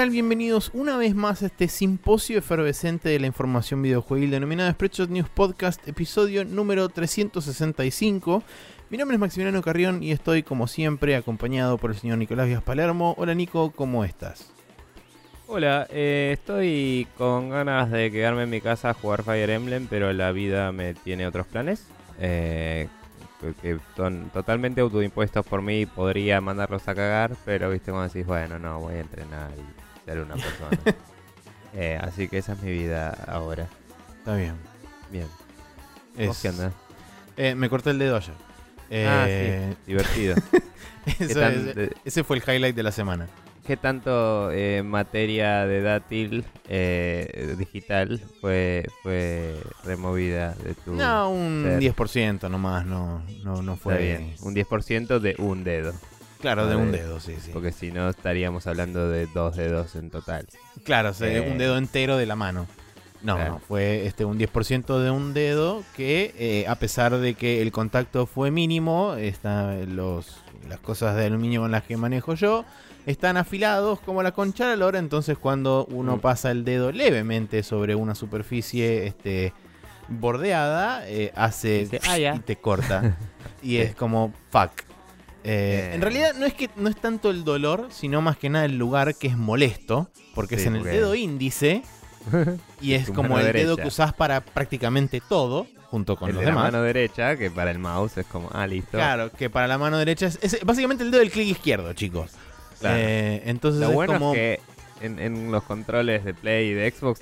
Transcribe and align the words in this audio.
tal? 0.00 0.08
Bienvenidos 0.08 0.70
una 0.72 0.96
vez 0.96 1.14
más 1.14 1.42
a 1.42 1.46
este 1.46 1.68
simposio 1.68 2.38
efervescente 2.38 3.10
de 3.10 3.20
la 3.20 3.26
información 3.26 3.82
videojuegil 3.82 4.30
denominado 4.30 4.72
Spreadshot 4.72 5.10
News 5.10 5.28
Podcast, 5.28 5.86
episodio 5.86 6.42
número 6.46 6.88
365. 6.88 8.42
Mi 8.88 8.96
nombre 8.96 9.16
es 9.16 9.20
Maximiliano 9.20 9.60
Carrión 9.60 10.02
y 10.02 10.12
estoy, 10.12 10.42
como 10.42 10.68
siempre, 10.68 11.16
acompañado 11.16 11.76
por 11.76 11.90
el 11.90 11.98
señor 11.98 12.16
Nicolás 12.16 12.46
Vías 12.46 12.62
Palermo. 12.62 13.14
Hola 13.18 13.34
Nico, 13.34 13.72
¿cómo 13.72 14.02
estás? 14.02 14.50
Hola, 15.46 15.86
eh, 15.90 16.30
estoy 16.32 17.06
con 17.18 17.50
ganas 17.50 17.90
de 17.90 18.10
quedarme 18.10 18.44
en 18.44 18.50
mi 18.50 18.62
casa 18.62 18.88
a 18.88 18.94
jugar 18.94 19.22
Fire 19.22 19.50
Emblem, 19.50 19.86
pero 19.86 20.14
la 20.14 20.32
vida 20.32 20.72
me 20.72 20.94
tiene 20.94 21.26
otros 21.26 21.46
planes. 21.46 21.86
Eh, 22.18 22.88
que 23.60 23.78
son 23.96 24.30
totalmente 24.30 24.80
autoimpuestos 24.80 25.44
por 25.44 25.60
mí, 25.60 25.84
podría 25.84 26.40
mandarlos 26.40 26.88
a 26.88 26.94
cagar, 26.94 27.36
pero 27.44 27.68
viste 27.68 27.90
cuando 27.90 28.10
decís, 28.10 28.26
bueno, 28.26 28.58
no, 28.58 28.80
voy 28.80 28.94
a 28.94 29.00
entrenar 29.00 29.50
y 29.58 29.89
ser 30.12 30.20
una 30.22 30.34
persona. 30.42 30.78
Eh, 31.74 31.98
así 32.00 32.28
que 32.28 32.38
esa 32.38 32.52
es 32.54 32.62
mi 32.62 32.72
vida 32.72 33.10
ahora. 33.28 33.66
Está 34.18 34.34
bien. 34.34 34.54
Bien. 35.10 35.26
Es- 36.16 36.38
qué 36.42 36.48
onda? 36.48 36.72
Eh, 37.36 37.54
me 37.54 37.68
corté 37.70 37.90
el 37.90 37.98
dedo 37.98 38.16
ayer. 38.16 38.34
Ah, 38.92 39.26
Eh, 39.28 39.74
sí, 39.76 39.82
divertido. 39.86 40.34
eso 41.20 41.40
tan- 41.40 41.68
es- 41.68 41.74
de- 41.76 41.92
ese 42.04 42.24
fue 42.24 42.36
el 42.38 42.42
highlight 42.42 42.74
de 42.74 42.82
la 42.82 42.92
semana. 42.92 43.28
¿Qué 43.66 43.76
tanto 43.76 44.50
eh, 44.50 44.82
materia 44.82 45.64
de 45.64 45.80
dátil 45.82 46.44
eh, 46.68 47.54
digital 47.56 48.20
fue, 48.40 48.84
fue 49.02 49.54
removida 49.84 50.54
de 50.54 50.74
tu... 50.74 50.94
No, 50.94 51.30
un 51.30 51.62
ser. 51.64 51.78
10% 51.94 52.48
nomás, 52.50 52.84
no, 52.84 53.22
no, 53.44 53.62
no 53.62 53.74
Está 53.74 53.82
fue 53.84 53.98
bien, 53.98 54.34
un 54.42 54.54
10% 54.56 55.20
de 55.20 55.36
un 55.38 55.62
dedo. 55.62 55.92
Claro, 56.40 56.66
de 56.66 56.76
un 56.76 56.90
dedo, 56.92 57.20
sí, 57.20 57.36
sí. 57.40 57.50
Porque 57.52 57.70
si 57.72 57.90
no 57.92 58.08
estaríamos 58.08 58.66
hablando 58.66 59.08
de 59.10 59.26
dos 59.26 59.56
dedos 59.56 59.94
en 59.96 60.10
total. 60.10 60.46
Claro, 60.84 61.10
o 61.10 61.14
sea, 61.14 61.28
Eh. 61.30 61.50
un 61.50 61.58
dedo 61.58 61.76
entero 61.76 62.16
de 62.16 62.26
la 62.26 62.36
mano. 62.36 62.66
No, 63.22 63.36
Claro. 63.36 63.52
no, 63.54 63.58
fue 63.58 64.06
este 64.06 64.24
un 64.24 64.38
10% 64.38 64.98
de 64.98 65.10
un 65.10 65.34
dedo 65.34 65.82
que 65.94 66.34
eh, 66.38 66.64
a 66.66 66.76
pesar 66.76 67.18
de 67.18 67.34
que 67.34 67.60
el 67.60 67.70
contacto 67.70 68.24
fue 68.24 68.50
mínimo, 68.50 69.14
está, 69.16 69.74
los, 69.86 70.38
las 70.66 70.80
cosas 70.80 71.14
de 71.16 71.26
aluminio 71.26 71.60
con 71.60 71.70
las 71.70 71.82
que 71.82 71.98
manejo 71.98 72.32
yo 72.34 72.64
están 73.04 73.36
afilados 73.36 74.00
como 74.00 74.22
la 74.22 74.32
concha 74.32 74.64
de 74.64 74.70
la 74.70 74.76
lora, 74.86 74.98
entonces 74.98 75.36
cuando 75.36 75.86
uno 75.90 76.16
Mm. 76.16 76.20
pasa 76.20 76.50
el 76.50 76.64
dedo 76.64 76.92
levemente 76.92 77.62
sobre 77.62 77.94
una 77.94 78.14
superficie 78.14 79.06
este, 79.06 79.52
bordeada, 80.08 81.06
eh, 81.08 81.30
hace 81.36 81.80
Dice, 81.80 82.00
"Ah, 82.08 82.16
ya". 82.18 82.34
y 82.34 82.38
te 82.40 82.56
corta. 82.56 83.16
y 83.62 83.76
es 83.76 83.94
como 83.94 84.32
fuck. 84.50 84.70
Eh, 85.44 85.90
Eh. 85.90 85.94
En 85.94 86.02
realidad 86.02 86.34
no 86.38 86.46
es 86.46 86.54
que 86.54 86.68
no 86.76 86.88
es 86.88 86.96
tanto 86.96 87.30
el 87.30 87.44
dolor, 87.44 87.88
sino 87.90 88.20
más 88.20 88.36
que 88.36 88.50
nada 88.50 88.64
el 88.66 88.76
lugar 88.78 89.14
que 89.14 89.28
es 89.28 89.36
molesto, 89.36 90.10
porque 90.34 90.56
es 90.56 90.66
en 90.66 90.74
el 90.76 90.80
porque- 90.82 90.96
dedo 90.96 91.14
índice 91.14 91.82
y 92.80 92.92
es 92.94 93.10
como 93.10 93.38
el 93.38 93.52
dedo 93.52 93.76
que 93.76 93.86
usás 93.88 94.12
para 94.12 94.40
prácticamente 94.42 95.22
todo, 95.26 95.66
junto 95.90 96.16
con 96.16 96.28
el 96.28 96.34
los 96.36 96.40
de 96.42 96.46
la 96.46 96.52
demás. 96.52 96.72
mano 96.72 96.82
derecha, 96.84 97.36
que 97.36 97.50
para 97.50 97.70
el 97.70 97.78
mouse 97.78 98.18
es 98.18 98.26
como, 98.26 98.48
ah, 98.52 98.66
listo. 98.66 98.92
Claro, 98.92 99.32
que 99.32 99.48
para 99.50 99.66
la 99.66 99.78
mano 99.78 99.96
derecha 99.98 100.26
es, 100.26 100.38
es 100.42 100.58
básicamente 100.64 101.02
el 101.04 101.10
dedo 101.10 101.20
del 101.20 101.30
clic 101.30 101.48
izquierdo, 101.48 101.92
chicos. 101.94 102.32
Claro. 102.78 102.96
Eh, 102.98 103.42
entonces 103.46 103.80
Lo 103.80 103.88
es 103.88 103.94
bueno 103.94 104.12
como 104.14 104.34
es 104.34 104.38
que 104.38 104.60
en, 105.00 105.18
en 105.18 105.50
los 105.50 105.62
controles 105.64 106.24
de 106.24 106.34
Play 106.34 106.68
y 106.68 106.74
de 106.74 106.90
Xbox 106.90 107.20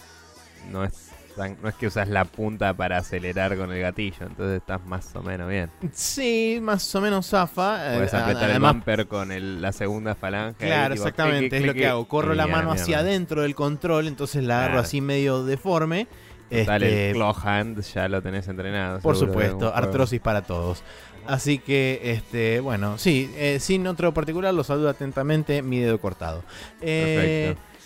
no 0.70 0.84
es, 0.84 1.07
no 1.38 1.68
es 1.68 1.74
que 1.76 1.86
usas 1.86 2.08
la 2.08 2.24
punta 2.24 2.74
para 2.74 2.98
acelerar 2.98 3.56
con 3.56 3.70
el 3.72 3.80
gatillo, 3.80 4.26
entonces 4.26 4.58
estás 4.60 4.84
más 4.86 5.14
o 5.14 5.22
menos 5.22 5.48
bien. 5.48 5.70
sí, 5.92 6.58
más 6.60 6.94
o 6.94 7.00
menos 7.00 7.26
zafa. 7.28 7.92
eh, 7.92 7.96
Puedes 7.96 8.14
apretar 8.14 8.50
el 8.50 8.60
bumper 8.60 9.06
con 9.06 9.30
el- 9.32 9.62
la 9.62 9.72
segunda 9.72 10.14
falange. 10.14 10.66
Claro, 10.66 10.94
tipo, 10.94 11.06
exactamente, 11.06 11.48
clic, 11.48 11.52
es 11.54 11.60
clic, 11.62 11.66
lo 11.66 11.74
que 11.74 11.86
hago. 11.86 12.08
Corro 12.08 12.34
la 12.34 12.46
mano 12.46 12.68
mierda. 12.70 12.82
hacia 12.82 12.98
adentro 13.00 13.42
del 13.42 13.54
control, 13.54 14.08
entonces 14.08 14.42
la 14.44 14.58
agarro 14.58 14.72
Claro. 14.74 14.86
así 14.86 15.00
medio 15.00 15.44
deforme. 15.44 16.06
Total, 16.50 16.82
Este, 16.82 17.10
el 17.10 17.16
claw 17.16 17.34
hand 17.44 17.82
ya 17.82 18.08
lo 18.08 18.22
tenés 18.22 18.48
entrenado. 18.48 19.00
Por 19.00 19.16
supuesto, 19.16 19.74
artrosis 19.74 20.18
para 20.20 20.42
todos. 20.42 20.82
Así 21.26 21.58
que, 21.58 22.00
este, 22.04 22.60
bueno, 22.60 22.96
sí, 22.96 23.30
eh, 23.36 23.58
sin 23.60 23.86
otro 23.86 24.14
particular, 24.14 24.54
lo 24.54 24.64
saludo 24.64 24.88
atentamente, 24.88 25.60
mi 25.60 25.78
dedo 25.78 26.00
cortado. 26.00 26.42
Eh, 26.80 27.54
Perfecto. 27.54 27.77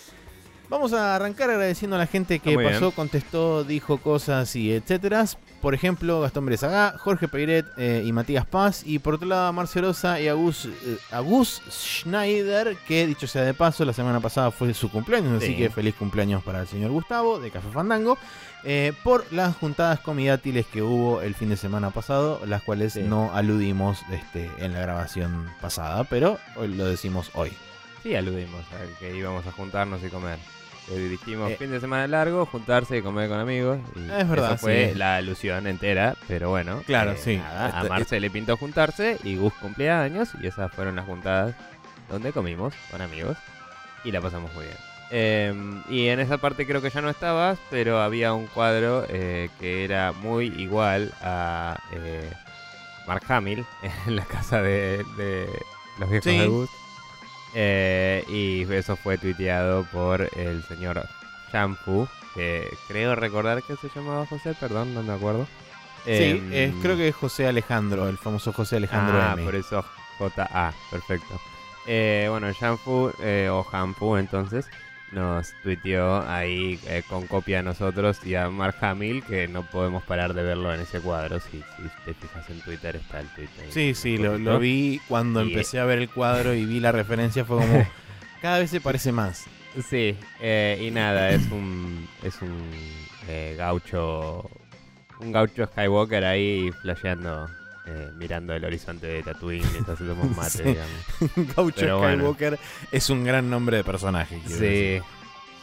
Vamos 0.73 0.91
a 0.93 1.15
arrancar 1.15 1.51
agradeciendo 1.51 1.95
a 1.97 1.99
la 1.99 2.07
gente 2.07 2.39
que 2.39 2.49
Ah, 2.49 2.53
muy 2.55 2.63
pasó, 2.65 2.79
bien. 2.79 2.91
contestó, 2.93 3.63
dijo 3.63 3.99
cosas 3.99 4.55
y 4.55 4.73
etcétera. 4.73 5.23
Por 5.61 5.75
ejemplo, 5.75 6.19
Gastón 6.19 6.47
Brezagá, 6.47 6.97
Jorge 6.97 7.27
Peiret 7.27 7.65
eh, 7.77 8.01
y 8.03 8.11
Matías 8.11 8.45
Paz. 8.47 8.81
Y 8.83 8.97
por 8.97 9.13
otro 9.13 9.27
lado, 9.27 9.53
Marcelosa 9.53 10.19
y 10.19 10.27
Agus, 10.27 10.65
eh, 10.65 10.97
Agus 11.11 11.61
Schneider, 11.69 12.75
que 12.87 13.05
dicho 13.05 13.27
sea 13.27 13.43
de 13.43 13.53
paso, 13.53 13.85
la 13.85 13.93
semana 13.93 14.19
pasada 14.19 14.49
fue 14.49 14.73
su 14.73 14.89
cumpleaños. 14.89 15.37
Así 15.37 15.49
Sí. 15.53 15.57
que 15.57 15.69
feliz 15.69 15.93
cumpleaños 15.93 16.43
para 16.43 16.61
el 16.61 16.67
señor 16.67 16.89
Gustavo 16.89 17.39
de 17.39 17.51
Café 17.51 17.69
Fandango. 17.69 18.17
eh, 18.65 18.93
por 19.03 19.25
las 19.33 19.57
juntadas 19.57 19.99
comidátiles 19.99 20.65
que 20.65 20.81
hubo 20.81 21.21
el 21.21 21.35
fin 21.35 21.49
de 21.49 21.57
semana 21.57 21.89
pasado, 21.91 22.39
las 22.45 22.61
cuales 22.63 22.93
Sí. 22.93 23.01
no 23.01 23.29
aludimos 23.35 23.99
este, 24.09 24.49
en 24.57 24.71
la 24.71 24.79
grabación 24.79 25.49
pasada, 25.59 26.05
pero 26.05 26.39
hoy 26.55 26.69
lo 26.73 26.85
decimos 26.85 27.29
hoy. 27.33 27.51
Sí, 28.03 28.15
aludimos 28.15 28.61
a 28.71 28.99
que 28.99 29.15
íbamos 29.17 29.45
a 29.47 29.51
juntarnos 29.51 30.01
y 30.03 30.07
comer. 30.07 30.39
Que 30.87 30.95
dijimos 30.97 31.51
Eh. 31.51 31.55
fin 31.57 31.71
de 31.71 31.79
semana 31.79 32.07
largo, 32.07 32.45
juntarse 32.45 32.97
y 32.97 33.01
comer 33.01 33.29
con 33.29 33.39
amigos. 33.39 33.79
y 33.95 33.99
Es 34.11 34.27
verdad, 34.27 34.53
Eso 34.53 34.57
fue 34.57 34.89
sí. 34.91 34.97
la 34.97 35.15
alusión 35.17 35.65
entera, 35.67 36.15
pero 36.27 36.49
bueno. 36.49 36.79
eh, 36.79 36.83
Claro, 36.85 37.15
sí. 37.17 37.37
nada, 37.37 37.65
a 37.67 37.77
Este- 37.77 37.89
Marce 37.89 38.19
le 38.19 38.29
pintó 38.29 38.57
juntarse 38.57 39.17
y 39.23 39.37
Gus 39.37 39.53
cumpleaños 39.53 40.29
y 40.41 40.47
esas 40.47 40.71
fueron 40.73 40.95
las 40.97 41.05
juntadas 41.05 41.55
donde 42.09 42.31
comimos 42.33 42.73
con 42.91 43.01
amigos 43.01 43.37
y 44.03 44.11
la 44.11 44.19
pasamos 44.21 44.53
muy 44.53 44.65
bien. 44.65 44.77
Eh, 45.15 45.53
y 45.89 46.07
en 46.07 46.19
esa 46.19 46.37
parte 46.39 46.65
creo 46.65 46.81
que 46.81 46.89
ya 46.89 47.01
no 47.01 47.09
estabas, 47.09 47.59
pero 47.69 48.01
había 48.01 48.33
un 48.33 48.47
cuadro 48.47 49.05
eh, 49.09 49.49
que 49.59 49.83
era 49.85 50.11
muy 50.11 50.47
igual 50.57 51.13
a 51.21 51.77
eh, 51.93 52.29
Mark 53.07 53.23
Hamill 53.29 53.63
en 54.07 54.15
la 54.15 54.25
casa 54.25 54.61
de, 54.61 55.03
de 55.17 55.47
los 55.99 56.09
viejos 56.09 56.23
Sí. 56.29 56.37
de 56.39 56.47
Gus. 56.47 56.69
Eh, 57.55 58.23
y 58.29 58.71
eso 58.73 58.95
fue 58.95 59.17
tuiteado 59.17 59.83
por 59.85 60.27
el 60.35 60.63
señor 60.63 61.05
Shampoo, 61.51 62.07
que 62.33 62.67
creo 62.87 63.15
recordar 63.15 63.61
que 63.63 63.75
se 63.75 63.89
llamaba 63.93 64.25
José, 64.25 64.55
perdón, 64.59 64.93
no 64.93 65.03
me 65.03 65.13
acuerdo. 65.13 65.47
Sí, 66.05 66.11
Em, 66.11 66.49
eh, 66.51 66.73
creo 66.81 66.97
que 66.97 67.07
es 67.09 67.15
José 67.15 67.47
Alejandro, 67.47 68.09
el 68.09 68.17
famoso 68.17 68.51
José 68.51 68.77
Alejandro 68.77 69.21
Ah, 69.21 69.33
M. 69.33 69.43
por 69.43 69.55
eso 69.55 69.85
JA, 70.19 70.73
perfecto. 70.91 71.39
Eh, 71.85 72.27
bueno, 72.29 72.51
Shampoo, 72.51 73.11
eh, 73.19 73.49
o 73.51 73.65
Shampoo 73.71 74.17
entonces, 74.17 74.65
nos 75.13 75.53
tuiteó 75.61 76.21
ahí 76.27 76.79
eh, 76.87 77.03
con 77.07 77.27
copia 77.27 77.59
a 77.59 77.63
nosotros 77.63 78.19
y 78.25 78.35
a 78.35 78.49
Mark 78.49 78.75
Hamill, 78.81 79.23
que 79.23 79.47
no 79.47 79.63
podemos 79.69 80.03
parar 80.03 80.33
de 80.33 80.43
verlo 80.43 80.73
en 80.73 80.81
ese 80.81 80.99
cuadro. 80.99 81.39
Si, 81.39 81.51
si 81.51 81.63
te 82.05 82.13
fijas 82.13 82.49
en 82.49 82.59
Twitter, 82.61 82.95
está 82.95 83.19
el 83.19 83.27
ahí. 83.27 83.71
Sí, 83.71 83.93
sí, 83.93 84.17
lo, 84.17 84.59
vi 84.59 84.99
cuando 85.07 85.41
Y- 85.43 85.49
empecé 85.49 85.79
a 85.79 85.85
ver 85.85 85.99
el 85.99 86.09
cuadro 86.09 86.53
y 86.53 86.65
vi 86.65 86.79
la 86.79 86.91
referencia, 86.91 87.45
fue 87.45 87.57
como, 87.57 87.87
cada 88.41 88.59
vez 88.59 88.69
se 88.71 88.81
parece 88.81 89.11
más. 89.11 89.45
Sí, 89.89 90.15
eh, 90.39 90.79
y 90.81 90.91
nada, 90.91 91.31
es 91.31 91.49
un 91.51 92.07
es 92.21 92.39
un 92.43 92.69
eh, 93.27 93.55
gaucho 93.57 94.47
un 95.19 95.31
gaucho 95.31 95.65
Skywalker 95.65 96.23
ahí 96.25 96.69
flasheando, 96.81 97.49
eh, 97.85 98.11
mirando 98.17 98.53
el 98.53 98.63
horizonte 98.63 99.07
de 99.07 99.23
Tatooine 99.23 99.65
mientras 99.71 99.97
se 99.97 100.05
toma 100.05 100.23
un 100.23 100.35
mate, 100.35 100.49
Sí. 100.49 100.63
digamos. 100.63 101.55
Gaucho 101.55 101.75
Pero 101.79 101.97
bueno. 101.99 102.15
Skywalker 102.33 102.59
es 102.91 103.09
un 103.09 103.23
gran 103.23 103.49
nombre 103.49 103.77
de 103.77 103.83
personaje. 103.83 104.39
quiero 104.45 104.61
decir. 104.61 105.03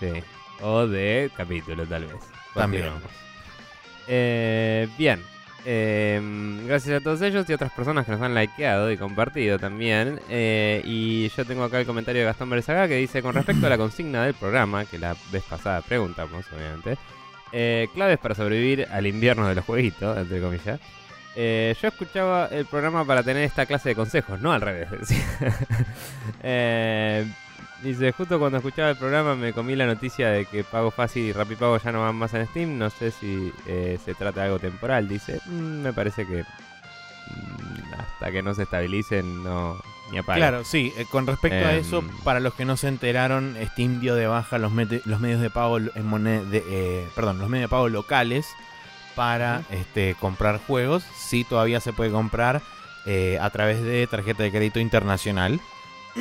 Sí, 0.00 0.06
sí. 0.14 0.22
O 0.62 0.86
de 0.86 1.30
capítulo, 1.36 1.86
tal 1.86 2.04
vez. 2.06 2.16
También. 2.54 2.84
Eh, 4.08 4.88
bien. 4.98 5.22
Eh, 5.66 6.20
gracias 6.66 7.00
a 7.00 7.04
todos 7.04 7.20
ellos 7.20 7.44
y 7.48 7.52
otras 7.52 7.70
personas 7.72 8.06
que 8.06 8.12
nos 8.12 8.22
han 8.22 8.34
likeado 8.34 8.90
y 8.90 8.96
compartido 8.96 9.58
también. 9.58 10.18
Eh, 10.30 10.80
y 10.84 11.28
yo 11.30 11.44
tengo 11.44 11.64
acá 11.64 11.78
el 11.80 11.86
comentario 11.86 12.20
de 12.22 12.26
Gastón 12.26 12.48
Berzaga 12.50 12.88
que 12.88 12.96
dice: 12.96 13.22
Con 13.22 13.34
respecto 13.34 13.66
a 13.66 13.70
la 13.70 13.76
consigna 13.78 14.24
del 14.24 14.34
programa, 14.34 14.84
que 14.86 14.98
la 14.98 15.14
vez 15.30 15.42
pasada 15.44 15.82
preguntamos, 15.82 16.44
obviamente, 16.56 16.96
eh, 17.52 17.88
claves 17.94 18.18
para 18.18 18.34
sobrevivir 18.34 18.86
al 18.90 19.06
invierno 19.06 19.46
de 19.48 19.54
los 19.54 19.64
jueguitos, 19.64 20.16
entre 20.16 20.40
comillas. 20.40 20.80
Eh, 21.36 21.74
yo 21.80 21.88
escuchaba 21.88 22.46
el 22.46 22.66
programa 22.66 23.04
para 23.04 23.22
tener 23.22 23.44
esta 23.44 23.66
clase 23.66 23.90
de 23.90 23.94
consejos, 23.94 24.40
no 24.40 24.52
al 24.52 24.60
revés. 24.60 24.88
Eh, 26.42 27.26
dice, 27.82 28.12
justo 28.12 28.38
cuando 28.38 28.58
escuchaba 28.58 28.90
el 28.90 28.96
programa 28.96 29.34
me 29.34 29.52
comí 29.52 29.76
la 29.76 29.84
noticia 29.86 30.30
de 30.30 30.46
que 30.46 30.64
Pago 30.64 30.90
Fácil 30.90 31.24
y 31.24 31.32
Rapipago 31.32 31.76
ya 31.78 31.92
no 31.92 32.00
van 32.00 32.16
más 32.16 32.32
en 32.34 32.46
Steam. 32.46 32.78
No 32.78 32.88
sé 32.90 33.10
si 33.10 33.52
eh, 33.66 33.98
se 34.04 34.14
trata 34.14 34.40
de 34.40 34.46
algo 34.46 34.58
temporal, 34.58 35.06
dice. 35.08 35.40
"Mm, 35.46 35.82
me 35.82 35.92
parece 35.92 36.26
que 36.26 36.42
mm, 36.42 37.94
hasta 37.98 38.30
que 38.30 38.42
no 38.42 38.54
se 38.54 38.62
estabilicen 38.62 39.42
no 39.42 39.80
ni. 40.12 40.20
Claro, 40.22 40.64
sí, 40.64 40.92
eh, 40.96 41.04
con 41.10 41.26
respecto 41.26 41.66
a 41.68 41.72
Em. 41.74 41.80
eso, 41.80 42.02
para 42.24 42.40
los 42.40 42.54
que 42.54 42.64
no 42.64 42.76
se 42.76 42.88
enteraron, 42.88 43.56
Steam 43.72 44.00
dio 44.00 44.14
de 44.14 44.26
baja 44.26 44.58
los, 44.58 44.72
medios 44.72 45.40
de 45.40 45.50
pago 45.50 45.78
en 45.78 46.06
moneda, 46.06 46.42
de, 46.44 46.64
eh, 46.68 47.06
perdón, 47.14 47.38
los 47.38 47.48
medios 47.48 47.68
de 47.70 47.70
pago 47.70 47.88
locales 47.88 48.46
para 49.14 49.62
este, 49.70 50.14
comprar 50.18 50.58
juegos. 50.58 51.04
Sí, 51.16 51.44
todavía 51.44 51.80
se 51.80 51.92
puede 51.92 52.10
comprar 52.10 52.62
eh, 53.06 53.38
a 53.40 53.50
través 53.50 53.82
de 53.82 54.06
tarjeta 54.06 54.42
de 54.42 54.50
crédito 54.50 54.80
internacional. 54.80 55.60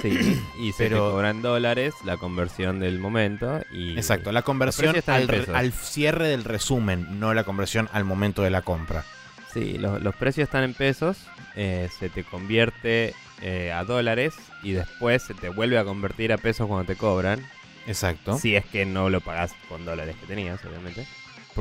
Sí, 0.02 0.42
y 0.60 0.72
se 0.72 0.86
Pero- 0.86 1.08
te 1.08 1.12
cobran 1.12 1.42
dólares 1.42 1.94
la 2.04 2.18
conversión 2.18 2.80
del 2.80 3.00
momento 3.00 3.62
y... 3.72 3.96
Exacto, 3.98 4.32
la 4.32 4.42
conversión 4.44 4.96
al, 5.08 5.74
cierre 5.74 6.28
del 6.28 6.44
resumen, 6.44 7.20
no 7.20 7.34
la 7.34 7.44
conversión 7.44 7.90
al 7.92 8.06
momento 8.06 8.44
de 8.44 8.50
la 8.50 8.62
compra. 8.62 9.04
Sí, 9.54 9.80
los, 9.80 10.02
los 10.02 10.16
precios 10.16 10.48
están 10.48 10.64
en 10.64 10.76
pesos, 10.76 11.18
eh, 11.56 11.90
se 11.98 12.10
te 12.10 12.24
convierte 12.24 13.16
eh, 13.42 13.72
a 13.72 13.84
dólares 13.84 14.36
y 14.62 14.74
después 14.74 15.24
se 15.24 15.34
te 15.34 15.50
vuelve 15.50 15.80
a 15.80 15.86
convertir 15.86 16.32
a 16.34 16.38
pesos 16.38 16.68
cuando 16.68 16.86
te 16.86 16.96
cobran. 16.96 17.44
Exacto. 17.88 18.38
Si 18.38 18.56
es 18.56 18.66
que 18.66 18.86
no 18.86 19.10
lo 19.10 19.22
pagas 19.22 19.54
con 19.68 19.86
dólares 19.86 20.16
que 20.20 20.28
tenías, 20.28 20.64
obviamente. 20.66 21.08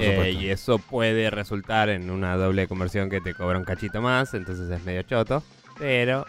Por 0.01 0.27
Eh, 0.27 0.33
y 0.33 0.49
eso 0.51 0.79
puede 0.79 1.31
resultar 1.31 1.89
en 1.89 2.11
una 2.11 2.37
doble 2.37 2.67
conversión 2.69 3.11
que 3.11 3.21
te 3.21 3.35
cobra 3.35 3.59
un 3.59 3.65
cachito 3.65 4.01
más, 4.03 4.35
entonces 4.35 4.71
es 4.71 4.85
medio 4.85 5.03
choto. 5.03 5.43
Pero 5.79 6.27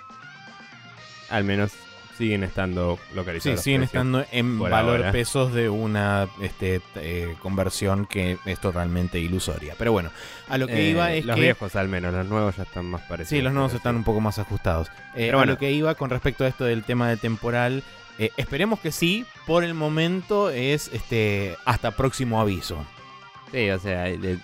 al 1.29 1.43
menos 1.43 1.71
siguen 2.17 2.43
estando 2.43 2.97
Sí, 3.09 3.15
localizados. 3.15 3.55
los 3.55 3.63
siguen 3.63 3.83
estando 3.83 4.25
en 4.33 4.59
valor 4.59 4.97
ahora. 4.97 5.11
pesos 5.13 5.53
de 5.53 5.69
una 5.69 6.27
este, 6.41 6.81
eh, 6.95 7.33
conversión 7.41 8.05
que 8.05 8.37
es 8.45 8.59
totalmente 8.59 9.19
ilusoria. 9.19 9.73
Pero 9.77 9.93
bueno, 9.93 10.11
a 10.49 10.57
lo 10.57 10.67
que 10.67 10.87
Eh, 10.87 10.89
iba 10.89 11.13
es 11.13 11.23
los 11.23 11.35
que... 11.35 11.41
viejos 11.43 11.75
al 11.77 11.87
menos, 11.87 12.13
los 12.13 12.25
nuevos 12.27 12.57
ya 12.57 12.63
están 12.63 12.87
más 12.87 13.01
parecidos. 13.03 13.29
Sí, 13.29 13.41
los 13.41 13.53
nuevos 13.53 13.73
están 13.73 13.93
sí. 13.93 13.97
un 13.99 14.03
poco 14.03 14.19
más 14.19 14.37
ajustados. 14.37 14.89
Eh, 15.15 15.27
Pero 15.27 15.39
a 15.39 15.45
lo 15.45 15.57
que 15.57 15.71
iba 15.71 15.95
con 15.95 16.09
respecto 16.09 16.43
a 16.43 16.47
esto 16.49 16.65
del 16.65 16.83
tema 16.83 17.07
de 17.07 17.15
temporal, 17.15 17.83
esperemos 18.35 18.81
que 18.81 18.91
sí. 18.91 19.25
Por 19.47 19.63
el 19.63 19.73
momento 19.73 20.49
es 20.49 20.89
este 20.93 21.55
hasta 21.63 21.91
próximo 21.91 22.41
aviso. 22.41 22.85
Sí, 23.51 23.69
o 23.69 23.79
sea, 23.79 24.03
de 24.03 24.37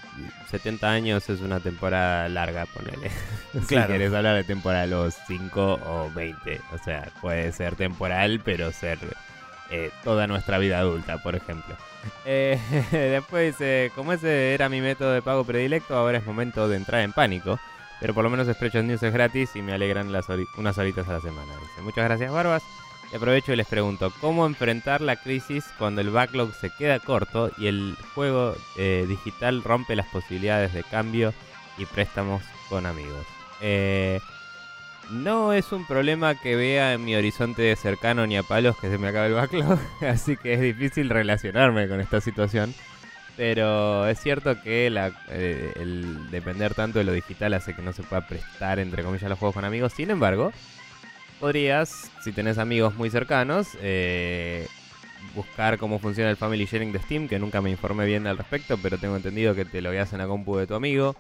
70 0.50 0.90
años 0.90 1.30
es 1.30 1.42
una 1.42 1.60
temporada 1.60 2.28
larga, 2.30 2.66
ponele. 2.66 3.12
Claro. 3.68 3.88
Si 3.88 3.94
querés 3.94 4.14
hablar 4.14 4.36
de 4.36 4.44
temporada 4.44 4.82
de 4.82 4.88
los 4.88 5.16
5 5.28 5.80
o 5.86 6.12
20. 6.14 6.60
O 6.74 6.78
sea, 6.78 7.08
puede 7.22 7.54
ser 7.54 7.78
temporal, 7.78 8.42
pero 8.44 8.74
ser 8.74 9.00
eh, 9.72 9.92
toda 10.04 10.28
nuestra 10.28 10.58
vida 10.58 10.80
adulta, 10.80 11.24
por 11.24 11.36
ejemplo. 11.36 11.74
Eh, 12.26 12.60
después 12.92 13.58
dice, 13.58 13.94
como 13.96 14.12
ese 14.12 14.54
era 14.54 14.68
mi 14.68 14.82
método 14.82 15.14
de 15.14 15.22
pago 15.22 15.46
predilecto, 15.46 15.96
ahora 15.96 16.18
es 16.18 16.26
momento 16.26 16.68
de 16.68 16.76
entrar 16.76 17.02
en 17.02 17.14
pánico. 17.14 17.58
Pero 18.02 18.14
por 18.14 18.26
lo 18.26 18.30
menos 18.30 18.48
Spreadshot 18.48 18.84
News 18.84 19.04
es 19.04 19.14
gratis 19.14 19.56
y 19.56 19.62
me 19.62 19.72
alegran 19.72 20.12
las 20.12 20.26
unas 20.58 20.78
horitas 20.78 21.08
a 21.08 21.14
la 21.14 21.22
semana. 21.22 21.54
Dice, 21.54 21.82
muchas 21.82 22.04
gracias, 22.04 22.32
Barbas. 22.32 22.64
Y 23.12 23.16
aprovecho 23.16 23.54
y 23.54 23.56
les 23.56 23.68
pregunto, 23.68 24.12
¿cómo 24.20 24.46
enfrentar 24.46 25.02
la 25.02 25.16
crisis 25.16 25.64
cuando 25.78 26.02
el 26.02 26.10
backlog 26.10 26.54
se 26.54 26.70
queda 26.70 27.00
corto 27.00 27.52
y 27.58 27.68
el 27.68 27.96
juego 28.14 28.56
eh, 28.78 29.06
digital 29.08 29.64
rompe 29.64 29.96
las 29.96 30.08
posibilidades 30.08 30.74
de 30.74 30.84
cambio 30.84 31.34
y 31.78 31.86
préstamos 31.86 32.44
con 32.68 32.86
amigos? 32.86 33.26
Eh, 33.62 34.20
no 35.12 35.54
es 35.54 35.72
un 35.72 35.86
problema 35.86 36.34
que 36.36 36.56
vea 36.56 36.94
en 36.94 37.06
mi 37.06 37.16
horizonte 37.16 37.74
cercano 37.76 38.26
ni 38.26 38.38
a 38.38 38.44
palos 38.44 38.76
que 38.78 38.90
se 38.90 38.98
me 38.98 39.08
acabe 39.10 39.28
el 39.28 39.34
backlog, 39.34 39.80
así 40.02 40.36
que 40.36 40.56
es 40.56 40.62
difícil 40.62 41.10
relacionarme 41.10 41.88
con 41.88 42.02
esta 42.02 42.20
situación. 42.20 42.74
Pero 43.38 44.08
es 44.08 44.20
cierto 44.20 44.62
que 44.62 44.90
la- 44.90 45.12
eh, 45.30 45.74
el 45.76 46.32
depender 46.32 46.74
tanto 46.74 47.00
de 47.00 47.06
lo 47.06 47.12
digital 47.12 47.54
hace 47.54 47.76
que 47.76 47.82
no 47.82 47.92
se 47.94 48.02
pueda 48.02 48.26
prestar, 48.26 48.80
entre 48.80 49.04
comillas, 49.04 49.30
los 49.30 49.38
juegos 49.38 49.56
con 49.56 49.66
amigos. 49.66 49.92
Sin 49.94 50.10
embargo, 50.10 50.54
podrías, 51.40 52.12
si 52.24 52.32
tenés 52.32 52.58
amigos 52.58 52.96
muy 52.96 53.10
cercanos, 53.10 53.70
eh, 53.82 54.68
buscar 55.36 55.78
cómo 55.78 56.00
funciona 56.00 56.30
el 56.30 56.38
Family 56.38 56.66
Sharing 56.66 56.92
de 56.92 57.00
Steam, 57.00 57.28
que 57.28 57.40
nunca 57.40 57.62
me 57.62 57.70
informé 57.70 58.06
bien 58.06 58.28
al 58.28 58.38
respecto, 58.38 58.78
pero 58.82 58.98
tengo 58.98 59.16
entendido 59.16 59.56
que 59.56 59.66
te 59.66 59.82
lo 59.82 59.92
en 59.92 60.18
la 60.18 60.28
compu 60.28 60.58
de 60.58 60.68
tu 60.68 60.76
amigo 60.76 61.16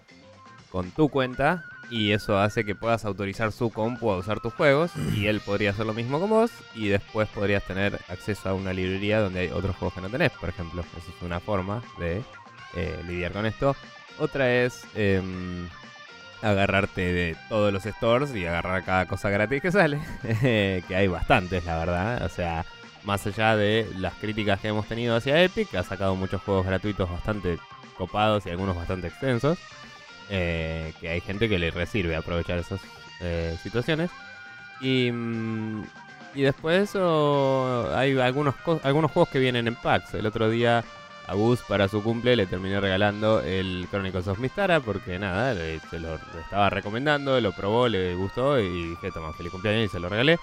con 0.70 0.92
tu 0.92 1.10
cuenta 1.10 1.64
y 1.90 2.12
eso 2.12 2.38
hace 2.38 2.66
que 2.66 2.76
puedas 2.76 3.06
autorizar 3.06 3.52
su 3.52 3.70
compu 3.70 4.12
a 4.12 4.18
usar 4.18 4.40
tus 4.40 4.54
juegos 4.54 4.92
y 5.16 5.28
él 5.28 5.40
podría 5.40 5.70
hacer 5.72 5.86
lo 5.86 5.94
mismo 5.94 6.20
con 6.20 6.30
vos 6.30 6.52
y 6.74 6.88
después 6.88 7.30
podrías 7.30 7.64
tener 7.64 8.00
acceso 8.10 8.50
a 8.50 8.54
una 8.54 8.74
librería 8.74 9.20
donde 9.20 9.42
hay 9.42 9.50
otros 9.50 9.76
juegos 9.76 9.94
que 9.94 10.02
no 10.02 10.10
tenés, 10.10 10.32
por 10.32 10.50
ejemplo. 10.50 10.82
Esa 10.82 11.12
es 11.12 11.22
una 11.22 11.40
forma 11.40 11.84
de 12.00 12.24
eh, 12.76 13.00
lidiar 13.08 13.32
con 13.32 13.46
esto. 13.46 13.76
Otra 14.20 14.52
es 14.52 14.86
em, 14.96 15.68
agarrarte 16.46 17.02
de 17.02 17.36
todos 17.50 17.74
los 17.74 17.84
stores 17.84 18.34
y 18.36 18.46
agarrar 18.46 18.84
cada 18.84 19.08
cosa 19.08 19.30
gratis 19.30 19.62
que 19.62 19.72
sale, 19.72 20.00
que 20.42 20.96
hay 20.96 21.08
bastantes, 21.08 21.66
la 21.66 21.78
verdad. 21.78 22.24
O 22.24 22.30
sea, 22.30 22.66
más 23.04 23.26
allá 23.26 23.56
de 23.56 23.88
las 23.98 24.14
críticas 24.16 24.60
que 24.60 24.68
hemos 24.68 24.88
tenido 24.88 25.16
hacia 25.16 25.42
Epic, 25.44 25.74
ha 25.76 25.84
sacado 25.84 26.16
muchos 26.16 26.42
juegos 26.42 26.66
gratuitos 26.66 27.10
bastante 27.10 27.58
copados 27.98 28.46
y 28.46 28.50
algunos 28.52 28.76
bastante 28.76 29.08
extensos. 29.08 29.58
eh, 30.30 30.94
que 31.00 31.10
hay 31.10 31.22
gente 31.22 31.48
que 31.48 31.60
le 31.60 31.70
resirve 31.72 32.16
aprovechar 32.16 32.58
esas 32.58 32.82
eh, 33.22 33.56
situaciones. 33.62 34.10
Y, 34.82 35.12
mm, 35.12 35.84
y 36.34 36.42
después 36.42 36.78
de 36.78 36.84
eso 36.84 37.96
hay 37.96 38.18
algunos, 38.20 38.56
algunos 38.84 39.12
juegos 39.12 39.30
que 39.30 39.40
vienen 39.40 39.68
en 39.68 39.76
packs. 39.76 40.14
El 40.16 40.26
otro 40.26 40.50
día 40.50 40.84
a 41.28 41.34
Gus 41.34 41.62
para 41.68 41.88
su 41.88 42.04
cumple 42.04 42.36
le 42.36 42.46
terminé 42.48 42.80
regalando 42.80 43.42
el 43.42 43.88
Chronicles 43.90 44.28
of 44.28 44.40
Mistara 44.40 44.80
porque 44.80 45.18
nada, 45.20 45.54
le- 45.54 45.80
se 45.90 46.00
lo 46.00 46.16
estaba 46.40 46.70
recomendando, 46.70 47.40
lo 47.42 47.52
probó, 47.52 47.88
le 47.88 48.14
gustó 48.16 48.60
y 48.60 48.90
dije, 48.90 49.12
toma, 49.12 49.34
feliz 49.34 49.52
cumpleaños 49.52 49.86
y 49.86 49.90
se 49.90 50.00
lo 50.00 50.10
regalé. 50.10 50.40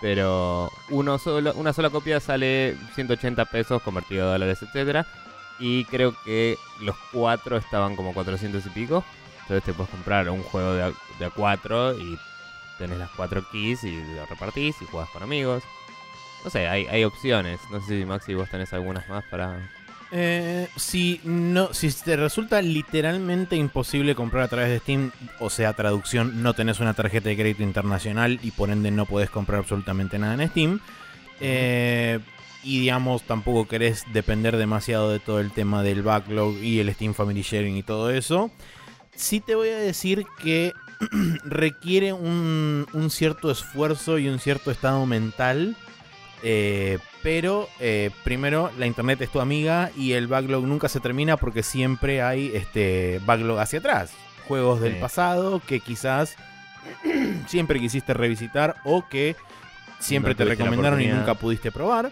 Pero 0.00 0.70
uno 0.88 1.18
solo, 1.18 1.52
una 1.54 1.72
sola 1.72 1.90
copia 1.90 2.20
sale 2.20 2.76
180 2.94 3.44
pesos 3.46 3.82
convertido 3.82 4.28
a 4.28 4.32
dólares, 4.32 4.62
etcétera. 4.62 5.06
Y 5.58 5.84
creo 5.84 6.14
que 6.24 6.56
los 6.80 6.96
cuatro 7.12 7.58
estaban 7.58 7.96
como 7.96 8.14
400 8.14 8.64
y 8.64 8.70
pico. 8.70 9.04
Entonces 9.42 9.62
te 9.64 9.74
puedes 9.74 9.90
comprar 9.90 10.30
un 10.30 10.42
juego 10.42 10.72
de 10.72 10.82
a, 10.84 10.88
de 11.18 11.30
cuatro 11.34 11.92
y 11.98 12.18
tenés 12.78 12.96
las 12.98 13.10
cuatro 13.10 13.44
keys 13.52 13.84
y 13.84 14.02
lo 14.14 14.24
repartís 14.24 14.80
y 14.80 14.86
jugás 14.86 15.10
con 15.10 15.22
amigos. 15.22 15.62
No 16.44 16.48
sé, 16.50 16.66
hay, 16.66 16.86
hay 16.86 17.04
opciones. 17.04 17.60
No 17.70 17.80
sé 17.82 17.98
si 18.00 18.06
Maxi 18.06 18.32
vos 18.32 18.48
tenés 18.48 18.72
algunas 18.72 19.06
más 19.08 19.22
para... 19.24 19.58
Eh, 20.12 20.68
si 20.76 21.20
no, 21.22 21.72
si 21.72 21.88
te 21.92 22.16
resulta 22.16 22.60
literalmente 22.62 23.54
imposible 23.54 24.16
comprar 24.16 24.42
a 24.42 24.48
través 24.48 24.70
de 24.70 24.80
Steam, 24.80 25.12
o 25.38 25.50
sea, 25.50 25.72
traducción, 25.74 26.42
no 26.42 26.52
tenés 26.54 26.80
una 26.80 26.94
tarjeta 26.94 27.28
de 27.28 27.36
crédito 27.36 27.62
internacional 27.62 28.40
y 28.42 28.50
por 28.50 28.70
ende 28.70 28.90
no 28.90 29.06
podés 29.06 29.30
comprar 29.30 29.60
absolutamente 29.60 30.18
nada 30.18 30.34
en 30.42 30.48
Steam. 30.48 30.80
eh, 31.40 32.18
y 32.62 32.80
digamos, 32.80 33.22
tampoco 33.22 33.66
querés 33.66 34.04
depender 34.12 34.56
demasiado 34.58 35.10
de 35.10 35.18
todo 35.18 35.40
el 35.40 35.50
tema 35.50 35.82
del 35.82 36.02
backlog 36.02 36.58
y 36.58 36.78
el 36.80 36.92
Steam 36.92 37.14
Family 37.14 37.40
Sharing 37.42 37.76
y 37.76 37.82
todo 37.82 38.10
eso. 38.10 38.50
Sí 39.14 39.40
te 39.40 39.54
voy 39.54 39.70
a 39.70 39.78
decir 39.78 40.24
que 40.42 40.72
requiere 41.44 42.12
un, 42.12 42.86
un 42.92 43.10
cierto 43.10 43.50
esfuerzo 43.50 44.18
y 44.18 44.28
un 44.28 44.38
cierto 44.40 44.70
estado 44.70 45.06
mental. 45.06 45.76
eh, 46.42 46.98
pero 47.22 47.68
eh, 47.80 48.10
primero, 48.24 48.70
la 48.78 48.86
internet 48.86 49.20
es 49.20 49.30
tu 49.30 49.40
amiga 49.40 49.90
y 49.96 50.12
el 50.12 50.26
backlog 50.26 50.66
nunca 50.66 50.88
se 50.88 51.00
termina 51.00 51.36
porque 51.36 51.62
siempre 51.62 52.22
hay 52.22 52.52
este 52.54 53.20
backlog 53.24 53.58
hacia 53.58 53.78
atrás. 53.80 54.12
Juegos 54.48 54.80
del 54.80 54.96
pasado 54.96 55.60
que 55.66 55.80
quizás 55.80 56.36
siempre 57.46 57.78
quisiste 57.78 58.14
revisitar 58.14 58.76
o 58.84 59.06
que 59.08 59.36
siempre 59.98 60.32
No 60.32 60.38
te 60.38 60.44
recomendaron 60.44 61.00
y 61.00 61.06
nunca 61.08 61.34
pudiste 61.34 61.70
probar. 61.70 62.10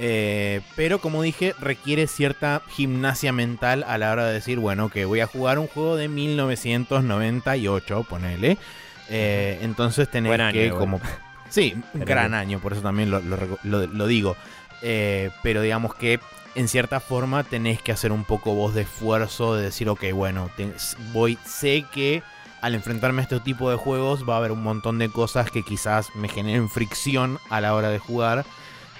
Eh, 0.00 0.60
pero 0.76 1.00
como 1.00 1.22
dije, 1.22 1.54
requiere 1.58 2.06
cierta 2.06 2.62
gimnasia 2.68 3.32
mental 3.32 3.84
a 3.86 3.98
la 3.98 4.12
hora 4.12 4.26
de 4.26 4.34
decir, 4.34 4.58
bueno, 4.58 4.90
que 4.90 5.04
voy 5.04 5.20
a 5.20 5.26
jugar 5.26 5.58
un 5.58 5.66
juego 5.66 5.96
de 5.96 6.08
1998, 6.08 8.06
ponele. 8.08 8.58
Eh, 9.10 9.58
entonces 9.62 10.08
tenés 10.08 10.38
año 10.38 10.52
que 10.52 10.70
como... 10.70 11.00
Sí, 11.48 11.74
un 11.94 12.00
gran 12.04 12.34
año, 12.34 12.58
por 12.60 12.72
eso 12.72 12.82
también 12.82 13.10
lo, 13.10 13.20
lo 13.20 13.36
reco- 13.36 13.58
lo- 13.62 13.86
lo 13.86 14.06
digo. 14.06 14.36
Eh, 14.82 15.30
pero 15.42 15.60
digamos 15.62 15.94
que 15.94 16.20
en 16.54 16.68
cierta 16.68 17.00
forma 17.00 17.44
tenés 17.44 17.82
que 17.82 17.92
hacer 17.92 18.12
un 18.12 18.24
poco 18.24 18.54
vos 18.54 18.74
de 18.74 18.82
esfuerzo 18.82 19.54
de 19.54 19.64
decir, 19.64 19.88
ok, 19.88 20.04
bueno, 20.12 20.50
te- 20.56 20.72
voy, 21.12 21.38
sé 21.44 21.84
que 21.92 22.22
al 22.60 22.74
enfrentarme 22.74 23.20
a 23.20 23.22
este 23.22 23.38
tipo 23.40 23.70
de 23.70 23.76
juegos 23.76 24.28
va 24.28 24.34
a 24.34 24.38
haber 24.38 24.50
un 24.52 24.62
montón 24.62 24.98
de 24.98 25.08
cosas 25.08 25.50
que 25.50 25.62
quizás 25.62 26.08
me 26.16 26.28
generen 26.28 26.68
fricción 26.68 27.38
a 27.50 27.60
la 27.60 27.74
hora 27.74 27.88
de 27.90 27.98
jugar 28.00 28.44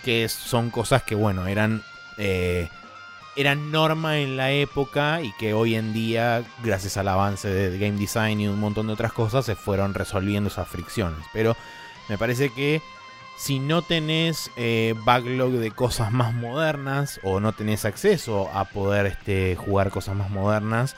que 0.05 0.29
son 0.29 0.71
cosas 0.71 1.03
que, 1.03 1.17
bueno, 1.17 1.47
eran, 1.49 1.83
eh, 2.19 2.69
eran 3.37 3.71
norma 3.73 4.19
en 4.19 4.37
la 4.37 4.53
época 4.53 5.21
y 5.23 5.33
que 5.39 5.55
hoy 5.55 5.75
en 5.75 5.93
día, 5.93 6.45
gracias 6.63 6.97
al 6.97 7.09
avance 7.09 7.49
de 7.49 7.77
game 7.79 7.99
design 7.99 8.41
y 8.41 8.49
un 8.49 8.59
montón 8.61 8.87
de 8.87 8.93
otras 8.93 9.13
cosas, 9.13 9.45
se 9.45 9.55
fueron 9.57 9.95
resolviendo 9.95 10.49
esas 10.49 10.69
fricciones. 10.69 11.19
Pero 11.33 11.57
me 12.09 12.19
parece 12.19 12.51
que 12.51 12.83
si 13.39 13.61
no 13.61 13.83
tenés 13.83 14.51
eh, 14.57 14.95
backlog 15.05 15.53
de 15.53 15.71
cosas 15.71 16.11
más 16.11 16.35
modernas 16.35 17.21
o 17.23 17.39
no 17.39 17.53
tenés 17.53 17.85
acceso 17.85 18.51
a 18.53 18.65
poder 18.65 19.07
este, 19.07 19.55
jugar 19.55 19.91
cosas 19.91 20.17
más 20.17 20.31
modernas, 20.31 20.97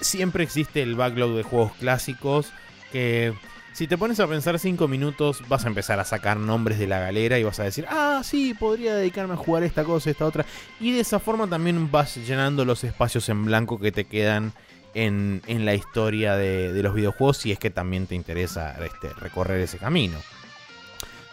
siempre 0.00 0.44
existe 0.44 0.82
el 0.82 0.94
backlog 0.94 1.34
de 1.34 1.42
juegos 1.42 1.72
clásicos 1.72 2.52
que 2.90 3.34
si 3.76 3.86
te 3.86 3.98
pones 3.98 4.18
a 4.20 4.26
pensar 4.26 4.58
5 4.58 4.88
minutos 4.88 5.42
vas 5.48 5.66
a 5.66 5.68
empezar 5.68 6.00
a 6.00 6.04
sacar 6.04 6.38
nombres 6.38 6.78
de 6.78 6.86
la 6.86 6.98
galera 6.98 7.38
y 7.38 7.44
vas 7.44 7.60
a 7.60 7.64
decir, 7.64 7.84
ah, 7.90 8.22
sí, 8.24 8.54
podría 8.54 8.94
dedicarme 8.94 9.34
a 9.34 9.36
jugar 9.36 9.64
esta 9.64 9.84
cosa, 9.84 10.08
esta 10.08 10.24
otra. 10.24 10.46
Y 10.80 10.92
de 10.92 11.00
esa 11.00 11.18
forma 11.18 11.46
también 11.46 11.90
vas 11.90 12.16
llenando 12.16 12.64
los 12.64 12.84
espacios 12.84 13.28
en 13.28 13.44
blanco 13.44 13.78
que 13.78 13.92
te 13.92 14.06
quedan 14.06 14.54
en, 14.98 15.42
en 15.46 15.64
la 15.66 15.74
historia 15.74 16.36
de, 16.36 16.72
de 16.72 16.82
los 16.82 16.94
videojuegos 16.94 17.36
si 17.36 17.52
es 17.52 17.58
que 17.58 17.68
también 17.70 18.06
te 18.06 18.14
interesa 18.14 18.74
este, 18.82 19.10
recorrer 19.12 19.60
ese 19.60 19.76
camino. 19.78 20.18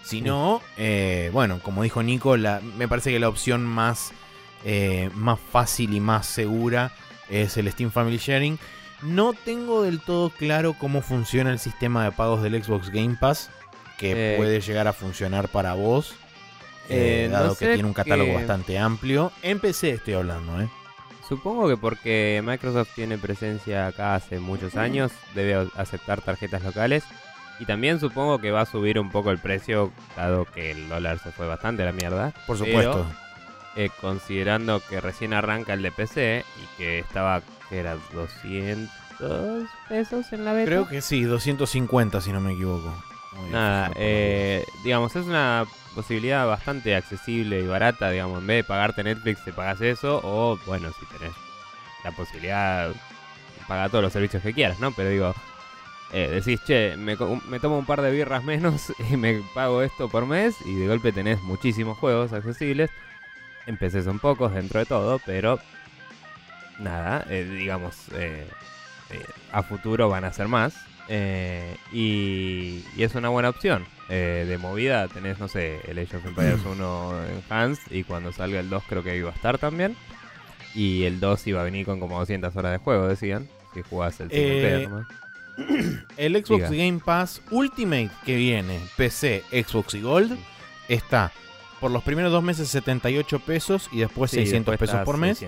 Si 0.03 0.19
no, 0.21 0.61
eh, 0.75 1.29
bueno, 1.31 1.59
como 1.63 1.81
dijo 1.83 2.03
Nico, 2.03 2.35
la- 2.35 2.59
me 2.77 2.89
parece 2.89 3.11
que 3.11 3.19
la 3.19 3.29
opción 3.29 3.63
más, 3.65 4.11
eh, 4.65 5.09
más 5.15 5.39
fácil 5.39 5.93
y 5.93 6.01
más 6.01 6.25
segura 6.27 6.91
es 7.29 7.55
el 7.55 7.71
Steam 7.71 7.89
Family 7.89 8.17
Sharing. 8.17 8.59
No 9.01 9.31
tengo 9.33 9.83
del 9.83 10.01
todo 10.01 10.29
claro 10.29 10.75
cómo 10.77 11.01
funciona 11.01 11.51
el 11.51 11.59
sistema 11.59 12.03
de 12.03 12.11
pagos 12.11 12.43
del 12.43 12.61
Xbox 12.61 12.89
Game 12.89 13.15
Pass, 13.19 13.49
que 13.97 14.33
Eh, 14.33 14.37
puede 14.37 14.59
llegar 14.59 14.87
a 14.89 14.93
funcionar 14.93 15.47
para 15.47 15.73
vos, 15.73 16.15
no 16.89 16.95
dado 17.29 17.55
que 17.55 17.67
tiene 17.73 17.87
un 17.87 17.93
catálogo 17.93 18.29
que- 18.31 18.35
bastante 18.35 18.77
amplio. 18.77 19.31
En 19.41 19.59
PC 19.59 19.91
estoy 19.91 20.15
hablando, 20.15 20.61
¿eh? 20.61 20.67
Supongo 21.35 21.67
que 21.67 21.77
porque 21.77 22.43
Microsoft 22.45 22.89
tiene 22.93 23.17
presencia 23.17 23.87
acá 23.87 24.13
hace 24.13 24.39
muchos 24.39 24.75
años, 24.75 25.11
debe 25.33 25.67
aceptar 25.75 26.21
tarjetas 26.21 26.61
locales. 26.63 27.03
Y 27.59 27.65
también 27.65 27.99
supongo 27.99 28.37
que 28.39 28.51
va 28.51 28.61
a 28.61 28.65
subir 28.67 28.99
un 28.99 29.09
poco 29.09 29.31
el 29.31 29.39
precio, 29.39 29.91
dado 30.15 30.45
que 30.45 30.69
el 30.69 30.87
dólar 30.89 31.17
se 31.17 31.31
fue 31.31 31.47
bastante 31.47 31.81
a 31.81 31.85
la 31.87 31.91
mierda. 31.91 32.33
Por 32.45 32.59
Pero, 32.59 32.65
supuesto. 32.93 33.05
eh, 33.75 33.89
considerando 33.99 34.79
que 34.87 35.01
recién 35.01 35.33
arranca 35.33 35.73
el 35.73 35.81
de 35.81 35.91
PC 35.91 36.45
y 36.61 36.77
que 36.77 36.99
estaba, 36.99 37.41
que 37.69 37.79
era 37.79 37.95
200 38.13 38.89
pesos 39.89 40.33
en 40.33 40.45
la 40.45 40.53
beta. 40.53 40.65
Creo 40.67 40.87
que 40.87 41.01
sí, 41.01 41.23
250 41.23 42.21
si 42.21 42.31
no 42.31 42.41
me 42.41 42.53
equivoco. 42.53 42.93
Muy 43.37 43.49
Nada, 43.49 43.91
eh, 43.95 44.65
digamos, 44.83 45.15
es 45.15 45.25
una 45.25 45.65
posibilidad 45.95 46.47
bastante 46.47 46.95
accesible 46.95 47.59
y 47.59 47.67
barata, 47.67 48.09
digamos, 48.09 48.39
en 48.39 48.47
vez 48.47 48.57
de 48.57 48.63
pagarte 48.63 49.03
Netflix 49.03 49.43
te 49.43 49.53
pagas 49.53 49.81
eso, 49.81 50.21
o 50.23 50.57
bueno, 50.65 50.89
si 50.99 51.05
tenés 51.17 51.33
la 52.03 52.11
posibilidad, 52.11 52.91
paga 53.67 53.89
todos 53.89 54.03
los 54.03 54.13
servicios 54.13 54.43
que 54.43 54.53
quieras, 54.53 54.79
¿no? 54.79 54.91
Pero 54.91 55.09
digo, 55.09 55.33
eh, 56.11 56.29
decís, 56.29 56.63
che, 56.65 56.95
me, 56.97 57.17
me 57.49 57.59
tomo 57.59 57.77
un 57.77 57.85
par 57.85 58.01
de 58.01 58.11
birras 58.11 58.43
menos 58.43 58.93
y 59.11 59.17
me 59.17 59.41
pago 59.53 59.81
esto 59.81 60.09
por 60.09 60.25
mes, 60.25 60.55
y 60.65 60.75
de 60.75 60.87
golpe 60.87 61.11
tenés 61.11 61.41
muchísimos 61.41 61.97
juegos 61.97 62.33
accesibles. 62.33 62.91
En 63.65 63.77
PC 63.77 64.03
son 64.03 64.19
pocos 64.19 64.53
dentro 64.53 64.79
de 64.79 64.85
todo, 64.85 65.19
pero 65.25 65.59
nada, 66.79 67.25
eh, 67.29 67.45
digamos, 67.45 67.95
eh, 68.13 68.45
a 69.51 69.63
futuro 69.63 70.09
van 70.09 70.25
a 70.25 70.33
ser 70.33 70.47
más. 70.47 70.75
Eh, 71.09 71.77
y, 71.91 72.83
y 72.95 73.03
es 73.03 73.15
una 73.15 73.29
buena 73.29 73.49
opción. 73.49 73.85
Eh, 74.09 74.45
de 74.47 74.57
movida 74.57 75.07
tenés, 75.07 75.39
no 75.39 75.47
sé, 75.47 75.79
el 75.87 75.97
Age 75.97 76.17
of 76.17 76.25
Empires 76.25 76.59
1 76.65 77.13
Enhanced 77.47 77.91
y 77.91 78.03
cuando 78.03 78.31
salga 78.33 78.59
el 78.59 78.69
2 78.69 78.83
creo 78.87 79.01
que 79.03 79.15
iba 79.17 79.29
a 79.29 79.33
estar 79.33 79.57
también. 79.57 79.95
Y 80.75 81.03
el 81.03 81.19
2 81.19 81.47
iba 81.47 81.61
a 81.61 81.63
venir 81.63 81.85
con 81.85 81.99
como 81.99 82.19
200 82.19 82.55
horas 82.55 82.71
de 82.73 82.77
juego, 82.79 83.07
decían. 83.07 83.47
Si 83.73 83.81
jugás 83.81 84.19
el 84.19 84.27
Eh, 84.31 84.87
nomás. 84.89 85.07
El 86.17 86.33
Xbox 86.43 86.69
Diga. 86.71 86.85
Game 86.85 86.99
Pass 87.03 87.41
Ultimate 87.51 88.09
que 88.25 88.35
viene, 88.35 88.79
PC, 88.97 89.43
Xbox 89.51 89.93
y 89.93 90.01
Gold, 90.01 90.35
está 90.87 91.31
por 91.79 91.91
los 91.91 92.01
primeros 92.01 92.31
dos 92.31 92.41
meses 92.43 92.69
78 92.69 93.39
pesos 93.39 93.87
y 93.91 93.99
después 93.99 94.31
Sí, 94.31 94.37
600 94.37 94.71
después 94.73 94.89
pesos 94.89 95.05
por 95.05 95.17
mes. 95.17 95.45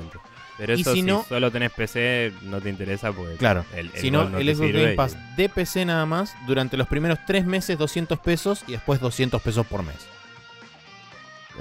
600. 0.57 0.57
Pero 0.57 0.75
Y 0.77 0.81
eso 0.81 0.93
si 0.93 0.99
si, 1.01 1.05
no- 1.05 1.25
solo 1.27 1.51
tenés 1.51 1.71
PC 1.71 2.31
no 2.43 2.61
te 2.61 2.69
interesa 2.69 3.11
porque 3.11 3.35
Claro. 3.35 3.65
el, 3.75 3.91
el 3.93 4.01
Si 4.01 4.11
no, 4.11 4.23
el 4.37 4.55
Xbox 4.55 4.71
Game 4.71 4.93
y- 4.93 4.95
Pass 4.95 5.17
de 5.35 5.49
PC 5.49 5.85
nada 5.85 6.05
más, 6.05 6.33
durante 6.47 6.77
los 6.77 6.87
primeros 6.87 7.19
tres 7.27 7.45
meses 7.45 7.77
200 7.77 8.19
pesos 8.19 8.63
y 8.67 8.73
después 8.73 8.99
200 8.99 9.41
pesos 9.41 9.65
por 9.67 9.83
mes. 9.83 9.97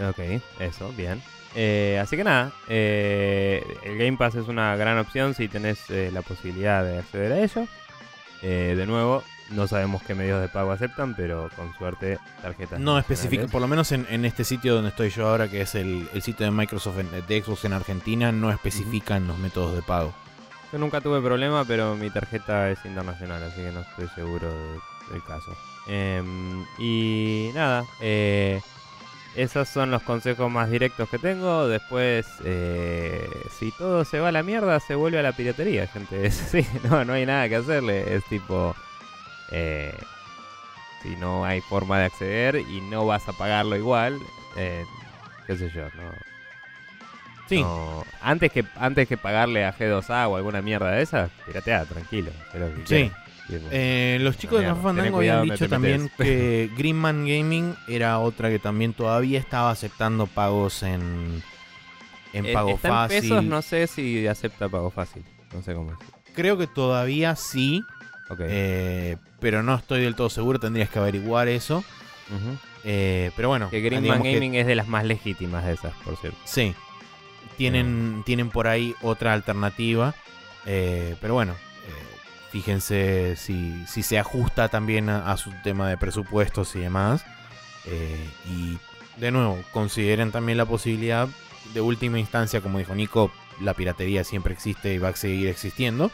Ok, 0.09 0.19
eso, 0.61 0.93
bien. 0.97 1.23
Eh, 1.57 2.01
así 2.03 2.17
que 2.17 2.25
nada, 2.25 2.53
eh, 2.69 3.63
el 3.85 3.97
Game 3.97 4.17
Pass 4.17 4.35
es 4.35 4.49
una 4.49 4.75
gran 4.77 4.99
opción 4.99 5.35
si 5.35 5.47
tenés 5.47 5.79
eh, 5.89 6.11
la 6.13 6.23
posibilidad 6.23 6.83
de 6.85 6.99
acceder 6.99 7.33
a 7.33 7.39
ello. 7.41 7.67
De 8.43 8.85
nuevo, 8.87 9.25
no 9.51 9.67
sabemos 9.67 10.03
qué 10.03 10.15
medios 10.15 10.41
de 10.41 10.49
pago 10.49 10.73
aceptan, 10.73 11.15
pero 11.15 11.51
con 11.57 11.73
suerte 11.77 12.19
tarjetas. 12.43 12.81
No 12.81 12.99
especifica, 12.99 13.47
por 13.47 13.61
lo 13.61 13.69
menos 13.69 13.93
en, 13.93 14.07
en 14.11 14.25
este 14.25 14.45
sitio 14.45 14.75
donde 14.75 14.91
estoy 14.91 15.11
yo 15.11 15.29
ahora, 15.29 15.49
que 15.49 15.61
es 15.61 15.75
el, 15.75 16.09
el 16.15 16.23
sitio 16.23 16.47
de 16.47 16.53
Microsoft 16.53 16.99
en- 16.99 17.27
de 17.27 17.43
Xbox 17.43 17.65
en 17.65 17.73
Argentina, 17.75 18.33
no 18.33 18.51
especifican 18.51 19.27
los 19.27 19.39
métodos 19.39 19.75
de 19.77 19.83
pago. 19.83 20.13
Yo 20.73 20.79
nunca 20.79 21.01
tuve 21.01 21.21
problema, 21.21 21.65
pero 21.65 21.95
mi 21.95 22.11
tarjeta 22.11 22.71
es 22.71 22.79
internacional, 22.85 23.43
así 23.43 23.57
que 23.63 23.71
no 23.71 23.81
estoy 23.83 24.09
seguro 24.15 24.49
de- 24.53 25.13
del 25.13 25.23
caso. 25.23 25.55
Em, 25.87 26.65
y 26.79 27.51
nada, 27.55 27.85
eh, 28.01 28.61
esos 29.37 29.69
son 29.69 29.91
los 29.91 30.03
consejos 30.03 30.51
más 30.51 30.71
directos 30.71 31.09
que 31.11 31.19
tengo. 31.19 31.69
Después, 31.69 32.27
eh, 32.45 33.29
si 33.59 33.71
todo 33.73 34.05
se 34.05 34.19
va 34.21 34.29
a 34.29 34.33
la 34.33 34.43
mierda, 34.43 34.81
se 34.81 34.95
vuelve 34.95 35.19
a 35.19 35.23
la 35.23 35.33
piratería, 35.33 35.87
gente. 35.89 36.27
Así, 36.29 36.67
no, 36.89 37.05
no 37.05 37.13
hay 37.13 37.27
nada 37.27 37.49
que 37.49 37.57
hacerle. 37.57 38.15
Es 38.17 38.25
tipo, 38.25 38.75
eh, 39.51 39.95
si 41.03 41.17
no 41.17 41.45
hay 41.45 41.61
forma 41.61 41.99
de 41.99 42.07
acceder 42.07 42.57
y 42.57 42.81
no 42.81 43.05
vas 43.07 43.29
a 43.29 43.33
pagarlo 43.33 43.77
igual, 43.77 44.19
eh, 44.57 44.85
qué 45.47 45.57
sé 45.57 45.71
yo, 45.71 45.83
no. 45.97 46.13
Sí, 47.47 47.61
No, 47.61 48.05
antes 48.23 48.51
que 48.51 48.65
antes 48.77 49.07
que 49.07 49.19
pagarle 49.19 49.67
a 49.67 49.75
G2A 49.77 50.29
o 50.29 50.37
alguna 50.37 50.63
mierda 50.63 50.91
de 50.93 51.03
esas, 51.03 51.31
piratea, 51.45 51.85
tranquilo. 51.85 52.31
sí. 52.53 52.57
quieras. 52.87 53.13
Y 53.47 53.55
es- 53.57 53.63
Eh, 53.71 54.19
los 54.23 54.39
chicos 54.39 54.61
de. 54.61 54.67
Café 54.67 54.81
Fandango 54.81 55.19
habían 55.19 55.43
dicho 55.43 55.69
también 55.69 56.05
metes. 56.05 56.17
que 56.27 56.71
Greenman 56.79 57.27
Gaming 57.27 57.75
era 57.87 58.19
otra 58.21 58.49
que 58.49 58.59
también 58.59 58.95
todavía 58.95 59.39
estaba 59.39 59.71
aceptando 59.71 60.27
pagos 60.27 60.83
en, 60.83 61.43
en 62.33 62.47
Eh, 62.47 62.53
pago 62.55 62.71
está 62.71 62.89
en 62.89 62.95
fácil. 62.95 63.21
pesos, 63.21 63.45
no 63.45 63.61
sé 63.61 63.87
si 63.89 64.27
acepta 64.27 64.71
pago 64.71 64.91
fácil. 64.91 65.23
No 65.53 65.61
sé 65.61 65.75
cómo 65.75 65.93
es. 65.93 65.99
Creo 66.35 66.57
que 66.57 66.67
todavía 66.67 67.37
sí, 67.37 67.83
Eh, 68.41 69.17
pero 69.41 69.63
no 69.63 69.75
estoy 69.75 70.03
del 70.03 70.15
todo 70.15 70.31
seguro, 70.31 70.59
tendrías 70.59 70.89
que 70.89 70.99
averiguar 70.99 71.49
eso. 71.49 71.85
Eh, 72.85 73.31
pero 73.37 73.49
bueno, 73.49 73.71
Que 73.71 73.81
digamos 73.83 74.23
que- 74.23 74.35
Gaming 74.35 74.55
es 74.55 74.67
de 74.67 74.75
las 74.75 74.89
más 74.89 75.05
legítimas 75.05 75.65
de 75.65 75.73
esas, 75.73 75.93
por 76.05 76.17
cierto. 76.17 76.39
sí, 76.45 76.75
tienen, 77.57 78.23
tienen 78.27 78.51
por 78.51 78.67
ahí 78.67 78.95
otra 79.03 79.33
alternativa, 79.33 80.15
eh, 80.67 81.15
pero 81.21 81.35
bueno, 81.35 81.53
eh, 81.53 82.17
fíjense 82.51 83.37
si, 83.37 83.85
si 83.87 84.03
se 84.03 84.19
ajusta 84.19 84.69
también 84.69 85.09
a, 85.09 85.31
a 85.31 85.37
su 85.37 85.51
tema 85.63 85.89
de 85.89 85.97
presupuestos 85.97 86.75
y 86.77 86.81
demás. 86.81 87.25
Eh, 87.87 88.29
y 88.51 88.79
de 89.21 89.31
nuevo, 89.31 89.63
consideren 89.73 90.33
también 90.33 90.59
la 90.59 90.65
posibilidad 90.67 91.29
de 91.75 91.81
última 91.81 92.19
instancia, 92.19 92.61
como 92.61 92.79
dijo 92.79 92.95
Nico, 92.95 93.31
la 93.61 93.75
piratería 93.75 94.25
siempre 94.25 94.53
existe 94.53 94.93
y 94.95 94.99
va 94.99 95.09
a 95.11 95.17
seguir 95.17 95.49
existiendo. 95.49 96.11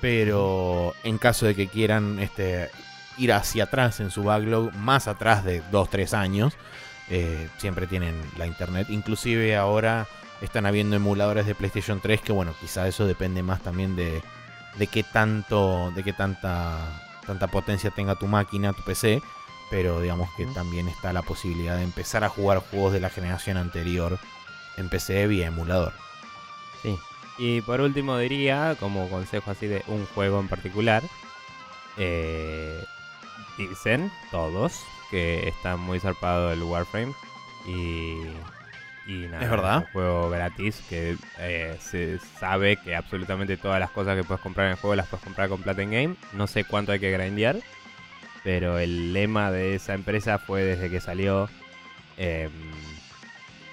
Pero 0.00 0.94
en 1.04 1.18
caso 1.18 1.46
de 1.46 1.54
que 1.54 1.68
quieran 1.68 2.18
este, 2.18 2.70
ir 3.18 3.32
hacia 3.32 3.64
atrás 3.64 4.00
en 4.00 4.10
su 4.10 4.24
backlog, 4.24 4.74
más 4.74 5.08
atrás 5.08 5.44
de 5.44 5.62
2-3 5.70 6.12
años, 6.14 6.54
eh, 7.08 7.48
siempre 7.58 7.86
tienen 7.86 8.20
la 8.36 8.46
internet. 8.46 8.88
Inclusive 8.90 9.56
ahora 9.56 10.06
están 10.40 10.66
habiendo 10.66 10.96
emuladores 10.96 11.46
de 11.46 11.54
PlayStation 11.54 12.00
3 12.00 12.20
que 12.20 12.32
bueno, 12.32 12.54
quizá 12.60 12.86
eso 12.86 13.06
depende 13.06 13.42
más 13.42 13.62
también 13.62 13.96
de, 13.96 14.22
de 14.76 14.86
qué 14.86 15.02
tanto, 15.02 15.90
de 15.94 16.02
qué 16.02 16.12
tanta, 16.12 16.78
tanta 17.26 17.46
potencia 17.46 17.90
tenga 17.90 18.16
tu 18.16 18.26
máquina, 18.26 18.72
tu 18.72 18.82
PC. 18.82 19.22
Pero 19.70 20.00
digamos 20.00 20.28
que 20.36 20.46
también 20.46 20.88
está 20.88 21.12
la 21.12 21.22
posibilidad 21.22 21.76
de 21.76 21.82
empezar 21.82 22.22
a 22.22 22.28
jugar 22.28 22.58
juegos 22.58 22.92
de 22.92 23.00
la 23.00 23.10
generación 23.10 23.56
anterior 23.56 24.18
en 24.76 24.88
PC 24.88 25.26
vía 25.26 25.48
emulador. 25.48 25.92
Y 27.38 27.60
por 27.62 27.80
último 27.80 28.16
diría, 28.18 28.76
como 28.80 29.08
consejo 29.10 29.50
así 29.50 29.66
de 29.66 29.82
un 29.88 30.06
juego 30.06 30.40
en 30.40 30.48
particular, 30.48 31.02
eh, 31.98 32.82
dicen 33.58 34.10
todos 34.30 34.82
que 35.10 35.48
está 35.48 35.76
muy 35.76 36.00
zarpado 36.00 36.50
el 36.52 36.62
Warframe 36.62 37.12
y, 37.66 38.16
y 39.06 39.26
nada, 39.28 39.44
¿Es 39.44 39.50
verdad? 39.50 39.76
un 39.78 39.92
juego 39.92 40.30
gratis 40.30 40.82
que 40.88 41.16
eh, 41.38 41.76
se 41.80 42.18
sabe 42.40 42.76
que 42.76 42.96
absolutamente 42.96 43.56
todas 43.56 43.80
las 43.80 43.90
cosas 43.90 44.16
que 44.16 44.24
puedes 44.24 44.42
comprar 44.42 44.66
en 44.66 44.72
el 44.72 44.78
juego 44.78 44.96
las 44.96 45.06
puedes 45.08 45.24
comprar 45.24 45.48
con 45.48 45.62
Plata 45.62 45.82
in 45.82 45.90
Game. 45.90 46.16
No 46.32 46.46
sé 46.46 46.64
cuánto 46.64 46.92
hay 46.92 47.00
que 47.00 47.12
grindear, 47.12 47.56
pero 48.44 48.78
el 48.78 49.12
lema 49.12 49.50
de 49.50 49.74
esa 49.74 49.92
empresa 49.94 50.38
fue 50.38 50.62
desde 50.62 50.90
que 50.90 51.00
salió... 51.00 51.48
em, 52.16 52.50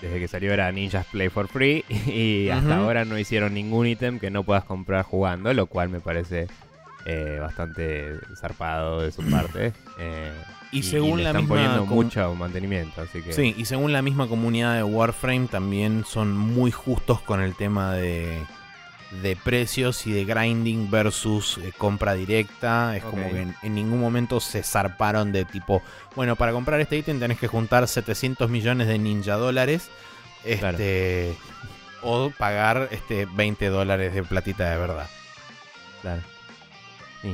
desde 0.04 0.20
que 0.20 0.28
salió 0.28 0.54
era 0.54 0.72
Ninjas 0.72 1.06
Play 1.08 1.30
for 1.30 1.48
Free 1.48 1.84
y 2.08 2.50
hasta 2.50 2.78
ahora 2.78 3.06
no 3.06 3.18
hicieron 3.18 3.54
ningún 3.54 3.88
ítem 3.88 4.20
que 4.20 4.30
no 4.30 4.44
puedas 4.44 4.66
comprar 4.66 5.04
jugando, 5.06 5.54
lo 5.54 5.66
cual 5.68 5.90
me 5.90 6.00
parece 6.02 6.48
eh, 7.06 7.38
bastante 7.42 8.14
zarpado 8.40 9.02
de 9.02 9.12
su 9.12 9.22
parte. 9.32 9.74
eh, 10.00 10.32
Y 10.72 10.84
según 10.84 11.18
le 11.18 11.24
la 11.24 11.30
están 11.30 11.44
misma 11.44 11.56
poniendo 11.56 11.86
mucho 11.86 12.36
mantenimiento, 12.36 13.02
así 13.02 13.22
que 13.22 13.32
Sí, 13.34 13.56
y 13.58 13.66
según 13.66 13.92
la 13.94 14.02
misma 14.02 14.28
comunidad 14.28 14.76
de 14.76 14.84
Warframe 14.84 15.48
también 15.48 16.04
son 16.08 16.36
muy 16.38 16.72
justos 16.72 17.22
con 17.22 17.42
el 17.42 17.56
tema 17.56 17.94
de, 17.94 18.40
de 19.22 19.36
precios 19.36 20.08
y 20.08 20.12
de 20.12 20.26
grinding 20.26 20.90
versus 20.90 21.60
eh, 21.60 21.72
compra 21.78 22.14
directa. 22.14 22.96
Es 22.98 23.04
como 23.04 23.30
que 23.30 23.42
en, 23.42 23.56
en 23.62 23.76
ningún 23.76 24.00
momento 24.00 24.40
se 24.40 24.64
zarparon 24.64 25.32
de 25.32 25.46
tipo, 25.46 25.82
bueno, 26.16 26.36
para 26.36 26.52
comprar 26.52 26.80
este 26.80 26.98
ítem 26.98 27.20
tenés 27.20 27.40
que 27.40 27.48
juntar 27.48 27.88
700 27.88 28.50
millones 28.50 28.88
de 28.88 28.98
ninja 28.98 29.36
dólares. 29.36 29.90
Claro. 30.60 30.78
Este, 30.78 31.36
O 32.02 32.32
pagar 32.38 32.90
este 32.92 33.26
20 33.26 33.68
dólares 33.68 34.14
de 34.14 34.24
platita 34.24 34.70
de 34.70 34.78
verdad. 34.78 35.08
Claro. 36.02 36.22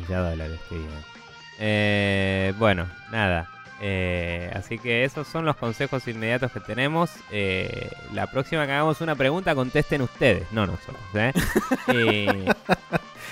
Ya 0.07 0.19
dólares, 0.19 0.59
qué 0.69 0.75
bien. 0.75 0.89
Eh, 1.57 2.53
bueno, 2.57 2.87
nada. 3.11 3.49
Eh, 3.81 4.51
así 4.55 4.77
que 4.77 5.05
esos 5.05 5.27
son 5.27 5.45
los 5.45 5.55
consejos 5.55 6.07
inmediatos 6.07 6.51
que 6.51 6.59
tenemos. 6.59 7.09
Eh, 7.31 7.89
la 8.13 8.27
próxima 8.27 8.65
que 8.65 8.73
hagamos 8.73 8.99
una 9.01 9.15
pregunta, 9.15 9.55
contesten 9.55 10.01
ustedes, 10.01 10.51
no 10.51 10.65
nosotros. 10.67 10.97
¿eh? 11.13 11.31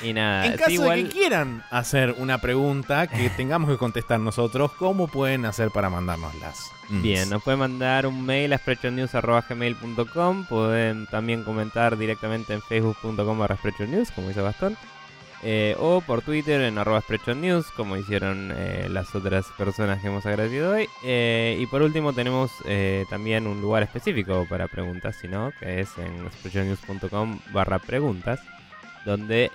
y, 0.01 0.07
y 0.09 0.13
nada. 0.13 0.45
En 0.45 0.51
sí, 0.53 0.57
caso 0.57 0.71
igual- 0.71 1.03
de 1.03 1.09
que 1.09 1.09
quieran 1.09 1.63
hacer 1.69 2.15
una 2.17 2.37
pregunta 2.39 3.07
que 3.07 3.29
tengamos 3.37 3.69
que 3.69 3.77
contestar 3.77 4.19
nosotros, 4.19 4.71
¿cómo 4.73 5.07
pueden 5.07 5.45
hacer 5.45 5.69
para 5.71 5.89
mandárnoslas? 5.89 6.71
Bien, 6.89 7.29
nos 7.29 7.43
pueden 7.43 7.59
mandar 7.59 8.07
un 8.07 8.25
mail 8.25 8.53
a 8.53 8.57
sprechonews.gmail.com 8.57 10.45
Pueden 10.45 11.05
también 11.07 11.43
comentar 11.43 11.97
directamente 11.97 12.53
en 12.53 12.61
facebook.com 12.61 13.37
barra 13.37 13.57
como 14.15 14.31
hizo 14.31 14.41
Gastón. 14.41 14.77
Eh, 15.49 15.77
o 15.79 16.01
por 16.01 16.23
Twitter 16.23 16.59
en 16.59 16.77
arroba 16.77 17.01
News, 17.33 17.67
como 17.71 17.95
hicieron 17.95 18.51
eh, 18.53 18.89
las 18.89 19.15
otras 19.15 19.45
personas 19.57 20.01
que 20.01 20.07
hemos 20.07 20.25
agradecido 20.25 20.71
hoy. 20.73 20.89
Eh, 21.05 21.57
y 21.57 21.65
por 21.67 21.81
último 21.81 22.11
tenemos 22.11 22.51
también 23.09 23.47
un 23.47 23.61
lugar 23.61 23.81
específico 23.81 24.45
para 24.49 24.67
preguntas, 24.67 25.15
si 25.15 25.29
no, 25.29 25.53
que 25.57 25.79
es 25.79 25.97
en 25.99 26.29
sprechonews.com 26.33 27.39
barra 27.53 27.79
preguntas, 27.79 28.41
donde 29.05 29.49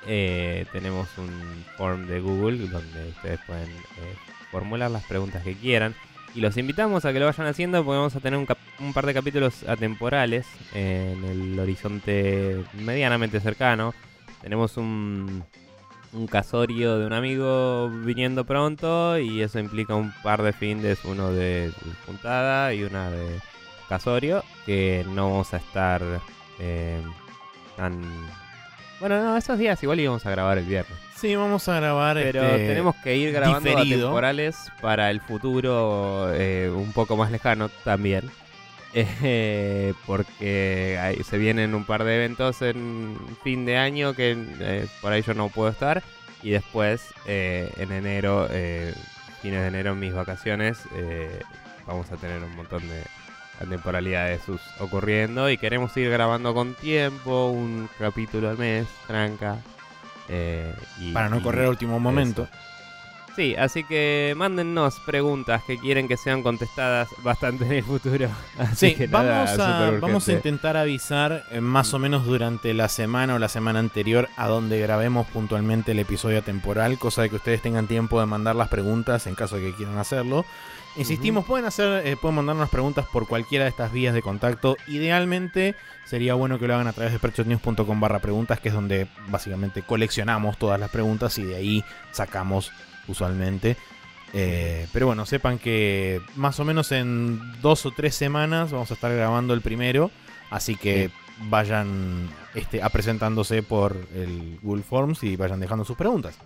tenemos 0.72 1.11
un 1.18 1.30
form 1.76 2.06
de 2.06 2.20
Google 2.20 2.68
donde 2.68 3.08
ustedes 3.11 3.40
pueden 3.46 3.68
formular 4.50 4.90
las 4.90 5.04
preguntas 5.04 5.44
que 5.44 5.52
quieran. 5.56 5.94
Y 6.34 6.40
los 6.40 6.56
invitamos 6.56 7.04
a 7.04 7.12
que 7.12 7.20
lo 7.20 7.26
vayan 7.26 7.49
haciendo 7.49 7.84
porque 7.84 7.99
vamos 7.99 8.16
a 8.16 8.20
tener 8.20 8.38
un, 8.38 8.92
par 8.94 9.04
de 9.04 9.12
capítulos 9.12 9.62
atemporales 9.68 10.46
en 10.72 11.22
el 11.22 11.58
horizonte 11.58 12.64
medianamente 12.72 13.40
cercano. 13.40 13.92
Tenemos 14.40 14.78
un, 14.78 15.44
un 16.12 16.26
casorio 16.26 16.99
de 16.99 17.07
un 17.07 17.12
amigo 17.12 17.90
viniendo 17.90 18.45
pronto 18.45 19.19
y 19.19 19.42
eso 19.42 19.59
implica 19.59 19.95
un 19.95 20.12
par 20.23 20.42
de 20.42 20.52
findes, 20.52 21.04
uno 21.04 21.33
de 21.33 21.73
puntada 22.07 22.75
y 22.75 22.85
una 22.85 23.11
de 23.11 23.40
casorio, 23.88 24.45
que 24.66 25.04
no 25.09 25.31
vamos 25.31 25.54
a 25.54 25.57
estar 25.59 26.02
eh, 26.59 27.00
tan... 27.76 28.02
Bueno, 29.00 29.23
no, 29.23 29.37
esos 29.37 29.59
días 29.59 29.83
igual 29.83 30.00
íbamos 30.00 30.25
a 30.26 30.31
grabar 30.31 30.59
el 30.59 30.64
viernes. 30.64 30.97
Sí, 31.16 31.35
vamos 31.35 31.69
a 31.69 31.81
grabar. 31.81 32.16
Pero 32.16 32.42
este, 32.42 32.69
tenemos 32.69 32.95
que 32.97 33.16
ir 33.16 33.33
grabando 33.33 33.75
temporales 33.75 34.57
para 34.81 35.11
el 35.11 35.21
futuro 35.21 36.33
eh, 36.35 36.71
un 36.73 36.92
poco 36.92 37.16
más 37.16 37.31
lejano 37.31 37.69
también. 37.85 38.31
Eh, 38.94 39.94
porque 40.06 40.99
ahí 41.00 41.22
se 41.25 41.38
vienen 41.38 41.75
un 41.75 41.84
par 41.84 42.04
de 42.04 42.14
eventos 42.16 42.61
en 42.62 43.16
fin 43.42 43.64
de 43.64 43.78
año 43.78 44.14
que 44.14 44.37
eh, 44.61 44.87
por 45.00 45.12
ahí 45.12 45.22
yo 45.22 45.34
no 45.34 45.49
puedo 45.49 45.70
estar. 45.70 46.02
Y 46.42 46.50
después, 46.50 47.02
eh, 47.26 47.72
en 47.78 47.92
enero, 47.92 48.49
eh, 48.50 48.92
fines 49.40 49.61
de 49.62 49.68
enero, 49.68 49.92
en 49.92 50.00
mis 50.00 50.12
vacaciones, 50.12 50.80
eh, 50.94 51.40
vamos 51.87 52.11
a 52.11 52.16
tener 52.16 52.42
un 52.42 52.54
montón 52.56 52.82
de 52.88 53.02
temporalidades 53.68 54.42
sus 54.44 54.61
ocurriendo. 54.80 55.49
Y 55.49 55.56
queremos 55.56 55.96
ir 55.96 56.11
grabando 56.11 56.52
con 56.52 56.75
tiempo, 56.75 57.49
un 57.50 57.88
capítulo 57.99 58.50
al 58.50 58.58
mes, 58.58 58.87
tranca. 59.06 59.57
eh, 60.28 60.72
y- 60.98 61.12
Para 61.12 61.28
no 61.28 61.38
y- 61.38 61.42
correr 61.42 61.66
último 61.68 61.98
momento. 62.00 62.48
Sí, 63.35 63.57
así 63.57 63.83
que 63.85 64.35
mándennos 64.37 65.01
preguntas 65.01 65.62
que 65.64 65.79
quieren 65.79 66.07
que 66.07 66.18
sean 66.18 66.42
contestadas 66.42 67.09
bastante 67.23 67.64
en 67.64 67.73
el 67.73 67.85
futuro. 67.85 68.29
Así 68.59 68.90
Sí, 68.90 68.95
que 68.95 69.09
nada, 69.09 69.45
vamos, 69.45 69.59
a, 69.59 69.90
vamos 70.01 70.29
intentar 70.29 70.77
avisar 70.77 71.45
eh, 71.51 71.61
más 71.61 71.95
o 71.95 71.99
menos 71.99 72.27
durante 72.27 72.75
la 72.75 72.88
semana 72.88 73.35
o 73.35 73.38
la 73.38 73.49
semana 73.49 73.79
anterior 73.79 74.29
a 74.37 74.49
donde 74.49 74.79
grabemos 74.81 75.27
puntualmente 75.29 75.92
el 75.92 75.99
episodio 75.99 76.42
temporal, 76.42 76.99
cosa 76.99 77.23
de 77.23 77.31
que 77.31 77.37
ustedes 77.37 77.62
tengan 77.62 77.87
tiempo 77.87 78.21
de 78.21 78.27
mandar 78.27 78.55
las 78.55 78.68
preguntas 78.68 79.27
en 79.27 79.35
caso 79.35 79.57
de 79.57 79.62
que 79.62 79.77
quieran 79.77 79.97
hacerlo. 79.99 80.45
Insistimos, 80.95 81.47
pueden 81.47 81.64
hacer, 81.64 82.07
eh, 82.07 82.16
pueden 82.16 82.37
mandarnos 82.37 82.68
preguntas 82.68 83.07
por 83.11 83.27
cualquiera 83.27 83.64
de 83.64 83.71
estas 83.71 83.92
vías 83.92 84.12
de 84.12 84.21
contacto. 84.21 84.77
Idealmente 84.87 85.75
sería 86.05 86.35
bueno 86.35 86.59
que 86.59 86.66
lo 86.68 86.75
hagan 86.75 86.87
a 86.87 86.92
través 86.92 87.12
de 87.12 87.18
spreadshotnews.com 87.18 87.99
barra 87.99 88.18
preguntas, 88.18 88.61
que 88.61 88.68
es 88.68 88.75
donde 88.75 89.07
básicamente 89.29 89.81
coleccionamos 89.81 90.59
todas 90.59 90.79
las 90.79 90.90
preguntas 90.90 91.38
y 91.38 91.45
de 91.45 91.57
ahí 91.57 91.85
sacamos 92.11 92.73
usualmente. 93.09 93.77
Eh, 94.35 94.87
pero 94.93 95.07
bueno, 95.07 95.27
sepan 95.27 95.59
que 95.59 96.21
más 96.37 96.59
o 96.59 96.65
menos 96.65 96.91
en 96.93 97.41
dos 97.61 97.85
o 97.85 97.91
tres 97.91 98.15
semanas 98.15 98.73
vamos 98.73 98.91
a 98.91 98.95
estar 98.95 99.15
grabando 99.15 99.55
el 99.55 99.61
primero. 99.61 100.11
Así 100.51 100.77
que 100.77 101.11
vayan 101.49 102.29
este, 102.55 102.83
a 102.83 102.88
presentándose 102.88 103.62
por 103.62 103.97
el 104.15 104.59
Google 104.62 104.83
Forms 104.83 105.23
y 105.23 105.37
vayan 105.37 105.61
dejando 105.61 105.85
sus 105.85 105.97
preguntas. 105.97 106.37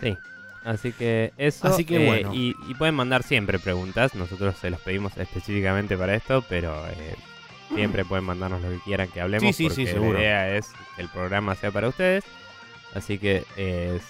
Sí. 0.00 0.16
Así 0.64 0.92
que 0.92 1.32
eso. 1.36 1.68
Así 1.68 1.84
que 1.84 2.04
eh, 2.04 2.06
bueno. 2.06 2.34
Y, 2.34 2.54
y 2.68 2.74
pueden 2.74 2.94
mandar 2.94 3.22
siempre 3.22 3.58
preguntas. 3.58 4.14
Nosotros 4.14 4.56
se 4.58 4.70
los 4.70 4.80
pedimos 4.80 5.16
específicamente 5.18 5.96
para 5.96 6.14
esto, 6.14 6.42
pero 6.48 6.86
eh, 6.88 7.16
siempre 7.74 8.04
pueden 8.06 8.24
mandarnos 8.24 8.62
lo 8.62 8.70
que 8.70 8.78
quieran 8.80 9.08
que 9.08 9.20
hablemos. 9.20 9.54
Sí, 9.54 9.68
sí, 9.68 9.74
sí, 9.74 9.86
seguro. 9.86 10.14
La 10.14 10.20
idea 10.20 10.56
es 10.56 10.68
que 10.96 11.02
el 11.02 11.08
programa 11.10 11.54
sea 11.54 11.70
para 11.70 11.88
ustedes. 11.88 12.24
Así 12.94 13.18
que 13.18 13.44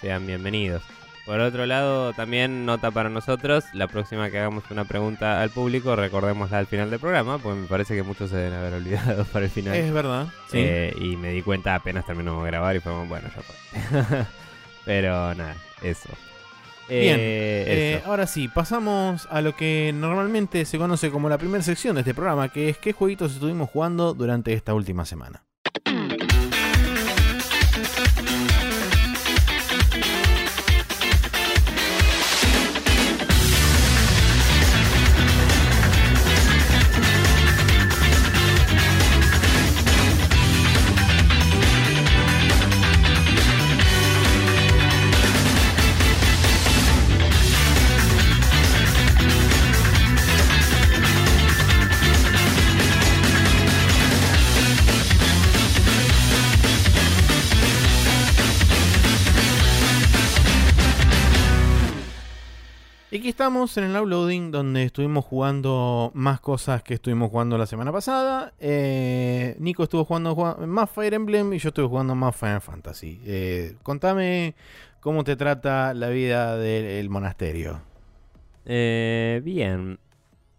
sean 0.00 0.26
bienvenidos. 0.26 0.82
Por 1.26 1.40
otro 1.40 1.64
lado, 1.64 2.12
también 2.12 2.66
nota 2.66 2.90
para 2.90 3.08
nosotros, 3.08 3.64
la 3.72 3.88
próxima 3.88 4.28
que 4.30 4.38
hagamos 4.38 4.64
una 4.70 4.84
pregunta 4.84 5.40
al 5.40 5.48
público, 5.48 5.96
recordémosla 5.96 6.58
al 6.58 6.66
final 6.66 6.90
del 6.90 7.00
programa, 7.00 7.38
porque 7.38 7.60
me 7.60 7.66
parece 7.66 7.94
que 7.94 8.02
muchos 8.02 8.28
se 8.28 8.36
deben 8.36 8.52
haber 8.52 8.74
olvidado 8.74 9.24
para 9.32 9.46
el 9.46 9.50
final. 9.50 9.74
Es 9.74 9.90
verdad. 9.92 10.26
Sí. 10.50 10.58
Eh, 10.60 10.94
y 11.00 11.16
me 11.16 11.30
di 11.30 11.40
cuenta 11.40 11.74
apenas 11.74 12.04
terminamos 12.04 12.44
de 12.44 12.50
grabar 12.50 12.76
y 12.76 12.80
fue 12.80 12.92
bueno, 13.06 13.28
ya 13.34 13.42
fue. 13.42 14.26
Pero 14.84 15.34
nada, 15.34 15.56
eso. 15.82 16.10
Bien, 16.90 17.16
Eh, 17.18 17.64
Eh, 17.68 17.94
eso. 18.00 18.10
ahora 18.10 18.26
sí, 18.26 18.48
pasamos 18.48 19.26
a 19.30 19.40
lo 19.40 19.56
que 19.56 19.92
normalmente 19.94 20.66
se 20.66 20.76
conoce 20.76 21.10
como 21.10 21.30
la 21.30 21.38
primera 21.38 21.64
sección 21.64 21.94
de 21.94 22.02
este 22.02 22.12
programa, 22.12 22.50
que 22.50 22.68
es 22.68 22.76
qué 22.76 22.92
jueguitos 22.92 23.32
estuvimos 23.32 23.70
jugando 23.70 24.12
durante 24.12 24.52
esta 24.52 24.74
última 24.74 25.06
semana. 25.06 25.42
Estamos 63.34 63.76
en 63.78 63.84
el 63.84 63.96
uploading 64.00 64.52
donde 64.52 64.84
estuvimos 64.84 65.24
jugando 65.24 66.12
más 66.14 66.38
cosas 66.38 66.84
que 66.84 66.94
estuvimos 66.94 67.32
jugando 67.32 67.58
la 67.58 67.66
semana 67.66 67.90
pasada. 67.90 68.52
Eh, 68.60 69.56
Nico 69.58 69.82
estuvo 69.82 70.04
jugando 70.04 70.36
más 70.68 70.88
Fire 70.88 71.14
Emblem 71.14 71.52
y 71.52 71.58
yo 71.58 71.70
estuve 71.70 71.88
jugando 71.88 72.14
más 72.14 72.36
Final 72.36 72.60
Fantasy. 72.60 73.20
Eh, 73.24 73.74
contame 73.82 74.54
cómo 75.00 75.24
te 75.24 75.34
trata 75.34 75.94
la 75.94 76.10
vida 76.10 76.56
del 76.56 77.10
monasterio. 77.10 77.82
Eh, 78.66 79.40
bien. 79.42 79.98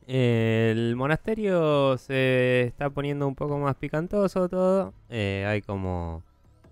El 0.05 0.97
monasterio 0.97 1.97
se 1.97 2.63
está 2.63 2.89
poniendo 2.89 3.25
un 3.25 3.35
poco 3.35 3.57
más 3.57 3.77
picantoso 3.77 4.49
todo. 4.49 4.93
Eh, 5.09 5.45
hay 5.47 5.61
como, 5.61 6.23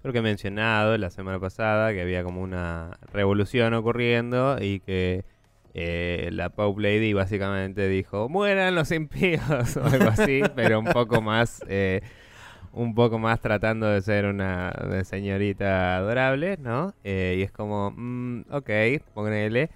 creo 0.02 0.12
que 0.12 0.20
he 0.20 0.22
mencionado 0.22 0.98
la 0.98 1.10
semana 1.10 1.40
pasada 1.40 1.94
que 1.94 2.02
había 2.02 2.26
como 2.26 2.42
una 2.42 3.00
revolución 3.14 3.74
ocurriendo 3.74 4.58
y 4.62 4.82
que 4.82 5.24
eh, 5.74 6.30
la 6.32 6.50
Pope 6.50 6.82
Lady 6.82 7.14
básicamente 7.14 7.88
dijo, 7.88 8.30
mueran 8.30 8.76
los 8.76 8.92
impíos 8.92 9.42
o 9.78 9.86
algo 9.86 10.10
así, 10.10 10.42
pero 10.56 10.80
un 10.80 10.86
poco 10.86 11.22
más... 11.22 11.64
eh, 11.68 12.02
un 12.74 12.96
poco 12.96 13.20
más 13.20 13.40
tratando 13.40 13.88
de 13.88 14.02
ser 14.02 14.26
una 14.26 14.74
señorita 15.04 15.98
adorable, 15.98 16.58
¿no? 16.58 16.94
Eh, 17.04 17.36
y 17.38 17.44
es 17.44 17.52
como, 17.52 17.92
mm, 17.96 18.46
ok, 18.52 18.70
ponele. 19.14 19.70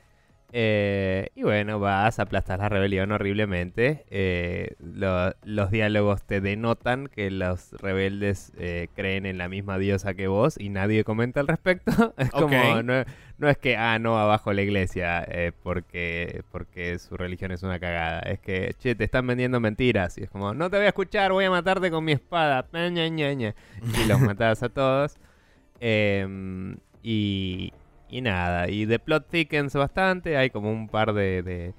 Eh, 0.54 1.28
y 1.36 1.44
bueno, 1.44 1.78
vas, 1.80 2.20
aplastas 2.20 2.58
la 2.60 2.70
rebelión 2.70 3.12
horriblemente. 3.12 4.06
Eh, 4.10 4.76
lo- 4.80 5.34
los 5.44 5.72
diálogos 5.72 6.24
te 6.24 6.40
denotan 6.40 7.08
que 7.08 7.30
los 7.30 7.74
rebeldes 7.74 8.54
eh, 8.58 8.88
creen 8.96 9.26
en 9.26 9.38
la 9.38 9.50
misma 9.50 9.78
diosa 9.78 10.14
que 10.14 10.28
vos 10.28 10.56
y 10.58 10.70
nadie 10.70 11.04
comenta 11.04 11.42
al 11.42 11.48
respecto. 11.48 11.92
Es 12.18 12.32
como, 12.32 12.82
no, 12.82 13.04
no 13.38 13.50
es 13.50 13.58
que, 13.58 13.76
ah, 13.76 14.00
no, 14.00 14.18
abajo 14.18 14.54
la 14.54 14.62
iglesia, 14.62 15.28
porque, 15.64 16.44
porque 16.52 16.98
su 16.98 17.18
religión 17.18 17.52
es 17.52 17.64
una 17.64 17.80
cagada. 17.80 18.22
Es 18.22 18.40
que, 18.40 18.74
che, 18.80 18.96
te 18.96 19.04
están 19.04 19.28
vendiendo 19.28 19.60
mentiras. 19.60 20.18
Y 20.18 20.24
es 20.24 20.30
como, 20.30 20.54
no 20.54 20.70
te 20.70 20.78
voy 20.78 20.86
a 20.86 20.90
escuchar, 20.90 21.34
voy 21.34 21.46
a 21.46 21.50
matarte 21.52 21.92
con 21.92 22.06
mi 22.06 22.14
espada. 22.14 22.66
Y 22.74 24.08
los 24.08 24.20
matas 24.22 24.64
a 24.64 24.70
todos. 24.70 25.18
Em, 25.80 26.78
y, 27.04 27.72
y 28.10 28.22
nada, 28.22 28.70
y 28.70 28.86
The 28.88 29.00
Plot 29.00 29.28
thickens 29.30 29.74
bastante. 29.74 30.38
Hay 30.38 30.50
como 30.50 30.72
un 30.72 30.88
par 30.88 31.14
de, 31.14 31.44
de, 31.44 31.74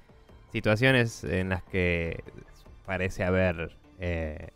situaciones 0.51 1.23
en 1.23 1.49
las 1.49 1.63
que 1.63 2.23
parece 2.85 3.23
haber 3.23 3.75
eh, 3.99 4.49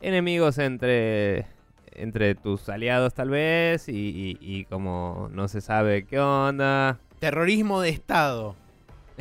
enemigos 0.00 0.58
entre, 0.58 1.46
entre 1.92 2.34
tus 2.34 2.68
aliados 2.68 3.14
tal 3.14 3.30
vez 3.30 3.88
y, 3.88 3.92
y- 3.92 4.38
y 4.40 4.64
como 4.66 5.28
no 5.32 5.48
se 5.48 5.60
sabe 5.60 6.04
qué 6.04 6.20
onda. 6.20 6.98
Terrorismo 7.18 7.80
de 7.80 7.90
Estado. 7.90 8.54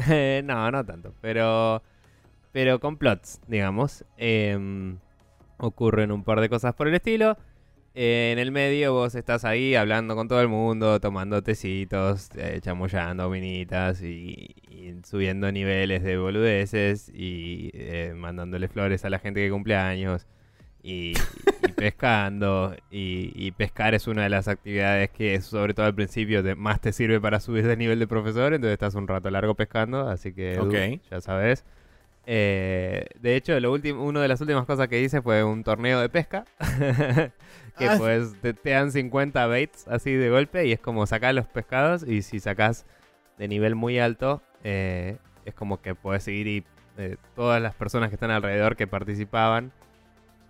Eh, 0.10 0.42
no, 0.46 0.70
no 0.72 0.86
tanto, 0.86 1.14
pero 1.22 1.82
pero 2.52 2.80
con 2.80 2.98
plots, 2.98 3.40
digamos. 3.48 4.04
Em, 4.18 4.98
ocurren 5.58 6.12
un 6.12 6.24
par 6.24 6.40
de 6.42 6.50
cosas 6.50 6.74
por 6.74 6.88
el 6.88 6.96
estilo. 6.96 7.38
Eh, 8.00 8.30
en 8.32 8.38
el 8.38 8.52
medio 8.52 8.94
vos 8.94 9.16
estás 9.16 9.44
ahí 9.44 9.74
hablando 9.74 10.16
con 10.16 10.28
todo 10.28 10.40
el 10.40 10.48
mundo, 10.48 11.00
tomando 11.00 11.42
tecitos, 11.42 12.30
eh, 12.36 12.60
chamullando 12.62 13.28
minitas 13.28 14.04
y, 14.04 14.54
y 14.70 14.94
subiendo 15.04 15.52
niveles 15.52 16.04
de 16.04 16.16
boludeces 16.20 17.10
y 17.12 17.72
eh, 17.74 18.14
mandándole 18.16 18.68
flores 18.68 19.04
a 19.04 19.10
la 19.10 19.18
gente 19.18 19.40
que 19.44 19.50
cumple 19.50 19.76
años 19.76 20.28
y, 20.84 21.14
y 21.68 21.72
pescando. 21.76 22.76
Y, 22.92 23.32
y 23.34 23.50
pescar 23.54 23.96
es 23.96 24.06
una 24.06 24.22
de 24.22 24.30
las 24.30 24.48
actividades 24.48 25.10
que, 25.10 25.42
sobre 25.42 25.74
todo 25.74 25.88
al 25.88 25.96
principio, 25.96 26.44
te- 26.44 26.54
más 26.54 26.80
te 26.80 26.94
sirve 26.94 27.20
para 27.20 27.40
subir 27.40 27.66
de 27.66 27.78
nivel 27.78 27.98
de 27.98 28.06
profesor. 28.06 28.54
Entonces 28.54 28.74
estás 28.74 28.94
un 28.94 29.08
rato 29.08 29.32
largo 29.32 29.56
pescando, 29.56 30.08
así 30.08 30.34
que 30.34 30.60
Ok. 30.60 31.02
ya 31.10 31.20
sabes. 31.20 31.66
Eh, 32.28 33.06
de 33.22 33.36
hecho, 33.38 33.60
lo 33.60 33.72
último, 33.72 34.04
una 34.04 34.22
de 34.22 34.28
las 34.28 34.40
últimas 34.42 34.66
cosas 34.68 34.88
que 34.88 35.02
hice 35.02 35.22
fue 35.24 35.44
un 35.44 35.64
torneo 35.64 36.00
de 36.00 36.10
pesca. 36.10 36.46
que 37.78 37.88
Ah. 37.88 37.96
pues 37.98 38.36
te, 38.42 38.54
te 38.54 38.72
dan 38.72 38.92
50 38.92 39.46
baits 39.48 39.88
así 39.88 40.14
de 40.14 40.30
golpe 40.30 40.66
y 40.66 40.72
es 40.74 40.80
como 40.80 41.06
sacar 41.06 41.34
los 41.36 41.48
pescados 41.48 42.04
y 42.08 42.22
si 42.22 42.40
sacas 42.40 42.86
de 43.38 43.48
nivel 43.48 43.76
muy 43.76 44.00
alto 44.00 44.42
eh, 44.64 45.18
es 45.46 45.54
como 45.54 45.82
que 45.82 45.96
puedes 45.96 46.24
seguir 46.24 46.48
y 46.48 46.64
eh, 46.98 47.18
todas 47.36 47.62
las 47.62 47.76
personas 47.76 48.10
que 48.10 48.16
están 48.16 48.32
alrededor 48.32 48.76
que 48.76 48.88
participaban 48.88 49.72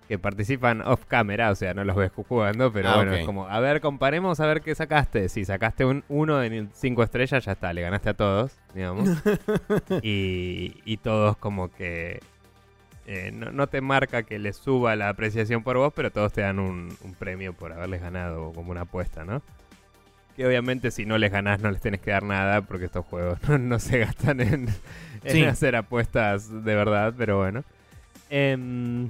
que 0.08 0.18
participan 0.18 0.82
off 0.84 1.04
camera, 1.06 1.52
o 1.52 1.56
sea, 1.56 1.74
no 1.74 1.84
los 1.84 1.94
ves 1.98 2.12
jugando, 2.16 2.72
pero 2.72 2.88
Ah, 2.88 2.96
bueno, 2.96 3.14
es 3.14 3.26
como, 3.26 3.46
a 3.50 3.60
ver, 3.60 3.82
comparemos 3.82 4.40
a 4.40 4.48
ver 4.48 4.62
qué 4.62 4.74
sacaste. 4.74 5.28
Si 5.28 5.44
sacaste 5.44 5.84
un 5.84 6.06
1 6.08 6.38
de 6.38 6.68
5 6.72 7.04
estrellas, 7.04 7.44
ya 7.44 7.52
está, 7.52 7.74
le 7.74 7.82
ganaste 7.82 8.12
a 8.12 8.14
todos, 8.14 8.58
digamos. 8.74 9.10
y, 10.02 10.76
y 10.86 10.96
todos 10.96 11.36
como 11.36 11.70
que 11.72 12.22
eh, 13.08 13.32
no, 13.34 13.52
no 13.52 13.68
te 13.68 13.82
marca 13.82 14.24
que 14.24 14.38
les 14.38 14.58
suba 14.58 14.96
la 14.96 15.10
apreciación 15.10 15.64
por 15.64 15.78
vos, 15.78 15.94
pero 15.96 16.12
todos 16.12 16.34
te 16.34 16.42
dan 16.42 16.60
un, 16.60 16.96
un 17.04 17.14
premio 17.16 17.54
por 17.54 17.72
haberles 17.74 18.02
ganado 18.02 18.52
como 18.54 18.72
una 18.72 18.82
apuesta, 18.82 19.24
¿no? 19.26 19.42
Que 20.36 20.46
obviamente 20.46 20.92
si 20.92 21.06
no 21.06 21.18
les 21.18 21.32
ganás 21.32 21.62
no 21.62 21.72
les 21.72 21.82
tenés 21.82 22.00
que 22.02 22.12
dar 22.12 22.22
nada 22.24 22.62
porque 22.62 22.86
estos 22.86 23.06
juegos 23.06 23.40
no, 23.50 23.58
no 23.58 23.80
se 23.80 24.00
gastan 24.00 24.42
en, 24.42 24.68
en 25.24 25.32
Sí. 25.32 25.44
hacer 25.44 25.76
apuestas 25.76 26.64
de 26.64 26.76
verdad, 26.76 27.14
pero 27.18 27.38
bueno. 27.38 27.64
Em, 28.30 29.08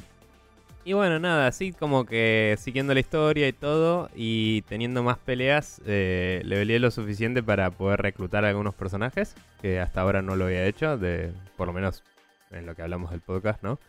y 0.85 0.93
bueno, 0.93 1.19
nada, 1.19 1.47
así 1.47 1.73
como 1.73 2.05
que 2.05 2.55
siguiendo 2.59 2.93
la 2.93 3.01
historia 3.01 3.47
y 3.47 3.51
todo 3.53 4.09
y 4.15 4.61
teniendo 4.69 5.03
más 5.03 5.17
peleas, 5.17 5.81
eh, 5.85 6.41
leveleé 6.45 6.79
lo 6.79 6.91
suficiente 6.91 7.43
para 7.43 7.71
poder 7.71 8.01
reclutar 8.01 8.45
a 8.45 8.49
algunos 8.49 8.73
personajes, 8.73 9.35
que 9.61 9.81
hasta 9.81 9.99
ahora 10.01 10.21
no 10.21 10.37
lo 10.37 10.45
había 10.45 10.65
hecho, 10.65 10.97
de 10.97 11.33
por 11.57 11.67
lo 11.67 11.73
menos 11.73 12.03
en 12.51 12.65
lo 12.65 12.75
que 12.75 12.81
hablamos 12.81 13.11
del 13.11 13.21
podcast, 13.21 13.63
¿no? 13.63 13.79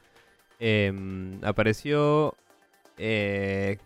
Em, 0.61 1.43
apareció 1.45 2.35
eh, 2.97 3.79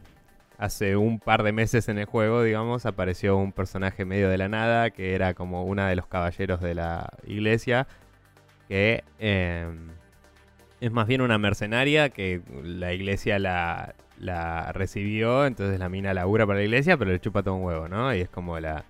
hace 0.58 0.96
un 0.96 1.18
par 1.18 1.42
de 1.42 1.52
meses 1.52 1.88
en 1.88 1.98
el 1.98 2.06
juego, 2.06 2.42
digamos, 2.42 2.86
apareció 2.86 3.36
un 3.36 3.52
personaje 3.52 4.04
medio 4.04 4.28
de 4.28 4.38
la 4.38 4.48
nada, 4.48 4.90
que 4.90 5.14
era 5.14 5.34
como 5.34 5.64
una 5.64 5.88
de 5.88 5.96
los 5.96 6.06
caballeros 6.06 6.60
de 6.60 6.74
la 6.74 7.10
iglesia, 7.26 7.86
que... 8.68 9.04
em, 9.18 9.90
es 10.82 10.90
más 10.90 11.06
bien 11.06 11.20
una 11.20 11.38
mercenaria 11.38 12.08
que 12.08 12.42
la 12.64 12.92
iglesia 12.92 13.38
la, 13.38 13.94
la 14.18 14.72
recibió, 14.72 15.46
entonces 15.46 15.78
la 15.78 15.88
mina 15.88 16.12
labura 16.12 16.44
para 16.44 16.58
la 16.58 16.64
iglesia, 16.64 16.96
pero 16.96 17.12
le 17.12 17.20
chupa 17.20 17.44
todo 17.44 17.54
un 17.54 17.62
huevo, 17.62 17.88
¿no? 17.88 18.12
Y 18.12 18.20
es 18.20 18.28
como 18.28 18.58
la, 18.58 18.84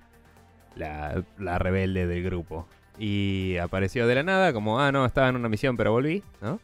la, 0.75 1.23
la 1.39 1.59
rebelde 1.59 2.07
del 2.07 2.23
grupo. 2.23 2.67
Y 2.99 3.57
apareció 3.57 4.07
de 4.07 4.15
la 4.15 4.23
nada, 4.23 4.53
como, 4.53 4.81
ah, 4.81 4.93
no, 4.93 5.07
estaba 5.07 5.29
en 5.29 5.37
una 5.37 5.49
misión, 5.49 5.77
pero 5.77 5.93
volví, 5.93 6.23
¿no? 6.41 6.61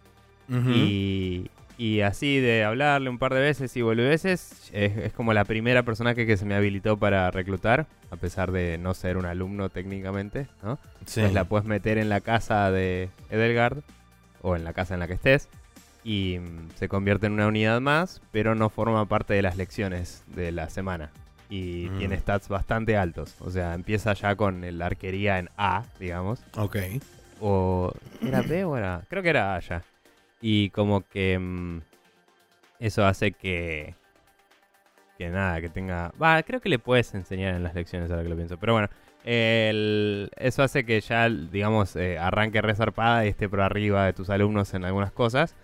Y, 0.51 1.51
y 1.77 2.01
así 2.01 2.41
de 2.41 2.65
hablarle 2.65 3.11
un 3.11 3.19
par 3.19 3.35
de 3.35 3.41
veces 3.41 3.77
y 3.77 3.83
veces, 3.83 4.71
es, 4.73 4.97
es 4.97 5.13
como 5.13 5.35
la 5.35 5.45
primera 5.45 5.83
personaje 5.83 6.27
que 6.27 6.37
se 6.39 6.47
me 6.47 6.55
habilitó 6.55 6.97
para 6.97 7.31
reclutar, 7.31 7.87
a 8.11 8.17
pesar 8.17 8.51
de 8.51 8.79
no 8.79 8.95
ser 8.95 9.17
un 9.19 9.27
alumno 9.27 9.69
técnicamente, 9.69 10.47
¿no? 10.63 10.79
Sí. 11.05 11.21
Pues 11.21 11.35
la 11.35 11.45
puedes 11.45 11.67
meter 11.67 11.99
en 11.99 12.09
la 12.09 12.21
casa 12.21 12.71
de 12.71 13.11
Edelgard 13.31 13.79
o 14.41 14.57
en 14.57 14.65
la 14.65 14.73
casa 14.73 14.95
en 14.95 15.01
la 15.01 15.07
que 15.07 15.15
estés 15.15 15.49
y 16.05 16.39
mm, 16.39 16.71
se 16.77 16.89
convierte 16.89 17.27
en 17.27 17.35
una 17.35 17.47
unidad 17.47 17.81
más, 17.81 18.23
pero 18.33 18.55
no 18.55 18.71
forma 18.71 19.05
parte 19.07 19.35
de 19.35 19.43
las 19.43 19.57
lecciones 19.57 20.25
de 20.27 20.53
la 20.53 20.71
semana. 20.71 21.11
Y 21.51 21.89
Mm. 21.91 21.99
tiene 21.99 22.19
stats 22.19 22.49
bastante 22.49 22.97
altos. 22.97 23.35
O 23.41 23.51
sea, 23.51 23.75
empieza 23.75 24.13
ya 24.13 24.37
con 24.37 24.63
la 24.79 24.87
arquería 24.87 25.39
en 25.39 25.49
A, 25.57 25.85
digamos. 25.99 26.41
Ok. 26.57 26.77
O. 27.41 27.93
¿Era 28.21 28.43
B 28.43 28.65
o 28.65 28.77
era.? 28.77 29.03
Creo 29.09 29.23
que 29.23 29.31
era 29.31 29.55
A 29.55 29.61
ya. 29.61 29.83
Y 30.41 30.71
como 30.71 31.03
que. 31.09 31.39
mm, 31.39 31.81
eso 32.81 33.05
hace 33.07 33.33
que. 33.33 33.95
Que 35.17 35.31
nada, 35.31 35.61
que 35.61 35.69
tenga. 35.69 36.13
Va, 36.23 36.43
creo 36.43 36.61
que 36.61 36.69
le 36.69 36.79
puedes 36.79 37.13
enseñar 37.15 37.55
en 37.55 37.63
las 37.65 37.75
lecciones 37.75 38.11
ahora 38.11 38.23
que 38.23 38.29
lo 38.29 38.37
pienso. 38.37 38.57
Pero 38.59 38.73
bueno. 38.75 38.89
el- 39.25 40.31
eso 40.37 40.63
hace 40.63 40.85
que 40.87 41.01
ya, 41.03 41.29
digamos, 41.29 41.97
eh, 41.97 42.19
arranque 42.19 42.63
resarpada 42.63 43.27
y 43.27 43.29
esté 43.29 43.47
por 43.49 43.61
arriba 43.61 44.07
de 44.07 44.13
tus 44.15 44.31
alumnos 44.31 44.73
en 44.75 44.85
algunas 44.85 45.13
cosas. 45.13 45.55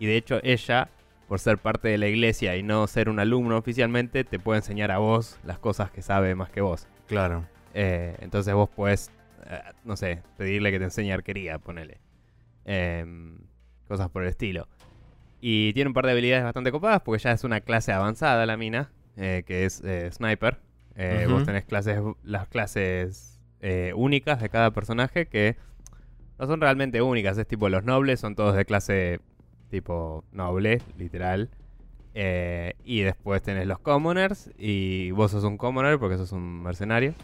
Y 0.00 0.06
de 0.06 0.16
hecho, 0.16 0.40
ella, 0.42 0.88
por 1.32 1.40
ser 1.40 1.56
parte 1.56 1.88
de 1.88 1.96
la 1.96 2.08
iglesia 2.08 2.58
y 2.58 2.62
no 2.62 2.86
ser 2.86 3.08
un 3.08 3.18
alumno 3.18 3.56
oficialmente, 3.56 4.22
te 4.22 4.38
puede 4.38 4.58
enseñar 4.58 4.90
a 4.90 4.98
vos 4.98 5.38
las 5.44 5.58
cosas 5.58 5.90
que 5.90 6.02
sabe 6.02 6.34
más 6.34 6.50
que 6.50 6.60
vos. 6.60 6.86
Claro. 7.06 7.46
Eh, 7.72 8.14
entonces 8.20 8.52
vos 8.52 8.68
puedes, 8.68 9.10
eh, 9.46 9.62
no 9.82 9.96
sé, 9.96 10.20
pedirle 10.36 10.70
que 10.70 10.78
te 10.78 10.84
enseñe 10.84 11.10
arquería, 11.10 11.58
ponele. 11.58 12.02
Em, 12.66 13.38
cosas 13.88 14.10
por 14.10 14.24
el 14.24 14.28
estilo. 14.28 14.68
Y 15.40 15.72
tiene 15.72 15.88
un 15.88 15.94
par 15.94 16.04
de 16.04 16.12
habilidades 16.12 16.44
bastante 16.44 16.70
copadas 16.70 17.00
porque 17.00 17.22
ya 17.22 17.32
es 17.32 17.44
una 17.44 17.62
clase 17.62 17.92
avanzada 17.92 18.44
la 18.44 18.58
mina, 18.58 18.90
eh, 19.16 19.42
que 19.46 19.64
es 19.64 19.82
sniper. 20.10 20.58
Eh, 20.96 21.22
Ujú. 21.24 21.36
Vos 21.36 21.44
tenés 21.46 21.64
clases, 21.64 21.98
las 22.24 22.46
clases 22.46 23.40
eh, 23.62 23.94
únicas 23.96 24.38
de 24.42 24.50
cada 24.50 24.70
personaje 24.72 25.24
que 25.24 25.56
no 26.38 26.46
son 26.46 26.60
realmente 26.60 27.00
únicas. 27.00 27.38
Es 27.38 27.46
tipo 27.46 27.70
los 27.70 27.84
nobles 27.84 28.20
son 28.20 28.34
todos 28.34 28.54
de 28.54 28.66
clase 28.66 29.20
tipo 29.72 30.22
noble, 30.32 30.82
literal. 30.98 31.48
Eh, 32.14 32.74
y 32.84 33.00
después 33.00 33.42
tenés 33.42 33.66
los 33.66 33.78
commoners 33.78 34.50
y 34.58 35.10
vos 35.12 35.30
sos 35.30 35.44
un 35.44 35.56
commoner 35.56 35.98
porque 35.98 36.18
sos 36.18 36.30
un 36.30 36.62
mercenario. 36.62 37.14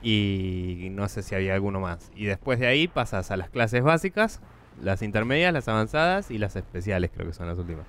Y 0.00 0.88
no 0.92 1.08
sé 1.08 1.22
si 1.22 1.34
había 1.34 1.54
alguno 1.54 1.80
más. 1.80 2.10
Y 2.14 2.26
después 2.26 2.60
de 2.60 2.66
ahí 2.66 2.88
pasas 2.88 3.30
a 3.30 3.36
las 3.36 3.48
clases 3.50 3.82
básicas, 3.82 4.40
las 4.80 5.02
intermedias, 5.02 5.52
las 5.52 5.66
avanzadas 5.66 6.30
y 6.30 6.38
las 6.38 6.56
especiales, 6.56 7.10
creo 7.12 7.26
que 7.26 7.32
son 7.32 7.48
las 7.48 7.58
últimas. 7.58 7.86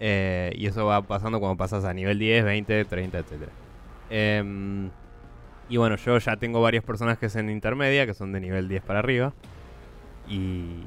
Eh, 0.00 0.52
y 0.56 0.66
eso 0.66 0.84
va 0.84 1.02
pasando 1.02 1.40
cuando 1.40 1.56
pasas 1.56 1.84
a 1.84 1.94
nivel 1.94 2.18
10, 2.18 2.44
20, 2.44 2.84
30, 2.84 3.18
etc. 3.18 4.44
y 5.68 5.76
bueno, 5.78 5.96
yo 5.96 6.18
ya 6.18 6.36
tengo 6.36 6.60
varios 6.60 6.84
personajes 6.84 7.36
en 7.36 7.48
intermedia 7.48 8.06
que 8.06 8.12
son 8.12 8.32
de 8.32 8.40
nivel 8.40 8.68
10 8.68 8.82
para 8.82 8.98
arriba. 8.98 9.32
Y, 10.28 10.82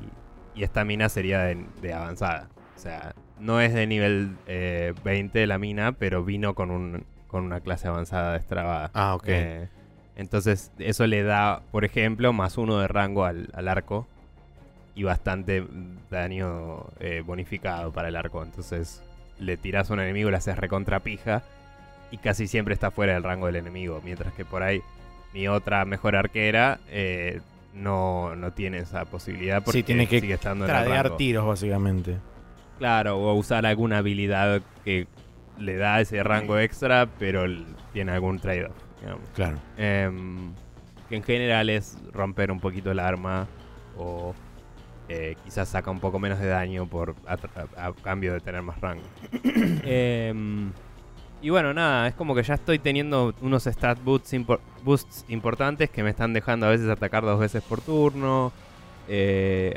y 0.59 0.63
esta 0.63 0.83
mina 0.83 1.07
sería 1.07 1.39
de, 1.39 1.65
de 1.81 1.93
avanzada. 1.93 2.49
O 2.75 2.79
sea, 2.79 3.15
no 3.39 3.61
es 3.61 3.73
de 3.73 3.87
nivel 3.87 4.35
eh, 4.45 4.93
20 5.05 5.47
la 5.47 5.57
mina, 5.57 5.93
pero 5.93 6.25
vino 6.25 6.53
con, 6.53 6.69
un, 6.69 7.05
con 7.27 7.45
una 7.45 7.61
clase 7.61 7.87
avanzada 7.87 8.33
destrabada. 8.33 8.91
Ah, 8.93 9.15
ok. 9.15 9.23
Eh, 9.27 9.69
entonces, 10.17 10.73
eso 10.77 11.07
le 11.07 11.23
da, 11.23 11.61
por 11.71 11.85
ejemplo, 11.85 12.33
más 12.33 12.57
uno 12.57 12.77
de 12.77 12.89
rango 12.89 13.23
al, 13.23 13.47
al 13.53 13.69
arco 13.69 14.05
y 14.95 15.03
bastante 15.03 15.65
daño 16.11 16.87
eh, 16.99 17.23
bonificado 17.25 17.93
para 17.93 18.09
el 18.09 18.17
arco. 18.17 18.43
Entonces, 18.43 19.01
le 19.39 19.55
tiras 19.55 19.89
a 19.89 19.93
un 19.93 20.01
enemigo, 20.01 20.29
le 20.29 20.35
haces 20.35 20.57
recontra 20.57 20.99
pija 20.99 21.41
y 22.11 22.17
casi 22.17 22.47
siempre 22.47 22.73
está 22.73 22.91
fuera 22.91 23.13
del 23.13 23.23
rango 23.23 23.45
del 23.45 23.55
enemigo. 23.55 24.01
Mientras 24.03 24.33
que 24.33 24.43
por 24.43 24.61
ahí, 24.61 24.81
mi 25.33 25.47
otra 25.47 25.85
mejor 25.85 26.17
arquera 26.17 26.81
eh, 26.89 27.39
no, 27.79 28.35
no 28.35 28.51
tiene 28.53 28.79
esa 28.79 29.05
posibilidad 29.05 29.63
porque 29.63 29.79
Sí, 29.79 29.83
tiene 29.83 30.07
que 30.07 30.19
sigue 30.21 30.33
estando 30.35 30.65
en 30.65 30.71
el 30.71 30.75
Tradear 30.77 31.05
rango. 31.05 31.17
tiros, 31.17 31.45
básicamente. 31.47 32.17
Claro, 32.77 33.17
o 33.17 33.33
usar 33.33 33.65
alguna 33.65 33.97
habilidad 33.99 34.61
que 34.85 35.07
le 35.57 35.75
da 35.75 35.99
ese 36.01 36.21
rango 36.23 36.57
extra, 36.57 37.07
pero 37.19 37.43
tiene 37.93 38.11
algún 38.13 38.39
trade-off. 38.39 38.75
Claro. 39.33 39.57
Em, 39.77 40.53
que 41.09 41.15
en 41.15 41.23
general 41.23 41.69
es 41.69 41.97
romper 42.13 42.51
un 42.51 42.59
poquito 42.59 42.91
el 42.91 42.99
arma 42.99 43.47
o 43.97 44.33
eh, 45.09 45.35
quizás 45.43 45.67
saca 45.69 45.89
un 45.89 45.99
poco 45.99 46.19
menos 46.19 46.39
de 46.39 46.47
daño 46.47 46.85
por 46.87 47.15
a, 47.25 47.33
a- 47.77 47.87
a 47.87 47.93
cambio 47.93 48.33
de 48.33 48.39
tener 48.41 48.61
más 48.61 48.79
rango. 48.79 49.03
Em, 49.83 50.71
Y 51.41 51.49
bueno, 51.51 51.73
nada, 51.73 52.07
es 52.09 52.15
como 52.15 52.35
que 52.35 52.43
ya 52.43 52.55
estoy 52.55 52.79
teniendo 52.79 53.33
unos 53.41 53.63
stat 53.65 53.97
boosts, 54.03 54.33
impor- 54.33 54.59
boosts 54.83 55.23
importantes 55.29 55.89
que 55.89 56.03
me 56.03 56.09
están 56.09 56.33
dejando 56.33 56.65
a 56.65 56.69
veces 56.69 56.89
atacar 56.89 57.23
dos 57.23 57.39
veces 57.39 57.63
por 57.63 57.79
turno. 57.79 58.51
Eh, 59.07 59.73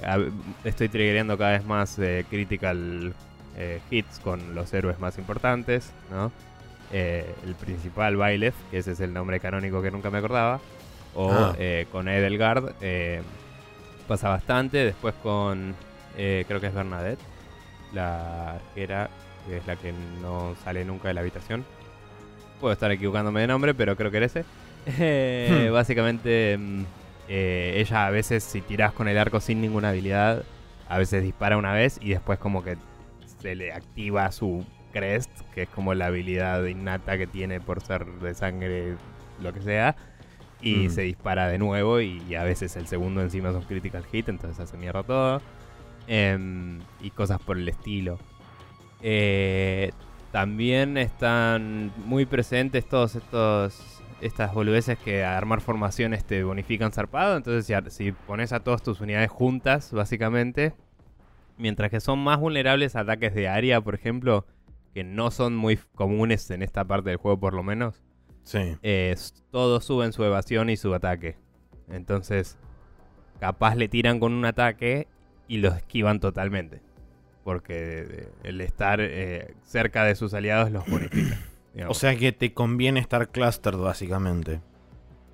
estoy 0.65 0.89
triggereando 0.89 1.39
cada 1.39 1.53
vez 1.53 1.65
más 1.65 1.99
eh, 2.01 2.27
critical 2.29 3.15
eh, 3.57 3.81
hits 3.91 4.19
con 4.19 4.55
los 4.57 4.75
héroes 4.75 4.99
más 4.99 5.19
importantes, 5.19 5.93
¿no? 6.11 6.33
El 6.91 7.55
principal, 7.59 8.17
Byleth, 8.19 8.55
que 8.71 8.79
ese 8.79 8.93
es 8.93 9.01
el 9.01 9.15
nombre 9.15 9.41
canónico 9.41 9.81
que 9.81 9.91
nunca 9.91 10.11
me 10.11 10.19
acordaba. 10.19 10.61
O 11.15 11.31
Ah. 11.31 11.55
eh, 11.59 11.87
con 11.93 12.09
Edelgard, 12.09 12.73
pasa 14.09 14.29
bastante. 14.29 14.79
Después 14.85 15.15
con, 15.23 15.75
eh, 16.19 16.45
creo 16.49 16.61
que 16.61 16.67
es 16.67 16.75
Bernadette, 16.75 17.21
la 17.95 18.55
arquera, 18.57 19.09
que 19.47 19.59
es 19.59 19.67
la 19.67 19.77
que 19.77 19.93
no 20.21 20.55
sale 20.65 20.85
nunca 20.85 21.09
de 21.09 21.15
la 21.15 21.21
habitación. 21.21 21.65
Puedo 22.61 22.73
estar 22.73 22.91
equivocándome 22.93 23.41
de 23.41 23.47
nombre, 23.49 23.75
pero 23.75 23.97
creo 23.97 24.11
que 24.11 24.17
era 24.19 24.27
ese. 24.27 24.45
Eh, 24.87 25.67
Hmm. 25.69 25.73
Básicamente, 25.73 26.57
mm, 26.59 26.83
eh, 27.29 27.75
ella 27.79 28.07
a 28.07 28.11
veces, 28.11 28.43
si 28.45 28.61
tiras 28.61 28.93
con 28.93 29.09
el 29.09 29.19
arco 29.19 29.41
sin 29.41 29.61
ninguna 29.61 29.91
habilidad, 29.91 30.43
a 30.89 30.99
veces 30.99 31.23
dispara 31.23 31.57
una 31.57 31.73
vez 31.73 31.99
y 32.03 32.11
después 32.11 32.39
como 32.39 32.63
que 32.63 32.77
se 33.41 33.55
le 33.55 33.73
activa 33.73 34.31
su 34.33 34.65
crest, 34.93 35.31
que 35.55 35.63
es 35.63 35.69
como 35.69 35.95
la 35.95 36.07
habilidad 36.07 36.65
innata 36.65 37.17
que 37.17 37.27
tiene 37.27 37.61
por 37.61 37.81
ser 37.81 38.05
de 38.07 38.35
sangre, 38.35 38.95
lo 39.41 39.53
que 39.53 39.63
sea. 39.63 39.97
Y 40.61 40.87
Mm. 40.87 40.91
se 40.91 41.03
dispara 41.03 41.49
de 41.49 41.59
nuevo 41.59 42.01
y, 42.01 42.23
y 42.29 42.35
a 42.37 42.45
veces 42.45 42.77
el 42.77 42.87
segundo 42.87 43.21
encima 43.23 43.49
es 43.51 43.57
un 43.57 43.63
critical 43.63 44.05
hit, 44.13 44.29
entonces 44.29 44.61
hace 44.61 44.77
mierda 44.77 45.03
todo. 45.03 45.43
Em, 46.07 46.81
y 47.01 47.11
cosas 47.11 47.41
por 47.41 47.57
el 47.57 47.69
estilo. 47.69 48.19
Eh, 49.03 49.93
también 50.31 50.97
están 50.97 51.93
muy 52.07 52.25
presentes 52.25 52.89
todos 52.89 53.17
estos 53.17 54.03
estas 54.23 54.55
boludeces 54.55 54.99
que 54.99 55.25
a 55.25 55.37
armar 55.37 55.61
formaciones 55.61 56.25
te 56.25 56.45
bonifican 56.45 56.93
zarpado. 56.93 57.37
Entonces, 57.37 57.77
si, 57.93 58.13
pones 58.13 58.53
a 58.53 58.61
todas 58.61 58.81
tus 58.83 59.01
unidades 59.01 59.31
juntas, 59.31 59.93
básicamente, 59.93 60.75
mientras 61.59 61.91
que 61.91 62.01
son 62.01 62.21
más 62.21 62.39
vulnerables 62.39 62.95
a 62.95 63.01
ataques 63.01 63.35
de 63.35 63.49
área, 63.49 63.81
por 63.81 63.97
ejemplo, 63.97 64.47
que 64.95 65.03
no 65.03 65.33
son 65.33 65.57
muy 65.57 65.77
comunes 65.97 66.49
en 66.53 66.63
esta 66.63 66.85
parte 66.85 67.11
del 67.11 67.19
juego, 67.19 67.41
por 67.41 67.55
lo 67.55 67.65
menos, 67.65 68.05
Sí. 68.45 68.77
eh, 68.83 69.17
todos 69.51 69.85
suben 69.85 70.13
su 70.13 70.23
evasión 70.25 70.71
y 70.71 70.77
su 70.77 70.95
ataque. 70.95 71.37
Entonces, 71.89 72.59
capaz 73.41 73.75
le 73.75 73.89
tiran 73.89 74.21
con 74.21 74.33
un 74.33 74.45
ataque 74.45 75.09
y 75.49 75.59
los 75.59 75.77
esquivan 75.77 76.21
totalmente. 76.21 76.81
Porque 77.45 78.29
el 78.45 78.61
estar 78.61 79.01
eh, 79.01 79.55
cerca 79.63 80.05
de 80.05 80.15
sus 80.15 80.35
aliados 80.35 80.71
los 80.71 80.89
bonifica. 80.89 81.39
O 81.89 81.95
sea 81.95 82.15
que 82.17 82.33
te 82.33 82.53
conviene 82.53 83.01
estar 83.01 83.31
clustered, 83.31 83.79
básicamente. 83.79 84.61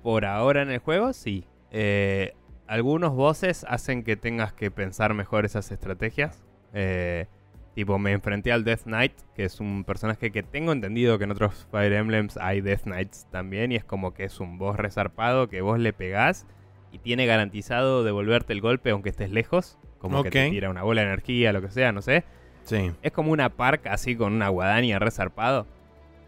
Por 0.01 0.23
ahora 0.23 0.61
en 0.61 0.71
el 0.71 0.79
juego, 0.79 1.11
sí. 1.11 1.45
Eh, 1.71 2.33
algunos 2.65 3.13
bosses 3.13 3.65
hacen 3.67 4.03
que 4.03 4.15
tengas 4.15 4.53
que 4.53 4.71
pensar 4.71 5.13
mejor 5.13 5.43
esas 5.43 5.71
estrategias. 5.71 6.43
Eh, 6.73 7.27
tipo, 7.75 7.99
me 7.99 8.11
enfrenté 8.13 8.51
al 8.51 8.63
Death 8.63 8.83
Knight, 8.83 9.13
que 9.35 9.43
es 9.43 9.59
un 9.59 9.83
personaje 9.83 10.31
que 10.31 10.43
tengo 10.43 10.71
entendido 10.71 11.17
que 11.17 11.25
en 11.25 11.31
otros 11.31 11.67
Fire 11.71 11.91
Emblems 11.93 12.37
hay 12.37 12.61
Death 12.61 12.83
Knights 12.83 13.27
también. 13.31 13.71
Y 13.71 13.75
es 13.75 13.83
como 13.83 14.13
que 14.13 14.23
es 14.23 14.39
un 14.39 14.57
boss 14.57 14.77
resarpado 14.77 15.49
que 15.49 15.61
vos 15.61 15.77
le 15.79 15.93
pegás 15.93 16.45
y 16.91 16.99
tiene 16.99 17.25
garantizado 17.25 18.03
devolverte 18.03 18.53
el 18.53 18.61
golpe 18.61 18.91
aunque 18.91 19.09
estés 19.09 19.31
lejos. 19.31 19.77
Como 19.99 20.23
que 20.23 20.31
te 20.31 20.49
tira 20.49 20.69
una 20.69 20.83
bola 20.83 21.01
de 21.01 21.07
energía, 21.07 21.53
lo 21.53 21.61
que 21.61 21.69
sea, 21.69 21.91
no 21.91 22.01
sé. 22.01 22.23
Sí. 22.63 22.91
Es 23.01 23.11
como 23.11 23.31
una 23.31 23.49
park 23.49 23.87
así 23.87 24.15
con 24.15 24.33
una 24.33 24.49
guadaña 24.49 24.99
resarpado. 24.99 25.67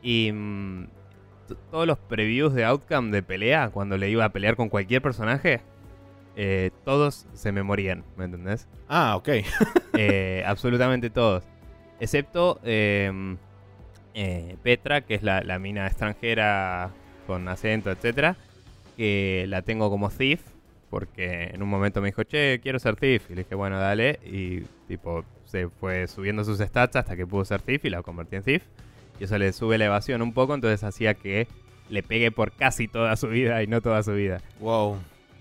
Y 0.02 0.32
mm, 0.32 0.88
todos 1.70 1.88
los 1.88 1.98
previews 1.98 2.54
de 2.54 2.66
Outcome 2.66 3.12
de 3.12 3.24
pelea, 3.24 3.70
cuando 3.70 3.98
le 3.98 4.10
iba 4.10 4.26
a 4.26 4.30
pelear 4.30 4.56
con 4.56 4.70
cualquier 4.70 5.02
personaje, 5.02 5.62
eh, 6.36 6.72
todos 6.86 7.28
se 7.34 7.52
me 7.52 7.64
morían, 7.64 8.04
¿me 8.18 8.26
entendés? 8.26 8.68
Ah, 8.88 9.16
ok. 9.16 9.30
Eh, 9.94 10.42
absolutamente 10.48 11.10
todos. 11.10 11.44
Excepto 12.00 12.62
eh, 12.64 13.36
eh, 14.14 14.56
Petra, 14.64 15.02
que 15.02 15.16
es 15.16 15.22
la, 15.22 15.42
la 15.42 15.60
mina 15.60 15.86
extranjera 15.86 16.92
con 17.28 17.48
acento, 17.50 17.92
etcétera, 17.92 18.38
que 18.96 19.46
la 19.50 19.62
tengo 19.64 19.90
como 19.90 20.10
thief, 20.10 20.42
porque 20.92 21.50
en 21.54 21.64
un 21.64 21.70
momento 21.70 22.02
me 22.02 22.10
dijo, 22.10 22.24
che, 22.24 22.60
quiero 22.62 22.78
ser 22.78 22.98
thief. 22.98 23.32
Y 23.32 23.36
le 23.36 23.44
dije, 23.44 23.56
bueno, 23.56 23.80
dale. 23.80 24.20
Y 24.26 24.60
tipo, 24.90 25.24
se 25.46 25.70
fue 25.70 26.08
subiendo 26.10 26.44
sus 26.44 26.60
stats 26.60 26.98
hasta 26.98 27.16
que 27.16 27.26
pudo 27.26 27.46
ser 27.46 27.62
thief 27.62 27.86
y 27.86 27.90
la 27.90 28.04
convertí 28.04 28.36
en 28.36 28.44
thief. 28.44 28.64
Y 29.18 29.24
eso 29.24 29.38
le 29.38 29.54
sube 29.54 29.78
la 29.78 29.86
evasión 29.86 30.22
un 30.22 30.34
poco, 30.34 30.54
entonces 30.54 30.84
hacía 30.84 31.14
que 31.14 31.48
le 31.90 32.04
pegue 32.04 32.32
por 32.32 32.52
casi 32.52 32.90
toda 32.90 33.16
su 33.16 33.30
vida 33.30 33.64
y 33.64 33.68
no 33.68 33.80
toda 33.82 34.04
su 34.04 34.12
vida. 34.14 34.42
Wow. 34.60 34.98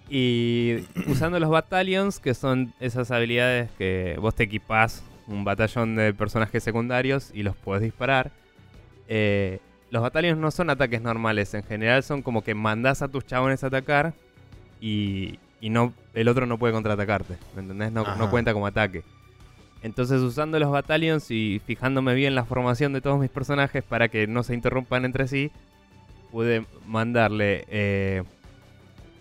Y 0.08 0.84
usando 1.08 1.40
los 1.40 1.50
battalions, 1.50 2.20
que 2.20 2.34
son 2.34 2.72
esas 2.78 3.10
habilidades 3.10 3.70
que 3.72 4.16
vos 4.20 4.36
te 4.36 4.44
equipás 4.44 5.02
un 5.26 5.44
batallón 5.44 5.96
de 5.96 6.14
personajes 6.14 6.62
secundarios 6.62 7.32
y 7.34 7.42
los 7.42 7.56
podés 7.56 7.82
disparar. 7.82 8.30
eh, 9.08 9.58
los 9.90 10.02
battalions 10.02 10.38
no 10.38 10.52
son 10.52 10.70
ataques 10.70 11.02
normales, 11.02 11.52
en 11.54 11.64
general 11.64 12.04
son 12.04 12.22
como 12.22 12.44
que 12.44 12.54
mandás 12.54 13.02
a 13.02 13.08
tus 13.08 13.26
chabones 13.26 13.64
a 13.64 13.66
atacar 13.66 14.14
y, 14.80 15.38
y 15.60 15.70
no, 15.70 15.92
el 16.14 16.28
otro 16.28 16.46
no 16.46 16.58
puede 16.58 16.72
contraatacarte, 16.72 17.36
¿me 17.54 17.62
entendés? 17.62 17.92
No, 17.92 18.30
cuenta 18.30 18.52
como 18.52 18.66
ataque. 18.66 19.02
Entonces 19.82 20.20
usando 20.20 20.58
los 20.58 20.70
battalions 20.70 21.30
y 21.30 21.60
fijándome 21.64 22.14
bien 22.14 22.34
la 22.34 22.44
formación 22.44 22.92
de 22.92 23.00
todos 23.00 23.18
mis 23.18 23.30
personajes 23.30 23.82
para 23.82 24.08
que 24.08 24.26
no 24.26 24.42
se 24.42 24.54
interrumpan 24.54 25.04
entre 25.04 25.26
sí, 25.26 25.50
pude 26.30 26.64
mandarle 26.86 27.64
eh, 27.68 28.22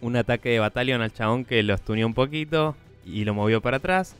un 0.01 0.15
ataque 0.15 0.49
de 0.49 0.59
battalion 0.59 1.01
al 1.01 1.13
chabón 1.13 1.45
que 1.45 1.63
lo 1.63 1.75
stuneó 1.77 2.07
un 2.07 2.13
poquito 2.13 2.75
y 3.05 3.25
lo 3.25 3.33
movió 3.33 3.61
para 3.61 3.77
atrás. 3.77 4.15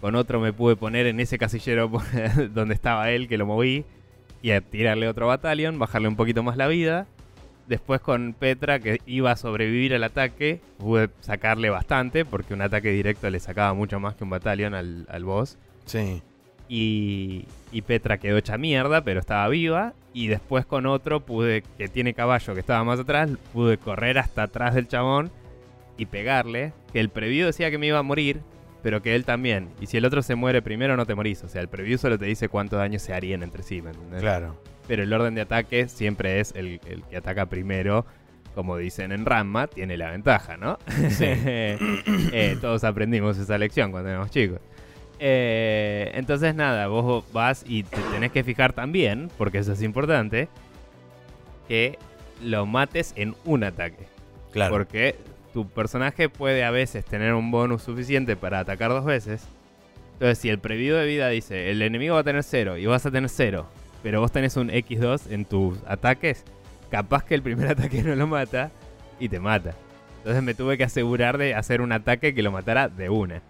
Con 0.00 0.14
otro 0.14 0.40
me 0.40 0.52
pude 0.52 0.76
poner 0.76 1.06
en 1.06 1.20
ese 1.20 1.38
casillero 1.38 1.90
donde 2.54 2.74
estaba 2.74 3.10
él, 3.10 3.28
que 3.28 3.36
lo 3.36 3.46
moví, 3.46 3.84
y 4.42 4.52
a 4.52 4.60
tirarle 4.60 5.08
otro 5.08 5.26
battalion, 5.26 5.78
bajarle 5.78 6.08
un 6.08 6.16
poquito 6.16 6.42
más 6.42 6.56
la 6.56 6.68
vida. 6.68 7.06
Después 7.70 8.00
con 8.00 8.34
Petra, 8.34 8.80
que 8.80 9.00
iba 9.06 9.30
a 9.30 9.36
sobrevivir 9.36 9.94
al 9.94 10.02
ataque, 10.02 10.60
pude 10.78 11.08
sacarle 11.20 11.70
bastante, 11.70 12.24
porque 12.24 12.52
un 12.52 12.62
ataque 12.62 12.90
directo 12.90 13.30
le 13.30 13.38
sacaba 13.38 13.74
mucho 13.74 14.00
más 14.00 14.16
que 14.16 14.24
un 14.24 14.30
battalion 14.30 14.74
al, 14.74 15.06
al 15.08 15.22
boss. 15.22 15.56
Sí. 15.84 16.20
Y, 16.68 17.44
y 17.70 17.82
Petra 17.82 18.18
quedó 18.18 18.38
hecha 18.38 18.58
mierda, 18.58 19.04
pero 19.04 19.20
estaba 19.20 19.46
viva. 19.46 19.94
Y 20.12 20.26
después 20.26 20.66
con 20.66 20.84
otro 20.86 21.20
pude, 21.20 21.62
que 21.78 21.86
tiene 21.86 22.12
caballo 22.12 22.54
que 22.54 22.60
estaba 22.60 22.82
más 22.82 22.98
atrás, 22.98 23.30
pude 23.52 23.78
correr 23.78 24.18
hasta 24.18 24.42
atrás 24.42 24.74
del 24.74 24.88
chabón 24.88 25.30
y 25.96 26.06
pegarle. 26.06 26.72
Que 26.92 26.98
el 26.98 27.08
preview 27.08 27.46
decía 27.46 27.70
que 27.70 27.78
me 27.78 27.86
iba 27.86 28.00
a 28.00 28.02
morir, 28.02 28.40
pero 28.82 29.00
que 29.00 29.14
él 29.14 29.24
también. 29.24 29.68
Y 29.80 29.86
si 29.86 29.96
el 29.96 30.04
otro 30.04 30.22
se 30.22 30.34
muere 30.34 30.60
primero, 30.60 30.96
no 30.96 31.06
te 31.06 31.14
morís. 31.14 31.44
O 31.44 31.48
sea, 31.48 31.60
el 31.60 31.68
preview 31.68 31.98
solo 31.98 32.18
te 32.18 32.24
dice 32.26 32.48
cuánto 32.48 32.74
daño 32.78 32.98
se 32.98 33.14
harían 33.14 33.44
entre 33.44 33.62
sí, 33.62 33.80
¿me 33.80 33.90
entendés? 33.90 34.22
Claro. 34.22 34.60
Pero 34.90 35.04
el 35.04 35.12
orden 35.12 35.36
de 35.36 35.42
ataque 35.42 35.86
siempre 35.86 36.40
es 36.40 36.52
el, 36.56 36.80
el 36.84 37.04
que 37.04 37.18
ataca 37.18 37.46
primero. 37.46 38.06
Como 38.56 38.76
dicen 38.76 39.12
en 39.12 39.24
Ramma, 39.24 39.68
tiene 39.68 39.96
la 39.96 40.10
ventaja, 40.10 40.56
¿no? 40.56 40.80
Sí. 41.10 41.26
Eh, 42.32 42.56
todos 42.60 42.82
aprendimos 42.82 43.38
esa 43.38 43.56
lección 43.56 43.92
cuando 43.92 44.10
éramos 44.10 44.30
chicos. 44.32 44.58
Eh, 45.20 46.10
entonces 46.14 46.56
nada, 46.56 46.88
vos 46.88 47.24
vas 47.32 47.64
y 47.68 47.84
te 47.84 47.98
tenés 48.12 48.32
que 48.32 48.42
fijar 48.42 48.72
también, 48.72 49.30
porque 49.38 49.58
eso 49.58 49.74
es 49.74 49.82
importante, 49.82 50.48
que 51.68 51.96
lo 52.42 52.66
mates 52.66 53.12
en 53.14 53.36
un 53.44 53.62
ataque. 53.62 54.08
Claro. 54.50 54.72
Porque 54.72 55.14
tu 55.52 55.68
personaje 55.68 56.28
puede 56.28 56.64
a 56.64 56.72
veces 56.72 57.04
tener 57.04 57.34
un 57.34 57.52
bonus 57.52 57.84
suficiente 57.84 58.34
para 58.34 58.58
atacar 58.58 58.90
dos 58.90 59.04
veces. 59.04 59.46
Entonces, 60.14 60.38
si 60.38 60.48
el 60.48 60.58
preview 60.58 60.96
de 60.96 61.06
vida 61.06 61.28
dice 61.28 61.70
el 61.70 61.80
enemigo 61.80 62.14
va 62.14 62.22
a 62.22 62.24
tener 62.24 62.42
cero 62.42 62.76
y 62.76 62.86
vas 62.86 63.06
a 63.06 63.12
tener 63.12 63.28
cero, 63.30 63.68
pero 64.02 64.20
vos 64.20 64.32
tenés 64.32 64.56
un 64.56 64.68
X2 64.70 65.30
en 65.30 65.44
tus 65.44 65.78
ataques, 65.86 66.44
capaz 66.90 67.24
que 67.24 67.34
el 67.34 67.42
primer 67.42 67.68
ataque 67.72 68.02
no 68.02 68.14
lo 68.14 68.26
mata 68.26 68.70
y 69.18 69.28
te 69.28 69.40
mata. 69.40 69.74
Entonces 70.18 70.42
me 70.42 70.54
tuve 70.54 70.76
que 70.76 70.84
asegurar 70.84 71.38
de 71.38 71.54
hacer 71.54 71.80
un 71.80 71.92
ataque 71.92 72.34
que 72.34 72.42
lo 72.42 72.52
matara 72.52 72.88
de 72.88 73.08
una. 73.08 73.42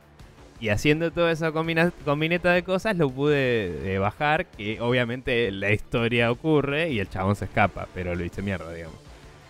Y 0.60 0.68
haciendo 0.68 1.10
toda 1.10 1.32
esa 1.32 1.52
combineta 1.52 2.52
de 2.52 2.62
cosas 2.62 2.94
lo 2.96 3.08
pude 3.10 3.94
eh, 3.94 3.98
bajar, 3.98 4.44
que 4.46 4.78
obviamente 4.80 5.50
la 5.52 5.72
historia 5.72 6.30
ocurre 6.30 6.90
y 6.90 6.98
el 7.00 7.08
chabón 7.08 7.34
se 7.34 7.46
escapa, 7.46 7.88
pero 7.94 8.14
lo 8.14 8.22
hice 8.24 8.42
mierda, 8.42 8.70
digamos. 8.72 8.98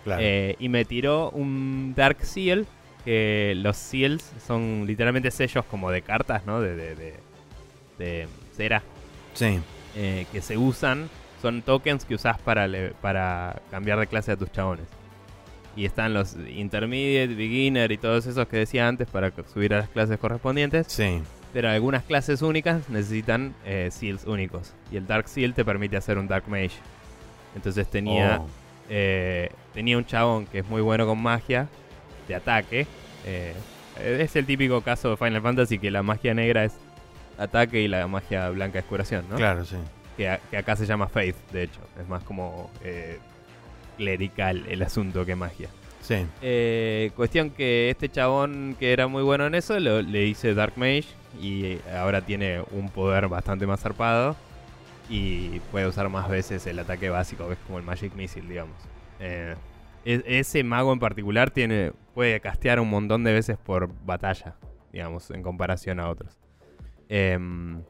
Claro. 0.05 0.21
Eh, 0.23 0.55
y 0.57 0.69
me 0.69 0.85
tiró 0.85 1.29
un 1.31 1.93
Dark 1.97 2.23
Seal, 2.23 2.65
que 3.03 3.53
los 3.57 3.75
seals 3.77 4.31
son 4.47 4.85
literalmente 4.87 5.31
sellos 5.31 5.65
como 5.65 5.91
de 5.91 6.01
cartas, 6.01 6.45
¿no? 6.45 6.61
De, 6.61 6.75
de, 6.75 6.95
de- 6.95 7.13
de 7.99 8.27
cera, 8.55 8.81
sí. 9.33 9.59
Eh, 9.95 10.25
que 10.31 10.41
se 10.41 10.57
usan, 10.57 11.09
son 11.41 11.61
tokens 11.61 12.05
que 12.05 12.15
usás 12.15 12.37
para, 12.39 12.67
le- 12.67 12.91
para 13.01 13.61
cambiar 13.71 13.99
de 13.99 14.07
clase 14.07 14.31
a 14.31 14.37
tus 14.37 14.51
chabones. 14.51 14.85
Y 15.75 15.85
están 15.85 16.13
los 16.13 16.35
Intermediate, 16.53 17.33
Beginner 17.33 17.91
y 17.91 17.97
todos 17.97 18.25
esos 18.25 18.47
que 18.47 18.57
decía 18.57 18.87
antes 18.87 19.09
para 19.09 19.31
subir 19.53 19.73
a 19.73 19.77
las 19.79 19.89
clases 19.89 20.17
correspondientes. 20.19 20.87
Sí. 20.89 21.21
Pero 21.53 21.69
algunas 21.69 22.03
clases 22.03 22.41
únicas 22.41 22.89
necesitan 22.89 23.53
eh, 23.65 23.89
seals 23.91 24.25
únicos. 24.25 24.73
Y 24.91 24.97
el 24.97 25.07
Dark 25.07 25.27
Seal 25.27 25.53
te 25.53 25.63
permite 25.65 25.97
hacer 25.97 26.17
un 26.17 26.27
Dark 26.27 26.43
Mage. 26.47 26.71
Entonces 27.55 27.87
tenía, 27.89 28.39
Oh. 28.41 28.47
eh, 28.89 29.49
tenía 29.73 29.97
un 29.97 30.05
chabón 30.05 30.45
que 30.45 30.59
es 30.59 30.67
muy 30.67 30.81
bueno 30.81 31.05
con 31.05 31.21
magia 31.21 31.67
de 32.27 32.35
ataque. 32.35 32.87
eh, 33.25 33.53
es 34.01 34.35
el 34.35 34.45
típico 34.45 34.81
caso 34.81 35.09
de 35.11 35.17
Final 35.17 35.41
Fantasy 35.41 35.77
que 35.77 35.91
la 35.91 36.01
magia 36.03 36.33
negra 36.33 36.63
es 36.63 36.73
ataque 37.41 37.81
y 37.81 37.87
la 37.87 38.07
magia 38.07 38.49
blanca 38.49 38.79
es 38.79 38.85
curación, 38.85 39.25
¿no? 39.29 39.35
Claro, 39.35 39.65
sí. 39.65 39.75
Que, 40.17 40.29
a- 40.29 40.37
que 40.49 40.57
acá 40.57 40.75
se 40.75 40.85
llama 40.85 41.07
Faith, 41.07 41.35
de 41.51 41.63
hecho. 41.63 41.79
Es 41.99 42.07
más 42.07 42.23
como 42.23 42.69
eh, 42.83 43.19
clerical 43.97 44.65
el 44.69 44.81
asunto 44.83 45.25
que 45.25 45.35
magia. 45.35 45.69
Sí. 46.01 46.25
Eh, 46.41 47.11
cuestión 47.15 47.51
que 47.51 47.89
este 47.89 48.09
chabón 48.09 48.75
que 48.79 48.91
era 48.93 49.07
muy 49.07 49.23
bueno 49.23 49.45
en 49.45 49.55
eso 49.55 49.79
lo- 49.79 50.01
le 50.01 50.25
hice 50.25 50.53
Dark 50.53 50.73
Mage 50.75 51.05
y 51.41 51.77
ahora 51.95 52.21
tiene 52.21 52.61
un 52.71 52.89
poder 52.89 53.27
bastante 53.27 53.67
más 53.67 53.81
zarpado 53.81 54.35
y 55.09 55.59
puede 55.71 55.87
usar 55.87 56.09
más 56.09 56.27
veces 56.29 56.65
el 56.67 56.79
ataque 56.79 57.09
básico, 57.09 57.47
que 57.47 57.53
es 57.53 57.59
como 57.67 57.77
el 57.77 57.83
Magic 57.85 58.13
Missile, 58.15 58.47
digamos. 58.47 58.75
Eh, 59.19 59.55
e- 60.05 60.23
ese 60.25 60.63
mago 60.63 60.91
en 60.93 60.99
particular 60.99 61.51
tiene 61.51 61.91
puede 62.15 62.39
castear 62.41 62.79
un 62.79 62.89
montón 62.89 63.23
de 63.23 63.33
veces 63.33 63.57
por 63.57 63.89
batalla, 64.05 64.55
digamos, 64.91 65.29
en 65.31 65.43
comparación 65.43 65.99
a 65.99 66.09
otros. 66.09 66.37
Em, 67.13 67.81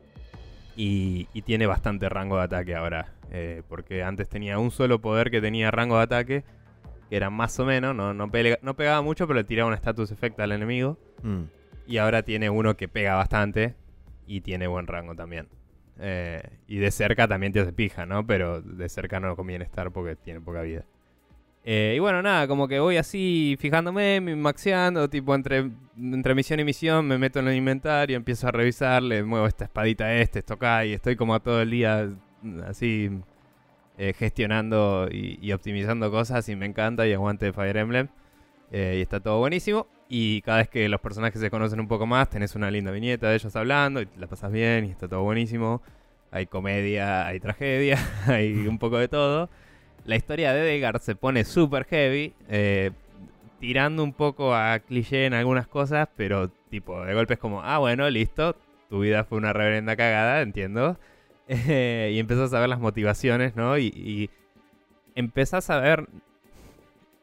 y, 0.75 1.27
y 1.31 1.41
tiene 1.43 1.67
bastante 1.67 2.09
rango 2.09 2.37
de 2.37 2.43
ataque 2.43 2.75
ahora, 2.75 3.13
eh, 3.31 3.61
porque 3.69 4.01
antes 4.01 4.27
tenía 4.27 4.57
un 4.57 4.71
solo 4.71 4.99
poder 4.99 5.29
que 5.29 5.41
tenía 5.41 5.69
rango 5.69 5.97
de 5.97 6.03
ataque 6.03 6.43
que 7.07 7.17
era 7.17 7.29
más 7.29 7.59
o 7.59 7.65
menos, 7.65 7.93
no, 7.93 8.13
no, 8.15 8.29
pele- 8.31 8.57
no 8.63 8.73
pegaba 8.75 9.01
mucho, 9.01 9.27
pero 9.27 9.37
le 9.37 9.43
tiraba 9.43 9.67
un 9.67 9.75
status 9.75 10.11
effect 10.11 10.39
al 10.39 10.53
enemigo. 10.53 10.97
Mm. 11.21 11.41
Y 11.85 11.97
ahora 11.97 12.23
tiene 12.23 12.49
uno 12.49 12.77
que 12.77 12.87
pega 12.87 13.15
bastante 13.15 13.75
y 14.25 14.41
tiene 14.41 14.65
buen 14.67 14.87
rango 14.87 15.13
también. 15.13 15.49
Eh, 15.99 16.41
y 16.67 16.77
de 16.77 16.89
cerca 16.89 17.27
también 17.27 17.51
te 17.51 17.59
hace 17.59 17.73
pija, 17.73 18.05
¿no? 18.05 18.25
Pero 18.25 18.61
de 18.61 18.87
cerca 18.89 19.19
no 19.19 19.35
conviene 19.35 19.65
estar 19.65 19.91
porque 19.91 20.15
tiene 20.15 20.39
poca 20.39 20.61
vida. 20.61 20.85
Eh, 21.63 21.93
y 21.95 21.99
bueno, 21.99 22.21
nada, 22.21 22.47
como 22.47 22.67
que 22.67 22.79
voy 22.79 22.97
así 22.97 23.55
fijándome, 23.59 24.19
maxeando, 24.35 25.09
tipo 25.09 25.35
entre, 25.35 25.71
entre 25.97 26.33
misión 26.33 26.59
y 26.59 26.63
misión, 26.63 27.07
me 27.07 27.17
meto 27.19 27.39
en 27.39 27.47
el 27.49 27.55
inventario, 27.55 28.17
empiezo 28.17 28.47
a 28.47 28.51
revisar, 28.51 29.03
le 29.03 29.23
muevo 29.23 29.45
esta 29.45 29.65
espadita 29.65 30.05
a 30.05 30.15
este, 30.15 30.39
esto 30.39 30.55
acá, 30.55 30.85
y 30.85 30.93
estoy 30.93 31.15
como 31.15 31.39
todo 31.39 31.61
el 31.61 31.69
día 31.69 32.09
mm, 32.41 32.61
así 32.63 33.11
eh, 33.97 34.13
gestionando 34.17 35.07
y, 35.11 35.51
optimizando 35.51 36.09
cosas 36.09 36.49
y 36.49 36.55
me 36.55 36.65
encanta 36.65 37.05
y 37.07 37.13
aguante 37.13 37.53
Fire 37.53 37.77
Emblem. 37.77 38.07
Eh, 38.71 38.95
y 38.97 39.01
está 39.01 39.19
todo 39.19 39.37
buenísimo. 39.39 39.87
Y 40.09 40.41
cada 40.41 40.57
vez 40.59 40.69
que 40.69 40.89
los 40.89 40.99
personajes 41.01 41.39
se 41.39 41.51
conocen 41.51 41.79
un 41.79 41.87
poco 41.87 42.07
más, 42.07 42.29
tenés 42.29 42.55
una 42.55 42.71
linda 42.71 42.91
viñeta 42.91 43.29
de 43.29 43.35
ellos 43.35 43.55
hablando 43.55 44.01
y 44.01 44.07
la 44.17 44.27
pasas 44.27 44.51
bien 44.51 44.85
y 44.85 44.91
está 44.91 45.07
todo 45.07 45.21
buenísimo. 45.23 45.81
Hay 46.31 46.47
comedia, 46.47 47.27
hay 47.27 47.39
tragedia, 47.39 47.97
hay 48.27 48.67
un 48.67 48.79
poco 48.79 48.97
de 48.97 49.07
todo. 49.07 49.49
La 50.05 50.15
historia 50.15 50.53
de 50.53 50.75
Edgar 50.75 50.99
se 50.99 51.15
pone 51.15 51.43
súper 51.45 51.85
heavy, 51.85 52.33
eh, 52.49 52.91
tirando 53.59 54.03
un 54.03 54.13
poco 54.13 54.55
a 54.55 54.79
cliché 54.79 55.25
en 55.25 55.33
algunas 55.33 55.67
cosas, 55.67 56.09
pero 56.15 56.49
tipo, 56.69 57.03
de 57.05 57.13
golpe 57.13 57.35
es 57.35 57.39
como, 57.39 57.61
ah, 57.61 57.77
bueno, 57.77 58.09
listo, 58.09 58.55
tu 58.89 59.01
vida 59.01 59.23
fue 59.23 59.37
una 59.37 59.53
reverenda 59.53 59.95
cagada, 59.95 60.41
entiendo. 60.41 60.97
Eh, 61.47 62.11
y 62.15 62.19
empezás 62.19 62.53
a 62.53 62.59
ver 62.59 62.69
las 62.69 62.79
motivaciones, 62.79 63.55
¿no? 63.55 63.77
Y, 63.77 63.87
y 63.87 64.29
empezás 65.15 65.69
a 65.69 65.79
ver... 65.79 66.07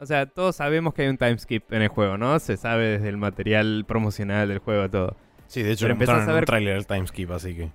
O 0.01 0.07
sea, 0.07 0.27
todos 0.27 0.55
sabemos 0.55 0.95
que 0.95 1.03
hay 1.03 1.09
un 1.09 1.19
timeskip 1.19 1.73
en 1.73 1.83
el 1.83 1.89
juego, 1.89 2.17
¿no? 2.17 2.39
Se 2.39 2.57
sabe 2.57 2.87
desde 2.87 3.09
el 3.09 3.17
material 3.17 3.85
promocional 3.89 4.47
del 4.49 4.61
juego, 4.61 4.89
todo. 4.89 5.17
Sí, 5.49 5.65
de 5.65 5.73
hecho 5.73 5.87
Pero 5.87 5.95
empezás 5.95 6.23
en 6.23 6.29
a 6.29 6.33
un 6.33 6.35
ver- 6.35 6.45
tráiler 6.45 6.77
el 6.77 6.87
timeskip, 6.87 7.31
así 7.33 7.57
que... 7.57 7.71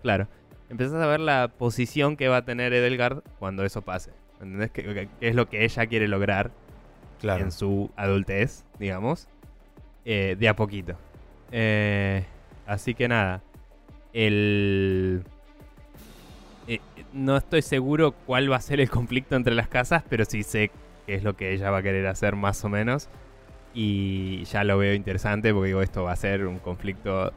Claro. 0.00 0.28
Empezás 0.70 0.94
a 1.02 1.06
ver 1.06 1.20
la 1.20 1.48
posición 1.48 2.16
que 2.16 2.28
va 2.28 2.38
a 2.38 2.44
tener 2.46 2.72
Edelgard 2.72 3.22
cuando 3.38 3.64
eso 3.66 3.82
pase. 3.82 4.12
¿Entendés? 4.40 4.70
¿Qué, 4.70 4.82
qué- 4.82 5.08
qué 5.20 5.28
es 5.28 5.34
lo 5.34 5.48
que 5.48 5.64
ella 5.64 5.86
quiere 5.86 6.08
lograr 6.08 6.50
Claro. 7.20 7.44
en 7.44 7.50
su 7.52 7.90
adultez, 7.96 8.64
digamos? 8.78 9.28
eh, 10.04 10.36
de 10.38 10.48
a 10.48 10.56
poquito. 10.56 10.96
Eh, 11.52 12.24
así 12.66 12.94
que 12.94 13.08
nada. 13.08 13.42
El... 14.14 15.22
eh, 16.66 16.80
no 17.12 17.36
estoy 17.36 17.60
seguro 17.62 18.12
cuál 18.12 18.50
va 18.50 18.56
a 18.56 18.60
ser 18.60 18.80
el 18.80 18.88
conflicto 18.88 19.36
entre 19.36 19.54
las 19.54 19.68
casas, 19.68 20.02
pero 20.08 20.24
sí 20.24 20.42
sé 20.42 20.70
qué 21.06 21.14
es 21.14 21.22
lo 21.24 21.36
que 21.36 21.52
ella 21.52 21.70
va 21.70 21.78
a 21.78 21.82
querer 21.82 22.06
hacer 22.06 22.36
más 22.36 22.64
o 22.64 22.68
menos. 22.68 23.08
Y 23.74 24.44
ya 24.44 24.64
lo 24.64 24.78
veo 24.78 24.94
interesante 24.94 25.52
porque 25.52 25.66
digo, 25.68 25.82
esto 25.82 26.04
va 26.04 26.12
a 26.12 26.16
ser 26.16 26.46
un 26.46 26.58
conflicto 26.58 27.32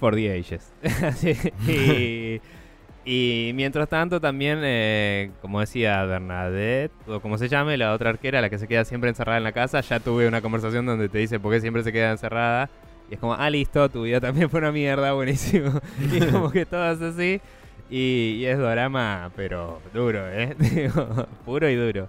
for 0.00 0.14
the 0.16 0.32
ages. 0.36 0.72
Y, 1.68 2.40
y 3.04 3.52
mientras 3.54 3.88
tanto 3.88 4.18
también, 4.18 4.60
eh, 4.62 5.30
como 5.42 5.60
decía 5.60 6.04
Bernadette, 6.04 6.92
o 7.06 7.20
como 7.20 7.36
se 7.36 7.48
llame, 7.48 7.76
la 7.76 7.92
otra 7.92 8.10
arquera, 8.10 8.40
la 8.40 8.48
que 8.48 8.58
se 8.58 8.66
queda 8.66 8.84
siempre 8.86 9.10
encerrada 9.10 9.36
en 9.36 9.44
la 9.44 9.52
casa, 9.52 9.80
ya 9.82 10.00
tuve 10.00 10.26
una 10.26 10.40
conversación 10.40 10.86
donde 10.86 11.10
te 11.10 11.18
dice 11.18 11.38
por 11.38 11.52
qué 11.52 11.60
siempre 11.60 11.82
se 11.82 11.92
queda 11.92 12.12
encerrada. 12.12 12.70
Y 13.10 13.14
es 13.14 13.20
como, 13.20 13.34
ah, 13.34 13.50
listo, 13.50 13.90
tu 13.90 14.04
vida 14.04 14.20
también 14.20 14.48
fue 14.48 14.60
una 14.60 14.72
mierda, 14.72 15.12
buenísimo. 15.12 15.80
y 16.12 16.20
como 16.30 16.50
que 16.50 16.64
todo 16.64 16.92
es 16.92 17.02
así. 17.02 17.42
Y, 17.90 18.42
es 18.46 18.58
drama, 18.58 19.30
pero 19.36 19.82
duro, 19.92 20.26
¿eh? 20.30 20.54
Digo, 20.58 21.26
Puro 21.44 21.68
y 21.68 21.74
duro. 21.74 22.08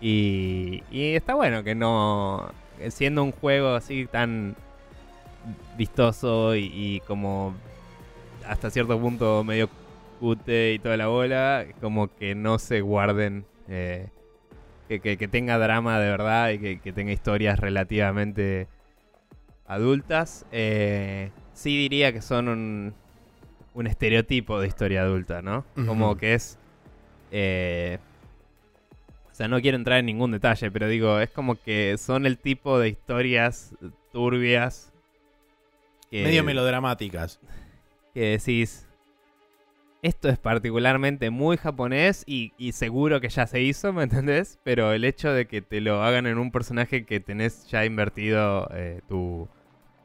Y, 0.00 0.84
y 0.92 1.14
está 1.14 1.34
bueno 1.34 1.64
que 1.64 1.74
no. 1.74 2.52
Siendo 2.90 3.24
un 3.24 3.32
juego 3.32 3.74
así 3.74 4.06
tan 4.06 4.54
vistoso 5.76 6.54
y 6.54 7.02
como 7.08 7.56
hasta 8.46 8.70
cierto 8.70 8.98
punto 8.98 9.42
medio 9.44 9.68
y 10.20 10.78
toda 10.80 10.96
la 10.96 11.06
bola, 11.08 11.66
como 11.80 12.14
que 12.14 12.34
no 12.34 12.58
se 12.58 12.80
guarden. 12.80 13.44
eh, 13.68 14.08
que, 14.88 15.00
que- 15.00 15.18
que 15.18 15.28
tenga 15.28 15.58
drama 15.58 16.00
de 16.00 16.08
verdad 16.10 16.48
y 16.50 16.58
que, 16.58 16.80
que 16.80 16.92
tenga 16.94 17.12
historias 17.12 17.58
relativamente 17.58 18.66
adultas. 19.66 20.46
Eh, 20.52 21.30
sí 21.52 21.76
diría 21.76 22.12
que 22.12 22.22
son 22.22 22.48
un, 22.48 22.94
un 23.74 23.86
estereotipo 23.86 24.58
de 24.60 24.66
historia 24.68 25.02
adulta, 25.02 25.42
¿no? 25.42 25.64
Como 25.86 26.16
que 26.16 26.34
es... 26.34 26.58
eh, 27.30 27.98
o 29.30 29.34
sea, 29.38 29.46
no 29.46 29.60
quiero 29.60 29.76
entrar 29.76 29.98
en 29.98 30.06
ningún 30.06 30.32
detalle, 30.32 30.70
pero 30.70 30.88
digo, 30.88 31.20
es 31.20 31.30
como 31.30 31.54
que 31.54 31.96
son 31.98 32.26
el 32.26 32.38
tipo 32.38 32.78
de 32.78 32.88
historias 32.88 33.74
turbias. 34.10 34.92
que- 36.10 36.24
Medio 36.24 36.42
melodramáticas. 36.44 37.38
que 38.14 38.20
decís, 38.38 38.87
esto 40.02 40.28
es 40.28 40.38
particularmente 40.38 41.30
muy 41.30 41.56
japonés 41.56 42.22
y, 42.26 42.52
y 42.56 42.72
seguro 42.72 43.20
que 43.20 43.28
ya 43.28 43.46
se 43.46 43.60
hizo, 43.62 43.92
¿me 43.92 44.04
entendés? 44.04 44.58
Pero 44.62 44.92
el 44.92 45.04
hecho 45.04 45.32
de 45.32 45.46
que 45.46 45.60
te 45.62 45.80
lo 45.80 46.02
hagan 46.02 46.26
en 46.26 46.38
un 46.38 46.52
personaje 46.52 47.04
que 47.04 47.20
tenés 47.20 47.66
ya 47.66 47.84
invertido 47.84 48.68
eh, 48.74 49.00
tu, 49.08 49.48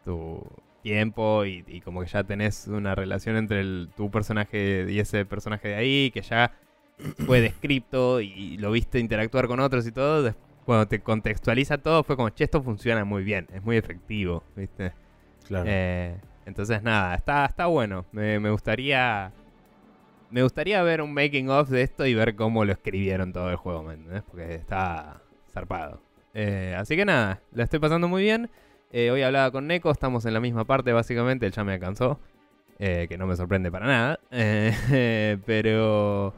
tu 0.03 0.41
tiempo 0.81 1.45
y, 1.45 1.63
y 1.67 1.81
como 1.81 2.01
que 2.01 2.07
ya 2.07 2.23
tenés 2.23 2.67
una 2.67 2.95
relación 2.95 3.37
entre 3.37 3.61
el- 3.61 3.89
tu 3.95 4.09
personaje 4.11 4.85
y 4.89 4.99
ese 4.99 5.25
personaje 5.25 5.69
de 5.69 5.75
ahí, 5.75 6.11
que 6.11 6.21
ya 6.21 6.51
fue 7.25 7.39
descripto 7.41 8.19
y 8.21 8.57
lo 8.57 8.71
viste 8.71 8.99
interactuar 8.99 9.47
con 9.47 9.59
otros 9.59 9.85
y 9.87 9.91
todo, 9.91 10.33
cuando 10.65 10.87
te 10.87 11.01
contextualiza 11.01 11.77
todo 11.77 12.03
fue 12.03 12.15
como, 12.15 12.29
che, 12.29 12.43
esto 12.45 12.61
funciona 12.63 13.05
muy 13.05 13.23
bien, 13.23 13.47
es 13.53 13.63
muy 13.63 13.77
efectivo, 13.77 14.43
¿viste? 14.55 14.93
Claro. 15.47 15.65
Eh, 15.67 16.17
entonces 16.45 16.81
nada, 16.83 17.15
está, 17.15 17.45
está 17.45 17.67
bueno. 17.67 18.05
Me, 18.11 18.39
me 18.39 18.49
gustaría. 18.49 19.31
Me 20.33 20.41
gustaría 20.41 20.81
ver 20.81 21.03
un 21.03 21.13
making 21.13 21.47
of 21.51 21.69
de 21.69 21.83
esto 21.83 22.07
y 22.07 22.15
ver 22.15 22.35
cómo 22.35 22.65
lo 22.65 22.71
escribieron 22.71 23.31
todo 23.33 23.51
el 23.51 23.55
juego, 23.55 23.83
¿me 23.83 23.93
entendés? 23.93 24.23
Porque 24.23 24.55
está 24.55 25.21
zarpado. 25.51 26.01
Eh, 26.33 26.75
así 26.75 26.95
que 26.95 27.05
nada, 27.05 27.39
la 27.51 27.65
estoy 27.65 27.77
pasando 27.77 28.07
muy 28.07 28.23
bien. 28.23 28.49
Eh, 28.91 29.11
hoy 29.11 29.21
hablaba 29.21 29.51
con 29.51 29.67
Neko, 29.67 29.91
estamos 29.91 30.25
en 30.25 30.33
la 30.33 30.39
misma 30.39 30.65
parte 30.65 30.91
básicamente, 30.91 31.45
él 31.45 31.51
ya 31.51 31.63
me 31.63 31.73
alcanzó. 31.73 32.19
eh, 32.79 33.05
que 33.07 33.15
no 33.17 33.27
me 33.27 33.35
sorprende 33.35 33.71
para 33.71 33.85
nada. 33.85 34.19
Pero. 35.45 36.33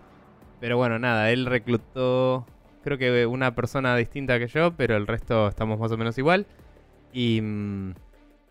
Pero 0.59 0.77
bueno, 0.77 0.99
nada, 0.99 1.31
él 1.31 1.45
reclutó. 1.45 2.45
Creo 2.83 2.97
que 2.97 3.25
una 3.25 3.55
persona 3.55 3.95
distinta 3.95 4.39
que 4.39 4.47
yo, 4.47 4.75
pero 4.75 4.95
el 4.97 5.07
resto 5.07 5.47
estamos 5.47 5.79
más 5.79 5.91
o 5.93 5.97
menos 5.97 6.17
igual. 6.17 6.47
Y. 7.13 7.39
mm, 7.41 7.93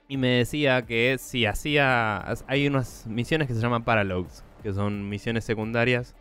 y 0.09 0.17
me 0.17 0.29
decía 0.29 0.83
que 0.87 1.17
si 1.19 1.45
hacía. 1.47 2.25
Hay 2.47 2.67
unas 2.67 3.07
misiones 3.07 3.49
que 3.49 3.55
se 3.55 3.61
llaman 3.61 3.85
Paralogs, 3.85 4.45
que 4.65 4.73
son 4.73 5.09
misiones 5.09 5.45
secundarias. 5.45 6.17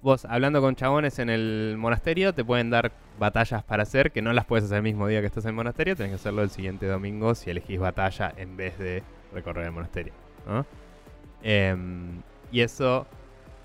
Vos, 0.00 0.24
hablando 0.26 0.60
con 0.60 0.76
chabones 0.76 1.18
en 1.18 1.28
el 1.28 1.74
monasterio, 1.76 2.32
te 2.32 2.44
pueden 2.44 2.70
dar 2.70 2.92
batallas 3.18 3.64
para 3.64 3.82
hacer, 3.82 4.12
que 4.12 4.22
no 4.22 4.32
las 4.32 4.44
puedes 4.44 4.66
hacer 4.66 4.76
el 4.76 4.82
mismo 4.84 5.08
día 5.08 5.20
que 5.20 5.26
estás 5.26 5.44
en 5.44 5.50
el 5.50 5.54
monasterio, 5.56 5.96
tenés 5.96 6.10
que 6.10 6.16
hacerlo 6.16 6.42
el 6.42 6.50
siguiente 6.50 6.86
domingo 6.86 7.34
si 7.34 7.50
elegís 7.50 7.80
batalla 7.80 8.32
en 8.36 8.56
vez 8.56 8.78
de 8.78 9.02
recorrer 9.32 9.66
el 9.66 9.72
monasterio. 9.72 10.12
Em, 11.42 12.22
y 12.52 12.60
eso 12.60 13.06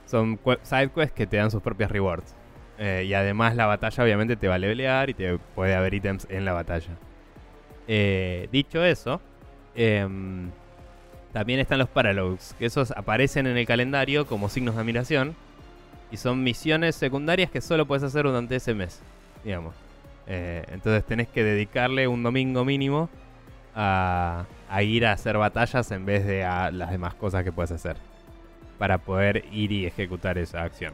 son 0.06 0.40
side 0.64 0.90
quests 0.90 1.14
que 1.14 1.28
te 1.28 1.38
dan 1.38 1.52
sus 1.52 1.62
propias 1.62 1.92
rewards. 1.92 2.36
Eh, 2.80 3.04
y 3.06 3.14
además 3.14 3.56
la 3.56 3.68
batalla 3.68 4.04
obviamente 4.04 4.36
te 4.38 4.48
va 4.48 4.56
a 4.56 4.58
levelear 4.58 5.10
y 5.10 5.14
te 5.14 5.38
puede 5.38 5.76
haber 5.76 5.94
ítems 5.94 6.26
en 6.32 6.46
la 6.46 6.54
batalla. 6.54 6.98
Eh, 7.88 8.48
dicho 8.52 8.84
eso, 8.84 9.22
em, 9.76 10.50
también 11.40 11.62
están 11.62 11.80
los 11.80 11.88
paralogs, 11.88 12.54
que 12.60 12.66
esos 12.66 12.92
aparecen 12.92 13.48
en 13.48 13.56
el 13.56 13.66
calendario 13.66 14.26
como 14.28 14.50
signos 14.50 14.76
de 14.76 14.82
admiración. 14.82 15.36
Y 16.12 16.18
son 16.18 16.44
misiones 16.44 16.98
secundarias 16.98 17.50
que 17.50 17.62
solo 17.62 17.86
puedes 17.86 18.04
hacer 18.04 18.26
durante 18.26 18.58
ese 18.58 18.74
mes, 18.74 19.00
digamos. 19.46 19.74
Eh, 20.28 20.66
entonces 20.70 21.06
tenés 21.06 21.30
que 21.30 21.46
dedicarle 21.46 22.10
un 22.10 22.24
domingo 22.24 22.66
mínimo 22.66 23.10
a, 23.74 24.48
a 24.70 24.84
ir 24.84 25.06
a 25.06 25.14
hacer 25.14 25.38
batallas 25.38 25.90
en 25.92 26.06
vez 26.06 26.26
de 26.26 26.44
a 26.44 26.72
las 26.72 26.92
demás 26.92 27.14
cosas 27.14 27.46
que 27.46 27.54
puedes 27.54 27.72
hacer. 27.72 27.96
Para 28.78 28.98
poder 28.98 29.46
ir 29.54 29.72
y 29.72 29.86
ejecutar 29.86 30.38
esa 30.38 30.64
acción. 30.64 30.94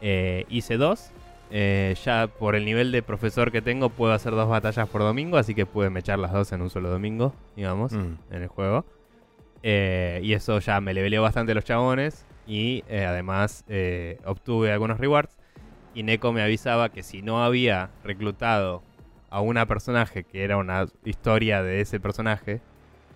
Eh, 0.00 0.44
hice 0.48 0.76
dos. 0.76 1.10
Eh, 1.50 1.96
ya 2.04 2.28
por 2.28 2.54
el 2.54 2.64
nivel 2.64 2.92
de 2.92 3.02
profesor 3.02 3.50
que 3.50 3.62
tengo 3.62 3.88
puedo 3.90 4.12
hacer 4.12 4.30
dos 4.32 4.48
batallas 4.48 4.88
por 4.88 5.00
domingo, 5.00 5.38
así 5.38 5.56
que 5.56 5.66
pude 5.66 5.90
echar 5.98 6.20
las 6.20 6.30
dos 6.32 6.52
en 6.52 6.62
un 6.62 6.70
solo 6.70 6.88
domingo, 6.88 7.34
digamos, 7.56 7.90
Mm. 7.92 8.14
en 8.30 8.42
el 8.42 8.46
juego. 8.48 8.84
Eh, 9.62 10.20
y 10.22 10.32
eso 10.32 10.58
ya 10.58 10.80
me 10.80 10.94
leveleó 10.94 11.22
bastante 11.22 11.54
los 11.54 11.64
chabones. 11.64 12.26
Y 12.46 12.84
eh, 12.88 13.04
además 13.04 13.64
eh, 13.68 14.18
obtuve 14.24 14.72
algunos 14.72 14.98
rewards. 14.98 15.36
Y 15.94 16.02
Neko 16.02 16.32
me 16.32 16.42
avisaba 16.42 16.88
que 16.88 17.02
si 17.02 17.22
no 17.22 17.44
había 17.44 17.90
reclutado 18.02 18.82
a 19.30 19.40
una 19.40 19.66
personaje 19.66 20.24
que 20.24 20.44
era 20.44 20.56
una 20.56 20.86
historia 21.04 21.62
de 21.62 21.80
ese 21.80 22.00
personaje, 22.00 22.60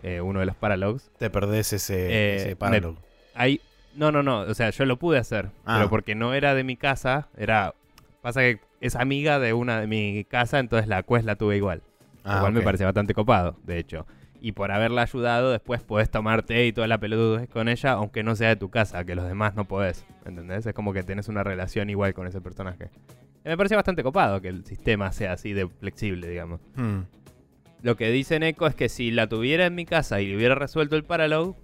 eh, 0.02 0.20
uno 0.20 0.40
de 0.40 0.46
los 0.46 0.56
Paralogs, 0.56 1.10
Te 1.18 1.30
perdés 1.30 1.72
ese, 1.72 2.06
Eh, 2.42 2.46
me- 2.48 2.56
paralog. 2.56 2.96
hay. 3.34 3.60
No, 3.94 4.12
no, 4.12 4.22
no. 4.22 4.40
O 4.40 4.54
sea, 4.54 4.68
yo 4.70 4.84
lo 4.84 4.98
pude 4.98 5.18
hacer. 5.18 5.48
Ah. 5.64 5.76
Pero 5.78 5.88
porque 5.90 6.14
no 6.14 6.34
era 6.34 6.54
de 6.54 6.64
mi 6.64 6.76
casa. 6.76 7.28
Era. 7.36 7.74
Pasa 8.20 8.40
que 8.42 8.60
es 8.82 8.94
amiga 8.94 9.38
de 9.38 9.54
una 9.54 9.80
de 9.80 9.86
mi 9.86 10.24
casa. 10.28 10.58
Entonces 10.58 10.86
la 10.86 11.02
quest 11.02 11.24
la 11.24 11.36
tuve 11.36 11.56
igual. 11.56 11.82
Ah, 12.24 12.34
lo 12.36 12.40
cual 12.42 12.52
me 12.52 12.60
parece 12.60 12.84
bastante 12.84 13.14
copado, 13.14 13.56
de 13.64 13.78
hecho. 13.78 14.06
Y 14.40 14.52
por 14.52 14.70
haberla 14.70 15.02
ayudado, 15.02 15.50
después 15.50 15.82
podés 15.82 16.10
tomarte 16.10 16.66
y 16.66 16.72
toda 16.72 16.86
la 16.86 16.98
pelotudez 16.98 17.48
con 17.48 17.68
ella, 17.68 17.92
aunque 17.92 18.22
no 18.22 18.36
sea 18.36 18.50
de 18.50 18.56
tu 18.56 18.70
casa, 18.70 19.04
que 19.04 19.14
los 19.14 19.26
demás 19.26 19.54
no 19.54 19.66
podés. 19.66 20.06
¿Entendés? 20.24 20.66
Es 20.66 20.74
como 20.74 20.92
que 20.92 21.02
tenés 21.02 21.28
una 21.28 21.42
relación 21.42 21.90
igual 21.90 22.14
con 22.14 22.26
ese 22.26 22.40
personaje. 22.40 22.90
Y 23.44 23.48
me 23.48 23.56
parece 23.56 23.76
bastante 23.76 24.02
copado 24.02 24.40
que 24.40 24.48
el 24.48 24.64
sistema 24.64 25.12
sea 25.12 25.32
así 25.32 25.52
de 25.52 25.68
flexible, 25.68 26.28
digamos. 26.28 26.60
Mm. 26.74 27.00
Lo 27.82 27.96
que 27.96 28.10
dice 28.10 28.38
Neko 28.40 28.66
es 28.66 28.74
que 28.74 28.88
si 28.88 29.10
la 29.10 29.28
tuviera 29.28 29.66
en 29.66 29.74
mi 29.74 29.86
casa 29.86 30.20
y 30.20 30.26
le 30.26 30.36
hubiera 30.36 30.54
resuelto 30.54 30.96
el 30.96 31.04
Paralog, 31.04 31.56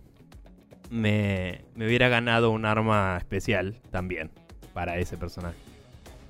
me, 0.91 1.65
me 1.75 1.87
hubiera 1.87 2.09
ganado 2.09 2.51
un 2.51 2.65
arma 2.67 3.17
especial 3.19 3.81
también 3.91 4.31
para 4.73 4.99
ese 4.99 5.17
personaje. 5.17 5.57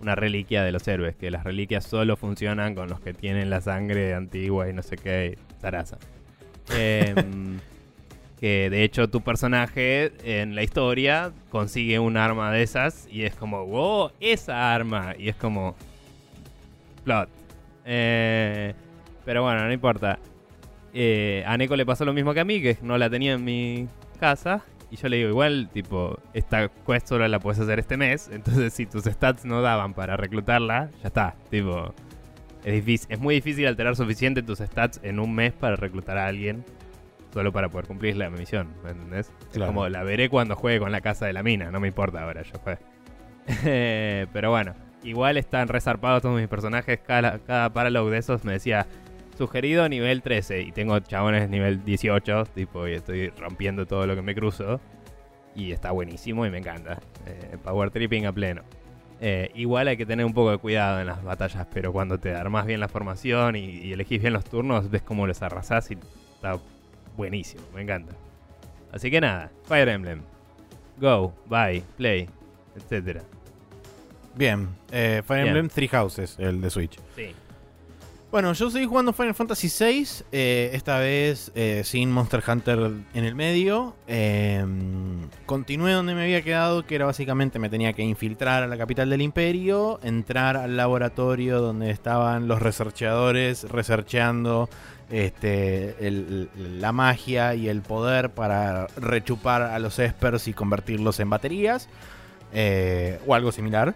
Una 0.01 0.15
reliquia 0.15 0.65
de 0.65 0.73
los 0.73 0.87
héroes, 0.89 1.17
que 1.17 1.31
las 1.31 1.45
reliquias 1.45 1.85
solo 1.85 2.17
funcionan 2.17 2.75
con 2.75 2.89
los 2.89 3.01
que 3.01 3.13
tienen 3.13 3.51
la 3.51 3.61
sangre 3.61 4.15
antigua 4.15 4.69
y 4.69 4.73
no 4.73 4.83
sé 4.83 4.97
qué, 4.97 5.39
zaraza. 5.61 5.99
Em, 6.77 7.59
que 8.41 8.71
de 8.71 8.83
hecho 8.83 9.09
tu 9.09 9.21
personaje 9.21 10.13
en 10.25 10.55
la 10.55 10.63
historia 10.63 11.33
consigue 11.51 11.99
un 11.99 12.17
arma 12.17 12.51
de 12.51 12.63
esas 12.63 13.07
y 13.11 13.23
es 13.23 13.35
como, 13.35 13.67
wow, 13.67 14.11
esa 14.21 14.75
arma. 14.75 15.15
Y 15.19 15.29
es 15.29 15.37
como, 15.37 15.77
plot. 17.05 17.29
Eh, 17.85 18.75
pero 19.25 19.43
bueno, 19.43 19.65
no 19.65 19.73
importa. 19.73 20.19
Eh, 20.95 21.45
a 21.47 21.57
Neko 21.57 21.77
le 21.77 21.87
pasó 21.87 22.05
lo 22.05 22.13
mismo 22.13 22.35
que 22.35 22.41
a 22.41 22.45
mí, 22.45 22.61
que 22.61 22.77
no 22.83 22.99
la 22.99 23.09
tenía 23.09 23.35
en 23.35 23.45
mi 23.45 23.89
casa. 24.19 24.63
Y 24.91 24.97
yo 24.97 25.09
le 25.09 25.17
digo, 25.17 25.31
igual, 25.31 25.71
tipo, 25.73 26.19
esta 26.35 26.69
quest 26.87 27.09
solo 27.09 27.27
la 27.27 27.39
puedes 27.39 27.59
hacer 27.61 27.79
este 27.79 27.97
mes. 27.97 28.29
Entonces, 28.33 28.75
si 28.75 28.87
tus 28.87 29.05
stats 29.05 29.45
no 29.45 29.63
daban 29.63 29.95
para 29.95 30.17
reclutarla, 30.17 30.91
ya 31.03 31.09
está. 31.09 31.35
Tipo, 31.51 31.95
es, 32.65 32.73
difícil, 32.73 33.13
es 33.13 33.21
muy 33.21 33.35
difícil 33.35 33.67
alterar 33.67 33.97
suficiente 33.97 34.43
tus 34.43 34.59
stats 34.59 35.01
en 35.03 35.19
un 35.19 35.35
mes 35.35 35.53
para 35.53 35.77
reclutar 35.77 36.19
a 36.19 36.27
alguien. 36.27 36.65
Solo 37.33 37.51
para 37.51 37.71
poder 37.71 37.87
cumplir 37.87 38.17
la 38.17 38.29
misión, 38.29 38.69
¿me 38.85 38.91
entendés? 38.91 39.33
Es 39.53 39.59
como 39.59 39.89
la 39.89 40.03
veré 40.03 40.29
cuando 40.29 40.55
juegue 40.55 40.79
con 40.79 40.93
la 40.93 41.01
casa 41.01 41.25
de 41.25 41.33
la 41.33 41.43
mina, 41.43 41.71
no 41.71 41.81
me 41.81 41.89
importa 41.89 42.23
ahora, 42.23 42.43
yo 42.43 42.59
fue. 42.63 42.79
Pero 44.33 44.51
bueno, 44.51 44.75
igual 45.03 45.39
están 45.39 45.69
resarpados 45.69 46.21
todos 46.21 46.39
mis 46.39 46.49
personajes. 46.49 47.01
Cada, 47.01 47.39
cada 47.39 47.73
paralog 47.73 48.11
de 48.11 48.19
esos 48.19 48.45
me 48.45 48.53
decía 48.53 48.87
sugerido 49.37 49.89
nivel 49.89 50.21
13 50.21 50.61
y 50.61 50.73
tengo 50.73 50.99
chabones 51.01 51.49
nivel 51.49 51.85
18, 51.85 52.45
tipo, 52.55 52.87
y 52.87 52.93
estoy 52.93 53.31
rompiendo 53.31 53.87
todo 53.87 54.07
lo 54.07 54.15
que 54.15 54.23
me 54.23 54.35
cruzo. 54.35 54.81
Y 55.55 55.73
está 55.73 55.91
buenísimo 55.91 56.47
y 56.47 56.51
me 56.51 56.59
encanta. 56.59 57.01
Eh, 57.27 57.57
power 57.63 57.91
tripping 57.91 58.27
a 58.27 58.33
pleno. 58.33 58.63
Eh, 59.25 59.53
igual 59.55 59.87
hay 59.87 59.97
que 59.97 60.05
tener 60.05 60.27
un 60.27 60.35
poco 60.35 60.51
de 60.51 60.59
cuidado 60.59 61.01
en 61.01 61.07
las 61.07 61.23
batallas, 61.23 61.65
pero 61.73 61.93
cuando 61.93 62.19
te 62.19 62.35
armas 62.35 62.67
bien 62.67 62.81
la 62.81 62.89
formación 62.89 63.55
y, 63.55 63.67
y 63.67 63.93
elegís 63.93 64.21
bien 64.21 64.33
los 64.33 64.45
turnos, 64.45 64.91
ves 64.91 65.03
cómo 65.03 65.29
los 65.29 65.41
arrasás 65.43 65.93
y 65.93 65.99
está 66.35 66.59
buenísimo, 67.17 67.63
me 67.73 67.83
encanta. 67.83 68.15
Así 68.91 69.13
que 69.13 69.21
nada, 69.21 69.53
Fire 69.65 69.89
Emblem. 69.89 70.23
Go, 70.99 71.33
buy, 71.47 71.85
play, 71.97 72.29
etcétera. 72.75 73.23
Bien. 74.35 74.69
Eh, 74.91 75.23
Fire 75.25 75.45
Bien. 75.45 75.57
Emblem 75.57 75.69
Three 75.69 75.89
Houses, 75.89 76.37
el 76.41 76.61
de 76.61 76.71
Switch. 76.71 76.99
Sí. 77.15 77.33
Bueno, 78.33 78.55
yo 78.55 78.71
seguí 78.71 78.87
jugando 78.87 79.13
Final 79.13 79.35
Fantasy 79.35 79.69
VI, 79.69 80.09
eh, 80.33 80.71
esta 80.73 80.99
vez 80.99 81.53
eh, 81.55 81.83
sin 81.85 82.11
Monster 82.11 82.43
Hunter 82.49 82.79
en 83.13 83.25
el 83.27 83.35
medio. 83.35 83.95
Eh, 84.09 84.65
continué 85.45 85.93
donde 85.93 86.15
me 86.15 86.23
había 86.23 86.41
quedado, 86.41 86.87
que 86.87 86.95
era 86.95 87.05
básicamente 87.05 87.59
me 87.59 87.69
tenía 87.69 87.93
que 87.93 88.01
infiltrar 88.03 88.63
a 88.63 88.67
la 88.69 88.79
capital 88.79 89.11
del 89.11 89.21
imperio, 89.21 90.01
entrar 90.03 90.57
al 90.57 90.79
laboratorio 90.79 91.61
donde 91.61 91.91
estaban 91.91 92.49
los 92.49 92.63
researchadores 92.63 93.65
researcheando 93.65 94.71
este, 95.11 95.95
la 96.01 96.91
magia 96.93 97.55
y 97.55 97.69
el 97.69 97.83
poder 97.83 98.31
para 98.31 98.87
rechupar 98.97 99.61
a 99.61 99.79
los 99.79 99.99
espers 99.99 100.49
y 100.49 100.55
convertirlos 100.55 101.21
en 101.21 101.29
baterías, 101.29 101.87
eh, 102.55 103.21
o 103.27 103.35
algo 103.35 103.53
similar. 103.53 103.95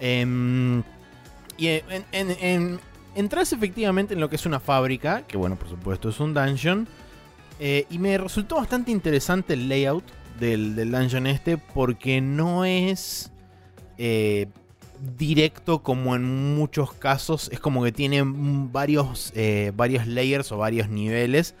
Em, 0.00 0.82
y 1.56 1.68
en- 2.12 2.80
entras 3.18 3.52
efectivamente 3.52 4.14
en 4.14 4.20
lo 4.20 4.30
que 4.30 4.36
es 4.36 4.46
una 4.46 4.60
fábrica, 4.60 5.26
que 5.26 5.36
bueno, 5.36 5.56
por 5.56 5.68
supuesto 5.68 6.08
es 6.08 6.20
un 6.20 6.34
dungeon. 6.34 6.86
eh, 7.58 7.86
y 7.90 7.98
me 7.98 8.16
resultó 8.16 8.56
bastante 8.56 8.92
interesante 8.92 9.54
el 9.54 9.68
layout 9.68 10.04
del, 10.38 10.76
del 10.76 10.92
dungeon 10.92 11.26
este, 11.26 11.58
porque 11.58 12.20
no 12.20 12.64
es 12.64 13.32
eh, 13.98 14.46
directo 15.16 15.82
como 15.82 16.14
en 16.14 16.54
muchos 16.54 16.92
casos. 16.92 17.50
Es 17.52 17.58
como 17.58 17.82
que 17.82 17.90
tiene 17.90 18.22
varios, 18.24 19.32
eh, 19.34 19.72
varios 19.74 20.06
layers 20.06 20.52
o 20.52 20.58
varios 20.58 20.88
niveles 20.88 21.56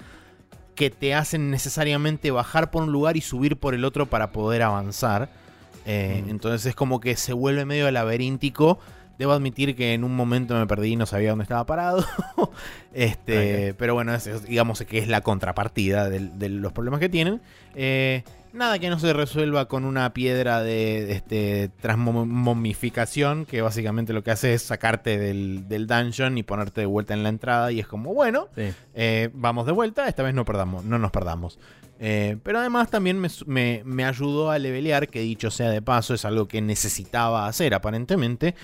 que 0.76 0.90
te 0.90 1.12
hacen 1.12 1.50
necesariamente 1.50 2.30
bajar 2.30 2.70
por 2.70 2.84
un 2.84 2.92
lugar 2.92 3.16
y 3.16 3.20
subir 3.20 3.56
por 3.56 3.74
el 3.74 3.84
otro 3.84 4.06
para 4.06 4.30
poder 4.30 4.62
avanzar. 4.62 5.28
Mm. 5.84 6.28
Entonces 6.30 6.66
es 6.66 6.74
como 6.76 7.00
que 7.00 7.16
se 7.16 7.32
vuelve 7.32 7.64
medio 7.64 7.90
laberíntico. 7.90 8.78
Debo 9.18 9.32
admitir 9.32 9.74
que 9.74 9.94
en 9.94 10.04
un 10.04 10.14
momento 10.14 10.54
me 10.54 10.66
perdí 10.66 10.92
y 10.92 10.96
no 10.96 11.04
sabía 11.06 11.30
dónde 11.30 11.42
estaba 11.42 11.66
parado. 11.66 12.04
este, 12.94 13.74
Pero 13.74 13.94
bueno, 13.94 14.14
es- 14.14 14.44
digamos 14.46 14.80
que 14.82 14.98
es 14.98 15.08
la 15.08 15.20
contrapartida 15.22 16.08
de, 16.08 16.48
los 16.48 16.72
problemas 16.72 17.00
que 17.00 17.08
tienen. 17.08 17.40
Eh, 17.74 18.22
nada 18.52 18.78
que 18.78 18.88
no 18.90 18.98
se 18.98 19.12
resuelva 19.12 19.66
con 19.66 19.84
una 19.84 20.12
piedra 20.14 20.62
de 20.62 21.12
este, 21.12 21.70
transmomificación, 21.80 23.44
que 23.44 23.60
básicamente 23.62 24.12
lo 24.12 24.22
que 24.22 24.30
hace 24.30 24.54
es 24.54 24.62
sacarte 24.62 25.18
del, 25.18 25.68
del 25.68 25.86
dungeon 25.86 26.38
y 26.38 26.42
ponerte 26.42 26.80
de 26.82 26.86
vuelta 26.86 27.14
en 27.14 27.22
la 27.22 27.28
entrada. 27.28 27.72
Y 27.72 27.80
es 27.80 27.86
como, 27.86 28.14
bueno, 28.14 28.48
Sí. 28.56 28.70
eh, 28.94 29.30
vamos 29.34 29.66
de 29.66 29.72
vuelta, 29.72 30.08
esta 30.08 30.22
vez 30.22 30.34
no 30.34 30.44
perdamos, 30.44 30.84
no 30.84 30.98
nos 30.98 31.10
perdamos. 31.10 31.58
Eh, 32.00 32.36
pero 32.44 32.60
además 32.60 32.90
también 32.90 33.18
me, 33.18 33.28
su- 33.28 33.44
me- 33.46 33.82
me 33.84 34.04
ayudó 34.04 34.50
a 34.52 34.58
levelear, 34.58 35.08
que 35.08 35.20
dicho 35.20 35.50
sea 35.50 35.70
de 35.70 35.82
paso, 35.82 36.14
es 36.14 36.24
algo 36.24 36.46
que 36.46 36.60
necesitaba 36.62 37.46
hacer 37.48 37.74
aparentemente. 37.74 38.54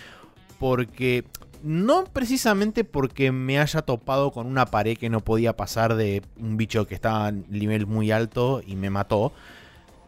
Porque 0.64 1.26
no 1.62 2.04
precisamente 2.04 2.84
porque 2.84 3.32
me 3.32 3.58
haya 3.60 3.82
topado 3.82 4.32
con 4.32 4.46
una 4.46 4.64
pared 4.64 4.96
que 4.96 5.10
no 5.10 5.20
podía 5.20 5.54
pasar 5.58 5.94
de 5.94 6.22
un 6.40 6.56
bicho 6.56 6.86
que 6.86 6.94
estaba 6.94 7.26
a 7.26 7.32
nivel 7.32 7.86
muy 7.86 8.10
alto 8.10 8.62
y 8.66 8.74
me 8.74 8.88
mató. 8.88 9.34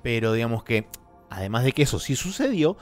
Pero 0.03 0.33
digamos 0.33 0.65
que, 0.65 0.87
además 1.29 1.63
de 1.65 1.73
que 1.73 1.83
eso 1.83 1.99
sí 1.99 2.17
sucedió, 2.17 2.79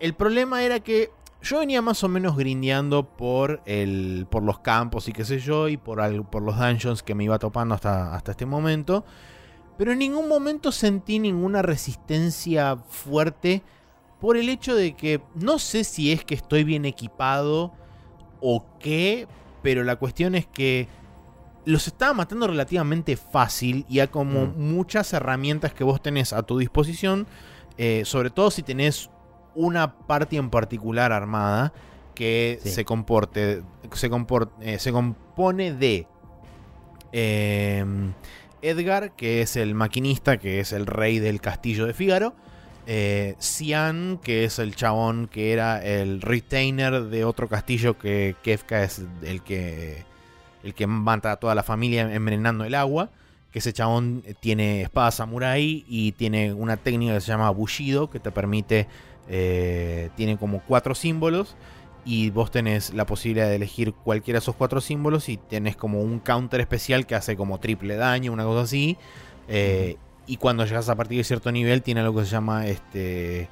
el 0.00 0.14
problema 0.14 0.64
era 0.64 0.80
que 0.80 1.10
yo 1.40 1.60
venía 1.60 1.82
más 1.82 2.02
o 2.02 2.08
menos 2.08 2.36
grindeando 2.36 3.04
por, 3.16 3.62
el, 3.64 4.26
por 4.28 4.42
los 4.42 4.58
campos 4.58 5.06
y 5.06 5.12
qué 5.12 5.24
sé 5.24 5.38
yo, 5.38 5.68
y 5.68 5.76
por, 5.76 6.00
al- 6.00 6.24
por 6.28 6.42
los 6.42 6.58
dungeons 6.58 7.04
que 7.04 7.14
me 7.14 7.22
iba 7.22 7.38
topando 7.38 7.76
hasta, 7.76 8.12
hasta 8.16 8.32
este 8.32 8.44
momento. 8.44 9.04
Pero 9.78 9.92
en 9.92 10.00
ningún 10.00 10.26
momento 10.28 10.72
sentí 10.72 11.20
ninguna 11.20 11.62
resistencia 11.62 12.76
fuerte 12.76 13.62
por 14.24 14.38
el 14.38 14.48
hecho 14.48 14.74
de 14.74 14.94
que 14.94 15.20
no 15.34 15.58
sé 15.58 15.84
si 15.84 16.10
es 16.10 16.24
que 16.24 16.34
estoy 16.34 16.64
bien 16.64 16.86
equipado 16.86 17.74
o 18.40 18.64
qué, 18.80 19.28
pero 19.62 19.84
la 19.84 19.96
cuestión 19.96 20.34
es 20.34 20.46
que 20.46 20.88
los 21.66 21.86
estaba 21.88 22.14
matando 22.14 22.46
relativamente 22.46 23.18
fácil 23.18 23.84
y 23.86 24.00
hay 24.00 24.08
como 24.08 24.46
Mm. 24.46 24.72
muchas 24.74 25.12
herramientas 25.12 25.74
que 25.74 25.84
vos 25.84 26.00
tenés 26.02 26.32
a 26.32 26.42
tu 26.42 26.56
disposición, 26.56 27.26
eh, 27.76 28.04
sobre 28.06 28.30
todo 28.30 28.50
si 28.50 28.62
tenés 28.62 29.10
una 29.54 29.98
parte 29.98 30.36
en 30.38 30.48
particular 30.48 31.12
armada 31.12 31.74
que 32.14 32.58
Sí. 32.62 32.70
se 32.70 32.84
comporte, 32.86 33.62
se, 33.92 34.10
compor- 34.10 34.48
eh, 34.62 34.78
se 34.78 34.90
compone 34.90 35.74
de 35.74 36.06
eh, 37.12 37.84
Edgar, 38.62 39.12
que 39.16 39.42
es 39.42 39.56
el 39.56 39.74
maquinista, 39.74 40.38
que 40.38 40.60
es 40.60 40.72
el 40.72 40.86
rey 40.86 41.18
del 41.18 41.42
castillo 41.42 41.84
de 41.86 41.92
Fígaro, 41.92 42.34
Eh, 42.86 43.34
Cian, 43.38 44.18
que 44.22 44.44
es 44.44 44.58
el 44.58 44.76
chabón 44.76 45.26
que 45.28 45.52
era 45.52 45.82
el 45.84 46.20
retainer 46.20 47.04
de 47.04 47.24
otro 47.24 47.48
castillo 47.48 47.98
que 47.98 48.36
Kefka 48.42 48.84
es 48.84 49.02
el 49.22 49.42
que, 49.42 50.04
el 50.62 50.74
que 50.74 50.86
mata 50.86 51.32
a 51.32 51.36
toda 51.36 51.54
la 51.54 51.62
familia 51.62 52.12
envenenando 52.14 52.64
el 52.64 52.74
agua. 52.74 53.10
Que 53.50 53.60
ese 53.60 53.72
chabón 53.72 54.24
tiene 54.40 54.82
espada 54.82 55.10
samurai 55.12 55.84
y 55.88 56.12
tiene 56.12 56.52
una 56.52 56.76
técnica 56.76 57.14
que 57.14 57.20
se 57.20 57.28
llama 57.28 57.50
Bushido, 57.50 58.10
que 58.10 58.20
te 58.20 58.30
permite. 58.30 58.88
eh, 59.28 60.10
tiene 60.16 60.36
como 60.36 60.60
cuatro 60.60 60.94
símbolos 60.94 61.56
y 62.04 62.30
vos 62.30 62.50
tenés 62.50 62.92
la 62.92 63.06
posibilidad 63.06 63.48
de 63.48 63.56
elegir 63.56 63.94
cualquiera 63.94 64.38
de 64.38 64.42
esos 64.42 64.56
cuatro 64.56 64.80
símbolos 64.80 65.28
y 65.28 65.38
tenés 65.38 65.76
como 65.76 66.02
un 66.02 66.18
counter 66.18 66.60
especial 66.60 67.06
que 67.06 67.14
hace 67.14 67.36
como 67.36 67.58
triple 67.60 67.96
daño, 67.96 68.32
una 68.32 68.44
cosa 68.44 68.62
así. 68.62 68.98
Eh, 69.48 69.96
y 70.26 70.36
cuando 70.36 70.64
llegas 70.64 70.88
a 70.88 70.94
partir 70.94 71.18
de 71.18 71.24
cierto 71.24 71.52
nivel 71.52 71.82
tiene 71.82 72.00
algo 72.00 72.18
que 72.20 72.24
se 72.26 72.32
llama 72.32 72.66
este... 72.66 73.48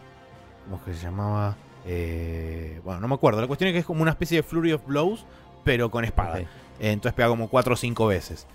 ¿Cómo 0.65 0.77
es 0.77 0.83
que 0.83 0.95
se 0.95 1.03
llamaba? 1.03 1.57
Eh, 1.85 2.81
bueno, 2.85 3.01
no 3.01 3.09
me 3.09 3.15
acuerdo. 3.15 3.41
La 3.41 3.47
cuestión 3.47 3.69
es 3.69 3.73
que 3.75 3.81
es 3.81 3.85
como 3.85 4.03
una 4.03 4.13
especie 4.13 4.39
de 4.39 4.43
Flurry 4.43 4.73
of 4.73 4.87
Blows, 4.87 5.27
pero 5.65 5.91
con 5.91 6.05
espada. 6.05 6.41
Entonces 6.79 7.15
pega 7.15 7.29
como 7.29 7.49
4 7.49 7.75
o 7.75 7.77
5 7.77 8.07
veces. 8.07 8.47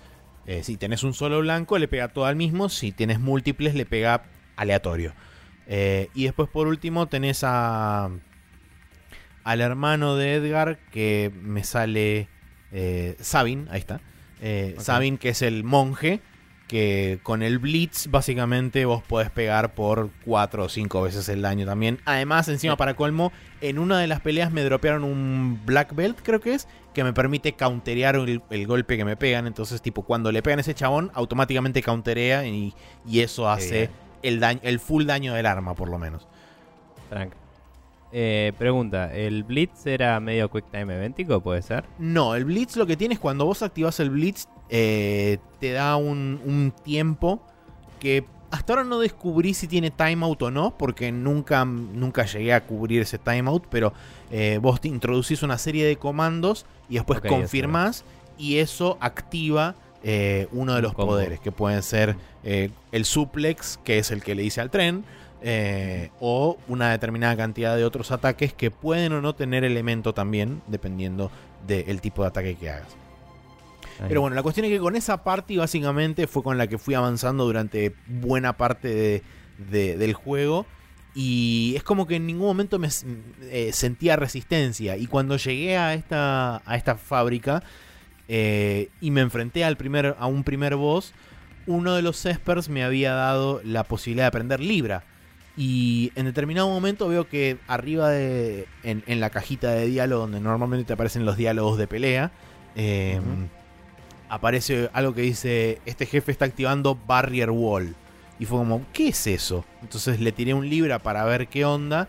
Eh, 0.46 0.62
si 0.62 0.76
tenés 0.78 1.02
un 1.02 1.12
solo 1.12 1.40
blanco, 1.40 1.78
le 1.78 1.88
pega 1.88 2.08
todo 2.08 2.24
al 2.24 2.36
mismo. 2.36 2.68
Si 2.70 2.92
tienes 2.92 3.20
múltiples, 3.20 3.74
le 3.74 3.84
pega 3.84 4.22
aleatorio. 4.56 5.12
Eh, 5.66 6.08
y 6.14 6.24
después, 6.24 6.48
por 6.48 6.66
último, 6.66 7.06
tenés 7.06 7.44
a. 7.44 8.10
Al 9.44 9.60
hermano 9.60 10.16
de 10.16 10.34
Edgar, 10.34 10.78
que 10.90 11.30
me 11.42 11.64
sale. 11.64 12.28
Sabin, 13.20 13.68
ahí 13.70 13.80
está. 13.80 14.00
Eh, 14.40 14.74
Ok. 14.76 14.82
Sabin, 14.82 15.18
que 15.18 15.30
es 15.30 15.42
el 15.42 15.64
monje. 15.64 16.20
Que 16.68 17.18
con 17.22 17.42
el 17.42 17.58
Blitz, 17.58 18.08
básicamente, 18.10 18.84
vos 18.84 19.02
podés 19.02 19.30
pegar 19.30 19.74
por 19.74 20.10
4 20.26 20.64
o 20.64 20.68
5 20.68 21.02
veces 21.02 21.28
el 21.30 21.40
daño 21.42 21.64
también. 21.64 21.98
Además, 22.04 22.46
encima, 22.48 22.76
para 22.76 22.94
colmo, 22.94 23.32
en 23.62 23.78
una 23.78 23.98
de 23.98 24.06
las 24.06 24.20
peleas 24.20 24.52
me 24.52 24.62
dropearon 24.62 25.02
un 25.02 25.60
Black 25.64 25.94
Belt, 25.94 26.18
creo 26.22 26.40
que 26.40 26.54
es 26.54 26.68
que 26.92 27.04
me 27.04 27.12
permite 27.12 27.54
counterear 27.54 28.16
el, 28.16 28.42
el 28.50 28.66
golpe 28.66 28.96
que 28.96 29.04
me 29.04 29.16
pegan. 29.16 29.46
Entonces, 29.46 29.80
tipo, 29.80 30.02
cuando 30.02 30.30
le 30.30 30.42
pegan 30.42 30.58
a 30.58 30.62
ese 30.62 30.74
chabón, 30.74 31.10
automáticamente 31.14 31.82
counterea 31.82 32.46
y, 32.46 32.74
y 33.06 33.20
eso 33.20 33.48
hace 33.48 33.88
el, 34.22 34.40
daño, 34.40 34.60
el 34.62 34.80
full 34.80 35.06
daño 35.06 35.34
del 35.34 35.46
arma, 35.46 35.74
por 35.74 35.88
lo 35.88 35.98
menos. 35.98 36.26
Tranca. 37.08 37.36
Eh, 38.10 38.52
pregunta, 38.56 39.14
¿el 39.14 39.44
Blitz 39.44 39.86
era 39.86 40.18
medio 40.18 40.50
quick 40.50 40.70
time 40.70 40.94
eventico? 40.94 41.40
¿Puede 41.40 41.60
ser? 41.62 41.84
No, 41.98 42.34
el 42.34 42.46
Blitz 42.46 42.76
lo 42.76 42.86
que 42.86 42.96
tiene 42.96 43.14
es 43.14 43.20
cuando 43.20 43.44
vos 43.44 43.62
activas 43.62 44.00
el 44.00 44.10
Blitz, 44.10 44.48
eh, 44.68 45.38
te 45.60 45.72
da 45.72 45.96
un, 45.96 46.40
un 46.44 46.72
tiempo 46.84 47.40
que 48.00 48.24
hasta 48.50 48.72
ahora 48.72 48.84
no 48.84 48.98
descubrí 48.98 49.52
si 49.54 49.68
tiene 49.68 49.90
timeout 49.90 50.40
o 50.42 50.50
no, 50.50 50.76
porque 50.78 51.12
nunca, 51.12 51.64
nunca 51.64 52.24
llegué 52.24 52.54
a 52.54 52.64
cubrir 52.64 53.02
ese 53.02 53.18
timeout, 53.18 53.66
pero 53.68 53.92
eh, 54.30 54.58
vos 54.62 54.80
te 54.80 54.88
introducís 54.88 55.42
una 55.42 55.58
serie 55.58 55.84
de 55.86 55.96
comandos 55.96 56.64
y 56.88 56.94
después 56.94 57.18
Ok, 57.18 57.26
eso 57.26 57.34
confirmás 57.34 58.04
y 58.38 58.58
eso 58.58 58.96
activa 59.00 59.74
eh, 60.02 60.46
uno 60.52 60.74
de 60.74 60.82
los 60.82 60.94
poderes, 60.94 61.40
que 61.40 61.52
pueden 61.52 61.82
ser 61.82 62.16
el 62.42 63.04
suplex, 63.04 63.78
que 63.84 63.98
es 63.98 64.10
el 64.10 64.22
que 64.22 64.34
le 64.34 64.42
dice 64.42 64.62
al 64.62 64.70
tren, 64.70 65.04
eh, 65.40 66.10
o 66.18 66.58
una 66.66 66.90
determinada 66.90 67.36
cantidad 67.36 67.76
de 67.76 67.84
otros 67.84 68.10
ataques 68.10 68.52
que 68.52 68.72
pueden 68.72 69.12
o 69.12 69.20
no 69.20 69.36
tener 69.36 69.62
elemento 69.62 70.12
también, 70.12 70.62
dependiendo 70.66 71.30
del 71.66 72.00
tipo 72.00 72.22
de 72.22 72.28
ataque 72.28 72.56
que 72.56 72.70
hagas. 72.70 72.96
Pero 74.06 74.20
bueno, 74.20 74.36
la 74.36 74.42
cuestión 74.42 74.66
es 74.66 74.72
que 74.72 74.78
con 74.78 74.94
esa 74.96 75.24
party 75.24 75.56
básicamente 75.56 76.26
fue 76.26 76.42
con 76.42 76.56
la 76.58 76.66
que 76.66 76.78
fui 76.78 76.94
avanzando 76.94 77.44
durante 77.44 77.94
buena 78.06 78.56
parte 78.56 78.88
de- 78.88 79.22
de- 79.70 79.96
del 79.96 80.14
juego. 80.14 80.66
Y 81.14 81.72
es 81.76 81.82
como 81.82 82.06
que 82.06 82.16
en 82.16 82.26
ningún 82.26 82.46
momento 82.46 82.78
me 82.78 82.88
eh, 83.50 83.70
sentía 83.72 84.14
resistencia. 84.16 84.96
Y 84.96 85.06
cuando 85.06 85.36
llegué 85.36 85.76
a 85.76 85.94
esta, 85.94 86.62
a 86.64 86.76
esta 86.76 86.94
fábrica 86.96 87.62
eh, 88.28 88.88
y 89.00 89.10
me 89.10 89.20
enfrenté 89.22 89.64
al 89.64 89.76
primer, 89.76 90.14
a 90.18 90.26
un 90.26 90.44
primer 90.44 90.76
boss, 90.76 91.12
uno 91.66 91.94
de 91.94 92.02
los 92.02 92.24
espers 92.26 92.68
me 92.68 92.84
había 92.84 93.14
dado 93.14 93.60
la 93.64 93.84
posibilidad 93.84 94.24
de 94.24 94.28
aprender 94.28 94.60
Libra. 94.60 95.02
Y 95.56 96.12
en 96.14 96.26
determinado 96.26 96.68
momento 96.68 97.08
veo 97.08 97.28
que 97.28 97.58
arriba 97.66 98.10
de. 98.10 98.66
en, 98.84 99.02
en 99.08 99.18
la 99.18 99.30
cajita 99.30 99.72
de 99.72 99.86
diálogo, 99.88 100.22
donde 100.22 100.40
normalmente 100.40 100.84
te 100.86 100.92
aparecen 100.92 101.24
los 101.24 101.36
diálogos 101.36 101.78
de 101.78 101.88
pelea, 101.88 102.30
eh. 102.76 103.20
Aparece 104.28 104.90
algo 104.92 105.14
que 105.14 105.22
dice: 105.22 105.80
Este 105.86 106.06
jefe 106.06 106.32
está 106.32 106.44
activando 106.44 106.98
Barrier 107.06 107.50
Wall. 107.50 107.94
Y 108.40 108.44
fue 108.46 108.58
como, 108.58 108.82
¿qué 108.92 109.08
es 109.08 109.26
eso? 109.26 109.64
Entonces 109.82 110.20
le 110.20 110.30
tiré 110.32 110.54
un 110.54 110.68
Libra 110.68 111.00
para 111.00 111.24
ver 111.24 111.48
qué 111.48 111.64
onda. 111.64 112.08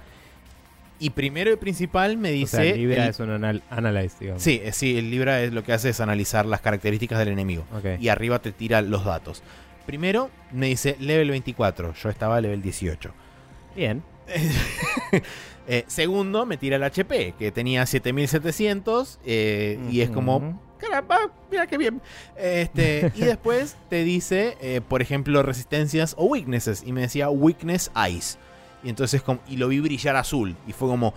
Y 1.00 1.12
primero 1.12 1.52
y 1.52 1.56
principal 1.56 2.18
me 2.18 2.30
o 2.30 2.34
dice. 2.34 2.58
sea, 2.58 2.76
Libra 2.76 3.04
el- 3.06 3.10
es 3.12 3.20
un 3.20 3.30
anal 3.32 3.64
analyze, 3.70 4.16
digamos. 4.20 4.44
Sí, 4.44 4.60
eh, 4.64 4.72
sí, 4.74 4.98
el 4.98 5.10
Libra 5.10 5.42
es 5.42 5.54
lo 5.54 5.64
que 5.64 5.74
hace 5.74 5.90
es 5.90 6.00
analizar 6.02 6.46
las 6.46 6.62
características 6.62 7.18
del 7.20 7.30
enemigo 7.30 7.64
y 8.00 8.10
arriba 8.10 8.40
te 8.40 8.52
tira 8.52 8.82
los 8.82 9.06
datos. 9.06 9.42
Primero 9.86 10.30
me 10.52 10.68
dice 10.68 10.98
level 11.00 11.30
24, 11.32 11.94
yo 11.96 12.10
estaba 12.10 12.40
level 12.42 12.62
18. 12.62 13.12
Bien. 13.76 14.04
Eh, 15.72 15.84
segundo 15.86 16.48
me 16.48 16.58
tira 16.58 16.78
el 16.78 16.84
HP, 16.84 17.36
que 17.38 17.52
tenía 17.52 17.86
7700 17.86 19.20
eh, 19.24 19.80
y 19.92 20.02
es 20.02 20.10
como. 20.10 20.60
Caramba, 20.80 21.18
mira 21.52 21.68
qué 21.68 21.78
bien. 21.78 22.02
Este, 22.36 23.12
y 23.16 23.22
después 23.22 23.76
te 23.90 24.04
dice, 24.04 24.58
eh, 24.62 24.82
por 24.82 25.02
ejemplo, 25.02 25.44
resistencias 25.44 26.16
o 26.18 26.26
weaknesses 26.26 26.84
y 26.86 26.92
me 26.92 27.02
decía 27.02 27.30
weakness 27.30 27.92
ice. 28.10 28.38
Y 28.84 28.90
entonces 28.90 29.22
como, 29.22 29.42
y 29.48 29.58
lo 29.58 29.68
vi 29.68 29.80
brillar 29.80 30.16
azul 30.16 30.56
y 30.68 30.74
fue 30.74 30.88
como 30.88 31.14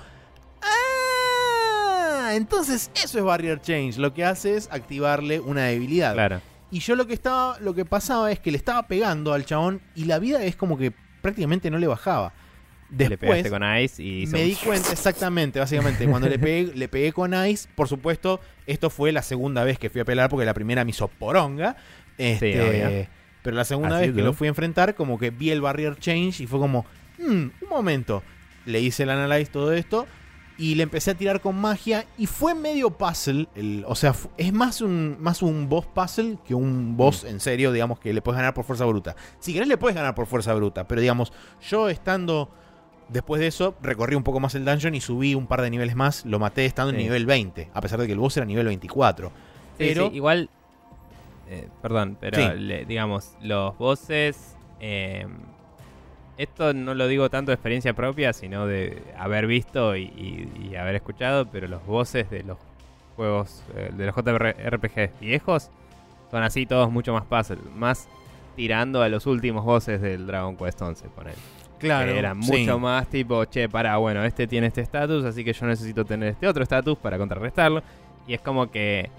Ah, 2.24 2.32
entonces 2.34 2.90
eso 2.94 3.18
es 3.18 3.24
Barrier 3.24 3.60
Change. 3.60 3.98
Lo 3.98 4.14
que 4.14 4.24
hace 4.24 4.56
es 4.56 4.68
activarle 4.70 5.40
una 5.40 5.64
debilidad. 5.64 6.14
Claro. 6.14 6.40
Y 6.70 6.80
yo 6.80 6.96
lo 6.96 7.06
que 7.06 7.14
estaba, 7.14 7.58
lo 7.60 7.74
que 7.74 7.84
pasaba 7.84 8.32
es 8.32 8.40
que 8.40 8.50
le 8.50 8.56
estaba 8.56 8.86
pegando 8.86 9.32
al 9.34 9.44
chabón 9.44 9.82
y 9.94 10.04
la 10.06 10.18
vida 10.18 10.42
es 10.42 10.56
como 10.56 10.78
que 10.78 10.92
prácticamente 11.20 11.70
no 11.70 11.78
le 11.78 11.86
bajaba. 11.86 12.32
Le 12.98 13.08
Después 13.08 13.18
pegaste 13.42 13.50
con 13.50 13.62
Ice 13.78 14.02
y 14.02 14.22
hizo 14.22 14.32
me 14.36 14.44
di 14.44 14.54
cuenta 14.54 14.92
exactamente, 14.92 15.58
básicamente, 15.58 16.06
cuando 16.06 16.28
le 16.28 16.38
pegué, 16.38 16.72
le 16.74 16.88
pegué 16.88 17.12
con 17.12 17.32
Ice, 17.46 17.68
por 17.74 17.88
supuesto, 17.88 18.40
esto 18.66 18.90
fue 18.90 19.12
la 19.12 19.22
segunda 19.22 19.64
vez 19.64 19.78
que 19.78 19.88
fui 19.90 20.00
a 20.00 20.04
pelear 20.04 20.28
porque 20.28 20.44
la 20.44 20.54
primera 20.54 20.84
me 20.84 20.90
hizo 20.90 21.08
poronga. 21.08 21.76
Este, 22.18 23.08
pero 23.42 23.56
la 23.56 23.64
segunda 23.64 23.96
Así 23.96 24.06
vez 24.08 24.14
que 24.14 24.22
lo 24.22 24.32
fui 24.34 24.46
a 24.46 24.50
enfrentar, 24.50 24.94
como 24.94 25.18
que 25.18 25.30
vi 25.30 25.50
el 25.50 25.60
barrier 25.60 25.96
change 25.96 26.40
y 26.42 26.46
fue 26.46 26.58
como, 26.60 26.84
"Hmm, 27.18 27.48
un 27.62 27.68
momento. 27.70 28.22
Le 28.66 28.80
hice 28.80 29.02
el 29.04 29.10
analyze 29.10 29.50
todo 29.50 29.72
esto 29.72 30.06
y 30.58 30.74
le 30.76 30.82
empecé 30.84 31.10
a 31.12 31.14
tirar 31.14 31.40
con 31.40 31.56
magia 31.58 32.04
y 32.18 32.26
fue 32.26 32.54
medio 32.54 32.90
puzzle. 32.90 33.48
el- 33.56 33.84
o 33.88 33.94
sea, 33.96 34.14
es 34.36 34.52
más 34.52 34.80
un, 34.82 35.16
más 35.18 35.42
un 35.42 35.68
boss 35.68 35.86
puzzle 35.86 36.36
que 36.46 36.54
un 36.54 36.96
boss 36.96 37.24
en 37.24 37.40
serio, 37.40 37.72
digamos, 37.72 37.98
que 37.98 38.12
le 38.12 38.20
puedes 38.22 38.36
ganar 38.36 38.52
por 38.54 38.64
fuerza 38.64 38.84
bruta. 38.84 39.16
Si 39.40 39.52
querés 39.54 39.66
le 39.66 39.78
puedes 39.78 39.96
ganar 39.96 40.14
por 40.14 40.26
fuerza 40.26 40.52
bruta, 40.54 40.86
pero 40.86 41.00
digamos, 41.00 41.32
yo 41.68 41.88
estando... 41.88 42.54
Después 43.12 43.40
de 43.40 43.46
eso, 43.48 43.74
recorrí 43.82 44.14
un 44.14 44.22
poco 44.22 44.40
más 44.40 44.54
el 44.54 44.64
dungeon 44.64 44.94
y 44.94 45.00
subí 45.00 45.34
un 45.34 45.46
par 45.46 45.60
de 45.60 45.70
niveles 45.70 45.94
más. 45.96 46.24
Lo 46.24 46.38
maté 46.38 46.64
estando 46.64 46.90
en 46.90 46.96
nivel 46.96 47.26
20, 47.26 47.68
a 47.74 47.80
pesar 47.80 48.00
de 48.00 48.06
que 48.06 48.12
el 48.12 48.18
boss 48.18 48.36
era 48.38 48.46
nivel 48.46 48.66
24. 48.66 49.28
Sí, 49.28 49.32
Pero, 49.78 50.08
sí, 50.10 50.16
igual. 50.16 50.48
eh, 51.48 51.68
perdón, 51.82 52.16
pero 52.20 52.54
le- 52.54 52.84
digamos, 52.86 53.34
los 53.42 53.76
bosses. 53.78 54.56
eh, 54.80 55.26
esto 56.38 56.72
no 56.72 56.94
lo 56.94 57.06
digo 57.06 57.28
tanto 57.30 57.50
de 57.50 57.54
experiencia 57.54 57.92
propia, 57.92 58.32
sino 58.32 58.66
de 58.66 59.02
haber 59.18 59.46
visto 59.46 59.94
y, 59.96 60.04
y- 60.04 60.68
y 60.70 60.76
haber 60.76 60.94
escuchado, 60.96 61.46
pero 61.46 61.68
los 61.68 61.84
bosses 61.86 62.30
de 62.30 62.42
los 62.42 62.56
juegos, 63.16 63.62
eh, 63.76 63.90
de 63.94 64.06
los 64.06 64.14
JRPG 64.16 65.10
viejos, 65.20 65.70
son 66.30 66.42
así 66.42 66.64
todos 66.64 66.90
mucho 66.90 67.12
más 67.12 67.24
puzzle, 67.26 67.58
más 67.76 68.08
tirando 68.56 69.02
a 69.02 69.08
los 69.10 69.26
últimos 69.26 69.64
bosses 69.64 70.00
del 70.00 70.26
Dragon 70.26 70.56
Quest 70.56 70.80
11, 70.80 71.08
poner. 71.10 71.34
Claro, 71.82 72.10
Era 72.12 72.34
sí. 72.40 72.50
mucho 72.52 72.78
más 72.78 73.08
tipo, 73.08 73.44
che, 73.44 73.68
para, 73.68 73.96
bueno, 73.98 74.24
este 74.24 74.46
tiene 74.46 74.68
este 74.68 74.80
estatus, 74.80 75.24
así 75.24 75.44
que 75.44 75.52
yo 75.52 75.66
necesito 75.66 76.04
tener 76.04 76.30
este 76.30 76.48
otro 76.48 76.62
estatus 76.62 76.96
para 76.98 77.18
contrarrestarlo. 77.18 77.82
Y 78.26 78.34
es 78.34 78.40
como 78.40 78.70
que, 78.70 79.10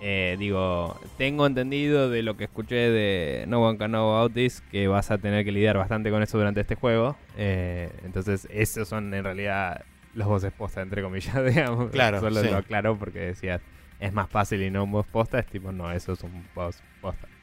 eh, 0.00 0.36
digo, 0.38 0.98
tengo 1.18 1.46
entendido 1.46 2.10
de 2.10 2.22
lo 2.22 2.36
que 2.36 2.44
escuché 2.44 2.90
de 2.90 3.44
No 3.46 3.62
One 3.62 3.78
Can 3.78 3.90
Know 3.90 4.16
About 4.16 4.34
This, 4.34 4.60
que 4.72 4.88
vas 4.88 5.10
a 5.10 5.18
tener 5.18 5.44
que 5.44 5.52
lidiar 5.52 5.76
bastante 5.78 6.10
con 6.10 6.22
eso 6.22 6.38
durante 6.38 6.60
este 6.62 6.74
juego. 6.74 7.16
Eh, 7.36 7.90
entonces, 8.04 8.48
esos 8.50 8.88
son 8.88 9.12
en 9.14 9.24
realidad 9.24 9.84
los 10.14 10.26
voces 10.26 10.52
posta, 10.52 10.80
entre 10.82 11.02
comillas, 11.02 11.34
digamos. 11.54 11.90
Claro, 11.90 12.20
Solo 12.20 12.40
sí. 12.40 12.48
lo 12.48 12.56
aclaro 12.56 12.96
porque 12.96 13.20
decías, 13.20 13.60
es 14.00 14.12
más 14.12 14.28
fácil 14.28 14.62
y 14.62 14.70
no 14.70 14.84
un 14.84 14.92
boss 14.92 15.06
posta, 15.06 15.38
es 15.38 15.46
tipo, 15.46 15.72
no, 15.72 15.90
eso 15.92 16.12
es 16.12 16.22
un 16.22 16.46
boss. 16.54 16.82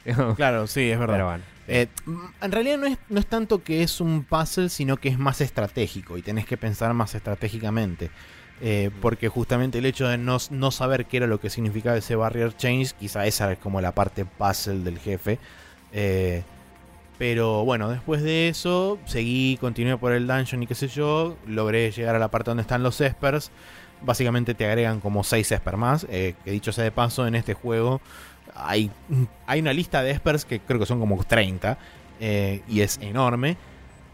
Claro, 0.36 0.66
sí, 0.66 0.90
es 0.90 0.98
verdad. 0.98 1.14
Pero 1.14 1.26
bueno. 1.26 1.44
sí. 1.44 1.54
Eh, 1.66 1.88
en 2.42 2.52
realidad 2.52 2.78
no 2.78 2.86
es, 2.86 2.98
no 3.08 3.18
es 3.18 3.26
tanto 3.26 3.62
que 3.62 3.82
es 3.82 4.00
un 4.00 4.24
puzzle, 4.24 4.68
sino 4.68 4.98
que 4.98 5.08
es 5.08 5.18
más 5.18 5.40
estratégico 5.40 6.18
y 6.18 6.22
tenés 6.22 6.46
que 6.46 6.56
pensar 6.56 6.92
más 6.94 7.14
estratégicamente. 7.14 8.10
Eh, 8.60 8.90
porque 9.00 9.28
justamente 9.28 9.78
el 9.78 9.86
hecho 9.86 10.06
de 10.06 10.16
no, 10.16 10.38
no 10.50 10.70
saber 10.70 11.06
qué 11.06 11.16
era 11.18 11.26
lo 11.26 11.40
que 11.40 11.50
significaba 11.50 11.96
ese 11.96 12.14
barrier 12.16 12.56
change, 12.56 12.92
quizá 12.94 13.26
esa 13.26 13.50
es 13.52 13.58
como 13.58 13.80
la 13.80 13.92
parte 13.92 14.24
puzzle 14.24 14.84
del 14.84 14.98
jefe. 14.98 15.38
Eh, 15.92 16.42
Pero 17.18 17.64
bueno, 17.64 17.88
después 17.88 18.22
de 18.22 18.48
eso, 18.48 18.98
seguí, 19.06 19.56
continué 19.60 19.96
por 19.96 20.12
el 20.12 20.26
dungeon 20.26 20.62
y 20.62 20.66
qué 20.66 20.74
sé 20.74 20.88
yo. 20.88 21.36
Logré 21.46 21.90
llegar 21.92 22.14
a 22.14 22.18
la 22.18 22.28
parte 22.30 22.50
donde 22.50 22.62
están 22.62 22.82
los 22.82 23.00
espers. 23.00 23.50
Básicamente 24.02 24.54
te 24.54 24.66
agregan 24.66 25.00
como 25.00 25.24
6 25.24 25.50
espers 25.52 25.78
más. 25.78 26.04
que 26.06 26.36
dicho 26.44 26.72
sea 26.72 26.84
de 26.84 26.90
paso, 26.92 27.26
en 27.26 27.34
este 27.36 27.54
juego 27.54 28.00
hay, 28.54 28.90
una 29.60 29.72
lista 29.72 30.02
de 30.02 30.10
espers 30.12 30.44
que 30.44 30.60
creo 30.60 30.78
que 30.80 30.86
son 30.86 31.00
como 31.00 31.22
30. 31.22 31.78
eh, 32.20 32.62
y 32.68 32.80
es 32.80 32.98
enorme. 33.02 33.56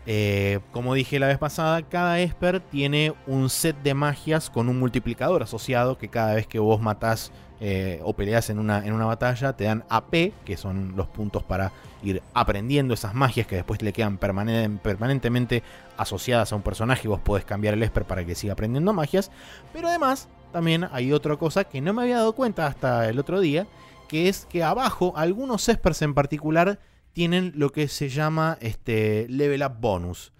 Eh, 0.06 0.60
como 0.72 0.94
dije 0.94 1.18
la 1.18 1.26
vez 1.26 1.38
pasada, 1.38 1.82
cada 1.82 2.18
esper 2.20 2.60
tiene 2.60 3.12
un 3.26 3.50
set 3.50 3.76
de 3.82 3.92
magias 3.94 4.48
con 4.50 4.68
un 4.68 4.78
multiplicador 4.78 5.42
asociado 5.42 5.98
que 5.98 6.08
cada 6.08 6.34
vez 6.34 6.46
que 6.46 6.58
vos 6.58 6.80
matás 6.80 7.30
eh, 7.60 8.00
o 8.02 8.14
peleas 8.14 8.48
en 8.48 8.58
una, 8.58 8.84
en 8.84 8.94
una 8.94 9.04
batalla 9.04 9.52
te 9.52 9.64
dan 9.64 9.84
AP, 9.90 10.32
que 10.46 10.56
son 10.56 10.94
los 10.96 11.06
puntos 11.06 11.42
para 11.44 11.70
ir 12.02 12.22
aprendiendo 12.32 12.94
esas 12.94 13.12
magias 13.14 13.46
que 13.46 13.56
después 13.56 13.82
le 13.82 13.92
quedan 13.92 14.18
permanen- 14.18 14.78
permanentemente 14.78 15.62
asociadas 15.98 16.50
a 16.52 16.56
un 16.56 16.62
personaje 16.62 17.02
y 17.04 17.08
vos 17.08 17.20
podés 17.20 17.44
cambiar 17.44 17.74
el 17.74 17.82
esper 17.82 18.04
para 18.06 18.24
que 18.24 18.34
siga 18.34 18.54
aprendiendo 18.54 18.94
magias. 18.94 19.30
Pero 19.74 19.88
además 19.88 20.28
también 20.50 20.88
hay 20.90 21.12
otra 21.12 21.36
cosa 21.36 21.64
que 21.64 21.82
no 21.82 21.92
me 21.92 22.02
había 22.02 22.16
dado 22.16 22.32
cuenta 22.32 22.66
hasta 22.66 23.06
el 23.10 23.18
otro 23.18 23.38
día, 23.40 23.66
que 24.10 24.28
es 24.28 24.44
que 24.46 24.64
abajo 24.64 25.12
algunos 25.16 25.68
espers 25.68 26.02
en 26.02 26.14
particular 26.14 26.80
tienen 27.12 27.52
lo 27.54 27.70
que 27.70 27.86
se 27.86 28.08
llama 28.08 28.58
este 28.60 29.26
level 29.28 29.62
up 29.62 29.76
bonus. 29.80 30.32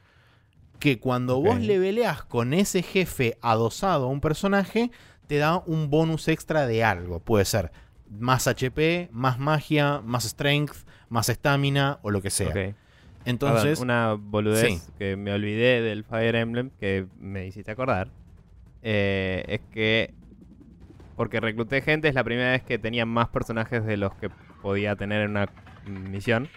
Que 0.80 0.98
cuando 0.98 1.40
vos 1.40 1.60
leveleás 1.60 2.24
con 2.24 2.52
ese 2.52 2.82
jefe 2.82 3.36
adosado 3.42 4.06
a 4.06 4.08
un 4.08 4.20
personaje, 4.20 4.90
te 5.26 5.36
da 5.36 5.58
un 5.66 5.88
bonus 5.88 6.26
extra 6.28 6.66
de 6.66 6.82
algo. 6.82 7.20
Puede 7.20 7.44
ser 7.44 7.70
más 8.08 8.48
HP, 8.48 9.08
más 9.12 9.38
magia, 9.38 10.00
más 10.04 10.24
strength, 10.24 10.74
más 11.08 11.28
estamina 11.28 12.00
o 12.02 12.10
lo 12.10 12.20
que 12.22 12.30
sea. 12.30 12.74
Entonces, 13.24 13.78
Perdón, 13.78 13.82
una 13.84 14.14
boludez 14.14 14.66
Sí. 14.82 14.92
que 14.98 15.14
me 15.16 15.32
olvidé 15.32 15.82
del 15.82 16.02
Fire 16.04 16.34
Emblem 16.34 16.70
que 16.80 17.06
me 17.20 17.46
hiciste 17.46 17.70
acordar. 17.70 18.10
eh, 18.82 19.44
es 19.46 19.60
que. 19.72 20.14
Porque 21.20 21.38
recluté 21.38 21.82
gente, 21.82 22.08
es 22.08 22.14
la 22.14 22.24
primera 22.24 22.52
vez 22.52 22.62
que 22.62 22.78
tenía 22.78 23.04
más 23.04 23.28
personajes 23.28 23.84
de 23.84 23.98
los 23.98 24.14
que 24.14 24.30
podía 24.62 24.96
tener 24.96 25.20
en 25.20 25.32
una 25.32 25.50
misión. 25.84 26.48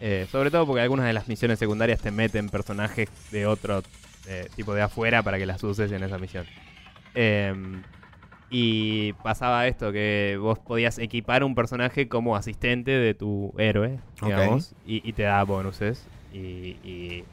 Eh, 0.00 0.26
sobre 0.32 0.50
todo 0.50 0.66
porque 0.66 0.80
algunas 0.80 1.04
de 1.04 1.12
las 1.12 1.28
misiones 1.28 1.58
secundarias 1.58 2.00
te 2.00 2.10
meten 2.10 2.48
personajes 2.48 3.10
de 3.30 3.44
otro 3.44 3.82
eh, 4.26 4.48
tipo 4.56 4.72
de 4.72 4.80
afuera 4.80 5.22
para 5.22 5.36
que 5.36 5.44
las 5.44 5.62
uses 5.62 5.92
en 5.92 6.02
esa 6.02 6.16
misión. 6.16 6.46
Em, 7.12 7.82
y 8.48 9.12
pasaba 9.22 9.66
esto, 9.66 9.92
que 9.92 10.38
vos 10.40 10.58
podías 10.58 10.98
equipar 10.98 11.44
un 11.44 11.54
personaje 11.54 12.08
como 12.08 12.34
asistente 12.34 12.92
de 12.92 13.12
tu 13.12 13.52
héroe, 13.58 13.98
digamos, 14.22 14.74
y, 14.86 15.06
y 15.06 15.12
te 15.12 15.24
da 15.24 15.44
bonuses. 15.44 16.08
Y, 16.32 16.78
y 16.82 17.24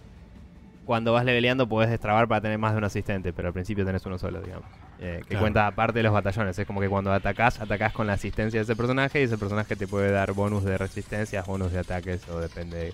cuando 0.83 1.13
vas 1.13 1.23
leveleando 1.23 1.69
podés 1.69 1.89
destrabar 1.89 2.27
para 2.27 2.41
tener 2.41 2.57
más 2.57 2.73
de 2.73 2.79
un 2.79 2.83
asistente, 2.83 3.31
pero 3.31 3.47
al 3.47 3.53
principio 3.53 3.85
tenés 3.85 4.05
uno 4.05 4.17
solo, 4.17 4.41
digamos. 4.41 4.88
Eh, 5.01 5.19
que 5.21 5.27
Claro. 5.29 5.41
cuenta 5.41 5.67
aparte 5.67 5.99
de 5.99 6.03
los 6.03 6.11
batallones. 6.13 6.59
Es 6.59 6.67
como 6.67 6.81
que 6.81 6.89
cuando 6.89 7.11
atacás, 7.13 7.59
atacás 7.61 7.93
con 7.93 8.05
la 8.07 8.13
asistencia 8.13 8.59
de 8.59 8.63
ese 8.63 8.75
personaje 8.75 9.21
y 9.21 9.23
ese 9.23 9.37
personaje 9.37 9.75
te 9.77 9.87
puede 9.87 10.11
dar 10.11 10.33
bonus 10.33 10.63
de 10.65 10.77
resistencia, 10.77 11.41
bonus 11.43 11.71
de 11.71 11.79
ataques 11.79 12.27
o 12.29 12.39
depende 12.39 12.93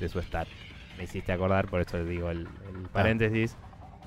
de 0.00 0.08
su 0.08 0.18
stat. 0.22 0.48
Me 0.96 1.04
hiciste 1.04 1.30
acordar, 1.32 1.68
por 1.68 1.80
eso 1.82 2.02
digo 2.04 2.30
el, 2.30 2.40
el 2.40 2.88
paréntesis. 2.92 3.54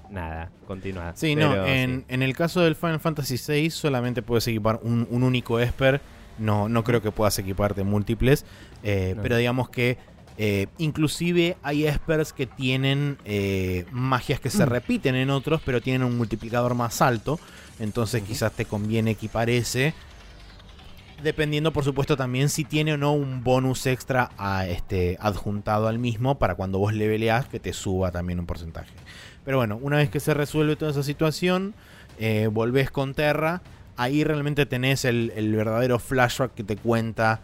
Nada, 0.10 0.50
continúa. 0.68 1.14
Sí, 1.16 1.34
Pero 1.36 1.56
no, 1.56 1.66
en, 1.66 2.00
sí. 2.02 2.06
en 2.10 2.22
el 2.24 2.36
caso 2.36 2.62
del 2.62 2.76
Final 2.76 3.00
Fantasy 3.00 3.38
VI 3.48 3.70
solamente 3.72 4.22
puedes 4.22 4.48
equipar 4.48 4.80
un, 4.84 5.08
un 5.10 5.24
único 5.24 5.60
Esper. 5.60 6.00
No, 6.38 6.68
no 6.70 6.84
creo 6.84 7.02
que 7.02 7.12
puedas 7.12 7.38
equiparte 7.40 7.84
múltiples. 7.84 8.46
eh, 8.84 9.14
No. 9.16 9.22
Pero 9.24 9.38
digamos 9.38 9.70
que 9.70 9.98
eh, 10.38 10.68
inclusive 10.78 11.58
hay 11.64 11.86
Espers 11.86 12.34
que 12.34 12.46
tienen 12.46 13.18
eh, 13.26 13.86
magias 13.92 14.40
que 14.40 14.50
Mm. 14.50 14.52
se 14.52 14.66
repiten 14.66 15.16
en 15.16 15.30
otros, 15.30 15.62
pero 15.66 15.82
tienen 15.82 16.04
un 16.04 16.18
multiplicador 16.18 16.76
más 16.76 17.02
alto. 17.02 17.40
Entonces 17.80 18.24
quizás 18.24 18.52
te 18.52 18.66
conviene 18.66 19.12
equipar 19.12 19.50
ese. 19.50 19.94
Dependiendo, 21.24 21.72
por 21.72 21.84
supuesto, 21.86 22.18
también 22.18 22.50
si 22.50 22.66
tiene 22.66 22.94
o 22.94 22.98
no 22.98 23.14
un 23.14 23.44
bonus 23.44 23.86
extra 23.88 24.32
a 24.38 24.68
este, 24.68 25.18
adjuntado 25.22 25.88
al 25.88 25.98
mismo 25.98 26.38
para 26.38 26.56
cuando 26.56 26.78
vos 26.78 26.94
leveleás 26.94 27.48
que 27.48 27.60
te 27.60 27.72
suba 27.72 28.12
también 28.12 28.40
un 28.40 28.46
porcentaje. 28.46 28.92
Pero 29.46 29.58
bueno, 29.58 29.80
una 29.82 29.98
vez 29.98 30.10
que 30.10 30.20
se 30.20 30.34
resuelve 30.34 30.76
toda 30.76 30.92
esa 30.92 31.04
situación, 31.04 31.74
eh, 32.20 32.50
volvés 32.52 32.92
con 32.92 33.14
Terra. 33.14 33.62
Ahí 33.96 34.26
realmente 34.26 34.66
tenés 34.66 35.06
el, 35.06 35.32
el 35.38 35.56
verdadero 35.56 36.00
flashback 36.00 36.54
que 36.54 36.66
te 36.66 36.76
cuenta 36.76 37.40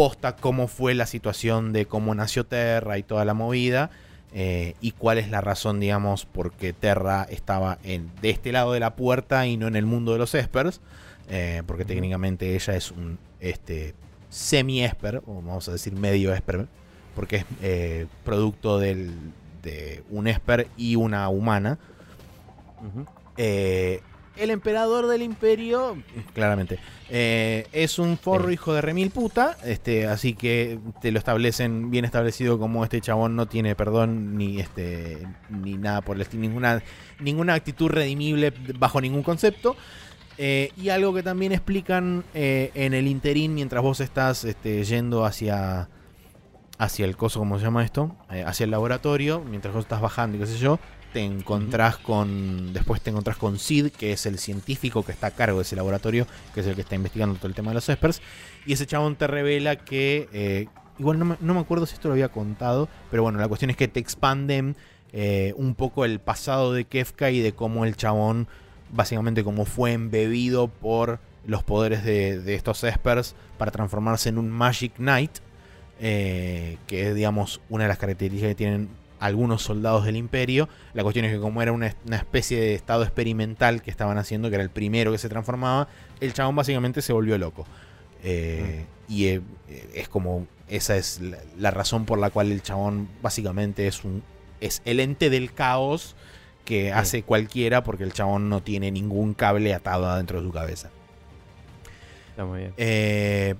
posta 0.00 0.34
cómo 0.34 0.66
fue 0.66 0.94
la 0.94 1.04
situación 1.04 1.74
de 1.74 1.84
cómo 1.84 2.14
nació 2.14 2.46
Terra 2.46 2.96
y 2.96 3.02
toda 3.02 3.26
la 3.26 3.34
movida. 3.34 3.90
eh, 4.32 4.74
y 4.80 4.92
cuál 4.92 5.18
es 5.18 5.28
la 5.28 5.42
razón, 5.42 5.78
digamos, 5.78 6.24
por 6.24 6.52
qué 6.52 6.72
Terra 6.72 7.26
estaba 7.28 7.76
en, 7.84 8.10
de 8.22 8.30
este 8.30 8.50
lado 8.50 8.72
de 8.72 8.80
la 8.80 8.96
puerta 8.96 9.46
y 9.46 9.58
no 9.58 9.66
en 9.68 9.76
el 9.76 9.84
mundo 9.84 10.12
de 10.12 10.18
los 10.18 10.34
Espers. 10.34 10.80
eh, 11.28 11.62
porque 11.66 11.84
técnicamente 11.84 12.54
ella 12.54 12.76
es 12.76 12.90
un 12.92 13.18
este, 13.40 13.94
semi-Esper, 14.30 15.18
o 15.26 15.34
vamos 15.42 15.68
a 15.68 15.72
decir 15.72 15.92
medio 15.92 16.32
Esper, 16.32 16.66
porque 17.14 17.36
es 17.36 17.44
eh, 17.60 18.06
producto 18.24 18.78
del, 18.78 19.12
de 19.62 20.02
un 20.08 20.28
Esper 20.28 20.68
y 20.78 20.96
una 20.96 21.28
humana. 21.28 21.78
El 24.36 24.50
emperador 24.50 25.06
del 25.06 25.22
imperio, 25.22 26.02
claramente, 26.32 26.78
eh, 27.08 27.66
es 27.72 27.98
un 27.98 28.16
forro 28.16 28.50
hijo 28.50 28.72
de 28.72 28.80
remil 28.80 29.10
puta, 29.10 29.56
este, 29.64 30.06
así 30.06 30.34
que 30.34 30.78
te 31.00 31.10
lo 31.10 31.18
establecen 31.18 31.90
bien 31.90 32.04
establecido 32.04 32.58
como 32.58 32.84
este 32.84 33.00
chabón 33.00 33.36
no 33.36 33.46
tiene 33.46 33.74
perdón 33.74 34.36
ni 34.36 34.60
este 34.60 35.26
ni 35.48 35.76
nada 35.76 36.00
por 36.00 36.16
el 36.16 36.22
estilo, 36.22 36.42
ninguna, 36.42 36.82
ninguna 37.18 37.54
actitud 37.54 37.88
redimible 37.88 38.52
bajo 38.78 39.00
ningún 39.00 39.22
concepto. 39.22 39.76
Eh, 40.42 40.72
y 40.74 40.88
algo 40.88 41.12
que 41.12 41.22
también 41.22 41.52
explican 41.52 42.24
eh, 42.32 42.70
en 42.74 42.94
el 42.94 43.08
interín 43.08 43.52
mientras 43.52 43.82
vos 43.82 44.00
estás 44.00 44.44
este, 44.44 44.84
yendo 44.84 45.26
hacia 45.26 45.90
hacia 46.78 47.04
el 47.04 47.14
coso, 47.14 47.40
¿cómo 47.40 47.58
se 47.58 47.64
llama 47.64 47.84
esto? 47.84 48.16
Hacia 48.46 48.64
el 48.64 48.70
laboratorio, 48.70 49.40
mientras 49.40 49.74
vos 49.74 49.84
estás 49.84 50.00
bajando 50.00 50.38
y 50.38 50.40
qué 50.40 50.46
sé 50.46 50.56
yo, 50.56 50.78
te 51.12 51.20
encontrás 51.20 51.96
con. 51.98 52.72
Después 52.72 53.00
te 53.02 53.10
encontrás 53.10 53.36
con 53.36 53.58
Sid, 53.58 53.88
que 53.92 54.12
es 54.12 54.26
el 54.26 54.38
científico 54.38 55.04
que 55.04 55.12
está 55.12 55.28
a 55.28 55.30
cargo 55.32 55.58
de 55.58 55.62
ese 55.62 55.76
laboratorio, 55.76 56.26
que 56.54 56.60
es 56.60 56.66
el 56.66 56.74
que 56.74 56.82
está 56.82 56.94
investigando 56.94 57.36
todo 57.36 57.48
el 57.48 57.54
tema 57.54 57.70
de 57.70 57.74
los 57.76 57.88
espers. 57.88 58.20
Y 58.66 58.72
ese 58.74 58.86
chabón 58.86 59.16
te 59.16 59.26
revela 59.26 59.76
que. 59.76 60.28
eh, 60.32 60.68
igual 60.98 61.18
no 61.18 61.24
me, 61.24 61.36
no 61.40 61.54
me 61.54 61.60
acuerdo 61.60 61.86
si 61.86 61.94
esto 61.94 62.08
lo 62.08 62.14
había 62.14 62.28
contado, 62.28 62.88
pero 63.10 63.22
bueno, 63.22 63.38
la 63.38 63.48
cuestión 63.48 63.70
es 63.70 63.76
que 63.76 63.88
te 63.88 64.00
expanden 64.00 64.76
eh, 65.12 65.54
un 65.56 65.74
poco 65.74 66.04
el 66.04 66.20
pasado 66.20 66.72
de 66.74 66.84
Kefka 66.84 67.30
y 67.30 67.40
de 67.40 67.52
cómo 67.52 67.84
el 67.86 67.96
chabón, 67.96 68.48
básicamente, 68.92 69.42
como 69.44 69.64
fue 69.64 69.92
embebido 69.92 70.68
por 70.68 71.18
los 71.46 71.62
poderes 71.64 72.04
de, 72.04 72.38
de 72.40 72.54
estos 72.54 72.84
espers 72.84 73.34
para 73.56 73.70
transformarse 73.70 74.28
en 74.28 74.38
un 74.38 74.50
Magic 74.50 74.94
Knight. 74.96 75.30
eh, 76.00 76.78
que 76.86 77.08
es, 77.08 77.14
digamos, 77.14 77.60
una 77.68 77.84
de 77.84 77.88
las 77.88 77.98
características 77.98 78.48
que 78.50 78.54
tienen 78.54 78.88
algunos 79.20 79.62
soldados 79.62 80.04
del 80.04 80.16
imperio. 80.16 80.68
La 80.94 81.02
cuestión 81.02 81.24
es 81.26 81.32
que 81.32 81.38
como 81.38 81.62
era 81.62 81.70
una, 81.70 81.94
una 82.06 82.16
especie 82.16 82.58
de 82.60 82.74
estado 82.74 83.04
experimental 83.04 83.82
que 83.82 83.90
estaban 83.90 84.18
haciendo, 84.18 84.48
que 84.48 84.56
era 84.56 84.64
el 84.64 84.70
primero 84.70 85.12
que 85.12 85.18
se 85.18 85.28
transformaba, 85.28 85.88
el 86.20 86.32
chabón 86.32 86.56
básicamente 86.56 87.02
se 87.02 87.12
volvió 87.12 87.38
loco. 87.38 87.66
Eh, 88.24 88.86
Y 89.08 89.26
eh, 89.26 89.40
es 89.94 90.08
como, 90.08 90.46
esa 90.68 90.96
es 90.96 91.20
la, 91.20 91.38
la 91.58 91.70
razón 91.70 92.04
por 92.04 92.18
la 92.18 92.30
cual 92.30 92.52
el 92.52 92.62
chabón 92.62 93.08
básicamente 93.22 93.86
es 93.86 94.04
un 94.04 94.22
es 94.60 94.82
el 94.84 95.00
ente 95.00 95.30
del 95.30 95.52
caos 95.52 96.14
que 96.64 96.92
hace 96.92 97.22
cualquiera 97.22 97.82
porque 97.82 98.04
el 98.04 98.12
chabón 98.12 98.48
no 98.48 98.62
tiene 98.62 98.90
ningún 98.90 99.34
cable 99.34 99.74
atado 99.74 100.06
adentro 100.06 100.40
de 100.40 100.46
su 100.46 100.52
cabeza. 100.52 100.90
Está 102.30 102.44
muy 102.44 102.60
bien. 102.60 102.74
Eh, 102.76 103.54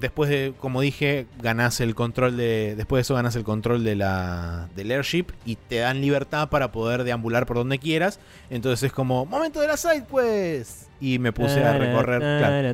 después 0.00 0.30
de, 0.30 0.54
como 0.58 0.80
dije, 0.80 1.26
ganás 1.40 1.80
el 1.80 1.94
control 1.94 2.36
de. 2.36 2.74
Después 2.76 2.98
de 2.98 3.02
eso 3.02 3.14
ganas 3.14 3.36
el 3.36 3.44
control 3.44 3.84
de 3.84 3.96
la. 3.96 4.68
del 4.76 4.90
airship 4.90 5.26
y 5.44 5.56
te 5.56 5.76
dan 5.76 6.00
libertad 6.00 6.48
para 6.48 6.72
poder 6.72 7.04
deambular 7.04 7.46
por 7.46 7.56
donde 7.56 7.78
quieras. 7.78 8.20
Entonces 8.50 8.84
es 8.84 8.92
como, 8.92 9.26
momento 9.26 9.60
de 9.60 9.68
la 9.68 9.76
side 9.76 10.04
quest. 10.10 10.88
Y 11.00 11.18
me 11.18 11.32
puse 11.32 11.62
a 11.62 11.76
recorrer. 11.76 12.20
claro, 12.20 12.68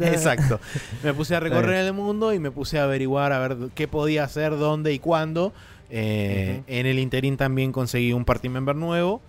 exacto. 0.06 0.60
Me 1.02 1.12
puse 1.12 1.34
a 1.36 1.40
recorrer 1.40 1.84
el 1.84 1.92
mundo 1.92 2.32
y 2.32 2.38
me 2.38 2.50
puse 2.50 2.78
a 2.78 2.84
averiguar 2.84 3.32
a 3.32 3.38
ver 3.40 3.56
qué 3.74 3.86
podía 3.86 4.24
hacer, 4.24 4.56
dónde 4.56 4.92
y 4.92 4.98
cuándo. 4.98 5.52
Eh. 5.90 6.62
En 6.66 6.86
el 6.86 6.98
interín 6.98 7.36
también 7.36 7.72
conseguí 7.72 8.12
un 8.12 8.24
party 8.24 8.48
member 8.48 8.76
nuevo. 8.76 9.20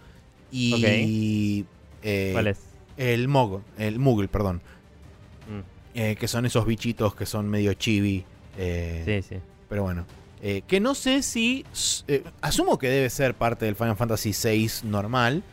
Y. 0.51 1.65
eh, 2.03 2.29
¿Cuál 2.33 2.47
es? 2.47 2.59
El 2.95 3.27
Mog, 3.27 3.61
el 3.77 3.99
Moogle, 3.99 4.27
perdón. 4.27 4.61
Eh, 5.99 6.15
que 6.15 6.27
son 6.27 6.45
esos 6.45 6.65
bichitos 6.67 7.15
que 7.15 7.25
son 7.25 7.49
medio 7.49 7.73
chibi. 7.73 8.23
eh, 8.57 9.01
Sí, 9.03 9.35
sí. 9.35 9.41
Pero 9.67 9.81
bueno. 9.83 10.05
Eh, 10.43 10.61
que 10.67 10.79
no 10.79 10.93
sé 10.93 11.23
si. 11.23 11.65
asumo 12.41 12.77
que 12.77 12.87
debe 12.87 13.09
ser 13.09 13.33
parte 13.33 13.65
del 13.65 13.75
Final 13.75 13.97
Fantasy 13.97 14.31
VI 14.31 14.69
normal. 14.87 15.43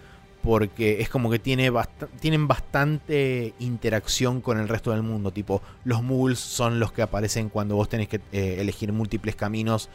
porque 0.43 1.01
es 1.01 1.09
como 1.09 1.31
que 1.31 1.39
tiene 1.39 1.73
bast- 1.73 2.07
tienen 2.21 2.47
bastante 2.47 3.55
interacción 3.61 4.43
con 4.43 4.59
el 4.61 4.69
resto 4.69 4.91
del 4.91 5.03
mundo. 5.03 5.31
Tipo, 5.31 5.63
los 5.85 6.03
muggles 6.03 6.39
son 6.39 6.79
los 6.79 6.93
que 6.93 7.01
aparecen 7.01 7.49
cuando 7.49 7.77
vos 7.77 7.89
tenés 7.89 8.09
que 8.09 8.21
elegir 8.33 8.93
múltiples 8.93 9.37
caminos 9.37 9.89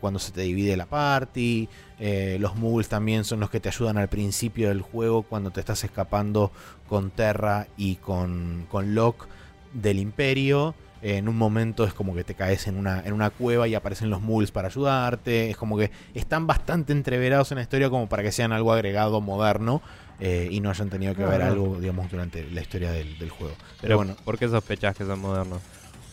cuando 0.00 0.20
se 0.20 0.30
te 0.30 0.42
divide 0.42 0.76
la 0.76 0.86
party. 0.86 1.68
Los 2.38 2.54
muggles 2.54 2.88
también 2.88 3.24
son 3.24 3.40
los 3.40 3.50
que 3.50 3.58
te 3.58 3.68
ayudan 3.68 3.98
al 3.98 4.06
principio 4.08 4.68
del 4.68 4.80
juego 4.80 5.22
cuando 5.24 5.50
te 5.50 5.58
estás 5.58 5.82
escapando 5.82 6.52
con 6.88 7.10
Terra 7.10 7.66
y 7.76 7.96
con, 7.96 8.66
con 8.70 8.94
Locke 8.94 9.26
del 9.74 9.98
Imperio. 9.98 10.74
En 11.02 11.28
un 11.28 11.36
momento 11.36 11.84
es 11.84 11.92
como 11.92 12.14
que 12.14 12.24
te 12.24 12.34
caes 12.34 12.66
en 12.66 12.78
una, 12.78 13.02
en 13.04 13.12
una 13.12 13.28
cueva 13.28 13.68
y 13.68 13.74
aparecen 13.74 14.08
los 14.08 14.22
muggles 14.22 14.50
para 14.50 14.68
ayudarte. 14.68 15.50
Es 15.50 15.56
como 15.58 15.76
que 15.76 15.90
están 16.14 16.46
bastante 16.46 16.94
entreverados 16.94 17.52
en 17.52 17.56
la 17.56 17.62
historia 17.62 17.90
como 17.90 18.08
para 18.08 18.22
que 18.22 18.32
sean 18.32 18.52
algo 18.52 18.72
agregado 18.72 19.20
moderno 19.20 19.82
eh, 20.18 20.48
y 20.50 20.60
no 20.60 20.70
hayan 20.70 20.88
tenido 20.88 21.14
que 21.14 21.24
ver 21.24 21.40
no. 21.40 21.46
algo, 21.46 21.78
digamos, 21.78 22.10
durante 22.10 22.48
la 22.50 22.62
historia 22.62 22.90
del, 22.90 23.18
del 23.18 23.28
juego. 23.28 23.54
Pero, 23.58 23.80
Pero 23.82 23.96
bueno, 23.98 24.16
¿por 24.24 24.38
qué 24.38 24.48
sospechás 24.48 24.96
que 24.96 25.04
son 25.04 25.20
modernos? 25.20 25.60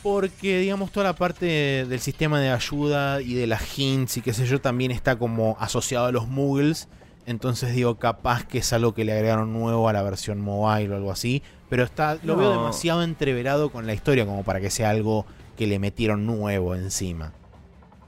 porque, 0.02 0.60
digamos, 0.60 0.92
toda 0.92 1.06
la 1.06 1.14
parte 1.14 1.86
del 1.86 2.00
sistema 2.00 2.40
de 2.40 2.50
ayuda 2.50 3.22
y 3.22 3.36
de 3.36 3.48
las 3.48 3.78
hints 3.78 4.18
y 4.18 4.22
qué 4.22 4.34
sé 4.34 4.46
yo 4.46 4.60
también 4.60 4.92
está 4.92 5.18
como 5.18 5.56
asociado 5.60 6.08
a 6.08 6.12
los 6.12 6.28
muggles. 6.28 6.88
Entonces 7.28 7.76
digo, 7.76 8.00
capaz 8.00 8.46
que 8.46 8.60
es 8.60 8.74
algo 8.74 8.94
que 8.94 9.06
le 9.06 9.14
agregaron 9.14 9.54
nuevo 9.54 9.88
a 9.88 9.94
la 9.94 10.02
versión 10.02 10.42
mobile 10.42 10.90
o 10.94 10.96
algo 10.96 11.12
así. 11.12 11.44
Pero 11.72 11.86
está, 11.86 12.18
lo 12.24 12.36
veo 12.36 12.52
demasiado 12.52 13.02
entreverado 13.02 13.70
con 13.70 13.88
la 13.88 13.94
historia 13.94 14.26
como 14.26 14.44
para 14.44 14.60
que 14.60 14.70
sea 14.70 14.90
algo 14.90 15.26
que 15.58 15.68
le 15.68 15.80
metieron 15.80 16.26
nuevo 16.26 16.76
encima. 16.76 17.32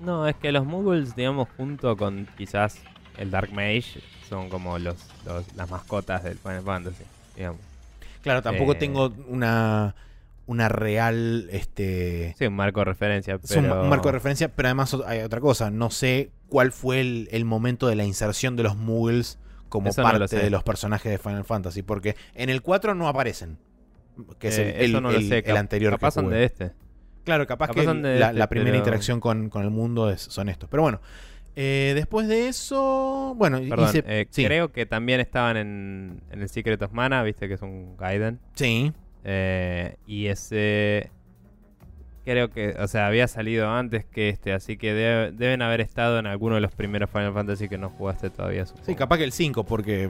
No, 0.01 0.27
es 0.27 0.35
que 0.35 0.51
los 0.51 0.65
Muggles, 0.65 1.15
digamos, 1.15 1.47
junto 1.55 1.95
con 1.95 2.27
quizás 2.37 2.75
el 3.17 3.31
Dark 3.31 3.53
Mage, 3.53 4.01
son 4.27 4.49
como 4.49 4.77
los, 4.79 4.97
los- 5.25 5.45
las 5.55 5.69
mascotas 5.71 6.23
del 6.25 6.37
Final 6.37 6.61
Fantasy, 6.63 7.05
digamos. 7.37 7.61
Claro, 8.21 8.41
tampoco 8.41 8.73
Eh. 8.73 8.75
tengo 8.75 9.13
una, 9.29 9.95
una 10.45 10.67
real... 10.67 11.47
Este, 11.49 12.35
Sí, 12.37 12.45
un 12.47 12.55
marco 12.57 12.81
de 12.81 12.85
referencia, 12.85 13.39
Es 13.41 13.55
un, 13.55 13.69
marco 13.87 14.09
de 14.09 14.11
referencia, 14.11 14.49
pero 14.49 14.67
además 14.67 14.93
hay 15.07 15.21
otra 15.21 15.39
cosa. 15.39 15.71
No 15.71 15.89
sé 15.89 16.31
cuál 16.49 16.73
fue 16.73 16.99
el, 16.99 17.29
el 17.31 17.45
momento 17.45 17.87
de 17.87 17.95
la 17.95 18.03
inserción 18.03 18.57
de 18.57 18.63
los 18.63 18.75
muggles 18.75 19.37
como 19.73 19.89
Eso 19.89 20.03
no 20.03 20.11
lo 20.13 20.19
parte 20.19 20.35
de 20.37 20.49
los 20.51 20.63
personajes 20.63 21.11
de 21.11 21.17
Final 21.17 21.43
Fantasy. 21.43 21.81
Porque 21.81 22.15
en 22.35 22.49
el 22.51 22.61
4 22.61 22.93
no 22.93 23.07
aparecen. 23.07 23.57
Que 24.37 24.49
es 24.49 24.57
el, 24.59 24.67
Eh, 24.67 24.85
eso 24.85 24.97
el- 24.97 25.03
no 25.03 25.11
lo 25.11 25.17
el- 25.17 25.27
sé, 25.27 25.39
el 25.43 25.57
anterior 25.57 25.93
capaz 25.93 26.09
que 26.09 26.21
son 26.21 26.29
de 26.29 26.43
este. 26.43 26.71
Claro, 27.23 27.47
capaz, 27.47 27.67
capaz 27.69 27.79
que 27.79 27.85
son 27.85 28.01
de 28.03 28.19
la, 28.19 28.27
este, 28.27 28.37
la 28.39 28.47
primera 28.47 28.69
pero- 28.71 28.77
interacción 28.77 29.19
con, 29.19 29.49
con 29.49 29.63
el 29.63 29.71
mundo 29.71 30.11
es- 30.11 30.21
son 30.21 30.49
estos. 30.49 30.69
Pero 30.69 30.83
bueno, 30.83 31.01
eh, 31.55 31.93
después 31.95 32.27
de 32.27 32.47
eso. 32.47 33.33
Bueno, 33.35 33.59
Perdón, 33.67 33.89
hice- 33.89 34.03
eh, 34.05 34.27
sí, 34.29 34.45
creo 34.45 34.71
que 34.71 34.85
también 34.85 35.19
estaban 35.19 35.57
en, 35.57 36.21
en 36.29 36.41
el 36.43 36.49
Secret 36.49 36.79
of 36.83 36.91
Mana, 36.91 37.23
viste 37.23 37.47
que 37.47 37.55
es 37.55 37.61
un 37.63 37.97
Gaiden. 37.97 38.39
sí. 38.53 38.93
Y 40.05 40.27
ese. 40.27 41.09
Creo 42.25 42.49
que, 42.49 42.75
o 42.79 42.87
sea, 42.87 43.07
había 43.07 43.27
salido 43.27 43.69
antes 43.69 44.05
que 44.05 44.29
este, 44.29 44.53
así 44.53 44.77
que 44.77 44.93
debe- 44.93 45.31
deben 45.33 45.61
haber 45.61 45.81
estado 45.81 46.19
en 46.19 46.25
alguno 46.25 46.55
de 46.55 46.61
los 46.61 46.71
primeros 46.71 47.09
Final 47.09 47.33
Fantasy 47.33 47.67
que 47.67 47.77
no 47.77 47.89
jugaste 47.89 48.29
todavía. 48.29 48.65
Supongo. 48.65 48.85
Sí, 48.85 48.95
capaz 48.95 49.17
que 49.17 49.23
el 49.25 49.31
5, 49.33 49.63
porque. 49.65 50.09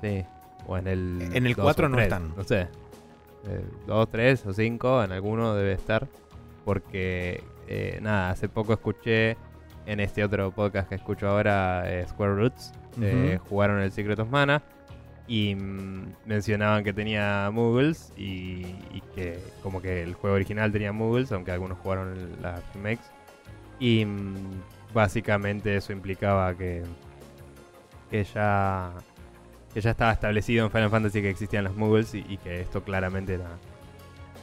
Sí. 0.00 0.24
O 0.66 0.78
en 0.78 0.86
el. 0.86 1.28
En 1.34 1.46
el 1.46 1.54
2 1.54 1.62
4 1.62 1.86
o 1.86 1.88
no 1.90 1.96
3, 1.96 2.06
están. 2.06 2.34
No 2.36 2.42
sé. 2.44 2.68
2, 3.86 4.08
3 4.10 4.46
o 4.46 4.52
5, 4.52 5.04
en 5.04 5.12
alguno 5.12 5.54
debe 5.54 5.72
estar. 5.72 6.06
Porque, 6.64 7.42
eh, 7.68 7.98
nada, 8.02 8.30
hace 8.30 8.48
poco 8.48 8.72
escuché 8.72 9.36
en 9.86 10.00
este 10.00 10.22
otro 10.24 10.50
podcast 10.52 10.88
que 10.88 10.94
escucho 10.94 11.28
ahora, 11.28 11.82
eh, 11.86 12.06
Square 12.08 12.34
Roots, 12.34 12.72
eh, 13.00 13.38
jugaron 13.48 13.80
el 13.80 13.90
Secret 13.92 14.18
of 14.18 14.28
Mana 14.30 14.62
y 15.26 15.54
mm, 15.54 16.14
mencionaban 16.26 16.84
que 16.84 16.92
tenía 16.92 17.50
Muggles 17.52 18.12
y, 18.16 18.66
y 18.92 19.02
que 19.14 19.38
como 19.62 19.80
que 19.80 20.02
el 20.02 20.14
juego 20.14 20.36
original 20.36 20.72
tenía 20.72 20.92
Muggles, 20.92 21.32
aunque 21.32 21.52
algunos 21.52 21.78
jugaron 21.78 22.36
las 22.42 22.62
remakes. 22.74 23.10
Y 23.78 24.04
mm, 24.04 24.62
básicamente 24.92 25.76
eso 25.76 25.92
implicaba 25.92 26.54
que, 26.56 26.82
que 28.10 28.24
ya 28.24 28.92
que 29.72 29.80
ya 29.80 29.90
estaba 29.90 30.12
establecido 30.12 30.64
en 30.64 30.72
Final 30.72 30.90
Fantasy 30.90 31.22
que 31.22 31.30
existían 31.30 31.64
los 31.64 31.76
Muggles 31.76 32.14
y, 32.14 32.24
y 32.28 32.38
que 32.38 32.60
esto 32.60 32.82
claramente 32.82 33.34
era 33.34 33.56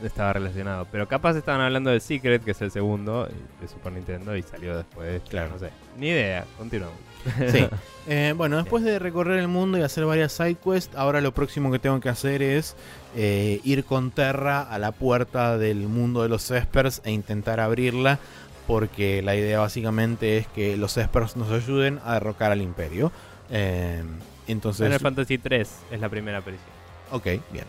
estaba 0.03 0.33
relacionado. 0.33 0.87
Pero 0.91 1.07
capaz 1.07 1.35
estaban 1.35 1.61
hablando 1.61 1.89
del 1.89 2.01
Secret, 2.01 2.43
que 2.43 2.51
es 2.51 2.61
el 2.61 2.71
segundo 2.71 3.27
eh, 3.27 3.33
de 3.61 3.67
Super 3.67 3.93
Nintendo 3.93 4.35
y 4.35 4.43
salió 4.43 4.75
después. 4.77 5.21
Claro. 5.29 5.49
No 5.51 5.59
sé. 5.59 5.69
Ni 5.97 6.09
idea. 6.09 6.45
Continuamos. 6.57 6.97
Sí. 7.51 7.67
Eh, 8.09 8.33
bueno, 8.37 8.55
después 8.55 8.83
de 8.83 8.99
recorrer 8.99 9.39
el 9.39 9.49
mundo 9.49 9.77
y 9.77 9.81
hacer 9.81 10.05
varias 10.05 10.31
sidequests, 10.31 10.95
ahora 10.95 11.19
lo 11.19 11.33
próximo 11.33 11.71
que 11.71 11.79
tengo 11.79 11.99
que 11.99 12.07
hacer 12.07 12.41
es 12.41 12.77
eh, 13.17 13.59
ir 13.65 13.83
con 13.83 14.11
Terra 14.11 14.61
a 14.61 14.79
la 14.79 14.93
puerta 14.93 15.57
del 15.57 15.89
mundo 15.89 16.23
de 16.23 16.29
los 16.29 16.49
Espers 16.49 17.01
e 17.03 17.11
intentar 17.11 17.59
abrirla, 17.59 18.17
porque 18.65 19.21
la 19.21 19.35
idea 19.35 19.59
básicamente 19.59 20.37
es 20.37 20.47
que 20.47 20.77
los 20.77 20.95
Espers 20.95 21.35
nos 21.35 21.51
ayuden 21.51 21.99
a 22.05 22.13
derrocar 22.13 22.53
al 22.53 22.61
Imperio. 22.61 23.11
Eh, 23.49 24.01
entonces, 24.47 24.85
Final 24.85 25.01
Fantasy 25.01 25.37
3 25.37 25.69
es 25.91 25.99
la 25.99 26.07
primera 26.07 26.37
aparición. 26.37 26.69
Ok, 27.11 27.25
bien. 27.51 27.65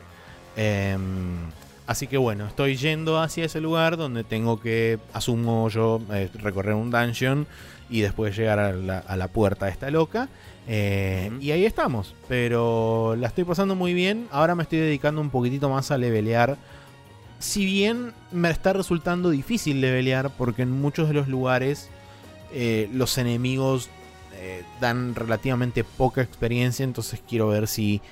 Em, 0.57 1.51
así 1.89 2.07
que 2.07 2.17
bueno, 2.17 2.47
estoy 2.47 2.77
yendo 2.77 3.21
hacia 3.21 3.45
ese 3.45 3.61
lugar 3.61 3.97
donde 3.97 4.23
tengo 4.23 4.61
que, 4.61 4.99
asumo 5.13 5.69
yo, 5.69 6.01
eh, 6.13 6.31
recorrer 6.35 6.75
un 6.75 6.93
dungeon 6.93 7.47
y 7.91 8.01
después 8.01 8.37
llegar 8.37 8.59
a 8.59 8.73
la, 8.73 8.99
a 8.99 9.17
la 9.17 9.29
puerta 9.29 9.69
esta 9.69 9.91
loca. 9.91 10.29
Eh. 10.67 11.31
Y 11.41 11.51
ahí 11.51 11.65
estamos. 11.65 12.15
Pero 12.29 13.17
la 13.17 13.29
estoy 13.29 13.45
pasando 13.45 13.75
muy 13.75 13.95
bien. 13.95 14.29
Ahora 14.31 14.55
me 14.55 14.63
estoy 14.63 14.79
dedicando 14.79 15.21
un 15.21 15.31
poquitito 15.31 15.69
más 15.69 15.91
a 15.91 15.99
levelear. 15.99 16.57
Si 17.39 17.65
bien 17.65 18.13
me 18.33 18.51
está 18.51 18.73
resultando 18.73 19.31
difícil 19.31 19.81
levelear 19.81 20.31
porque 20.37 20.63
en 20.63 20.73
muchos 20.73 21.09
de 21.09 21.15
los 21.15 21.29
lugares 21.29 21.89
eh, 22.53 22.89
los 22.93 23.17
enemigos 23.19 23.89
eh, 24.35 24.63
dan 24.81 25.15
relativamente 25.15 25.85
poca 25.85 26.21
experiencia. 26.21 26.85
Entonces 26.85 27.23
quiero 27.27 27.49
ver 27.49 27.67
si 27.67 28.03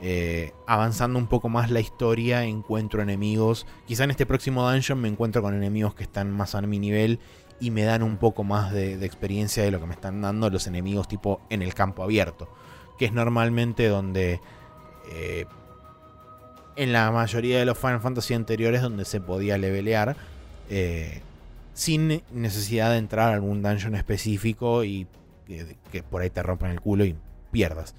eh, 0.00 0.52
avanzando 0.66 1.18
un 1.18 1.26
poco 1.26 1.48
más 1.48 1.70
la 1.70 1.80
historia 1.80 2.44
encuentro 2.44 3.02
enemigos. 3.02 3.66
Quizá 3.86 4.04
en 4.04 4.10
este 4.10 4.26
próximo 4.26 4.68
dungeon 4.70 5.00
me 5.00 5.08
encuentro 5.08 5.42
con 5.42 5.54
enemigos 5.54 5.94
que 5.94 6.04
están 6.04 6.30
más 6.30 6.54
a 6.54 6.62
mi 6.62 6.78
nivel 6.78 7.18
y 7.60 7.70
me 7.70 7.84
dan 7.84 8.02
un 8.02 8.16
poco 8.18 8.44
más 8.44 8.72
de, 8.72 8.96
de 8.96 9.06
experiencia 9.06 9.62
de 9.62 9.70
lo 9.70 9.80
que 9.80 9.86
me 9.86 9.94
están 9.94 10.20
dando 10.20 10.50
los 10.50 10.66
enemigos 10.66 11.08
tipo 11.08 11.40
en 11.50 11.62
el 11.62 11.74
campo 11.74 12.02
abierto. 12.02 12.48
Que 12.98 13.06
es 13.06 13.12
normalmente 13.12 13.88
donde... 13.88 14.40
eh, 15.10 15.46
en 16.76 16.92
la 16.92 17.10
mayoría 17.10 17.58
de 17.58 17.64
los 17.64 17.78
Final 17.78 18.00
Fantasy 18.00 18.34
anteriores 18.34 18.82
donde 18.82 19.04
se 19.06 19.20
podía 19.20 19.56
levelear. 19.56 20.16
eh, 20.70 21.20
sin 21.74 22.22
necesidad 22.32 22.90
de 22.90 22.98
entrar 22.98 23.30
a 23.30 23.34
algún 23.34 23.62
dungeon 23.62 23.94
específico 23.94 24.84
y 24.84 25.06
que, 25.46 25.76
que 25.92 26.02
por 26.02 26.22
ahí 26.22 26.30
te 26.30 26.42
rompan 26.42 26.70
el 26.70 26.80
culo 26.80 27.04
y 27.04 27.14
pierdas. 27.50 27.94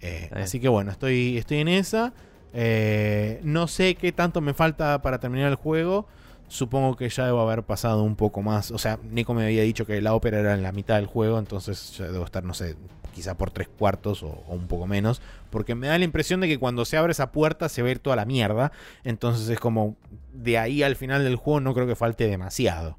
Eh, 0.00 0.28
así 0.32 0.60
que 0.60 0.68
bueno, 0.68 0.90
estoy, 0.90 1.38
estoy 1.38 1.58
en 1.58 1.68
esa. 1.68 2.12
Eh, 2.52 3.40
no 3.42 3.66
sé 3.66 3.94
qué 3.94 4.12
tanto 4.12 4.40
me 4.40 4.54
falta 4.54 5.00
para 5.02 5.18
terminar 5.18 5.48
el 5.48 5.54
juego. 5.56 6.06
Supongo 6.48 6.96
que 6.96 7.08
ya 7.08 7.26
debo 7.26 7.40
haber 7.40 7.62
pasado 7.62 8.02
un 8.02 8.16
poco 8.16 8.42
más. 8.42 8.70
O 8.70 8.78
sea, 8.78 8.98
Nico 9.10 9.34
me 9.34 9.44
había 9.44 9.62
dicho 9.62 9.86
que 9.86 10.00
la 10.00 10.14
ópera 10.14 10.40
era 10.40 10.54
en 10.54 10.62
la 10.62 10.72
mitad 10.72 10.96
del 10.96 11.06
juego. 11.06 11.38
Entonces 11.38 11.96
ya 11.96 12.06
debo 12.08 12.24
estar, 12.24 12.42
no 12.42 12.54
sé, 12.54 12.76
quizá 13.14 13.36
por 13.36 13.50
tres 13.50 13.68
cuartos 13.68 14.22
o, 14.22 14.44
un 14.48 14.66
poco 14.66 14.86
menos. 14.86 15.20
Porque 15.50 15.74
me 15.74 15.88
da 15.88 15.98
la 15.98 16.04
impresión 16.04 16.40
de 16.40 16.48
que 16.48 16.58
cuando 16.58 16.84
se 16.84 16.96
abre 16.96 17.12
esa 17.12 17.32
puerta 17.32 17.68
se 17.68 17.82
va 17.82 17.88
a 17.88 17.90
ir 17.92 17.98
toda 17.98 18.16
la 18.16 18.24
mierda. 18.24 18.72
Entonces 19.04 19.48
es 19.48 19.60
como 19.60 19.96
de 20.32 20.58
ahí 20.58 20.82
al 20.82 20.96
final 20.96 21.22
del 21.22 21.36
juego 21.36 21.60
no 21.60 21.74
creo 21.74 21.86
que 21.86 21.96
falte 21.96 22.26
demasiado. 22.26 22.98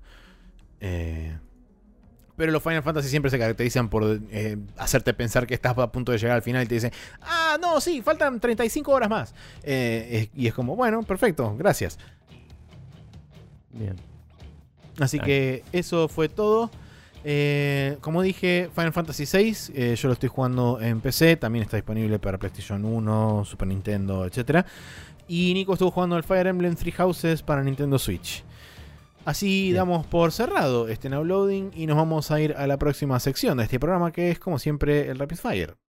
Eh, 0.80 1.36
pero 2.40 2.54
los 2.54 2.64
Final 2.64 2.84
Fantasy 2.84 3.10
siempre 3.10 3.30
se 3.30 3.38
caracterizan 3.38 3.90
por 3.90 4.22
eh, 4.32 4.58
hacerte 4.78 5.14
pensar 5.14 5.46
que 5.46 5.54
estás 5.54 5.78
a 5.78 5.92
punto 5.92 6.14
de 6.14 6.18
llegar 6.18 6.38
al 6.38 6.42
final 6.42 6.64
y 6.64 6.68
te 6.68 6.76
dicen, 6.76 6.92
ah, 7.22 7.58
no, 7.60 7.82
sí, 7.82 8.02
faltan 8.02 8.40
35 8.40 8.90
horas 8.94 9.10
más. 9.10 9.36
Eh, 9.62 10.30
y 10.34 10.48
es 10.48 10.54
como, 10.54 10.78
bueno, 10.78 11.04
perfecto, 11.04 11.54
gracias. 11.58 12.00
Bien. 13.80 13.96
Así 15.00 15.20
que 15.20 15.64
eso 15.72 16.08
fue 16.08 16.30
todo. 16.30 16.70
Eh, 17.24 17.98
como 18.02 18.22
dije, 18.22 18.70
Final 18.74 18.94
Fantasy 18.94 19.26
VI, 19.26 19.56
eh, 19.74 19.96
yo 19.98 20.08
lo 20.08 20.14
estoy 20.14 20.30
jugando 20.30 20.80
en 20.82 21.02
PC, 21.02 21.36
también 21.38 21.64
está 21.64 21.78
disponible 21.78 22.20
para 22.20 22.38
PlayStation 22.38 22.86
1, 22.86 23.46
Super 23.46 23.68
Nintendo, 23.68 24.26
etc. 24.26 24.66
Y 25.28 25.54
Nico 25.54 25.74
estuvo 25.74 25.92
jugando 25.92 26.18
el 26.18 26.24
Fire 26.24 26.48
Emblem 26.48 26.76
Three 26.76 26.92
Houses 26.94 27.42
para 27.42 27.64
Nintendo 27.64 28.00
Switch. 28.00 28.44
Así 29.26 29.64
Bien. 29.64 29.76
damos 29.76 30.08
por 30.08 30.32
cerrado 30.32 30.88
este 30.88 31.10
now 31.10 31.24
loading 31.24 31.72
y 31.76 31.88
nos 31.88 31.98
vamos 31.98 32.32
a 32.32 32.40
ir 32.40 32.56
a 32.58 32.66
la 32.68 32.78
próxima 32.78 33.20
sección 33.20 33.58
de 33.58 33.66
este 33.66 33.80
programa 33.80 34.12
que 34.12 34.32
es 34.32 34.40
como 34.40 34.58
siempre 34.58 35.10
el 35.10 35.20
Rapid 35.20 35.38
Fire. 35.38 35.89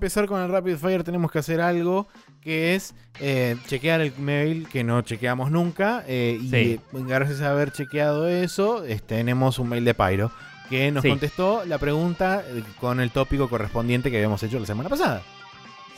Empezar 0.00 0.24
con 0.26 0.40
el 0.40 0.48
Rapid 0.50 0.76
Fire 0.76 1.04
tenemos 1.04 1.30
que 1.30 1.40
hacer 1.40 1.60
algo 1.60 2.08
que 2.40 2.74
es 2.74 2.94
eh, 3.20 3.54
chequear 3.66 4.00
el 4.00 4.14
mail 4.16 4.66
que 4.66 4.82
no 4.82 5.02
chequeamos 5.02 5.50
nunca. 5.50 6.02
eh, 6.08 6.38
y 6.40 6.48
Sí. 6.48 6.80
gracias 6.90 7.42
a 7.42 7.50
haber 7.50 7.70
chequeado 7.70 8.26
eso, 8.26 8.82
eh, 8.86 8.98
tenemos 9.06 9.58
un 9.58 9.68
mail 9.68 9.84
de 9.84 9.92
Pyro 9.92 10.32
que 10.70 10.90
nos 10.90 11.02
Sí. 11.02 11.10
contestó 11.10 11.64
la 11.66 11.76
pregunta 11.76 12.42
eh, 12.48 12.62
con 12.80 12.98
el 13.00 13.10
tópico 13.10 13.50
correspondiente 13.50 14.10
que 14.10 14.16
habíamos 14.16 14.42
hecho 14.42 14.58
la 14.58 14.64
semana 14.64 14.88
pasada. 14.88 15.20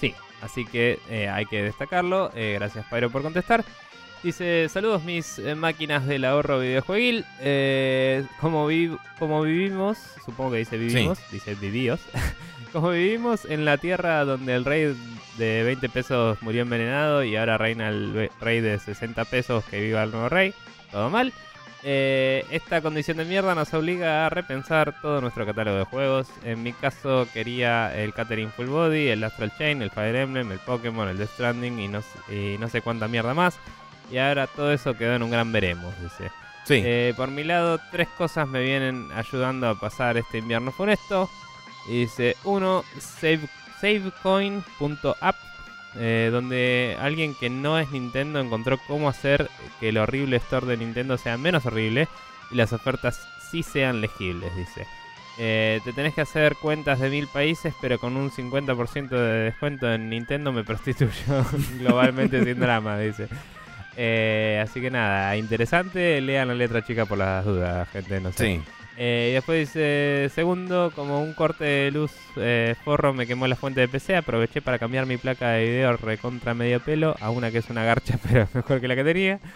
Sí, 0.01 0.13
así 0.41 0.65
que 0.67 0.99
eh, 1.09 1.29
hay 1.29 1.47
que 1.47 1.63
destacarlo. 1.63 2.33
Eh, 2.35 2.55
gracias, 2.59 2.85
Pyro, 2.91 3.09
por 3.09 3.23
contestar. 3.23 3.65
Dice, 4.25 4.69
saludos 4.69 5.05
mis 5.05 5.39
eh, 5.39 5.55
máquinas 5.55 6.07
del 6.07 6.25
ahorro 6.25 6.59
videojueguil. 6.59 7.25
Eh, 7.41 8.25
como, 8.41 8.67
vi- 8.67 8.97
como 9.21 9.43
vivimos, 9.43 9.97
supongo 10.25 10.51
que 10.53 10.59
dice 10.59 10.77
vivimos, 10.77 11.19
dice 11.31 11.55
vivíos. 11.55 12.01
como 12.73 12.91
vivimos 12.91 13.45
en 13.45 13.65
la 13.65 13.77
tierra 13.79 14.25
donde 14.25 14.55
el 14.55 14.65
rey 14.65 14.97
de 15.39 15.63
20 15.63 15.89
pesos 15.89 16.39
murió 16.43 16.63
envenenado 16.63 17.23
y 17.23 17.37
ahora 17.37 17.59
reina 17.59 17.89
el 17.89 18.31
rey 18.41 18.61
de 18.61 18.79
60 18.79 19.25
pesos 19.27 19.65
que 19.65 19.81
viva 19.81 20.03
el 20.03 20.11
nuevo 20.11 20.29
rey. 20.29 20.55
Todo 20.91 21.11
mal. 21.11 21.33
Eh, 21.85 22.45
esta 22.51 22.81
condición 22.81 23.17
de 23.17 23.25
mierda 23.25 23.57
nos 23.57 23.75
obliga 23.75 24.27
a 24.27 24.31
repensar 24.31 25.01
todo 25.03 25.21
nuestro 25.21 25.45
catálogo 25.45 25.79
de 25.79 25.85
juegos. 25.85 26.29
En 26.45 26.63
mi 26.63 26.73
caso 26.73 27.27
quería 27.33 27.95
el 28.01 28.15
Catering 28.15 28.51
Full 28.53 28.67
Body, 28.67 29.09
el 29.09 29.25
Astral 29.25 29.53
Chain, 29.59 29.83
el 29.83 29.91
Fire 29.91 30.15
Emblem, 30.15 30.51
el 30.53 30.61
Pokémon, 30.61 31.09
el 31.09 31.19
Death 31.19 31.31
Stranding 31.35 31.79
y 31.81 31.89
no, 31.89 32.03
y 32.31 32.57
no 32.59 32.69
sé 32.69 32.83
cuánta 32.83 33.09
mierda 33.09 33.35
más. 33.35 33.59
Y 34.11 34.19
ahora 34.19 34.47
todo 34.47 34.73
eso 34.73 34.97
quedó 34.97 35.17
en 35.17 35.23
un 35.23 35.31
gran 35.31 35.51
veremos, 35.51 35.93
dice. 36.01 36.31
Sí. 36.65 36.81
Eh, 36.85 37.15
por 37.17 37.29
mi 37.31 37.43
lado, 37.43 37.81
tres 37.91 38.09
cosas 38.17 38.47
me 38.47 38.63
vienen 38.63 39.11
ayudando 39.13 39.69
a 39.69 39.75
pasar 39.75 40.17
este 40.17 40.39
invierno 40.39 40.71
funesto. 40.71 41.29
Y 41.89 42.01
dice, 42.01 42.37
uno, 42.45 42.85
save, 42.99 43.49
savecoin.app, 43.81 45.37
eh, 45.97 46.31
donde 46.33 46.97
alguien 47.01 47.35
que 47.35 47.51
no 47.51 47.79
es 47.79 47.91
Nintendo 47.91 48.41
encontró 48.41 48.79
cómo 48.87 49.09
hacer 49.09 49.51
que 49.81 49.91
el 49.91 49.99
horrible 49.99 50.37
store 50.37 50.67
de 50.67 50.77
Nintendo 50.77 51.19
sea 51.19 51.37
menos 51.37 51.67
horrible 51.67 52.09
y 52.51 52.55
las 52.55 52.73
ofertas 52.73 53.27
sí 53.51 53.63
sean 53.63 54.01
legibles, 54.01 54.55
dice. 54.57 54.87
Eh, 55.39 55.81
te 55.83 55.93
tenés 55.93 56.15
que 56.15 56.21
hacer 56.21 56.57
cuentas 56.57 57.01
de 57.01 57.09
mil 57.09 57.27
países, 57.27 57.75
pero 57.81 57.99
con 57.99 58.17
un 58.17 58.31
50% 58.31 59.09
de 59.09 59.45
descuento 59.45 59.93
en 59.93 60.11
Nintendo 60.11 60.53
me 60.53 60.63
prostituyo 60.63 61.13
globalmente 61.79 62.45
sin 62.45 62.61
drama, 62.61 62.99
dice. 62.99 63.29
Eh, 63.97 64.61
así 64.63 64.81
que 64.81 64.91
nada, 64.91 65.37
interesante. 65.37 66.21
Lean 66.21 66.49
la 66.49 66.55
letra 66.55 66.85
chica 66.85 67.07
por 67.07 67.19
las 67.19 67.45
dudas, 67.45 67.89
gente. 67.91 68.21
No 68.21 68.33
sé. 68.33 68.47
sí. 68.47 68.63
Eh, 68.97 69.29
y 69.31 69.35
después 69.35 69.69
dice: 69.69 70.31
Segundo, 70.35 70.93
como 70.95 71.23
un 71.23 71.33
corte 71.33 71.65
de 71.65 71.91
luz 71.91 72.13
eh, 72.37 72.75
forro 72.85 73.15
me 73.15 73.27
quemó 73.27 73.47
la 73.47 73.57
fuente 73.57 73.81
de 73.81 73.89
PC, 73.89 74.17
aproveché 74.17 74.61
para 74.61 74.79
cambiar 74.79 75.07
mi 75.07 75.17
placa 75.17 75.51
de 75.51 75.65
video 75.65 75.97
recontra 75.97 76.55
medio 76.55 76.81
pelo 76.81 77.17
a 77.21 77.31
una 77.31 77.51
que 77.51 77.59
es 77.59 77.71
una 77.71 77.85
garcha, 77.85 78.19
pero 78.29 78.47
mejor 78.53 78.81
que 78.81 78.89
la 78.89 78.97
que 78.97 79.05
tenía. 79.05 79.41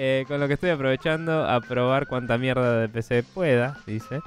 Eh, 0.00 0.24
con 0.28 0.38
lo 0.38 0.46
que 0.46 0.54
estoy 0.54 0.70
aprovechando 0.70 1.48
a 1.48 1.60
probar 1.60 2.06
cuánta 2.06 2.38
mierda 2.38 2.80
de 2.80 2.88
PC 2.88 3.22
pueda, 3.22 3.78
dice. 3.86 4.20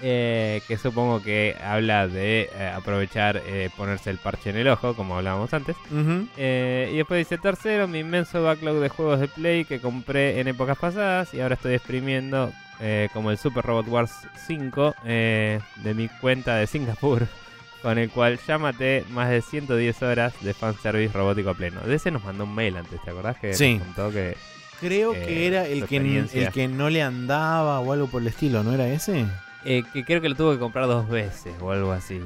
Que 0.00 0.78
supongo 0.82 1.22
que 1.22 1.56
habla 1.62 2.08
de 2.08 2.48
aprovechar 2.74 3.42
ponerse 3.76 4.10
el 4.10 4.16
parche 4.18 4.50
en 4.50 4.56
el 4.56 4.68
ojo, 4.68 4.94
como 4.94 5.16
hablábamos 5.16 5.52
antes. 5.52 5.76
Y 5.90 6.96
después 6.96 7.18
dice 7.18 7.38
tercero, 7.38 7.86
mi 7.86 7.98
inmenso 7.98 8.42
backlog 8.42 8.76
de 8.76 8.88
juegos 8.88 9.20
de 9.20 9.28
Play 9.28 9.64
que 9.66 9.80
compré 9.80 10.40
en 10.40 10.48
épocas 10.48 10.78
pasadas 10.78 11.34
y 11.34 11.40
ahora 11.40 11.56
estoy 11.56 11.74
exprimiendo 11.74 12.50
eh, 12.80 13.08
como 13.12 13.30
el 13.30 13.38
Super 13.38 13.64
Robot 13.64 13.88
Wars 13.88 14.12
5 14.46 14.94
eh, 15.04 15.60
de 15.76 15.94
mi 15.94 16.08
cuenta 16.08 16.56
de 16.56 16.66
Singapur, 16.66 17.26
con 17.82 17.98
el 17.98 18.10
cual 18.10 18.38
ya 18.46 18.58
maté 18.58 19.04
más 19.10 19.28
de 19.30 19.42
110 19.42 20.02
horas 20.02 20.32
de 20.40 20.54
fanservice 20.54 21.12
robótico 21.16 21.54
pleno. 21.54 21.80
De 21.82 21.94
ese 21.96 22.10
nos 22.10 22.24
mandó 22.24 22.44
un 22.44 22.54
mail 22.54 22.76
antes, 22.76 23.00
¿te 23.02 23.10
acordás? 23.10 23.38
Que 23.38 23.54
Sí. 23.54 23.74
nos 23.78 23.86
contó 23.86 24.10
que... 24.12 24.36
Creo 24.80 25.14
Eh, 25.14 25.22
que 25.26 25.46
era 25.46 25.66
el 25.66 25.84
que, 25.86 25.96
el 26.32 26.50
que 26.52 26.66
no 26.68 26.88
le 26.88 27.02
andaba 27.02 27.80
o 27.80 27.92
algo 27.92 28.06
por 28.06 28.22
el 28.22 28.28
estilo, 28.28 28.62
¿no 28.62 28.72
era 28.72 28.88
ese? 28.88 29.26
eh, 29.66 29.82
que 29.92 30.04
creo 30.06 30.22
que 30.22 30.30
lo 30.30 30.34
tuvo 30.36 30.52
que 30.52 30.58
comprar 30.58 30.86
dos 30.86 31.06
veces 31.06 31.52
o 31.60 31.70
algo 31.70 31.92
así. 31.92 32.18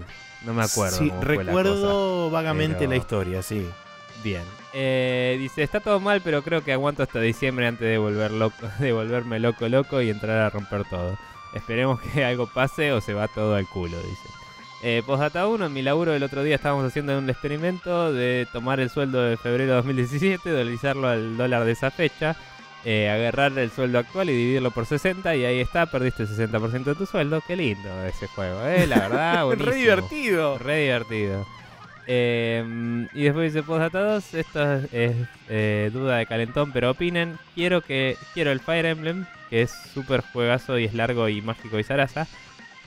No 0.44 0.54
me 0.54 0.62
acuerdo. 0.62 0.96
Sí, 0.98 1.06
la 1.08 1.14
cosa. 1.16 1.26
recuerdo 1.26 2.30
vagamente 2.30 2.76
pero- 2.80 2.90
la 2.90 2.96
historia, 2.96 3.42
sí. 3.42 3.66
Bien. 4.22 4.42
Eh, 4.76 5.36
dice, 5.38 5.62
está 5.62 5.78
todo 5.78 6.00
mal, 6.00 6.20
pero 6.22 6.42
creo 6.42 6.64
que 6.64 6.72
aguanto 6.72 7.04
hasta 7.04 7.20
diciembre 7.20 7.68
antes 7.68 7.86
de, 7.86 7.96
volver 7.96 8.32
loco, 8.32 8.56
de 8.80 8.92
volverme 8.92 9.38
loco 9.38 9.68
loco 9.68 10.02
y 10.02 10.10
entrar 10.10 10.38
a 10.38 10.50
romper 10.50 10.84
todo. 10.84 11.16
Esperemos 11.54 12.00
que 12.00 12.24
algo 12.24 12.48
pase 12.48 12.92
o 12.92 13.00
se 13.00 13.14
va 13.14 13.28
todo 13.28 13.54
al 13.54 13.68
culo, 13.68 13.96
dice. 13.98 14.28
Eh, 14.82 15.02
Postdata 15.06 15.46
1, 15.46 15.64
en 15.64 15.72
mi 15.72 15.80
laburo 15.80 16.12
el 16.12 16.22
otro 16.22 16.42
día 16.42 16.56
estábamos 16.56 16.84
haciendo 16.84 17.16
un 17.16 17.30
experimento 17.30 18.12
de 18.12 18.46
tomar 18.52 18.80
el 18.80 18.90
sueldo 18.90 19.22
de 19.22 19.36
febrero 19.36 19.70
de 19.70 19.76
2017, 19.76 20.50
dolarizarlo 20.50 21.08
al 21.08 21.36
dólar 21.38 21.64
de 21.64 21.72
esa 21.72 21.90
fecha, 21.90 22.36
eh, 22.84 23.08
agarrar 23.08 23.56
el 23.56 23.70
sueldo 23.70 24.00
actual 24.00 24.28
y 24.28 24.36
dividirlo 24.36 24.72
por 24.72 24.84
60 24.84 25.36
y 25.36 25.44
ahí 25.46 25.60
está, 25.60 25.86
perdiste 25.86 26.24
el 26.24 26.28
60% 26.28 26.84
de 26.84 26.94
tu 26.96 27.06
sueldo. 27.06 27.40
Qué 27.46 27.56
lindo 27.56 28.04
ese 28.04 28.26
juego, 28.26 28.60
eh, 28.66 28.86
la 28.86 28.98
verdad, 28.98 29.44
buenísimo. 29.46 29.70
Re 29.70 29.76
divertido. 29.78 30.58
Re 30.58 30.82
divertido. 30.82 31.46
Eh, 32.06 33.06
y 33.14 33.22
después 33.22 33.52
dice 33.52 33.64
postdata 33.64 34.00
2, 34.00 34.34
esto 34.34 34.74
es, 34.92 35.16
eh, 35.48 35.90
duda 35.92 36.16
de 36.16 36.26
calentón, 36.26 36.72
pero 36.72 36.90
opinen. 36.90 37.38
Quiero 37.54 37.80
que 37.80 38.16
quiero 38.34 38.52
el 38.52 38.60
Fire 38.60 38.86
Emblem, 38.86 39.26
que 39.50 39.62
es 39.62 39.70
súper 39.70 40.20
juegazo 40.20 40.78
y 40.78 40.84
es 40.84 40.94
largo 40.94 41.28
y 41.28 41.40
mágico 41.40 41.78
y 41.78 41.84
zaraza. 41.84 42.26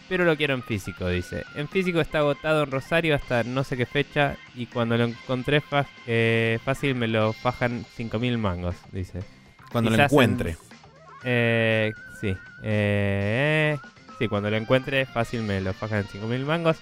Pero 0.09 0.24
lo 0.24 0.38
quiero 0.38 0.53
en 0.53 0.63
físico, 0.63 1.09
dice. 1.09 1.43
En 1.55 1.68
físico 1.68 1.99
está 1.99 2.20
agotado 2.20 2.63
en 2.63 2.72
Rosario 2.72 3.13
hasta 3.15 3.43
no 3.43 3.63
sé 3.63 3.76
qué 3.76 3.86
fecha. 3.86 4.38
Y 4.55 4.68
cuando 4.68 4.97
lo 4.97 5.03
encontré 5.03 5.61
eh, 6.05 6.59
fácil 6.63 6.95
me 6.95 7.07
lo 7.07 7.34
fajan 7.34 7.86
5000 7.95 8.38
mangos, 8.38 8.76
dice. 8.91 9.20
Cuando 9.72 9.89
lo 9.89 10.01
encuentre. 10.01 10.55
Eh, 11.26 11.91
sí. 12.22 12.38
Sí, 14.18 14.28
cuando 14.28 14.49
lo 14.49 14.55
encuentre 14.55 15.05
fácil 15.05 15.43
me 15.43 15.59
lo 15.59 15.74
fajan 15.74 15.99
en 15.99 16.07
5000 16.07 16.45
mangos. 16.45 16.78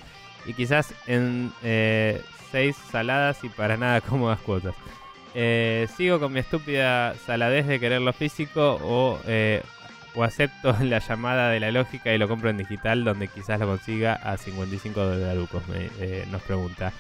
Y 0.46 0.54
quizás 0.54 0.94
en 1.08 1.52
6 2.52 2.76
saladas 2.92 3.44
y 3.44 3.50
para 3.50 3.78
nada 3.78 4.02
cómodas 4.10 4.40
cuotas. 4.40 4.76
Eh, 5.38 5.88
sigo 5.98 6.18
con 6.20 6.32
mi 6.32 6.40
estúpida 6.40 7.14
saladez 7.26 7.68
de 7.68 7.78
querer 7.78 8.02
lo 8.02 8.14
físico 8.14 8.80
o, 8.82 9.20
eh, 9.28 9.62
o 10.16 10.24
acepto 10.24 10.74
la 10.82 11.00
llamada 11.00 11.50
de 11.50 11.60
la 11.60 11.72
lógica 11.72 12.14
y 12.14 12.18
lo 12.18 12.30
compro 12.30 12.50
en 12.50 12.58
digital 12.58 13.04
donde 13.04 13.28
quizás 13.28 13.60
lo 13.60 13.68
consiga 13.68 14.14
a 14.14 14.38
55 14.38 14.98
dolarucos, 14.98 15.68
me, 15.68 15.90
eh, 16.00 16.26
nos 16.32 16.42
pregunta. 16.44 16.94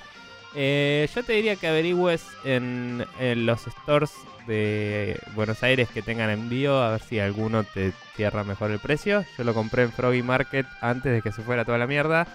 Eh, 0.54 1.10
yo 1.14 1.24
te 1.24 1.34
diría 1.34 1.56
que 1.56 1.68
averigües 1.68 2.26
en, 2.44 3.06
en 3.20 3.46
los 3.46 3.62
stores 3.62 4.12
de 4.48 5.20
Buenos 5.34 5.64
Aires 5.64 5.90
que 5.90 6.02
tengan 6.02 6.30
envío, 6.30 6.82
a 6.82 6.92
ver 6.92 7.02
si 7.02 7.20
alguno 7.20 7.64
te 7.64 7.94
cierra 8.16 8.44
mejor 8.44 8.72
el 8.72 8.80
precio. 8.80 9.26
Yo 9.38 9.44
lo 9.44 9.54
compré 9.54 9.84
en 9.84 9.92
Froggy 9.92 10.22
Market 10.22 10.66
antes 10.82 11.12
de 11.12 11.22
que 11.22 11.32
se 11.32 11.42
fuera 11.42 11.66
toda 11.66 11.78
la 11.78 11.88
mierda. 11.88 12.28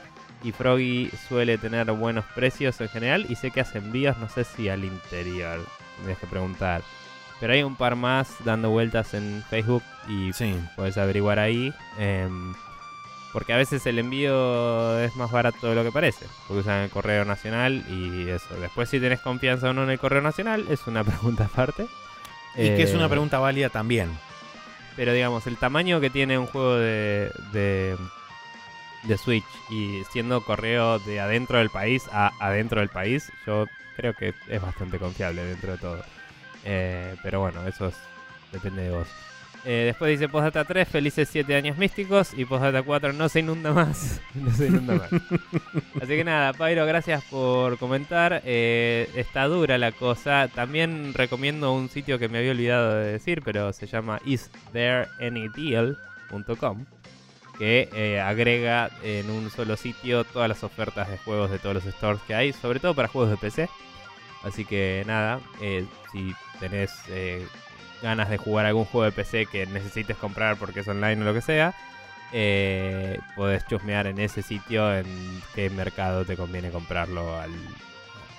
Y 0.42 0.52
Froggy 0.52 1.10
suele 1.28 1.58
tener 1.58 1.90
buenos 1.92 2.24
precios 2.34 2.80
en 2.80 2.88
general. 2.88 3.26
Y 3.28 3.36
sé 3.36 3.50
que 3.50 3.60
hace 3.60 3.78
envíos, 3.78 4.16
no 4.18 4.28
sé 4.28 4.44
si 4.44 4.68
al 4.68 4.84
interior. 4.84 5.60
Tendrías 5.96 6.18
que 6.18 6.26
preguntar. 6.26 6.82
Pero 7.40 7.52
hay 7.52 7.62
un 7.62 7.76
par 7.76 7.96
más 7.96 8.36
dando 8.44 8.70
vueltas 8.70 9.14
en 9.14 9.42
Facebook 9.50 9.82
y 10.08 10.32
Sí. 10.32 10.58
puedes 10.76 10.96
averiguar 10.98 11.38
ahí. 11.38 11.72
em, 11.98 12.54
porque 13.32 13.52
a 13.52 13.56
veces 13.56 13.86
el 13.86 13.98
envío 14.00 14.98
es 14.98 15.14
más 15.14 15.30
barato 15.30 15.68
de 15.68 15.74
lo 15.76 15.84
que 15.84 15.92
parece. 15.92 16.26
Porque 16.48 16.60
usan 16.62 16.82
el 16.82 16.90
correo 16.90 17.24
nacional 17.24 17.84
y 17.88 18.28
eso. 18.28 18.54
Después, 18.60 18.88
si 18.88 18.98
tenés 18.98 19.20
confianza 19.20 19.70
o 19.70 19.72
no 19.72 19.84
en 19.84 19.90
el 19.90 19.98
correo 20.00 20.20
nacional, 20.20 20.66
es 20.68 20.86
una 20.88 21.04
pregunta 21.04 21.44
aparte. 21.44 21.86
Y 22.56 22.66
que 22.74 22.82
es 22.82 22.90
Eh, 22.92 22.96
una 22.96 23.08
pregunta 23.08 23.38
válida 23.38 23.68
también. 23.68 24.10
Pero 24.96 25.12
digamos, 25.12 25.46
el 25.46 25.56
tamaño 25.58 26.00
que 26.00 26.10
tiene 26.10 26.38
un 26.38 26.46
juego 26.46 26.74
de, 26.76 27.30
de, 27.52 27.96
de 29.04 29.16
Switch 29.18 29.44
y 29.70 30.02
siendo 30.12 30.42
correo 30.44 30.98
de 31.00 31.20
adentro 31.20 31.58
del 31.58 31.70
país 31.70 32.04
a 32.12 32.32
adentro 32.38 32.80
del 32.80 32.88
país, 32.90 33.30
yo 33.46 33.66
creo 33.96 34.14
que 34.14 34.34
es 34.48 34.62
bastante 34.62 34.98
confiable 34.98 35.44
dentro 35.44 35.72
de 35.72 35.78
todo. 35.78 36.04
Eh, 36.64 37.16
pero 37.22 37.40
bueno, 37.40 37.66
eso 37.66 37.88
es- 37.88 37.96
depende 38.52 38.82
de 38.82 38.90
vos. 38.90 39.08
Eh, 39.66 39.82
después 39.86 40.10
dice 40.10 40.26
Postdata 40.26 40.64
3, 40.64 40.88
felices 40.88 41.28
7 41.30 41.54
años 41.54 41.76
místicos. 41.76 42.32
Y 42.34 42.46
Postdata 42.46 42.82
4, 42.82 43.12
no 43.12 43.28
se 43.28 43.40
inunda 43.40 43.74
más. 43.74 44.18
no 44.34 44.50
se 44.54 44.68
inunda 44.68 44.94
más. 44.94 45.12
Así 45.12 46.06
que 46.16 46.24
nada, 46.24 46.54
Pyro, 46.54 46.86
gracias 46.86 47.22
por 47.24 47.76
comentar. 47.78 48.40
Eh, 48.46 49.06
está 49.16 49.44
dura 49.48 49.76
la 49.76 49.92
cosa. 49.92 50.48
También 50.48 51.12
recomiendo 51.12 51.74
un 51.74 51.90
sitio 51.90 52.18
que 52.18 52.30
me 52.30 52.38
había 52.38 52.52
olvidado 52.52 52.94
de 52.94 53.12
decir, 53.12 53.42
pero 53.44 53.70
se 53.74 53.86
llama 53.86 54.18
istthereanydeal.com 54.24 56.86
que 57.60 57.90
eh, 57.92 58.18
agrega 58.18 58.90
en 59.02 59.28
un 59.28 59.50
solo 59.50 59.76
sitio 59.76 60.24
todas 60.24 60.48
las 60.48 60.64
ofertas 60.64 61.10
de 61.10 61.18
juegos 61.18 61.50
de 61.50 61.58
todos 61.58 61.74
los 61.74 61.84
stores 61.84 62.22
que 62.26 62.34
hay, 62.34 62.54
sobre 62.54 62.80
todo 62.80 62.94
para 62.94 63.06
juegos 63.06 63.30
de 63.30 63.36
PC. 63.36 63.68
Así 64.42 64.64
que 64.64 65.04
nada, 65.06 65.40
eh, 65.60 65.84
si 66.10 66.34
tenés 66.58 66.90
eh, 67.08 67.46
ganas 68.00 68.30
de 68.30 68.38
jugar 68.38 68.64
algún 68.64 68.86
juego 68.86 69.04
de 69.04 69.12
PC 69.12 69.44
que 69.44 69.66
necesites 69.66 70.16
comprar 70.16 70.56
porque 70.56 70.80
es 70.80 70.88
online 70.88 71.20
o 71.20 71.24
lo 71.26 71.34
que 71.34 71.42
sea, 71.42 71.74
podés 73.36 73.66
chusmear 73.66 74.06
en 74.06 74.20
ese 74.20 74.40
sitio 74.40 74.96
en 74.96 75.04
qué 75.54 75.68
mercado 75.68 76.24
te 76.24 76.38
conviene 76.38 76.70
comprarlo 76.70 77.38
al, 77.38 77.52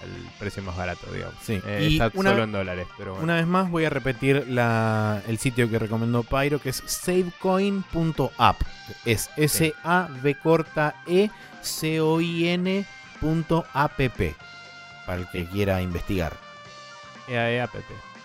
al 0.03 0.09
precio 0.39 0.61
más 0.63 0.75
barato, 0.75 1.11
digamos. 1.11 1.35
Sí. 1.43 1.61
Eh, 1.65 1.87
Y 1.89 1.93
está 1.93 2.11
una- 2.15 2.31
solo 2.31 2.43
en 2.43 2.51
dólares, 2.51 2.87
pero 2.97 3.11
bueno. 3.11 3.23
Una 3.23 3.35
vez 3.35 3.45
más 3.47 3.69
voy 3.69 3.85
a 3.85 3.89
repetir 3.89 4.45
la- 4.47 5.21
el 5.27 5.37
sitio 5.37 5.69
que 5.69 5.79
recomendó 5.79 6.23
Pyro, 6.23 6.59
que 6.59 6.69
es 6.69 6.83
savecoin.app. 6.85 8.61
Es 9.05 9.29
S-A-V 9.37 10.35
corta 10.35 10.95
E 11.07 11.29
C-O-I-N 11.61 12.85
punto 13.19 13.65
app. 13.73 13.99
Para 15.05 15.19
el 15.19 15.27
que 15.31 15.45
quiera 15.45 15.81
investigar. 15.81 16.33
EAE-app. 17.27 17.75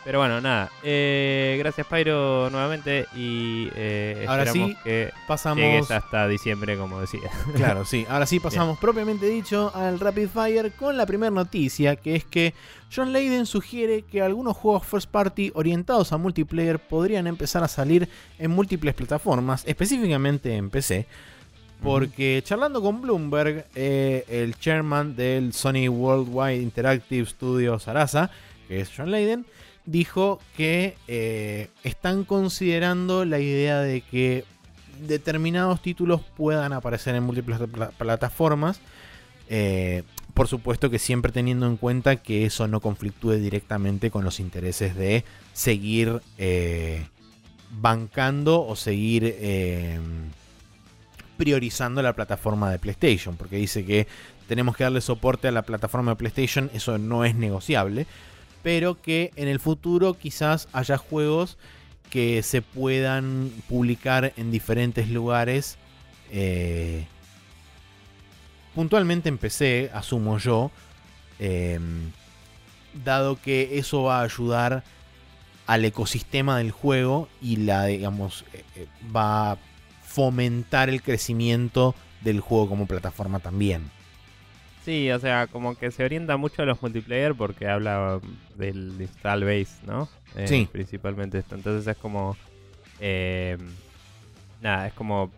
Pero 0.06 0.20
bueno, 0.20 0.40
nada. 0.40 0.70
eh, 0.84 1.56
gracias, 1.58 1.84
Pyro, 1.88 2.48
nuevamente. 2.50 3.06
Y 3.16 3.68
eh, 3.74 4.24
Ahora 4.28 4.44
esperamos 4.44 4.70
sí, 4.70 4.78
que 4.84 5.10
Pasamos. 5.26 5.64
llegues 5.64 5.90
hasta 5.90 6.28
diciembre, 6.28 6.76
como 6.78 7.00
decía. 7.00 7.28
Claro, 7.56 7.84
sí. 7.84 8.06
Ahora 8.08 8.24
sí 8.24 8.38
pasamos 8.38 8.78
propiamente 8.78 9.26
dicho 9.26 9.72
al 9.74 9.98
Rapid 9.98 10.28
Fire 10.28 10.70
con 10.70 10.96
la 10.96 11.06
primera 11.06 11.32
noticia, 11.32 11.96
que 11.96 12.14
es 12.14 12.24
que 12.24 12.54
John 12.94 13.12
Layden 13.12 13.46
sugiere 13.46 14.02
que 14.02 14.22
algunos 14.22 14.56
juegos 14.56 14.86
first 14.86 15.10
party 15.10 15.50
orientados 15.56 16.12
a 16.12 16.18
multiplayer 16.18 16.78
podrían 16.78 17.26
empezar 17.26 17.64
a 17.64 17.68
salir 17.68 18.08
en 18.38 18.52
múltiples 18.52 18.94
plataformas, 18.94 19.64
específicamente 19.66 20.54
en 20.54 20.70
PC. 20.70 21.06
Porque 21.82 22.40
charlando 22.44 22.80
con 22.80 23.02
Bloomberg, 23.02 23.66
eh, 23.74 24.24
el 24.28 24.56
chairman 24.56 25.16
del 25.16 25.52
Sony 25.52 25.88
Worldwide 25.88 26.62
Interactive 26.62 27.26
Studios 27.26 27.88
Arasa, 27.88 28.30
que 28.68 28.80
es 28.80 28.90
John 28.96 29.10
Layden, 29.10 29.44
dijo 29.86 30.40
que 30.56 30.96
eh, 31.08 31.68
están 31.84 32.24
considerando 32.24 33.24
la 33.24 33.38
idea 33.38 33.80
de 33.80 34.00
que 34.02 34.44
determinados 35.06 35.80
títulos 35.80 36.20
puedan 36.36 36.72
aparecer 36.72 37.14
en 37.14 37.22
múltiples 37.22 37.58
pla- 37.72 37.90
plataformas. 37.90 38.80
Eh, 39.48 40.02
por 40.34 40.48
supuesto 40.48 40.90
que 40.90 40.98
siempre 40.98 41.32
teniendo 41.32 41.66
en 41.66 41.76
cuenta 41.76 42.16
que 42.16 42.44
eso 42.44 42.68
no 42.68 42.80
conflictúe 42.80 43.34
directamente 43.34 44.10
con 44.10 44.24
los 44.24 44.40
intereses 44.40 44.96
de 44.96 45.24
seguir 45.52 46.20
eh, 46.36 47.06
bancando 47.80 48.66
o 48.66 48.76
seguir 48.76 49.34
priorizando 51.36 52.02
la 52.02 52.14
plataforma 52.14 52.70
de 52.70 52.78
PlayStation. 52.78 53.36
Porque 53.36 53.56
dice 53.56 53.84
que 53.84 54.06
tenemos 54.48 54.76
que 54.76 54.84
darle 54.84 55.00
soporte 55.00 55.48
a 55.48 55.52
la 55.52 55.62
plataforma 55.62 56.12
de 56.12 56.16
PlayStation, 56.16 56.70
eso 56.74 56.98
no 56.98 57.24
es 57.24 57.34
negociable. 57.34 58.06
Pero 58.66 59.00
que 59.00 59.30
en 59.36 59.46
el 59.46 59.60
futuro 59.60 60.14
quizás 60.14 60.66
haya 60.72 60.98
juegos 60.98 61.56
que 62.10 62.42
se 62.42 62.62
puedan 62.62 63.52
publicar 63.68 64.32
en 64.36 64.50
diferentes 64.50 65.08
lugares. 65.08 65.78
eh, 66.32 67.06
puntualmente 68.74 69.28
en 69.28 69.38
PC, 69.38 69.92
asumo 69.94 70.38
yo. 70.38 70.72
eh, 71.38 71.78
dado 73.04 73.40
que 73.40 73.78
eso 73.78 74.02
va 74.02 74.18
a 74.18 74.24
ayudar 74.24 74.82
al 75.68 75.84
ecosistema 75.84 76.58
del 76.58 76.72
juego 76.72 77.28
y 77.40 77.58
la, 77.58 77.84
digamos, 77.84 78.44
eh, 78.52 78.64
eh, 78.74 78.86
va 79.14 79.52
a 79.52 79.58
fomentar 80.02 80.88
el 80.88 81.02
crecimiento 81.02 81.94
del 82.22 82.40
juego 82.40 82.68
como 82.68 82.86
plataforma 82.86 83.38
también. 83.38 83.92
Sí, 84.86 85.10
o 85.10 85.18
sea, 85.18 85.46
como 85.48 85.76
que 85.76 85.90
se 85.90 86.04
orienta 86.04 86.36
mucho 86.38 86.62
a 86.62 86.64
los 86.64 86.80
multiplayer 86.80 87.34
porque 87.34 87.66
habla 87.68 88.20
um, 88.22 88.56
del 88.56 88.94
install 89.00 89.44
base, 89.44 89.74
¿no? 89.84 90.08
Eh, 90.36 90.46
Sí. 90.46 90.68
Principalmente 90.70 91.38
esto. 91.38 91.56
Entonces 91.56 91.86
es 91.86 91.96
como. 91.98 92.36
eh, 93.00 93.58
nada, 94.62 94.86
es 94.86 94.94
como. 94.94 95.30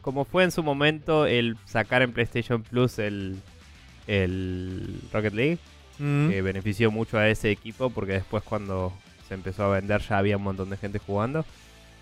Como 0.00 0.24
fue 0.24 0.44
en 0.44 0.52
su 0.52 0.62
momento 0.62 1.26
el 1.26 1.56
sacar 1.66 2.00
en 2.02 2.12
PlayStation 2.12 2.62
Plus 2.62 2.98
el. 2.98 3.36
El 4.06 5.00
Rocket 5.12 5.34
League, 5.34 5.58
Mm, 5.98 6.30
que 6.30 6.42
benefició 6.42 6.90
mucho 6.92 7.18
a 7.18 7.28
ese 7.28 7.50
equipo 7.50 7.90
porque 7.90 8.12
después 8.12 8.44
cuando 8.44 8.92
se 9.26 9.34
empezó 9.34 9.64
a 9.64 9.74
vender 9.74 10.00
ya 10.00 10.16
había 10.18 10.36
un 10.36 10.44
montón 10.44 10.70
de 10.70 10.76
gente 10.76 10.98
jugando. 11.00 11.44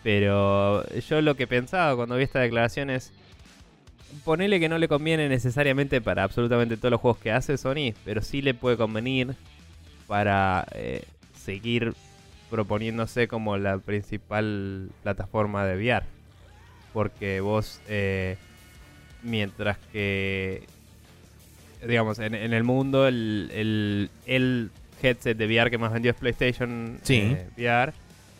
Pero 0.04 0.86
yo 1.00 1.20
lo 1.22 1.34
que 1.34 1.46
pensaba 1.46 1.96
cuando 1.96 2.16
vi 2.16 2.22
esta 2.24 2.40
declaración 2.40 2.90
es, 2.90 3.12
ponele 4.24 4.60
que 4.60 4.68
no 4.68 4.78
le 4.78 4.88
conviene 4.88 5.28
necesariamente 5.28 6.00
para 6.00 6.22
absolutamente 6.24 6.76
todos 6.76 6.90
los 6.92 7.00
juegos 7.00 7.18
que 7.18 7.30
hace 7.32 7.56
Sony, 7.58 7.92
pero 8.04 8.22
sí 8.22 8.42
le 8.42 8.54
puede 8.54 8.76
convenir 8.76 9.34
para 10.06 10.66
eh, 10.72 11.04
seguir 11.36 11.94
proponiéndose 12.50 13.26
como 13.28 13.56
la 13.56 13.78
principal 13.78 14.90
plataforma 15.02 15.64
de 15.66 15.76
VR. 15.76 16.06
Porque 16.92 17.40
vos, 17.40 17.80
eh, 17.88 18.36
mientras 19.22 19.76
que, 19.92 20.62
digamos, 21.86 22.18
en, 22.18 22.34
en 22.34 22.52
el 22.54 22.64
mundo 22.64 23.06
el, 23.06 23.50
el, 23.52 24.10
el 24.26 24.70
headset 25.02 25.36
de 25.36 25.46
VR 25.46 25.70
que 25.70 25.78
más 25.78 25.92
vendió 25.92 26.12
es 26.12 26.16
PlayStation 26.16 26.98
Sí. 27.02 27.16
eh, 27.36 27.48
VR. 27.56 27.92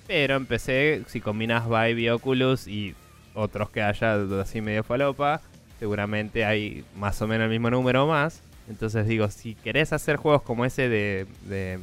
Pero 0.07 0.37
en 0.37 0.47
PC, 0.47 1.03
si 1.09 1.21
combinas 1.21 1.67
Vive 1.69 2.01
y 2.03 2.09
Oculus 2.09 2.69
y 2.69 2.95
otros 3.35 3.69
que 3.71 3.83
haya 3.83 4.15
así 4.41 4.61
medio 4.61 4.85
falopa, 4.85 5.43
seguramente 5.79 6.45
hay 6.45 6.85
más 6.97 7.21
o 7.23 7.27
menos 7.27 7.45
el 7.45 7.51
mismo 7.51 7.71
número 7.71 8.05
o 8.05 8.09
más. 8.09 8.41
Entonces 8.69 9.07
digo, 9.07 9.29
si 9.31 9.55
querés 9.55 9.93
hacer 9.93 10.17
juegos 10.17 10.43
como 10.43 10.65
ese 10.65 10.89
de... 10.89 11.27
de- 11.49 11.79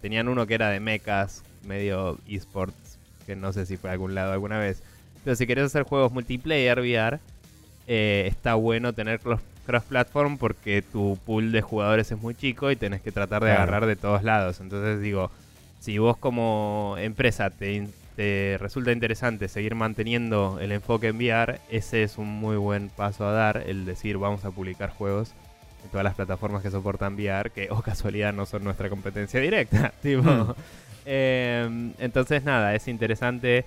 tenían 0.00 0.28
uno 0.28 0.46
que 0.46 0.54
era 0.54 0.70
de 0.70 0.78
mechas, 0.80 1.42
medio 1.66 2.18
esports, 2.28 2.98
que 3.26 3.34
no 3.34 3.52
sé 3.52 3.66
si 3.66 3.76
fue 3.76 3.90
a 3.90 3.94
algún 3.94 4.14
lado 4.14 4.32
alguna 4.32 4.58
vez. 4.58 4.80
Pero 5.24 5.34
si 5.34 5.46
querés 5.46 5.64
hacer 5.64 5.82
juegos 5.82 6.12
multiplayer 6.12 6.78
VR, 6.78 7.18
eh, 7.88 8.26
está 8.28 8.54
bueno 8.54 8.92
tener 8.92 9.18
cross- 9.18 9.40
cross-platform 9.66 10.38
porque 10.38 10.82
tu 10.82 11.18
pool 11.26 11.50
de 11.50 11.62
jugadores 11.62 12.10
es 12.12 12.18
muy 12.18 12.34
chico 12.36 12.70
y 12.70 12.76
tenés 12.76 13.00
que 13.02 13.10
tratar 13.10 13.42
de 13.42 13.48
Claro. 13.50 13.62
agarrar 13.62 13.86
de 13.86 13.96
todos 13.96 14.22
lados. 14.22 14.60
Entonces 14.60 15.00
digo, 15.00 15.32
si 15.80 15.98
vos 15.98 16.16
como 16.16 16.94
empresa 16.98 17.50
te, 17.50 17.88
te 18.18 18.58
resulta 18.58 18.90
interesante 18.90 19.46
seguir 19.46 19.76
manteniendo 19.76 20.58
el 20.60 20.72
enfoque 20.72 21.06
en 21.06 21.18
VR, 21.18 21.60
ese 21.70 22.02
es 22.02 22.18
un 22.18 22.26
muy 22.26 22.56
buen 22.56 22.88
paso 22.88 23.24
a 23.24 23.30
dar, 23.30 23.62
el 23.64 23.84
decir 23.84 24.18
vamos 24.18 24.44
a 24.44 24.50
publicar 24.50 24.90
juegos 24.90 25.30
en 25.84 25.90
todas 25.90 26.02
las 26.02 26.16
plataformas 26.16 26.64
que 26.64 26.72
soportan 26.72 27.14
VR, 27.14 27.50
que 27.50 27.68
o 27.70 27.80
casualidad 27.80 28.32
no 28.32 28.44
son 28.44 28.64
nuestra 28.64 28.90
competencia 28.90 29.38
directa. 29.38 29.92
tipo. 30.02 30.28
Hmm. 30.28 30.52
Eh, 31.06 31.92
entonces 32.00 32.42
nada, 32.42 32.74
es 32.74 32.88
interesante. 32.88 33.64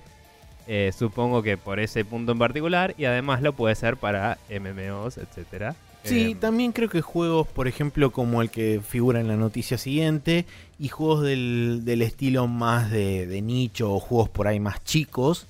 eh, 0.68 0.92
supongo 0.94 1.42
que 1.42 1.56
por 1.56 1.80
ese 1.80 2.04
punto 2.04 2.34
en 2.34 2.40
particular 2.40 2.94
y 2.98 3.06
además 3.06 3.42
lo 3.42 3.54
puede 3.54 3.76
ser 3.76 3.96
para 3.96 4.38
MMOs, 4.50 5.18
etcétera. 5.18 5.76
Sí, 6.04 6.32
Eh, 6.32 6.36
también 6.40 6.72
creo 6.72 6.90
que 6.90 7.02
juegos, 7.02 7.48
por 7.48 7.68
ejemplo, 7.68 8.12
como 8.12 8.42
el 8.42 8.50
que 8.50 8.82
figura 8.88 9.20
en 9.20 9.28
la 9.28 9.36
noticia 9.36 9.78
siguiente, 9.78 10.46
y 10.80 10.88
juegos 10.88 11.24
del, 11.24 11.82
del 11.86 12.02
estilo 12.02 12.48
más 12.48 12.90
de, 12.90 13.28
de 13.28 13.42
nicho 13.42 13.94
o 13.94 14.00
juegos 14.00 14.30
por 14.30 14.48
ahí 14.48 14.60
más 14.60 14.84
chicos, 14.84 15.46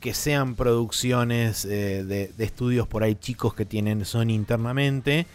que 0.00 0.14
sean 0.14 0.54
producciones 0.54 1.66
eh, 1.66 2.02
de, 2.04 2.28
de 2.28 2.44
estudios 2.44 2.88
por 2.88 3.02
ahí 3.02 3.14
chicos 3.14 3.52
que 3.52 3.66
tienen 3.66 4.06
Sony 4.06 4.30
internamente, 4.30 5.26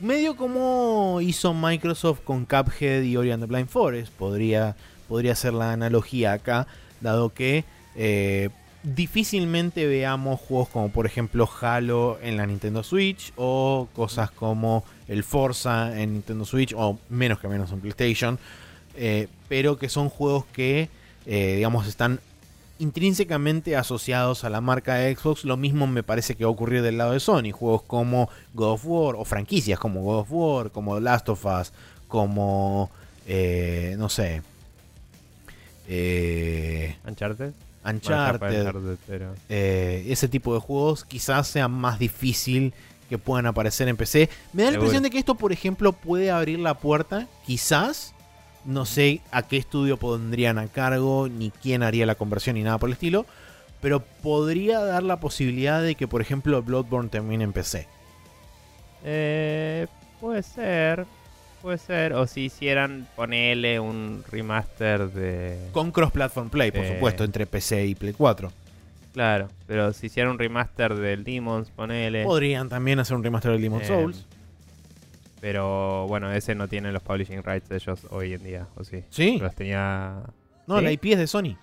medio 0.00 0.36
como 0.36 1.18
hizo 1.20 1.52
Microsoft 1.52 2.20
con 2.24 2.46
Cuphead 2.46 3.02
y 3.02 3.16
Ori 3.18 3.32
and 3.32 3.42
the 3.42 3.46
Blind 3.46 3.68
Forest, 3.68 4.10
podría, 4.14 4.76
podría 5.08 5.34
ser 5.34 5.52
la 5.52 5.72
analogía 5.72 6.32
acá, 6.32 6.66
dado 7.02 7.34
que 7.34 7.64
eh, 7.96 8.48
difícilmente 8.94 9.86
veamos 9.86 10.40
juegos 10.40 10.68
como 10.68 10.90
por 10.90 11.06
ejemplo 11.06 11.48
Halo 11.60 12.18
en 12.22 12.36
la 12.36 12.46
Nintendo 12.46 12.82
Switch 12.82 13.32
o 13.36 13.88
cosas 13.94 14.30
como 14.30 14.84
el 15.08 15.24
Forza 15.24 16.00
en 16.00 16.14
Nintendo 16.14 16.44
Switch 16.44 16.74
o 16.76 16.98
menos 17.08 17.38
que 17.38 17.48
menos 17.48 17.72
en 17.72 17.80
PlayStation, 17.80 18.38
eh, 18.96 19.28
pero 19.48 19.78
que 19.78 19.88
son 19.88 20.08
juegos 20.08 20.44
que 20.52 20.88
eh, 21.26 21.54
digamos 21.56 21.86
están 21.86 22.20
intrínsecamente 22.78 23.76
asociados 23.76 24.44
a 24.44 24.50
la 24.50 24.60
marca 24.60 24.94
de 24.94 25.14
Xbox. 25.14 25.44
Lo 25.44 25.56
mismo 25.56 25.86
me 25.86 26.02
parece 26.02 26.36
que 26.36 26.44
va 26.44 26.50
a 26.50 26.52
ocurrir 26.52 26.82
del 26.82 26.98
lado 26.98 27.12
de 27.12 27.20
Sony. 27.20 27.50
Juegos 27.52 27.82
como 27.82 28.28
God 28.54 28.72
of 28.72 28.86
War 28.86 29.16
o 29.16 29.24
franquicias 29.24 29.78
como 29.78 30.02
God 30.02 30.20
of 30.20 30.28
War, 30.30 30.70
como 30.70 30.98
Last 31.00 31.28
of 31.28 31.44
Us, 31.44 31.72
como 32.06 32.90
eh, 33.26 33.96
no 33.98 34.08
sé. 34.08 34.42
Eh, 35.88 36.96
Uncharted. 37.06 37.52
Uncharted, 37.84 38.32
capaz 38.40 38.48
Uncharted, 38.54 38.96
pero- 39.06 39.34
eh, 39.48 40.06
ese 40.08 40.28
tipo 40.28 40.54
de 40.54 40.60
juegos 40.60 41.04
quizás 41.04 41.46
sea 41.48 41.68
más 41.68 41.98
difícil 41.98 42.72
que 43.08 43.16
puedan 43.18 43.46
aparecer 43.46 43.88
en 43.88 43.96
PC. 43.96 44.28
Me 44.52 44.62
da 44.64 44.70
la 44.70 44.74
impresión 44.76 45.02
de 45.02 45.10
que 45.10 45.18
esto, 45.18 45.34
por 45.36 45.52
ejemplo, 45.52 45.92
puede 45.92 46.30
abrir 46.30 46.58
la 46.58 46.74
puerta, 46.74 47.26
quizás, 47.46 48.14
no 48.66 48.84
sé 48.84 49.22
a 49.30 49.42
qué 49.42 49.56
estudio 49.56 49.96
pondrían 49.96 50.58
a 50.58 50.66
cargo, 50.66 51.28
ni 51.28 51.50
quién 51.50 51.82
haría 51.82 52.04
la 52.04 52.16
conversión, 52.16 52.56
ni 52.56 52.62
nada 52.62 52.76
por 52.78 52.88
el 52.90 52.94
estilo, 52.94 53.24
pero 53.80 54.00
podría 54.22 54.80
dar 54.80 55.02
la 55.04 55.20
posibilidad 55.20 55.80
de 55.82 55.94
que, 55.94 56.06
por 56.08 56.20
ejemplo, 56.20 56.60
Bloodborne 56.62 57.08
termine 57.08 57.44
en 57.44 57.52
PC. 57.52 57.86
Eh, 59.04 59.86
puede 60.20 60.42
ser, 60.42 61.06
puede 61.60 61.78
ser. 61.78 62.12
O 62.14 62.26
si 62.26 62.42
hicieran, 62.46 63.06
ponele 63.16 63.80
un 63.80 64.24
remaster 64.30 65.08
de... 65.10 65.68
Con 65.72 65.90
cross-platform 65.90 66.50
play, 66.50 66.70
por 66.70 66.86
supuesto, 66.86 67.24
entre 67.24 67.46
PC 67.46 67.86
y 67.86 67.94
Play 67.94 68.14
4. 68.14 68.52
Claro, 69.12 69.48
pero 69.66 69.92
si 69.92 70.06
hiciera 70.06 70.30
un 70.30 70.38
remaster 70.38 70.94
del 70.94 71.24
Demons, 71.24 71.70
ponele. 71.70 72.24
Podrían 72.24 72.68
también 72.68 72.98
hacer 73.00 73.16
un 73.16 73.24
remaster 73.24 73.52
del 73.52 73.62
Demon 73.62 73.82
Eh, 73.82 73.86
Souls. 73.86 74.26
Pero 75.40 76.06
bueno, 76.08 76.32
ese 76.32 76.54
no 76.54 76.68
tiene 76.68 76.92
los 76.92 77.02
publishing 77.02 77.42
rights 77.42 77.68
de 77.68 77.76
ellos 77.76 78.06
hoy 78.10 78.34
en 78.34 78.42
día, 78.42 78.66
¿o 78.76 78.84
sí? 78.84 79.04
Sí. 79.10 79.38
Los 79.38 79.54
tenía. 79.54 80.22
No, 80.66 80.78
¿Sí? 80.78 80.84
la 80.84 80.92
IP 80.92 81.04
es 81.06 81.18
de 81.18 81.26
Sony. 81.26 81.56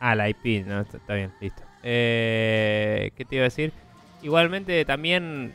Ah, 0.00 0.14
la 0.14 0.28
IP, 0.28 0.64
no, 0.66 0.80
está, 0.80 0.96
está 0.98 1.14
bien, 1.14 1.32
listo. 1.40 1.62
Eh, 1.82 3.10
¿Qué 3.16 3.24
te 3.24 3.36
iba 3.36 3.42
a 3.42 3.44
decir? 3.50 3.72
Igualmente 4.22 4.84
también. 4.84 5.54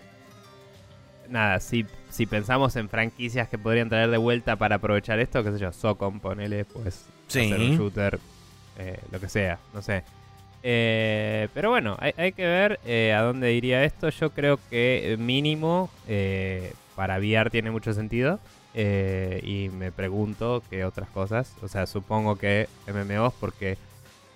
Nada, 1.30 1.60
si, 1.60 1.86
si 2.14 2.26
pensamos 2.28 2.76
en 2.76 2.90
franquicias 2.90 3.48
que 3.50 3.58
podrían 3.58 3.90
traer 3.90 4.10
de 4.10 4.18
vuelta 4.18 4.56
para 4.56 4.76
aprovechar 4.76 5.20
esto, 5.20 5.44
qué 5.44 5.52
sé 5.52 5.60
yo, 5.60 5.72
Socom, 5.74 6.20
ponele, 6.20 6.64
pues 6.66 7.06
Sí. 7.28 7.40
hacer 7.40 7.60
un 7.60 7.78
shooter, 7.78 8.20
eh, 8.78 9.00
lo 9.12 9.20
que 9.20 9.28
sea, 9.30 9.58
no 9.74 9.82
sé. 9.82 10.04
Eh, 10.62 11.50
pero 11.54 11.70
bueno, 11.72 11.98
hay, 12.00 12.14
hay 12.18 12.32
que 12.32 12.46
ver 12.46 12.80
eh, 12.86 13.14
a 13.14 13.22
dónde 13.22 13.54
iría 13.54 13.84
esto. 13.84 14.10
Yo 14.10 14.30
creo 14.30 14.60
que 14.70 15.14
eh, 15.14 15.18
mínimo 15.18 15.90
eh, 16.08 16.74
para 16.96 17.18
VR 17.18 17.50
tiene 17.50 17.72
mucho 17.72 17.94
sentido. 17.94 18.40
eh, 18.76 19.40
y 19.44 19.70
me 19.70 19.92
pregunto 19.92 20.64
qué 20.70 20.84
otras 20.86 21.08
cosas. 21.10 21.54
O 21.62 21.68
sea, 21.68 21.86
supongo 21.86 22.38
que 22.38 22.68
MMOs 22.88 23.34
porque 23.40 23.78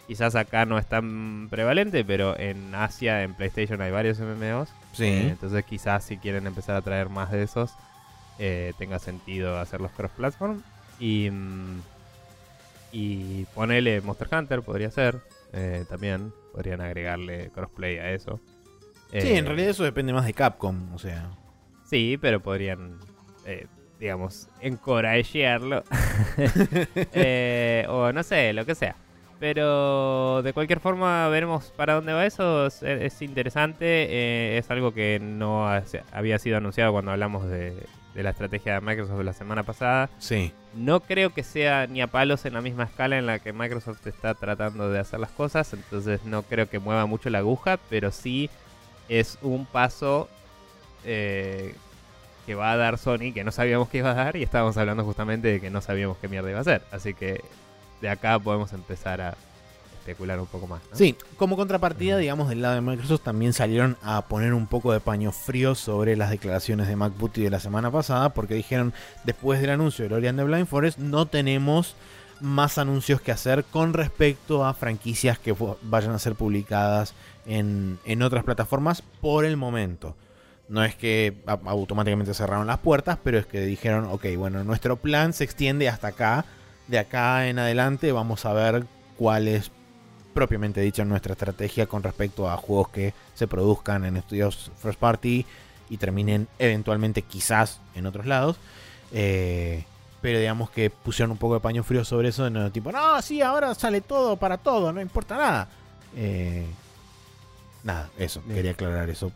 quizás 0.08 0.36
acá 0.36 0.66
no 0.66 0.78
es 0.80 0.86
tan 0.88 1.48
prevalente, 1.50 2.04
pero 2.06 2.38
en 2.40 2.74
Asia, 2.74 3.24
en 3.24 3.34
PlayStation 3.34 3.82
hay 3.82 3.92
varios 3.92 4.20
MMOs. 4.20 4.70
Sí. 4.94 5.06
Eh, 5.06 5.28
entonces 5.30 5.64
quizás 5.66 6.04
si 6.04 6.18
quieren 6.18 6.48
empezar 6.48 6.76
a 6.76 6.82
traer 6.82 7.10
más 7.10 7.32
de 7.32 7.44
esos, 7.44 7.74
eh, 8.40 8.74
tenga 8.78 9.00
sentido 9.00 9.60
hacerlos 9.60 9.92
cross-platform. 9.92 10.62
Y, 11.00 11.30
mm, 11.30 11.82
y 12.92 13.46
ponerle 13.54 14.02
Monster 14.02 14.28
Hunter, 14.32 14.62
podría 14.62 14.90
ser. 14.92 15.20
eh, 15.54 15.86
también 15.90 16.34
podrían 16.54 16.82
agregarle 16.82 17.50
crossplay 17.52 17.98
a 18.00 18.12
eso. 18.12 18.40
sí, 19.12 19.34
en 19.34 19.46
realidad 19.46 19.70
eso 19.70 19.84
depende 19.84 20.12
más 20.14 20.26
de 20.26 20.34
Capcom. 20.34 20.94
O 20.94 21.00
sea. 21.00 21.30
Sí, 21.86 22.18
pero 22.20 22.42
podrían, 22.42 22.98
eh, 23.46 23.68
digamos, 24.00 24.48
encorajearlo. 24.62 25.84
Eh, 27.14 27.86
o 27.90 28.12
no 28.12 28.24
sé, 28.24 28.54
lo 28.54 28.66
que 28.66 28.76
sea. 28.76 28.96
Pero 29.40 30.42
de 30.42 30.52
cualquier 30.54 30.80
forma 30.80 31.28
veremos 31.30 31.66
para 31.76 31.94
dónde 31.94 32.14
va 32.14 32.26
eso. 32.26 32.66
Es, 32.68 32.82
es 32.82 33.22
interesante. 33.22 33.86
eh, 34.10 34.58
es 34.58 34.70
algo 34.72 34.94
que 34.94 35.20
no 35.22 35.68
ha- 35.70 35.84
había 36.12 36.40
sido 36.40 36.58
anunciado 36.58 36.92
cuando 36.92 37.12
hablamos 37.12 37.48
de, 37.48 37.76
de 38.16 38.24
la 38.24 38.32
estrategia 38.32 38.74
de 38.76 38.82
Microsoft 38.82 39.24
la 39.24 39.34
semana 39.34 39.62
pasada. 39.64 40.10
Sí. 40.18 40.52
No 40.76 41.02
creo 41.02 41.34
que 41.34 41.44
sea 41.44 41.86
ni 41.88 42.02
a 42.02 42.08
palos 42.08 42.46
en 42.46 42.54
la 42.54 42.62
misma 42.62 42.86
escala 42.86 43.18
en 43.20 43.28
la 43.28 43.38
que 43.40 43.54
Microsoft 43.54 44.06
está 44.08 44.34
tratando 44.34 44.90
de 44.90 45.00
hacer 45.00 45.20
las 45.20 45.30
cosas. 45.32 45.72
Entonces 45.74 46.24
no 46.26 46.42
creo 46.42 46.68
que 46.68 46.80
mueva 46.80 47.06
mucho 47.06 47.30
la 47.30 47.38
aguja. 47.40 47.78
Pero 47.92 48.12
sí 48.12 48.50
es 49.08 49.38
un 49.44 49.68
paso 49.68 50.30
eh, 51.06 51.76
que 52.48 52.56
va 52.56 52.72
a 52.72 52.78
dar 52.78 52.98
Sony 52.98 53.34
que 53.34 53.44
no 53.44 53.52
sabíamos 53.52 53.88
que 53.90 54.00
iba 54.00 54.12
a 54.12 54.16
dar. 54.16 54.36
Y 54.36 54.42
estábamos 54.42 54.78
hablando 54.78 55.04
justamente 55.04 55.48
de 55.50 55.62
que 55.62 55.70
no 55.70 55.82
sabíamos 55.82 56.18
qué 56.18 56.28
mierda 56.28 56.50
iba 56.50 56.58
a 56.58 56.62
hacer. 56.62 56.82
Así 56.92 57.14
que 57.14 57.42
de 58.02 58.10
acá 58.10 58.38
podemos 58.40 58.74
empezar 58.74 59.22
a 59.22 59.38
especular 60.00 60.40
un 60.40 60.46
poco 60.46 60.68
más. 60.68 60.82
¿no? 60.90 60.98
Sí, 60.98 61.16
como 61.36 61.58
contrapartida, 61.58 62.18
digamos, 62.18 62.48
del 62.50 62.62
lado 62.62 62.76
de 62.76 62.82
Microsoft 62.82 63.24
también 63.24 63.54
salieron 63.54 63.98
a 64.02 64.22
poner 64.24 64.54
un 64.54 64.68
poco 64.68 64.94
de 64.94 65.00
paño 65.00 65.32
frío 65.32 65.76
sobre 65.76 66.16
las 66.16 66.30
declaraciones 66.30 66.88
de 66.88 66.96
McBooty 66.96 67.42
de 67.44 67.50
la 67.50 67.60
semana 67.60 67.92
pasada, 67.92 68.34
porque 68.34 68.56
dijeron, 68.56 68.94
después 69.26 69.60
del 69.60 69.72
anuncio 69.72 70.08
de 70.08 70.16
Ori 70.16 70.28
and 70.28 70.40
the 70.40 70.46
Blind 70.46 70.68
Forest, 70.68 70.98
no 70.98 71.26
tenemos 71.26 71.96
más 72.40 72.78
anuncios 72.78 73.20
que 73.20 73.32
hacer 73.32 73.64
con 73.66 73.94
respecto 73.94 74.66
a 74.66 74.74
franquicias 74.74 75.40
que 75.40 75.56
vayan 75.82 76.12
a 76.12 76.20
ser 76.20 76.36
publicadas 76.36 77.14
en, 77.46 78.00
en 78.06 78.22
otras 78.22 78.44
plataformas 78.44 79.02
por 79.22 79.44
el 79.44 79.58
momento. 79.58 80.16
No 80.70 80.84
es 80.84 80.96
que 80.96 81.38
automáticamente 81.46 82.34
cerraron 82.34 82.68
las 82.68 82.80
puertas, 82.80 83.18
pero 83.24 83.38
es 83.38 83.46
que 83.46 83.62
dijeron, 83.62 84.06
ok, 84.06 84.26
bueno, 84.38 84.64
nuestro 84.64 84.98
plan 84.98 85.34
se 85.34 85.46
extiende 85.46 85.88
hasta 85.88 86.10
acá. 86.10 86.46
De 86.88 87.00
acá 87.00 87.48
en 87.48 87.60
adelante 87.60 88.12
vamos 88.12 88.46
a 88.46 88.54
ver 88.54 88.86
cuál 89.18 89.48
es 89.48 89.72
propiamente 90.34 90.82
dicho 90.82 91.04
nuestra 91.04 91.34
estrategia 91.34 91.88
con 91.88 92.04
respecto 92.04 92.50
a 92.50 92.58
juegos 92.58 92.90
que 92.90 93.14
se 93.34 93.48
produzcan 93.48 94.06
en 94.06 94.18
estudios 94.18 94.72
first 94.78 95.00
party 95.00 95.46
y 95.90 95.98
terminen 95.98 96.48
eventualmente 96.60 97.24
quizás 97.24 97.80
en 97.96 98.06
otros 98.06 98.26
lados. 98.26 98.58
Eh, 99.12 99.84
pero 100.22 100.40
digamos 100.40 100.70
que 100.70 100.90
pusieron 100.90 101.32
un 101.32 101.38
poco 101.38 101.56
de 101.56 101.60
paño 101.60 101.84
frío 101.84 102.06
sobre 102.06 102.30
eso, 102.30 102.50
no, 102.50 102.72
tipo, 102.72 102.92
no, 102.92 103.22
sí, 103.22 103.42
ahora 103.42 103.74
sale 103.76 104.02
todo 104.02 104.38
para 104.38 104.58
todo, 104.58 104.92
no 104.92 105.02
importa 105.02 105.38
nada. 105.38 105.68
Eh, 106.16 106.66
nada, 107.84 108.10
eso, 108.18 108.42
Bien. 108.42 108.56
quería 108.56 108.72
aclarar 108.72 109.10
eso. 109.10 109.32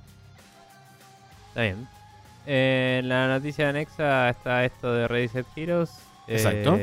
Está 1.50 1.62
bien. 1.62 1.88
Eh, 2.46 3.00
en 3.02 3.10
la 3.10 3.28
noticia 3.28 3.70
anexa 3.70 4.30
está 4.30 4.66
esto 4.66 4.94
de 4.94 5.08
Ready 5.08 5.28
Set 5.28 5.48
Heroes. 5.56 5.92
Exacto. 6.28 6.78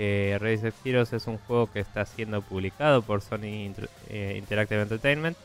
Que 0.00 0.38
Ready 0.40 0.56
Set 0.56 0.74
Heroes 0.82 1.12
es 1.12 1.26
un 1.26 1.36
juego 1.36 1.70
que 1.70 1.78
está 1.80 2.06
siendo 2.06 2.40
publicado 2.40 3.02
por 3.02 3.20
Sony 3.20 3.66
Inter- 3.66 3.90
eh, 4.08 4.34
Interactive 4.38 4.80
Entertainment. 4.80 5.36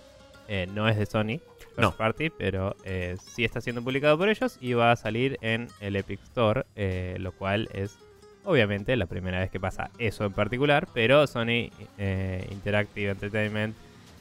Eh, 0.48 0.66
no 0.74 0.88
es 0.88 0.96
de 0.98 1.06
Sony, 1.06 1.40
first 1.60 1.80
No. 1.82 1.92
party, 1.92 2.30
pero 2.30 2.74
eh, 2.86 3.18
sí 3.34 3.44
está 3.44 3.60
siendo 3.60 3.82
publicado 3.84 4.18
por 4.18 4.30
ellos 4.30 4.58
y 4.62 4.72
va 4.72 4.94
a 4.94 4.96
salir 4.96 5.38
en 5.42 5.68
el 5.82 5.98
Epic 5.98 6.22
Store, 6.24 6.64
lo 7.20 7.34
cual 7.34 7.68
es 7.74 7.98
obviamente 8.46 8.96
la 8.96 9.08
primera 9.08 9.40
vez 9.40 9.52
que 9.52 9.60
pasa 9.60 9.90
eso 9.98 10.24
en 10.24 10.32
particular, 10.32 10.88
pero 10.94 11.28
Sony 11.28 11.70
Interactive 12.50 13.12
Entertainment, 13.12 13.76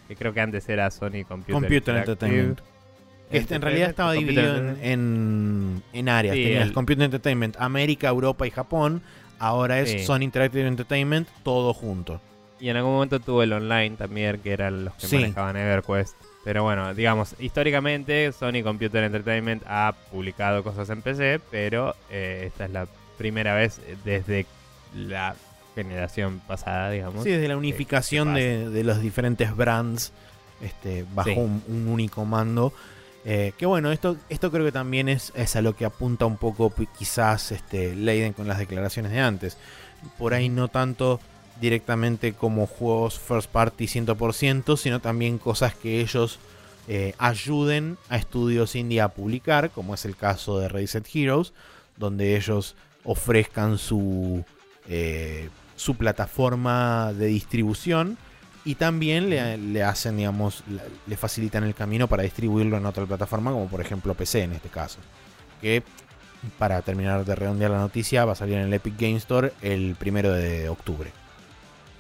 que 0.09 0.17
creo 0.17 0.35
que 0.35 0.41
antes 0.41 0.69
era 0.69 0.91
Sony 0.91 1.23
Computer, 1.29 1.55
Computer 1.55 1.97
Entertainment. 1.97 2.61
Este 3.31 3.55
en 3.55 3.63
realidad 3.63 3.89
estaba 3.91 4.13
dividido 4.15 4.43
en, 4.43 4.49
Entertainment. 4.69 5.83
en, 5.93 5.99
en 6.01 6.09
áreas. 6.09 6.35
Sí, 6.37 6.43
Tenías 6.45 6.67
el- 6.67 6.73
Computer 6.73 7.05
Entertainment, 7.05 7.57
América, 7.61 8.09
Europa 8.09 8.47
y 8.47 8.51
Japón. 8.51 9.01
Ahora 9.39 9.81
es 9.81 9.91
Sí. 9.91 10.05
Sony 10.05 10.23
Interactive 10.23 10.67
Entertainment, 10.67 11.29
todo 11.43 11.75
junto. 11.75 12.21
Y 12.61 12.69
en 12.69 12.77
algún 12.77 12.93
momento 12.95 13.21
tuvo 13.21 13.43
el 13.43 13.53
online 13.53 13.97
también, 13.97 14.39
que 14.41 14.53
eran 14.53 14.85
los 14.87 14.95
que 14.95 15.07
Sí. 15.07 15.17
manejaban 15.17 15.57
EverQuest. 15.57 16.15
Pero 16.45 16.63
bueno, 16.63 16.95
digamos, 16.95 17.35
históricamente 17.39 18.31
Sony 18.33 18.63
Computer 18.63 19.03
Entertainment 19.05 19.63
ha 19.67 19.95
publicado 20.11 20.63
cosas 20.63 20.89
en 20.91 21.03
PC, 21.03 21.41
pero 21.51 21.95
eh, 22.11 22.45
esta 22.47 22.67
es 22.67 22.71
la 22.71 22.87
primera 23.19 23.55
vez 23.55 23.81
desde 24.05 24.47
la 24.95 25.35
generación 25.75 26.41
pasada, 26.47 26.91
digamos. 26.91 27.25
Sí, 27.25 27.31
desde 27.31 27.49
la 27.49 27.57
unificación 27.57 28.35
de, 28.35 28.69
de 28.71 28.85
los 28.85 29.01
diferentes 29.01 29.55
brands 29.57 30.13
este, 30.63 31.05
bajo 31.15 31.31
Sí. 31.31 31.37
un, 31.39 31.63
un 31.69 31.89
único 31.89 32.25
mando. 32.25 32.73
Eh, 33.25 33.53
que 33.57 33.65
bueno, 33.67 33.91
esto, 33.91 34.17
esto 34.29 34.51
creo 34.51 34.65
que 34.65 34.73
también 34.73 35.09
es, 35.09 35.33
es 35.35 35.57
a 35.57 35.63
lo 35.63 35.75
que 35.75 35.87
apunta 35.87 36.27
un 36.27 36.37
poco 36.37 36.73
quizás 36.99 37.53
este, 37.53 37.95
Leiden 37.95 38.35
con 38.35 38.47
las 38.47 38.59
declaraciones 38.59 39.13
de 39.13 39.21
antes. 39.21 39.57
Por 40.19 40.35
ahí 40.35 40.49
no 40.49 40.69
tanto 40.69 41.21
directamente 41.61 42.35
como 42.35 42.67
juegos 42.67 43.19
first 43.19 43.51
party 43.51 43.87
100%, 43.87 44.77
sino 44.77 45.01
también 45.01 45.39
cosas 45.39 45.75
que 45.75 46.01
ellos 46.01 46.39
eh, 46.87 47.15
ayuden 47.19 47.97
a 48.11 48.17
estudios 48.17 48.75
indie 48.75 49.01
a 49.01 49.09
publicar, 49.09 49.71
como 49.71 49.95
es 49.95 50.05
el 50.05 50.17
caso 50.17 50.59
de 50.59 50.69
Reset 50.69 51.07
Heroes, 51.15 51.53
donde 51.97 52.37
ellos 52.37 52.75
ofrezcan 53.05 53.79
su, 53.79 54.45
eh, 54.89 55.49
su 55.77 55.95
plataforma 55.97 57.13
de 57.15 57.27
distribución 57.27 58.19
y 58.65 58.75
también 58.77 59.29
le, 59.31 59.59
le 59.59 59.83
hacen, 59.83 60.17
digamos, 60.17 60.63
le 61.07 61.17
facilitan 61.17 61.65
el 61.65 61.75
camino 61.75 62.09
para 62.09 62.23
distribuirlo 62.23 62.77
en 62.77 62.87
otra 62.87 63.05
plataforma, 63.07 63.51
como 63.53 63.69
por 63.69 63.81
ejemplo 63.81 64.15
PC 64.15 64.43
en 64.45 64.53
este 64.53 64.69
caso. 64.69 64.99
Que 65.61 65.83
para 66.59 66.81
terminar 66.83 67.25
de 67.25 67.35
redondear 67.35 67.71
la 67.71 67.79
noticia, 67.79 68.25
va 68.25 68.33
a 68.33 68.37
salir 68.37 68.57
en 68.57 68.65
el 68.67 68.73
Epic 68.75 68.95
Game 68.99 69.17
Store 69.17 69.53
el 69.63 69.95
primero 69.99 70.33
de 70.33 70.69
octubre. 70.69 71.11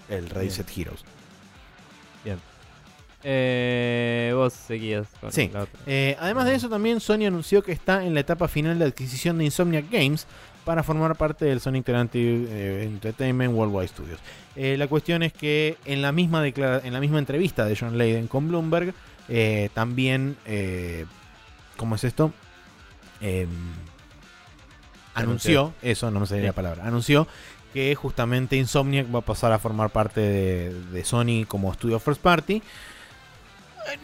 El 0.09 0.28
Ready 0.28 0.47
Bien. 0.47 0.51
Set 0.57 0.70
Heroes. 0.77 1.05
Eh, 3.27 4.32
vos 4.35 4.53
seguías 4.53 5.07
con 5.19 5.32
Sí. 5.32 5.49
la 5.53 5.62
otra. 5.62 5.81
Eh, 5.86 6.15
además 6.20 6.45
de 6.45 6.55
eso, 6.57 6.69
también 6.69 7.01
Sony 7.01 7.24
anunció 7.27 7.62
que 7.62 7.73
está 7.73 8.05
en 8.05 8.12
la 8.12 8.20
etapa 8.20 8.49
final 8.49 8.78
de 8.78 8.85
adquisición 8.85 9.39
de 9.39 9.47
Insomniac 9.47 9.91
Games 9.91 10.27
para 10.65 10.82
formar 10.82 11.16
parte 11.16 11.45
del 11.45 11.61
Sony 11.61 11.77
Interactive 11.77 12.47
eh, 12.49 12.85
Entertainment 12.85 13.55
Worldwide 13.55 13.89
Studios. 13.89 14.20
Eh, 14.57 14.77
la 14.77 14.86
cuestión 14.86 15.23
es 15.23 15.32
que 15.32 15.77
en 15.85 16.03
la 16.03 16.12
misma, 16.12 16.47
en 16.47 16.93
la 16.93 17.01
misma 17.01 17.19
entrevista 17.19 17.65
de 17.65 17.77
John 17.77 17.99
Layden 17.99 18.28
con 18.28 18.49
Bloomberg, 18.49 18.95
eh, 19.28 19.70
también, 19.74 20.36
eh, 20.47 21.07
¿cómo 21.77 21.97
es 21.97 22.05
esto? 22.05 22.32
Em, 23.20 23.49
anunció, 25.15 25.73
eso 25.82 26.11
no 26.11 26.20
me 26.20 26.27
salía 26.27 26.47
la 26.47 26.53
palabra, 26.53 26.86
anunció 26.86 27.27
que 27.73 27.95
justamente 27.97 28.57
Insomniac 28.57 29.12
va 29.12 29.19
a 29.19 29.23
pasar 29.23 29.53
a 29.53 29.59
formar 29.59 29.91
parte 29.91 30.20
de, 30.20 30.73
de 30.93 31.05
Sony 31.05 31.45
como 31.47 31.73
estudio 31.73 31.99
first 31.99 32.23
party. 32.23 32.62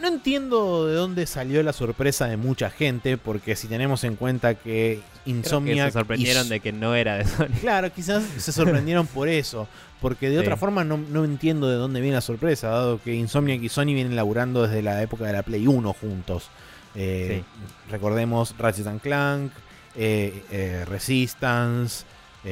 No 0.00 0.08
entiendo 0.08 0.86
de 0.86 0.94
dónde 0.94 1.26
salió 1.26 1.62
la 1.62 1.72
sorpresa 1.72 2.26
de 2.26 2.36
mucha 2.36 2.70
gente, 2.70 3.16
porque 3.18 3.56
si 3.56 3.66
tenemos 3.68 4.04
en 4.04 4.16
cuenta 4.16 4.54
que 4.54 5.00
Creo 5.00 5.24
que 5.24 5.30
Insomniac 5.30 5.86
se 5.88 5.92
sorprendieron 5.92 6.46
y- 6.46 6.50
de 6.50 6.60
que 6.60 6.72
no 6.72 6.94
era 6.94 7.16
de 7.16 7.24
Sony. 7.26 7.46
Claro, 7.60 7.92
quizás 7.92 8.22
se 8.38 8.52
sorprendieron 8.52 9.06
por 9.06 9.28
eso. 9.28 9.68
Porque 10.00 10.28
de 10.30 10.36
Sí. 10.36 10.40
otra 10.42 10.56
forma 10.56 10.82
no, 10.82 10.96
no 10.96 11.24
entiendo 11.26 11.68
de 11.68 11.76
dónde 11.76 12.00
viene 12.00 12.14
la 12.16 12.20
sorpresa, 12.22 12.68
dado 12.68 13.00
que 13.02 13.14
Insomniac 13.14 13.62
y 13.62 13.68
Sony 13.68 13.86
vienen 13.86 14.16
laburando 14.16 14.62
desde 14.66 14.80
la 14.82 15.02
época 15.02 15.26
de 15.26 15.34
la 15.34 15.42
Play 15.42 15.66
1 15.66 15.92
juntos. 15.92 16.48
Eh, 16.94 17.42
Recordemos 17.90 18.54
Ratchet 18.58 18.86
and 18.86 19.00
Clank, 19.00 19.52
eh, 19.96 20.42
eh, 20.50 20.84
Resistance, 20.88 22.04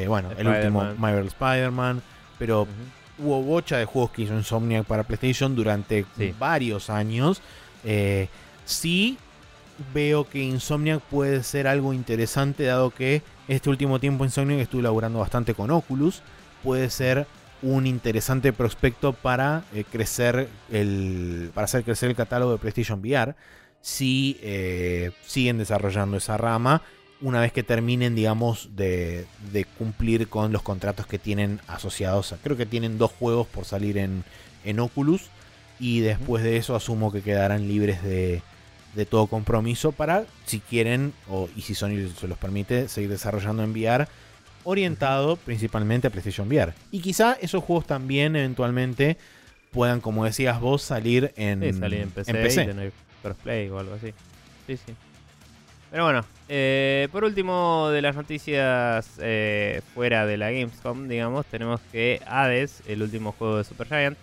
bueno, 0.06 0.30
el 0.36 0.46
último. 0.46 0.92
Marvel 0.98 1.26
Spider-Man, 1.28 2.02
pero. 2.38 2.66
Hubo 3.18 3.42
bocha 3.42 3.76
de 3.78 3.84
juegos 3.84 4.10
que 4.10 4.22
hizo 4.22 4.34
Insomniac 4.34 4.84
para 4.86 5.02
PlayStation 5.04 5.54
durante 5.56 6.04
Sí. 6.16 6.34
varios 6.38 6.90
años. 6.90 7.40
Eh, 7.84 8.28
sí 8.64 9.18
veo 9.94 10.28
que 10.28 10.40
Insomniac 10.40 11.00
puede 11.02 11.42
ser 11.42 11.66
algo 11.68 11.92
interesante, 11.92 12.64
dado 12.64 12.90
que 12.90 13.22
este 13.46 13.70
último 13.70 14.00
tiempo 14.00 14.24
Insomniac 14.24 14.60
estuvo 14.60 14.82
laburando 14.82 15.20
bastante 15.20 15.54
con 15.54 15.70
Oculus. 15.70 16.22
Puede 16.62 16.90
ser 16.90 17.26
un 17.62 17.86
interesante 17.86 18.52
prospecto 18.52 19.12
para 19.12 19.64
eh, 19.74 19.84
crecer 19.90 20.48
el. 20.70 21.50
para 21.54 21.64
hacer 21.64 21.84
crecer 21.84 22.08
el 22.10 22.16
catálogo 22.16 22.52
de 22.52 22.58
PlayStation 22.58 23.00
VR. 23.00 23.34
Si 23.80 24.38
eh, 24.42 25.12
siguen 25.26 25.58
desarrollando 25.58 26.16
esa 26.16 26.36
rama. 26.36 26.82
Una 27.20 27.40
vez 27.40 27.52
que 27.52 27.62
terminen, 27.64 28.14
digamos, 28.14 28.68
de, 28.76 29.26
de 29.52 29.64
cumplir 29.64 30.28
con 30.28 30.52
los 30.52 30.62
contratos 30.62 31.06
que 31.06 31.18
tienen 31.18 31.60
asociados. 31.66 32.34
creo 32.42 32.56
que 32.56 32.66
tienen 32.66 32.96
dos 32.98 33.10
juegos 33.10 33.46
por 33.48 33.64
salir 33.64 33.98
en, 33.98 34.24
en 34.64 34.78
Oculus. 34.80 35.22
Y 35.80 36.00
después 36.00 36.42
de 36.44 36.56
eso 36.56 36.74
asumo 36.76 37.12
que 37.12 37.22
quedarán 37.22 37.68
libres 37.68 38.02
de, 38.02 38.42
de 38.94 39.06
todo 39.06 39.26
compromiso 39.28 39.92
para, 39.92 40.24
si 40.44 40.60
quieren, 40.60 41.12
o, 41.28 41.48
y 41.56 41.62
si 41.62 41.74
Sony 41.74 42.08
se 42.18 42.26
los 42.28 42.38
permite, 42.38 42.88
seguir 42.88 43.10
desarrollando 43.10 43.62
en 43.62 43.70
VR, 43.70 44.08
orientado 44.64 45.36
principalmente 45.36 46.08
a 46.08 46.10
PlayStation 46.10 46.48
VR. 46.48 46.72
Y 46.90 47.00
quizá 47.00 47.36
esos 47.40 47.62
juegos 47.62 47.86
también 47.86 48.34
eventualmente 48.36 49.16
puedan, 49.70 50.00
como 50.00 50.24
decías 50.24 50.60
vos, 50.60 50.82
salir 50.82 51.32
en, 51.36 51.62
Sí, 51.62 51.72
salir 51.78 52.00
en 52.00 52.10
PC, 52.10 52.30
en 52.30 52.36
PC. 52.42 52.62
y 52.62 52.66
tener 52.66 52.92
crossplay 53.22 53.68
o 53.70 53.78
algo 53.78 53.94
así. 53.94 54.12
Sí, 54.66 54.76
sí. 54.84 54.94
Pero 55.90 56.04
bueno, 56.04 56.24
eh, 56.48 57.08
por 57.12 57.24
último 57.24 57.88
de 57.90 58.02
las 58.02 58.14
noticias 58.14 59.10
eh, 59.20 59.80
fuera 59.94 60.26
de 60.26 60.36
la 60.36 60.50
Gamescom, 60.50 61.08
digamos, 61.08 61.46
tenemos 61.46 61.80
que 61.92 62.20
Hades, 62.26 62.82
el 62.86 63.02
último 63.02 63.32
juego 63.32 63.58
de 63.58 63.64
Supergiant, 63.64 64.16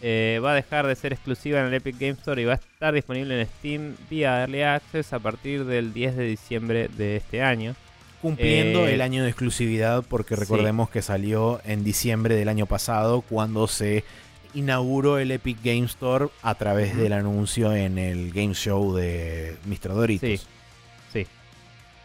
eh, 0.00 0.40
va 0.44 0.52
a 0.52 0.54
dejar 0.54 0.86
de 0.86 0.94
ser 0.94 1.12
exclusiva 1.12 1.58
en 1.58 1.66
el 1.66 1.74
Epic 1.74 1.98
Game 1.98 2.12
Store 2.12 2.40
y 2.40 2.44
va 2.44 2.52
a 2.52 2.56
estar 2.56 2.94
disponible 2.94 3.40
en 3.40 3.46
Steam 3.48 3.96
vía 4.08 4.40
Early 4.42 4.62
Access 4.62 5.12
a 5.12 5.18
partir 5.18 5.64
del 5.64 5.92
10 5.92 6.16
de 6.16 6.24
diciembre 6.24 6.88
de 6.96 7.16
este 7.16 7.42
año. 7.42 7.74
Cumpliendo 8.22 8.86
Eh, 8.86 8.94
el 8.94 9.00
año 9.00 9.24
de 9.24 9.28
exclusividad, 9.30 10.04
porque 10.08 10.34
sí. 10.36 10.40
recordemos 10.40 10.88
que 10.90 11.02
salió 11.02 11.60
en 11.64 11.82
diciembre 11.82 12.36
del 12.36 12.48
año 12.48 12.66
pasado, 12.66 13.22
cuando 13.22 13.66
se 13.66 14.04
inauguró 14.54 15.18
el 15.18 15.30
Epic 15.32 15.58
Game 15.62 15.86
Store 15.86 16.28
a 16.42 16.54
través 16.54 16.96
del 16.96 17.12
anuncio 17.12 17.74
en 17.74 17.98
el 17.98 18.32
Game 18.32 18.54
Show 18.54 18.94
de 18.94 19.56
Mr. 19.66 19.94
Doritos. 19.94 20.40
Sí. 20.40 20.46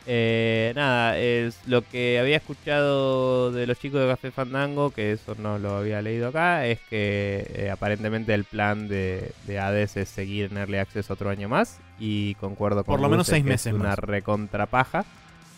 Eh, 0.06 0.74
nada, 0.76 1.18
es 1.18 1.58
lo 1.66 1.82
que 1.82 2.20
había 2.20 2.38
escuchado 2.38 3.52
de 3.52 3.66
los 3.66 3.80
chicos 3.80 4.02
de 4.02 4.08
Café 4.08 4.32
Fandango, 4.32 4.92
que 4.92 5.14
eso 5.14 5.36
no 5.38 5.60
lo 5.60 5.78
había 5.78 6.02
leído 6.02 6.28
acá, 6.28 6.66
es 6.68 6.80
que 6.90 7.46
eh, 7.56 7.70
aparentemente 7.72 8.34
el 8.34 8.44
plan 8.44 8.88
de, 8.90 9.32
de 9.48 9.60
Hades 9.60 9.96
es 9.96 10.10
seguir 10.10 10.52
en 10.52 10.58
Early 10.58 10.78
Access 10.78 11.10
otro 11.10 11.30
año 11.30 11.48
más. 11.48 11.80
Y 12.00 12.36
concuerdo 12.36 12.84
con 12.84 12.94
Por 12.94 13.00
lo 13.02 13.08
menos 13.10 13.28
seis 13.28 13.44
que 13.44 13.50
meses 13.50 13.68
es 13.68 13.74
una 13.74 13.90
más. 13.90 14.00
recontrapaja. 14.00 15.06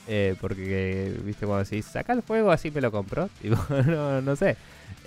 Eh, 0.07 0.35
porque, 0.39 1.15
viste, 1.23 1.47
cuando 1.47 1.63
decís, 1.63 1.85
saca 1.85 2.13
el 2.13 2.21
juego, 2.21 2.51
así 2.51 2.69
me 2.69 2.81
lo 2.81 2.91
compro. 2.91 3.27
Tipo, 3.41 3.57
no, 3.87 4.21
no 4.21 4.35
sé. 4.35 4.55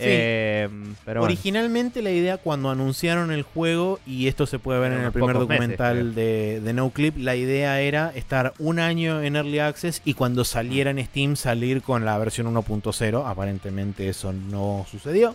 Eh, 0.01 0.69
pero 1.05 1.21
bueno. 1.21 1.33
Originalmente 1.33 2.03
la 2.03 2.11
idea 2.11 2.39
cuando 2.39 2.71
anunciaron 2.71 3.33
el 3.33 3.43
juego, 3.43 3.99
y 4.07 4.29
esto 4.29 4.47
se 4.47 4.59
puede 4.59 4.79
ver 4.81 4.93
en 4.93 5.01
el 5.05 5.13
primer 5.13 5.35
meses, 5.35 5.49
documental 5.49 6.15
de, 6.15 6.61
de 6.61 6.73
No 6.73 6.91
Clip, 6.91 7.17
la 7.19 7.35
idea 7.35 7.81
era 7.81 8.13
estar 8.15 8.55
un 8.59 8.79
año 8.79 9.23
en 9.23 9.37
Early 9.37 9.59
Access 9.59 10.03
y 10.05 10.15
cuando 10.15 10.45
saliera 10.45 10.91
en 10.91 11.05
Steam 11.05 11.37
salir 11.37 11.83
con 11.83 12.05
la 12.05 12.17
versión 12.19 12.53
1.0. 12.53 13.23
Aparentemente 13.27 14.09
eso 14.09 14.33
no 14.33 14.87
sucedió. 14.91 15.35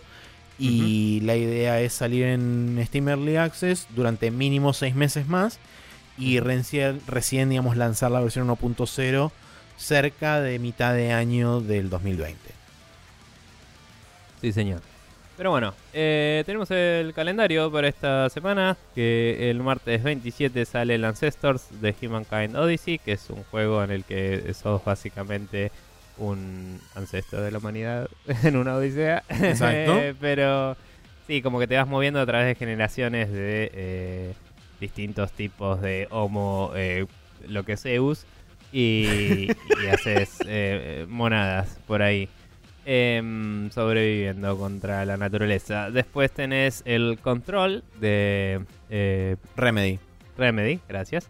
Y 0.56 1.20
la 1.24 1.34
idea 1.34 1.80
es 1.80 1.92
salir 1.92 2.26
en 2.26 2.80
Steam 2.86 3.08
Early 3.08 3.36
Access 3.36 3.88
durante 3.94 4.30
mínimo 4.30 4.72
seis 4.72 4.94
meses 4.94 5.26
más 5.26 5.58
y 6.16 6.38
recién, 6.38 7.00
recién 7.08 7.50
digamos, 7.50 7.76
lanzar 7.76 8.12
la 8.12 8.20
versión 8.20 8.46
1.0 8.48 9.32
cerca 9.76 10.40
de 10.40 10.60
mitad 10.60 10.94
de 10.94 11.12
año 11.12 11.60
del 11.60 11.90
2020. 11.90 12.63
Sí, 14.44 14.52
señor. 14.52 14.82
Pero 15.38 15.52
bueno, 15.52 15.72
eh, 15.94 16.42
tenemos 16.44 16.70
el 16.70 17.14
calendario 17.14 17.72
para 17.72 17.88
esta 17.88 18.28
semana, 18.28 18.76
que 18.94 19.48
el 19.48 19.62
martes 19.62 20.02
27 20.02 20.66
sale 20.66 20.96
el 20.96 21.04
Ancestors 21.06 21.80
de 21.80 21.94
Humankind 22.02 22.54
Odyssey, 22.54 22.98
que 22.98 23.12
es 23.12 23.30
un 23.30 23.42
juego 23.44 23.82
en 23.82 23.90
el 23.90 24.04
que 24.04 24.52
sos 24.52 24.84
básicamente 24.84 25.72
un 26.18 26.78
ancestro 26.94 27.40
de 27.40 27.52
la 27.52 27.56
humanidad 27.56 28.10
en 28.42 28.58
una 28.58 28.76
odisea. 28.76 29.22
Exacto. 29.30 29.98
Pero 30.20 30.76
sí, 31.26 31.40
como 31.40 31.58
que 31.58 31.68
te 31.68 31.78
vas 31.78 31.88
moviendo 31.88 32.20
a 32.20 32.26
través 32.26 32.46
de 32.46 32.54
generaciones 32.56 33.32
de 33.32 33.70
eh, 33.72 34.34
distintos 34.78 35.32
tipos 35.32 35.80
de 35.80 36.06
Homo, 36.10 36.72
eh, 36.76 37.06
lo 37.48 37.64
que 37.64 37.78
Zeus, 37.78 38.26
y, 38.72 39.48
y 39.48 39.86
haces 39.90 40.36
eh, 40.46 41.06
monadas 41.08 41.78
por 41.86 42.02
ahí 42.02 42.28
em, 42.86 43.70
sobreviviendo 43.70 44.56
contra 44.58 45.04
la 45.04 45.16
naturaleza. 45.16 45.90
Después 45.90 46.30
tenés 46.30 46.82
el 46.84 47.18
control 47.22 47.82
de 48.00 48.60
eh, 48.90 49.36
Remedy. 49.56 49.98
Remedy, 50.36 50.80
gracias, 50.88 51.28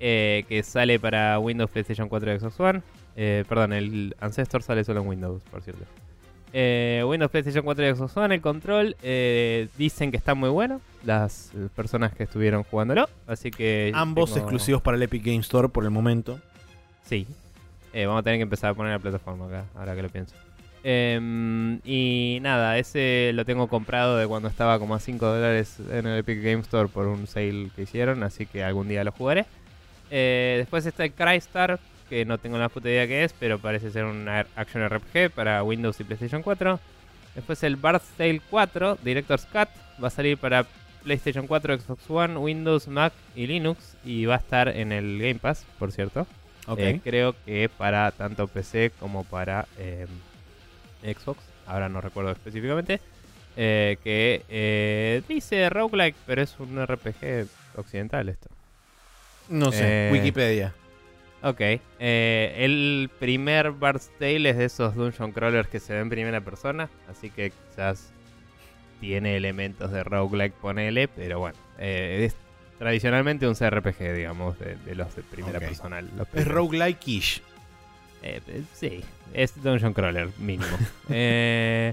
eh, 0.00 0.44
que 0.48 0.62
sale 0.62 0.98
para 1.00 1.38
Windows, 1.38 1.70
PlayStation 1.70 2.08
4 2.08 2.34
y 2.34 2.38
Xbox 2.38 2.60
One. 2.60 2.82
Eh, 3.16 3.44
perdón, 3.48 3.72
el 3.72 4.16
Ancestor 4.20 4.62
sale 4.62 4.84
solo 4.84 5.00
en 5.02 5.08
Windows, 5.08 5.42
por 5.50 5.62
cierto. 5.62 5.84
Windows, 6.52 7.32
PlayStation 7.32 7.64
4 7.64 7.88
y 7.90 7.94
Xbox 7.96 8.16
One, 8.16 8.34
el 8.36 8.40
control, 8.40 8.96
dicen 9.76 10.12
que 10.12 10.16
está 10.16 10.34
muy 10.36 10.50
bueno. 10.50 10.80
Las 11.04 11.50
personas 11.74 12.14
que 12.14 12.22
estuvieron 12.22 12.62
jugándolo, 12.62 13.08
así 13.26 13.50
que... 13.50 13.90
Ambos 13.92 14.32
tengo- 14.32 14.46
exclusivos 14.46 14.80
para 14.80 14.96
el 14.96 15.02
Epic 15.02 15.24
Game 15.24 15.40
Store 15.40 15.68
por 15.68 15.82
el 15.82 15.90
momento. 15.90 16.38
Sí. 17.04 17.26
Vamos 17.92 18.20
a 18.20 18.22
tener 18.22 18.38
que 18.38 18.42
empezar 18.44 18.70
a 18.70 18.74
poner 18.74 18.92
la 18.92 18.98
plataforma 19.00 19.46
acá, 19.46 19.64
ahora 19.74 19.96
que 19.96 20.02
lo 20.02 20.08
pienso. 20.10 20.34
Em, 20.86 21.80
y 21.82 22.40
nada, 22.42 22.76
ese 22.76 23.32
lo 23.32 23.46
tengo 23.46 23.68
comprado 23.68 24.18
de 24.18 24.26
cuando 24.26 24.50
estaba 24.50 24.78
como 24.78 24.94
a 24.94 25.00
5 25.00 25.24
dólares 25.24 25.78
en 25.90 26.06
el 26.06 26.18
Epic 26.18 26.42
Game 26.42 26.60
Store 26.60 26.88
por 26.88 27.06
un 27.06 27.26
sale 27.26 27.70
que 27.74 27.82
hicieron, 27.82 28.22
así 28.22 28.44
que 28.44 28.62
algún 28.62 28.88
día 28.88 29.02
lo 29.02 29.10
jugaré. 29.10 29.46
Eh, 30.10 30.56
después 30.58 30.84
está 30.84 31.04
el 31.04 31.12
Crystar, 31.12 31.80
que 32.10 32.26
no 32.26 32.36
tengo 32.36 32.58
la 32.58 32.68
puta 32.68 32.90
idea 32.90 33.06
qué 33.06 33.24
es, 33.24 33.32
pero 33.32 33.58
parece 33.58 33.90
ser 33.90 34.04
un 34.04 34.28
action 34.28 34.86
RPG 34.86 35.30
para 35.34 35.62
Windows 35.62 35.98
y 36.00 36.04
PlayStation 36.04 36.42
4. 36.42 36.78
Después 37.34 37.62
el 37.62 37.76
Bart's 37.76 38.08
Tale 38.18 38.42
4, 38.50 38.98
Director's 39.02 39.46
Cut, 39.46 39.70
va 40.02 40.08
a 40.08 40.10
salir 40.10 40.36
para 40.36 40.66
PlayStation 41.02 41.46
4, 41.46 41.80
Xbox 41.80 42.10
One, 42.10 42.36
Windows, 42.36 42.88
Mac 42.88 43.14
y 43.34 43.46
Linux, 43.46 43.96
y 44.04 44.26
va 44.26 44.34
a 44.34 44.38
estar 44.38 44.68
en 44.68 44.92
el 44.92 45.18
Game 45.18 45.36
Pass, 45.36 45.64
por 45.78 45.92
cierto. 45.92 46.26
Eh, 46.76 47.00
creo 47.02 47.34
que 47.44 47.70
para 47.70 48.10
tanto 48.10 48.48
PC 48.48 48.92
como 48.98 49.24
para 49.24 49.66
eh, 49.78 50.06
Xbox. 51.04 51.40
Ahora 51.66 51.88
no 51.88 52.00
recuerdo 52.00 52.30
específicamente. 52.32 53.00
Eh, 53.56 53.98
que 54.02 54.42
eh, 54.48 55.22
dice 55.28 55.70
roguelike, 55.70 56.16
pero 56.26 56.42
es 56.42 56.56
un 56.58 56.84
RPG 56.84 57.46
occidental 57.76 58.28
esto. 58.28 58.48
no 59.48 59.70
sé, 59.70 60.08
eh, 60.08 60.12
Wikipedia. 60.12 60.74
Ok. 61.42 61.60
eh, 61.60 62.54
el 62.58 63.10
primer 63.20 63.70
Bard's 63.70 64.10
Tale 64.18 64.50
es 64.50 64.56
de 64.56 64.64
esos 64.64 64.94
dungeon 64.96 65.30
crawlers 65.32 65.68
que 65.68 65.78
se 65.78 65.92
ven 65.92 66.02
en 66.02 66.08
primera 66.10 66.40
persona. 66.40 66.88
Así 67.08 67.30
que 67.30 67.50
quizás 67.50 68.10
tiene 69.00 69.36
elementos 69.36 69.92
de 69.92 70.02
roguelike, 70.02 70.54
ponele. 70.54 71.06
Pero 71.06 71.38
bueno, 71.38 71.58
es 71.78 72.34
tradicionalmente 72.78 73.46
un 73.46 73.54
CRPG, 73.54 74.14
digamos, 74.14 74.58
de, 74.58 74.76
de 74.76 74.94
los 74.94 75.14
de 75.14 75.22
primera 75.22 75.60
persona. 75.60 76.00
los 76.00 76.26
Es 76.32 76.48
roguelike-ish. 76.48 77.42
Eh, 78.26 78.40
eh, 78.48 78.62
sí, 78.72 79.04
es 79.34 79.62
Dungeon 79.62 79.92
Crawler, 79.92 80.30
mínimo. 80.38 80.76
Eh, 81.10 81.92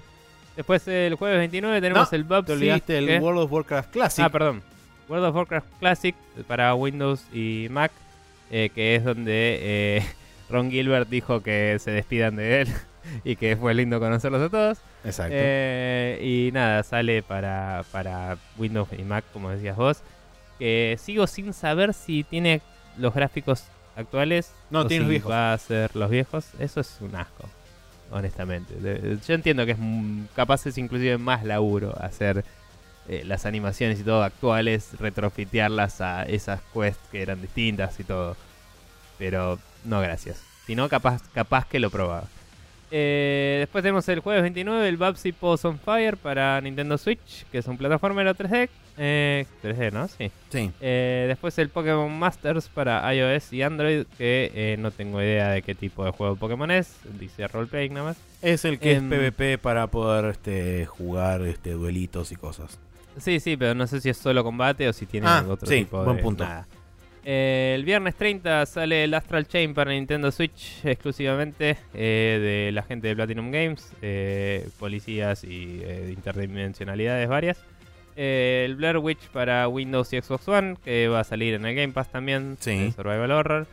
después 0.55 0.87
el 0.87 1.15
jueves 1.15 1.39
29 1.39 1.81
tenemos 1.81 2.09
No, 2.09 2.15
el 2.15 2.23
Bob 2.23 2.45
Te 2.45 2.53
olvidaste 2.53 2.97
el 2.97 3.07
¿Qué? 3.07 3.19
World 3.19 3.41
of 3.41 3.51
Warcraft 3.51 3.91
Classic. 3.91 4.23
Ah, 4.23 4.29
perdón. 4.29 4.63
World 5.09 5.25
of 5.25 5.35
Warcraft 5.35 5.67
Classic 5.79 6.15
para 6.47 6.73
Windows 6.73 7.25
y 7.33 7.67
Mac, 7.69 7.91
eh, 8.49 8.69
que 8.73 8.95
es 8.95 9.03
donde 9.03 9.59
eh, 9.61 10.05
Ron 10.49 10.71
Gilbert 10.71 11.09
dijo 11.09 11.43
que 11.43 11.77
se 11.79 11.91
despidan 11.91 12.37
de 12.37 12.61
él 12.61 12.69
y 13.25 13.35
que 13.35 13.57
fue 13.57 13.73
lindo 13.73 13.99
conocerlos 13.99 14.41
a 14.41 14.49
todos. 14.49 14.77
Exacto. 15.03 15.35
Eh, 15.35 16.19
y 16.21 16.53
nada, 16.53 16.83
sale 16.83 17.23
para, 17.23 17.83
para 17.91 18.37
Windows 18.57 18.87
y 18.97 19.03
Mac, 19.03 19.25
como 19.33 19.49
decías 19.49 19.75
vos. 19.75 20.01
que 20.59 20.97
sigo 20.97 21.27
sin 21.27 21.51
saber 21.51 21.93
si 21.93 22.23
tiene 22.23 22.61
los 22.97 23.13
gráficos 23.13 23.65
actuales 24.01 24.51
No, 24.69 24.85
tiene 24.87 25.03
los 25.05 25.09
viejos. 25.09 25.31
va 25.31 25.53
a 25.53 25.57
ser 25.57 25.95
los 25.95 26.09
viejos. 26.09 26.45
Eso 26.59 26.81
es 26.81 26.97
un 27.01 27.15
asco, 27.15 27.45
honestamente. 28.11 28.73
De- 28.75 29.17
yo 29.25 29.33
entiendo 29.33 29.65
que 29.65 29.71
es 29.71 29.77
capaz 30.35 30.65
es 30.67 30.77
inclusive 30.77 31.17
más 31.17 31.43
laburo 31.45 31.95
hacer 32.01 32.43
eh, 33.07 33.23
las 33.25 33.45
animaciones 33.45 33.99
y 33.99 34.03
todo 34.03 34.23
actuales, 34.23 34.89
retrofitearlas 34.99 36.01
a 36.01 36.23
esas 36.23 36.61
quests 36.73 36.99
que 37.11 37.21
eran 37.21 37.41
distintas 37.41 37.99
y 37.99 38.03
todo. 38.03 38.35
Pero 39.17 39.59
no, 39.85 40.01
gracias. 40.01 40.41
Si 40.67 40.75
no, 40.75 40.87
capaz, 40.89 41.21
capaz 41.33 41.65
que 41.67 41.79
lo 41.79 41.89
probaba. 41.89 42.25
Eh, 42.93 43.57
después 43.59 43.83
tenemos 43.83 44.07
el 44.09 44.19
jueves 44.19 44.41
29 44.43 44.87
el 44.87 44.97
Babsy 44.97 45.31
Pulse 45.31 45.67
on 45.67 45.79
Fire 45.79 46.17
para 46.17 46.59
Nintendo 46.61 46.97
Switch, 46.97 47.45
que 47.51 47.59
es 47.59 47.67
un 47.67 47.77
plataformer 47.77 48.27
3D. 48.35 48.69
Eh, 49.03 49.47
3D, 49.63 49.91
¿no? 49.91 50.07
Sí. 50.07 50.29
Sí. 50.51 50.71
Eh, 50.79 51.25
después 51.27 51.57
el 51.57 51.69
Pokémon 51.69 52.11
Masters 52.19 52.69
para 52.69 53.11
iOS 53.15 53.51
y 53.51 53.63
Android, 53.63 54.03
que 54.15 54.51
eh, 54.53 54.75
no 54.77 54.91
tengo 54.91 55.19
idea 55.19 55.49
de 55.49 55.63
qué 55.63 55.73
tipo 55.73 56.05
de 56.05 56.11
juego 56.11 56.35
Pokémon 56.35 56.69
es. 56.69 56.97
Dice 57.19 57.47
roleplaying 57.47 57.95
nada 57.95 58.05
más. 58.09 58.17
Es 58.43 58.63
el 58.63 58.77
que 58.77 58.93
Em, 58.93 59.11
es 59.11 59.17
PvP 59.19 59.57
para 59.57 59.87
poder 59.87 60.25
este, 60.25 60.85
jugar 60.85 61.41
este, 61.41 61.71
duelitos 61.71 62.31
y 62.31 62.35
cosas. 62.35 62.77
Sí, 63.17 63.39
sí, 63.39 63.57
pero 63.57 63.73
no 63.73 63.87
sé 63.87 64.01
si 64.01 64.09
es 64.09 64.17
solo 64.17 64.43
combate 64.43 64.87
o 64.87 64.93
si 64.93 65.07
tiene 65.07 65.25
Ah, 65.27 65.43
otro 65.49 65.67
sí, 65.67 65.79
tipo 65.79 66.03
buen 66.03 66.17
de 66.17 66.21
punto. 66.23 66.43
nada. 66.43 66.67
Eh, 67.25 67.73
el 67.75 67.83
viernes 67.83 68.13
30 68.15 68.67
sale 68.67 69.03
el 69.03 69.13
Astral 69.15 69.47
Chain 69.47 69.73
para 69.73 69.89
Nintendo 69.91 70.31
Switch 70.31 70.79
exclusivamente 70.85 71.75
de 71.91 72.69
la 72.71 72.83
gente 72.83 73.07
de 73.07 73.15
Platinum 73.15 73.49
Games, 73.49 73.91
policías 74.79 75.43
y 75.43 75.77
de 75.77 76.11
interdimensionalidades 76.11 77.27
varias. 77.27 77.57
Eh, 78.15 78.63
el 78.65 78.75
Blair 78.75 78.97
Witch 78.97 79.27
para 79.29 79.67
Windows 79.67 80.11
y 80.13 80.21
Xbox 80.21 80.47
One, 80.47 80.77
que 80.83 81.07
va 81.07 81.21
a 81.21 81.23
salir 81.23 81.53
en 81.53 81.65
el 81.65 81.75
Game 81.75 81.93
Pass 81.93 82.11
también, 82.11 82.57
Sí. 82.59 82.77
de 82.77 82.91
Survival 82.91 83.31
Horror. 83.31 83.67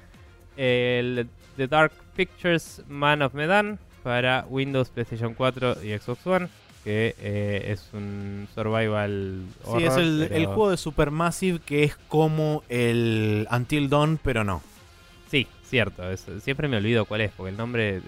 El 0.57 1.29
The 1.57 1.67
Dark 1.69 1.93
Pictures 2.17 2.83
Man 2.89 3.23
of 3.23 3.35
Medan 3.35 3.79
para 4.03 4.45
Windows, 4.49 4.91
PlayStation 4.91 5.35
4 5.35 5.83
y 5.85 5.97
Xbox 5.99 6.27
One, 6.27 6.49
que 6.85 7.15
eh, 7.21 7.67
es 7.73 7.89
un 7.93 8.49
survival 8.55 9.43
horror. 9.65 9.81
Sí, 9.81 9.87
es 9.87 9.97
el, 9.97 10.27
pero- 10.29 10.35
el 10.37 10.47
juego 10.47 10.71
de 10.71 10.77
Supermassive 10.77 11.59
que 11.61 11.85
es 11.85 11.97
como 12.09 12.63
el 12.69 13.47
Until 13.51 13.89
Dawn, 13.91 14.19
pero 14.23 14.45
no. 14.45 14.63
Sí, 15.31 15.47
cierto. 15.65 16.09
es- 16.11 16.27
siempre 16.43 16.69
me 16.69 16.77
olvido 16.79 17.05
cuál 17.05 17.21
es, 17.23 17.33
porque 17.37 17.51
el 17.51 17.57
nombre 17.57 18.01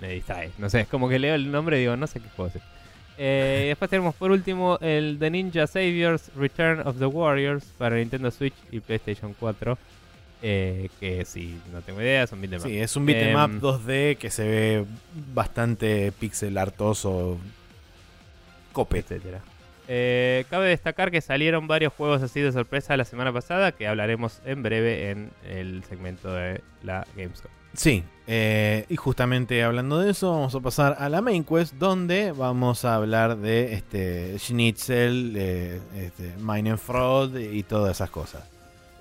me 0.00 0.08
distrae. 0.10 0.50
No 0.58 0.68
sé, 0.70 0.82
es 0.82 0.88
como 0.88 1.08
que 1.08 1.18
leo 1.18 1.34
el 1.34 1.50
nombre 1.50 1.78
y 1.78 1.80
digo, 1.80 1.96
no 1.96 2.06
sé 2.06 2.20
qué 2.20 2.28
juego 2.36 2.52
es. 2.54 2.62
Eh, 3.16 3.62
y 3.64 3.68
después 3.68 3.88
tenemos 3.90 4.14
por 4.16 4.30
último 4.32 4.78
el 4.80 5.18
The 5.20 5.30
Ninja 5.30 5.66
Saviors 5.66 6.30
Return 6.36 6.80
of 6.86 6.98
the 6.98 7.06
Warriors 7.06 7.64
para 7.78 7.96
Nintendo 7.96 8.30
Switch 8.30 8.54
y 8.72 8.80
PlayStation 8.80 9.34
4. 9.38 9.78
eh, 10.46 10.90
que 11.00 11.24
si 11.24 11.58
no 11.72 11.80
tengo 11.80 12.02
idea, 12.02 12.26
son 12.26 12.40
beat'em 12.40 12.60
up, 12.60 12.66
Sí, 12.66 12.78
es 12.78 12.96
un 12.96 13.06
beat'em 13.06 13.30
Em, 13.30 13.56
up 13.56 13.60
2D 13.62 14.16
que 14.18 14.30
se 14.30 14.46
ve 14.46 14.84
bastante 15.32 16.12
pixel 16.12 16.58
artoso. 16.58 17.38
Cope. 18.72 18.98
etcétera. 18.98 19.40
Eh, 19.88 20.44
cabe 20.48 20.68
destacar 20.68 21.10
que 21.10 21.20
salieron 21.20 21.66
varios 21.66 21.92
juegos 21.92 22.22
así 22.22 22.40
de 22.40 22.52
sorpresa 22.52 22.96
la 22.96 23.04
semana 23.04 23.32
pasada 23.32 23.72
que 23.72 23.86
hablaremos 23.86 24.40
en 24.44 24.62
breve 24.62 25.10
en 25.10 25.30
el 25.46 25.84
segmento 25.84 26.32
de 26.32 26.62
la 26.82 27.06
Gamescom. 27.16 27.50
Sí, 27.74 28.04
eh, 28.26 28.86
y 28.88 28.96
justamente 28.96 29.62
hablando 29.62 29.98
de 29.98 30.10
eso, 30.10 30.30
vamos 30.30 30.54
a 30.54 30.60
pasar 30.60 30.96
a 30.98 31.08
la 31.08 31.20
main 31.20 31.44
quest, 31.44 31.74
donde 31.74 32.32
vamos 32.32 32.84
a 32.84 32.94
hablar 32.94 33.36
de 33.36 33.74
este 33.74 34.38
Schnitzel, 34.38 35.34
eh, 35.36 35.80
este, 35.96 36.34
Mine 36.38 36.70
and 36.70 36.78
Fraud 36.78 37.36
y 37.36 37.62
todas 37.64 37.96
esas 37.96 38.10
cosas. 38.10 38.48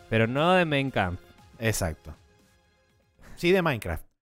Pero 0.10 0.28
no 0.28 0.54
de 0.54 0.66
Main 0.66 0.92
Camp. 0.92 1.20
Exacto. 1.60 2.14
Sí, 3.36 3.52
de 3.52 3.62
Minecraft. 3.62 4.13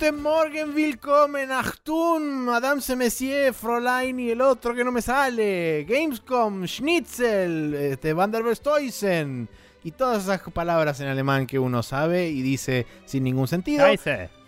Guten 0.00 0.22
Morgen, 0.22 0.74
willkommen, 0.74 1.52
Achtung, 1.52 2.46
Madame 2.46 2.80
se 2.80 2.96
Messier, 2.96 3.52
Fräulein 3.52 4.18
y 4.18 4.30
el 4.30 4.40
otro 4.40 4.74
que 4.74 4.82
no 4.82 4.90
me 4.90 5.02
sale, 5.02 5.84
Gamescom, 5.86 6.66
Schnitzel, 6.66 7.74
este, 7.74 8.14
Van 8.14 8.30
der 8.30 8.42
Verstoisen 8.42 9.46
y 9.84 9.90
todas 9.90 10.22
esas 10.22 10.40
palabras 10.54 10.98
en 11.00 11.08
alemán 11.08 11.46
que 11.46 11.58
uno 11.58 11.82
sabe 11.82 12.30
y 12.30 12.40
dice 12.40 12.86
sin 13.04 13.24
ningún 13.24 13.46
sentido. 13.46 13.84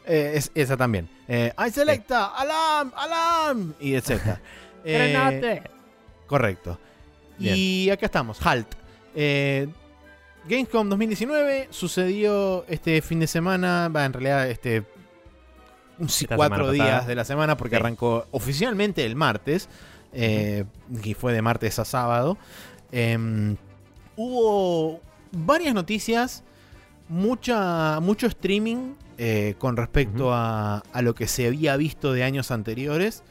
Eh, 0.07 0.33
es- 0.37 0.51
esa 0.55 0.75
también. 0.79 1.07
Eh, 1.29 1.53
Ein 1.59 1.71
Selecta, 1.71 2.29
Alarm, 2.29 2.91
Alarm 2.97 3.75
y 3.79 3.93
etcétera. 3.95 4.41
Eh. 4.85 5.63
Correcto. 6.27 6.79
Y 7.39 7.91
acá 7.91 8.07
estamos, 8.07 8.39
Halt. 8.45 8.69
Eh, 9.15 9.69
Gamescom 10.49 10.89
2019 10.89 11.69
sucedió 11.71 12.65
este 12.69 13.03
fin 13.03 13.21
de 13.21 13.27
semana, 13.27 13.91
va 13.95 14.07
en 14.07 14.15
realidad 14.15 14.49
este 14.49 14.85
un 15.99 16.09
cuatro 16.37 16.71
días 16.73 16.87
pasada. 16.89 17.07
de 17.07 17.15
la 17.15 17.25
semana 17.25 17.57
porque 17.57 17.77
Sí. 17.77 17.81
arrancó 17.81 18.27
oficialmente 18.31 19.05
el 19.05 19.17
martes, 19.17 19.69
eh, 20.13 20.65
y 21.03 21.15
fue 21.15 21.33
de 21.33 21.43
martes 21.43 21.79
a 21.79 21.85
sábado. 21.85 22.37
Em, 22.91 23.57
hubo 24.17 25.01
varias 25.33 25.75
noticias, 25.75 26.43
mucha, 27.09 28.01
mucho 28.01 28.27
streaming 28.27 28.95
eh, 29.19 29.55
con 29.59 29.77
respecto 29.77 30.33
a, 30.35 30.79
a 30.93 31.03
lo 31.03 31.15
que 31.15 31.27
se 31.29 31.47
había 31.47 31.77
visto 31.77 32.13
de 32.13 32.25
años 32.25 32.51
anteriores. 32.51 33.23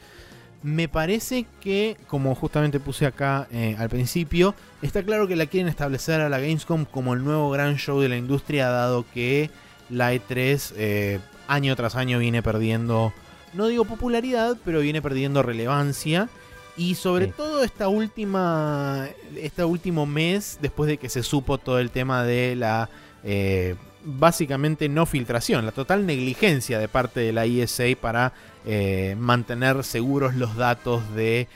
Me 0.62 0.88
parece 0.88 1.44
que, 1.60 1.96
como 2.06 2.34
justamente 2.36 2.78
puse 2.78 3.04
acá 3.04 3.48
eh, 3.50 3.74
al 3.78 3.88
principio, 3.88 4.54
está 4.80 5.02
claro 5.02 5.26
que 5.26 5.34
la 5.34 5.46
quieren 5.46 5.68
establecer 5.68 6.20
a 6.20 6.28
la 6.28 6.38
Gamescom 6.38 6.84
como 6.84 7.14
el 7.14 7.24
nuevo 7.24 7.50
gran 7.50 7.76
show 7.78 8.00
de 8.00 8.08
la 8.08 8.16
industria, 8.16 8.68
dado 8.68 9.04
que 9.12 9.50
la 9.90 10.14
E3 10.14 10.72
eh, 10.76 11.18
año 11.48 11.74
tras 11.76 11.94
año 11.96 12.18
viene 12.18 12.42
perdiendo, 12.42 13.12
no 13.54 13.66
digo 13.68 13.84
popularidad, 13.84 14.56
pero 14.64 14.80
viene 14.80 15.02
perdiendo 15.02 15.42
relevancia. 15.42 16.28
Y 16.76 16.94
sobre 16.94 17.26
Sí. 17.26 17.32
todo 17.36 17.62
esta 17.64 17.88
última, 17.88 19.06
este 19.36 19.62
último 19.64 20.06
mes, 20.06 20.58
después 20.62 20.88
de 20.88 20.96
que 20.96 21.10
se 21.10 21.22
supo 21.22 21.58
todo 21.58 21.78
el 21.78 21.90
tema 21.90 22.24
de 22.24 22.56
la, 22.56 22.88
eh, 23.24 23.74
básicamente 24.04 24.88
no 24.88 25.04
filtración, 25.04 25.66
la 25.66 25.72
total 25.72 26.06
negligencia 26.06 26.78
de 26.78 26.88
parte 26.88 27.20
de 27.20 27.32
la 27.32 27.44
ESA 27.44 27.84
para 28.00 28.32
eh, 28.64 29.16
mantener 29.18 29.82
seguros 29.84 30.34
los 30.36 30.56
datos 30.56 31.02
de 31.14 31.46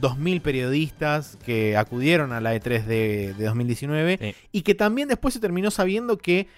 2.000 0.00 0.40
periodistas 0.42 1.38
que 1.46 1.76
acudieron 1.76 2.32
a 2.32 2.40
la 2.40 2.54
E3 2.56 2.84
de, 2.84 3.34
de 3.34 3.44
2019 3.44 4.18
Sí. 4.20 4.34
y 4.52 4.62
que 4.62 4.74
también 4.74 5.08
después 5.08 5.32
se 5.32 5.40
terminó 5.40 5.70
sabiendo 5.70 6.18
que 6.18 6.48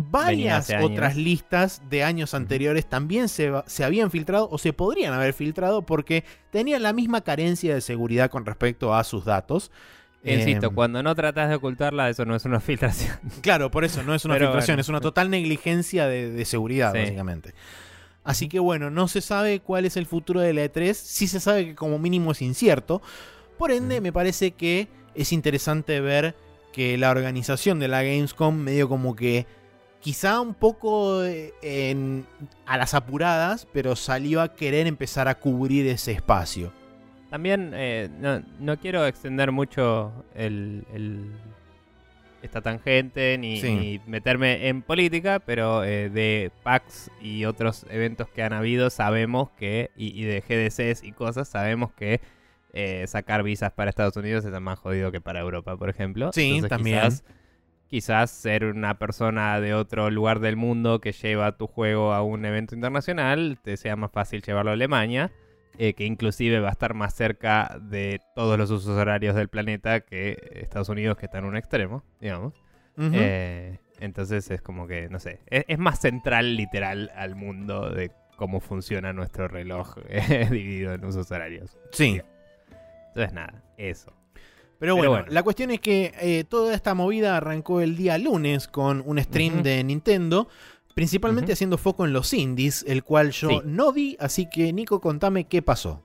varias 0.00 0.70
otras 0.80 1.16
listas 1.16 1.82
de 1.90 2.04
años 2.04 2.32
anteriores 2.32 2.86
también 2.88 3.28
se, 3.28 3.50
se 3.66 3.82
habían 3.84 4.10
filtrado 4.12 4.48
o 4.50 4.56
se 4.58 4.72
podrían 4.72 5.12
haber 5.12 5.32
filtrado 5.32 5.82
porque 5.82 6.22
tenían 6.50 6.84
la 6.84 6.92
misma 6.92 7.22
carencia 7.22 7.74
de 7.74 7.80
seguridad 7.80 8.30
con 8.30 8.46
respecto 8.46 8.94
a 8.94 9.02
sus 9.02 9.24
datos. 9.24 9.72
Insisto, 10.22 10.68
Em, 10.68 10.74
cuando 10.74 11.02
no 11.02 11.14
tratas 11.14 11.48
de 11.48 11.56
ocultarla, 11.56 12.08
eso 12.08 12.24
no 12.24 12.36
es 12.36 12.44
una 12.44 12.60
filtración. 12.60 13.16
Claro, 13.40 13.70
por 13.72 13.84
eso 13.84 14.02
no 14.04 14.14
es 14.14 14.24
una 14.24 14.34
Pero 14.34 14.46
filtración, 14.46 14.74
bueno. 14.76 14.80
es 14.82 14.88
una 14.88 15.00
total 15.00 15.30
negligencia 15.30 16.06
de, 16.06 16.30
de 16.30 16.44
seguridad, 16.44 16.92
Sí. 16.92 17.00
básicamente. 17.00 17.54
Así 18.22 18.48
que 18.48 18.60
bueno, 18.60 18.90
no 18.90 19.08
se 19.08 19.20
sabe 19.20 19.60
cuál 19.60 19.84
es 19.84 19.96
el 19.96 20.06
futuro 20.06 20.40
de 20.40 20.52
la 20.52 20.64
E3, 20.64 20.92
sí 20.94 21.26
se 21.26 21.40
sabe 21.40 21.64
que 21.66 21.74
como 21.74 21.98
mínimo 21.98 22.32
es 22.32 22.42
incierto. 22.42 23.02
Por 23.56 23.72
ende, 23.72 24.00
me 24.00 24.12
parece 24.12 24.52
que 24.52 24.86
es 25.14 25.32
interesante 25.32 26.00
ver 26.00 26.36
que 26.72 26.98
la 26.98 27.10
organización 27.10 27.80
de 27.80 27.88
la 27.88 28.02
Gamescom 28.02 28.54
medio 28.56 28.88
como 28.88 29.16
que 29.16 29.46
quizá 30.08 30.40
un 30.40 30.54
poco 30.54 31.22
eh, 31.22 31.52
en- 31.60 32.24
a 32.64 32.78
las 32.78 32.94
apuradas, 32.94 33.68
pero 33.74 33.94
salió 33.94 34.40
a 34.40 34.54
querer 34.54 34.86
empezar 34.86 35.28
a 35.28 35.34
cubrir 35.34 35.86
ese 35.86 36.12
espacio. 36.12 36.72
También 37.28 37.72
eh, 37.74 38.08
no, 38.18 38.42
no 38.58 38.78
quiero 38.78 39.04
extender 39.06 39.52
mucho 39.52 40.10
el, 40.34 40.86
el- 40.94 41.30
esta 42.40 42.62
tangente 42.62 43.36
ni, 43.36 43.60
Sí. 43.60 43.70
ni 43.74 44.00
meterme 44.06 44.68
en 44.68 44.80
política, 44.80 45.40
pero 45.40 45.84
eh, 45.84 46.08
de 46.08 46.52
PAX 46.62 47.10
y 47.20 47.44
otros 47.44 47.84
eventos 47.90 48.30
que 48.30 48.42
han 48.42 48.54
habido 48.54 48.88
sabemos 48.88 49.50
que, 49.58 49.90
y, 49.94 50.18
y 50.18 50.24
de 50.24 50.40
GDCs 50.40 51.02
y 51.04 51.12
cosas, 51.12 51.48
sabemos 51.48 51.92
que 51.92 52.22
eh, 52.72 53.04
sacar 53.08 53.42
visas 53.42 53.72
para 53.72 53.90
Estados 53.90 54.16
Unidos 54.16 54.42
es 54.46 54.58
más 54.58 54.78
jodido 54.78 55.12
que 55.12 55.20
para 55.20 55.40
Europa, 55.40 55.76
por 55.76 55.90
ejemplo. 55.90 56.30
Sí, 56.32 56.46
Entonces, 56.54 56.68
también. 56.70 56.96
Quizás, 57.00 57.24
quizás 57.88 58.30
ser 58.30 58.64
una 58.64 58.98
persona 58.98 59.60
de 59.60 59.74
otro 59.74 60.10
lugar 60.10 60.40
del 60.40 60.56
mundo 60.56 61.00
que 61.00 61.12
lleva 61.12 61.56
tu 61.56 61.66
juego 61.66 62.12
a 62.12 62.22
un 62.22 62.44
evento 62.44 62.74
internacional 62.74 63.58
te 63.62 63.76
sea 63.76 63.96
más 63.96 64.12
fácil 64.12 64.42
llevarlo 64.42 64.70
a 64.70 64.74
Alemania, 64.74 65.32
eh, 65.78 65.94
que 65.94 66.04
inclusive 66.04 66.60
va 66.60 66.68
a 66.68 66.72
estar 66.72 66.94
más 66.94 67.14
cerca 67.14 67.78
de 67.80 68.20
todos 68.34 68.58
los 68.58 68.70
usos 68.70 68.96
horarios 68.96 69.34
del 69.34 69.48
planeta 69.48 70.00
que 70.00 70.36
Estados 70.54 70.88
Unidos, 70.88 71.16
que 71.16 71.26
está 71.26 71.38
en 71.38 71.44
un 71.44 71.56
extremo, 71.56 72.04
digamos. 72.20 72.54
Eh, 73.00 73.78
entonces 74.00 74.50
es 74.50 74.60
como 74.60 74.88
que, 74.88 75.08
no 75.08 75.20
sé, 75.20 75.40
es, 75.46 75.64
es 75.68 75.78
más 75.78 76.00
central 76.00 76.56
literal 76.56 77.12
al 77.14 77.36
mundo 77.36 77.90
de 77.90 78.10
cómo 78.36 78.60
funciona 78.60 79.12
nuestro 79.12 79.46
reloj 79.46 79.98
eh, 80.08 80.48
dividido 80.50 80.94
en 80.94 81.04
usos 81.04 81.30
horarios. 81.30 81.76
sí. 81.92 82.20
Entonces 83.08 83.32
nada, 83.32 83.64
eso. 83.78 84.17
Pero 84.78 84.94
bueno, 84.94 85.10
bueno. 85.10 85.26
la 85.30 85.42
cuestión 85.42 85.70
es 85.70 85.80
que 85.80 86.12
eh, 86.20 86.44
toda 86.48 86.74
esta 86.74 86.94
movida 86.94 87.36
arrancó 87.36 87.80
el 87.80 87.96
día 87.96 88.16
lunes 88.18 88.68
con 88.68 89.02
un 89.04 89.18
stream 89.22 89.62
de 89.62 89.82
Nintendo, 89.82 90.48
principalmente 90.94 91.52
haciendo 91.52 91.78
foco 91.78 92.04
en 92.04 92.12
los 92.12 92.32
indies, 92.32 92.84
el 92.86 93.02
cual 93.02 93.32
yo 93.32 93.48
Sí. 93.48 93.60
no 93.64 93.92
vi, 93.92 94.16
así 94.20 94.48
que 94.48 94.72
Nico, 94.72 95.00
contame 95.00 95.44
qué 95.44 95.62
pasó. 95.62 96.04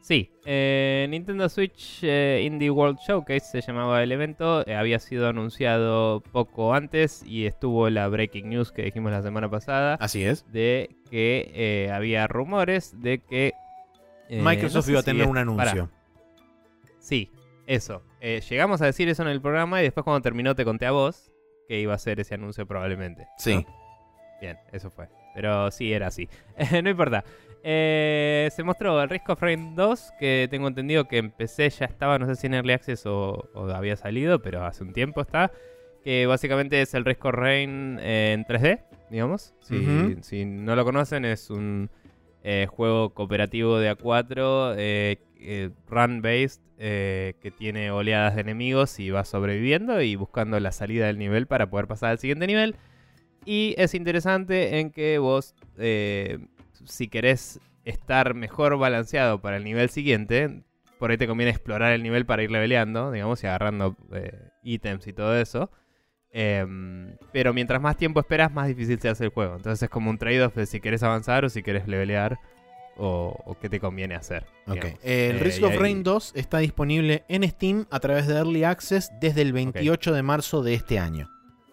Sí, 0.00 0.32
eh, 0.44 1.06
Nintendo 1.10 1.48
Switch 1.48 2.00
eh, 2.02 2.42
Indie 2.44 2.70
World 2.70 2.98
Showcase 3.06 3.46
se 3.46 3.60
llamaba 3.60 4.02
el 4.02 4.10
evento, 4.10 4.64
había 4.76 4.98
sido 4.98 5.28
anunciado 5.28 6.22
poco 6.32 6.74
antes 6.74 7.22
y 7.24 7.46
estuvo 7.46 7.88
la 7.88 8.08
breaking 8.08 8.48
news 8.48 8.72
que 8.72 8.82
dijimos 8.82 9.12
la 9.12 9.22
semana 9.22 9.48
pasada 9.48 9.94
Así 10.00 10.24
es. 10.24 10.44
de 10.52 10.96
que 11.08 11.88
había 11.94 12.26
rumores 12.26 13.00
de 13.00 13.20
que 13.20 13.52
Microsoft 14.28 14.74
no 14.74 14.82
sé 14.82 14.90
iba 14.90 14.98
a 15.00 15.02
si 15.02 15.06
tener 15.06 15.22
es- 15.22 15.28
un 15.28 15.38
anuncio. 15.38 15.88
Sí, 16.98 17.30
eso. 17.66 18.02
Eh, 18.20 18.40
llegamos 18.48 18.82
a 18.82 18.86
decir 18.86 19.08
eso 19.08 19.22
en 19.22 19.28
el 19.28 19.40
programa 19.40 19.80
y 19.80 19.84
después 19.84 20.04
cuando 20.04 20.20
terminó 20.22 20.54
te 20.54 20.64
conté 20.64 20.86
a 20.86 20.90
vos 20.92 21.30
que 21.68 21.80
iba 21.80 21.94
a 21.94 21.98
ser 21.98 22.20
ese 22.20 22.34
anuncio 22.34 22.66
probablemente. 22.66 23.26
Sí. 23.38 23.56
¿no? 23.56 23.82
Bien, 24.40 24.58
eso 24.72 24.90
fue. 24.90 25.08
Pero 25.34 25.70
sí, 25.70 25.92
era 25.92 26.08
así. 26.08 26.28
no 26.82 26.90
importa. 26.90 27.24
Eh, 27.64 28.50
se 28.54 28.64
mostró 28.64 29.00
el 29.00 29.08
Risk 29.08 29.28
of 29.30 29.40
Rain 29.40 29.76
2, 29.76 30.12
que 30.18 30.48
tengo 30.50 30.66
entendido 30.66 31.06
que 31.06 31.18
empecé, 31.18 31.70
ya 31.70 31.86
estaba, 31.86 32.18
no 32.18 32.26
sé 32.26 32.34
si 32.34 32.48
en 32.48 32.54
Early 32.54 32.72
Access 32.72 33.06
o, 33.06 33.48
o 33.54 33.70
había 33.70 33.96
salido, 33.96 34.42
pero 34.42 34.64
hace 34.64 34.82
un 34.82 34.92
tiempo 34.92 35.20
está. 35.20 35.52
Que 36.02 36.26
básicamente 36.26 36.82
es 36.82 36.92
el 36.94 37.04
Risk 37.04 37.24
of 37.24 37.34
Rain 37.34 37.98
eh, 38.00 38.32
en 38.32 38.44
3D, 38.44 38.80
digamos. 39.10 39.54
Si, 39.60 40.16
si 40.22 40.44
no 40.44 40.74
lo 40.74 40.84
conocen, 40.84 41.24
es 41.24 41.48
un 41.48 41.88
eh, 42.42 42.66
juego 42.68 43.10
cooperativo 43.14 43.78
de 43.78 43.96
A4, 43.96 44.74
eh, 45.44 45.70
run-based, 45.88 46.62
eh, 46.78 47.34
que 47.40 47.50
tiene 47.50 47.90
oleadas 47.90 48.34
de 48.34 48.40
enemigos 48.40 48.98
y 48.98 49.10
va 49.10 49.24
sobreviviendo 49.24 50.00
y 50.02 50.16
buscando 50.16 50.58
la 50.60 50.72
salida 50.72 51.06
del 51.06 51.18
nivel 51.18 51.46
para 51.46 51.68
poder 51.70 51.86
pasar 51.86 52.10
al 52.10 52.18
siguiente 52.18 52.46
nivel. 52.46 52.76
Y 53.44 53.74
es 53.78 53.94
interesante 53.94 54.78
en 54.78 54.90
que 54.90 55.18
vos, 55.18 55.54
eh, 55.78 56.38
si 56.84 57.08
querés 57.08 57.60
estar 57.84 58.34
mejor 58.34 58.78
balanceado 58.78 59.40
para 59.40 59.56
el 59.56 59.64
nivel 59.64 59.90
siguiente, 59.90 60.62
por 60.98 61.10
ahí 61.10 61.16
te 61.16 61.26
conviene 61.26 61.50
explorar 61.50 61.92
el 61.92 62.02
nivel 62.02 62.26
para 62.26 62.42
ir 62.42 62.50
leveleando, 62.50 63.10
digamos, 63.10 63.42
y 63.42 63.48
agarrando 63.48 63.96
ítems 64.62 65.06
y 65.06 65.12
todo 65.12 65.36
eso. 65.36 65.70
Em, 66.30 67.16
pero 67.30 67.52
mientras 67.52 67.80
más 67.82 67.96
tiempo 67.96 68.20
esperas, 68.20 68.52
más 68.52 68.66
difícil 68.66 68.98
se 69.00 69.08
hace 69.08 69.24
el 69.24 69.30
juego. 69.30 69.56
Entonces 69.56 69.82
es 69.82 69.90
como 69.90 70.10
un 70.10 70.18
trade-off 70.18 70.54
de 70.54 70.66
si 70.66 70.80
querés 70.80 71.02
avanzar 71.02 71.44
o 71.44 71.48
si 71.48 71.62
querés 71.62 71.86
levelear 71.86 72.38
o, 72.96 73.36
o 73.44 73.58
qué 73.58 73.68
te 73.68 73.80
conviene 73.80 74.14
hacer. 74.14 74.44
El 74.66 74.78
Eh, 75.02 75.38
Risk 75.40 75.62
of 75.64 75.72
ahí- 75.72 75.78
Rain 75.78 76.02
2 76.02 76.32
está 76.36 76.58
disponible 76.58 77.24
en 77.28 77.48
Steam 77.48 77.86
a 77.90 78.00
través 78.00 78.26
de 78.26 78.34
Early 78.34 78.64
Access 78.64 79.10
desde 79.20 79.42
el 79.42 79.52
28 79.52 80.12
de 80.12 80.22
marzo 80.22 80.62
de 80.62 80.74
este 80.74 80.98
año. 80.98 81.28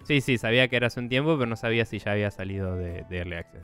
Sí, 0.06 0.22
sí, 0.22 0.38
sabía 0.38 0.68
que 0.68 0.76
era 0.76 0.88
hace 0.88 1.00
un 1.00 1.10
tiempo, 1.10 1.36
pero 1.38 1.48
no 1.50 1.56
sabía 1.56 1.86
si 1.86 2.00
ya 2.00 2.14
había 2.14 2.32
salido 2.32 2.76
de, 2.76 3.04
de 3.10 3.18
Early 3.18 3.36
Access. 3.36 3.62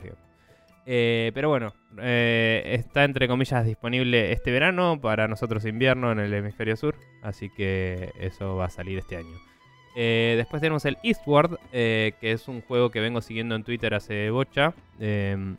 Eh, 0.88 1.32
pero 1.34 1.48
bueno, 1.48 1.72
eh, 2.00 2.62
está 2.78 3.02
entre 3.02 3.26
comillas 3.26 3.64
disponible 3.66 4.30
este 4.30 4.52
verano, 4.52 5.00
para 5.00 5.26
nosotros 5.26 5.64
invierno 5.64 6.12
en 6.12 6.20
el 6.20 6.32
hemisferio 6.32 6.76
sur, 6.76 6.94
así 7.22 7.50
que 7.56 8.10
eso 8.20 8.54
va 8.54 8.66
a 8.66 8.70
salir 8.70 8.96
este 8.98 9.16
año. 9.16 9.36
Eh, 9.96 10.34
después 10.36 10.60
tenemos 10.60 10.84
el 10.84 10.98
Eastward, 11.02 11.58
eh, 11.72 12.12
que 12.20 12.30
es 12.30 12.46
un 12.46 12.60
juego 12.60 12.90
que 12.90 13.00
vengo 13.00 13.20
siguiendo 13.20 13.56
en 13.56 13.64
Twitter 13.64 13.94
hace 13.94 14.30
bocha. 14.30 14.74
Eh, 15.00 15.56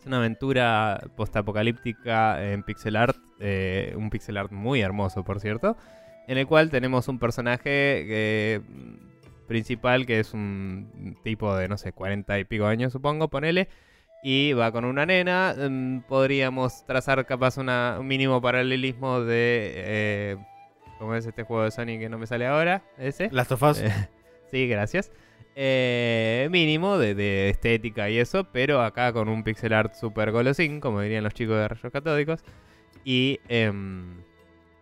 es 0.00 0.06
una 0.06 0.16
aventura 0.16 1.08
postapocalíptica 1.14 2.52
en 2.52 2.62
pixel 2.62 2.96
art, 2.96 3.16
eh, 3.38 3.94
un 3.96 4.08
pixel 4.08 4.38
art 4.38 4.50
muy 4.50 4.80
hermoso, 4.80 5.24
por 5.24 5.40
cierto, 5.40 5.76
en 6.26 6.38
el 6.38 6.46
cual 6.46 6.70
tenemos 6.70 7.08
un 7.08 7.18
personaje 7.18 7.60
eh, 7.64 8.60
principal 9.46 10.06
que 10.06 10.20
es 10.20 10.32
un 10.32 11.18
tipo 11.22 11.54
de, 11.54 11.68
no 11.68 11.76
sé, 11.76 11.92
40 11.92 12.38
y 12.38 12.44
pico 12.44 12.66
años, 12.66 12.92
supongo, 12.92 13.28
ponele. 13.28 13.68
Y 14.22 14.52
va 14.52 14.70
con 14.70 14.84
una 14.84 15.06
nena. 15.06 15.54
mm, 15.56 16.00
podríamos 16.02 16.84
trazar 16.86 17.24
capaz 17.24 17.56
una, 17.56 17.96
un 17.98 18.06
mínimo 18.06 18.40
paralelismo 18.40 19.20
de... 19.20 19.72
Eh, 19.76 20.36
¿Cómo 20.98 21.14
es 21.14 21.24
este 21.24 21.42
juego 21.44 21.64
de 21.64 21.70
Sony 21.70 21.98
que 21.98 22.10
no 22.10 22.18
me 22.18 22.26
sale 22.26 22.46
ahora? 22.46 22.82
¿Ese? 22.98 23.30
Last 23.32 23.52
of 23.52 23.62
Us. 23.62 23.82
Sí, 24.50 24.66
gracias. 24.66 25.12
Eh, 25.56 26.48
mínimo 26.50 26.96
de, 26.96 27.50
estética 27.50 28.08
y 28.08 28.18
eso, 28.18 28.44
pero 28.44 28.82
acá 28.82 29.12
con 29.12 29.28
un 29.28 29.42
pixel 29.42 29.72
art 29.72 29.94
super 29.94 30.30
golosín, 30.30 30.80
como 30.80 31.00
dirían 31.00 31.24
los 31.24 31.34
chicos 31.34 31.56
de 31.56 31.68
Rayos 31.68 31.92
Catódicos. 31.92 32.44
Y 33.04 33.40
em, 33.48 34.22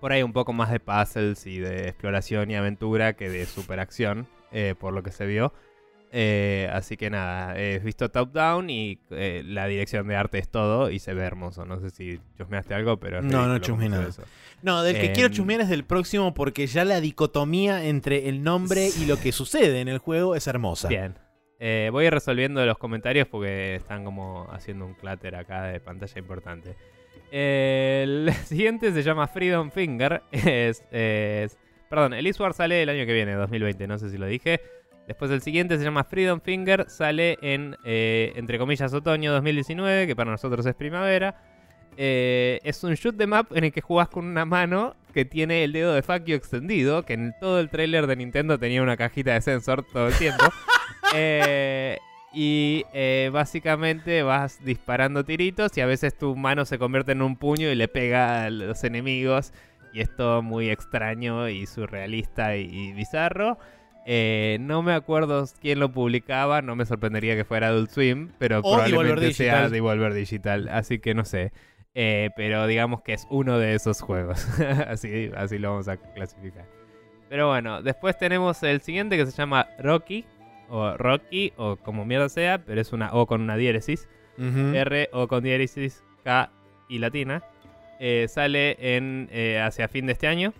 por 0.01 0.13
ahí 0.13 0.23
un 0.23 0.33
poco 0.33 0.53
más 0.53 0.71
de 0.71 0.81
puzzles 0.81 1.47
y 1.47 1.59
de 1.59 1.89
exploración 1.89 2.51
y 2.51 2.57
aventura 2.57 3.15
que 3.15 3.31
de 3.31 3.47
superacción, 3.47 4.29
eh, 4.53 4.75
por 4.79 4.93
lo 4.93 5.03
que 5.03 5.13
se 5.13 5.27
vio. 5.27 5.53
Eh, 6.11 6.71
así 6.73 6.97
que 6.97 7.11
nada, 7.11 7.59
he 7.61 7.79
visto 7.81 8.11
top 8.11 8.33
down 8.33 8.71
y 8.71 8.99
eh, 9.11 9.43
la 9.45 9.67
dirección 9.67 10.09
de 10.09 10.17
arte 10.17 10.39
es 10.39 10.49
todo 10.49 10.91
y 10.91 10.99
se 11.01 11.13
ve 11.13 11.23
hermoso. 11.23 11.67
No 11.67 11.81
sé 11.81 11.91
si 11.91 12.19
chusmeaste 12.39 12.73
algo, 12.75 12.99
pero 12.99 13.19
es 13.19 13.25
No, 13.25 13.47
no 13.47 13.59
chusmeé 13.59 13.91
nada. 13.91 14.09
eso. 14.09 14.23
No, 14.63 14.83
del 14.83 14.97
que 14.97 15.07
Em, 15.09 15.13
quiero 15.13 15.29
chusmear 15.29 15.61
es 15.61 15.69
del 15.69 15.85
próximo 15.85 16.33
porque 16.33 16.67
ya 16.67 16.85
la 16.87 17.01
dicotomía 17.03 17.85
entre 17.85 18.29
el 18.29 18.43
nombre 18.43 18.89
y 18.99 19.05
lo 19.07 19.19
que 19.19 19.33
sucede 19.33 19.81
en 19.81 19.89
el 19.89 19.99
juego 19.99 20.35
es 20.35 20.47
hermosa. 20.47 20.89
Bien. 20.89 21.15
Eh, 21.61 21.91
voy 21.93 22.05
a 22.05 22.07
ir 22.07 22.15
resolviendo 22.15 22.65
los 22.65 22.79
comentarios 22.79 23.29
porque 23.29 23.75
están 23.75 24.05
como 24.05 24.47
haciendo 24.51 24.87
un 24.87 24.95
clatter 24.95 25.35
acá 25.35 25.65
de 25.65 25.81
pantalla 25.81 26.19
importante. 26.19 26.75
El 27.31 28.33
siguiente 28.47 28.93
se 28.93 29.03
llama 29.03 29.27
Freedom 29.29 29.71
Finger. 29.71 30.23
Es, 30.33 30.83
es- 30.91 31.59
perdón, 31.91 32.15
el 32.15 32.27
Eastward 32.27 32.55
sale 32.55 32.83
el 32.83 32.89
año 32.89 33.07
que 33.07 33.13
viene, 33.13 33.33
2020, 33.35 33.87
no 33.87 33.99
sé 33.99 34.11
si 34.11 34.19
lo 34.19 34.27
dije. 34.27 34.61
Después 35.09 35.31
el 35.31 35.41
siguiente 35.41 35.79
se 35.79 35.85
llama 35.85 36.05
Freedom 36.05 36.39
Finger, 36.39 36.85
sale 36.91 37.39
en, 37.41 37.79
eh, 37.83 38.35
entre 38.37 38.59
comillas, 38.59 38.93
otoño 38.93 39.33
2019, 39.33 40.07
que 40.07 40.15
para 40.15 40.31
nosotros 40.31 40.67
es 40.67 40.75
primavera. 40.75 41.35
Eh, 41.97 42.61
es 42.63 42.85
un 42.85 42.93
shoot 42.93 43.17
them 43.17 43.33
up 43.33 43.49
en 43.55 43.65
el 43.65 43.73
que 43.73 43.81
jugás 43.81 44.09
con 44.11 44.27
una 44.27 44.45
mano 44.45 44.95
que 45.15 45.25
tiene 45.25 45.65
el 45.65 45.73
dedo 45.73 45.95
de 45.95 46.03
you 46.27 46.37
extendido, 46.37 47.07
que 47.07 47.15
en 47.15 47.33
todo 47.41 47.59
el 47.59 47.71
trailer 47.71 48.07
de 48.07 48.17
Nintendo 48.17 48.59
tenía 48.59 48.83
una 48.83 48.99
cajita 48.99 49.33
de 49.33 49.41
sensor 49.41 49.83
todo 49.93 50.09
el 50.09 50.15
tiempo. 50.15 50.45
Eh, 51.15 51.97
y 52.35 52.85
eh, 52.93 53.31
básicamente 53.33 54.23
vas 54.23 54.63
disparando 54.63 55.25
tiritos 55.25 55.75
y 55.79 55.81
a 55.81 55.87
veces 55.87 56.19
tu 56.19 56.37
mano 56.37 56.67
se 56.67 56.79
convierte 56.79 57.13
en 57.13 57.23
un 57.23 57.37
puño 57.37 57.71
y 57.71 57.75
le 57.75 57.89
pega 57.89 58.45
a 58.45 58.51
los 58.51 58.85
enemigos. 58.85 59.55
Y 59.95 60.01
es 60.01 60.15
todo 60.15 60.43
muy 60.43 60.69
extraño 60.69 61.49
y 61.49 61.67
surrealista 61.67 62.57
y, 62.57 62.65
y 62.65 62.93
bizarro. 62.93 63.59
Eh, 64.11 64.57
no 64.63 64.81
me 64.83 64.95
acuerdo 64.95 65.45
quién 65.61 65.81
lo 65.81 65.93
publicaba, 65.93 66.63
no 66.63 66.75
me 66.75 66.87
sorprendería 66.87 67.37
que 67.37 67.45
fuera 67.45 67.69
Adult 67.69 67.91
Swim, 67.91 68.31
pero 68.39 68.61
O 68.61 68.63
Devolver 68.63 68.91
probablemente 68.91 69.35
sea. 69.35 69.69
Devolver 69.69 70.15
Digital, 70.15 70.71
así 70.71 70.99
que 70.99 71.13
no 71.13 71.27
sé. 71.27 71.53
Eh, 71.95 72.31
pero 72.35 72.67
digamos 72.67 73.03
que 73.03 73.13
es 73.13 73.27
uno 73.29 73.59
de 73.59 73.75
esos 73.75 74.01
juegos, 74.01 74.47
así, 74.89 75.31
así 75.37 75.59
lo 75.59 75.73
vamos 75.73 75.89
a 75.89 75.99
clasificar. 75.99 76.65
Pero 77.29 77.49
bueno, 77.49 77.83
después 77.83 78.17
tenemos 78.17 78.63
el 78.63 78.81
siguiente 78.81 79.19
que 79.19 79.27
se 79.27 79.33
llama 79.33 79.69
Rocky, 79.79 80.25
o 80.71 80.97
Rocky, 80.97 81.53
o 81.59 81.77
como 81.77 82.07
mierda 82.07 82.31
sea, 82.31 82.65
pero 82.65 82.81
es 82.81 82.95
una 82.95 83.13
O 83.13 83.27
con 83.27 83.43
una 83.43 83.57
diéresis. 83.57 84.09
R 84.39 85.11
o 85.13 85.29
con 85.29 85.45
diéresis 85.45 86.03
K 86.25 86.51
y 86.89 86.99
latina. 86.99 87.43
Eh, 88.01 88.25
sale 88.31 88.97
en 88.97 89.29
eh, 89.33 89.61
hacia 89.61 89.87
fin 89.89 90.07
de 90.07 90.13
este 90.13 90.29
año. 90.29 90.55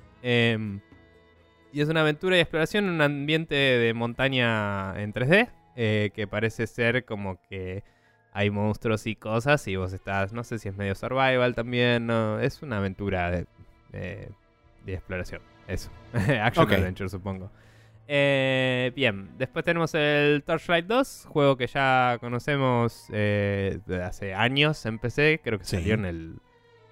Y 1.73 1.81
es 1.81 1.89
una 1.89 2.01
aventura 2.01 2.37
y 2.37 2.41
exploración 2.41 2.85
en 2.87 2.91
un 2.93 3.01
ambiente 3.03 3.55
de 3.55 3.95
montaña 3.95 4.99
en 5.01 5.13
3D. 5.13 5.49
eh, 5.81 6.11
que 6.15 6.27
parece 6.27 6.67
ser 6.67 7.05
como 7.05 7.41
que 7.49 7.85
hay 8.33 8.51
monstruos 8.51 9.07
y 9.07 9.15
cosas. 9.15 9.67
Y 9.69 9.77
vos 9.77 9.93
estás, 9.93 10.33
no 10.33 10.43
sé 10.45 10.59
si 10.59 10.69
es 10.69 10.77
medio 10.77 10.95
survival 10.97 11.55
también. 11.55 12.07
No, 12.07 12.41
es 12.41 12.63
una 12.63 12.79
aventura 12.79 13.31
de, 13.31 13.47
de- 13.93 14.29
de 14.85 14.95
exploración. 14.95 15.41
Eso. 15.69 15.91
Action. 16.43 16.69
Adventure, 16.73 17.09
supongo. 17.09 17.51
Eh, 18.09 18.91
bien, 18.97 19.29
después 19.37 19.65
tenemos 19.67 19.95
el 19.95 20.43
Torchlight 20.45 20.87
2, 20.87 21.27
juego 21.29 21.57
que 21.59 21.67
ya 21.67 22.17
conocemos 22.21 23.07
eh, 23.13 23.79
de 23.87 24.03
hace 24.03 24.33
años 24.35 24.85
en 24.87 24.99
PC, 24.99 25.41
creo 25.45 25.59
que 25.59 25.65
Sí. 25.67 25.77
salió 25.77 25.93
en 25.95 26.07
el 26.07 26.41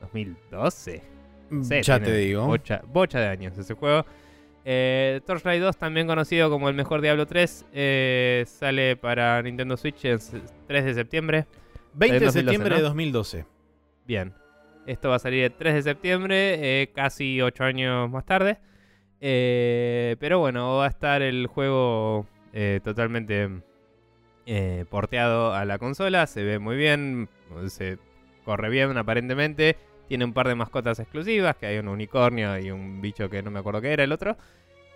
2012, 0.02 1.02
sé, 1.62 1.82
ya 1.82 1.98
te 2.00 2.14
digo. 2.14 2.46
Bocha, 2.46 2.82
bocha 2.86 3.18
de 3.18 3.28
años 3.28 3.56
ese 3.58 3.74
juego. 3.74 4.04
Eh, 4.68 5.20
Torchlight 5.24 5.62
2, 5.62 5.76
también 5.76 6.08
conocido 6.08 6.50
como 6.50 6.68
el 6.68 6.74
mejor 6.74 7.00
Diablo 7.00 7.24
3, 7.24 7.66
eh, 7.72 8.44
sale 8.48 8.96
para 8.96 9.40
Nintendo 9.40 9.76
Switch 9.76 10.04
el 10.04 10.18
3 10.66 10.84
de 10.84 10.94
septiembre. 10.94 11.46
20 11.94 12.18
de 12.18 12.24
2012, 12.24 12.32
septiembre 12.40 12.70
¿no? 12.70 12.76
de 12.76 12.82
2012. 12.82 13.46
Bien. 14.08 14.34
Esto 14.84 15.10
va 15.10 15.16
a 15.16 15.18
salir 15.20 15.44
el 15.44 15.52
3 15.52 15.72
de 15.72 15.82
septiembre, 15.82 16.82
eh, 16.82 16.90
casi 16.92 17.40
8 17.40 17.62
años 17.62 18.10
más 18.10 18.26
tarde. 18.26 18.58
Eh, 19.20 20.16
pero 20.18 20.40
bueno, 20.40 20.78
va 20.78 20.86
a 20.86 20.88
estar 20.88 21.22
el 21.22 21.46
juego 21.46 22.26
totalmente 22.82 23.48
porteado 24.90 25.54
a 25.54 25.64
la 25.64 25.78
consola. 25.78 26.26
Se 26.26 26.42
ve 26.42 26.58
muy 26.58 26.76
bien, 26.76 27.28
se 27.68 27.98
corre 28.44 28.68
bien 28.68 28.96
aparentemente. 28.98 29.76
Tiene 30.08 30.24
un 30.24 30.32
par 30.32 30.48
de 30.48 30.54
mascotas 30.54 30.98
exclusivas, 31.00 31.56
que 31.56 31.66
hay 31.66 31.78
un 31.78 31.88
unicornio 31.88 32.58
y 32.58 32.70
un 32.70 33.00
bicho 33.00 33.28
que 33.28 33.42
no 33.42 33.50
me 33.50 33.58
acuerdo 33.58 33.80
qué 33.80 33.92
era 33.92 34.04
el 34.04 34.12
otro. 34.12 34.36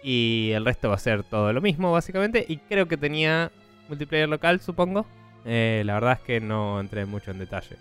Y 0.02 0.50
el 0.54 0.64
resto 0.64 0.88
va 0.88 0.94
a 0.94 0.98
ser 0.98 1.24
todo 1.24 1.52
lo 1.52 1.60
mismo, 1.60 1.92
básicamente. 1.92 2.44
Y 2.48 2.58
creo 2.58 2.86
que 2.88 2.96
tenía 2.96 3.50
multiplayer 3.88 4.28
local, 4.28 4.60
supongo. 4.60 5.06
Eh, 5.44 5.82
la 5.84 5.94
verdad 5.94 6.12
es 6.14 6.20
que 6.20 6.40
no 6.40 6.80
entré 6.80 7.04
mucho 7.06 7.30
en 7.30 7.38
detalle. 7.38 7.76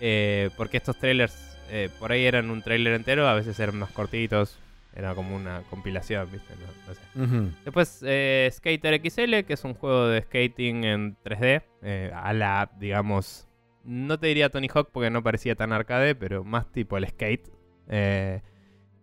Eh, 0.00 0.50
porque 0.56 0.78
estos 0.78 0.98
trailers, 0.98 1.56
eh, 1.70 1.88
por 1.98 2.12
ahí 2.12 2.24
eran 2.24 2.50
un 2.50 2.62
trailer 2.62 2.94
entero, 2.94 3.28
a 3.28 3.34
veces 3.34 3.58
eran 3.60 3.76
más 3.78 3.90
cortitos. 3.90 4.58
Era 4.96 5.14
como 5.14 5.34
una 5.34 5.62
compilación, 5.70 6.30
¿viste? 6.30 6.54
No, 6.54 6.66
no 6.86 6.94
sé. 6.94 7.00
Ujú. 7.20 7.50
Después 7.64 8.00
eh, 8.06 8.48
Skater 8.52 9.00
XL, 9.04 9.44
que 9.44 9.54
es 9.54 9.64
un 9.64 9.74
juego 9.74 10.06
de 10.06 10.22
skating 10.22 10.84
en 10.84 11.16
3D. 11.24 11.62
eh, 11.82 12.12
a 12.14 12.32
la, 12.32 12.70
digamos, 12.78 13.48
no 13.84 14.18
te 14.18 14.26
diría 14.28 14.48
Tony 14.50 14.68
Hawk 14.72 14.90
porque 14.92 15.10
no 15.10 15.22
parecía 15.22 15.54
tan 15.56 15.72
arcade, 15.72 16.14
pero 16.14 16.44
más 16.44 16.70
tipo 16.72 16.96
el 16.96 17.06
skate. 17.08 17.48
eh, 17.88 18.40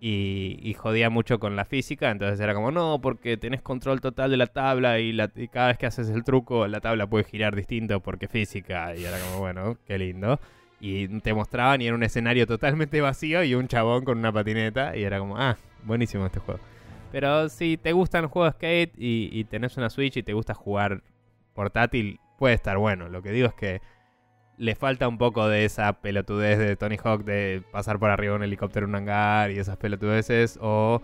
y, 0.03 0.73
jodía 0.79 1.11
mucho 1.11 1.39
con 1.39 1.55
la 1.55 1.63
física, 1.65 2.09
entonces 2.09 2.39
era 2.39 2.55
como, 2.55 2.71
no, 2.71 2.99
porque 3.01 3.37
tenés 3.37 3.61
control 3.61 4.01
total 4.01 4.31
de 4.31 4.37
la 4.37 4.47
tabla 4.47 4.97
y, 4.99 5.11
la- 5.13 5.29
cada 5.51 5.67
vez 5.67 5.77
que 5.77 5.85
haces 5.85 6.09
el 6.09 6.23
truco 6.23 6.67
la 6.67 6.81
tabla 6.81 7.05
puede 7.07 7.23
girar 7.25 7.55
distinto 7.55 7.99
porque 8.01 8.27
física. 8.27 8.95
Y 8.95 9.03
era 9.05 9.19
como, 9.19 9.39
bueno, 9.39 9.77
qué 9.85 9.99
lindo. 9.99 10.39
Y 10.79 11.07
te 11.19 11.33
mostraban 11.35 11.81
y 11.81 11.85
era 11.85 11.95
un 11.95 12.01
escenario 12.03 12.47
totalmente 12.47 12.99
vacío 13.01 13.43
y 13.43 13.53
un 13.53 13.67
chabón 13.67 14.03
con 14.03 14.17
una 14.17 14.31
patineta 14.31 14.97
y 14.97 15.03
era 15.03 15.19
como, 15.19 15.37
ah, 15.37 15.55
buenísimo 15.83 16.25
este 16.25 16.39
juego. 16.39 16.59
Pero 17.11 17.47
si 17.49 17.77
te 17.77 17.91
gustan 17.93 18.23
los 18.23 18.31
juegos 18.31 18.53
skate 18.55 18.93
y, 18.97 19.29
y 19.31 19.43
tenés 19.43 19.77
una 19.77 19.91
Switch 19.91 20.17
y 20.17 20.23
te 20.23 20.33
gusta 20.33 20.55
jugar 20.55 21.03
portátil, 21.53 22.19
puede 22.39 22.55
estar 22.55 22.77
bueno. 22.79 23.07
Lo 23.09 23.21
que 23.21 23.31
digo 23.31 23.47
es 23.47 23.53
que 23.53 23.81
le 24.61 24.75
falta 24.75 25.07
un 25.07 25.17
poco 25.17 25.47
de 25.47 25.65
esa 25.65 25.91
pelotudez 25.93 26.59
de 26.59 26.75
Tony 26.75 26.97
Hawk 27.03 27.23
de 27.23 27.63
pasar 27.71 27.97
por 27.97 28.11
arriba 28.11 28.35
un 28.35 28.43
helicóptero 28.43 28.85
en 28.85 28.91
un 28.91 28.95
hangar 28.97 29.49
y 29.49 29.57
esas 29.57 29.75
pelotudeces 29.77 30.59
o 30.61 31.01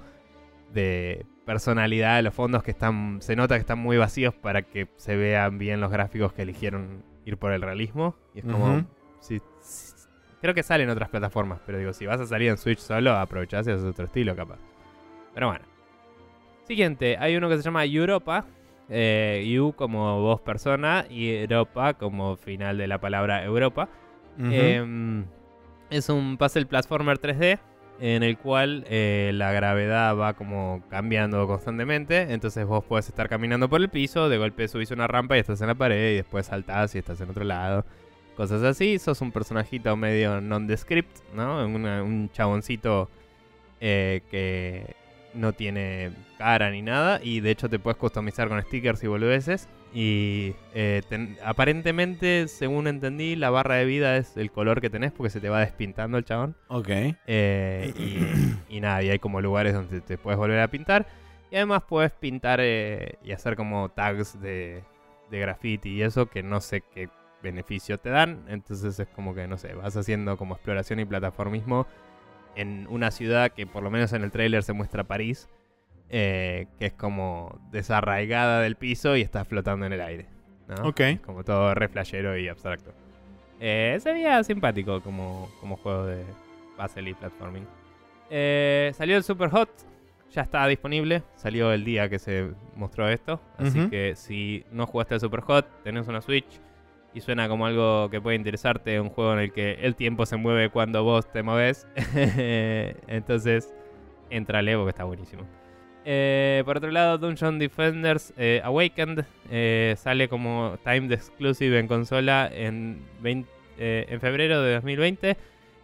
de 0.74 1.26
personalidad 1.46 2.18
de 2.18 2.22
los 2.22 2.34
fondos 2.36 2.62
que 2.62 2.70
están 2.72 3.18
se 3.22 3.36
nota 3.36 3.56
que 3.56 3.62
están 3.62 3.80
muy 3.80 3.98
vacíos 3.98 4.36
para 4.36 4.62
que 4.62 4.88
se 4.98 5.16
vean 5.16 5.58
bien 5.58 5.82
los 5.82 5.92
gráficos 5.92 6.34
que 6.34 6.44
eligieron 6.44 7.04
ir 7.26 7.38
por 7.38 7.52
el 7.52 7.62
realismo. 7.64 8.16
Y 8.36 8.40
es 8.40 8.46
como 8.46 8.86
si- 9.22 9.42
si- 9.60 9.94
creo 10.40 10.54
que 10.54 10.62
sale 10.62 10.84
en 10.84 10.90
otras 10.92 11.10
plataformas 11.10 11.60
pero 11.66 11.80
digo 11.80 11.94
si 11.94 12.06
vas 12.06 12.22
a 12.22 12.28
salir 12.28 12.50
en 12.50 12.58
Switch 12.58 12.78
solo 12.80 13.14
aprovechás 13.14 13.68
y 13.68 13.72
haces 13.72 13.86
otro 13.86 14.06
estilo 14.06 14.36
capaz. 14.36 14.60
Pero 15.34 15.48
bueno. 15.48 15.66
Siguiente 16.66 17.18
hay 17.20 17.36
uno 17.38 17.50
que 17.50 17.58
se 17.58 17.64
llama 17.64 17.86
Europa 17.86 18.46
eh, 18.90 19.46
You 19.50 19.74
como 19.76 20.22
voz 20.22 20.42
persona 20.42 21.06
y 21.10 21.30
Europa 21.36 21.94
como 21.96 22.36
final 22.38 22.78
de 22.78 22.88
la 22.88 23.00
palabra 23.00 23.44
Europa. 23.44 23.90
Em, 24.54 25.26
es 25.90 26.10
un 26.10 26.38
puzzle 26.38 26.66
platformer 26.66 27.18
3D 27.20 27.60
en 28.00 28.22
el 28.22 28.38
cual 28.38 28.86
eh, 28.88 29.32
la 29.34 29.52
gravedad 29.52 30.16
va 30.16 30.34
como 30.34 30.84
cambiando 30.90 31.48
constantemente. 31.48 32.32
Entonces 32.34 32.66
vos 32.66 32.84
podés 32.84 33.08
estar 33.10 33.28
caminando 33.30 33.68
por 33.70 33.82
el 33.82 33.90
piso, 33.90 34.30
de 34.30 34.38
golpe 34.38 34.68
subís 34.68 34.92
una 34.92 35.08
rampa 35.08 35.36
y 35.38 35.40
estás 35.40 35.60
en 35.62 35.68
la 35.68 35.76
pared, 35.76 36.12
y 36.14 36.16
después 36.18 36.46
saltás 36.46 36.94
y 36.96 37.00
estás 37.00 37.20
en 37.22 37.30
otro 37.32 37.44
lado. 37.44 37.86
Cosas 38.36 38.62
así. 38.62 39.00
Sos 39.00 39.20
un 39.22 39.32
personajito 39.32 39.96
medio 39.96 40.40
nondescript, 40.40 41.18
¿no? 41.34 41.66
Una- 41.66 42.04
un 42.04 42.30
chaboncito 42.32 43.10
eh, 43.82 44.22
que 44.30 44.94
no 45.34 45.54
tiene 45.54 46.12
cara 46.38 46.72
ni 46.72 46.82
nada. 46.82 47.20
Y 47.24 47.40
de 47.42 47.52
hecho 47.52 47.70
te 47.70 47.80
puedes 47.80 47.98
customizar 47.98 48.48
con 48.50 48.62
stickers 48.62 49.04
y 49.04 49.08
boludeces. 49.08 49.68
Y 49.94 50.54
eh, 50.74 51.02
ten- 51.10 51.38
aparentemente, 51.44 52.48
según 52.48 52.88
entendí, 52.88 53.36
la 53.36 53.50
barra 53.50 53.76
de 53.76 53.86
vida 53.86 54.18
es 54.18 54.36
el 54.38 54.52
color 54.52 54.82
que 54.82 54.90
tenés 54.90 55.12
porque 55.12 55.30
se 55.30 55.40
te 55.40 55.50
va 55.50 55.60
despintando 55.62 56.18
el 56.18 56.26
chabón. 56.26 56.56
Ok. 56.68 56.90
Eh, 57.28 57.94
y, 58.70 58.76
y 58.78 58.80
nada, 58.82 59.02
y 59.04 59.10
hay 59.10 59.20
como 59.20 59.42
lugares 59.42 59.74
donde 59.74 60.02
te 60.02 60.18
puedes 60.18 60.38
volver 60.38 60.60
a 60.60 60.68
pintar. 60.70 61.08
Y 61.52 61.56
además 61.56 61.84
puedes 61.88 62.12
pintar 62.12 62.60
eh, 62.62 63.16
y 63.24 63.32
hacer 63.32 63.56
como 63.56 63.90
tags 63.90 64.40
de, 64.42 64.84
de 65.32 65.40
graffiti 65.40 65.90
y 65.92 66.02
eso 66.02 66.26
que 66.28 66.44
no 66.44 66.60
sé 66.60 66.84
qué 66.94 67.10
beneficio 67.42 67.98
te 67.98 68.10
dan. 68.10 68.44
Entonces 68.50 69.00
es 69.00 69.08
como 69.10 69.34
que, 69.34 69.48
no 69.48 69.58
sé, 69.58 69.74
vas 69.74 69.96
haciendo 69.96 70.38
como 70.38 70.56
exploración 70.56 71.00
y 71.00 71.06
plataformismo 71.06 71.88
en 72.58 72.88
una 72.90 73.12
ciudad 73.12 73.52
que 73.52 73.66
por 73.68 73.84
lo 73.84 73.90
menos 73.92 74.12
en 74.14 74.24
el 74.24 74.32
tráiler 74.32 74.64
se 74.64 74.74
muestra 74.74 75.04
París. 75.06 75.48
eh, 76.10 76.68
que 76.80 76.86
es 76.86 76.94
como 76.94 77.60
desarraigada 77.72 78.62
del 78.62 78.76
piso 78.78 79.16
y 79.18 79.22
está 79.22 79.44
flotando 79.46 79.86
en 79.86 79.92
el 79.94 80.00
aire. 80.02 80.26
¿no? 80.70 80.88
Ok. 80.90 81.00
Es 81.02 81.20
Como 81.20 81.44
todo 81.44 81.74
re 81.76 81.88
flashero 81.90 82.38
y 82.38 82.48
abstracto. 82.48 82.94
Eh, 83.60 83.98
se 84.02 84.14
veía 84.14 84.42
simpático 84.44 85.02
como, 85.02 85.50
como 85.60 85.76
juego 85.78 86.06
de 86.06 86.24
puzzle 86.78 87.10
y 87.10 87.14
platforming. 87.14 87.66
Eh, 88.30 88.92
salió 88.96 89.18
el 89.18 89.24
Super 89.24 89.50
Hot, 89.50 89.70
ya 90.32 90.44
está 90.44 90.66
disponible. 90.68 91.24
Salió 91.36 91.74
el 91.74 91.84
día 91.84 92.08
que 92.10 92.20
se 92.20 92.52
mostró 92.76 93.10
esto. 93.10 93.42
Así 93.58 93.90
que 93.90 94.16
si 94.16 94.64
no 94.72 94.86
jugaste 94.88 95.16
al 95.16 95.20
Super 95.20 95.42
Hot, 95.42 95.66
tenés 95.84 96.08
una 96.08 96.22
Switch 96.22 96.62
y 97.14 97.22
suena 97.22 97.48
como 97.48 97.66
algo 97.66 98.10
que 98.10 98.22
puede 98.22 98.36
interesarte, 98.36 99.00
un 99.00 99.10
juego 99.10 99.34
en 99.34 99.40
el 99.40 99.52
que 99.52 99.74
el 99.82 99.96
tiempo 99.96 100.26
se 100.26 100.38
mueve 100.38 100.70
cuando 100.70 101.04
vos 101.04 101.32
te 101.32 101.44
moves. 101.44 101.88
Entonces, 103.08 103.74
entrale 104.30 104.76
porque 104.76 104.90
está 104.90 105.04
buenísimo. 105.04 105.44
Eh, 106.10 106.64
por 106.64 106.78
otro 106.78 106.90
lado, 106.90 107.18
Dungeon 107.18 107.60
Defenders 107.60 108.34
eh, 108.38 108.62
Awakened 108.64 109.26
eh, 109.52 109.94
sale 109.98 110.30
como 110.30 110.78
timed 110.84 111.12
exclusive 111.12 111.80
en 111.80 111.88
consola 111.88 112.50
en, 112.54 113.06
20 113.20 113.50
en 113.78 114.22
febrero 114.22 114.62
de 114.62 114.76
2020. 114.76 115.38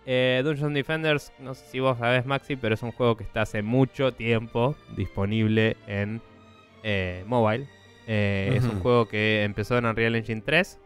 Eh, 0.06 0.42
Dungeon 0.46 0.74
Defenders, 0.74 1.34
no 1.40 1.54
sé 1.54 1.66
si 1.66 1.80
vos 1.80 1.98
sabés 1.98 2.26
Maxi, 2.26 2.56
pero 2.56 2.76
es 2.76 2.84
un 2.84 2.92
juego 2.92 3.18
que 3.18 3.24
está 3.24 3.42
hace 3.42 3.62
mucho 3.64 4.14
tiempo 4.14 4.76
disponible 4.96 5.76
en 5.88 6.22
mobile. 7.26 7.68
Es 8.08 8.64
un 8.64 8.80
juego 8.80 9.08
que 9.08 9.44
empezó 9.44 9.78
en 9.78 9.86
Unreal 9.86 10.16
Engine 10.16 10.42
3 10.46 10.80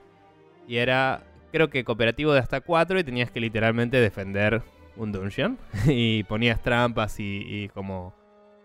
y 0.67 0.77
era, 0.77 1.23
creo 1.51 1.69
que 1.69 1.83
cooperativo 1.83 2.33
de 2.33 2.39
hasta 2.39 2.61
4 2.61 2.99
y 2.99 3.03
tenías 3.03 3.31
que 3.31 3.39
literalmente 3.39 3.99
defender 3.99 4.61
un 4.95 5.11
dungeon 5.11 5.57
y 5.87 6.23
ponías 6.23 6.61
trampas 6.61 7.15
y, 7.19 7.69
como 7.73 8.13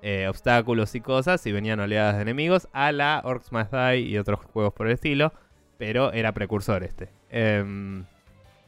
eh, 0.02 0.26
obstáculos 0.28 0.94
y 0.94 1.00
cosas 1.00 1.46
y 1.46 1.52
venían 1.52 1.80
oleadas 1.80 2.16
de 2.16 2.22
enemigos 2.22 2.68
a 2.72 2.90
la 2.92 3.20
Orcs 3.24 3.52
Must 3.52 3.72
Die 3.72 4.00
y 4.00 4.18
otros 4.18 4.40
juegos 4.40 4.72
por 4.74 4.88
el 4.88 4.94
estilo, 4.94 5.32
pero 5.78 6.12
era 6.12 6.32
precursor 6.32 6.82
este. 6.82 7.08
Em, 7.30 8.04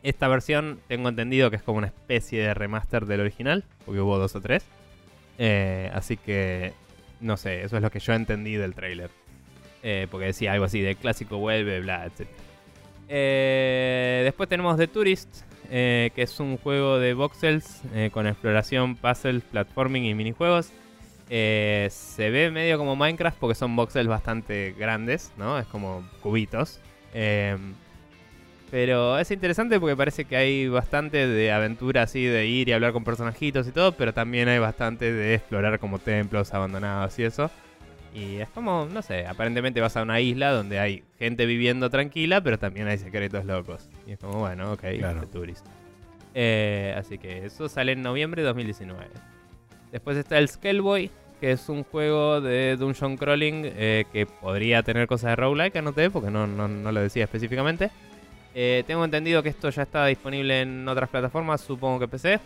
esta 0.02 0.28
versión 0.28 0.81
tengo 0.86 1.09
entendido 1.09 1.51
que 1.51 1.56
es 1.56 1.62
como 1.62 1.78
una 1.78 1.89
especie 1.89 2.43
de 2.43 2.55
remaster 2.55 3.06
del 3.06 3.20
original, 3.20 3.65
porque 3.85 4.01
hubo 4.01 4.19
dos 4.19 4.36
o 4.36 4.40
tres. 4.40 4.66
Eh, 5.39 5.90
así 5.94 6.16
que, 6.16 6.73
no 7.20 7.36
sé, 7.36 7.62
eso 7.62 7.77
es 7.77 7.82
lo 7.82 7.90
que 7.90 8.01
yo 8.01 8.12
entendí 8.12 8.55
del 8.55 8.74
trailer. 8.74 9.11
Eh, 9.82 10.06
porque 10.11 10.27
decía 10.27 10.52
algo 10.52 10.66
así 10.66 10.81
de 10.81 10.94
clásico 10.94 11.39
vuelve, 11.39 11.81
bla, 11.81 12.06
etc. 12.06 12.28
Eh, 13.09 14.22
después 14.24 14.48
tenemos 14.48 14.76
The 14.76 14.89
Tourist, 14.89 15.43
eh, 15.70 16.10
que 16.14 16.22
es 16.22 16.40
un 16.40 16.56
juego 16.56 16.98
de 16.98 17.14
voxels 17.14 17.82
eh, 17.94 18.10
con 18.12 18.26
exploración, 18.26 18.97
puzzles, 18.97 19.43
platforming 19.44 20.05
y 20.05 20.14
minijuegos. 20.14 20.72
Se 21.28 22.31
ve 22.31 22.51
medio 22.51 22.78
como 22.78 22.97
Minecraft 22.97 23.39
porque 23.39 23.55
son 23.55 23.74
voxels 23.76 24.09
bastante 24.09 24.74
grandes, 24.78 25.32
¿no? 25.36 25.59
Es 25.59 25.66
como 25.66 26.09
cubitos. 26.20 26.81
Pero 28.70 29.18
es 29.18 29.31
interesante 29.31 29.78
porque 29.78 29.97
parece 29.97 30.24
que 30.24 30.36
hay 30.36 30.68
bastante 30.68 31.28
de 31.28 31.52
aventura 31.52 32.02
así, 32.02 32.24
de 32.24 32.47
ir 32.47 32.68
y 32.68 32.72
hablar 32.72 32.93
con 32.93 33.05
personajitos 33.05 33.68
y 33.68 33.72
todo, 33.72 33.93
pero 33.93 34.12
también 34.12 34.48
hay 34.48 34.59
bastante 34.59 35.12
de 35.12 35.35
explorar 35.35 35.78
como 35.78 35.98
templos 35.98 36.52
abandonados 36.52 37.18
y 37.18 37.24
eso. 37.24 37.51
Y 38.15 38.36
es 38.36 38.49
como, 38.51 38.86
no 38.86 39.03
sé, 39.03 39.27
aparentemente 39.27 39.81
vas 39.81 39.97
a 39.97 40.03
una 40.03 40.20
isla 40.20 40.53
donde 40.53 40.78
hay 40.78 41.03
gente 41.19 41.47
viviendo 41.47 41.91
tranquila, 41.91 42.41
pero 42.41 42.59
también 42.59 42.86
hay 42.86 42.97
secretos 42.97 43.45
locos. 43.45 43.91
Y 44.07 44.12
es 44.12 44.19
como, 44.20 44.39
bueno, 44.39 44.73
ok, 44.73 44.85
Claro. 44.99 45.20
The 45.23 45.27
Tourist. 45.27 45.66
Eh, 46.32 46.95
así 46.97 47.19
que 47.19 47.45
eso 47.47 47.69
sale 47.69 47.93
en 47.93 48.03
noviembre 48.03 48.43
de 48.43 48.49
2019. 48.49 49.07
Después 49.91 50.16
está 50.16 50.39
el 50.39 50.49
Scaleboy, 50.49 51.11
que 51.41 51.53
es 51.53 51.69
un 51.69 51.82
juego 51.82 52.41
de 52.41 52.77
dungeon 52.77 53.16
crawling 53.16 53.62
eh, 53.65 54.05
que 54.12 54.27
podría 54.27 54.82
tener 54.85 55.09
cosas 55.09 55.31
de 55.31 55.36
roguelike, 55.36 55.77
anoté, 55.77 56.11
porque 56.11 56.31
no, 56.31 56.47
no, 56.47 56.69
no 56.69 56.93
lo 56.93 57.01
decía 57.01 57.24
específicamente. 57.24 57.91
Eh, 58.55 58.85
tengo 58.86 59.05
entendido 59.05 59.43
que 59.43 59.49
esto 59.49 59.69
ya 59.70 59.82
está 59.82 60.07
disponible 60.07 60.61
en 60.61 60.86
otras 60.89 61.09
plataformas, 61.09 61.61
supongo 61.61 61.99
que 61.99 62.09
PC. 62.09 62.39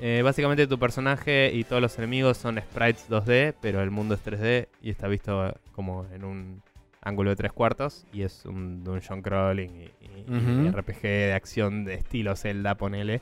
Eh, 0.00 0.22
básicamente 0.22 0.66
tu 0.66 0.78
personaje 0.78 1.50
y 1.52 1.64
todos 1.64 1.80
los 1.80 1.96
enemigos 1.98 2.36
son 2.36 2.58
sprites 2.58 3.08
2D, 3.08 3.54
pero 3.60 3.82
el 3.82 3.90
mundo 3.90 4.14
es 4.14 4.24
3D 4.24 4.68
y 4.82 4.90
está 4.90 5.08
visto 5.08 5.54
como 5.72 6.06
en 6.12 6.24
un 6.24 6.62
ángulo 7.00 7.30
de 7.30 7.36
tres 7.36 7.52
cuartos 7.52 8.06
y 8.12 8.22
es 8.22 8.44
un 8.46 8.82
dungeon 8.82 9.22
crawling 9.22 9.70
y, 9.70 9.90
y-. 10.04 10.70
RPG 10.70 11.02
de 11.02 11.32
acción 11.34 11.84
de 11.84 11.94
estilo 11.94 12.34
Zelda, 12.34 12.74
ponele. 12.76 13.20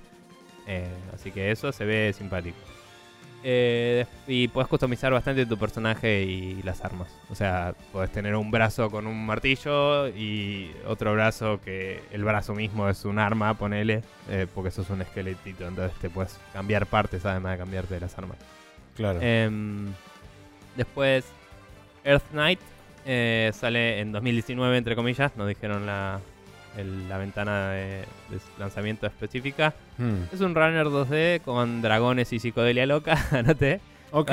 Eh, 0.67 0.87
así 1.13 1.31
que 1.31 1.51
eso 1.51 1.73
se 1.73 1.85
ve 1.85 2.13
simpático. 2.17 2.57
Eh, 3.45 4.07
y 4.27 4.49
puedes 4.49 4.69
customizar 4.69 5.13
bastante 5.13 5.47
tu 5.47 5.59
personaje 5.59 6.23
y 6.23 6.63
las 6.63 6.85
armas. 6.85 7.09
O 7.31 7.35
sea, 7.35 7.75
puedes 7.93 8.11
tener 8.13 8.37
un 8.37 8.51
brazo 8.51 8.91
con 8.91 9.07
un 9.07 9.27
martillo 9.27 10.09
y 10.09 10.71
otro 10.87 11.13
brazo 11.13 11.61
que 11.65 12.03
el 12.13 12.25
brazo 12.25 12.55
mismo 12.55 12.89
es 12.89 13.05
un 13.05 13.19
arma, 13.19 13.55
ponele, 13.55 14.03
eh, 14.29 14.47
porque 14.55 14.71
sos 14.71 14.91
un 14.91 15.03
esqueletito. 15.03 15.67
Entonces 15.67 15.99
te 15.99 16.11
puedes 16.11 16.39
cambiar 16.53 16.87
partes 16.87 17.25
además 17.27 17.53
de 17.53 17.59
cambiarte 17.59 18.01
las 18.01 18.17
armas. 18.17 18.39
Claro. 18.95 19.21
Em, 19.21 19.93
después, 20.77 21.25
Earth 22.05 22.29
Knight 22.31 22.61
eh, 23.05 23.51
sale 23.55 24.01
en 24.01 24.13
2019, 24.13 24.77
entre 24.77 24.95
comillas. 24.95 25.33
No 25.37 25.47
dijeron 25.47 25.87
la, 25.87 26.21
el- 26.77 27.09
la 27.09 27.19
ventana 27.19 27.71
de, 27.71 28.01
de 28.31 28.39
lanzamiento 28.59 29.07
específica. 29.07 29.75
Hmm. 29.99 30.25
Es 30.33 30.41
un 30.41 30.55
runner 30.55 30.87
2D 30.87 31.41
con 31.43 31.83
dragones 31.83 32.33
y 32.33 32.39
psicodelia 32.39 32.87
loca, 32.87 33.17
anoté. 33.33 33.81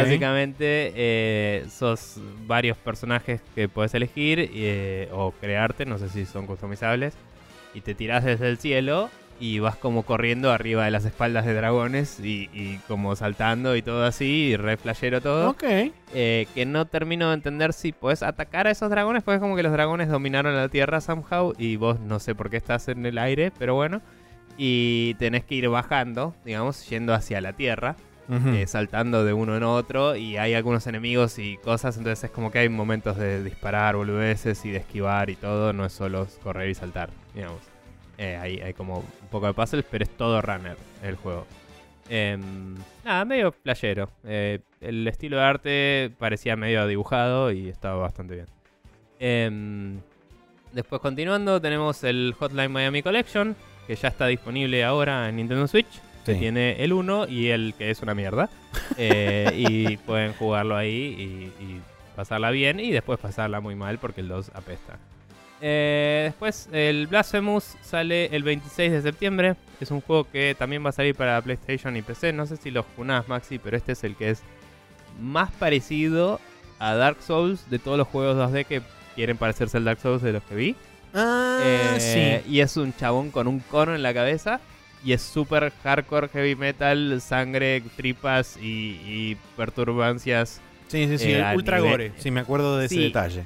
Básicamente, 0.04 0.92
eh, 0.96 1.66
sos 1.70 2.16
varios 2.46 2.76
personajes 2.78 3.40
que 3.56 3.70
puedes 3.70 3.94
elegir 3.94 4.50
eh, 4.54 5.08
o 5.14 5.32
crearte, 5.32 5.86
no 5.86 5.98
sé 5.98 6.10
si 6.10 6.26
son 6.26 6.48
customizables, 6.48 7.14
y 7.74 7.82
te 7.82 7.96
tirás 7.96 8.26
desde 8.26 8.50
el 8.50 8.58
cielo 8.58 9.10
y 9.40 9.60
vas 9.60 9.76
como 9.76 10.04
corriendo 10.04 10.52
arriba 10.52 10.86
de 10.86 10.92
las 10.92 11.06
espaldas 11.06 11.46
de 11.46 11.54
dragones 11.54 12.20
y, 12.20 12.50
y 12.54 12.80
como 12.88 13.16
saltando 13.16 13.76
y 13.76 13.82
todo 13.82 14.06
así, 14.06 14.50
y 14.50 14.56
re 14.58 14.78
flashero 14.78 15.22
todo. 15.22 15.50
Ok. 15.50 15.64
Eh, 16.14 16.48
que 16.54 16.66
no 16.66 16.86
termino 16.86 17.30
de 17.30 17.36
entender 17.36 17.74
si 17.74 17.92
puedes 17.92 18.24
atacar 18.24 18.68
a 18.68 18.72
esos 18.72 18.90
dragones, 18.90 19.24
porque 19.24 19.36
es 19.36 19.42
como 19.42 19.56
que 19.56 19.64
los 19.64 19.72
dragones 19.72 20.10
dominaron 20.10 20.56
la 20.56 20.70
tierra 20.70 21.02
somehow 21.02 21.54
y 21.58 21.76
vos 21.76 22.00
no 22.00 22.20
sé 22.20 22.36
por 22.36 22.50
qué 22.50 22.58
estás 22.58 22.88
en 22.88 23.06
el 23.06 23.18
aire, 23.18 23.52
pero 23.58 23.76
bueno. 23.76 24.02
Y 24.58 25.14
tenés 25.16 25.46
que 25.46 25.56
ir 25.56 25.70
bajando, 25.70 26.36
digamos, 26.44 26.90
yendo 26.90 27.14
hacia 27.14 27.40
la 27.40 27.54
tierra 27.54 27.96
eh, 28.32 28.68
saltando 28.68 29.26
de 29.26 29.34
uno 29.34 29.58
en 29.58 29.64
otro 29.64 30.16
y 30.16 30.38
hay 30.38 30.54
algunos 30.54 30.86
enemigos 30.86 31.40
y 31.40 31.58
cosas, 31.58 31.98
entonces 31.98 32.26
es 32.26 32.30
como 32.30 32.52
que 32.52 32.60
hay 32.60 32.70
momentos 32.70 33.18
de 33.18 33.44
disparar 33.44 33.96
boludeces 33.96 34.64
y 34.66 34.70
de 34.70 34.78
esquivar 34.78 35.32
y 35.32 35.36
todo, 35.36 35.74
no 35.74 35.86
es 35.86 35.94
solo 35.94 36.28
correr 36.44 36.70
y 36.70 36.76
saltar, 36.76 37.10
digamos. 37.34 37.62
Eh, 38.20 38.36
hay, 38.40 38.60
hay 38.60 38.74
como 38.74 38.98
un 39.00 39.28
poco 39.32 39.48
de 39.48 39.54
puzzles, 39.54 39.86
pero 39.90 40.04
es 40.04 40.10
todo 40.12 40.42
runner 40.42 40.76
el 41.02 41.16
juego. 41.16 41.48
Em, 42.10 42.76
nada, 43.06 43.24
medio 43.26 43.52
playero. 43.52 44.10
Eh, 44.26 44.60
el 44.82 45.08
estilo 45.08 45.38
de 45.38 45.44
arte 45.44 46.12
parecía 46.20 46.56
medio 46.56 46.86
dibujado 46.86 47.52
y 47.52 47.70
estaba 47.70 47.96
bastante 47.96 48.36
bien. 48.36 48.48
Em, 49.20 50.00
después 50.74 51.02
continuando 51.02 51.62
tenemos 51.62 52.04
el 52.04 52.36
Hotline 52.38 52.72
Miami 52.72 53.02
Collection, 53.04 53.56
que 53.88 53.96
ya 53.96 54.10
está 54.10 54.28
disponible 54.28 54.84
ahora 54.84 55.30
en 55.30 55.38
Nintendo 55.38 55.68
Switch 55.68 55.88
que 56.26 56.34
Sí. 56.34 56.40
tiene 56.40 56.84
el 56.84 56.92
1 56.94 57.28
y 57.28 57.48
el 57.48 57.74
que 57.78 57.90
es 57.90 58.02
una 58.02 58.14
mierda. 58.14 58.50
Eh, 58.98 59.54
y 59.56 59.98
pueden 59.98 60.34
jugarlo 60.34 60.76
ahí 60.76 60.92
y, 61.60 61.64
y 61.64 61.82
pasarla 62.18 62.52
bien 62.52 62.80
y 62.82 62.92
después 62.92 63.18
pasarla 63.18 63.62
muy 63.62 63.76
mal 63.76 63.98
porque 63.98 64.20
el 64.20 64.28
2 64.28 64.52
apesta. 64.54 64.98
Eh, 65.62 66.22
después 66.26 66.70
el 66.72 67.08
Blasphemous 67.08 67.76
sale 67.82 68.28
el 68.36 68.44
26 68.44 68.92
de 68.92 69.02
septiembre. 69.02 69.56
Es 69.82 69.92
un 69.92 70.02
juego 70.02 70.26
que 70.30 70.56
también 70.58 70.84
va 70.86 70.90
a 70.90 70.94
salir 70.94 71.16
para 71.16 71.42
PlayStation 71.42 71.96
y 71.98 72.02
PC. 72.02 72.34
No 72.34 72.46
sé 72.46 72.58
si 72.58 72.72
lo 72.72 72.84
junás, 72.96 73.28
Maxi, 73.28 73.60
pero 73.60 73.78
este 73.78 73.94
es 73.94 74.04
el 74.04 74.16
que 74.16 74.30
es 74.32 74.42
más 75.22 75.52
parecido 75.52 76.40
a 76.80 76.94
Dark 76.96 77.22
Souls 77.22 77.70
de 77.70 77.80
todos 77.80 77.98
los 77.98 78.08
juegos 78.08 78.38
2D 78.38 78.66
que 78.66 78.82
quieren 79.16 79.38
parecerse 79.38 79.78
al 79.78 79.84
Dark 79.86 80.00
Souls 80.00 80.22
de 80.22 80.34
los 80.34 80.44
que 80.44 80.56
vi. 80.56 80.76
Ah, 81.14 81.60
Eh, 81.62 82.42
sí. 82.46 82.52
Y 82.52 82.60
es 82.62 82.78
un 82.78 82.94
chabón 82.96 83.32
con 83.32 83.48
un 83.48 83.60
cono 83.60 83.96
en 83.96 84.04
la 84.04 84.14
cabeza. 84.14 84.60
Y 85.04 85.14
es 85.14 85.22
súper 85.22 85.72
hardcore 85.84 86.28
heavy 86.28 86.56
metal, 86.56 87.22
sangre, 87.22 87.82
tripas 87.96 88.58
y, 88.58 89.00
y 89.06 89.38
perturbancias. 89.56 90.60
Sí, 90.90 91.08
sí, 91.08 91.18
sí. 91.18 91.32
eh, 91.32 91.54
Ultra 91.56 91.78
nivel- 91.80 91.90
Gore. 91.92 92.12
Sí, 92.18 92.32
me 92.32 92.42
acuerdo 92.42 92.78
de 92.78 92.86
ese 92.88 93.00
detalle. 93.00 93.46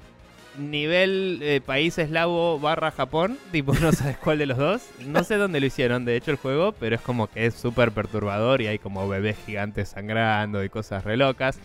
Nivel 0.57 1.39
eh, 1.41 1.61
país 1.65 1.97
eslavo 1.97 2.59
barra 2.59 2.91
Japón. 2.91 3.37
Tipo, 3.51 3.73
no 3.75 3.91
sabes 3.91 4.17
cuál 4.17 4.37
de 4.37 4.45
los 4.45 4.57
dos. 4.57 4.81
No 5.05 5.23
sé 5.23 5.35
dónde 5.37 5.59
lo 5.59 5.65
hicieron, 5.65 6.05
de 6.05 6.15
hecho, 6.15 6.31
el 6.31 6.37
juego. 6.37 6.73
Pero 6.73 6.95
es 6.95 7.01
como 7.01 7.27
que 7.27 7.45
es 7.45 7.53
súper 7.55 7.91
perturbador. 7.91 8.61
Y 8.61 8.67
hay 8.67 8.79
como 8.79 9.07
bebés 9.07 9.37
gigantes 9.45 9.89
sangrando 9.89 10.63
y 10.63 10.69
cosas 10.69 11.03
re 11.03 11.17
locas. 11.17 11.59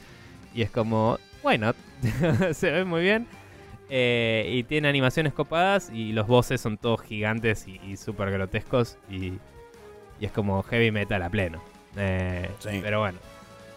Y 0.54 0.62
es 0.62 0.70
como, 0.70 1.18
bueno, 1.42 1.74
se 2.52 2.70
ve 2.70 2.84
muy 2.84 3.02
bien. 3.02 3.26
Eh, 3.90 4.50
y 4.52 4.64
tiene 4.64 4.88
animaciones 4.88 5.32
copadas 5.32 5.90
y 5.90 6.12
los 6.12 6.26
bosses 6.26 6.60
son 6.60 6.76
todos 6.76 7.00
gigantes 7.02 7.66
y, 7.66 7.80
y 7.86 7.96
súper 7.96 8.30
grotescos 8.30 8.98
y, 9.08 9.32
y 10.20 10.26
es 10.26 10.30
como 10.32 10.62
heavy 10.62 10.90
metal 10.90 11.22
a 11.22 11.30
pleno. 11.30 11.62
Eh, 11.96 12.48
Sí. 12.58 12.80
Pero 12.82 13.00
bueno, 13.00 13.18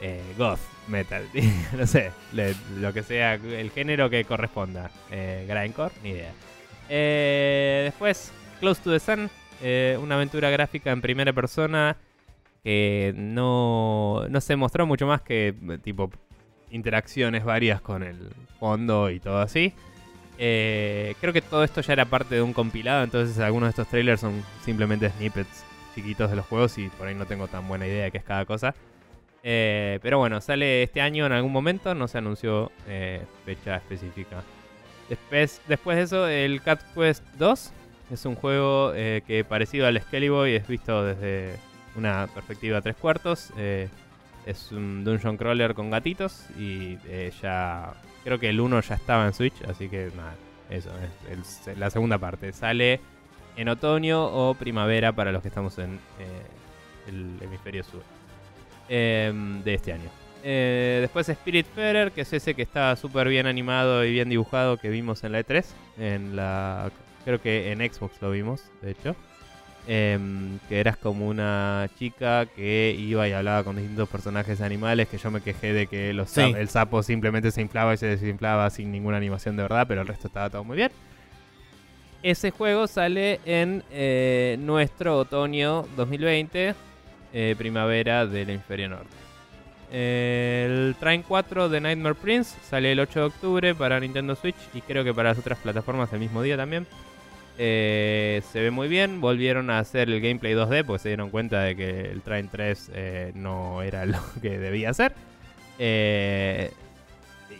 eh, 0.01 0.21
goth 0.37 0.59
metal, 0.87 1.27
no 1.77 1.87
sé, 1.87 2.11
lo 2.77 2.93
que 2.93 3.03
sea, 3.03 3.35
el 3.35 3.71
género 3.71 4.09
que 4.09 4.25
corresponda. 4.25 4.91
Eh, 5.11 5.45
grindcore, 5.47 5.93
ni 6.03 6.09
idea. 6.09 6.31
Eh, 6.89 7.81
después, 7.85 8.33
Close 8.59 8.81
to 8.81 8.91
the 8.91 8.99
Sun, 8.99 9.29
eh, 9.61 9.97
una 10.01 10.15
aventura 10.15 10.49
gráfica 10.49 10.91
en 10.91 11.01
primera 11.01 11.31
persona 11.33 11.95
que 12.63 13.13
no, 13.15 14.25
no 14.29 14.41
se 14.41 14.55
mostró 14.55 14.85
mucho 14.85 15.07
más 15.07 15.21
que 15.21 15.55
tipo 15.83 16.11
interacciones 16.69 17.43
varias 17.43 17.81
con 17.81 18.03
el 18.03 18.17
fondo 18.59 19.09
y 19.09 19.19
todo 19.19 19.39
así. 19.39 19.73
Eh, 20.37 21.15
creo 21.21 21.33
que 21.33 21.41
todo 21.41 21.63
esto 21.63 21.81
ya 21.81 21.93
era 21.93 22.05
parte 22.05 22.35
de 22.35 22.41
un 22.41 22.53
compilado, 22.53 23.03
entonces 23.03 23.37
algunos 23.39 23.67
de 23.67 23.69
estos 23.71 23.87
trailers 23.87 24.21
son 24.21 24.43
simplemente 24.65 25.09
snippets 25.09 25.63
chiquitos 25.93 26.29
de 26.29 26.35
los 26.35 26.45
juegos 26.45 26.77
y 26.77 26.87
por 26.89 27.07
ahí 27.07 27.13
no 27.15 27.25
tengo 27.25 27.47
tan 27.47 27.67
buena 27.67 27.85
idea 27.85 28.05
de 28.05 28.11
qué 28.11 28.17
es 28.17 28.23
cada 28.23 28.45
cosa. 28.45 28.73
Eh, 29.43 29.99
pero 30.01 30.19
bueno, 30.19 30.39
sale 30.41 30.83
este 30.83 31.01
año 31.01 31.25
en 31.25 31.31
algún 31.31 31.51
momento, 31.51 31.95
no 31.95 32.07
se 32.07 32.17
anunció 32.17 32.71
eh, 32.87 33.21
fecha 33.45 33.77
específica. 33.77 34.43
Después, 35.09 35.61
después 35.67 35.97
de 35.97 36.03
eso, 36.03 36.27
el 36.27 36.61
Cat 36.61 36.81
Quest 36.93 37.23
2 37.37 37.71
es 38.11 38.25
un 38.25 38.35
juego 38.35 38.93
eh, 38.95 39.23
que 39.25 39.43
parecido 39.43 39.87
al 39.87 39.99
Skelly 39.99 40.29
Boy 40.29 40.55
es 40.55 40.67
visto 40.67 41.03
desde 41.03 41.55
una 41.95 42.27
perspectiva 42.33 42.81
tres 42.81 42.95
cuartos. 42.95 43.51
eh, 43.57 43.89
es 44.45 44.71
un 44.71 45.03
dungeon 45.03 45.37
crawler 45.37 45.75
con 45.75 45.91
gatitos 45.91 46.47
y 46.57 46.97
ya 47.43 47.93
creo 48.23 48.39
que 48.39 48.49
el 48.49 48.59
1 48.59 48.81
ya 48.81 48.95
estaba 48.95 49.27
en 49.27 49.33
Switch, 49.33 49.53
así 49.69 49.87
que 49.87 50.11
nada, 50.17 50.33
eso 50.71 50.89
es 51.29 51.77
la 51.77 51.91
segunda 51.91 52.17
parte. 52.17 52.51
Sale 52.51 52.99
en 53.55 53.69
otoño 53.69 54.25
o 54.25 54.55
primavera 54.55 55.11
para 55.11 55.31
los 55.31 55.43
que 55.43 55.49
estamos 55.49 55.77
en 55.77 55.99
el 57.07 57.37
hemisferio 57.43 57.83
sur 57.83 58.01
em, 58.91 59.63
de 59.63 59.73
este 59.73 59.93
año. 59.93 60.09
Eh, 60.43 60.97
después 61.01 61.29
Spirit 61.29 61.65
Fairer, 61.73 62.11
que 62.11 62.21
es 62.21 62.33
ese 62.33 62.53
que 62.55 62.61
está 62.63 62.95
súper 62.95 63.27
bien 63.29 63.47
animado 63.47 64.03
y 64.03 64.11
bien 64.11 64.27
dibujado 64.29 64.77
que 64.77 64.89
vimos 64.89 65.23
en 65.23 65.31
la 65.31 65.39
E3. 65.39 65.65
En 65.99 66.35
la, 66.35 66.91
creo 67.25 67.41
que 67.41 67.71
en 67.71 67.79
Xbox 67.79 68.21
lo 68.21 68.31
vimos, 68.31 68.63
de 68.81 68.91
hecho. 68.91 69.15
Em, 69.87 70.59
que 70.69 70.79
eras 70.79 70.95
como 70.97 71.27
una 71.27 71.89
chica 71.97 72.45
que 72.45 72.95
iba 72.99 73.27
y 73.27 73.31
hablaba 73.33 73.63
con 73.63 73.75
distintos 73.77 74.09
personajes 74.09 74.61
animales. 74.61 75.07
Que 75.07 75.17
yo 75.17 75.31
me 75.31 75.41
quejé 75.41 75.73
de 75.73 75.87
que 75.87 76.13
los 76.13 76.29
Sí. 76.29 76.41
sap- 76.41 76.55
el 76.55 76.69
sapo 76.69 77.01
simplemente 77.01 77.49
se 77.51 77.61
inflaba 77.61 77.93
y 77.93 77.97
se 77.97 78.05
desinflaba 78.07 78.69
sin 78.69 78.91
ninguna 78.91 79.17
animación 79.17 79.55
de 79.55 79.63
verdad, 79.63 79.85
pero 79.87 80.01
el 80.01 80.07
resto 80.07 80.27
estaba 80.27 80.49
todo 80.49 80.63
muy 80.63 80.75
bien. 80.77 80.91
Ese 82.23 82.51
juego 82.51 82.85
sale 82.87 83.39
en 83.45 83.83
eh, 83.91 84.55
nuestro 84.59 85.17
otoño 85.17 85.87
2020, 85.95 86.75
eh, 87.33 87.55
primavera 87.57 88.25
del 88.25 88.49
hemisferio 88.49 88.89
norte. 88.89 89.21
El 89.91 90.95
Train 90.99 91.21
4 91.21 91.67
de 91.67 91.81
Nightmare 91.81 92.15
Prince 92.15 92.57
sale 92.63 92.93
el 92.93 92.99
8 93.01 93.19
de 93.19 93.25
octubre 93.25 93.75
para 93.75 93.99
Nintendo 93.99 94.35
Switch 94.35 94.55
y 94.73 94.81
creo 94.81 95.03
que 95.03 95.13
para 95.13 95.29
las 95.29 95.39
otras 95.39 95.59
plataformas 95.59 96.11
el 96.13 96.19
mismo 96.19 96.41
día 96.41 96.55
también. 96.55 96.87
Eh, 97.57 98.41
se 98.51 98.61
ve 98.61 98.71
muy 98.71 98.87
bien, 98.87 99.19
volvieron 99.19 99.69
a 99.69 99.79
hacer 99.79 100.09
el 100.09 100.21
gameplay 100.21 100.53
2D 100.53 100.85
porque 100.85 101.03
se 101.03 101.09
dieron 101.09 101.29
cuenta 101.29 101.61
de 101.61 101.75
que 101.75 101.99
el 102.09 102.21
Train 102.21 102.47
3 102.49 102.91
eh, 102.93 103.31
no 103.35 103.81
era 103.81 104.05
lo 104.07 104.19
que 104.41 104.57
debía 104.57 104.93
ser. 104.93 105.13
Eh, 105.77 106.71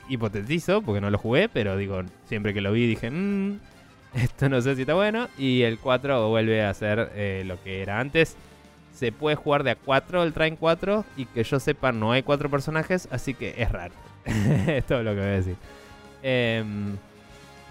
hipotetizo 0.07 0.81
porque 0.81 1.02
no 1.02 1.10
lo 1.10 1.18
jugué, 1.18 1.49
pero 1.49 1.76
digo, 1.76 2.02
siempre 2.27 2.53
que 2.53 2.61
lo 2.61 2.72
vi 2.72 2.88
dije, 2.88 3.11
"Mm, 3.11 3.60
esto 4.15 4.48
no 4.48 4.61
sé 4.61 4.76
si 4.76 4.81
está 4.81 4.93
bueno. 4.93 5.27
Y 5.38 5.64
el 5.64 5.80
4 5.80 6.30
vuelve 6.30 6.64
a 6.64 6.73
ser 6.73 7.11
lo 7.45 7.61
que 7.61 7.81
era 7.81 7.99
antes. 7.99 8.38
Se 9.02 9.11
puede 9.11 9.36
jugar 9.36 9.64
de 9.64 9.72
a 9.72 9.76
4 9.76 10.22
el 10.22 10.32
Train 10.32 10.56
4 10.56 11.06
y 11.18 11.26
que 11.26 11.44
yo 11.44 11.60
sepa 11.60 11.91
no 11.91 12.11
hay 12.11 12.22
4 12.22 12.52
personajes, 12.52 13.07
así 13.10 13.34
que 13.34 13.56
es 13.57 13.72
raro. 13.72 13.95
es 14.68 14.86
todo 14.86 15.02
lo 15.02 15.15
que 15.15 15.22
voy 15.22 15.26
a 15.26 15.32
decir. 15.32 15.56
Em, 16.22 16.98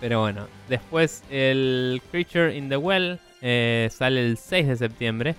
pero 0.01 0.23
bueno, 0.23 0.49
después 0.69 1.23
el 1.31 2.03
Creature 2.11 2.57
in 2.57 2.69
the 2.69 2.77
Well 2.77 3.21
eh, 3.43 3.89
sale 3.93 4.27
el 4.27 4.39
6 4.39 4.67
de 4.67 4.77
septiembre. 4.77 5.37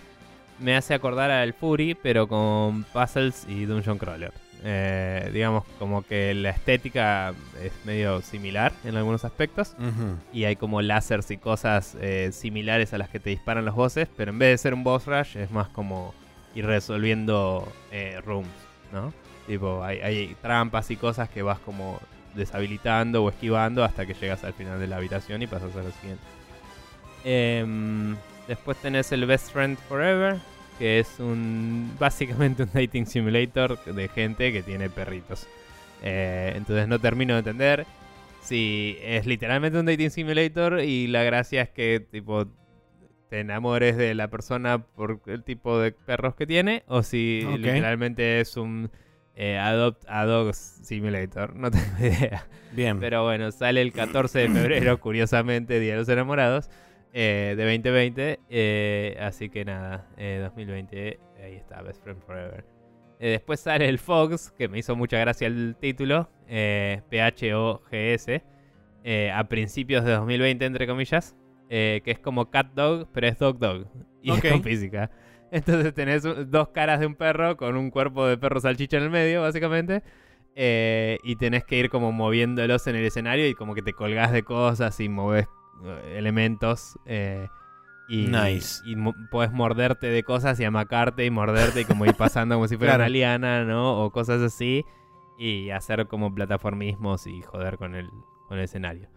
me 0.60 0.78
hace 0.78 0.94
acordar 0.94 1.30
al 1.30 1.52
Fury, 1.52 1.94
pero 1.94 2.26
con 2.26 2.86
puzzles 2.86 3.46
y 3.50 3.66
dungeon 3.66 3.98
crawler. 3.98 4.32
Eh, 4.64 5.32
digamos 5.34 5.64
como 5.80 6.04
que 6.04 6.36
la 6.36 6.52
estética 6.52 7.34
es 7.64 7.72
medio 7.84 8.22
similar 8.22 8.72
en 8.84 8.96
algunos 8.96 9.26
aspectos 9.26 9.76
y 10.32 10.44
hay 10.44 10.56
como 10.56 10.84
láseres 10.84 11.32
y 11.32 11.38
cosas 11.38 11.98
eh, 12.00 12.30
similares 12.32 12.94
a 12.94 13.00
las 13.00 13.10
que 13.10 13.20
te 13.20 13.32
disparan 13.32 13.66
los 13.66 13.74
bosses, 13.74 14.08
pero 14.16 14.32
en 14.32 14.38
vez 14.38 14.50
de 14.50 14.58
ser 14.60 14.74
un 14.76 14.84
boss 14.84 15.08
rush 15.08 15.36
es 15.38 15.50
más 15.50 15.68
como 15.70 16.14
ir 16.54 16.66
resolviendo 16.66 17.68
eh, 17.92 18.22
rooms, 18.24 18.50
¿no? 18.92 19.14
Tipo, 19.48 19.84
hay, 19.84 20.00
hay 20.02 20.36
trampas 20.42 20.92
y 20.92 20.96
cosas 20.96 21.28
que 21.30 21.42
vas 21.42 21.60
como 21.60 22.00
deshabilitando 22.36 23.24
o 23.24 23.30
esquivando 23.30 23.84
hasta 23.84 24.06
que 24.06 24.14
llegas 24.14 24.44
al 24.44 24.54
final 24.54 24.80
de 24.80 24.88
la 24.88 24.98
habitación 24.98 25.42
y 25.42 25.48
pasas 25.48 25.76
a 25.76 25.82
lo 25.82 25.92
siguiente. 25.92 26.24
Em, 27.24 28.16
después 28.48 28.78
tenés 28.78 29.12
el 29.12 29.26
Best 29.26 29.52
Friend 29.52 29.78
Forever, 29.78 30.40
que 30.80 30.99
es 30.99 31.19
un 31.19 31.95
básicamente 31.99 32.64
un 32.64 32.69
dating 32.73 33.06
simulator 33.06 33.84
de 33.85 34.07
gente 34.07 34.52
que 34.52 34.64
tiene 34.64 34.89
perritos. 34.89 35.48
Eh, 36.03 36.53
entonces 36.56 36.88
no 36.88 36.99
termino 36.99 37.34
de 37.34 37.39
entender 37.39 37.85
si 38.41 38.98
es 39.02 39.27
literalmente 39.27 39.80
un 39.80 39.85
dating 39.85 40.10
simulator 40.10 40.81
y 40.81 41.07
la 41.07 41.23
gracia 41.23 41.61
es 41.61 41.69
que 41.69 41.99
tipo 41.99 42.48
te 43.30 43.39
enamores 43.39 43.95
de 43.95 44.14
la 44.15 44.30
persona 44.30 44.80
por 44.84 45.22
el 45.27 45.43
tipo 45.43 45.80
de 45.80 45.91
perros 45.91 46.35
que 46.35 46.48
tiene 46.48 46.84
o 46.88 47.03
si 47.03 47.48
literalmente 47.57 48.41
es 48.41 48.57
un 48.57 48.89
eh, 49.35 49.57
Adopt 49.57 50.03
a 50.10 50.53
Simulator. 50.53 51.56
No 51.56 51.72
tengo 51.72 51.85
idea. 51.99 52.45
Bien. 52.73 52.99
Pero 52.99 53.23
bueno, 53.23 53.52
sale 53.52 53.81
el 53.81 53.93
14 53.93 54.39
de 54.39 54.49
febrero, 54.49 54.99
curiosamente, 55.02 55.80
Día 55.80 55.93
de 55.93 55.99
los 55.99 56.10
Enamorados. 56.10 56.69
Eh, 57.14 57.56
de 57.58 57.64
2020. 57.64 58.40
Eh, 58.50 59.18
así 59.20 59.50
que 59.50 59.66
nada, 59.66 60.08
2020, 60.18 61.20
ahí 61.44 61.56
está, 61.56 61.82
Best 61.82 62.04
Friend 62.04 62.22
Forever. 62.22 62.66
después 63.20 63.60
sale 63.60 63.88
el 63.88 64.00
Fox, 64.00 64.52
que 64.58 64.68
me 64.68 64.80
hizo 64.80 64.96
mucha 64.96 65.20
gracia 65.20 65.48
el 65.48 65.76
título, 65.80 66.30
PHOGS, 66.48 68.42
a 69.34 69.44
principios 69.48 70.06
de 70.06 70.12
2020, 70.12 70.66
entre 70.66 70.88
comillas, 70.88 71.36
que 71.70 72.02
es 72.06 72.20
como 72.20 72.50
Cat 72.50 72.74
Dog, 72.74 73.10
pero 73.12 73.28
es 73.28 73.38
Dog 73.38 73.60
Dog, 73.60 73.88
y 74.22 74.32
es 74.32 74.42
con 74.42 74.64
física. 74.64 75.12
Entonces 75.52 75.94
tenés 75.94 76.24
dos 76.50 76.70
caras 76.70 77.02
de 77.02 77.08
un 77.08 77.16
perro 77.16 77.58
con 77.58 77.76
un 77.76 77.92
cuerpo 77.92 78.26
de 78.26 78.38
perro 78.38 78.62
salchicha 78.62 78.98
en 78.98 79.04
el 79.04 79.10
medio, 79.10 79.42
básicamente. 79.42 80.02
y 80.56 81.36
tenés 81.36 81.66
que 81.66 81.78
ir 81.78 81.90
como 81.90 82.12
moviéndolos 82.14 82.88
en 82.88 82.96
el 82.96 83.06
escenario 83.06 83.48
y 83.48 83.54
como 83.54 83.76
que 83.76 83.82
te 83.82 83.94
colgás 83.94 84.32
de 84.32 84.44
cosas 84.44 85.00
y 85.02 85.10
moves 85.10 85.46
eh, 85.46 85.61
elementos. 86.14 86.99
Eh, 87.06 87.48
y, 88.10 88.28
nice. 88.28 88.82
y, 88.86 88.95
puedes 89.30 89.52
morderte 89.52 90.08
de 90.08 90.24
cosas 90.24 90.60
y 90.60 90.66
amacarte 90.66 91.26
y 91.26 91.30
morderte 91.30 91.82
y 91.82 91.86
como 91.86 92.06
ir 92.06 92.16
pasando 92.16 92.56
como 92.56 92.68
si 92.68 92.78
fuera 92.78 92.95
una 92.95 93.10
liana, 93.10 93.64
¿no? 93.64 94.03
O 94.03 94.12
cosas 94.12 94.41
así. 94.41 94.86
Y 95.40 95.70
hacer 95.70 96.08
como 96.08 96.34
plataformismos 96.34 97.26
y 97.26 97.41
joder 97.41 97.78
con 97.78 97.95
el, 97.95 98.10
con 98.48 98.58
el 98.58 98.66
escenario. 98.66 99.08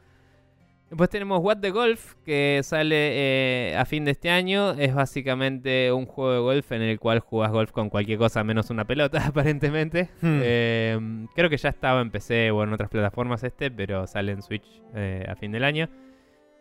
Después 0.89 1.11
tenemos 1.11 1.41
What 1.43 1.59
the 1.59 1.70
Golf, 1.70 2.15
que 2.24 2.61
sale 2.62 3.70
eh, 3.70 3.77
a 3.77 3.85
fin 3.85 4.05
de 4.05 4.12
este 4.12 4.31
año. 4.31 4.73
Es 4.74 4.95
básicamente 4.95 5.91
un 5.93 6.07
juego 6.07 6.32
de 6.32 6.39
golf 6.39 6.70
en 6.73 6.82
el 6.82 7.01
cual 7.01 7.19
jugás 7.19 7.51
golf 7.51 7.73
con 7.73 7.91
cualquier 7.91 8.19
cosa 8.19 8.45
menos 8.45 8.70
una 8.70 8.85
pelota, 8.86 9.27
aparentemente. 9.27 10.11
Hmm. 10.20 11.27
creo 11.35 11.51
que 11.51 11.57
ya 11.57 11.70
estaba 11.70 12.01
en 12.01 12.11
PC 12.11 12.53
o 12.53 12.62
en 12.62 12.73
otras 12.73 12.91
plataformas 12.91 13.43
este, 13.43 13.70
pero 13.73 14.07
sale 14.07 14.32
en 14.32 14.43
Switch 14.43 14.82
a 15.28 15.35
fin 15.35 15.51
del 15.51 15.65
año. 15.65 15.89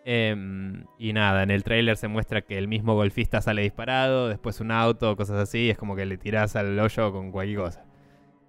Em, 0.05 0.85
y 0.97 1.13
nada, 1.13 1.43
en 1.43 1.51
el 1.51 1.63
trailer 1.63 1.95
se 1.95 2.07
muestra 2.07 2.41
que 2.41 2.57
el 2.57 2.67
mismo 2.67 2.93
golfista 2.93 3.41
sale 3.41 3.61
disparado, 3.61 4.27
después 4.27 4.59
un 4.59 4.71
auto, 4.71 5.15
cosas 5.15 5.37
así, 5.37 5.69
es 5.69 5.77
como 5.77 5.95
que 5.95 6.05
le 6.05 6.17
tiras 6.17 6.55
al 6.55 6.77
hoyo 6.77 7.11
con 7.11 7.31
cualquier 7.31 7.59
cosa. 7.59 7.85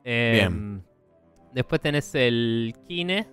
Em, 0.03 0.83
después 1.53 1.81
tenés 1.81 2.15
el 2.15 2.75
Kine, 2.89 3.29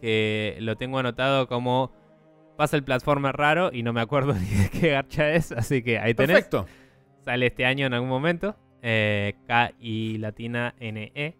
que 0.00 0.56
lo 0.60 0.76
tengo 0.76 0.98
anotado 0.98 1.48
como 1.48 1.92
pasa 2.56 2.76
el 2.76 2.84
platformer 2.84 3.36
raro 3.36 3.70
y 3.72 3.82
no 3.82 3.92
me 3.92 4.00
acuerdo 4.00 4.32
ni 4.34 4.46
de 4.46 4.70
qué 4.70 4.90
garcha 4.90 5.32
es, 5.32 5.52
así 5.52 5.82
que 5.82 5.98
ahí 5.98 6.14
tenés. 6.14 6.34
Perfecto. 6.34 6.66
Sale 7.20 7.46
este 7.46 7.66
año 7.66 7.86
en 7.86 7.94
algún 7.94 8.08
momento. 8.08 8.56
Eh, 8.82 9.34
K 9.46 9.72
y 9.80 10.18
latina 10.18 10.74
N 10.78 11.12
E. 11.14 11.36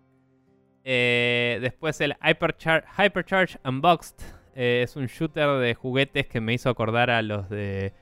Eh, 0.84 1.58
después 1.60 2.00
el 2.00 2.16
Hypercharge 2.22 3.58
Unboxed, 3.64 4.16
eh, 4.56 4.82
es 4.82 4.96
un 4.96 5.06
shooter 5.06 5.58
de 5.58 5.74
juguetes 5.74 6.26
que 6.26 6.40
me 6.40 6.54
hizo 6.54 6.70
acordar 6.70 7.10
a 7.10 7.20
los 7.20 7.50
de 7.50 7.92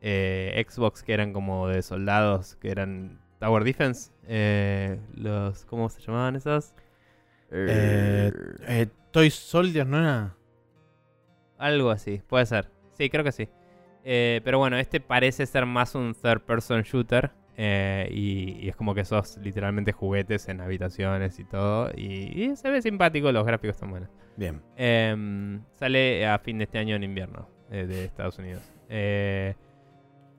eh, 0.00 0.64
Xbox 0.68 1.02
que 1.02 1.12
eran 1.12 1.32
como 1.32 1.66
de 1.66 1.82
soldados, 1.82 2.54
que 2.56 2.70
eran 2.70 3.20
Tower 3.40 3.64
Defense. 3.64 4.12
Eh, 4.28 5.00
los, 5.16 5.64
¿Cómo 5.64 5.88
se 5.88 6.00
llamaban 6.00 6.36
esos? 6.36 6.74
Toy 9.10 9.30
Soldier, 9.30 9.84
¿no 9.84 9.98
era? 9.98 10.36
Algo 11.58 11.90
así, 11.90 12.22
puede 12.28 12.46
ser. 12.46 12.70
Sí, 12.92 13.10
creo 13.10 13.24
que 13.24 13.32
sí. 13.32 13.48
pero 14.04 14.58
bueno, 14.58 14.78
este 14.78 15.00
parece 15.00 15.44
ser 15.44 15.66
más 15.66 15.96
un 15.96 16.14
third 16.14 16.42
person 16.42 16.82
shooter. 16.82 17.32
Y, 17.56 18.68
es 18.68 18.76
como 18.76 18.94
que 18.94 19.04
sos 19.04 19.38
literalmente 19.38 19.92
juguetes 19.92 20.48
en 20.48 20.60
habitaciones 20.60 21.38
y 21.38 21.44
todo. 21.44 21.90
y 21.96 22.54
se 22.56 22.70
ve 22.70 22.82
simpático, 22.82 23.32
los 23.32 23.46
gráficos 23.46 23.76
están 23.76 23.90
buenos. 23.90 24.10
Bien. 24.36 24.62
Em, 24.76 25.62
sale 25.72 26.26
a 26.26 26.38
fin 26.38 26.58
de 26.58 26.64
este 26.64 26.78
año 26.78 26.94
en 26.94 27.02
invierno 27.02 27.48
eh, 27.70 27.86
de 27.86 28.04
Estados 28.04 28.38
Unidos. 28.38 28.62
Eh, 28.88 29.54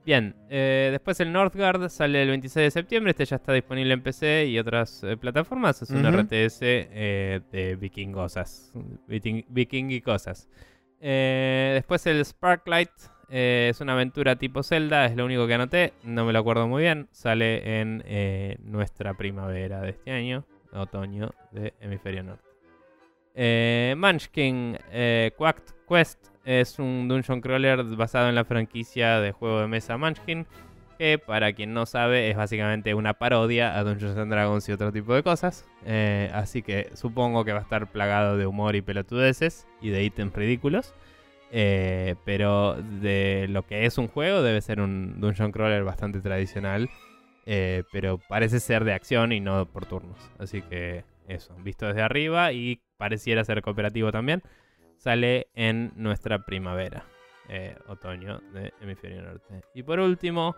bien, 0.06 0.35
eh, 0.49 0.89
después 0.91 1.19
el 1.19 1.31
Northgard 1.34 1.89
sale 1.89 2.22
el 2.22 2.30
26 2.30 2.65
de 2.65 2.72
septiembre. 2.72 3.11
Este 3.11 3.26
ya 3.26 3.38
está 3.38 3.53
disponible 3.53 3.94
en 3.94 4.03
PC 4.03 4.45
y 4.45 4.60
otras 4.60 5.03
plataformas. 5.19 5.81
Es 5.81 5.89
un 5.89 6.06
RTS 6.06 6.60
de 6.60 7.77
vikingosas. 7.80 8.72
Viking 9.07 9.91
y 9.91 10.02
cosas. 10.02 10.48
después 10.99 12.06
el 12.06 12.23
Sparklight. 12.23 12.91
Es 13.30 13.82
una 13.82 13.94
aventura 13.94 14.38
tipo 14.38 14.64
Zelda, 14.64 15.06
es 15.06 15.16
lo 15.16 15.26
único 15.26 15.48
que 15.48 15.54
anoté, 15.54 15.94
no 16.04 16.26
me 16.26 16.34
lo 16.34 16.40
acuerdo 16.40 16.68
muy 16.68 16.84
bien. 16.84 17.08
Sale 17.12 17.82
en 17.82 18.04
nuestra 18.64 19.14
primavera 19.16 19.82
de 19.82 19.90
este 19.90 20.12
año, 20.12 20.45
otoño 20.72 21.32
de 21.52 21.74
Hemisferio 21.80 22.24
Norte. 22.24 22.48
Eh, 23.40 23.94
Munchkin 23.95 24.80
eh, 24.91 25.32
Quacked 25.38 25.76
Quest 25.88 26.30
es 26.44 26.80
un 26.80 27.08
dungeon 27.08 27.40
crawler 27.40 27.84
basado 27.84 28.30
en 28.30 28.34
la 28.34 28.44
franquicia 28.44 29.20
de 29.20 29.32
juego 29.32 29.62
de 29.62 29.68
mesa 29.68 29.95
Munchkin, 29.95 30.48
que 30.98 31.20
para 31.20 31.54
quien 31.54 31.72
no 31.72 31.86
sabe 31.86 32.32
es 32.32 32.36
básicamente 32.36 32.95
una 32.95 33.14
parodia 33.14 33.78
a 33.78 33.84
Dungeons 33.84 34.18
and 34.18 34.32
Dragons 34.32 34.68
y 34.68 34.72
otro 34.72 34.91
tipo 34.91 35.14
de 35.14 35.22
cosas. 35.22 35.70
Eh, 35.86 36.32
así 36.34 36.64
que 36.64 36.90
supongo 36.95 37.45
que 37.45 37.54
va 37.54 37.60
a 37.60 37.62
estar 37.62 37.91
plagado 37.91 38.38
de 38.38 38.48
humor 38.48 38.76
y 38.76 38.82
pelotudeces 38.82 39.68
y 39.82 39.90
de 39.90 40.04
ítems 40.04 40.34
ridículos. 40.34 40.95
Eh, 41.52 42.15
pero 42.26 42.76
de 42.76 43.48
lo 43.49 43.65
que 43.65 43.86
es 43.86 43.98
un 43.98 44.07
juego 44.07 44.41
debe 44.41 44.61
ser 44.61 44.82
un 44.82 45.22
dungeon 45.22 45.52
crawler 45.52 45.84
bastante 45.84 46.19
tradicional. 46.19 46.90
pero 47.91 48.19
parece 48.28 48.60
ser 48.60 48.84
de 48.84 48.94
acción 48.94 49.32
y 49.32 49.40
no 49.40 49.65
por 49.65 49.86
turnos. 49.86 50.32
Así 50.38 50.61
que 50.61 51.06
eso, 51.28 51.56
visto 51.64 51.86
desde 51.86 52.02
arriba 52.02 52.52
y 52.52 52.82
pareciera 52.98 53.44
ser 53.44 53.61
cooperativo 53.61 54.11
también, 54.11 54.41
sale 54.98 55.48
en 55.53 55.91
nuestra 55.95 56.45
primavera, 56.45 57.06
eh, 57.49 57.76
otoño 57.88 58.40
de 58.53 58.74
hemisferio 58.82 59.22
norte. 59.22 59.61
Y 59.74 59.84
por 59.84 59.99
último, 59.99 60.56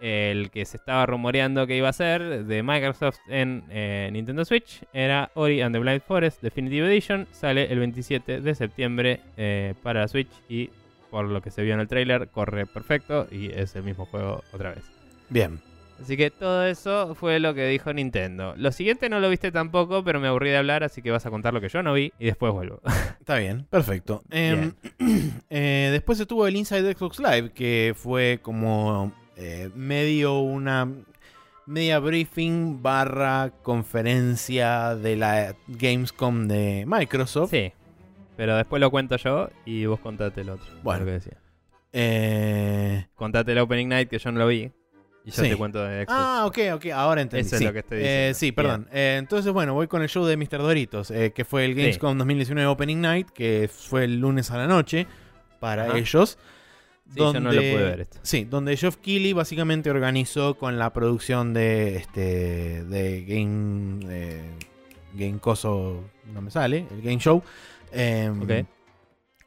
el 0.00 0.50
que 0.50 0.64
se 0.64 0.76
estaba 0.76 1.06
rumoreando 1.06 1.66
que 1.66 1.76
iba 1.76 1.88
a 1.88 1.92
ser 1.92 2.44
de 2.44 2.62
Microsoft 2.62 3.18
en 3.28 3.64
eh, 3.70 4.08
Nintendo 4.12 4.44
Switch 4.44 4.82
era 4.92 5.30
Ori 5.34 5.60
and 5.60 5.74
the 5.74 5.78
Blind 5.78 6.02
Forest 6.02 6.42
Definitive 6.42 6.86
Edition. 6.86 7.26
Sale 7.32 7.70
el 7.70 7.78
27 7.78 8.40
de 8.40 8.54
septiembre 8.54 9.20
eh, 9.36 9.74
para 9.82 10.08
Switch 10.08 10.30
y 10.48 10.70
por 11.10 11.26
lo 11.26 11.42
que 11.42 11.50
se 11.50 11.62
vio 11.62 11.74
en 11.74 11.80
el 11.80 11.88
trailer 11.88 12.28
corre 12.28 12.66
perfecto 12.66 13.26
y 13.30 13.50
es 13.52 13.74
el 13.76 13.82
mismo 13.82 14.06
juego 14.06 14.42
otra 14.52 14.70
vez. 14.70 14.84
Bien. 15.28 15.60
Así 16.00 16.16
que 16.16 16.30
todo 16.30 16.64
eso 16.66 17.14
fue 17.14 17.40
lo 17.40 17.52
que 17.52 17.66
dijo 17.66 17.92
Nintendo. 17.92 18.54
Lo 18.56 18.72
siguiente 18.72 19.10
no 19.10 19.20
lo 19.20 19.28
viste 19.28 19.52
tampoco, 19.52 20.02
pero 20.02 20.18
me 20.18 20.28
aburrí 20.28 20.48
de 20.48 20.56
hablar, 20.56 20.82
así 20.82 21.02
que 21.02 21.10
vas 21.10 21.26
a 21.26 21.30
contar 21.30 21.52
lo 21.52 21.60
que 21.60 21.68
yo 21.68 21.82
no 21.82 21.92
vi 21.92 22.10
y 22.18 22.26
después 22.26 22.52
vuelvo. 22.52 22.80
Está 23.20 23.36
bien, 23.36 23.66
perfecto. 23.68 24.22
Em, 24.30 24.72
eh, 25.50 25.90
después 25.92 26.18
estuvo 26.18 26.46
el 26.46 26.56
Inside 26.56 26.94
Xbox 26.94 27.18
Live, 27.18 27.50
que 27.52 27.92
fue 27.94 28.38
como 28.40 29.12
eh, 29.40 29.70
medio 29.74 30.40
una 30.40 30.86
media 31.66 31.98
briefing 31.98 32.82
barra 32.82 33.52
conferencia 33.62 34.94
de 34.94 35.16
la 35.16 35.56
Gamescom 35.66 36.46
de 36.46 36.84
Microsoft. 36.86 37.50
Sí, 37.50 37.72
pero 38.36 38.56
después 38.56 38.80
lo 38.80 38.90
cuento 38.90 39.16
yo 39.16 39.48
y 39.64 39.86
vos 39.86 39.98
contate 40.00 40.42
el 40.42 40.50
otro. 40.50 40.66
Bueno, 40.82 41.00
lo 41.00 41.06
que 41.06 41.12
decía. 41.12 41.38
Eh... 41.92 43.06
Contate 43.14 43.52
el 43.52 43.58
Opening 43.58 43.88
Night 43.88 44.08
que 44.08 44.18
yo 44.18 44.30
no 44.30 44.40
lo 44.40 44.46
vi. 44.46 44.70
Y 45.24 45.30
yo 45.30 45.42
te 45.42 45.56
cuento 45.56 45.82
de 45.84 46.04
Xbox. 46.04 46.18
Ah, 46.18 46.44
ok, 46.46 46.58
ok, 46.74 46.86
ahora 46.94 47.20
entendí. 47.20 47.46
Eso 47.46 47.56
es 47.56 47.62
lo 47.62 47.72
que 47.72 47.80
estoy 47.80 47.98
diciendo. 47.98 48.30
Eh, 48.30 48.34
sí, 48.34 48.52
perdón. 48.52 48.88
Eh, 48.92 49.16
entonces, 49.18 49.52
bueno, 49.52 49.74
voy 49.74 49.86
con 49.86 50.02
el 50.02 50.08
show 50.08 50.24
de 50.24 50.36
Mr. 50.36 50.58
Doritos, 50.58 51.10
eh, 51.10 51.32
que 51.34 51.44
fue 51.44 51.64
el 51.64 51.74
Gamescom 51.74 52.16
2019 52.16 52.66
Opening 52.66 53.00
Night, 53.00 53.30
que 53.30 53.68
fue 53.72 54.04
el 54.04 54.18
lunes 54.18 54.50
a 54.50 54.56
la 54.56 54.66
noche 54.66 55.06
para 55.60 55.96
ellos. 55.96 56.38
Sí, 57.12 57.18
yo 57.18 57.32
no 57.40 57.52
lo 57.52 57.60
pude 57.60 57.74
ver 57.74 58.00
esto. 58.02 58.18
Sí, 58.22 58.44
donde 58.44 58.76
Geoff 58.76 58.96
Keighley 58.96 59.32
básicamente 59.32 59.90
organizó 59.90 60.56
con 60.56 60.78
la 60.78 60.92
producción 60.92 61.52
de 61.52 61.96
este 61.96 62.84
de 62.84 63.24
Game 63.24 64.06
eh, 64.08 64.42
Game 65.14 65.38
Coso 65.38 66.04
no 66.32 66.40
me 66.40 66.50
sale, 66.50 66.86
el 66.90 67.02
Game 67.02 67.18
Show. 67.18 67.42
em. 67.92 68.66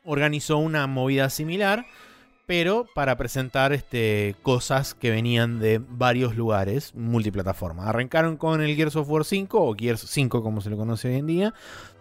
Organizó 0.06 0.58
una 0.58 0.86
movida 0.86 1.30
similar, 1.30 1.86
pero 2.46 2.86
para 2.94 3.16
presentar 3.16 3.72
este, 3.72 4.36
cosas 4.42 4.94
que 4.94 5.12
venían 5.12 5.60
de 5.60 5.80
varios 5.80 6.36
lugares, 6.36 6.94
multiplataforma. 6.94 7.88
Arrancaron 7.88 8.36
con 8.36 8.62
el 8.62 8.76
Gears 8.76 8.98
of 8.98 9.10
War 9.10 9.24
5, 9.24 9.66
o 9.66 9.74
Gears 9.74 10.02
5 10.02 10.44
como 10.44 10.60
se 10.60 10.70
lo 10.70 10.76
conoce 10.76 11.08
hoy 11.08 11.16
en 11.16 11.28
día, 11.28 11.54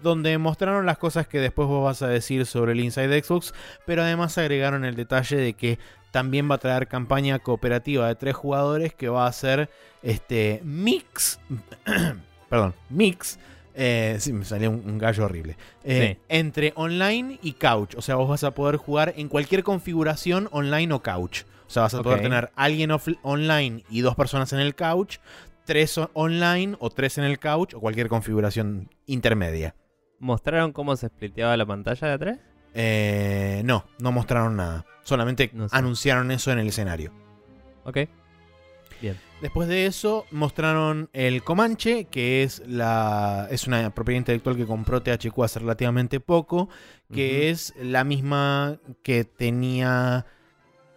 donde 0.03 0.37
mostraron 0.39 0.85
las 0.87 0.99
cosas 0.99 1.27
que 1.27 1.39
después 1.41 1.69
vos 1.69 1.85
vas 1.85 2.03
a 2.03 2.09
decir 2.09 2.45
sobre 2.47 2.73
el 2.73 2.81
Inside 2.81 3.23
Xbox, 3.23 3.55
pero 3.87 4.03
además 4.03 4.37
agregaron 4.39 4.85
el 4.85 4.95
detalle 4.97 5.37
de 5.37 5.53
que 5.55 5.79
también 6.11 6.51
va 6.51 6.57
a 6.57 6.59
traer 6.59 6.89
campaña 6.89 7.39
cooperativa 7.39 8.07
de 8.09 8.15
tres 8.17 8.35
jugadores 8.37 8.93
que 8.95 9.09
va 9.09 9.27
a 9.27 9.33
ser 9.33 9.71
este 10.03 10.61
mix, 10.65 11.41
perdón, 12.49 12.75
mix, 12.91 13.39
eh, 13.75 14.17
sí, 14.21 14.33
me 14.33 14.45
salió 14.45 14.71
un, 14.71 14.83
un 14.85 14.99
gallo 14.99 15.25
horrible, 15.25 15.57
Eh, 15.85 16.17
Sí. 16.19 16.23
entre 16.29 16.73
online 16.77 17.39
y 17.43 17.53
couch, 17.53 17.95
o 17.97 18.03
sea, 18.03 18.17
vos 18.17 18.29
vas 18.29 18.45
a 18.45 18.51
poder 18.53 18.77
jugar 18.77 19.15
en 19.17 19.29
cualquier 19.29 19.63
configuración 19.63 20.49
online 20.53 20.93
o 20.93 21.03
couch, 21.03 21.43
o 21.67 21.71
sea, 21.71 21.83
vas 21.85 21.95
a 21.95 22.03
poder 22.03 22.21
tener 22.21 22.51
alguien 22.55 22.91
online 23.23 23.83
y 23.89 24.03
dos 24.03 24.15
personas 24.15 24.53
en 24.53 24.59
el 24.61 24.75
couch, 24.75 25.17
tres 25.65 25.99
online 26.13 26.77
o 26.81 26.91
tres 26.91 27.17
en 27.17 27.25
el 27.25 27.39
couch 27.39 27.73
o 27.73 27.81
cualquier 27.81 28.09
configuración 28.09 28.91
intermedia. 29.07 29.75
¿Mostraron 30.23 30.73
cómo 30.73 30.95
se 30.97 31.09
spliteaba 31.09 31.57
la 31.57 31.67
pantalla 31.67 32.07
de 32.09 32.15
atrás? 32.15 32.39
Eh, 32.75 33.61
no, 33.65 33.85
no 33.99 34.13
mostraron 34.13 34.57
nada. 34.57 34.87
Solamente 35.03 35.51
No 35.53 35.69
sé. 35.69 35.77
anunciaron 35.77 36.31
eso 36.31 36.53
en 36.53 36.61
el 36.61 36.69
escenario. 36.69 37.13
Ok. 37.85 37.99
Después 39.41 39.67
de 39.69 39.87
eso 39.87 40.25
mostraron 40.31 41.11
el 41.13 41.43
Comanche, 41.43 42.05
que 42.05 42.45
es 42.45 42.63
la 42.69 43.49
es 43.51 43.67
una 43.67 43.91
propiedad 43.91 44.19
intelectual 44.19 44.57
que 44.57 44.65
compró 44.67 45.03
THQ 45.03 45.37
hace 45.43 45.59
relativamente 45.59 46.21
poco, 46.21 46.69
que 47.13 47.51
es 47.51 47.75
la 47.83 48.05
misma 48.05 48.79
que 49.03 49.25
tenía, 49.25 50.27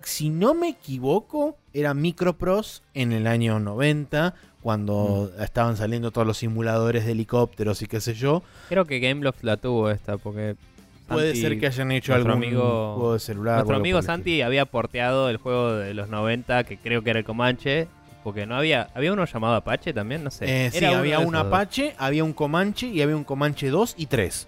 si 0.04 0.30
no 0.30 0.54
me 0.54 0.70
equivoco, 0.70 1.58
era 1.76 1.94
Microprose 1.94 2.82
en 2.94 3.12
el 3.12 3.28
año 3.28 3.60
90, 3.60 4.34
cuando 4.62 5.32
estaban 5.40 5.78
saliendo 5.78 6.10
todos 6.12 6.26
los 6.26 6.38
simuladores 6.38 7.06
de 7.06 7.12
helicópteros 7.12 7.82
y 7.82 7.88
qué 7.88 8.02
sé 8.02 8.14
yo. 8.16 8.42
Creo 8.70 8.86
que 8.86 9.00
Gameloft 9.00 9.44
la 9.44 9.58
tuvo 9.58 9.90
esta, 9.92 10.18
porque. 10.18 10.56
Puede 11.08 11.34
Santi- 11.36 11.42
ser 11.42 11.60
que 11.60 11.68
hayan 11.68 11.92
hecho 11.92 12.16
algún 12.16 12.32
amigo- 12.32 12.96
juego 12.96 13.14
de 13.14 13.20
celular. 13.20 13.56
Nuestro 13.58 13.76
amigo 13.76 14.02
Santi 14.02 14.42
había 14.42 14.66
porteado 14.66 15.30
el 15.30 15.38
juego 15.38 15.74
de 15.74 15.94
los 15.94 16.10
90, 16.10 16.64
que 16.64 16.78
creo 16.78 17.04
que 17.04 17.12
era 17.12 17.20
el 17.20 17.26
Comanche, 17.26 17.88
porque 18.24 18.48
no 18.48 18.56
había. 18.56 18.90
¿Había 18.96 19.14
uno 19.14 19.24
llamado 19.26 19.54
Apache 19.54 19.94
también? 19.94 20.24
No 20.24 20.32
sé. 20.32 20.66
Eh, 20.66 20.72
sí, 20.72 20.84
había 20.84 21.20
un 21.20 21.34
dos. 21.34 21.46
Apache, 21.46 21.94
había 22.00 22.24
un 22.24 22.34
Comanche 22.34 22.88
y 22.88 23.04
había 23.04 23.16
un 23.16 23.24
Comanche 23.24 23.70
2 23.70 23.94
y 24.00 24.08
3. 24.08 24.48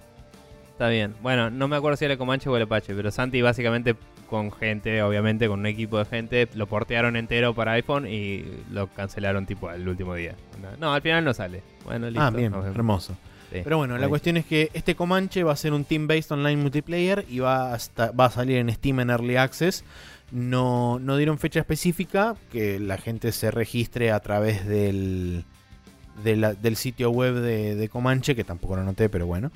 Está 0.71 0.89
bien. 0.89 1.13
Bueno, 1.21 1.51
no 1.51 1.67
me 1.67 1.75
acuerdo 1.75 1.95
si 1.95 2.05
era 2.05 2.13
el 2.13 2.17
Comanche 2.17 2.49
o 2.49 2.57
el 2.57 2.63
Apache, 2.63 2.95
pero 2.95 3.11
Santi 3.11 3.39
básicamente 3.43 3.95
con 4.27 4.51
gente, 4.51 5.01
obviamente 5.01 5.47
con 5.47 5.59
un 5.61 5.65
equipo 5.65 5.97
de 5.97 6.05
gente, 6.05 6.47
lo 6.53 6.67
portearon 6.67 7.15
entero 7.15 7.53
para 7.55 7.71
iPhone 7.73 8.07
y 8.07 8.43
lo 8.71 8.87
cancelaron 8.87 9.45
tipo 9.45 9.69
al 9.69 9.87
último 9.87 10.13
día. 10.13 10.35
No, 10.79 10.93
al 10.93 11.01
final 11.01 11.23
no 11.25 11.33
sale. 11.33 11.63
Bueno, 11.85 12.07
listo. 12.07 12.21
Ah, 12.21 12.29
bien, 12.29 12.53
hermoso. 12.53 13.15
Sí. 13.51 13.61
Pero 13.63 13.77
bueno, 13.77 13.97
la 13.97 14.09
cuestión 14.09 14.35
es 14.37 14.45
que 14.45 14.69
este 14.73 14.93
Comanche 14.95 15.41
va 15.43 15.53
a 15.53 15.55
ser 15.55 15.71
un 15.71 15.85
team-based 15.85 16.31
online 16.33 16.61
multiplayer 16.61 17.23
y 17.29 17.39
va 17.39 17.73
a, 17.73 17.77
esta- 17.77 18.11
va 18.11 18.25
a 18.25 18.29
salir 18.29 18.57
en 18.57 18.69
Steam 18.71 18.99
en 18.99 19.09
Early 19.09 19.37
Access. 19.37 19.85
No, 20.31 20.99
no 20.99 21.15
dieron 21.15 21.37
fecha 21.39 21.61
específica, 21.61 22.35
que 22.51 22.77
la 22.79 22.97
gente 22.97 23.31
se 23.31 23.49
registre 23.49 24.11
a 24.11 24.19
través 24.19 24.65
del, 24.67 25.45
de 26.25 26.35
la- 26.35 26.53
del 26.55 26.75
sitio 26.75 27.09
web 27.11 27.35
de, 27.35 27.75
de 27.75 27.87
Comanche, 27.89 28.35
que 28.35 28.43
tampoco 28.43 28.75
lo 28.75 28.83
noté, 28.83 29.07
pero 29.07 29.25
bueno. 29.25 29.49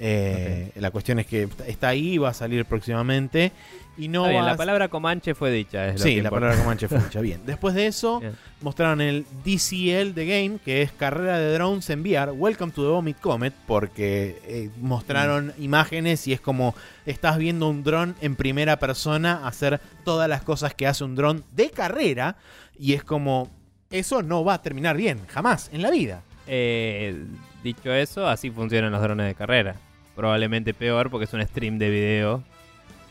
Eh, 0.00 0.72
La 0.76 0.90
cuestión 0.90 1.20
es 1.20 1.26
que 1.26 1.48
está 1.68 1.88
ahí 1.88 2.14
y 2.14 2.18
va 2.18 2.30
a 2.30 2.34
salir 2.34 2.64
próximamente. 2.64 3.52
Y 3.98 4.08
no 4.08 4.28
bien, 4.28 4.44
la 4.44 4.56
palabra 4.56 4.88
Comanche 4.88 5.34
fue 5.34 5.50
dicha. 5.50 5.88
Es 5.88 5.94
lo 5.94 5.98
Sí, 6.04 6.10
la 6.16 6.24
importa. 6.24 6.36
palabra 6.36 6.58
Comanche 6.62 6.86
fue 6.88 6.98
dicha. 7.04 7.20
Bien. 7.20 7.40
Después 7.46 7.74
de 7.74 7.86
eso, 7.86 8.20
Bien. 8.20 8.36
mostraron 8.60 9.00
el 9.00 9.24
DCL 9.44 10.12
de 10.14 10.26
Game, 10.26 10.58
que 10.64 10.82
es 10.82 10.92
carrera 10.92 11.38
de 11.38 11.54
drones 11.54 11.88
en 11.88 12.00
VR. 12.02 12.30
Welcome 12.32 12.72
to 12.72 12.82
the 12.82 12.88
Vomit 12.88 13.18
Comet, 13.20 13.54
porque 13.66 14.38
eh, 14.44 14.70
mostraron 14.80 15.54
Mm. 15.56 15.62
imágenes 15.62 16.26
y 16.28 16.32
es 16.34 16.40
como 16.40 16.74
estás 17.06 17.38
viendo 17.38 17.68
un 17.68 17.82
dron 17.84 18.14
en 18.20 18.36
primera 18.36 18.78
persona 18.78 19.46
hacer 19.46 19.80
todas 20.04 20.28
las 20.28 20.42
cosas 20.42 20.74
que 20.74 20.86
hace 20.86 21.02
un 21.04 21.14
dron 21.14 21.44
de 21.52 21.70
carrera. 21.70 22.36
Y 22.78 22.92
es 22.92 23.02
como, 23.02 23.50
eso 23.90 24.22
no 24.22 24.44
va 24.44 24.54
a 24.54 24.62
terminar 24.62 24.96
bien, 24.98 25.20
jamás 25.28 25.70
en 25.72 25.80
la 25.80 25.90
vida. 25.90 26.22
Eh, 26.46 27.16
dicho 27.64 27.92
eso, 27.94 28.28
así 28.28 28.50
funcionan 28.50 28.92
los 28.92 29.00
drones 29.00 29.26
de 29.26 29.34
carrera. 29.34 29.76
Probablemente 30.14 30.74
peor 30.74 31.10
porque 31.10 31.24
es 31.24 31.32
un 31.32 31.42
stream 31.46 31.78
de 31.78 31.90
video 31.90 32.42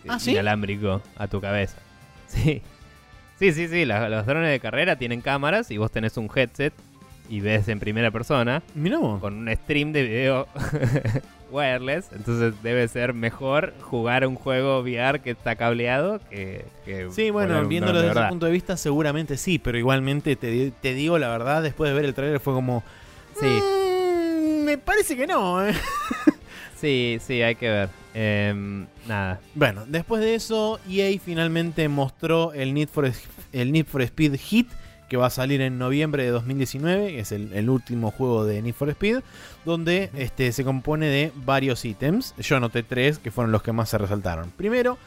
¿Ah, 0.08 0.20
sí? 0.20 0.32
inalámbrico 0.32 1.02
a 1.18 1.28
tu 1.28 1.40
cabeza. 1.42 1.78
Sí. 2.28 2.62
Sí, 3.40 3.52
sí, 3.54 3.68
sí. 3.68 3.86
los 3.86 4.26
drones 4.26 4.50
de 4.50 4.60
carrera 4.60 4.96
tienen 4.98 5.22
cámaras 5.22 5.70
y 5.72 5.78
vos 5.78 5.92
tenés 5.92 6.18
un 6.18 6.30
headset 6.34 6.74
y 7.30 7.40
ves 7.40 7.68
en 7.68 7.80
primera 7.80 8.12
persona 8.12 8.62
Mirá 8.74 8.98
vos. 8.98 9.20
con 9.20 9.34
un 9.36 9.56
stream 9.56 9.92
de 9.94 10.04
video 10.04 10.48
wireless. 11.52 12.08
Entonces 12.14 12.54
debe 12.64 12.88
ser 12.88 13.14
mejor 13.14 13.74
jugar 13.82 14.26
un 14.28 14.36
juego 14.36 14.80
VR 14.82 15.20
que 15.22 15.32
está 15.32 15.56
cableado 15.56 16.20
que. 16.30 16.66
que 16.86 17.10
Sí, 17.12 17.30
bueno, 17.30 17.66
viéndolo 17.68 18.02
desde 18.02 18.20
ese 18.20 18.30
punto 18.30 18.46
de 18.48 18.52
vista, 18.52 18.76
seguramente 18.78 19.38
sí, 19.38 19.60
pero 19.60 19.78
igualmente 19.78 20.36
te, 20.36 20.72
te 20.72 20.94
digo 20.94 21.18
la 21.20 21.30
verdad, 21.30 21.62
después 21.64 21.90
de 21.90 21.96
ver 21.96 22.06
el 22.06 22.14
trailer 22.14 22.40
fue 22.40 22.54
como. 22.54 22.84
Sí. 23.40 23.46
"Mm, 23.48 24.64
me 24.66 24.78
parece 24.78 25.16
que 25.16 25.28
no, 25.28 25.66
¿eh?". 25.66 25.74
Sí, 26.76 27.18
sí, 27.26 27.42
hay 27.42 27.56
que 27.56 27.70
ver. 27.70 27.90
Em, 28.18 28.88
nada. 29.10 29.42
Bueno, 29.56 29.84
después 29.86 30.22
de 30.22 30.36
eso, 30.36 30.80
EA 30.90 31.20
finalmente 31.20 31.90
mostró 31.90 32.54
el 32.54 32.74
Need 32.74 32.88
for, 32.88 33.12
el 33.52 33.72
Need 33.74 33.86
for 33.88 34.02
Speed 34.02 34.36
Hit, 34.36 34.70
que 35.10 35.18
va 35.18 35.28
a 35.28 35.30
salir 35.30 35.60
en 35.60 35.78
noviembre 35.78 36.24
de 36.24 36.30
2019, 36.30 37.08
que 37.10 37.20
es 37.20 37.34
el, 37.34 37.52
el 37.52 37.70
último 37.70 38.12
juego 38.12 38.46
de 38.46 38.62
Need 38.62 38.74
for 38.74 38.90
Speed, 38.90 39.20
donde 39.66 40.10
este, 40.16 40.54
se 40.54 40.64
compone 40.64 41.08
de 41.08 41.34
varios 41.36 41.84
ítems. 41.84 42.34
Yo 42.38 42.56
anoté 42.56 42.84
tres, 42.84 43.20
que 43.20 43.32
fueron 43.32 43.52
los 43.52 43.62
que 43.62 43.74
más 43.74 43.90
se 43.90 43.98
resaltaron. 43.98 44.50
Primero, 44.52 44.98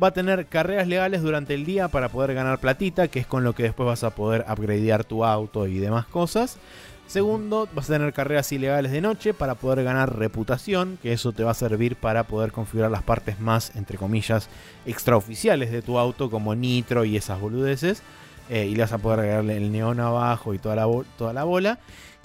va 0.00 0.08
a 0.08 0.12
tener 0.12 0.46
carreras 0.46 0.86
legales 0.86 1.22
durante 1.22 1.54
el 1.54 1.64
día 1.64 1.88
para 1.88 2.10
poder 2.10 2.32
ganar 2.32 2.60
platita, 2.60 3.08
que 3.08 3.18
es 3.18 3.26
con 3.26 3.42
lo 3.42 3.54
que 3.54 3.64
después 3.64 3.88
vas 3.88 4.04
a 4.04 4.10
poder 4.10 4.44
upgradear 4.48 5.02
tu 5.02 5.24
auto 5.24 5.66
y 5.66 5.78
demás 5.78 6.06
cosas. 6.06 6.58
Segundo, 7.06 7.68
vas 7.74 7.90
a 7.90 7.94
tener 7.94 8.12
carreras 8.14 8.50
ilegales 8.52 8.90
de 8.90 9.02
noche 9.02 9.34
para 9.34 9.54
poder 9.54 9.84
ganar 9.84 10.18
reputación, 10.18 10.98
que 11.02 11.12
eso 11.12 11.32
te 11.32 11.44
va 11.44 11.50
a 11.50 11.54
servir 11.54 11.96
para 11.96 12.24
poder 12.24 12.52
configurar 12.52 12.90
las 12.90 13.02
partes 13.02 13.38
más, 13.38 13.76
entre 13.76 13.98
comillas, 13.98 14.48
extraoficiales 14.86 15.70
de 15.70 15.82
tu 15.82 15.98
auto, 15.98 16.30
como 16.30 16.54
nitro 16.54 17.04
y 17.04 17.16
esas 17.16 17.38
boludeces. 17.38 18.02
Eh, 18.48 18.66
y 18.66 18.74
le 18.74 18.82
vas 18.82 18.92
a 18.92 18.98
poder 18.98 19.20
agregarle 19.20 19.56
el 19.56 19.70
neón 19.70 20.00
abajo 20.00 20.52
y 20.52 20.58
toda 20.58 20.74
la, 20.74 20.86
toda 21.16 21.32
la 21.32 21.44
bola. 21.44 21.78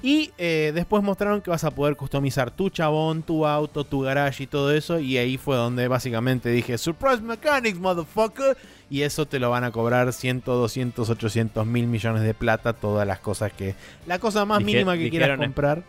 Y 0.03 0.31
eh, 0.37 0.71
después 0.75 1.01
mostraron 1.01 1.41
que 1.41 1.49
vas 1.49 1.63
a 1.63 1.71
poder 1.71 1.95
customizar 1.95 2.51
tu 2.51 2.69
chabón, 2.69 3.23
tu 3.23 3.47
auto, 3.47 3.83
tu 3.83 4.01
garage 4.01 4.43
y 4.43 4.47
todo 4.47 4.71
eso. 4.71 4.99
Y 4.99 5.17
ahí 5.17 5.37
fue 5.37 5.55
donde 5.55 5.87
básicamente 5.87 6.49
dije, 6.49 6.77
Surprise 6.77 7.21
Mechanics, 7.21 7.79
motherfucker. 7.79 8.55
Y 8.91 9.01
eso 9.01 9.25
te 9.25 9.39
lo 9.39 9.49
van 9.49 9.63
a 9.63 9.71
cobrar 9.71 10.13
100, 10.13 10.43
200, 10.45 11.09
800 11.09 11.65
mil 11.65 11.87
millones 11.87 12.21
de 12.21 12.33
plata. 12.35 12.73
Todas 12.73 13.07
las 13.07 13.19
cosas 13.19 13.51
que... 13.51 13.73
La 14.05 14.19
cosa 14.19 14.45
más 14.45 14.59
Dije- 14.59 14.65
mínima 14.65 14.95
que 14.97 15.09
quieras 15.09 15.29
dijeron- 15.29 15.45
comprar. 15.45 15.83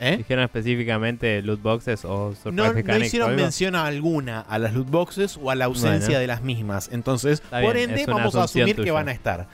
¿Eh? 0.00 0.16
Dijeron 0.16 0.42
específicamente 0.42 1.42
loot 1.42 1.62
boxes 1.62 2.04
o 2.04 2.30
surprise 2.34 2.50
No, 2.56 2.66
no 2.66 2.72
mechanics 2.74 3.02
o 3.02 3.06
hicieron 3.06 3.30
algo? 3.30 3.42
mención 3.42 3.76
alguna 3.76 4.40
a 4.40 4.58
las 4.58 4.72
loot 4.74 4.90
boxes 4.90 5.38
o 5.40 5.48
a 5.50 5.54
la 5.54 5.66
ausencia 5.66 6.08
Bueno. 6.08 6.18
de 6.20 6.26
las 6.26 6.42
mismas. 6.42 6.88
Entonces, 6.90 7.40
Está 7.40 7.60
por 7.60 7.74
bien, 7.76 7.90
ende, 7.90 8.00
es 8.02 8.08
una 8.08 8.16
vamos 8.16 8.34
a 8.34 8.38
asunción 8.44 8.62
asumir 8.64 8.74
que 8.76 8.82
tuya. 8.82 8.92
van 8.94 9.08
a 9.08 9.12
estar. 9.12 9.46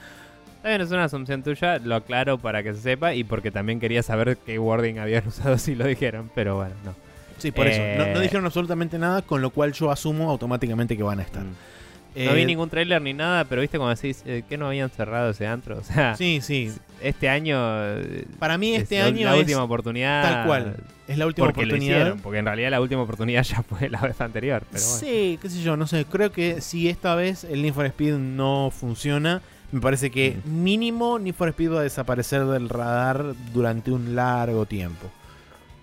Bien, 0.63 0.81
es 0.81 0.91
una 0.91 1.05
asunción 1.05 1.41
tuya, 1.41 1.79
lo 1.79 1.95
aclaro 1.95 2.37
para 2.37 2.61
que 2.63 2.73
se 2.73 2.81
sepa 2.81 3.13
y 3.13 3.23
porque 3.23 3.49
también 3.51 3.79
quería 3.79 4.03
saber 4.03 4.37
qué 4.45 4.59
wording 4.59 4.97
habían 4.97 5.25
usado 5.27 5.57
si 5.57 5.75
lo 5.75 5.85
dijeron, 5.85 6.29
pero 6.35 6.57
bueno, 6.57 6.75
no. 6.83 6.93
Sí, 7.37 7.51
por 7.51 7.67
eso. 7.67 7.81
No, 7.97 8.05
no 8.13 8.19
Eh. 8.19 8.21
dijeron 8.23 8.45
absolutamente 8.45 8.97
nada, 8.99 9.21
con 9.21 9.41
lo 9.41 9.49
cual 9.51 9.71
yo 9.71 9.89
asumo 9.91 10.29
automáticamente 10.29 10.97
que 10.97 11.03
van 11.03 11.19
a 11.19 11.23
estar. 11.23 11.43
Mm. 11.43 11.53
Eh, 12.15 12.25
No 12.25 12.33
vi 12.33 12.43
ningún 12.43 12.69
trailer 12.69 13.01
ni 13.01 13.13
nada, 13.13 13.45
pero 13.45 13.61
viste 13.61 13.77
cuando 13.77 13.95
decís 13.95 14.23
eh, 14.25 14.43
que 14.49 14.57
no 14.57 14.67
habían 14.67 14.89
cerrado 14.89 15.29
ese 15.29 15.47
antro. 15.47 15.77
O 15.79 15.83
sea, 15.83 16.15
Sí, 16.17 16.39
sí. 16.41 16.73
este 17.01 17.29
año. 17.29 17.55
eh, 17.61 18.25
Para 18.39 18.57
mí 18.57 18.75
es 18.75 18.81
este 18.83 18.99
año 18.99 19.25
la 19.27 19.35
es 19.35 19.39
última 19.39 19.63
oportunidad. 19.63 20.23
tal 20.23 20.45
cual. 20.47 20.75
Es 21.07 21.17
la 21.17 21.25
última 21.27 21.47
Porque 21.47 21.61
lo 21.61 21.67
oportunidad. 21.69 21.97
hicieron, 21.99 22.19
porque 22.19 22.39
en 22.39 22.45
realidad 22.45 22.71
la 22.71 22.81
última 22.81 23.03
oportunidad 23.03 23.43
ya 23.43 23.63
fue 23.63 23.87
la 23.89 24.01
vez 24.01 24.19
anterior. 24.19 24.63
Pero 24.69 24.83
bueno. 24.83 24.99
Sí, 24.99 25.39
qué 25.41 25.49
sé 25.49 25.61
yo, 25.61 25.77
no 25.77 25.87
sé. 25.87 26.03
Creo 26.05 26.31
que 26.33 26.59
si 26.59 26.89
esta 26.89 27.15
vez 27.15 27.45
el 27.45 27.61
Need 27.61 27.73
for 27.73 27.85
Speed 27.85 28.15
no 28.15 28.69
funciona, 28.77 29.41
me 29.71 29.81
parece 29.81 30.09
que 30.11 30.37
mínimo 30.45 31.19
Need 31.19 31.35
for 31.35 31.49
Speed 31.49 31.71
va 31.73 31.79
a 31.79 31.83
desaparecer 31.83 32.45
del 32.45 32.69
radar 32.69 33.33
durante 33.53 33.91
un 33.91 34.15
largo 34.15 34.65
tiempo. 34.65 35.07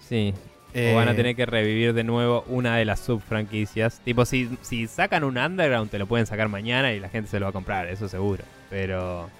Sí. 0.00 0.34
O 0.74 0.94
van 0.94 1.08
a 1.08 1.12
Eh, 1.12 1.14
tener 1.14 1.36
que 1.36 1.46
revivir 1.46 1.94
de 1.94 2.04
nuevo 2.04 2.44
una 2.48 2.76
de 2.76 2.84
las 2.84 3.00
subfranquicias. 3.00 4.00
Tipo, 4.04 4.24
si, 4.26 4.50
si 4.60 4.86
sacan 4.86 5.24
un 5.24 5.38
Underground, 5.38 5.90
te 5.90 5.98
lo 5.98 6.06
pueden 6.06 6.26
sacar 6.26 6.48
mañana 6.48 6.92
y 6.92 7.00
la 7.00 7.08
gente 7.08 7.30
se 7.30 7.40
lo 7.40 7.46
va 7.46 7.50
a 7.50 7.52
comprar, 7.52 7.86
eso 7.88 8.08
seguro. 8.08 8.44
Pero, 8.68 9.30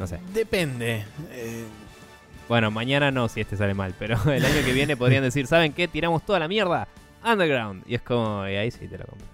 no 0.00 0.06
sé. 0.06 0.18
Depende. 0.34 1.04
Eh, 1.30 1.64
Bueno, 2.48 2.70
mañana 2.72 3.10
no, 3.12 3.28
si 3.28 3.40
este 3.40 3.56
sale 3.56 3.72
mal. 3.74 3.94
Pero 3.98 4.16
el 4.32 4.44
año 4.44 4.64
que 4.64 4.72
viene 4.72 4.96
podrían 4.96 5.22
decir, 5.22 5.46
¿saben 5.46 5.72
qué? 5.72 5.86
Tiramos 5.86 6.24
toda 6.26 6.40
la 6.40 6.48
mierda. 6.48 6.88
Underground. 7.24 7.84
Y 7.86 7.94
es 7.94 8.02
como, 8.02 8.46
y 8.48 8.56
ahí 8.56 8.70
sí 8.72 8.88
te 8.88 8.98
lo 8.98 9.04
compro. 9.06 9.26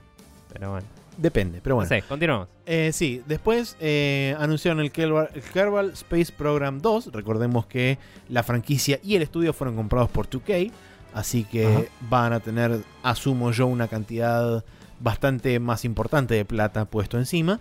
Pero 0.53 0.71
bueno. 0.73 0.87
Depende, 1.19 1.61
pero 1.63 1.75
bueno. 1.75 1.91
No 1.91 1.97
sé, 1.97 2.03
continuamos. 2.03 2.49
Eh, 2.65 2.91
sí, 2.95 3.23
después 3.27 3.77
eh, 3.81 4.35
anunciaron 4.39 4.81
el 4.81 4.91
Kerbal, 4.91 5.29
el 5.35 5.43
Kerbal 5.43 5.91
Space 5.91 6.33
Program 6.33 6.81
2. 6.81 7.13
Recordemos 7.13 7.67
que 7.67 7.99
la 8.31 8.43
franquicia 8.43 8.99
y 9.05 9.17
el 9.17 9.23
estudio 9.23 9.53
fueron 9.53 9.77
comprados 9.77 10.09
por 10.11 10.29
2K. 10.31 10.71
Así 11.13 11.45
que 11.45 11.67
Ajá. 11.67 11.83
van 12.09 12.33
a 12.33 12.41
tener, 12.41 12.81
asumo 13.03 13.51
yo, 13.53 13.67
una 13.67 13.89
cantidad 13.89 14.65
bastante 15.01 15.59
más 15.61 15.85
importante 15.85 16.35
de 16.35 16.45
plata 16.45 16.85
puesto 16.87 17.19
encima. 17.19 17.61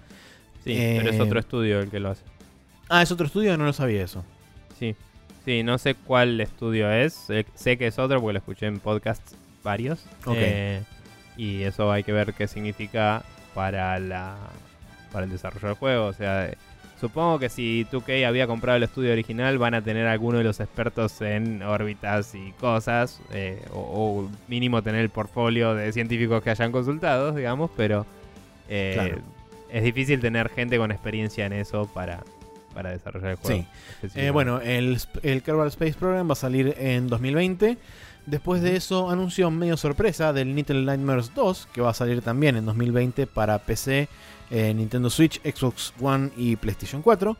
Sí, 0.63 0.73
Eh, 0.73 0.95
pero 1.01 1.11
es 1.13 1.19
otro 1.19 1.39
estudio 1.39 1.79
el 1.79 1.89
que 1.89 1.99
lo 1.99 2.09
hace. 2.09 2.23
Ah, 2.89 3.01
es 3.01 3.11
otro 3.11 3.25
estudio, 3.25 3.57
no 3.57 3.65
lo 3.65 3.73
sabía 3.73 4.03
eso. 4.03 4.23
Sí. 4.79 4.95
Sí, 5.45 5.63
no 5.63 5.77
sé 5.77 5.95
cuál 5.95 6.41
estudio 6.41 6.91
es. 6.91 7.29
eh, 7.29 7.45
Sé 7.55 7.77
que 7.77 7.87
es 7.87 7.97
otro 7.99 8.19
porque 8.19 8.33
lo 8.33 8.39
escuché 8.39 8.65
en 8.65 8.79
podcasts 8.79 9.33
varios. 9.63 9.99
Ok. 10.25 10.35
Eh, 10.37 10.83
y 11.37 11.61
eso 11.63 11.89
hay 11.91 12.03
que 12.03 12.11
ver 12.11 12.33
qué 12.33 12.47
significa 12.47 13.23
para 13.57 13.97
la 13.99 14.35
para 15.11 15.25
el 15.25 15.31
desarrollo 15.31 15.69
del 15.69 15.77
juego. 15.77 16.05
O 16.05 16.13
sea, 16.13 16.45
eh, 16.49 16.57
supongo 17.01 17.39
que 17.39 17.49
si 17.49 17.85
2K 17.91 18.27
había 18.27 18.45
comprado 18.45 18.77
el 18.77 18.83
estudio 18.83 19.11
original, 19.11 19.57
van 19.57 19.73
a 19.73 19.81
tener 19.81 20.05
alguno 20.05 20.37
de 20.37 20.43
los 20.43 20.59
expertos 20.59 21.19
en 21.21 21.63
órbitas 21.63 22.35
y 22.35 22.51
cosas. 22.59 23.19
eh, 23.33 23.59
o, 23.73 23.79
o 23.79 24.29
mínimo 24.47 24.83
tener 24.83 25.01
el 25.01 25.09
portfolio 25.09 25.73
de 25.73 25.91
científicos 25.91 26.43
que 26.43 26.51
hayan 26.51 26.71
consultado, 26.71 27.31
digamos. 27.33 27.71
Pero 27.75 28.05
eh, 28.69 28.91
Claro. 28.93 29.17
es 29.71 29.83
difícil 29.83 30.19
tener 30.19 30.49
gente 30.49 30.77
con 30.77 30.91
experiencia 30.91 31.45
en 31.47 31.53
eso 31.53 31.89
para, 31.93 32.19
para 32.75 32.91
desarrollar 32.91 33.31
el 33.31 33.37
juego. 33.37 33.65
Sí. 34.03 34.09
Eh, 34.19 34.29
bueno, 34.29 34.59
el, 34.61 34.99
el 35.23 35.41
Kerbal 35.41 35.69
Space 35.69 35.93
Program 35.97 36.27
va 36.29 36.33
a 36.33 36.35
salir 36.35 36.75
en 36.77 37.07
2020. 37.07 37.77
Después 38.27 38.61
de 38.61 38.75
eso, 38.75 39.09
anunció 39.09 39.49
medio 39.49 39.77
sorpresa 39.77 40.33
del 40.33 40.53
Little 40.53 40.81
Nightmares 40.83 41.31
2, 41.33 41.69
que 41.73 41.79
va 41.81 41.91
a 41.91 41.93
salir 41.93 42.21
también 42.21 42.57
en 42.57 42.65
2020 42.65 43.25
para 43.25 43.57
PC, 43.57 44.09
eh, 44.51 44.73
Nintendo 44.75 45.09
Switch, 45.09 45.41
Xbox 45.43 45.93
One 46.01 46.29
y 46.37 46.55
PlayStation 46.57 47.01
4. 47.01 47.35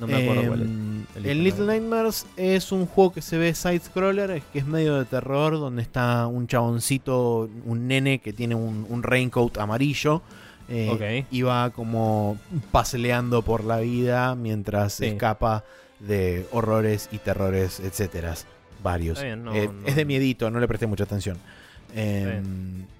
no 0.00 0.06
me 0.06 0.14
acuerdo 0.22 0.46
cuál 0.48 0.62
es. 0.62 0.66
Em, 0.68 1.04
el 1.16 1.26
El 1.26 1.44
Little 1.44 1.66
Nightmares 1.66 2.26
es 2.36 2.70
un 2.72 2.86
juego 2.86 3.12
que 3.12 3.20
se 3.20 3.36
ve 3.36 3.52
side-scroller, 3.52 4.30
es 4.30 4.42
que 4.52 4.60
es 4.60 4.66
medio 4.66 4.96
de 4.96 5.04
terror, 5.04 5.58
donde 5.58 5.82
está 5.82 6.26
un 6.28 6.46
chaboncito, 6.46 7.50
un 7.66 7.86
nene 7.88 8.20
que 8.20 8.32
tiene 8.32 8.54
un, 8.54 8.86
un 8.88 9.02
raincoat 9.02 9.58
amarillo. 9.58 10.22
eh. 10.68 11.26
Y 11.32 11.42
va 11.42 11.70
como 11.70 12.38
paseleando 12.70 13.42
por 13.42 13.64
la 13.64 13.80
vida 13.80 14.34
mientras 14.36 14.94
Sí. 14.94 15.06
escapa 15.06 15.64
de 16.00 16.46
horrores 16.52 17.08
y 17.12 17.18
terrores, 17.18 17.80
etcétera. 17.80 18.34
Varios. 18.82 19.18
Está 19.18 19.26
bien, 19.26 19.44
no, 19.44 19.54
Eh, 19.54 19.68
no- 19.72 19.86
Es 19.86 19.96
de 19.96 20.04
miedito, 20.04 20.50
no 20.50 20.58
le 20.60 20.68
presté 20.68 20.86
mucha 20.86 21.04
atención. 21.04 21.38
Eh, 21.94 22.40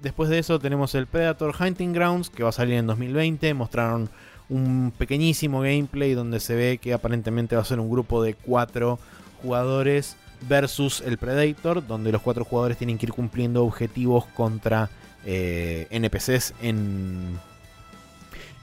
después 0.03 0.29
de 0.29 0.39
eso 0.39 0.59
tenemos 0.59 0.95
el 0.95 1.07
Predator 1.07 1.55
Hunting 1.59 1.93
Grounds 1.93 2.29
que 2.31 2.43
va 2.43 2.51
a 2.51 2.53
salir 2.53 2.75
en 2.75 2.87
2020. 2.87 3.55
Mostraron 3.55 4.11
un 4.49 4.93
pequeñísimo 4.99 5.61
gameplay 5.63 6.13
donde 6.15 6.39
se 6.41 6.55
ve 6.55 6.79
que 6.79 6.93
aparentemente 6.93 7.57
va 7.57 7.63
a 7.63 7.65
ser 7.65 7.81
un 7.81 7.91
grupo 7.91 8.23
de 8.23 8.35
cuatro 8.35 8.99
jugadores 9.41 10.17
versus 10.49 11.01
el 11.07 11.17
Predator, 11.19 11.87
donde 11.87 12.13
los 12.13 12.21
cuatro 12.21 12.45
jugadores 12.45 12.77
tienen 12.77 12.99
que 12.99 13.07
ir 13.07 13.13
cumpliendo 13.13 13.65
objetivos 13.65 14.27
contra 14.27 14.91
eh, 15.25 15.87
NPCs 15.91 16.53
en, 16.63 17.39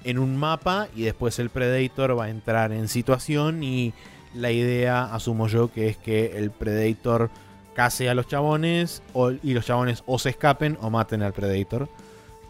en 0.03 0.19
un 0.19 0.35
mapa 0.37 0.87
y 0.95 1.03
después 1.03 1.39
el 1.39 1.49
Predator 1.49 2.17
va 2.19 2.25
a 2.25 2.29
entrar 2.29 2.71
en 2.71 2.87
situación 2.87 3.63
y 3.63 3.93
la 4.33 4.51
idea, 4.51 5.13
asumo 5.13 5.47
yo, 5.47 5.71
que 5.71 5.87
es 5.87 5.97
que 5.97 6.37
el 6.37 6.51
Predator 6.51 7.29
case 7.73 8.09
a 8.09 8.13
los 8.13 8.27
chabones 8.27 9.01
o- 9.13 9.31
y 9.31 9.53
los 9.53 9.65
chabones 9.65 10.03
o 10.05 10.19
se 10.19 10.29
escapen 10.29 10.77
o 10.81 10.89
maten 10.89 11.21
al 11.21 11.33
Predator. 11.33 11.87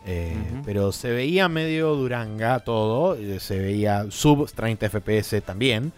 Eh. 0.06 0.36
Pero 0.66 0.92
se 0.92 1.12
veía 1.12 1.48
medio 1.50 1.94
duranga 1.96 2.60
todo, 2.62 3.16
eh, 3.16 3.40
se 3.40 3.60
veía 3.60 4.06
sub 4.10 4.50
30 4.52 4.88
FPS 4.90 5.42
también. 5.42 5.92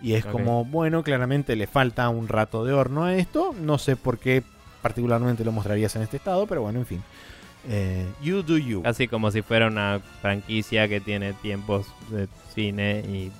Y 0.00 0.12
es 0.12 0.24
como, 0.24 0.64
bueno, 0.64 1.02
claramente 1.02 1.56
le 1.56 1.66
falta 1.66 2.08
un 2.08 2.28
rato 2.28 2.64
de 2.64 2.72
horno 2.72 3.04
a 3.04 3.16
esto. 3.16 3.52
No 3.60 3.78
sé 3.78 3.96
por 3.96 4.18
qué 4.18 4.44
particularmente 4.80 5.44
lo 5.44 5.50
mostrarías 5.50 5.96
en 5.96 6.02
este 6.02 6.18
estado, 6.18 6.46
pero 6.46 6.62
bueno, 6.62 6.78
en 6.78 6.86
fin. 6.86 7.02
Eh, 7.68 8.06
you 8.22 8.42
do 8.44 8.56
you. 8.58 8.82
Casi 8.82 9.08
como 9.08 9.32
si 9.32 9.42
fuera 9.42 9.66
una 9.66 10.00
franquicia 10.22 10.86
que 10.86 11.00
tiene 11.00 11.32
tiempos 11.32 11.86
de 12.10 12.28
cine 12.54 13.00
y 13.00 13.32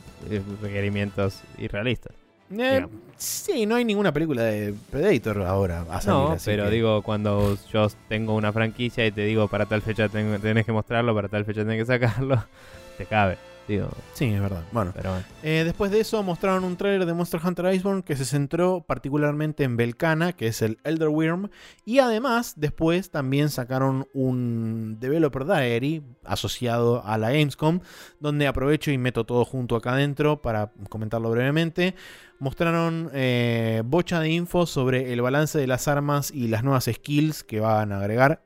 requerimientos 0.63 1.41
irrealistas. 1.59 2.15
Eh, 2.51 2.87
sí, 3.19 3.67
no 3.67 3.75
hay 3.77 3.85
ninguna 3.85 4.11
película 4.13 4.43
de 4.43 4.75
Predator 4.91 5.43
ahora 5.43 5.83
a 5.91 6.01
salir, 6.01 6.29
No, 6.31 6.37
pero 6.45 6.65
que- 6.65 6.71
digo, 6.71 7.03
cuando 7.03 7.59
yo 7.73 7.89
tengo 8.09 8.35
una 8.35 8.53
franquicia 8.53 9.07
y 9.07 9.13
te 9.13 9.23
digo 9.27 9.49
para 9.49 9.67
tal 9.67 9.83
fecha 9.83 10.09
tenés 10.09 10.65
que 10.65 10.73
mostrarlo, 10.73 11.15
para 11.15 11.29
tal 11.29 11.45
fecha 11.45 11.61
tenés 11.63 11.79
que 11.81 11.87
sacarlo, 11.87 12.43
te 12.99 13.05
cabe. 13.05 13.37
Digo, 13.69 13.91
Sí, 14.15 14.25
es 14.25 14.41
verdad. 14.41 14.65
Bueno, 14.73 14.93
pero 14.97 15.11
bueno. 15.11 15.25
Eh, 15.43 15.63
después 15.63 15.91
de 15.91 16.01
eso 16.01 16.23
mostraron 16.23 16.65
un 16.65 16.79
trailer 16.79 17.05
de 17.05 17.13
Monster 17.13 17.39
Hunter 17.45 17.73
Iceborne 17.75 18.03
que 18.03 18.17
se 18.17 18.25
centró 18.25 18.81
particularmente 18.81 19.63
en 19.63 19.77
Belcana, 19.77 20.33
que 20.33 20.47
es 20.47 20.63
el 20.63 20.79
Elder 20.85 21.09
Worm. 21.09 21.51
Y 21.85 21.99
además, 21.99 22.55
después 22.57 23.11
también 23.11 23.51
sacaron 23.51 24.09
un 24.15 24.97
Developer 24.99 25.45
Diary 25.45 26.03
asociado 26.25 27.05
a 27.05 27.19
la 27.19 27.31
Gamescom, 27.31 27.81
donde 28.21 28.47
aprovecho 28.47 28.91
y 28.91 28.97
meto 28.97 29.25
todo 29.25 29.45
junto 29.45 29.77
acá 29.77 29.93
adentro 29.93 30.41
para 30.41 30.73
comentarlo 30.89 31.31
brevemente. 31.31 31.95
Mostraron 32.39 33.11
eh, 33.13 33.83
bocha 33.85 34.19
de 34.21 34.31
info 34.31 34.65
sobre 34.65 35.13
el 35.13 35.21
balance 35.21 35.59
de 35.59 35.67
las 35.67 35.89
armas 35.89 36.31
y 36.31 36.49
las 36.49 36.65
nuevas 36.65 36.89
skills 36.91 37.45
que 37.45 37.61
van 37.61 37.93
a 37.93 37.99
agregar, 37.99 38.43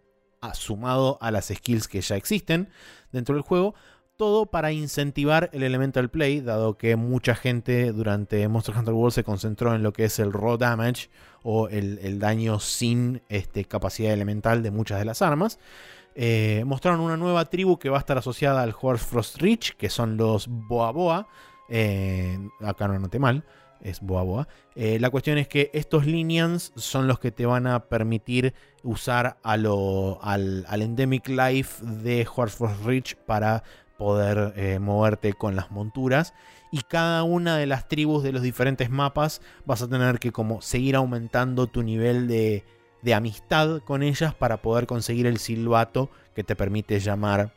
sumado 0.55 1.19
a 1.21 1.31
las 1.31 1.47
skills 1.47 1.87
que 1.87 2.01
ya 2.01 2.17
existen 2.17 2.69
dentro 3.13 3.37
del 3.37 3.43
juego 3.43 3.75
todo 4.23 4.47
para 4.47 4.71
incentivar 4.71 5.51
el 5.53 5.65
Elemental 5.65 6.09
Play, 6.09 6.41
dado 6.41 6.79
que 6.79 6.95
mucha 6.95 7.35
gente 7.35 7.91
durante 7.91 8.47
Monster 8.47 8.77
Hunter 8.77 8.95
World 8.95 9.13
se 9.13 9.25
concentró 9.25 9.75
en 9.75 9.83
lo 9.83 9.93
que 9.93 10.05
es 10.05 10.21
el 10.21 10.33
raw 10.33 10.57
damage 10.57 11.11
o 11.43 11.67
el, 11.67 11.99
el 12.01 12.21
daño 12.21 12.61
sin 12.61 13.21
este, 13.29 13.65
capacidad 13.65 14.13
elemental 14.13 14.63
de 14.63 14.71
muchas 14.71 15.01
de 15.01 15.07
las 15.07 15.23
armas. 15.23 15.59
Eh, 16.15 16.63
mostraron 16.65 17.01
una 17.01 17.17
nueva 17.17 17.47
tribu 17.47 17.81
que 17.81 17.89
va 17.89 17.97
a 17.97 17.99
estar 17.99 18.17
asociada 18.17 18.63
al 18.63 18.73
Horsefrost 18.81 19.39
Reach, 19.39 19.73
que 19.73 19.91
son 19.91 20.17
los 20.17 20.47
Boa 20.47 20.93
Boa. 20.93 21.27
Eh, 21.69 22.39
acá 22.61 22.87
no 22.87 22.95
anoté 22.95 23.19
mal, 23.19 23.43
es 23.81 24.01
Boa 24.01 24.23
Boa. 24.23 24.49
Eh, 24.77 25.01
la 25.01 25.11
cuestión 25.11 25.37
es 25.39 25.49
que 25.49 25.69
estos 25.75 26.07
Linians 26.07 26.73
son 26.77 27.09
los 27.09 27.19
que 27.19 27.33
te 27.33 27.45
van 27.45 27.67
a 27.67 27.87
permitir 27.87 28.55
usar 28.85 29.39
a 29.43 29.57
lo- 29.57 30.21
al, 30.23 30.65
al 30.69 30.83
Endemic 30.83 31.29
Life 31.29 31.85
de 31.85 32.25
Horsefrost 32.33 32.85
Reach 32.85 33.17
para 33.17 33.65
poder 33.97 34.53
eh, 34.57 34.79
moverte 34.79 35.33
con 35.33 35.57
las 35.57 35.71
monturas. 35.71 36.35
Y 36.71 36.81
cada 36.83 37.23
una 37.23 37.57
de 37.57 37.67
las 37.67 37.89
tribus 37.89 38.23
de 38.23 38.33
los 38.33 38.43
diferentes 38.43 38.91
mapas 38.91 39.43
vas 39.65 39.83
a 39.83 39.89
tener 39.89 40.19
que 40.19 40.33
como 40.33 40.63
seguir 40.63 40.97
aumentando 40.97 41.67
tu 41.67 41.83
nivel 41.83 42.29
de, 42.29 42.65
de 43.03 43.15
amistad 43.15 43.81
con 43.83 44.03
ellas 44.03 44.35
para 44.35 44.63
poder 44.63 44.87
conseguir 44.87 45.27
el 45.27 45.39
silbato 45.39 46.11
que 46.35 46.45
te 46.45 46.57
permite 46.57 46.99
llamar 47.01 47.53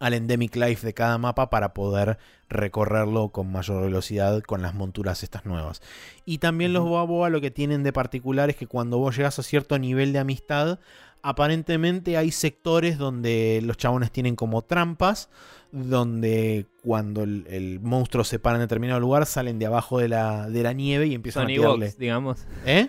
al 0.00 0.14
endemic 0.14 0.56
life 0.56 0.84
de 0.84 0.94
cada 0.94 1.18
mapa 1.18 1.50
para 1.50 1.72
poder 1.74 2.18
recorrerlo 2.48 3.28
con 3.28 3.52
mayor 3.52 3.84
velocidad 3.84 4.42
con 4.42 4.62
las 4.62 4.74
monturas 4.74 5.22
estas 5.22 5.46
nuevas. 5.46 5.82
Y 6.24 6.38
también 6.38 6.72
los. 6.72 6.84
Boa 6.84 7.04
Boa 7.04 7.30
lo 7.30 7.40
que 7.40 7.50
tienen 7.50 7.84
de 7.84 7.92
particular 7.92 8.50
es 8.50 8.56
que 8.56 8.66
cuando 8.66 8.98
vos 8.98 9.16
llegas 9.16 9.38
a 9.38 9.42
cierto 9.42 9.78
nivel 9.78 10.12
de 10.12 10.18
amistad, 10.18 10.80
aparentemente 11.22 12.16
hay 12.16 12.32
sectores 12.32 12.98
donde 12.98 13.60
los 13.62 13.76
chabones 13.76 14.10
tienen 14.10 14.36
como 14.36 14.62
trampas, 14.62 15.28
donde 15.70 16.66
cuando 16.82 17.22
el, 17.22 17.46
el 17.48 17.78
monstruo 17.80 18.24
se 18.24 18.38
para 18.38 18.56
en 18.56 18.62
determinado 18.62 19.00
lugar, 19.00 19.26
salen 19.26 19.58
de 19.58 19.66
abajo 19.66 19.98
de 19.98 20.08
la, 20.08 20.48
de 20.48 20.62
la 20.62 20.72
nieve 20.72 21.06
y 21.06 21.14
empiezan 21.14 21.44
a 21.44 21.46
tirarle. 21.46 21.86
Ewoks, 21.86 21.98
digamos. 21.98 22.46
¿Eh? 22.64 22.88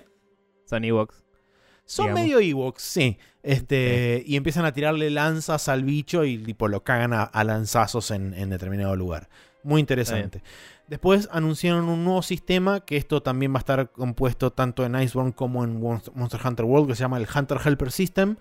Son 1.86 2.06
digamos. 2.08 2.22
medio 2.24 2.40
Ewoks, 2.40 2.82
sí. 2.84 3.18
Este, 3.44 4.24
Y 4.26 4.36
empiezan 4.36 4.66
a 4.66 4.72
tirarle 4.74 5.10
lanzas 5.10 5.68
al 5.68 5.84
bicho 5.84 6.24
y 6.24 6.38
tipo, 6.38 6.68
lo 6.68 6.84
cagan 6.84 7.14
a, 7.14 7.24
a 7.24 7.44
lanzazos 7.44 8.12
en, 8.12 8.34
en 8.34 8.50
determinado 8.50 8.96
lugar. 8.96 9.30
Muy 9.64 9.80
interesante. 9.80 10.42
Después 10.88 11.30
anunciaron 11.32 11.88
un 11.88 12.04
nuevo 12.04 12.22
sistema 12.22 12.82
que 12.82 12.98
esto 12.98 13.22
también 13.22 13.54
va 13.54 13.58
a 13.58 13.60
estar 13.60 13.92
compuesto 13.92 14.52
tanto 14.52 14.86
en 14.86 15.00
Iceborne 15.00 15.34
como 15.34 15.64
en 15.64 15.82
Monst- 15.82 16.12
Monster 16.14 16.40
Hunter 16.46 16.66
World, 16.66 16.90
que 16.90 16.96
se 16.96 17.02
llama 17.02 17.18
el 17.18 17.28
Hunter 17.34 17.60
Helper 17.64 17.92
System. 17.92 18.36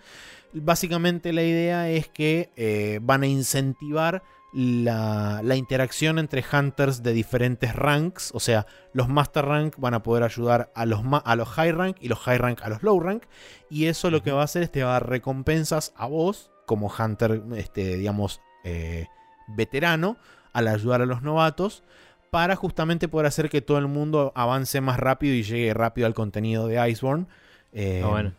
Básicamente 0.53 1.33
la 1.33 1.43
idea 1.43 1.89
es 1.91 2.09
que 2.09 2.51
eh, 2.57 2.99
van 3.03 3.23
a 3.23 3.27
incentivar 3.27 4.23
la, 4.53 5.41
la 5.45 5.57
interacción 5.57 6.19
entre 6.19 6.45
hunters 6.53 7.03
de 7.03 7.13
diferentes 7.13 7.75
ranks. 7.75 8.31
O 8.35 8.41
sea, 8.41 8.67
los 8.93 9.09
master 9.09 9.45
rank 9.45 9.75
van 9.79 9.95
a 9.95 10.03
poder 10.03 10.23
ayudar 10.25 10.71
a 10.75 10.87
los, 10.87 11.01
a 11.25 11.37
los 11.37 11.49
high 11.49 11.73
rank 11.73 11.97
y 12.01 12.09
los 12.09 12.19
high 12.21 12.39
rank 12.39 12.63
a 12.63 12.69
los 12.69 12.83
low 12.83 12.99
rank. 13.01 13.25
Y 13.69 13.87
eso 13.87 14.11
lo 14.11 14.23
que 14.23 14.33
va 14.33 14.41
a 14.43 14.45
hacer 14.45 14.63
es 14.63 14.73
te 14.73 14.83
va 14.83 14.91
a 14.91 14.93
dar 14.95 15.09
recompensas 15.09 15.93
a 15.97 16.07
vos 16.07 16.51
como 16.67 16.93
hunter, 16.97 17.43
este, 17.57 17.97
digamos, 17.97 18.41
eh, 18.65 19.07
veterano, 19.49 20.17
al 20.53 20.69
ayudar 20.69 21.03
a 21.03 21.07
los 21.07 21.23
novatos. 21.23 21.83
Para 22.31 22.55
justamente 22.55 23.09
poder 23.09 23.27
hacer 23.27 23.51
que 23.51 23.61
todo 23.61 23.79
el 23.79 23.89
mundo 23.89 24.33
avance 24.37 24.81
más 24.81 25.01
rápido 25.01 25.35
y 25.35 25.43
llegue 25.43 25.75
rápido 25.75 26.07
al 26.07 26.15
contenido 26.15 26.69
de 26.69 26.89
Iceborne. 26.89 27.27
Eh, 27.73 28.03
Ah, 28.05 28.09
bueno. 28.09 28.33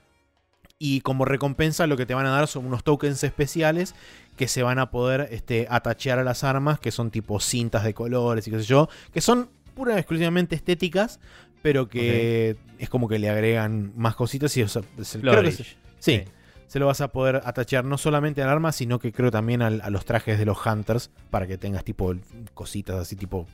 Y 0.84 1.02
como 1.02 1.26
recompensa 1.26 1.86
lo 1.86 1.96
que 1.96 2.08
te 2.08 2.16
van 2.16 2.26
a 2.26 2.32
dar 2.32 2.48
son 2.48 2.66
unos 2.66 2.84
tokens 2.84 3.24
especiales 3.24 3.94
que 4.36 4.48
se 4.48 4.64
van 4.64 4.80
a 4.80 4.90
poder 4.90 5.28
este, 5.32 5.68
atachear 5.70 6.18
a 6.18 6.24
las 6.24 6.44
armas, 6.44 6.80
que 6.80 6.90
son 6.90 7.12
tipo 7.12 7.40
cintas 7.40 7.84
de 7.84 7.94
colores 7.94 8.48
y 8.48 8.52
qué 8.52 8.58
sé 8.60 8.66
yo, 8.66 8.90
que 9.14 9.22
son 9.22 9.50
pura 9.76 9.94
y 9.94 9.98
exclusivamente 10.00 10.56
estéticas, 10.56 11.20
pero 11.62 11.88
que 11.88 12.58
es 12.80 12.90
como 12.90 13.08
que 13.08 13.20
le 13.20 13.30
agregan 13.30 13.94
más 13.96 14.16
cositas 14.16 14.58
y 14.58 14.64
o 14.64 14.68
sea, 14.68 14.82
es 14.98 15.14
el- 15.14 15.22
creo 15.22 15.44
que 15.44 15.52
se- 15.52 15.66
sí, 16.00 16.24
se 16.66 16.80
lo 16.80 16.88
vas 16.88 17.02
a 17.02 17.10
poder 17.10 17.42
atachear 17.46 17.86
no 17.86 18.00
solamente 18.00 18.42
al 18.42 18.50
arma, 18.50 18.72
sino 18.72 18.98
que 18.98 19.12
creo 19.12 19.30
también 19.30 19.62
al- 19.62 19.82
a 19.82 19.92
los 19.92 20.04
trajes 20.06 20.40
de 20.40 20.46
los 20.46 20.66
hunters 20.66 21.12
para 21.30 21.46
que 21.46 21.60
tengas 21.60 21.84
tipo 21.84 22.16
cositas 22.56 22.96
así 22.96 23.16
tipo... 23.16 23.46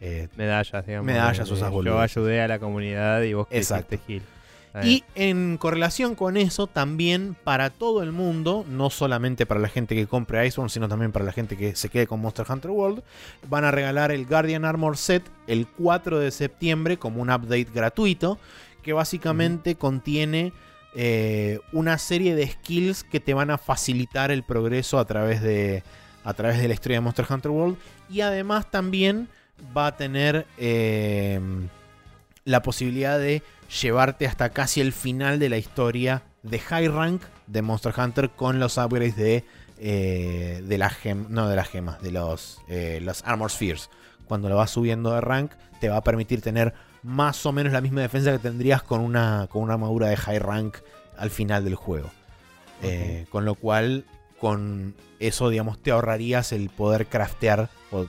eh, 0.00 0.28
Medallas, 0.38 0.86
digamos. 0.86 1.06
Medallas 1.06 1.50
o 1.50 1.54
esas 1.54 1.70
Yo 1.84 2.00
ayudé 2.00 2.40
a 2.40 2.48
la 2.48 2.58
comunidad 2.58 3.20
y 3.22 3.34
vos 3.34 3.48
Exacto. 3.50 3.98
Gil. 4.06 4.22
Y 4.82 5.04
en 5.14 5.56
correlación 5.56 6.16
con 6.16 6.36
eso, 6.36 6.66
también 6.66 7.36
para 7.44 7.70
todo 7.70 8.02
el 8.02 8.10
mundo, 8.10 8.64
no 8.68 8.90
solamente 8.90 9.46
para 9.46 9.60
la 9.60 9.68
gente 9.68 9.94
que 9.94 10.08
compre 10.08 10.44
Iceborne, 10.46 10.70
sino 10.70 10.88
también 10.88 11.12
para 11.12 11.24
la 11.24 11.32
gente 11.32 11.56
que 11.56 11.76
se 11.76 11.88
quede 11.88 12.08
con 12.08 12.20
Monster 12.20 12.46
Hunter 12.48 12.72
World, 12.72 13.02
van 13.48 13.64
a 13.64 13.70
regalar 13.70 14.10
el 14.10 14.26
Guardian 14.26 14.64
Armor 14.64 14.96
Set 14.96 15.22
el 15.46 15.68
4 15.68 16.18
de 16.18 16.32
septiembre 16.32 16.96
como 16.96 17.22
un 17.22 17.30
update 17.30 17.68
gratuito, 17.72 18.38
que 18.82 18.92
básicamente 18.92 19.76
contiene 19.76 20.52
eh, 20.96 21.60
una 21.72 21.96
serie 21.98 22.34
de 22.34 22.48
skills 22.48 23.04
que 23.04 23.20
te 23.20 23.32
van 23.32 23.50
a 23.50 23.58
facilitar 23.58 24.32
el 24.32 24.42
progreso 24.42 24.98
a 24.98 25.04
través 25.04 25.40
de, 25.40 25.84
a 26.24 26.34
través 26.34 26.58
de 26.58 26.66
la 26.66 26.74
historia 26.74 26.96
de 26.96 27.00
Monster 27.02 27.26
Hunter 27.30 27.50
World. 27.52 27.76
Y 28.10 28.22
además 28.22 28.70
también 28.70 29.28
va 29.76 29.86
a 29.88 29.96
tener 29.96 30.46
eh, 30.58 31.40
la 32.44 32.62
posibilidad 32.62 33.18
de 33.18 33.42
llevarte 33.80 34.26
hasta 34.26 34.50
casi 34.50 34.80
el 34.80 34.92
final 34.92 35.38
de 35.38 35.48
la 35.48 35.58
historia 35.58 36.22
de 36.42 36.58
High 36.58 36.88
Rank 36.88 37.22
de 37.46 37.62
Monster 37.62 37.94
Hunter 37.96 38.30
con 38.30 38.60
los 38.60 38.76
upgrades 38.76 39.16
de, 39.16 39.44
eh, 39.78 40.62
de 40.64 40.78
las 40.78 40.94
gem 40.94 41.26
no 41.30 41.48
de 41.48 41.56
las 41.56 41.68
gemas, 41.68 42.00
de 42.02 42.12
los, 42.12 42.60
eh, 42.68 43.00
los 43.02 43.22
Armor 43.24 43.50
Spheres. 43.50 43.90
Cuando 44.26 44.48
lo 44.48 44.56
vas 44.56 44.70
subiendo 44.70 45.12
de 45.12 45.20
rank, 45.20 45.52
te 45.80 45.88
va 45.88 45.98
a 45.98 46.04
permitir 46.04 46.40
tener 46.40 46.74
más 47.02 47.44
o 47.44 47.52
menos 47.52 47.72
la 47.72 47.80
misma 47.80 48.00
defensa 48.00 48.32
que 48.32 48.38
tendrías 48.38 48.82
con 48.82 49.00
una, 49.00 49.48
con 49.50 49.62
una 49.62 49.74
armadura 49.74 50.08
de 50.08 50.16
High 50.16 50.38
Rank 50.38 50.78
al 51.16 51.30
final 51.30 51.64
del 51.64 51.74
juego. 51.74 52.10
Eh, 52.82 53.26
con 53.30 53.44
lo 53.44 53.54
cual, 53.54 54.04
con 54.38 54.94
eso, 55.20 55.48
digamos, 55.48 55.82
te 55.82 55.90
ahorrarías 55.90 56.52
el 56.52 56.70
poder 56.70 57.06
craftear 57.06 57.70
o 57.90 58.06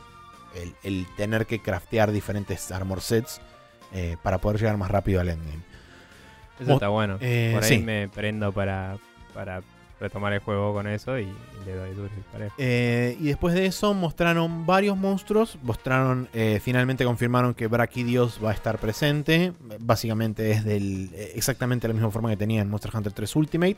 el, 0.55 0.75
el 0.83 1.05
tener 1.17 1.45
que 1.45 1.61
craftear 1.61 2.11
diferentes 2.11 2.71
armor 2.71 3.01
sets 3.01 3.41
eh, 3.95 4.17
para 4.21 4.37
poder 4.37 4.59
llegar 4.59 4.77
más 4.77 4.91
rápido 4.91 5.21
al 5.21 5.29
endgame. 5.29 5.63
Eso 6.59 6.73
está 6.73 6.89
bueno. 6.89 7.17
eh, 7.21 7.51
Por 7.53 7.63
ahí 7.63 7.69
sí. 7.69 7.79
me 7.79 8.07
prendo 8.07 8.51
para, 8.51 8.97
para 9.33 9.61
retomar 9.99 10.33
el 10.33 10.39
juego 10.39 10.73
con 10.73 10.87
eso 10.87 11.17
y, 11.17 11.23
y 11.23 11.65
le 11.65 11.75
doy 11.75 11.93
duro 11.93 12.09
y. 12.15 12.51
Eh, 12.57 13.17
y 13.19 13.25
después 13.25 13.53
de 13.53 13.65
eso 13.65 13.93
mostraron 13.93 14.65
varios 14.65 14.97
monstruos. 14.97 15.57
Mostraron, 15.63 16.27
eh, 16.33 16.59
finalmente 16.61 17.03
confirmaron 17.05 17.53
que 17.53 17.67
Brachidios 17.67 18.39
va 18.43 18.51
a 18.51 18.53
estar 18.53 18.77
presente. 18.77 19.53
Básicamente 19.79 20.51
es 20.51 20.63
del, 20.63 21.11
exactamente 21.33 21.87
la 21.87 21.93
misma 21.93 22.11
forma 22.11 22.29
que 22.29 22.37
tenía 22.37 22.61
en 22.61 22.69
Monster 22.69 22.91
Hunter 22.93 23.13
3 23.13 23.35
Ultimate. 23.35 23.77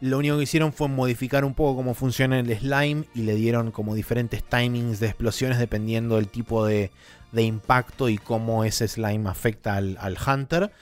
Lo 0.00 0.16
único 0.16 0.38
que 0.38 0.44
hicieron 0.44 0.72
fue 0.72 0.88
modificar 0.88 1.44
un 1.44 1.52
poco 1.52 1.76
cómo 1.76 1.92
funciona 1.92 2.38
el 2.38 2.58
slime 2.58 3.04
y 3.14 3.22
le 3.22 3.34
dieron 3.34 3.70
como 3.70 3.94
diferentes 3.94 4.42
timings 4.42 4.98
de 4.98 5.08
explosiones 5.08 5.58
dependiendo 5.58 6.16
del 6.16 6.28
tipo 6.28 6.64
de, 6.64 6.90
impacto 7.34 8.08
y 8.08 8.16
cómo 8.16 8.64
ese 8.64 8.88
slime 8.88 9.28
afecta 9.28 9.76
al, 9.76 10.16
hunter. 10.26 10.72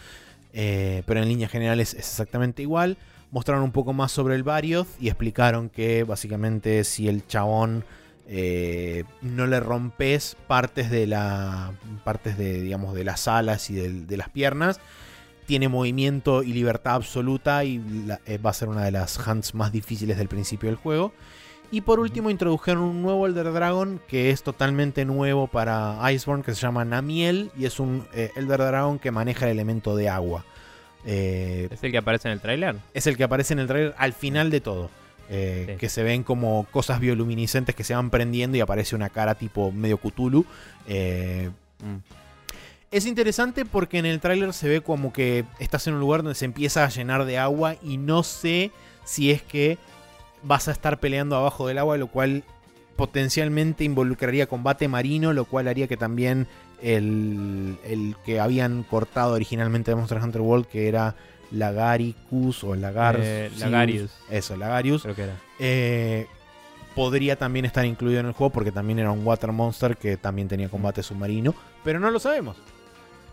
Eh, 0.52 1.02
pero 1.06 1.20
en 1.20 1.28
líneas 1.28 1.50
generales 1.50 1.94
es 1.94 2.00
exactamente 2.00 2.62
igual. 2.62 2.96
Mostraron 3.32 3.64
un 3.64 3.72
poco 3.72 3.92
más 3.92 4.12
sobre 4.12 4.36
el 4.36 4.44
Varioth 4.44 4.88
y 5.00 5.08
explicaron 5.08 5.68
que 5.68 6.04
básicamente 6.04 6.84
si 6.84 7.08
el 7.08 7.26
chabón 7.26 7.84
eh, 8.28 9.02
no 9.20 9.48
le 9.48 9.58
rompes 9.58 10.36
partes 10.46 10.90
de 10.90 11.06
la 11.06 11.72
partes 12.04 12.38
de 12.38 12.60
digamos 12.60 12.94
de 12.94 13.04
las 13.04 13.26
alas 13.26 13.68
y 13.70 13.74
de 13.74 14.16
las 14.16 14.28
piernas 14.28 14.80
tiene 15.48 15.66
movimiento 15.68 16.42
y 16.42 16.52
libertad 16.52 16.94
absoluta 16.96 17.64
y 17.64 17.78
la- 18.06 18.20
eh, 18.26 18.36
va 18.38 18.50
a 18.50 18.52
ser 18.52 18.68
una 18.68 18.84
de 18.84 18.90
las 18.92 19.18
hunts 19.26 19.54
más 19.54 19.72
difíciles 19.72 20.18
del 20.18 20.28
principio 20.28 20.68
del 20.68 20.76
juego. 20.76 21.12
Y 21.70 21.80
por 21.80 22.00
último 22.00 22.28
introdujeron 22.30 22.82
un 22.82 23.00
nuevo 23.02 23.26
Elder 23.26 23.50
Dragon 23.52 23.98
que 24.08 24.30
es 24.30 24.42
totalmente 24.42 25.04
nuevo 25.06 25.46
para 25.48 25.98
Iceborne, 26.12 26.44
que 26.44 26.54
se 26.54 26.60
llama 26.60 26.84
Namiel 26.84 27.50
y 27.58 27.64
es 27.64 27.80
un 27.80 28.06
eh, 28.12 28.30
Elder 28.36 28.58
Dragon 28.60 28.98
que 28.98 29.10
maneja 29.10 29.46
el 29.46 29.52
elemento 29.52 29.96
de 29.96 30.08
agua. 30.10 30.44
Eh, 31.06 31.68
¿Es 31.70 31.82
el 31.82 31.92
que 31.92 31.98
aparece 31.98 32.28
en 32.28 32.32
el 32.32 32.40
tráiler? 32.40 32.76
es 32.92 33.06
el 33.06 33.16
que 33.16 33.24
aparece 33.24 33.54
en 33.54 33.60
el 33.60 33.66
trailer 33.66 33.94
al 33.96 34.12
final 34.12 34.50
de 34.50 34.60
todo. 34.60 34.90
eh, 35.30 35.64
Sí. 35.72 35.76
Que 35.78 35.88
se 35.90 36.02
ven 36.02 36.22
como 36.24 36.66
cosas 36.70 37.00
bioluminiscentes 37.00 37.74
que 37.74 37.84
se 37.84 37.94
van 37.94 38.08
prendiendo 38.10 38.56
y 38.56 38.60
aparece 38.60 38.96
una 38.96 39.08
cara 39.10 39.34
tipo 39.34 39.70
medio 39.72 39.96
Cthulhu. 39.98 40.44
Eh, 40.86 41.50
Mm. 41.80 41.98
Es 42.90 43.06
interesante 43.06 43.64
porque 43.64 43.98
en 43.98 44.06
el 44.06 44.20
tráiler 44.20 44.52
se 44.52 44.68
ve 44.68 44.80
como 44.80 45.12
que 45.12 45.44
estás 45.58 45.86
en 45.86 45.94
un 45.94 46.00
lugar 46.00 46.22
donde 46.22 46.34
se 46.34 46.44
empieza 46.44 46.84
a 46.84 46.88
llenar 46.88 47.24
de 47.24 47.38
agua 47.38 47.76
y 47.82 47.96
no 47.98 48.22
sé 48.22 48.70
si 49.04 49.30
es 49.30 49.42
que 49.42 49.78
vas 50.42 50.68
a 50.68 50.72
estar 50.72 50.98
peleando 50.98 51.36
abajo 51.36 51.66
del 51.66 51.78
agua, 51.78 51.98
lo 51.98 52.06
cual 52.06 52.44
potencialmente 52.96 53.84
involucraría 53.84 54.46
combate 54.46 54.88
marino, 54.88 55.32
lo 55.32 55.44
cual 55.44 55.68
haría 55.68 55.86
que 55.86 55.96
también 55.96 56.46
el, 56.82 57.76
el 57.84 58.16
que 58.24 58.40
habían 58.40 58.82
cortado 58.84 59.34
originalmente 59.34 59.90
de 59.90 59.96
Monster 59.96 60.22
Hunter 60.22 60.40
World, 60.40 60.66
que 60.66 60.88
era 60.88 61.14
Lagaricus 61.50 62.64
o 62.64 62.74
Lagar 62.74 63.18
Eh, 63.20 63.50
Lagarius. 63.58 64.12
Eso, 64.30 64.56
Lagarius. 64.56 65.02
Creo 65.02 65.14
que 65.14 65.22
era. 65.22 65.36
Eh, 65.58 66.26
podría 66.94 67.36
también 67.36 67.64
estar 67.64 67.84
incluido 67.84 68.20
en 68.20 68.26
el 68.26 68.32
juego 68.32 68.52
porque 68.52 68.72
también 68.72 68.98
era 68.98 69.10
un 69.10 69.24
Water 69.26 69.52
Monster 69.52 69.96
que 69.96 70.16
también 70.16 70.48
tenía 70.48 70.68
combate 70.68 71.02
submarino, 71.02 71.54
pero 71.84 72.00
no 72.00 72.10
lo 72.10 72.18
sabemos. 72.18 72.56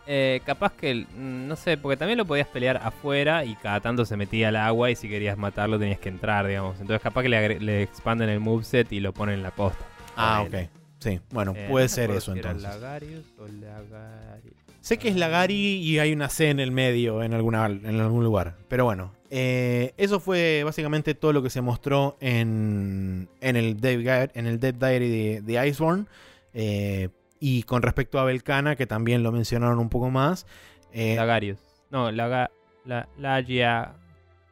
Eh, 0.07 0.41
capaz 0.45 0.73
que, 0.73 0.93
mm, 0.93 1.47
no 1.47 1.55
sé, 1.55 1.77
porque 1.77 1.97
también 1.97 2.17
lo 2.17 2.25
podías 2.25 2.47
pelear 2.47 2.77
afuera 2.77 3.43
y 3.43 3.55
cada 3.55 3.79
tanto 3.79 4.05
se 4.05 4.15
metía 4.17 4.49
al 4.49 4.55
agua 4.55 4.91
y 4.91 4.95
si 4.95 5.09
querías 5.09 5.37
matarlo 5.37 5.79
tenías 5.79 5.99
que 5.99 6.09
entrar, 6.09 6.45
digamos. 6.47 6.79
Entonces 6.79 7.01
capaz 7.01 7.23
que 7.23 7.29
le, 7.29 7.59
le 7.59 7.81
expanden 7.83 8.29
el 8.29 8.39
moveset 8.39 8.91
y 8.91 8.99
lo 8.99 9.13
ponen 9.13 9.35
en 9.35 9.43
la 9.43 9.51
costa. 9.51 9.83
Ah, 10.15 10.43
ok. 10.43 10.69
Sí, 10.99 11.19
bueno, 11.31 11.53
Eh, 11.55 11.67
puede 11.69 11.85
no 11.85 11.89
ser 11.89 12.11
eso 12.11 12.31
si 12.33 12.39
entonces. 12.39 12.63
Lagarius 12.63 13.25
o 13.39 13.47
Lagari- 13.47 14.53
Sé 14.81 14.97
que 14.97 15.09
es 15.09 15.15
Lagari 15.15 15.55
y 15.77 15.97
hay 15.97 16.13
una 16.13 16.29
C 16.29 16.49
en 16.51 16.59
el 16.59 16.71
medio 16.71 17.23
en, 17.23 17.33
alguna, 17.33 17.65
en 17.65 17.99
algún 17.99 18.23
lugar. 18.23 18.55
Pero 18.67 18.85
bueno, 18.85 19.11
eh, 19.31 19.93
eso 19.97 20.19
fue 20.19 20.61
básicamente 20.63 21.15
todo 21.15 21.33
lo 21.33 21.41
que 21.41 21.49
se 21.49 21.61
mostró 21.61 22.17
en, 22.19 23.27
en, 23.41 23.55
el, 23.55 23.79
Dev, 23.81 24.01
Guide- 24.01 24.31
en 24.35 24.45
el 24.45 24.59
Dead 24.59 24.75
Diary 24.75 25.09
de, 25.09 25.41
de 25.41 25.67
Iceborne. 25.67 26.05
Eh, 26.53 27.09
y 27.39 27.63
con 27.63 27.81
respecto 27.81 28.19
a 28.19 28.23
Belcana, 28.25 28.75
que 28.75 28.87
también 28.87 29.23
lo 29.23 29.31
mencionaron 29.31 29.79
un 29.79 29.89
poco 29.89 30.09
más. 30.09 30.45
eh, 30.93 31.15
Lagarius. 31.15 31.59
No, 31.91 32.11
Laga, 32.11 32.51
la, 32.85 33.07
Lagia 33.17 33.95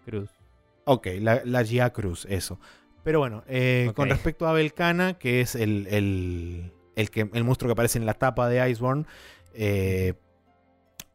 Cruz. 0.05 0.29
Ok, 0.85 1.07
la, 1.19 1.41
la 1.45 1.63
Gia 1.63 1.91
Cruz, 1.91 2.25
eso. 2.29 2.59
Pero 3.03 3.19
bueno, 3.19 3.43
eh, 3.47 3.91
con 3.95 4.09
respecto 4.09 4.47
a 4.47 4.53
Belcana, 4.53 5.15
que 5.17 5.41
es 5.41 5.55
el, 5.55 5.87
el, 5.87 6.71
el 6.95 7.09
que, 7.09 7.29
el 7.33 7.43
monstruo 7.43 7.67
que 7.69 7.73
aparece 7.73 7.99
en 7.99 8.05
la 8.05 8.13
tapa 8.13 8.47
de 8.47 8.69
Iceborne, 8.69 9.05
eh, 9.53 10.13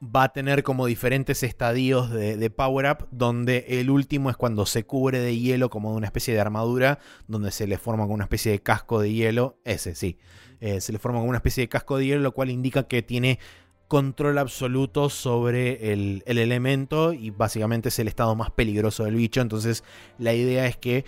va 0.03 0.24
a 0.24 0.32
tener 0.32 0.62
como 0.62 0.86
diferentes 0.86 1.43
estadios 1.43 2.11
de, 2.11 2.36
de 2.36 2.51
power-up, 2.51 3.09
donde 3.11 3.65
el 3.69 3.90
último 3.90 4.31
es 4.31 4.36
cuando 4.36 4.65
se 4.66 4.85
cubre 4.85 5.19
de 5.19 5.36
hielo 5.39 5.70
como 5.70 5.90
de 5.90 5.97
una 5.97 6.07
especie 6.07 6.35
de 6.35 6.40
armadura, 6.40 6.99
donde 7.27 7.51
se 7.51 7.66
le 7.66 7.78
forma 7.78 8.05
como 8.05 8.15
una 8.15 8.24
especie 8.24 8.53
de 8.53 8.61
casco 8.61 9.01
de 9.01 9.12
hielo. 9.12 9.59
Ese, 9.65 9.95
sí. 9.95 10.19
Eh, 10.60 10.80
se 10.80 10.93
le 10.93 10.98
forma 10.98 11.18
como 11.18 11.28
una 11.28 11.39
especie 11.39 11.62
de 11.62 11.68
casco 11.68 11.97
de 11.97 12.06
hielo, 12.06 12.20
lo 12.20 12.32
cual 12.32 12.51
indica 12.51 12.85
que 12.85 13.02
tiene 13.02 13.39
control 13.86 14.39
absoluto 14.39 15.09
sobre 15.09 15.93
el, 15.93 16.22
el 16.26 16.39
elemento 16.39 17.12
y 17.14 17.30
básicamente 17.30 17.89
es 17.89 17.98
el 17.98 18.09
estado 18.09 18.35
más 18.36 18.51
peligroso 18.51 19.05
del 19.05 19.14
bicho. 19.14 19.40
Entonces 19.40 19.82
la 20.18 20.35
idea 20.35 20.66
es 20.66 20.76
que 20.76 21.05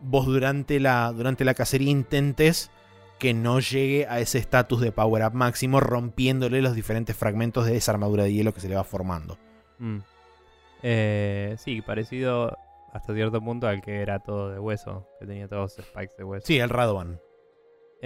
vos 0.00 0.26
durante 0.26 0.80
la, 0.80 1.12
durante 1.12 1.44
la 1.44 1.54
cacería 1.54 1.90
intentes 1.90 2.70
que 3.18 3.32
no 3.32 3.60
llegue 3.60 4.06
a 4.08 4.20
ese 4.20 4.38
estatus 4.38 4.80
de 4.80 4.92
power 4.92 5.24
up 5.24 5.34
máximo, 5.34 5.80
rompiéndole 5.80 6.60
los 6.60 6.74
diferentes 6.74 7.16
fragmentos 7.16 7.66
de 7.66 7.76
esa 7.76 7.92
armadura 7.92 8.24
de 8.24 8.32
hielo 8.32 8.52
que 8.52 8.60
se 8.60 8.68
le 8.68 8.74
va 8.74 8.84
formando. 8.84 9.38
Mm. 9.78 9.98
Eh, 10.82 11.54
sí, 11.58 11.80
parecido 11.80 12.56
hasta 12.92 13.14
cierto 13.14 13.40
punto 13.40 13.66
al 13.66 13.80
que 13.80 14.02
era 14.02 14.18
todo 14.18 14.50
de 14.50 14.58
hueso, 14.58 15.08
que 15.18 15.26
tenía 15.26 15.48
todos 15.48 15.72
spikes 15.72 16.14
de 16.18 16.24
hueso. 16.24 16.46
Sí, 16.46 16.58
el 16.58 16.68
Radovan. 16.68 17.20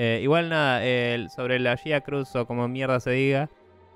Eh, 0.00 0.20
igual 0.22 0.48
nada, 0.48 0.84
el- 0.86 1.28
sobre 1.28 1.58
la 1.58 1.76
Gia 1.76 2.02
Cruz 2.02 2.36
o 2.36 2.46
como 2.46 2.68
mierda 2.68 3.00
se 3.00 3.10
diga, 3.10 3.50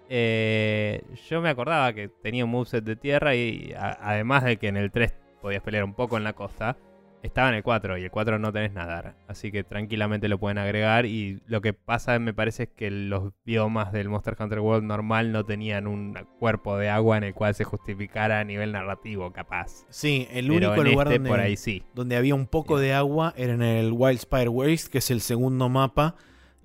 eh, 0.08 1.00
yo 1.30 1.40
me 1.40 1.48
acordaba 1.48 1.92
que 1.92 2.08
tenía 2.08 2.44
un 2.44 2.50
moveset 2.50 2.82
de 2.82 2.96
tierra 2.96 3.36
y 3.36 3.72
además 3.76 4.42
de 4.42 4.56
que 4.56 4.66
en 4.66 4.76
el 4.76 4.90
3 4.90 5.14
podías 5.40 5.62
pelear 5.62 5.84
un 5.84 5.94
poco 5.94 6.16
en 6.16 6.24
la 6.24 6.32
costa, 6.32 6.76
estaba 7.22 7.48
en 7.48 7.54
el 7.54 7.62
4 7.62 7.98
y 7.98 8.04
el 8.04 8.10
4 8.10 8.38
no 8.38 8.52
tenés 8.52 8.72
nadar. 8.72 9.14
Así 9.28 9.52
que 9.52 9.64
tranquilamente 9.64 10.28
lo 10.28 10.38
pueden 10.38 10.58
agregar 10.58 11.06
y 11.06 11.40
lo 11.46 11.60
que 11.60 11.72
pasa 11.72 12.18
me 12.18 12.34
parece 12.34 12.64
es 12.64 12.68
que 12.70 12.90
los 12.90 13.32
biomas 13.44 13.92
del 13.92 14.08
Monster 14.08 14.36
Hunter 14.38 14.60
World 14.60 14.84
normal 14.84 15.32
no 15.32 15.44
tenían 15.44 15.86
un 15.86 16.14
cuerpo 16.38 16.76
de 16.76 16.90
agua 16.90 17.16
en 17.16 17.24
el 17.24 17.34
cual 17.34 17.54
se 17.54 17.64
justificara 17.64 18.40
a 18.40 18.44
nivel 18.44 18.72
narrativo 18.72 19.32
capaz. 19.32 19.86
Sí, 19.88 20.26
el 20.30 20.48
Pero 20.48 20.72
único 20.72 20.84
lugar 20.84 21.06
este 21.06 21.18
donde, 21.18 21.30
por 21.30 21.40
ahí 21.40 21.56
sí. 21.56 21.82
donde 21.94 22.16
había 22.16 22.34
un 22.34 22.46
poco 22.46 22.78
de 22.78 22.92
agua 22.92 23.32
era 23.36 23.52
en 23.54 23.62
el 23.62 23.92
Wildspire 23.92 24.48
Waste, 24.48 24.90
que 24.90 24.98
es 24.98 25.10
el 25.10 25.20
segundo 25.20 25.68
mapa 25.68 26.16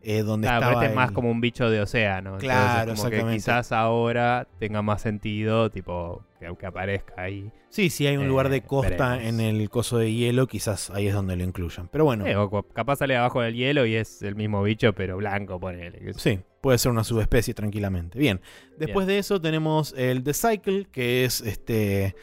eh, 0.09 0.23
donde 0.23 0.47
Claro, 0.47 0.59
pero 0.61 0.69
estaba 0.71 0.84
este 0.85 0.91
es 0.93 0.95
más 0.95 1.11
como 1.11 1.29
un 1.29 1.41
bicho 1.41 1.69
de 1.69 1.81
océano. 1.81 2.29
entonces 2.35 2.47
Claro, 2.49 2.91
como 2.95 3.03
que 3.09 3.15
exactamente. 3.17 3.35
quizás 3.38 3.71
ahora 3.73 4.47
tenga 4.59 4.81
más 4.81 5.01
sentido, 5.01 5.69
tipo, 5.69 6.23
que, 6.39 6.55
que 6.57 6.65
aparezca 6.65 7.13
ahí. 7.21 7.51
Sí, 7.69 7.89
si 7.89 8.07
hay 8.07 8.15
un 8.15 8.27
lugar 8.29 8.47
de 8.47 8.57
Eh, 8.57 8.61
costa 8.61 9.17
veremos. 9.17 9.29
en 9.34 9.39
el 9.41 9.69
coso 9.69 9.97
de 9.97 10.13
hielo, 10.13 10.47
quizás 10.47 10.89
ahí 10.91 11.07
es 11.07 11.13
donde 11.13 11.35
lo 11.35 11.43
incluyan. 11.43 11.89
Pero 11.89 12.05
bueno, 12.05 12.23
o 12.43 12.63
capaz 12.73 12.95
sale 12.97 13.17
abajo 13.17 13.41
del 13.41 13.55
hielo 13.55 13.85
y 13.85 13.95
es 13.95 14.21
el 14.21 14.35
mismo 14.35 14.63
bicho, 14.63 14.93
pero 14.93 15.17
blanco, 15.17 15.59
ponele. 15.59 15.99
que 15.99 16.13
sí, 16.13 16.39
puede 16.61 16.77
ser 16.77 16.91
una 16.93 17.03
subespecie 17.03 17.53
tranquilamente. 17.53 18.17
Bien, 18.17 18.39
después 18.77 19.05
de 19.07 19.19
eso 19.19 19.41
tenemos 19.41 19.93
el 19.97 20.23
The 20.23 20.34
Cycle, 20.34 20.85
que 20.91 21.25
es 21.25 21.41
este 21.41 22.15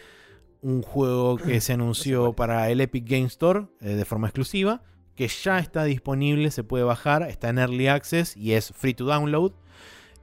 un 0.63 0.81
juego 0.81 1.37
que 1.37 1.61
se 1.61 1.73
anunció 1.75 2.33
para 2.33 2.71
el 2.71 2.81
Epic 2.81 3.05
Game 3.07 3.27
Store 3.27 3.67
eh, 3.83 3.89
de 3.91 4.05
forma 4.07 4.29
exclusiva, 4.29 4.83
que 5.17 5.29
ya 5.29 5.59
está 5.59 5.85
disponible, 5.85 6.51
se 6.51 6.65
puede 6.65 6.85
bajar, 6.85 7.23
está 7.23 7.49
en 7.51 7.59
Early 7.59 7.89
Access 7.89 8.37
y 8.37 8.53
es 8.53 8.73
free 8.73 8.95
to 8.95 9.05
download. 9.05 9.53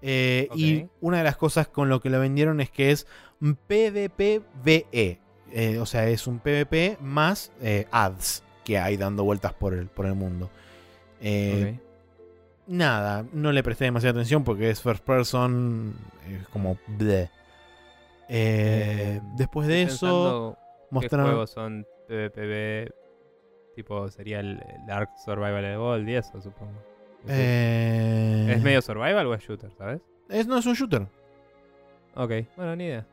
Eh, 0.01 0.49
Y 0.55 0.87
una 0.99 1.19
de 1.19 1.23
las 1.23 1.37
cosas 1.37 1.67
con 1.67 1.87
lo 1.89 1.99
que 2.01 2.09
lo 2.09 2.19
vendieron 2.19 2.59
es 2.59 2.69
que 2.71 2.91
es 2.91 3.07
un 3.39 3.55
PvPVE. 3.55 5.19
Eh, 5.53 5.79
o 5.79 5.85
sea, 5.85 6.07
es 6.07 6.27
un 6.27 6.39
PvP 6.39 6.97
más 7.01 7.51
eh, 7.61 7.87
ads 7.91 8.43
que 8.63 8.77
hay 8.79 8.97
dando 8.97 9.23
vueltas 9.23 9.53
por 9.53 9.73
el, 9.73 9.87
por 9.87 10.05
el 10.05 10.15
mundo. 10.15 10.49
Nada, 12.67 13.25
no 13.33 13.51
le 13.51 13.63
presté 13.63 13.85
demasiada 13.85 14.11
atención 14.19 14.43
porque 14.43 14.69
es 14.69 14.81
first 14.81 15.03
person, 15.03 15.93
es 16.29 16.47
como 16.49 16.77
bleh. 16.87 17.23
Eh, 17.23 17.29
Eh, 18.29 19.21
después 19.35 19.67
de 19.67 19.81
eso, 19.83 19.97
pensando 19.97 20.57
¿Qué 20.57 20.87
mostraron. 20.95 21.25
juegos 21.27 21.49
son 21.51 21.85
PvPB? 22.07 22.93
Tipo, 23.81 24.07
sería 24.11 24.39
el, 24.41 24.61
el 24.85 24.91
Ark 24.91 25.09
Survival 25.25 25.65
Evolved 25.65 26.07
y 26.07 26.13
eso, 26.13 26.39
supongo. 26.39 26.71
eh, 27.27 28.53
¿Es 28.55 28.61
medio 28.61 28.79
survival 28.79 29.25
o 29.25 29.33
es 29.33 29.41
shooter, 29.41 29.71
sabes? 29.75 30.01
es- 30.29 30.45
no 30.45 30.59
es 30.59 30.65
un 30.67 30.75
shooter. 30.75 31.07
Ok, 32.13 32.31
bueno, 32.55 32.75
ni 32.75 32.83
idea. 32.85 33.07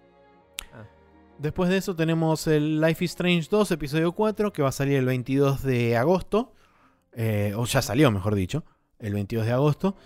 Después 1.38 1.70
de 1.70 1.78
eso 1.78 1.96
tenemos 1.96 2.46
el 2.48 2.80
Life 2.82 3.02
is 3.02 3.12
Strange 3.12 3.48
2, 3.50 3.70
episodio 3.70 4.12
4, 4.12 4.52
que 4.52 4.60
va 4.60 4.68
a 4.68 4.72
salir 4.72 4.96
el 4.98 5.06
22 5.06 5.62
de 5.62 5.96
agosto. 5.96 6.52
Eh, 7.14 7.54
o 7.56 7.64
ya 7.64 7.80
salió, 7.80 8.10
mejor 8.10 8.34
dicho, 8.34 8.62
el 8.98 9.14
22 9.14 9.46
de 9.46 9.52
agosto. 9.52 9.96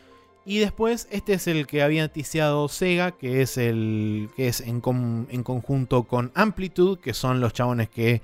Y 0.44 0.58
después, 0.60 1.08
este 1.10 1.32
es 1.32 1.46
el 1.48 1.66
que 1.66 1.82
había 1.82 2.02
noticiado 2.02 2.68
Sega, 2.68 3.12
que 3.12 3.42
es 3.42 3.56
el 3.58 4.28
que 4.36 4.46
es 4.46 4.60
en, 4.60 4.80
con- 4.80 5.26
en 5.30 5.42
conjunto 5.42 6.04
con 6.04 6.30
Amplitude, 6.36 7.00
que 7.00 7.14
son 7.14 7.40
los 7.40 7.52
chabones 7.52 7.88
que 7.88 8.22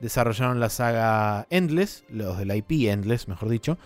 desarrollaron 0.00 0.60
la 0.60 0.70
saga 0.70 1.46
Endless, 1.50 2.04
los 2.08 2.38
del 2.38 2.54
IP 2.54 2.88
Endless, 2.88 3.28
mejor 3.28 3.48
dicho. 3.48 3.78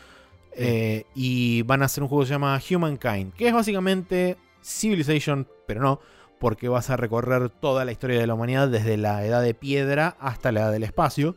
Eh, 0.57 1.05
y 1.15 1.63
van 1.63 1.83
a 1.83 1.87
hacer 1.87 2.03
un 2.03 2.09
juego 2.09 2.23
que 2.23 2.29
se 2.29 2.35
llama 2.35 2.61
Humankind, 2.71 3.35
que 3.35 3.49
es 3.49 3.55
básicamente 3.55 4.37
Civilization, 4.63 5.49
pero 5.67 5.83
no, 5.83 6.01
porque 6.39 6.69
vas 6.69 6.91
a 6.91 6.97
recorrer 6.97 7.51
toda 7.51 7.85
la 7.85 7.93
historia 7.93 8.21
de 8.21 8.27
la 8.27 8.35
humanidad 8.35 8.69
desde 8.69 8.97
la 8.97 9.25
edad 9.25 9.43
de 9.43 9.55
piedra 9.55 10.17
hasta 10.21 10.53
la 10.53 10.61
edad 10.61 10.73
del 10.73 10.85
espacio, 10.85 11.37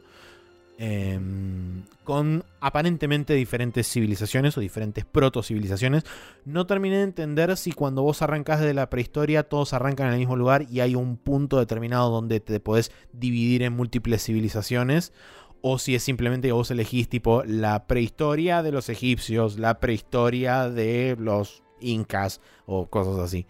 em, 0.78 1.84
con 2.04 2.46
aparentemente 2.60 3.34
diferentes 3.34 3.88
civilizaciones 3.88 4.58
o 4.58 4.62
diferentes 4.62 5.06
proto-civilizaciones. 5.06 6.04
No 6.46 6.66
terminé 6.66 6.98
de 6.98 7.04
entender 7.04 7.56
si 7.58 7.72
cuando 7.72 8.04
vos 8.04 8.22
arrancás 8.22 8.62
de 8.62 8.74
la 8.74 8.90
prehistoria 8.90 9.44
todos 9.44 9.74
arrancan 9.74 10.08
en 10.08 10.14
el 10.14 10.20
mismo 10.20 10.36
lugar 10.36 10.66
y 10.70 10.80
hay 10.80 10.96
un 10.96 11.18
punto 11.18 11.60
determinado 11.60 12.10
donde 12.10 12.40
te 12.40 12.60
podés 12.60 12.92
dividir 13.12 13.64
en 13.64 13.74
múltiples 13.74 14.24
civilizaciones. 14.24 15.14
O 15.62 15.80
si 15.80 15.96
es 15.96 16.04
simplemente 16.04 16.50
que 16.50 16.54
vos 16.54 16.70
elegís 16.70 17.10
tipo 17.10 17.44
la 17.44 17.88
prehistoria 17.88 18.62
de 18.62 18.72
los 18.72 18.90
egipcios, 18.90 19.58
la 19.58 19.80
prehistoria 19.80 20.70
de 20.70 21.18
los 21.20 21.64
incas 21.82 22.42
o 22.66 22.88
cosas 22.88 23.18
así. 23.18 23.48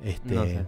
Este. 0.00 0.66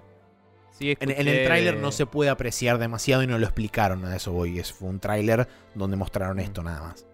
Sí, 0.78 0.96
en, 1.00 1.10
en 1.10 1.26
el 1.26 1.44
tráiler 1.44 1.76
no 1.76 1.90
se 1.90 2.06
puede 2.06 2.30
apreciar 2.30 2.78
demasiado 2.78 3.24
y 3.24 3.26
no 3.26 3.36
lo 3.36 3.46
explicaron, 3.46 4.04
a 4.04 4.14
eso 4.14 4.32
voy. 4.32 4.60
Es, 4.60 4.72
fue 4.72 4.88
un 4.88 5.00
tráiler 5.00 5.48
donde 5.74 5.96
mostraron 5.96 6.38
esto 6.38 6.62
nada 6.62 6.80
más. 6.82 7.04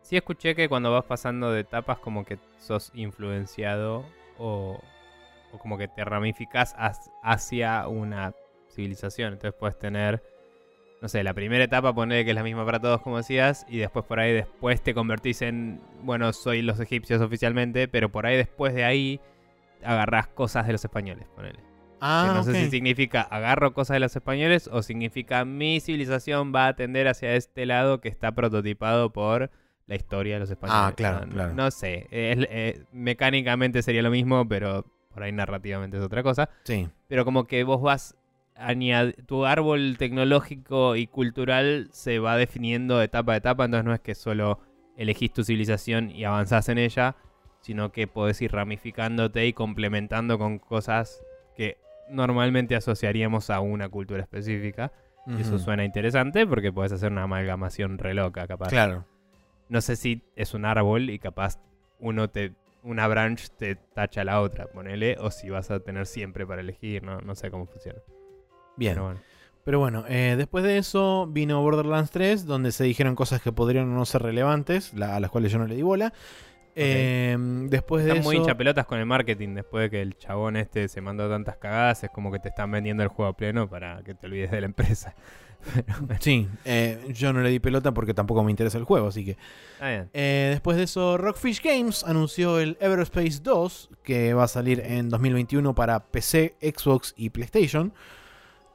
Sí 0.00 0.16
escuché 0.16 0.54
que 0.54 0.66
cuando 0.70 0.90
vas 0.90 1.04
pasando 1.04 1.52
de 1.52 1.60
etapas 1.60 1.98
como 1.98 2.24
que 2.24 2.38
sos 2.58 2.92
influenciado 2.94 4.06
o, 4.38 4.80
o 5.52 5.58
como 5.58 5.76
que 5.76 5.88
te 5.88 6.06
ramificas 6.06 6.74
hacia 7.22 7.86
una 7.86 8.32
civilización. 8.70 9.34
Entonces 9.34 9.54
puedes 9.60 9.78
tener, 9.78 10.22
no 11.02 11.08
sé, 11.08 11.22
la 11.22 11.34
primera 11.34 11.64
etapa 11.64 11.94
poner 11.94 12.24
que 12.24 12.30
es 12.30 12.34
la 12.34 12.44
misma 12.44 12.64
para 12.64 12.80
todos 12.80 13.02
como 13.02 13.18
decías 13.18 13.66
y 13.68 13.76
después 13.76 14.06
por 14.06 14.20
ahí 14.20 14.32
después 14.32 14.80
te 14.80 14.94
convertís 14.94 15.42
en, 15.42 15.82
bueno, 16.00 16.32
soy 16.32 16.62
los 16.62 16.80
egipcios 16.80 17.20
oficialmente, 17.20 17.88
pero 17.88 18.10
por 18.10 18.24
ahí 18.24 18.38
después 18.38 18.72
de 18.72 18.84
ahí 18.84 19.20
agarrás 19.84 20.28
cosas 20.28 20.66
de 20.66 20.72
los 20.72 20.82
españoles, 20.82 21.26
ponele. 21.34 21.65
Ah, 22.00 22.24
que 22.28 22.34
no 22.34 22.42
sé 22.44 22.54
si 22.64 22.70
significa 22.70 23.22
agarro 23.22 23.72
cosas 23.72 23.94
de 23.94 24.00
los 24.00 24.14
españoles 24.14 24.68
o 24.72 24.82
significa 24.82 25.44
mi 25.44 25.80
civilización 25.80 26.52
va 26.54 26.68
a 26.68 26.76
tender 26.76 27.08
hacia 27.08 27.34
este 27.34 27.64
lado 27.66 28.00
que 28.00 28.08
está 28.08 28.32
prototipado 28.32 29.12
por 29.12 29.50
la 29.86 29.94
historia 29.94 30.34
de 30.34 30.40
los 30.40 30.50
españoles. 30.50 30.82
Ah, 30.84 30.92
claro, 30.94 31.26
no, 31.26 31.32
claro. 31.32 31.54
No 31.54 31.70
sé, 31.70 32.06
es- 32.10 32.46
eh, 32.50 32.84
mecánicamente 32.92 33.82
sería 33.82 34.02
lo 34.02 34.10
mismo, 34.10 34.46
pero 34.48 34.84
por 35.14 35.22
ahí 35.22 35.32
narrativamente 35.32 35.96
es 35.96 36.02
otra 36.02 36.22
cosa. 36.22 36.50
Sí. 36.64 36.88
Pero 37.08 37.24
como 37.24 37.46
que 37.46 37.64
vos 37.64 37.80
vas 37.80 38.14
tu 39.26 39.44
árbol 39.44 39.96
tecnológico 39.98 40.96
y 40.96 41.06
cultural 41.06 41.88
se 41.92 42.18
va 42.18 42.36
definiendo 42.36 43.02
etapa 43.02 43.34
a 43.34 43.36
etapa, 43.36 43.64
entonces 43.66 43.84
no 43.84 43.92
es 43.94 44.00
que 44.00 44.14
solo 44.14 44.60
elegís 44.96 45.32
tu 45.32 45.44
civilización 45.44 46.10
y 46.10 46.24
avanzás 46.24 46.68
en 46.70 46.78
ella, 46.78 47.16
sino 47.60 47.92
que 47.92 48.06
podés 48.06 48.40
ir 48.42 48.52
ramificándote 48.52 49.46
y 49.46 49.52
complementando 49.52 50.38
con 50.38 50.58
cosas 50.58 51.22
que 51.54 51.76
normalmente 52.10 52.76
asociaríamos 52.76 53.50
a 53.50 53.60
una 53.60 53.88
cultura 53.88 54.22
específica. 54.22 54.92
Y 55.26 55.40
Eso 55.40 55.58
suena 55.58 55.84
interesante 55.84 56.46
porque 56.46 56.72
podés 56.72 56.92
hacer 56.92 57.10
una 57.10 57.24
amalgamación 57.24 57.98
re 57.98 58.14
loca, 58.14 58.46
capaz. 58.46 58.68
Claro. 58.68 59.04
No 59.68 59.80
sé 59.80 59.96
si 59.96 60.22
es 60.36 60.54
un 60.54 60.64
árbol 60.64 61.10
y 61.10 61.18
capaz 61.18 61.58
uno 61.98 62.28
te 62.30 62.52
una 62.84 63.08
branch 63.08 63.48
te 63.58 63.74
tacha 63.74 64.22
la 64.22 64.40
otra, 64.40 64.68
ponele, 64.68 65.16
o 65.18 65.32
si 65.32 65.50
vas 65.50 65.72
a 65.72 65.80
tener 65.80 66.06
siempre 66.06 66.46
para 66.46 66.60
elegir, 66.60 67.02
no, 67.02 67.20
no 67.20 67.34
sé 67.34 67.50
cómo 67.50 67.66
funciona. 67.66 67.98
Bien. 68.76 68.94
Pero 68.94 69.04
bueno. 69.06 69.20
Pero 69.64 69.78
bueno, 69.80 70.04
eh, 70.08 70.34
después 70.38 70.62
de 70.62 70.78
eso 70.78 71.26
vino 71.26 71.60
Borderlands 71.60 72.12
3, 72.12 72.46
donde 72.46 72.70
se 72.70 72.84
dijeron 72.84 73.16
cosas 73.16 73.42
que 73.42 73.50
podrían 73.50 73.92
no 73.92 74.04
ser 74.04 74.22
relevantes, 74.22 74.94
la- 74.94 75.16
a 75.16 75.18
las 75.20 75.32
cuales 75.32 75.50
yo 75.50 75.58
no 75.58 75.66
le 75.66 75.74
di 75.74 75.82
bola. 75.82 76.12
Eh, 76.78 77.36
después 77.68 78.04
de 78.04 78.10
Están 78.10 78.20
eso. 78.20 78.28
muy 78.28 78.36
hinchapelotas 78.36 78.84
con 78.86 78.98
el 78.98 79.06
marketing 79.06 79.54
después 79.54 79.84
de 79.84 79.90
que 79.90 80.02
el 80.02 80.16
chabón 80.18 80.56
este 80.56 80.88
se 80.88 81.00
mandó 81.00 81.28
tantas 81.28 81.56
cagadas, 81.56 82.04
es 82.04 82.10
como 82.10 82.30
que 82.30 82.38
te 82.38 82.48
están 82.50 82.70
vendiendo 82.70 83.02
el 83.02 83.08
juego 83.08 83.30
a 83.30 83.36
pleno 83.36 83.68
para 83.68 84.02
que 84.02 84.14
te 84.14 84.26
olvides 84.26 84.50
de 84.50 84.60
la 84.60 84.66
empresa. 84.66 85.14
Sí, 86.20 86.46
eh, 86.64 87.00
yo 87.12 87.32
no 87.32 87.40
le 87.40 87.50
di 87.50 87.58
pelota 87.58 87.92
porque 87.92 88.14
tampoco 88.14 88.44
me 88.44 88.50
interesa 88.52 88.78
el 88.78 88.84
juego, 88.84 89.08
así 89.08 89.24
que. 89.24 89.36
bien. 89.80 90.08
Eh, 90.12 90.48
después 90.52 90.76
de 90.76 90.84
eso, 90.84 91.16
Rockfish 91.18 91.60
Games 91.62 92.04
anunció 92.04 92.60
el 92.60 92.76
Everspace 92.80 93.40
2, 93.42 93.90
que 94.04 94.34
va 94.34 94.44
a 94.44 94.48
salir 94.48 94.80
en 94.80 95.08
2021 95.08 95.74
para 95.74 96.06
PC, 96.06 96.54
Xbox 96.60 97.14
y 97.16 97.30
PlayStation. 97.30 97.92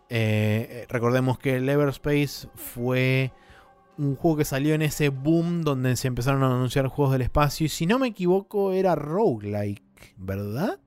Eh, 0.10 0.86
recordemos 0.90 1.40
que 1.40 1.56
el 1.56 1.70
Everspace 1.70 2.50
fue 2.56 3.32
un 3.98 4.16
juego 4.16 4.38
que 4.38 4.46
salió 4.46 4.74
en 4.74 4.82
ese 4.82 5.10
boom 5.10 5.62
donde 5.64 5.96
se 5.96 6.08
empezaron 6.08 6.44
a 6.44 6.48
anunciar 6.48 6.88
juegos 6.88 7.14
del 7.14 7.22
espacio. 7.22 7.66
Y 7.66 7.70
si 7.70 7.86
no 7.86 8.00
me 8.00 8.08
equivoco, 8.08 8.72
era 8.74 8.96
roguelike, 8.96 10.16
¿verdad? 10.18 10.80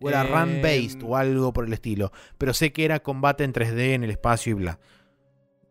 O 0.00 0.08
era 0.08 0.22
Eh, 0.22 0.26
run-based 0.26 1.02
o 1.02 1.16
algo 1.16 1.52
por 1.52 1.66
el 1.66 1.72
estilo. 1.72 2.10
Pero 2.38 2.54
sé 2.54 2.72
que 2.72 2.84
era 2.84 3.00
combate 3.00 3.44
en 3.44 3.52
3D 3.52 3.94
en 3.94 4.04
el 4.04 4.10
espacio 4.10 4.52
y 4.52 4.54
bla. 4.54 4.78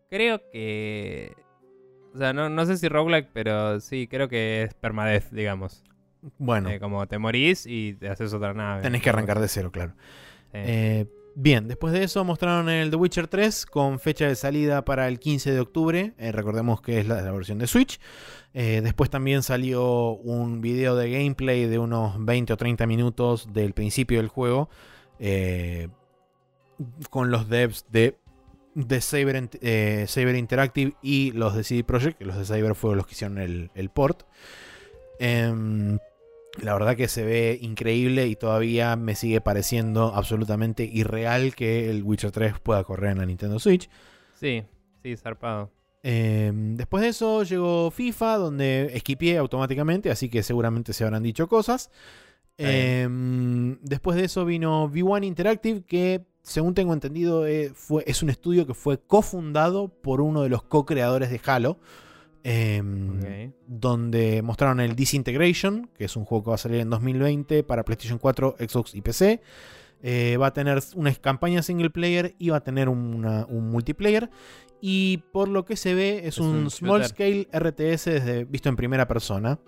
Creo 0.08 0.40
que. 0.52 1.34
O 2.14 2.18
sea, 2.18 2.32
no, 2.32 2.48
no 2.48 2.66
sé 2.66 2.76
si 2.76 2.88
roguelike, 2.88 3.30
pero 3.32 3.80
sí, 3.80 4.06
creo 4.08 4.28
que 4.28 4.62
es 4.64 4.74
permadeath, 4.74 5.30
digamos. 5.30 5.84
Bueno, 6.38 6.68
Eh, 6.70 6.78
como 6.80 7.06
te 7.08 7.18
morís 7.18 7.64
y 7.66 7.94
te 7.94 8.08
haces 8.08 8.32
otra 8.34 8.52
nave. 8.52 8.82
tenés 8.82 9.02
que 9.02 9.08
arrancar 9.10 9.40
de 9.40 9.48
cero, 9.48 9.70
claro. 9.72 9.94
Eh, 10.52 11.06
Bien, 11.36 11.68
después 11.68 11.92
de 11.92 12.02
eso 12.02 12.24
mostraron 12.24 12.68
el 12.68 12.90
The 12.90 12.96
Witcher 12.96 13.28
3 13.28 13.64
con 13.66 13.98
fecha 14.00 14.26
de 14.26 14.34
salida 14.34 14.84
para 14.84 15.08
el 15.08 15.18
15 15.18 15.52
de 15.52 15.60
octubre. 15.60 16.12
Eh, 16.18 16.32
recordemos 16.32 16.82
que 16.82 17.00
es 17.00 17.06
la, 17.08 17.22
la 17.22 17.32
versión 17.32 17.58
de 17.58 17.66
Switch. 17.66 18.00
Eh, 18.52 18.80
después 18.82 19.10
también 19.10 19.42
salió 19.42 20.12
un 20.12 20.60
video 20.60 20.96
de 20.96 21.10
gameplay 21.10 21.66
de 21.66 21.78
unos 21.78 22.22
20 22.24 22.52
o 22.52 22.56
30 22.56 22.86
minutos 22.86 23.52
del 23.52 23.72
principio 23.74 24.18
del 24.18 24.28
juego. 24.28 24.68
eh, 25.18 25.88
con 27.10 27.30
los 27.30 27.48
devs 27.48 27.84
de, 27.90 28.16
de 28.74 29.00
Saber, 29.00 30.36
Interactive 30.36 30.94
y 31.02 31.32
los 31.32 31.54
de 31.54 31.64
CD 31.64 31.84
Projekt. 31.84 32.22
Los 32.22 32.36
de 32.36 32.44
Saber 32.44 32.74
fueron 32.74 32.98
los 32.98 33.06
que 33.06 33.12
hicieron 33.12 33.38
el, 33.38 33.70
el 33.74 33.90
port. 33.90 34.22
Em, 35.18 35.98
la 36.58 36.72
verdad 36.72 36.96
que 36.96 37.08
se 37.08 37.24
ve 37.24 37.58
increíble 37.60 38.26
y 38.26 38.36
todavía 38.36 38.96
me 38.96 39.14
sigue 39.14 39.40
pareciendo 39.40 40.14
absolutamente 40.14 40.84
irreal 40.84 41.54
que 41.54 41.90
el 41.90 42.02
Witcher 42.02 42.32
3 42.32 42.58
pueda 42.60 42.82
correr 42.84 43.12
en 43.12 43.18
la 43.18 43.26
Nintendo 43.26 43.58
Switch. 43.58 43.88
Sí, 44.34 44.64
sí, 45.02 45.16
zarpado. 45.16 45.70
Eh, 46.02 46.50
después 46.54 47.02
de 47.02 47.10
eso 47.10 47.42
llegó 47.42 47.90
FIFA, 47.90 48.36
donde 48.36 48.90
esquipié 48.94 49.38
automáticamente, 49.38 50.10
así 50.10 50.28
que 50.28 50.42
seguramente 50.42 50.92
se 50.92 51.04
habrán 51.04 51.22
dicho 51.22 51.48
cosas. 51.48 51.90
Eh, 52.58 53.08
después 53.82 54.16
de 54.16 54.24
eso 54.24 54.44
vino 54.44 54.90
V1 54.90 55.24
Interactive, 55.24 55.82
que 55.82 56.26
según 56.42 56.74
tengo 56.74 56.92
entendido 56.92 57.46
eh, 57.46 57.72
fue, 57.74 58.04
es 58.06 58.22
un 58.22 58.30
estudio 58.30 58.66
que 58.66 58.74
fue 58.74 58.98
cofundado 58.98 59.88
por 59.88 60.20
uno 60.20 60.42
de 60.42 60.48
los 60.48 60.62
co-creadores 60.62 61.30
de 61.30 61.40
Halo. 61.44 61.78
Eh, 62.44 62.82
Ok. 62.82 63.54
donde 63.66 64.42
mostraron 64.42 64.80
el 64.80 64.94
Disintegration, 64.96 65.90
que 65.96 66.04
es 66.04 66.16
un 66.16 66.24
juego 66.24 66.44
que 66.44 66.48
va 66.50 66.54
a 66.54 66.58
salir 66.58 66.80
en 66.80 66.90
2020 66.90 67.62
para 67.64 67.84
PlayStation 67.84 68.18
4, 68.18 68.56
Xbox 68.58 68.94
y 68.94 69.02
PC. 69.02 69.40
Eh, 70.02 70.36
va 70.38 70.46
a 70.46 70.52
tener 70.54 70.80
una 70.94 71.12
campaña 71.14 71.62
single 71.62 71.90
player 71.90 72.34
y 72.38 72.48
va 72.50 72.56
a 72.58 72.60
tener 72.64 72.88
una- 72.88 73.44
un 73.46 73.70
multiplayer. 73.70 74.30
Y 74.80 75.18
por 75.32 75.48
lo 75.48 75.66
que 75.66 75.76
se 75.76 75.92
ve, 75.94 76.20
es, 76.20 76.24
Es 76.36 76.38
un, 76.38 76.46
un 76.56 76.70
small 76.70 77.02
shooter. 77.02 77.08
scale 77.08 77.48
RTS 77.52 78.06
desde, 78.10 78.44
visto 78.46 78.70
en 78.70 78.76
primera 78.76 79.06
persona. 79.06 79.58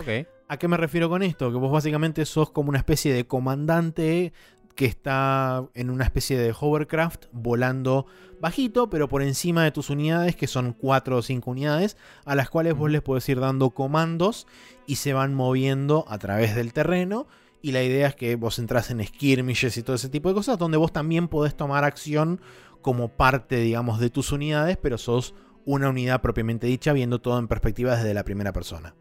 Ok. 0.00 0.26
¿A 0.48 0.56
qué 0.56 0.68
me 0.68 0.76
refiero 0.76 1.08
con 1.08 1.22
esto? 1.24 1.50
Que 1.50 1.58
vos 1.58 1.70
básicamente 1.72 2.24
sos 2.26 2.50
como 2.50 2.68
una 2.68 2.78
especie 2.78 3.12
de 3.12 3.26
comandante 3.26 4.32
que 4.74 4.86
está 4.86 5.66
en 5.74 5.90
una 5.90 6.04
especie 6.04 6.38
de 6.38 6.54
hovercraft 6.58 7.26
volando 7.32 8.06
bajito, 8.40 8.88
pero 8.88 9.08
por 9.08 9.22
encima 9.22 9.64
de 9.64 9.70
tus 9.70 9.90
unidades, 9.90 10.36
que 10.36 10.46
son 10.46 10.72
4 10.72 11.16
o 11.16 11.22
5 11.22 11.50
unidades, 11.50 11.96
a 12.24 12.34
las 12.34 12.50
cuales 12.50 12.74
vos 12.74 12.90
les 12.90 13.02
podés 13.02 13.28
ir 13.28 13.40
dando 13.40 13.70
comandos 13.70 14.46
y 14.86 14.96
se 14.96 15.12
van 15.12 15.34
moviendo 15.34 16.04
a 16.08 16.18
través 16.18 16.54
del 16.54 16.72
terreno. 16.72 17.26
Y 17.62 17.72
la 17.72 17.82
idea 17.82 18.08
es 18.08 18.14
que 18.14 18.36
vos 18.36 18.58
entras 18.58 18.90
en 18.90 19.04
skirmishes 19.04 19.76
y 19.76 19.82
todo 19.82 19.96
ese 19.96 20.08
tipo 20.08 20.30
de 20.30 20.34
cosas, 20.34 20.58
donde 20.58 20.78
vos 20.78 20.92
también 20.92 21.28
podés 21.28 21.54
tomar 21.54 21.84
acción 21.84 22.40
como 22.80 23.08
parte, 23.08 23.56
digamos, 23.56 24.00
de 24.00 24.08
tus 24.08 24.32
unidades, 24.32 24.78
pero 24.78 24.96
sos 24.96 25.34
una 25.66 25.90
unidad 25.90 26.22
propiamente 26.22 26.66
dicha, 26.66 26.94
viendo 26.94 27.20
todo 27.20 27.38
en 27.38 27.48
perspectiva 27.48 27.96
desde 27.96 28.14
la 28.14 28.24
primera 28.24 28.52
persona. 28.52 28.94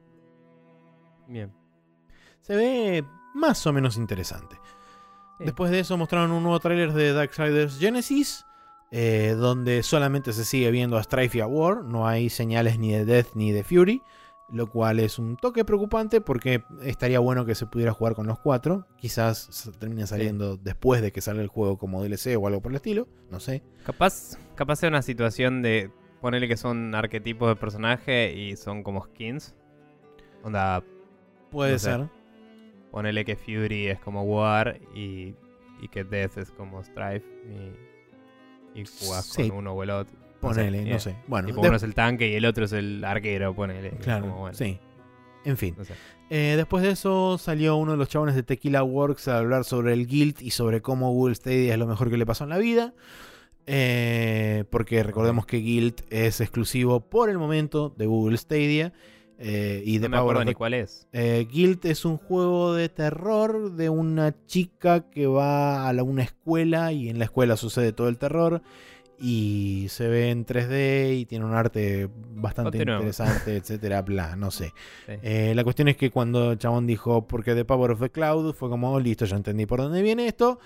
Bien. 1.27 1.53
Se 2.41 2.55
ve 2.55 3.05
más 3.33 3.65
o 3.65 3.71
menos 3.71 3.95
interesante. 3.95 4.57
Sí. 5.39 5.45
Después 5.45 5.71
de 5.71 5.79
eso 5.79 5.97
mostraron 5.97 6.31
un 6.31 6.43
nuevo 6.43 6.59
tráiler 6.59 6.93
de 6.93 7.13
Darksiders 7.13 7.79
Genesis, 7.79 8.45
eh, 8.91 9.35
donde 9.37 9.83
solamente 9.83 10.33
se 10.33 10.45
sigue 10.45 10.69
viendo 10.69 10.97
a 10.97 11.03
Strife 11.03 11.37
y 11.37 11.41
a 11.41 11.47
War, 11.47 11.83
no 11.83 12.07
hay 12.07 12.29
señales 12.29 12.77
ni 12.77 12.91
de 12.91 13.05
Death 13.05 13.35
ni 13.35 13.51
de 13.51 13.63
Fury, 13.63 14.01
lo 14.51 14.67
cual 14.67 14.99
es 14.99 15.17
un 15.17 15.37
toque 15.37 15.63
preocupante 15.63 16.21
porque 16.21 16.63
estaría 16.83 17.19
bueno 17.19 17.45
que 17.45 17.55
se 17.55 17.67
pudiera 17.67 17.93
jugar 17.93 18.15
con 18.15 18.27
los 18.27 18.39
cuatro. 18.39 18.85
Quizás 18.97 19.47
se 19.51 19.71
termine 19.71 20.07
saliendo 20.07 20.57
después 20.57 21.01
de 21.01 21.11
que 21.11 21.21
salga 21.21 21.41
el 21.41 21.47
juego 21.47 21.77
como 21.77 22.03
DLC 22.03 22.35
o 22.37 22.47
algo 22.47 22.61
por 22.61 22.71
el 22.71 22.77
estilo, 22.77 23.07
no 23.31 23.39
sé. 23.39 23.63
Capaz, 23.85 24.37
capaz 24.55 24.77
sea 24.77 24.89
una 24.89 25.01
situación 25.01 25.61
de 25.61 25.91
ponerle 26.19 26.47
que 26.47 26.57
son 26.57 26.93
arquetipos 26.95 27.47
de 27.47 27.55
personaje 27.55 28.33
y 28.33 28.57
son 28.57 28.83
como 28.83 29.05
skins. 29.05 29.55
Onda, 30.43 30.83
Puede 31.51 31.73
No 31.73 31.79
sé. 31.79 32.09
Ser. 32.89 32.91
ponerle 32.91 33.25
que 33.25 33.35
Fury 33.35 33.87
es 33.87 33.99
como 33.99 34.23
War 34.23 34.79
y, 34.95 35.33
y 35.81 35.87
que 35.91 36.03
Death 36.03 36.37
es 36.37 36.51
como 36.51 36.83
Strife 36.83 37.25
y, 38.75 38.79
y 38.81 38.85
jugás 38.85 39.25
Sí. 39.25 39.49
con 39.49 39.59
uno 39.59 39.73
o 39.73 39.83
el 39.83 39.89
otro. 39.91 40.15
No 40.41 40.47
Ponele, 40.49 40.83
sé, 40.83 40.89
no 40.89 40.95
eh, 40.95 40.99
sé. 40.99 41.15
Bueno, 41.27 41.47
Tipo, 41.49 41.61
uno 41.61 41.75
es 41.75 41.83
el 41.83 41.93
tanque 41.93 42.29
y 42.29 42.35
el 42.35 42.45
otro 42.45 42.63
es 42.65 42.71
el 42.71 43.03
arquero, 43.03 43.53
ponele. 43.53 43.91
Claro, 44.01 44.21
como, 44.27 44.37
bueno, 44.39 44.55
sí. 44.55 44.79
En 45.45 45.57
fin. 45.57 45.75
no 45.77 45.83
sé. 45.85 45.93
Eh, 46.29 46.53
después 46.57 46.83
de 46.83 46.91
eso 46.91 47.37
salió 47.37 47.75
uno 47.75 47.91
de 47.93 47.97
los 47.97 48.07
chabones 48.07 48.35
de 48.35 48.43
Tequila 48.43 48.83
Works 48.83 49.27
a 49.27 49.37
hablar 49.39 49.63
sobre 49.65 49.93
el 49.93 50.05
Guild 50.05 50.41
y 50.41 50.51
sobre 50.51 50.81
cómo 50.81 51.11
Google 51.11 51.35
Stadia 51.35 51.73
es 51.73 51.79
lo 51.79 51.87
mejor 51.87 52.09
que 52.09 52.17
le 52.17 52.25
pasó 52.25 52.43
en 52.43 52.51
la 52.51 52.57
vida. 52.57 52.93
Eh, 53.67 54.63
porque 54.69 55.03
recordemos 55.03 55.45
que 55.45 55.57
Guild 55.57 55.95
es 56.09 56.41
exclusivo 56.41 57.01
por 57.01 57.29
el 57.29 57.37
momento 57.37 57.93
de 57.97 58.05
Google 58.05 58.37
Stadia. 58.37 58.93
Eh, 59.39 59.81
y 59.85 59.99
de 59.99 60.09
No 60.09 60.17
me 60.17 60.17
acuerdo 60.17 60.43
ni 60.43 60.51
the- 60.51 60.55
cuál 60.55 60.73
es. 60.73 61.07
Eh, 61.13 61.47
Guild 61.49 61.85
es 61.85 62.03
un 62.05 62.17
juego 62.17 62.73
de 62.73 62.89
terror 62.89 63.71
de 63.71 63.89
una 63.89 64.35
chica 64.45 65.09
que 65.09 65.27
va 65.27 65.87
a 65.87 65.93
la- 65.93 66.03
una 66.03 66.23
escuela 66.23 66.91
y 66.91 67.09
en 67.09 67.19
la 67.19 67.25
escuela 67.25 67.55
sucede 67.57 67.93
todo 67.93 68.09
el 68.09 68.17
terror. 68.17 68.61
Y 69.21 69.87
se 69.89 70.07
ve 70.07 70.29
en 70.29 70.45
3D 70.45 71.13
y 71.19 71.25
tiene 71.25 71.43
un 71.43 71.53
arte 71.53 72.07
bastante 72.35 72.77
interesante, 72.77 73.57
etcétera, 73.57 74.01
bla, 74.01 74.37
no 74.37 74.49
sé. 74.49 74.73
Sí. 75.07 75.13
Eh, 75.21 75.51
la 75.55 75.63
cuestión 75.65 75.89
es 75.89 75.97
que 75.97 76.09
cuando 76.09 76.55
chabón 76.55 76.87
dijo 76.87 77.27
porque 77.27 77.53
The 77.53 77.65
Power 77.65 77.91
of 77.91 77.99
the 77.99 78.09
Cloud 78.11 78.53
fue 78.53 78.69
como 78.69 78.93
"Oh, 78.93 78.99
listo, 78.99 79.25
ya 79.25 79.35
entendí 79.35 79.65
por 79.65 79.79
dónde 79.81 80.01
viene 80.01 80.25
esto. 80.27 80.59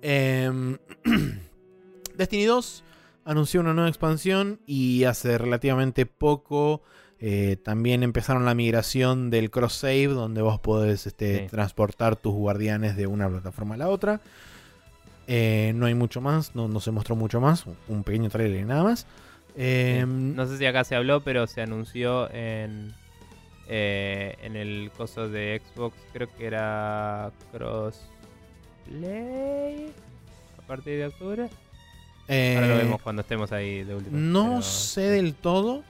Em, 0.00 0.78
Destiny 2.16 2.44
2 2.44 2.84
anunció 3.24 3.60
una 3.60 3.74
nueva 3.74 3.88
expansión 3.88 4.60
y 4.66 5.04
hace 5.04 5.36
relativamente 5.38 6.06
poco 6.06 6.82
eh, 7.20 7.56
también 7.62 8.02
empezaron 8.02 8.44
la 8.46 8.54
migración 8.54 9.28
del 9.30 9.50
cross 9.50 9.74
save 9.74 10.06
donde 10.08 10.40
vos 10.42 10.58
podés 10.60 11.06
este, 11.06 11.40
Sí. 11.40 11.46
transportar 11.50 12.16
tus 12.16 12.32
guardianes 12.34 12.96
de 12.96 13.06
una 13.06 13.28
plataforma 13.28 13.74
a 13.74 13.78
la 13.78 13.88
otra. 13.88 14.20
Eh, 15.26 15.72
no 15.76 15.86
hay 15.86 15.94
mucho 15.94 16.20
más, 16.20 16.54
no, 16.56 16.66
no 16.66 16.80
se 16.80 16.90
mostró 16.90 17.14
mucho 17.16 17.40
más, 17.40 17.64
un 17.88 18.02
pequeño 18.04 18.30
trailer 18.30 18.60
y 18.62 18.64
nada 18.64 18.82
más. 18.84 19.06
Em, 19.56 20.34
No 20.34 20.46
sé 20.46 20.56
si 20.58 20.64
acá 20.66 20.82
se 20.84 20.94
habló, 20.96 21.20
pero 21.22 21.46
se 21.46 21.60
anunció 21.60 22.30
en 22.32 22.94
eh, 23.72 24.36
en 24.42 24.56
el 24.56 24.90
coso 24.96 25.28
de 25.28 25.60
Xbox, 25.74 25.94
creo 26.12 26.28
que 26.36 26.46
era 26.46 27.30
Crossplay 28.90 29.92
a 30.58 30.62
partir 30.66 30.98
de 30.98 31.06
octubre. 31.06 31.48
Ahora 32.28 32.66
lo 32.68 32.76
vemos 32.76 33.02
cuando 33.02 33.22
estemos 33.22 33.50
ahí 33.52 33.82
de 33.84 33.94
última. 33.94 34.18
No 34.18 34.44
pero- 34.50 34.62
sé 34.62 35.02
del 35.02 35.34
todo. 35.34 35.82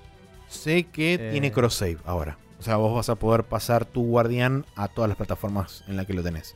Sé 0.50 0.84
que 0.84 1.14
Eh. 1.14 1.28
tiene 1.32 1.50
cross 1.52 1.74
save 1.74 1.98
ahora. 2.04 2.36
O 2.58 2.62
sea, 2.62 2.76
vos 2.76 2.94
vas 2.94 3.08
a 3.08 3.14
poder 3.14 3.44
pasar 3.44 3.86
tu 3.86 4.02
guardián 4.04 4.66
a 4.76 4.88
todas 4.88 5.08
las 5.08 5.16
plataformas 5.16 5.82
en 5.88 5.96
las 5.96 6.04
que 6.06 6.12
lo 6.12 6.22
tenés. 6.22 6.54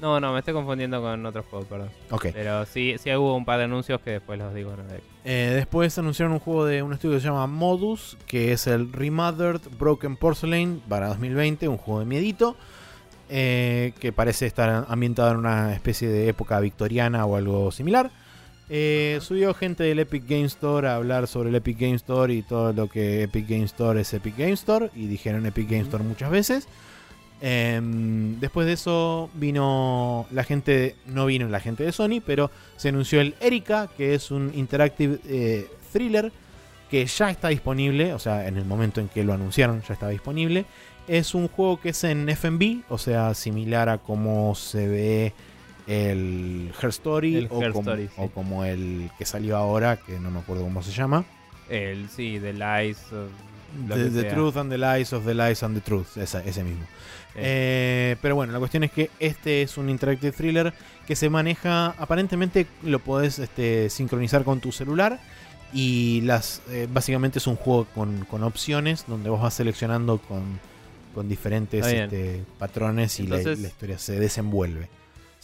No, 0.00 0.18
no, 0.18 0.32
me 0.32 0.38
estoy 0.40 0.54
confundiendo 0.54 1.00
con 1.00 1.24
otro 1.26 1.42
juego, 1.44 1.66
perdón. 1.66 1.90
Ok. 2.10 2.26
Pero 2.32 2.64
sí, 2.66 2.96
sí 2.98 3.14
hubo 3.14 3.36
un 3.36 3.44
par 3.44 3.58
de 3.58 3.64
anuncios 3.64 4.00
que 4.00 4.10
después 4.12 4.38
los 4.38 4.54
digo. 4.54 4.74
¿no? 4.76 4.82
Eh, 5.24 5.52
después 5.54 5.96
anunciaron 5.98 6.32
un 6.32 6.40
juego 6.40 6.64
de 6.64 6.82
un 6.82 6.92
estudio 6.92 7.16
que 7.16 7.20
se 7.20 7.28
llama 7.28 7.46
Modus, 7.46 8.16
que 8.26 8.52
es 8.52 8.66
el 8.66 8.92
Remothered 8.92 9.60
Broken 9.78 10.16
Porcelain 10.16 10.80
para 10.88 11.08
2020, 11.08 11.68
un 11.68 11.76
juego 11.78 12.00
de 12.00 12.06
miedito, 12.06 12.56
eh, 13.28 13.92
que 14.00 14.12
parece 14.12 14.46
estar 14.46 14.84
ambientado 14.88 15.30
en 15.30 15.36
una 15.38 15.72
especie 15.74 16.08
de 16.08 16.28
época 16.28 16.58
victoriana 16.60 17.24
o 17.26 17.36
algo 17.36 17.70
similar. 17.70 18.10
Eh, 18.70 19.18
subió 19.20 19.52
gente 19.52 19.84
del 19.84 19.98
Epic 19.98 20.24
Game 20.26 20.44
Store 20.44 20.88
a 20.88 20.96
hablar 20.96 21.26
sobre 21.26 21.50
el 21.50 21.54
Epic 21.54 21.78
Game 21.78 21.94
Store 21.96 22.32
y 22.32 22.42
todo 22.42 22.72
lo 22.72 22.88
que 22.88 23.22
Epic 23.22 23.46
Game 23.48 23.64
Store 23.64 24.00
es 24.00 24.14
Epic 24.14 24.36
Game 24.38 24.52
Store, 24.52 24.90
y 24.94 25.06
dijeron 25.06 25.44
Epic 25.44 25.68
Game 25.68 25.82
Store 25.82 26.02
muchas 26.02 26.30
veces. 26.30 26.68
Em, 27.40 28.40
después 28.40 28.66
de 28.66 28.72
eso 28.72 29.28
vino 29.34 30.26
la 30.30 30.44
gente, 30.44 30.96
no 31.06 31.26
vino 31.26 31.46
la 31.48 31.60
gente 31.60 31.84
de 31.84 31.92
Sony, 31.92 32.22
pero 32.24 32.50
se 32.76 32.88
anunció 32.88 33.20
el 33.20 33.34
Erika, 33.40 33.90
que 33.98 34.14
es 34.14 34.30
un 34.30 34.50
interactive 34.54 35.18
eh, 35.26 35.68
thriller 35.92 36.32
que 36.90 37.04
ya 37.04 37.30
está 37.30 37.48
disponible, 37.48 38.14
o 38.14 38.18
sea, 38.18 38.46
en 38.48 38.56
el 38.56 38.64
momento 38.64 39.00
en 39.00 39.08
que 39.08 39.24
lo 39.24 39.34
anunciaron 39.34 39.82
ya 39.82 39.94
estaba 39.94 40.12
disponible. 40.12 40.64
Es 41.06 41.34
un 41.34 41.48
juego 41.48 41.80
que 41.80 41.90
es 41.90 42.04
en 42.04 42.28
FMV, 42.30 42.84
o 42.88 42.96
sea, 42.96 43.34
similar 43.34 43.90
a 43.90 43.98
cómo 43.98 44.54
se 44.54 44.88
ve 44.88 45.34
el 45.86 46.72
Her 46.80 46.88
Story, 46.90 47.36
El 47.36 47.48
o, 47.50 47.62
Her 47.62 47.72
como, 47.72 47.90
Story, 47.90 48.08
sí. 48.08 48.14
o 48.16 48.28
como 48.28 48.64
el 48.64 49.10
que 49.18 49.24
salió 49.24 49.56
ahora, 49.56 49.96
que 49.96 50.18
no 50.18 50.30
me 50.30 50.40
acuerdo 50.40 50.62
cómo 50.64 50.82
se 50.82 50.92
llama. 50.92 51.24
El, 51.68 52.08
sí, 52.08 52.38
The 52.40 52.52
Lies. 52.52 52.98
of- 53.12 53.30
The. 53.88 54.24
Truth 54.24 54.56
and 54.56 54.70
the 54.70 54.78
Lies 54.78 55.12
of 55.12 55.24
the 55.24 55.34
Lies 55.34 55.62
and 55.62 55.74
the 55.74 55.80
Truth, 55.80 56.16
esa- 56.16 56.44
ese 56.44 56.62
mismo. 56.62 56.84
Eh, 57.34 58.16
pero 58.22 58.36
bueno, 58.36 58.52
la 58.52 58.60
cuestión 58.60 58.84
es 58.84 58.92
que 58.92 59.10
este 59.18 59.62
es 59.62 59.76
un 59.76 59.90
interactive 59.90 60.30
thriller 60.30 60.72
que 61.06 61.16
se 61.16 61.28
maneja, 61.28 61.88
aparentemente 61.98 62.66
lo 62.84 63.00
podés 63.00 63.40
este, 63.40 63.90
sincronizar 63.90 64.44
con 64.44 64.60
tu 64.60 64.70
celular 64.70 65.18
y 65.72 66.20
las 66.20 66.62
eh, 66.70 66.86
básicamente 66.90 67.40
es 67.40 67.46
un 67.48 67.56
juego 67.56 67.86
con, 67.92 68.24
con 68.26 68.44
opciones 68.44 69.04
donde 69.08 69.30
vos 69.30 69.42
vas 69.42 69.54
seleccionando 69.54 70.18
con, 70.18 70.60
con 71.12 71.28
diferentes 71.28 71.84
este, 71.84 72.44
patrones 72.58 73.18
y 73.18 73.26
la, 73.26 73.40
historia 73.40 73.98
se 73.98 74.20
desenvuelve. 74.20 74.88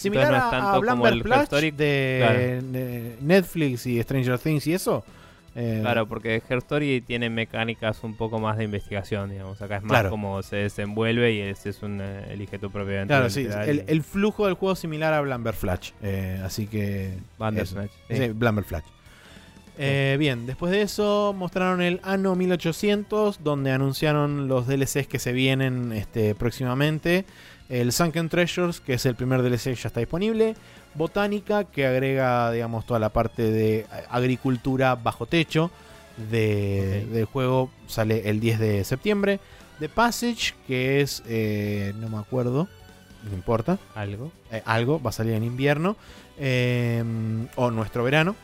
Similar 0.02 0.30
no 0.30 0.36
es 0.36 0.50
tanto 0.50 0.68
a, 0.68 0.86
como 0.86 1.06
el 1.08 1.32
Story. 1.42 1.70
de, 1.70 2.60
de 2.70 3.16
Netflix 3.20 3.86
y 3.86 4.02
Stranger 4.02 4.38
Things 4.38 4.66
y 4.66 4.74
eso. 4.74 5.04
Eh, 5.56 5.78
Claro, 5.82 6.06
porque 6.06 6.40
Her 6.48 6.58
Story 6.58 7.00
tiene 7.00 7.28
mecánicas 7.28 8.04
un 8.04 8.14
poco 8.14 8.38
más 8.38 8.56
de 8.56 8.64
investigación, 8.64 9.30
digamos. 9.30 9.60
Acá 9.60 9.76
es 9.78 9.82
más 9.82 9.90
Claro. 9.90 10.10
como 10.10 10.42
se 10.42 10.56
desenvuelve 10.56 11.32
y 11.32 11.40
ese 11.40 11.70
es 11.70 11.82
un 11.82 12.00
eh, 12.00 12.32
elige 12.32 12.58
tu 12.58 12.70
propia. 12.70 13.04
Claro, 13.06 13.28
sí. 13.30 13.48
El, 13.66 14.02
flujo 14.02 14.46
del 14.46 14.54
juego 14.54 14.74
es 14.74 14.78
similar 14.78 15.12
a 15.12 15.20
Blamber 15.20 15.54
Flash. 15.54 15.90
eh, 16.02 16.40
así 16.44 16.66
que. 16.66 17.14
Bandersnatch, 17.38 17.90
sí. 18.08 18.16
Sí, 18.16 18.28
Blamber 18.28 18.64
Flash. 18.64 18.84
Eh, 19.82 20.16
bien, 20.18 20.46
después 20.46 20.70
de 20.72 20.82
eso 20.82 21.34
mostraron 21.36 21.80
el 21.80 22.00
Anno 22.02 22.36
1800, 22.36 23.42
donde 23.42 23.72
anunciaron 23.72 24.46
los 24.46 24.66
DLCs 24.66 25.06
que 25.06 25.18
se 25.18 25.32
vienen 25.32 25.92
este, 25.92 26.34
próximamente. 26.34 27.24
El 27.70 27.92
Sunken 27.92 28.28
Treasures, 28.28 28.80
que 28.80 28.94
es 28.94 29.06
el 29.06 29.14
primer 29.14 29.42
DLC, 29.42 29.74
ya 29.74 29.86
está 29.88 30.00
disponible. 30.00 30.56
Botánica, 30.94 31.64
que 31.64 31.86
agrega, 31.86 32.50
digamos, 32.50 32.84
toda 32.84 32.98
la 33.00 33.10
parte 33.10 33.50
de 33.50 33.86
agricultura 34.10 34.96
bajo 34.96 35.26
techo 35.26 35.70
de- 36.30 37.06
del 37.12 37.24
juego, 37.26 37.70
sale 37.86 38.28
el 38.28 38.40
10 38.40 38.58
de 38.58 38.84
septiembre. 38.84 39.38
The 39.78 39.88
Passage, 39.88 40.54
que 40.66 41.00
es, 41.00 41.22
eh, 41.28 41.94
no 41.96 42.08
me 42.08 42.18
acuerdo, 42.18 42.68
no 43.28 43.34
importa, 43.34 43.78
Algo. 43.94 44.32
eh, 44.50 44.62
algo, 44.66 45.00
va 45.00 45.10
a 45.10 45.12
salir 45.12 45.34
en 45.34 45.44
invierno 45.44 45.96
eh, 46.42 47.04
o 47.54 47.70
nuestro 47.70 48.02
verano. 48.02 48.34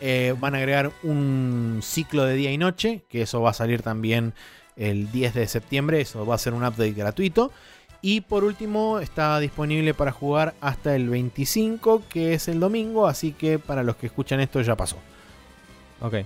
Eh, 0.00 0.34
van 0.40 0.54
a 0.54 0.58
agregar 0.58 0.90
un 1.04 1.80
ciclo 1.82 2.24
de 2.24 2.34
día 2.34 2.50
y 2.50 2.58
noche, 2.58 3.02
que 3.08 3.22
eso 3.22 3.40
va 3.42 3.50
a 3.50 3.54
salir 3.54 3.82
también 3.82 4.32
el 4.76 5.12
10 5.12 5.34
de 5.34 5.46
septiembre, 5.46 6.00
eso 6.00 6.24
va 6.26 6.34
a 6.36 6.38
ser 6.38 6.54
un 6.54 6.64
update 6.64 6.92
gratuito. 6.92 7.52
Y 8.04 8.22
por 8.22 8.42
último 8.42 8.98
está 8.98 9.38
disponible 9.38 9.94
para 9.94 10.10
jugar 10.10 10.54
hasta 10.60 10.96
el 10.96 11.08
25, 11.08 12.02
que 12.08 12.34
es 12.34 12.48
el 12.48 12.58
domingo, 12.58 13.06
así 13.06 13.32
que 13.32 13.60
para 13.60 13.84
los 13.84 13.94
que 13.94 14.06
escuchan 14.06 14.40
esto 14.40 14.60
ya 14.60 14.76
pasó. 14.76 14.96
Ok. 16.00 16.16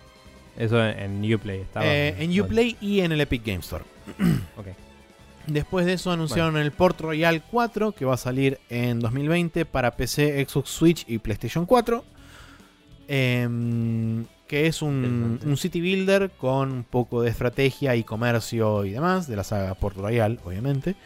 Eso 0.56 0.82
en, 0.82 1.22
en 1.22 1.34
Uplay 1.34 1.60
estaba. 1.60 1.86
Eh, 1.86 2.16
en 2.18 2.40
Uplay 2.40 2.78
y 2.80 3.00
en 3.00 3.12
el 3.12 3.20
Epic 3.20 3.44
Game 3.44 3.60
Store. 3.60 3.84
Ok. 4.56 4.68
Después 5.46 5.86
de 5.86 5.92
eso 5.92 6.10
anunciaron 6.10 6.56
el 6.56 6.72
Port 6.72 7.00
Royal 7.00 7.40
4 7.48 7.92
que 7.92 8.04
va 8.04 8.14
a 8.14 8.16
salir 8.16 8.58
en 8.68 8.98
2020 8.98 9.64
para 9.64 9.92
PC, 9.92 10.44
Xbox 10.44 10.70
Switch 10.70 11.04
y 11.06 11.18
PlayStation 11.18 11.66
4. 11.66 12.04
Em, 13.06 14.24
que 14.48 14.66
es 14.66 14.82
un, 14.82 15.38
un 15.44 15.56
city 15.56 15.80
builder 15.80 16.30
con 16.30 16.72
un 16.72 16.84
poco 16.84 17.22
de 17.22 17.30
estrategia 17.30 17.94
y 17.94 18.02
comercio 18.02 18.84
y 18.84 18.90
demás, 18.90 19.28
de 19.28 19.36
la 19.36 19.44
saga 19.44 19.74
Port 19.74 19.96
Royal, 19.96 20.40
obviamente. 20.44 20.96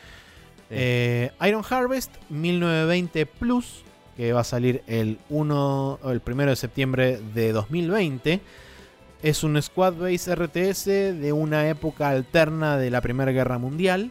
Eh, 0.71 1.31
Iron 1.47 1.65
Harvest 1.69 2.13
1920 2.29 3.27
Plus, 3.27 3.83
que 4.17 4.33
va 4.33 4.41
a 4.41 4.45
salir 4.45 4.83
el 4.87 5.19
1 5.29 5.99
o 6.03 6.11
el 6.11 6.23
1 6.25 6.47
de 6.47 6.57
septiembre 6.57 7.21
de 7.35 7.53
2020. 7.53 8.41
Es 9.23 9.45
un 9.45 9.61
squad 9.61 9.95
base 9.95 10.35
RTS 10.35 10.85
de 11.21 11.33
una 11.33 11.69
época 11.69 12.09
alterna 12.09 12.79
de 12.79 12.91
la 12.91 13.01
Primera 13.01 13.33
Guerra 13.33 13.59
Mundial. 13.59 14.11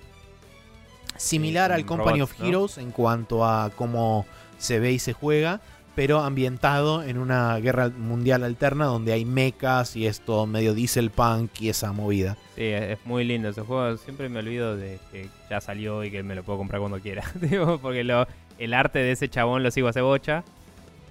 Similar 1.18 1.72
al 1.72 1.86
Company 1.86 2.19
robots, 2.19 2.34
of 2.34 2.40
¿no? 2.40 2.48
Heroes 2.48 2.77
en 2.77 2.91
cuanto 2.91 3.45
a 3.45 3.72
cómo 3.76 4.26
se 4.57 4.80
ve 4.80 4.91
y 4.91 4.99
se 4.99 5.14
juega, 5.14 5.61
pero 6.00 6.22
ambientado 6.22 7.04
en 7.04 7.18
una 7.18 7.58
guerra 7.58 7.90
mundial 7.90 8.46
alterna 8.46 8.86
donde 8.86 9.12
hay 9.12 9.26
mechas 9.26 9.98
y 9.98 10.08
es 10.08 10.22
todo 10.22 10.48
medio 10.48 10.74
diesel 10.74 11.10
punk 11.10 11.52
y 11.60 11.68
esa 11.68 11.92
movida. 11.92 12.38
Sí, 12.56 12.64
es 12.64 12.92
es 12.92 13.06
muy 13.06 13.26
lindo 13.26 13.50
ese 13.50 13.64
juego. 13.64 13.98
Siempre 13.98 14.30
me 14.30 14.40
olvido 14.40 14.78
de 14.78 14.98
que 15.12 15.28
ya 15.50 15.60
salió 15.60 16.06
y 16.06 16.10
que 16.10 16.24
me 16.24 16.36
lo 16.36 16.44
puedo 16.44 16.58
comprar 16.58 16.80
cuando 16.80 17.02
quiera. 17.02 17.26
Porque 17.82 18.06
lo, 18.06 18.26
el 18.58 18.74
arte 18.74 19.00
de 19.00 19.12
ese 19.12 19.28
chabón 19.28 19.62
lo 19.62 19.72
sigo 19.72 19.90
hace 19.90 20.00
bocha. 20.00 20.46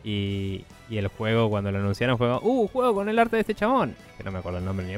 Y, 0.04 0.64
y 0.88 0.96
el 0.96 1.08
juego, 1.08 1.50
cuando 1.50 1.70
lo 1.70 1.80
anunciaron, 1.80 2.16
fue 2.16 2.34
¡Uh, 2.40 2.66
juego 2.68 2.94
con 2.94 3.10
el 3.10 3.18
arte 3.18 3.36
de 3.36 3.40
este 3.40 3.54
chabón! 3.54 3.94
Que 4.16 4.24
no 4.24 4.32
me 4.32 4.38
acuerdo 4.38 4.58
el 4.58 4.64
nombre 4.64 4.86
ni. 4.86 4.94
Y 4.94 4.96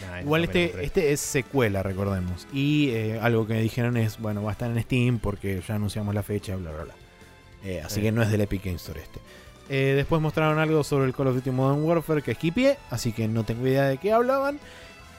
nada, 0.00 0.22
Igual 0.22 0.44
este, 0.44 0.82
este 0.82 1.12
es 1.12 1.20
secuela, 1.20 1.82
recordemos. 1.82 2.46
Y 2.54 2.88
eh, 2.88 3.18
algo 3.20 3.46
que 3.46 3.52
me 3.52 3.60
dijeron 3.60 3.98
es, 3.98 4.18
bueno, 4.18 4.42
va 4.42 4.48
a 4.48 4.52
estar 4.52 4.70
en 4.70 4.82
Steam 4.82 5.18
porque 5.18 5.60
ya 5.68 5.74
anunciamos 5.74 6.14
la 6.14 6.22
fecha, 6.22 6.56
bla, 6.56 6.70
bla, 6.70 6.84
bla. 6.84 6.94
Eh, 7.64 7.80
así 7.84 7.96
Sí. 7.96 8.02
que 8.02 8.12
no 8.12 8.22
es 8.22 8.30
del 8.30 8.42
Epic 8.42 8.64
Game 8.64 8.76
Store 8.76 9.00
este. 9.00 9.20
Eh, 9.70 9.94
después 9.96 10.20
mostraron 10.20 10.58
algo 10.58 10.84
sobre 10.84 11.06
el 11.06 11.14
Call 11.14 11.28
of 11.28 11.36
Duty 11.36 11.50
Modern 11.50 11.82
Warfare 11.82 12.20
que 12.22 12.32
esquipié, 12.32 12.76
así 12.90 13.12
que 13.12 13.26
no 13.28 13.44
tengo 13.44 13.66
idea 13.66 13.84
de 13.84 13.96
qué 13.98 14.12
hablaban. 14.12 14.58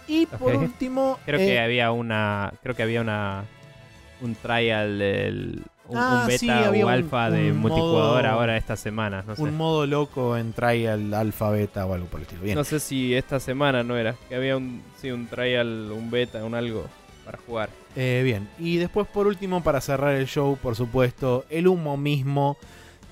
Y 0.07 0.27
por 0.27 0.55
último... 0.55 1.17
Creo 1.25 1.39
eh, 1.39 1.45
que 1.47 1.59
había 1.59 1.91
una. 1.91 2.53
Creo 2.61 2.75
que 2.75 2.83
había 2.83 3.01
una. 3.01 3.43
Un 4.21 4.35
trial 4.35 4.99
del. 4.99 5.63
Un, 5.87 5.97
Ah, 5.97 6.19
un 6.21 6.27
beta 6.27 6.39
sí, 6.39 6.49
o 6.49 6.85
un- 6.85 6.91
alfa 6.91 7.29
de 7.31 7.51
un 7.51 7.57
multijugador 7.57 8.23
modo- 8.23 8.31
ahora 8.33 8.57
estas 8.57 8.79
semanas. 8.79 9.25
No 9.25 9.35
sé. 9.35 9.41
un 9.41 9.55
modo 9.57 9.85
loco 9.87 10.37
en 10.37 10.53
trial, 10.53 11.11
alfa, 11.13 11.49
beta 11.49 11.85
o 11.87 11.93
algo 11.95 12.05
por 12.07 12.19
el 12.19 12.23
estilo. 12.25 12.41
Bien. 12.43 12.55
No 12.55 12.63
sé 12.63 12.79
si 12.79 13.13
esta 13.15 13.39
semana 13.39 13.83
no 13.83 13.97
era. 13.97 14.15
Que 14.29 14.35
había 14.35 14.57
un, 14.57 14.83
sí, 15.01 15.09
un 15.11 15.25
trial, 15.27 15.91
un 15.91 16.09
beta, 16.11 16.43
un 16.45 16.53
algo 16.55 16.85
para 17.25 17.39
jugar. 17.39 17.69
Eh, 17.95 18.21
bien, 18.23 18.47
y 18.59 18.77
después 18.77 19.07
por 19.07 19.27
último, 19.27 19.63
para 19.63 19.81
cerrar 19.81 20.15
el 20.15 20.27
show, 20.27 20.57
por 20.61 20.75
supuesto, 20.75 21.45
el 21.49 21.67
humo 21.67 21.97
mismo. 21.97 22.57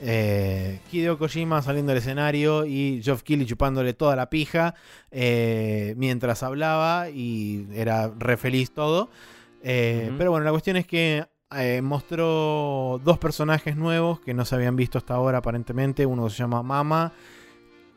Eh, 0.06 0.80
Hideo 0.92 1.18
Kojima 1.18 1.62
saliendo 1.62 1.92
del 1.92 2.00
escenario 2.00 2.66
y 2.66 3.02
Geoff 3.02 3.24
Keighley 3.24 3.48
chupándole 3.48 3.94
toda 3.94 4.18
la 4.18 4.30
pija 4.30 4.76
eh, 5.12 5.94
mientras 5.96 6.44
hablaba 6.44 7.10
y 7.10 7.68
era 7.74 8.12
re 8.20 8.36
feliz 8.36 8.72
todo. 8.72 9.10
Eh. 9.62 10.12
Pero 10.18 10.32
bueno, 10.32 10.44
la 10.44 10.52
cuestión 10.52 10.76
es 10.76 10.86
que 10.86 11.26
mostró 11.84 13.00
dos 13.04 13.18
personajes 13.20 13.78
nuevos 13.78 14.20
que 14.20 14.34
no 14.34 14.44
se 14.44 14.56
habían 14.56 14.76
visto 14.76 14.98
hasta 14.98 15.14
ahora 15.14 15.38
aparentemente. 15.38 16.06
Uno 16.06 16.30
se 16.30 16.38
llama 16.38 16.64
Mama 16.64 17.14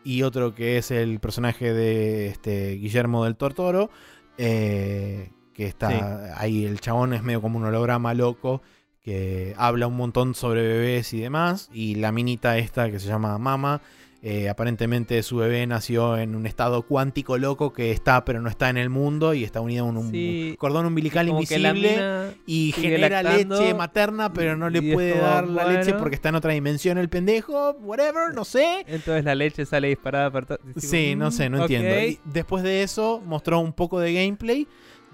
y 0.05 0.23
otro 0.23 0.55
que 0.55 0.79
es 0.79 0.93
el 0.93 1.19
personaje 1.19 1.73
de 1.73 2.29
este, 2.29 2.75
Guillermo 2.75 3.25
del 3.25 3.35
Tortoro. 3.35 3.91
eh, 4.39 5.31
que 5.57 5.67
está 5.67 5.89
Sí. 5.89 6.33
ahí, 6.37 6.65
el 6.67 6.81
chabón 6.81 7.15
es 7.15 7.23
medio 7.23 7.41
como 7.41 7.59
un 7.59 7.65
holograma 7.65 8.13
loco 8.13 8.61
que 9.03 9.55
habla 9.57 9.87
un 9.87 9.97
montón 9.97 10.35
sobre 10.35 10.63
bebés 10.63 11.15
y 11.15 11.21
demás. 11.21 11.71
Y 11.73 11.95
la 11.95 12.13
minita 12.13 12.59
esta 12.59 12.91
que 12.91 12.99
se 12.99 13.07
llama 13.07 13.39
Mama, 13.39 13.81
eh, 14.21 14.49
aparentemente 14.49 15.23
su 15.23 15.37
bebé 15.37 15.67
nació 15.67 16.19
en 16.19 16.35
un 16.35 16.47
estado 16.47 16.83
cuántico 16.83 17.39
loco 17.39 17.73
que 17.73 17.93
está 17.93 18.25
pero 18.25 18.41
no 18.41 18.49
está 18.49 18.69
en 18.69 18.77
el 18.77 18.91
mundo 18.91 19.35
y 19.35 19.45
está 19.45 19.61
unido 19.61 19.85
a 19.85 19.89
un, 19.89 20.57
cordón 20.59 20.87
umbilical 20.87 21.29
invisible 21.29 22.35
y 22.47 22.73
genera 22.73 23.23
lactando, 23.23 23.61
leche 23.61 23.75
materna 23.75 24.33
pero 24.33 24.57
no 24.57 24.69
le 24.69 24.83
puede 24.83 25.19
dar 25.19 25.47
la 25.47 25.71
leche 25.71 25.95
porque 25.95 26.17
está 26.17 26.31
en 26.31 26.35
otra 26.35 26.53
dimensión 26.53 26.99
el 26.99 27.09
pendejo, 27.09 27.77
whatever, 27.83 28.35
no 28.35 28.45
sé. 28.45 28.85
Entonces 28.89 29.25
la 29.25 29.37
leche 29.37 29.65
sale 29.65 29.89
disparada 29.89 30.33
todo. 30.43 30.59
Sí, 30.77 31.15
no 31.15 31.31
sé, 31.31 31.49
no 31.49 31.63
entiendo. 31.63 31.97
Y 32.01 32.19
después 32.25 32.65
de 32.65 32.83
eso 32.83 33.23
mostró 33.25 33.61
un 33.61 33.73
poco 33.73 34.01
de 34.01 34.13
gameplay 34.13 34.67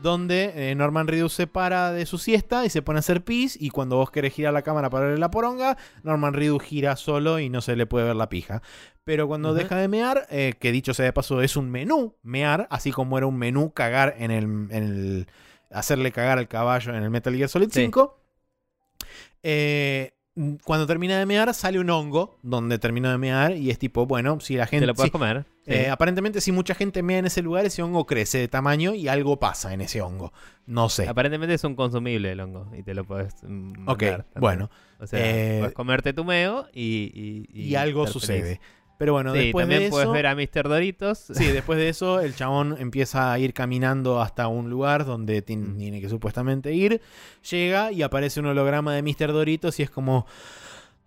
donde 0.02 0.52
eh, 0.70 0.74
Norman 0.74 1.06
Reedus 1.08 1.32
se 1.32 1.46
para 1.46 1.92
de 1.92 2.04
su 2.06 2.18
siesta 2.18 2.64
y 2.66 2.70
se 2.70 2.82
pone 2.82 2.98
a 2.98 3.00
hacer 3.00 3.24
pis 3.24 3.56
y 3.60 3.70
cuando 3.70 3.96
vos 3.96 4.10
querés 4.10 4.34
girar 4.34 4.52
la 4.52 4.62
cámara 4.62 4.90
para 4.90 5.06
ver 5.06 5.18
la 5.18 5.30
poronga, 5.30 5.76
Norman 6.02 6.34
Reedus 6.34 6.62
gira 6.62 6.96
solo 6.96 7.38
y 7.38 7.48
no 7.48 7.60
se 7.60 7.76
le 7.76 7.86
puede 7.86 8.06
ver 8.06 8.16
la 8.16 8.28
pija. 8.28 8.62
Pero 9.04 9.26
cuando 9.28 9.54
deja 9.54 9.76
de 9.76 9.88
mear, 9.88 10.26
eh, 10.30 10.54
que 10.60 10.70
dicho 10.72 10.94
sea 10.94 11.04
de 11.06 11.12
paso 11.12 11.40
es 11.42 11.56
un 11.56 11.70
menú 11.70 12.16
mear, 12.22 12.66
así 12.70 12.92
como 12.92 13.16
era 13.18 13.26
un 13.26 13.36
menú 13.36 13.72
cagar 13.72 14.14
en 14.18 14.30
el, 14.30 14.44
en 14.44 14.72
el- 14.72 15.26
hacerle 15.70 16.12
cagar 16.12 16.38
al 16.38 16.48
caballo 16.48 16.94
en 16.94 17.02
el 17.02 17.10
Metal 17.10 17.34
Gear 17.34 17.48
Solid 17.48 17.70
Sí. 17.72 17.80
5. 17.82 18.18
eh, 19.42 20.12
cuando 20.64 20.86
termina 20.86 21.18
de 21.18 21.26
mear 21.26 21.52
sale 21.52 21.78
un 21.78 21.90
hongo 21.90 22.38
donde 22.42 22.78
terminó 22.78 23.10
de 23.10 23.18
mear 23.18 23.54
y 23.56 23.70
es 23.70 23.78
tipo, 23.78 24.06
bueno, 24.06 24.40
si 24.40 24.56
la 24.56 24.66
gente... 24.66 24.82
Te 24.82 24.86
lo 24.86 24.94
puedes 24.94 25.08
si- 25.08 25.12
comer. 25.12 25.44
Sí. 25.64 25.72
eh, 25.74 25.90
aparentemente, 25.90 26.40
si 26.40 26.50
mucha 26.52 26.74
gente 26.74 27.02
mea 27.02 27.18
en 27.18 27.26
ese 27.26 27.42
lugar, 27.42 27.64
ese 27.66 27.82
hongo 27.82 28.06
crece 28.06 28.38
de 28.38 28.48
tamaño 28.48 28.94
y 28.94 29.08
algo 29.08 29.38
pasa 29.38 29.72
en 29.74 29.80
ese 29.82 30.00
hongo. 30.00 30.32
No 30.66 30.88
sé. 30.88 31.06
Aparentemente 31.06 31.54
es 31.54 31.64
un 31.64 31.74
consumible 31.74 32.32
el 32.32 32.40
hongo 32.40 32.68
y 32.76 32.82
te 32.82 32.94
lo 32.94 33.04
puedes 33.04 33.34
mm, 33.42 33.88
Ok, 33.88 33.98
también. 34.00 34.24
bueno. 34.40 34.70
O 34.98 35.06
sea, 35.06 35.18
eh, 35.20 35.58
puedes 35.60 35.74
comerte 35.74 36.12
tu 36.14 36.24
meo 36.24 36.66
y... 36.72 37.46
Y, 37.52 37.62
Y, 37.68 37.74
algo 37.74 38.06
sucede. 38.06 38.42
feliz. 38.42 38.60
Pero 38.98 39.14
bueno, 39.14 39.32
sí, 39.32 39.38
después 39.46 39.64
también 39.64 39.82
de 39.84 39.88
puedes 39.90 40.04
eso. 40.06 40.12
ver 40.12 40.26
a 40.26 40.34
Mr. 40.36 40.68
Doritos. 40.68 41.18
Sí, 41.18 41.46
después 41.48 41.78
de 41.78 41.88
eso, 41.88 42.20
el 42.20 42.34
chabón 42.36 42.76
empieza 42.78 43.32
a 43.32 43.38
ir 43.38 43.52
caminando 43.52 44.20
hasta 44.20 44.46
un 44.48 44.70
lugar 44.70 45.04
donde 45.04 45.40
Mm. 45.42 45.76
tiene 45.78 46.00
que 46.00 46.08
supuestamente 46.08 46.72
ir. 46.72 47.00
Llega 47.50 47.90
y 47.90 48.02
aparece 48.02 48.38
un 48.40 48.46
holograma 48.46 48.94
de 48.94 49.02
Mr. 49.02 49.32
Doritos 49.32 49.80
y 49.80 49.82
es 49.82 49.90
como. 49.90 50.26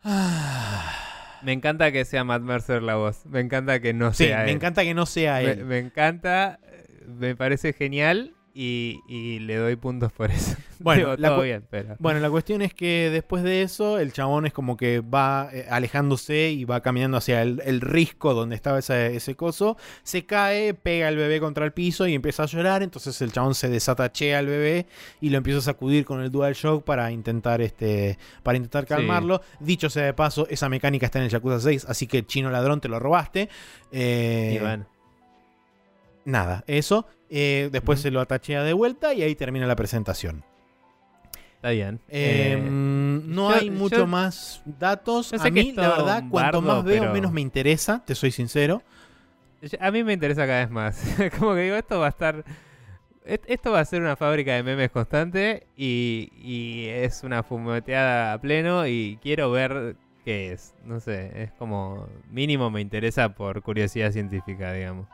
ah. 0.03 1.01
Me 1.43 1.51
encanta 1.53 1.91
que 1.91 2.05
sea 2.05 2.23
Matt 2.23 2.41
Mercer 2.41 2.81
la 2.81 2.95
voz. 2.95 3.25
Me 3.25 3.39
encanta 3.39 3.79
que 3.79 3.93
no 3.93 4.13
Sí, 4.13 4.25
sea 4.25 4.39
me 4.39 4.43
él. 4.45 4.49
encanta 4.55 4.83
que 4.83 4.93
no 4.93 5.05
sea 5.05 5.35
Me, 5.35 5.51
él. 5.51 5.65
me 5.65 5.77
encanta, 5.79 6.59
eh, 6.63 7.03
me 7.07 7.35
parece 7.35 7.73
genial 7.73 8.33
y, 8.55 9.01
y 9.07 9.39
le 9.39 9.57
doy 9.57 9.75
puntos 9.75 10.11
por 10.13 10.31
eso. 10.31 10.55
Bueno, 10.77 10.99
Digo, 11.11 11.15
la 11.19 11.27
todo 11.29 11.37
cu- 11.37 11.43
bien, 11.45 11.63
pero. 11.69 11.95
Bueno, 11.99 12.19
la 12.19 12.29
cuestión 12.29 12.61
es 12.61 12.73
que 12.73 13.09
después 13.09 13.43
de 13.43 13.61
eso, 13.61 13.97
el 13.97 14.11
chabón 14.11 14.45
es 14.45 14.51
como 14.51 14.75
que 14.75 14.99
va 14.99 15.49
eh, 15.53 15.65
alejándose 15.69 16.49
y 16.51 16.65
va 16.65 16.81
caminando 16.81 17.15
hacia 17.15 17.41
el, 17.43 17.61
el 17.65 17.79
risco 17.79 18.33
donde 18.33 18.55
estaba 18.57 18.79
ese, 18.79 19.15
ese 19.15 19.35
coso. 19.35 19.77
Se 20.03 20.25
cae, 20.25 20.73
pega 20.73 21.07
al 21.07 21.15
bebé 21.15 21.39
contra 21.39 21.63
el 21.63 21.71
piso 21.71 22.07
y 22.07 22.13
empieza 22.13 22.43
a 22.43 22.47
llorar. 22.47 22.83
Entonces 22.83 23.21
el 23.21 23.31
chabón 23.31 23.55
se 23.55 23.69
desatachea 23.69 24.37
al 24.39 24.47
bebé 24.47 24.85
y 25.21 25.29
lo 25.29 25.37
empieza 25.37 25.59
a 25.59 25.61
sacudir 25.61 26.03
con 26.03 26.19
el 26.19 26.29
DualShock 26.29 26.83
para 26.83 27.09
intentar, 27.09 27.61
este, 27.61 28.17
para 28.43 28.57
intentar 28.57 28.83
Sí. 28.83 28.89
calmarlo. 28.89 29.41
Dicho 29.61 29.89
sea 29.89 30.03
de 30.03 30.13
paso, 30.13 30.45
esa 30.49 30.67
mecánica 30.67 31.05
está 31.05 31.19
en 31.19 31.25
el 31.25 31.31
Yakuza 31.31 31.61
6, 31.61 31.85
así 31.87 32.05
que 32.05 32.25
chino 32.25 32.49
ladrón 32.51 32.81
te 32.81 32.89
lo 32.89 32.99
robaste. 32.99 33.47
Eh, 33.93 34.55
Y 34.57 34.59
bueno, 34.59 34.85
Nada, 36.25 36.63
eso. 36.67 37.05
Eh, 37.29 37.69
después 37.71 37.99
se 38.01 38.11
lo 38.11 38.19
atachea 38.21 38.63
de 38.63 38.73
vuelta 38.73 39.13
y 39.13 39.21
ahí 39.23 39.35
termina 39.35 39.65
la 39.67 39.75
presentación. 39.75 40.43
está 41.55 41.69
bien. 41.71 41.99
Eh, 42.09 42.53
Eh, 42.57 42.61
no 42.69 43.49
yo- 43.49 43.55
hay 43.55 43.69
mucho 43.71 43.95
yo- 43.97 44.07
más 44.07 44.61
datos. 44.65 45.33
A 45.33 45.39
sé 45.39 45.49
mí, 45.51 45.71
la 45.75 45.89
verdad, 45.89 46.23
cuanto 46.29 46.61
más 46.61 46.83
veo, 46.83 47.01
pero- 47.01 47.13
menos 47.13 47.31
me 47.31 47.41
interesa, 47.41 48.03
te 48.05 48.13
soy 48.15 48.31
sincero. 48.31 48.83
a 49.79 49.89
mí 49.89 50.03
me 50.03 50.13
interesa 50.13 50.45
cada 50.45 50.59
vez 50.59 50.69
más. 50.69 51.01
Como 51.39 51.55
que 51.55 51.61
digo, 51.61 51.75
esto 51.75 51.99
va 51.99 52.07
a 52.07 52.09
estar. 52.09 52.43
Esto 53.25 53.71
va 53.71 53.79
a 53.79 53.85
ser 53.85 54.01
una 54.03 54.15
fábrica 54.15 54.53
de 54.53 54.61
memes 54.61 54.91
constante 54.91 55.65
y, 55.75 56.29
y 56.37 56.85
es 56.89 57.23
una 57.23 57.41
fumeteada 57.41 58.33
a 58.33 58.39
pleno 58.39 58.85
y 58.85 59.17
quiero 59.23 59.49
ver 59.49 59.95
qué 60.23 60.51
es. 60.53 60.75
No 60.85 60.99
sé, 60.99 61.31
es 61.41 61.51
como 61.53 62.07
mínimo 62.29 62.69
me 62.69 62.81
interesa 62.81 63.29
por 63.29 63.63
curiosidad 63.63 64.11
científica, 64.11 64.71
digamos. 64.73 65.07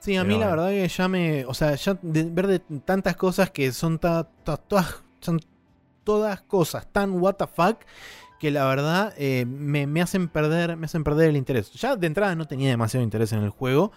Sí, 0.00 0.16
a 0.16 0.22
Pero 0.22 0.34
mí 0.34 0.40
la 0.40 0.48
verdad 0.50 0.68
que 0.70 0.88
ya 0.88 1.08
me. 1.08 1.44
O 1.46 1.54
sea, 1.54 1.74
ya 1.74 1.98
de, 2.02 2.24
ver 2.24 2.46
de 2.46 2.58
tantas 2.60 3.16
cosas 3.16 3.50
que 3.50 3.72
son, 3.72 3.98
ta- 3.98 4.28
ta- 4.44 4.56
todas, 4.56 5.02
son 5.20 5.40
todas 6.04 6.40
cosas 6.42 6.86
tan 6.92 7.20
what 7.20 7.34
the 7.34 7.46
fuck 7.46 7.80
que 8.40 8.50
la 8.50 8.64
verdad 8.66 9.12
eh, 9.18 9.44
me, 9.46 9.86
me 9.86 10.00
hacen 10.00 10.28
perder 10.28 10.76
me 10.76 10.86
hacen 10.86 11.02
perder 11.04 11.30
el 11.30 11.36
interés. 11.36 11.72
Ya 11.72 11.96
de 11.96 12.06
entrada 12.06 12.34
no 12.36 12.46
tenía 12.46 12.70
demasiado 12.70 13.02
interés 13.04 13.32
en 13.32 13.40
el 13.42 13.50
juego, 13.50 13.90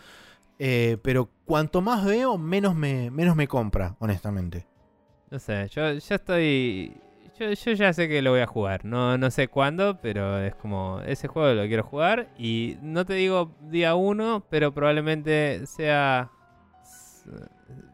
eh, 0.59 0.97
pero 1.03 1.29
cuanto 1.45 1.81
más 1.81 2.03
veo, 2.03 2.37
menos 2.37 2.75
me, 2.75 3.11
menos 3.11 3.35
me 3.35 3.47
compra, 3.47 3.95
honestamente. 3.99 4.65
No 5.29 5.39
sé, 5.39 5.67
yo 5.69 5.93
ya 5.93 6.15
estoy. 6.15 6.97
Yo, 7.41 7.71
ya 7.73 7.91
sé 7.91 8.07
que 8.07 8.21
lo 8.21 8.31
voy 8.31 8.41
a 8.41 8.47
jugar. 8.47 8.85
No, 8.85 9.17
no 9.17 9.31
sé 9.31 9.47
cuándo, 9.47 9.99
pero 9.99 10.39
es 10.39 10.53
como. 10.55 11.01
Ese 11.05 11.27
juego 11.27 11.53
lo 11.53 11.67
quiero 11.67 11.83
jugar. 11.83 12.27
Y 12.37 12.77
no 12.81 13.05
te 13.05 13.13
digo 13.13 13.55
día 13.61 13.95
uno, 13.95 14.45
pero 14.49 14.73
probablemente 14.73 15.65
sea. 15.65 16.29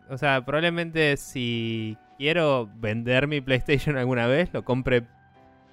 O 0.10 0.18
sea, 0.18 0.44
probablemente 0.45 1.18
si 1.18 1.98
quiero 2.18 2.69
vender 2.76 3.28
mi 3.28 3.41
PlayStation 3.41 3.98
alguna 3.98 4.28
vez, 4.28 4.49
lo 4.53 4.64
compre 4.65 5.03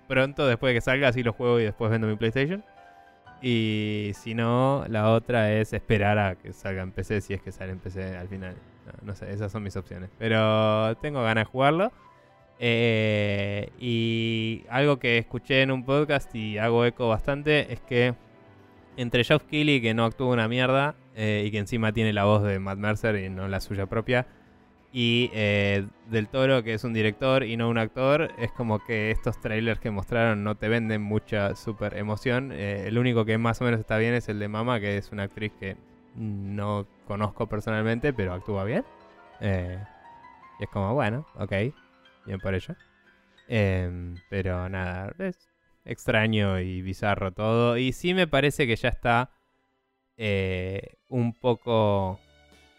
pronto 0.08 0.46
después 0.46 0.70
de 0.70 0.74
que 0.74 0.80
salga, 0.80 1.08
así 1.08 1.22
lo 1.22 1.32
juego 1.32 1.58
y 1.60 1.64
después 1.64 1.90
vendo 1.90 2.06
mi 2.06 2.16
PlayStation. 2.16 2.64
Y 3.42 4.12
si 4.14 4.34
no, 4.34 4.84
la 4.88 5.10
otra 5.10 5.52
es 5.52 5.72
esperar 5.72 6.18
a 6.18 6.36
que 6.36 6.52
salga 6.52 6.82
en 6.82 6.92
PC, 6.92 7.20
si 7.20 7.34
es 7.34 7.42
que 7.42 7.52
sale 7.52 7.72
en 7.72 7.78
PC 7.78 8.16
al 8.16 8.28
final. 8.28 8.54
No 9.02 9.14
sé, 9.14 9.32
esas 9.32 9.50
son 9.50 9.62
mis 9.62 9.76
opciones. 9.76 10.10
Pero 10.18 10.96
tengo 10.98 11.22
ganas 11.22 11.46
de 11.46 11.50
jugarlo. 11.50 11.92
Eh, 12.58 13.70
y 13.78 14.64
algo 14.70 14.98
que 14.98 15.18
escuché 15.18 15.62
en 15.62 15.70
un 15.70 15.84
podcast 15.84 16.34
y 16.34 16.58
hago 16.58 16.84
eco 16.84 17.08
bastante 17.08 17.72
es 17.72 17.80
que 17.80 18.14
entre 18.96 19.24
Geoff 19.24 19.44
Keighley, 19.44 19.80
que 19.80 19.94
no 19.94 20.04
actúa 20.04 20.32
una 20.32 20.48
mierda, 20.48 20.94
eh, 21.16 21.44
y 21.46 21.50
que 21.50 21.58
encima 21.58 21.92
tiene 21.92 22.12
la 22.12 22.24
voz 22.24 22.42
de 22.42 22.58
Matt 22.58 22.78
Mercer 22.78 23.16
y 23.16 23.28
no 23.28 23.48
la 23.48 23.60
suya 23.60 23.86
propia, 23.86 24.26
y 24.92 25.30
eh, 25.34 25.86
Del 26.08 26.28
Toro, 26.28 26.62
que 26.62 26.74
es 26.74 26.84
un 26.84 26.92
director 26.92 27.42
y 27.42 27.56
no 27.56 27.68
un 27.68 27.78
actor, 27.78 28.30
es 28.38 28.52
como 28.52 28.78
que 28.84 29.10
estos 29.10 29.40
trailers 29.40 29.80
que 29.80 29.90
mostraron 29.90 30.44
no 30.44 30.56
te 30.56 30.68
venden 30.68 31.02
mucha 31.02 31.56
super 31.56 31.96
emoción. 31.96 32.52
Eh, 32.52 32.84
el 32.86 32.98
único 32.98 33.24
que 33.24 33.36
más 33.36 33.60
o 33.60 33.64
menos 33.64 33.80
está 33.80 33.98
bien 33.98 34.14
es 34.14 34.28
el 34.28 34.38
de 34.38 34.46
Mama, 34.46 34.78
que 34.78 34.96
es 34.96 35.10
una 35.10 35.24
actriz 35.24 35.52
que 35.58 35.76
no 36.14 36.86
conozco 37.08 37.48
personalmente, 37.48 38.12
pero 38.12 38.34
actúa 38.34 38.62
bien. 38.62 38.84
Y 39.40 40.62
es 40.62 40.68
como, 40.70 40.94
bueno, 40.94 41.26
ok, 41.36 41.52
bien 42.26 42.40
por 42.40 42.54
ello. 42.54 42.74
Pero 44.28 44.68
nada, 44.68 45.12
es 45.18 45.48
extraño 45.84 46.60
y 46.60 46.82
bizarro 46.82 47.32
todo. 47.32 47.76
Y 47.76 47.92
sí 47.92 48.14
me 48.14 48.26
parece 48.26 48.66
que 48.66 48.76
ya 48.76 48.88
está 48.88 49.30
eh, 50.16 50.94
un 51.08 51.32
poco 51.34 52.18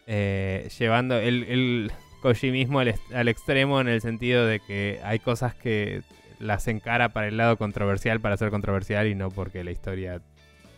eh, 0.06 0.68
llevando 0.78 1.16
el, 1.16 1.44
el 1.44 1.92
Kojimismo 2.22 2.80
al, 2.80 2.94
al 3.14 3.28
extremo 3.28 3.80
en 3.80 3.88
el 3.88 4.00
sentido 4.00 4.46
de 4.46 4.60
que 4.60 5.00
hay 5.04 5.18
cosas 5.18 5.54
que 5.54 6.02
las 6.38 6.66
encara 6.68 7.10
para 7.10 7.28
el 7.28 7.36
lado 7.36 7.56
controversial 7.56 8.20
para 8.20 8.36
ser 8.36 8.50
controversial 8.50 9.06
y 9.06 9.14
no 9.14 9.30
porque 9.30 9.64
la 9.64 9.70
historia 9.70 10.20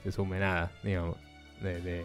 se 0.02 0.12
sume 0.12 0.38
nada, 0.38 0.70
digamos. 0.82 1.16
De- 1.60 2.04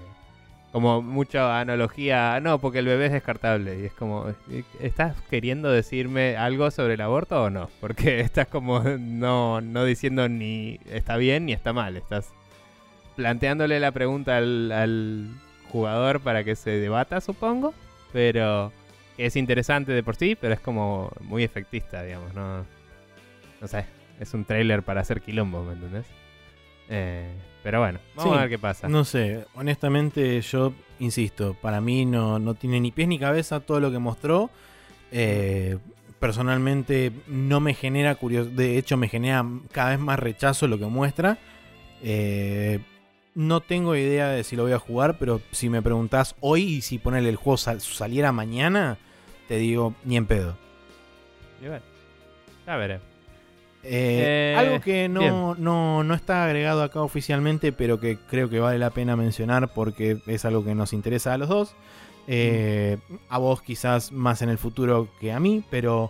como 0.74 1.04
mucha 1.04 1.60
analogía, 1.60 2.40
no, 2.40 2.58
porque 2.58 2.80
el 2.80 2.88
bebé 2.88 3.06
es 3.06 3.12
descartable. 3.12 3.80
Y 3.80 3.86
es 3.86 3.94
como, 3.94 4.34
¿estás 4.82 5.16
queriendo 5.30 5.72
decirme 5.72 6.36
algo 6.36 6.72
sobre 6.72 6.96
el 6.96 7.02
aborto 7.02 7.44
o 7.44 7.50
no? 7.52 7.70
Porque 7.80 8.20
estás 8.22 8.48
como 8.48 8.80
no, 8.80 9.62
no 9.62 9.86
diciendo 9.86 10.28
ni 10.28 10.80
está 10.90 11.18
bien 11.18 11.46
ni 11.46 11.54
está 11.54 11.74
mal. 11.74 11.96
Estás 11.96 12.34
planteándole 13.16 13.80
la 13.80 13.92
pregunta 13.92 14.38
al, 14.38 14.72
al 14.72 15.30
jugador 15.70 16.22
para 16.22 16.44
que 16.44 16.56
se 16.56 16.72
debata, 16.72 17.22
supongo. 17.22 17.76
Pero 18.12 18.74
es 19.20 19.36
interesante 19.36 19.92
de 19.92 20.02
por 20.02 20.16
sí, 20.16 20.36
pero 20.36 20.56
es 20.56 20.60
como 20.60 21.12
muy 21.22 21.44
efectista, 21.44 22.02
digamos. 22.02 22.34
No, 22.34 22.66
no 23.62 23.68
sé, 23.68 23.86
es 24.20 24.34
un 24.34 24.44
trailer 24.44 24.82
para 24.82 25.02
hacer 25.02 25.22
quilombo, 25.22 25.64
¿me 25.64 25.74
entendés? 25.74 26.08
Eh, 26.90 27.32
pero 27.64 27.80
bueno, 27.80 28.00
vamos 28.16 28.34
Sí, 28.34 28.38
a 28.38 28.42
ver 28.42 28.50
qué 28.50 28.60
pasa. 28.60 28.88
No 28.90 29.04
sé, 29.06 29.46
honestamente 29.56 30.40
yo 30.42 30.74
insisto, 31.00 31.56
para 31.62 31.82
mí 31.82 32.06
no, 32.06 32.38
no 32.40 32.54
tiene 32.54 32.80
ni 32.80 32.92
pies 32.92 33.08
ni 33.08 33.18
cabeza 33.18 33.60
todo 33.62 33.80
lo 33.80 33.92
que 33.92 34.00
mostró. 34.00 34.50
Eh, 35.12 35.78
personalmente 36.20 37.12
no 37.28 37.60
me 37.60 37.74
genera 37.74 38.16
curiosidad, 38.16 38.54
de 38.56 38.78
hecho 38.78 38.98
me 38.98 39.08
genera 39.10 39.46
cada 39.72 39.92
vez 39.92 40.00
más 40.00 40.20
rechazo 40.20 40.68
lo 40.68 40.78
que 40.80 40.86
muestra. 40.86 41.38
Eh, 42.02 42.80
no 43.36 43.62
tengo 43.62 43.96
idea 43.96 44.28
de 44.30 44.44
si 44.44 44.56
lo 44.56 44.64
voy 44.64 44.74
a 44.74 44.80
jugar, 44.80 45.18
pero 45.18 45.42
si 45.52 45.70
me 45.70 45.82
preguntás 45.82 46.36
hoy 46.40 46.64
y 46.64 46.82
si 46.82 46.98
ponerle 47.00 47.30
el 47.30 47.36
juego 47.36 47.58
sal- 47.58 47.82
saliera 47.82 48.32
mañana, 48.32 48.98
te 49.48 49.58
digo 49.58 49.96
ni 50.06 50.18
en 50.18 50.26
pedo. 50.26 50.56
Y 51.62 51.68
bueno, 51.68 51.84
ya 52.68 52.76
veré. 52.78 53.00
Eh, 53.84 54.54
Eh, 54.54 54.56
algo 54.58 54.82
que 54.82 55.10
no, 55.10 55.56
no, 55.56 56.04
no 56.04 56.14
está 56.14 56.46
agregado 56.46 56.84
acá 56.84 57.02
oficialmente, 57.02 57.72
pero 57.72 58.00
que 58.00 58.18
creo 58.18 58.50
que 58.50 58.60
vale 58.60 58.80
la 58.80 58.90
pena 58.92 59.16
mencionar 59.16 59.74
porque 59.74 60.20
es 60.28 60.46
algo 60.46 60.64
que 60.64 60.74
nos 60.76 60.94
interesa 60.94 61.34
a 61.34 61.38
los 61.38 61.50
dos. 61.50 61.76
Eh, 62.28 62.98
A 63.30 63.38
vos 63.38 63.62
quizás 63.62 64.12
más 64.12 64.42
en 64.42 64.50
el 64.50 64.58
futuro 64.58 65.10
que 65.20 65.32
a 65.34 65.40
mí, 65.40 65.64
pero 65.70 66.10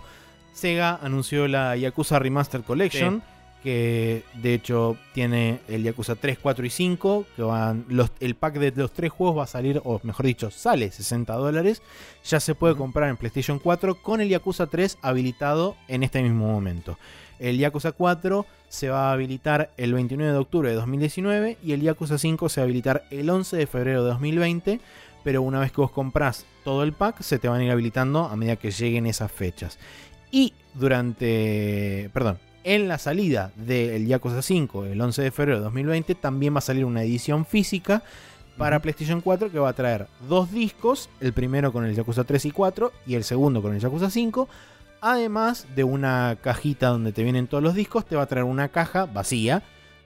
Sega 0.53 0.99
anunció 1.01 1.47
la 1.47 1.75
Yakuza 1.75 2.19
Remaster 2.19 2.61
Collection, 2.61 3.23
que 3.63 4.23
de 4.35 4.53
hecho 4.53 4.97
tiene 5.13 5.61
el 5.67 5.81
Yakuza 5.83 6.15
3, 6.15 6.37
4 6.39 6.65
y 6.65 6.69
5, 6.69 7.25
que 7.35 7.41
van 7.41 7.85
los, 7.87 8.11
el 8.19 8.35
pack 8.35 8.55
de 8.59 8.71
los 8.75 8.91
tres 8.91 9.11
juegos 9.11 9.39
va 9.39 9.43
a 9.45 9.47
salir, 9.47 9.81
o 9.83 9.99
mejor 10.03 10.25
dicho, 10.27 10.51
sale 10.51 10.91
60 10.91 11.33
dólares. 11.33 11.81
Ya 12.25 12.39
se 12.39 12.53
puede 12.53 12.75
comprar 12.75 13.09
en 13.09 13.17
PlayStation 13.17 13.57
4 13.57 13.95
con 14.03 14.21
el 14.21 14.29
Yakuza 14.29 14.67
3 14.67 14.99
habilitado 15.01 15.75
en 15.87 16.03
este 16.03 16.21
mismo 16.21 16.45
momento. 16.45 16.99
El 17.43 17.57
Yakuza 17.57 17.91
4 17.91 18.45
se 18.69 18.87
va 18.87 19.09
a 19.09 19.11
habilitar 19.11 19.69
el 19.75 19.93
29 19.93 20.31
de 20.31 20.39
octubre 20.39 20.69
de 20.69 20.75
2019 20.75 21.57
y 21.61 21.73
el 21.73 21.81
Yakuza 21.81 22.17
5 22.17 22.47
se 22.47 22.61
va 22.61 22.63
a 22.63 22.65
habilitar 22.67 23.03
el 23.11 23.29
11 23.29 23.57
de 23.57 23.67
febrero 23.67 24.01
de 24.01 24.11
2020. 24.11 24.79
Pero 25.25 25.41
una 25.41 25.59
vez 25.59 25.73
que 25.73 25.81
vos 25.81 25.91
comprás 25.91 26.45
todo 26.63 26.83
el 26.83 26.93
pack, 26.93 27.21
se 27.21 27.39
te 27.39 27.49
van 27.49 27.59
a 27.59 27.65
ir 27.65 27.71
habilitando 27.71 28.23
a 28.27 28.37
medida 28.37 28.55
que 28.55 28.71
lleguen 28.71 29.07
esas 29.07 29.29
fechas. 29.29 29.77
Y 30.31 30.53
durante. 30.73 32.09
Perdón. 32.13 32.39
En 32.63 32.87
la 32.87 32.97
salida 32.97 33.51
del 33.57 34.07
Yakuza 34.07 34.41
5, 34.41 34.85
el 34.85 35.01
11 35.01 35.21
de 35.21 35.31
febrero 35.31 35.57
de 35.57 35.65
2020, 35.65 36.15
también 36.15 36.55
va 36.55 36.59
a 36.59 36.61
salir 36.61 36.85
una 36.85 37.03
edición 37.03 37.45
física 37.45 38.03
para. 38.57 38.81
PlayStation 38.81 39.19
4 39.19 39.51
que 39.51 39.59
va 39.59 39.67
a 39.67 39.73
traer 39.73 40.07
dos 40.29 40.49
discos, 40.49 41.09
el 41.19 41.33
primero 41.33 41.73
con 41.73 41.83
el 41.83 41.93
Yakuza 41.93 42.23
3 42.23 42.45
y 42.45 42.51
4 42.51 42.93
y 43.05 43.15
el 43.15 43.25
segundo 43.25 43.61
con 43.61 43.73
el 43.73 43.81
Yakuza 43.81 44.09
5. 44.09 44.47
Además 45.05 45.67
de 45.75 45.84
una 45.84 46.38
cajita 46.41 46.88
donde 46.88 47.11
te 47.11 47.23
vienen 47.23 47.47
todos 47.47 47.61
los 47.61 47.75
discos, 47.75 48.05
te 48.05 48.15
va 48.15 48.21
a 48.21 48.25
traer 48.25 48.45
una 48.45 48.69
caja 48.69 49.05
vacía 49.05 49.61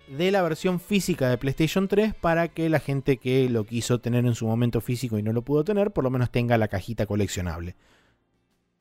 de 0.08 0.32
la 0.32 0.42
versión 0.42 0.80
física 0.80 1.30
de 1.30 1.38
PlayStation 1.38 1.88
3 1.88 2.16
para 2.16 2.48
que 2.48 2.68
la 2.68 2.80
gente 2.80 3.18
que 3.18 3.48
lo 3.48 3.64
quiso 3.64 4.00
tener 4.00 4.26
en 4.26 4.34
su 4.34 4.48
momento 4.48 4.82
físico 4.82 5.20
y 5.20 5.22
no 5.22 5.34
lo 5.34 5.44
pudo 5.44 5.64
tener, 5.64 5.92
por 5.92 6.04
lo 6.04 6.10
menos 6.10 6.32
tenga 6.32 6.58
la 6.58 6.68
cajita 6.68 7.06
coleccionable. 7.06 7.76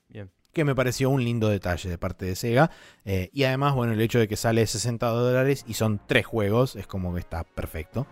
Bien. 0.09 0.30
Que 0.55 0.64
me 0.64 0.74
pareció 0.74 1.10
un 1.10 1.22
lindo 1.22 1.51
detalle 1.51 1.90
de 1.90 1.98
parte 1.98 2.24
de 2.24 2.34
Sega. 2.34 2.70
Eh, 3.05 3.28
y 3.34 3.44
además, 3.44 3.74
bueno, 3.74 3.93
el 3.93 4.01
hecho 4.01 4.18
de 4.18 4.26
que 4.26 4.36
sale 4.36 4.66
60 4.66 5.06
dólares 5.06 5.66
y 5.68 5.74
son 5.74 6.01
tres 6.06 6.24
juegos, 6.24 6.76
es 6.76 6.86
como 6.86 7.12
que 7.12 7.20
está 7.20 7.44
perfecto. 7.44 8.06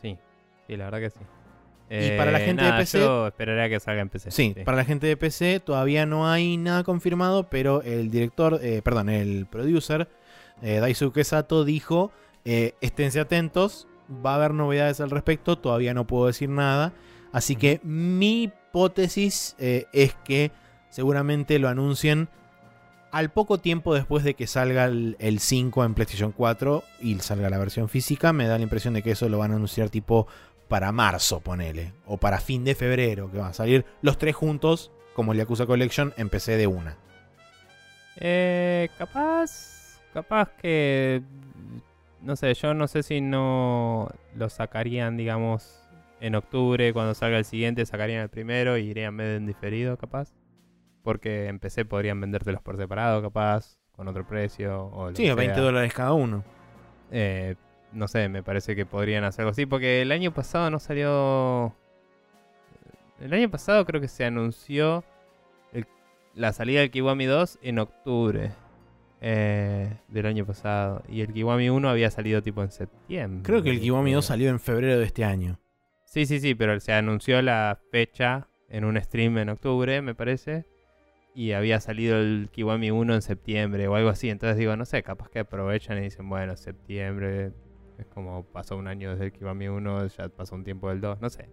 Sí, 0.00 0.16
sí, 0.66 0.74
la 0.78 0.86
verdad 0.86 1.00
que 1.00 1.10
sí. 1.10 1.20
Y 1.90 2.16
para 2.16 2.30
la 2.32 2.40
Eh, 2.40 2.46
gente 2.46 2.64
de 2.64 2.72
PC 2.72 2.98
Yo 2.98 3.26
esperaría 3.26 3.68
que 3.68 3.78
salga 3.78 4.00
en 4.02 4.08
PC. 4.08 4.30
Sí, 4.30 4.54
para 4.64 4.76
la 4.78 4.84
gente 4.84 5.06
de 5.06 5.16
PC 5.16 5.60
todavía 5.60 6.06
no 6.06 6.28
hay 6.28 6.56
nada 6.56 6.82
confirmado, 6.82 7.48
pero 7.50 7.82
el 7.82 8.10
director, 8.10 8.58
eh, 8.62 8.80
perdón, 8.82 9.10
el 9.10 9.46
producer, 9.46 10.08
eh, 10.62 10.78
Daisuke 10.80 11.22
Sato, 11.24 11.64
dijo, 11.64 12.10
esténse 12.44 13.20
atentos, 13.20 13.86
va 14.24 14.32
a 14.32 14.36
haber 14.36 14.54
novedades 14.54 15.00
al 15.00 15.10
respecto, 15.10 15.56
todavía 15.58 15.94
no 15.94 16.06
puedo 16.06 16.26
decir 16.26 16.48
nada, 16.48 16.92
así 17.32 17.54
que 17.56 17.80
mi 17.82 18.44
hipótesis 18.44 19.54
es 19.58 20.14
que 20.24 20.50
seguramente 20.90 21.58
lo 21.58 21.68
anuncien 21.68 22.28
al 23.12 23.30
poco 23.30 23.58
tiempo 23.58 23.94
después 23.94 24.24
de 24.24 24.34
que 24.34 24.46
salga 24.48 24.86
el, 24.86 25.16
el 25.20 25.38
5 25.38 25.84
en 25.84 25.94
PlayStation 25.94 26.32
4 26.32 26.82
y 27.00 27.14
salga 27.20 27.48
la 27.48 27.58
versión 27.58 27.88
física, 27.88 28.32
me 28.32 28.46
da 28.48 28.56
la 28.58 28.64
impresión 28.64 28.94
de 28.94 29.02
que 29.02 29.12
eso 29.12 29.28
lo 29.28 29.38
van 29.38 29.52
a 29.52 29.54
anunciar 29.54 29.88
tipo 29.88 30.26
para 30.68 30.92
marzo, 30.92 31.40
ponele. 31.40 31.92
O 32.06 32.16
para 32.18 32.40
fin 32.40 32.64
de 32.64 32.74
febrero, 32.74 33.30
que 33.30 33.38
van 33.38 33.50
a 33.50 33.54
salir 33.54 33.84
los 34.02 34.18
tres 34.18 34.34
juntos, 34.34 34.90
como 35.14 35.32
el 35.32 35.38
Yakuza 35.38 35.66
Collection, 35.66 36.12
en 36.16 36.28
PC 36.28 36.56
de 36.56 36.66
una. 36.66 36.96
Eh, 38.16 38.88
capaz, 38.98 40.00
capaz 40.12 40.50
que, 40.60 41.22
no 42.20 42.36
sé, 42.36 42.54
yo 42.54 42.74
no 42.74 42.86
sé 42.88 43.02
si 43.02 43.20
no 43.20 44.08
lo 44.36 44.48
sacarían, 44.48 45.16
digamos, 45.16 45.80
en 46.20 46.34
octubre, 46.36 46.92
cuando 46.92 47.14
salga 47.14 47.38
el 47.38 47.44
siguiente, 47.44 47.84
sacarían 47.86 48.22
el 48.22 48.28
primero 48.28 48.78
y 48.78 48.84
irían 48.88 49.14
medio 49.14 49.36
en 49.36 49.46
diferido, 49.46 49.96
capaz. 49.96 50.32
Porque 51.02 51.48
en 51.48 51.58
PC 51.58 51.84
podrían 51.84 52.20
vendértelos 52.20 52.62
por 52.62 52.76
separado, 52.78 53.20
capaz, 53.20 53.76
con 53.92 54.08
otro 54.08 54.26
precio. 54.26 54.86
O 54.86 55.10
lo 55.10 55.16
Sí, 55.16 55.24
que 55.24 55.30
a 55.30 55.34
20 55.34 55.54
sea. 55.56 55.62
dólares 55.64 55.92
cada 55.92 56.12
uno. 56.14 56.42
Eh, 57.10 57.56
no 57.94 58.08
sé, 58.08 58.28
me 58.28 58.42
parece 58.42 58.74
que 58.76 58.84
podrían 58.86 59.24
hacer 59.24 59.42
algo 59.42 59.50
así, 59.52 59.66
porque 59.66 60.02
el 60.02 60.12
año 60.12 60.32
pasado 60.32 60.70
no 60.70 60.78
salió... 60.78 61.74
El 63.20 63.32
año 63.32 63.50
pasado 63.50 63.84
creo 63.86 64.00
que 64.00 64.08
se 64.08 64.24
anunció 64.24 65.04
el- 65.72 65.86
la 66.34 66.52
salida 66.52 66.80
del 66.80 66.90
Kiwami 66.90 67.24
2 67.26 67.58
en 67.62 67.78
octubre 67.78 68.50
eh, 69.20 69.96
del 70.08 70.26
año 70.26 70.44
pasado. 70.44 71.02
Y 71.08 71.20
el 71.22 71.32
Kiwami 71.32 71.70
1 71.70 71.88
había 71.88 72.10
salido 72.10 72.42
tipo 72.42 72.62
en 72.62 72.70
septiembre. 72.70 73.42
Creo 73.44 73.62
que 73.62 73.70
el 73.70 73.80
Kiwami 73.80 74.12
2 74.12 74.24
creo. 74.24 74.28
salió 74.28 74.50
en 74.50 74.60
febrero 74.60 74.98
de 74.98 75.04
este 75.06 75.24
año. 75.24 75.58
Sí, 76.04 76.26
sí, 76.26 76.40
sí, 76.40 76.54
pero 76.54 76.78
se 76.80 76.92
anunció 76.92 77.40
la 77.40 77.78
fecha 77.90 78.48
en 78.68 78.84
un 78.84 79.00
stream 79.00 79.38
en 79.38 79.48
octubre, 79.48 80.02
me 80.02 80.14
parece. 80.14 80.66
Y 81.34 81.52
había 81.52 81.80
salido 81.80 82.18
el 82.18 82.48
Kiwami 82.52 82.90
1 82.90 83.14
en 83.14 83.22
septiembre 83.22 83.88
o 83.88 83.94
algo 83.94 84.10
así. 84.10 84.28
Entonces 84.28 84.58
digo, 84.58 84.76
no 84.76 84.84
sé, 84.84 85.02
capaz 85.02 85.30
que 85.30 85.38
aprovechan 85.40 85.98
y 85.98 86.02
dicen, 86.02 86.28
bueno, 86.28 86.56
septiembre. 86.56 87.52
Es 87.98 88.06
como 88.06 88.44
pasó 88.44 88.76
un 88.76 88.88
año 88.88 89.10
desde 89.10 89.26
el 89.26 89.32
Kiwami 89.32 89.68
1, 89.68 90.06
ya 90.08 90.28
pasó 90.28 90.54
un 90.54 90.64
tiempo 90.64 90.88
del 90.88 91.00
2, 91.00 91.20
no 91.20 91.30
sé. 91.30 91.48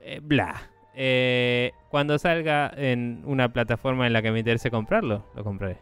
Eh, 0.00 0.20
bla. 0.22 0.70
Eh, 0.94 1.72
cuando 1.90 2.18
salga 2.18 2.70
en 2.76 3.22
una 3.24 3.52
plataforma 3.52 4.06
en 4.06 4.12
la 4.12 4.22
que 4.22 4.30
me 4.30 4.40
interese 4.40 4.70
comprarlo, 4.70 5.24
lo 5.34 5.44
compraré. 5.44 5.78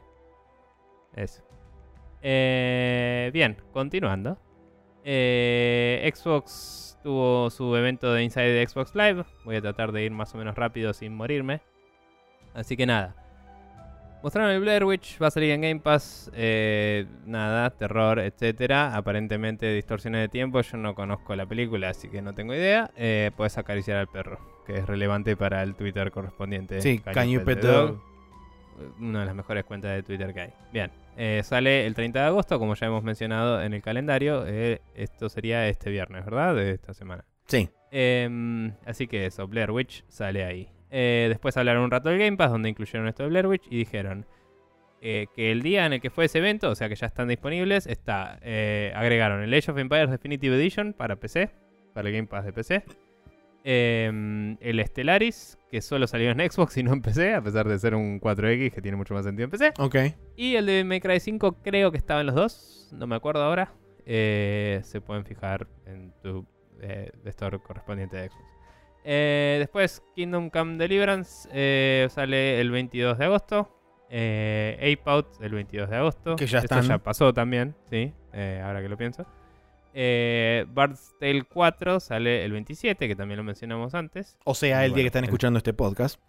Eso. 1.15 1.43
Eh, 2.23 3.31
bien, 3.33 3.57
continuando. 3.73 4.39
Eh, 5.05 6.11
Xbox 6.15 6.99
tuvo 7.03 7.51
su 7.51 7.75
evento 7.77 8.13
de 8.13 8.23
Inside 8.23 8.67
Xbox 8.67 8.95
Live. 8.95 9.25
Voy 9.45 9.57
a 9.57 9.63
tratar 9.63 9.93
de 9.93 10.05
ir 10.05 10.13
más 10.13 10.35
o 10.35 10.39
menos 10.39 10.55
rápido 10.55 10.93
sin 10.93 11.15
morirme. 11.15 11.61
Así 12.55 12.77
que 12.77 12.87
nada. 12.87 13.17
Mostraron 14.23 14.51
el 14.51 14.61
Blair 14.61 14.85
Witch, 14.85 15.21
va 15.21 15.29
a 15.29 15.31
salir 15.31 15.51
en 15.53 15.63
Game 15.63 15.81
Pass. 15.81 16.31
eh, 16.35 17.07
nada, 17.25 17.71
terror, 17.71 18.19
etcétera. 18.19 18.95
Aparentemente 18.95 19.73
distorsiones 19.73 20.21
de 20.21 20.29
tiempo. 20.29 20.61
Yo 20.61 20.77
no 20.77 20.95
conozco 20.95 21.35
la 21.35 21.47
película, 21.47 21.89
así 21.89 22.09
que 22.09 22.21
no 22.21 22.35
tengo 22.35 22.55
idea. 22.55 22.91
Eh, 22.97 23.31
puedes 23.35 23.57
acariciar 23.57 23.97
al 23.97 24.09
perro, 24.09 24.39
que 24.67 24.77
es 24.77 24.87
relevante 24.87 25.37
para 25.37 25.63
el 25.63 25.75
Twitter 25.75 26.11
correspondiente. 26.11 26.83
Sí, 26.83 26.99
the 26.99 27.55
Dog? 27.57 28.03
Una 28.99 29.21
de 29.21 29.27
las 29.27 29.35
mejores 29.35 29.65
cuentas 29.65 29.93
de 29.93 30.03
Twitter 30.03 30.35
que 30.35 30.41
hay. 30.41 30.53
Bien, 30.73 30.91
eh, 31.17 31.41
sale 31.43 31.87
el 31.87 31.95
30 31.95 32.21
de 32.21 32.27
agosto, 32.27 32.59
como 32.59 32.75
ya 32.75 32.87
hemos 32.87 33.03
mencionado 33.03 33.63
en 33.63 33.73
el 33.73 33.81
calendario. 33.83 34.45
eh, 34.47 34.81
esto 34.95 35.31
sería 35.31 35.67
este 35.69 35.91
viernes, 35.91 36.27
¿verdad? 36.27 36.55
De 36.55 36.73
esta 36.73 36.93
semana. 36.93 37.25
Sí. 37.47 37.71
Em, 37.91 38.73
así 38.87 39.07
que 39.07 39.27
eso, 39.27 39.47
Blair 39.49 39.71
Witch 39.71 40.05
sale 40.09 40.45
ahí. 40.45 40.69
Eh, 40.91 41.27
después 41.29 41.57
hablaron 41.57 41.85
un 41.85 41.91
rato 41.91 42.09
del 42.09 42.19
Game 42.19 42.37
Pass, 42.37 42.51
donde 42.51 42.69
incluyeron 42.69 43.07
esto 43.09 43.23
de 43.23 43.29
Blair 43.29 43.47
Witch 43.47 43.67
y 43.71 43.79
dijeron 43.79 44.27
eh, 45.01 45.27
que 45.35 45.53
el 45.53 45.63
día 45.63 45.87
en 45.87 45.95
el 45.95 46.01
que 46.01 46.11
fue 46.11 46.25
ese 46.25 46.39
evento, 46.39 46.71
o 46.71 46.75
sea 46.75 46.89
que 46.89 46.97
ya 46.97 47.07
están 47.07 47.29
disponibles, 47.29 47.87
está 47.87 48.39
eh, 48.43 48.93
agregaron 48.95 49.43
el 49.43 49.55
Age 49.55 49.71
of 49.71 49.79
Empires 49.79 50.11
Definitive 50.11 50.57
Edition 50.57 50.93
para 50.93 51.17
PC, 51.17 51.51
para 51.95 52.09
el 52.09 52.15
Game 52.15 52.27
Pass 52.27 52.45
de 52.45 52.53
PC. 52.53 52.85
Em, 53.63 54.57
el 54.61 54.85
Stellaris, 54.87 55.59
que 55.71 55.83
solo 55.83 56.07
salió 56.07 56.31
en 56.31 56.51
Xbox 56.51 56.79
y 56.79 56.83
no 56.83 56.93
en 56.93 57.03
PC, 57.03 57.35
a 57.35 57.43
pesar 57.43 57.69
de 57.69 57.79
ser 57.79 57.95
un 57.95 58.19
4X 58.19 58.73
que 58.73 58.83
tiene 58.83 58.97
mucho 58.97 59.15
más 59.15 59.25
sentido 59.25 59.45
en 59.45 59.51
PC. 59.51 59.73
Ok. 59.79 59.97
Y 60.37 60.57
el 60.57 60.67
de 60.67 60.83
May 60.83 61.01
Cry 61.01 61.21
5 61.21 61.59
creo 61.63 61.93
que 61.93 61.99
estaba 61.99 62.21
en 62.21 62.27
los 62.27 62.35
dos, 62.35 62.89
no 62.93 63.07
me 63.07 63.17
acuerdo 63.17 63.43
ahora. 63.43 63.73
Se 64.07 65.01
pueden 65.05 65.25
fijar 65.25 65.69
en 65.87 66.13
tu 66.23 66.45
store 67.25 67.61
correspondiente 67.61 68.17
de 68.17 68.29
Xbox. 68.29 68.60
Eh, 69.05 69.57
después 69.59 70.03
Kingdom 70.15 70.51
Come 70.51 70.77
Deliverance 70.77 71.49
eh, 71.53 72.07
sale 72.11 72.61
el 72.61 72.71
22 72.71 73.19
de 73.19 73.25
agosto. 73.25 73.77
Eh, 74.11 74.77
Ape 74.99 75.11
Out 75.11 75.27
el 75.41 75.53
22 75.53 75.89
de 75.91 75.97
agosto. 75.97 76.37
Que 76.37 76.47
ya 76.47 76.59
Esto 76.59 76.75
están. 76.75 76.89
ya 76.89 76.99
pasó 76.99 77.33
también, 77.33 77.75
sí, 77.89 78.13
eh, 78.33 78.61
ahora 78.65 78.83
que 78.83 78.89
lo 78.89 78.97
pienso. 78.97 79.25
Bard's 79.95 81.15
Tale 81.19 81.43
4 81.45 82.01
sale 82.01 82.45
el 82.45 82.53
27, 82.53 83.09
que 83.09 83.17
también 83.17 83.39
lo 83.39 83.45
mencionamos 83.45 83.95
antes. 83.95 84.37
O 84.45 84.55
sea, 84.55 84.85
el 84.85 84.93
día 84.95 85.03
que 85.05 85.07
están 85.09 85.25
el- 85.25 85.29
escuchando 85.29 85.59
este 85.59 85.73
podcast. 85.73 86.21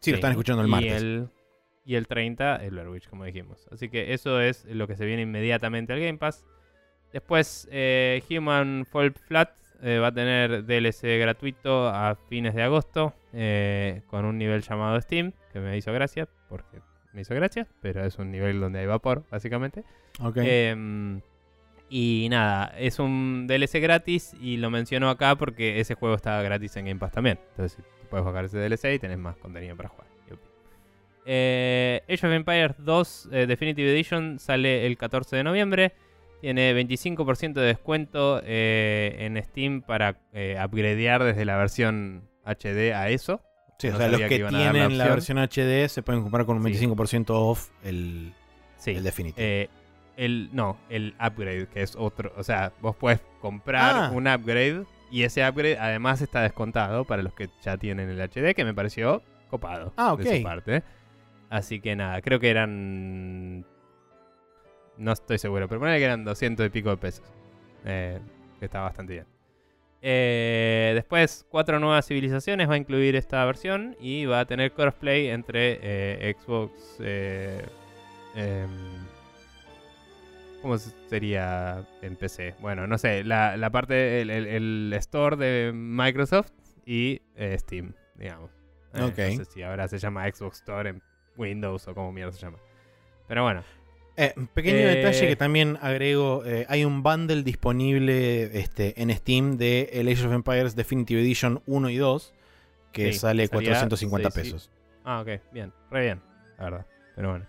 Sí, 0.00 0.10
lo 0.10 0.16
están 0.16 0.32
escuchando 0.32 0.62
el 0.62 0.68
y 0.68 0.70
martes. 0.70 1.02
el- 1.02 1.28
y 1.84 1.94
el 1.94 2.06
30, 2.06 2.56
el 2.56 2.70
Blair 2.72 2.88
Witch, 2.88 3.08
como 3.08 3.24
dijimos. 3.24 3.66
Así 3.72 3.88
que 3.88 4.12
eso 4.12 4.40
es 4.42 4.64
lo 4.66 4.86
que 4.86 4.94
se 4.96 5.06
viene 5.06 5.22
inmediatamente 5.22 5.92
al 5.94 6.00
Game 6.00 6.18
Pass. 6.18 6.44
Después, 7.14 7.66
Human 8.30 8.84
Fall 8.84 9.12
Flat 9.12 9.50
eh, 9.82 9.98
va 9.98 10.08
a 10.08 10.12
tener 10.12 10.64
DLC 10.64 11.18
gratuito 11.18 11.88
a 11.88 12.16
fines 12.28 12.54
de 12.54 12.62
agosto 12.62 13.14
eh, 13.32 14.02
con 14.08 14.24
un 14.24 14.38
nivel 14.38 14.62
llamado 14.62 15.00
Steam, 15.00 15.32
que 15.52 15.60
me 15.60 15.76
hizo 15.76 15.92
gracia, 15.92 16.28
porque 16.48 16.80
me 17.12 17.22
hizo 17.22 17.34
gracia, 17.34 17.66
pero 17.80 18.04
es 18.04 18.18
un 18.18 18.30
nivel 18.30 18.60
donde 18.60 18.80
hay 18.80 18.86
vapor, 18.86 19.24
básicamente. 19.30 19.84
Em, 20.36 21.20
y 21.88 22.26
nada, 22.30 22.74
es 22.76 22.98
un 22.98 23.46
DLC 23.46 23.80
gratis 23.80 24.34
y 24.40 24.56
lo 24.56 24.70
menciono 24.70 25.10
acá 25.10 25.36
porque 25.36 25.80
ese 25.80 25.94
juego 25.94 26.16
está 26.16 26.42
gratis 26.42 26.76
en 26.76 26.86
Game 26.86 27.00
Pass 27.00 27.12
también. 27.12 27.38
Entonces 27.50 27.82
puedes 28.10 28.26
bajar 28.26 28.44
ese 28.44 28.58
DLC 28.58 28.94
y 28.94 28.98
tenés 28.98 29.18
más 29.18 29.36
contenido 29.36 29.76
para 29.76 29.88
jugar. 29.88 30.08
Eh, 31.30 32.00
Age 32.08 32.26
of 32.26 32.32
Empires 32.32 32.74
2 32.78 33.28
eh, 33.32 33.46
Definitive 33.46 33.92
Edition 33.92 34.38
sale 34.38 34.86
el 34.86 34.96
14 34.96 35.36
de 35.36 35.44
noviembre. 35.44 35.92
Tiene 36.40 36.72
25% 36.74 37.54
de 37.54 37.66
descuento 37.66 38.40
eh, 38.44 39.16
en 39.20 39.42
Steam 39.42 39.82
para 39.82 40.16
eh, 40.32 40.56
upgradear 40.64 41.24
desde 41.24 41.44
la 41.44 41.56
versión 41.56 42.28
HD 42.44 42.92
a 42.94 43.08
eso. 43.08 43.40
sí, 43.78 43.88
o 43.88 43.92
no 43.92 43.98
sea, 43.98 44.08
los 44.08 44.20
que 44.22 44.38
la 44.38 44.48
tienen 44.50 44.98
la, 44.98 45.08
versión 45.08 45.38
HD 45.38 45.88
se 45.88 46.02
pueden 46.02 46.22
comprar 46.22 46.46
con 46.46 46.56
un 46.56 46.64
Sí. 46.72 46.86
25% 46.86 47.30
off 47.30 47.70
el, 47.84 48.32
Sí. 48.76 48.92
el 48.92 49.02
Definitive. 49.04 49.62
Eh, 49.62 49.68
el, 50.16 50.48
no, 50.52 50.78
el 50.88 51.14
upgrade, 51.20 51.66
que 51.68 51.82
es 51.82 51.94
otro. 51.96 52.32
O 52.36 52.42
sea, 52.42 52.72
vos 52.80 52.96
puedes 52.96 53.20
comprar 53.40 53.94
Ah. 53.96 54.10
un 54.12 54.26
upgrade 54.28 54.84
y 55.10 55.22
ese 55.22 55.48
upgrade 55.48 55.78
además 55.78 56.20
está 56.22 56.42
descontado 56.42 57.04
para 57.04 57.22
los 57.22 57.34
que 57.34 57.48
ya 57.62 57.76
tienen 57.76 58.10
el 58.10 58.20
HD, 58.20 58.54
que 58.54 58.64
me 58.64 58.74
pareció 58.74 59.22
copado 59.48 59.92
Ah, 59.96 60.14
de 60.18 60.28
ok. 60.28 60.36
su 60.36 60.42
parte. 60.42 60.82
Así 61.50 61.80
que 61.80 61.96
nada, 61.96 62.20
creo 62.20 62.40
que 62.40 62.50
eran. 62.50 63.64
No 64.98 65.12
estoy 65.12 65.38
seguro, 65.38 65.68
pero 65.68 65.80
ponele 65.80 65.98
que 65.98 66.04
eran 66.04 66.24
200 66.24 66.66
y 66.66 66.70
pico 66.70 66.90
de 66.90 66.96
pesos. 66.96 67.24
Eh, 67.84 68.18
que 68.58 68.64
está 68.64 68.80
bastante 68.80 69.12
bien. 69.14 69.26
Eh, 70.02 70.92
después, 70.94 71.46
cuatro 71.50 71.78
nuevas 71.80 72.06
civilizaciones 72.06 72.68
va 72.68 72.74
a 72.74 72.76
incluir 72.78 73.16
esta 73.16 73.44
versión 73.44 73.96
y 74.00 74.26
va 74.26 74.40
a 74.40 74.44
tener 74.46 74.72
crossplay 74.72 75.28
entre 75.28 75.78
eh, 75.82 76.34
Xbox. 76.40 76.96
eh, 77.00 77.62
em, 78.34 78.68
¿Cómo 80.62 80.76
se- 80.76 80.90
sería 81.08 81.84
en 82.02 82.16
PC? 82.16 82.54
Bueno, 82.60 82.86
no 82.88 82.98
sé, 82.98 83.22
la, 83.22 83.56
la 83.56 83.70
parte, 83.70 84.20
el, 84.22 84.30
el- 84.30 84.46
el 84.46 84.92
store 84.98 85.36
de 85.36 85.72
Microsoft 85.72 86.50
y 86.84 87.20
Steam, 87.56 87.92
digamos. 88.16 88.50
Eh, 88.94 89.02
Ok. 89.02 89.18
No 89.18 89.44
sé 89.44 89.44
si 89.44 89.62
ahora 89.62 89.86
se 89.86 89.98
llama 89.98 90.28
Xbox 90.28 90.58
Store 90.58 90.90
en 90.90 91.02
Windows 91.36 91.86
o 91.86 91.94
como 91.94 92.10
mierda 92.12 92.32
se 92.32 92.40
llama. 92.40 92.58
Pero 93.28 93.44
bueno, 93.44 93.62
Eh, 94.20 94.34
pequeño 94.52 94.76
Eh, 94.78 94.96
detalle 94.96 95.28
que 95.28 95.36
también 95.36 95.78
agrego, 95.80 96.44
eh, 96.44 96.66
hay 96.68 96.84
un 96.84 97.02
bundle 97.04 97.42
disponible 97.44 98.58
este, 98.58 99.00
en 99.00 99.10
Steam 99.14 99.56
de 99.56 99.90
el 99.92 100.08
Age 100.08 100.26
of 100.26 100.32
Empires 100.32 100.74
Definitive 100.74 101.20
Edition 101.20 101.62
1 101.66 101.90
y 101.90 101.96
2 101.96 102.34
que 102.92 103.12
Sí, 103.12 103.18
sale 103.20 103.46
salía 103.46 103.48
450 103.50 104.30
seis- 104.32 104.44
pesos. 104.46 104.70
Ah, 105.04 105.20
ok, 105.20 105.40
bien, 105.52 105.72
re 105.90 106.00
bien, 106.02 106.20
la 106.58 106.64
verdad. 106.64 106.86
Pero 107.14 107.30
bueno. 107.30 107.46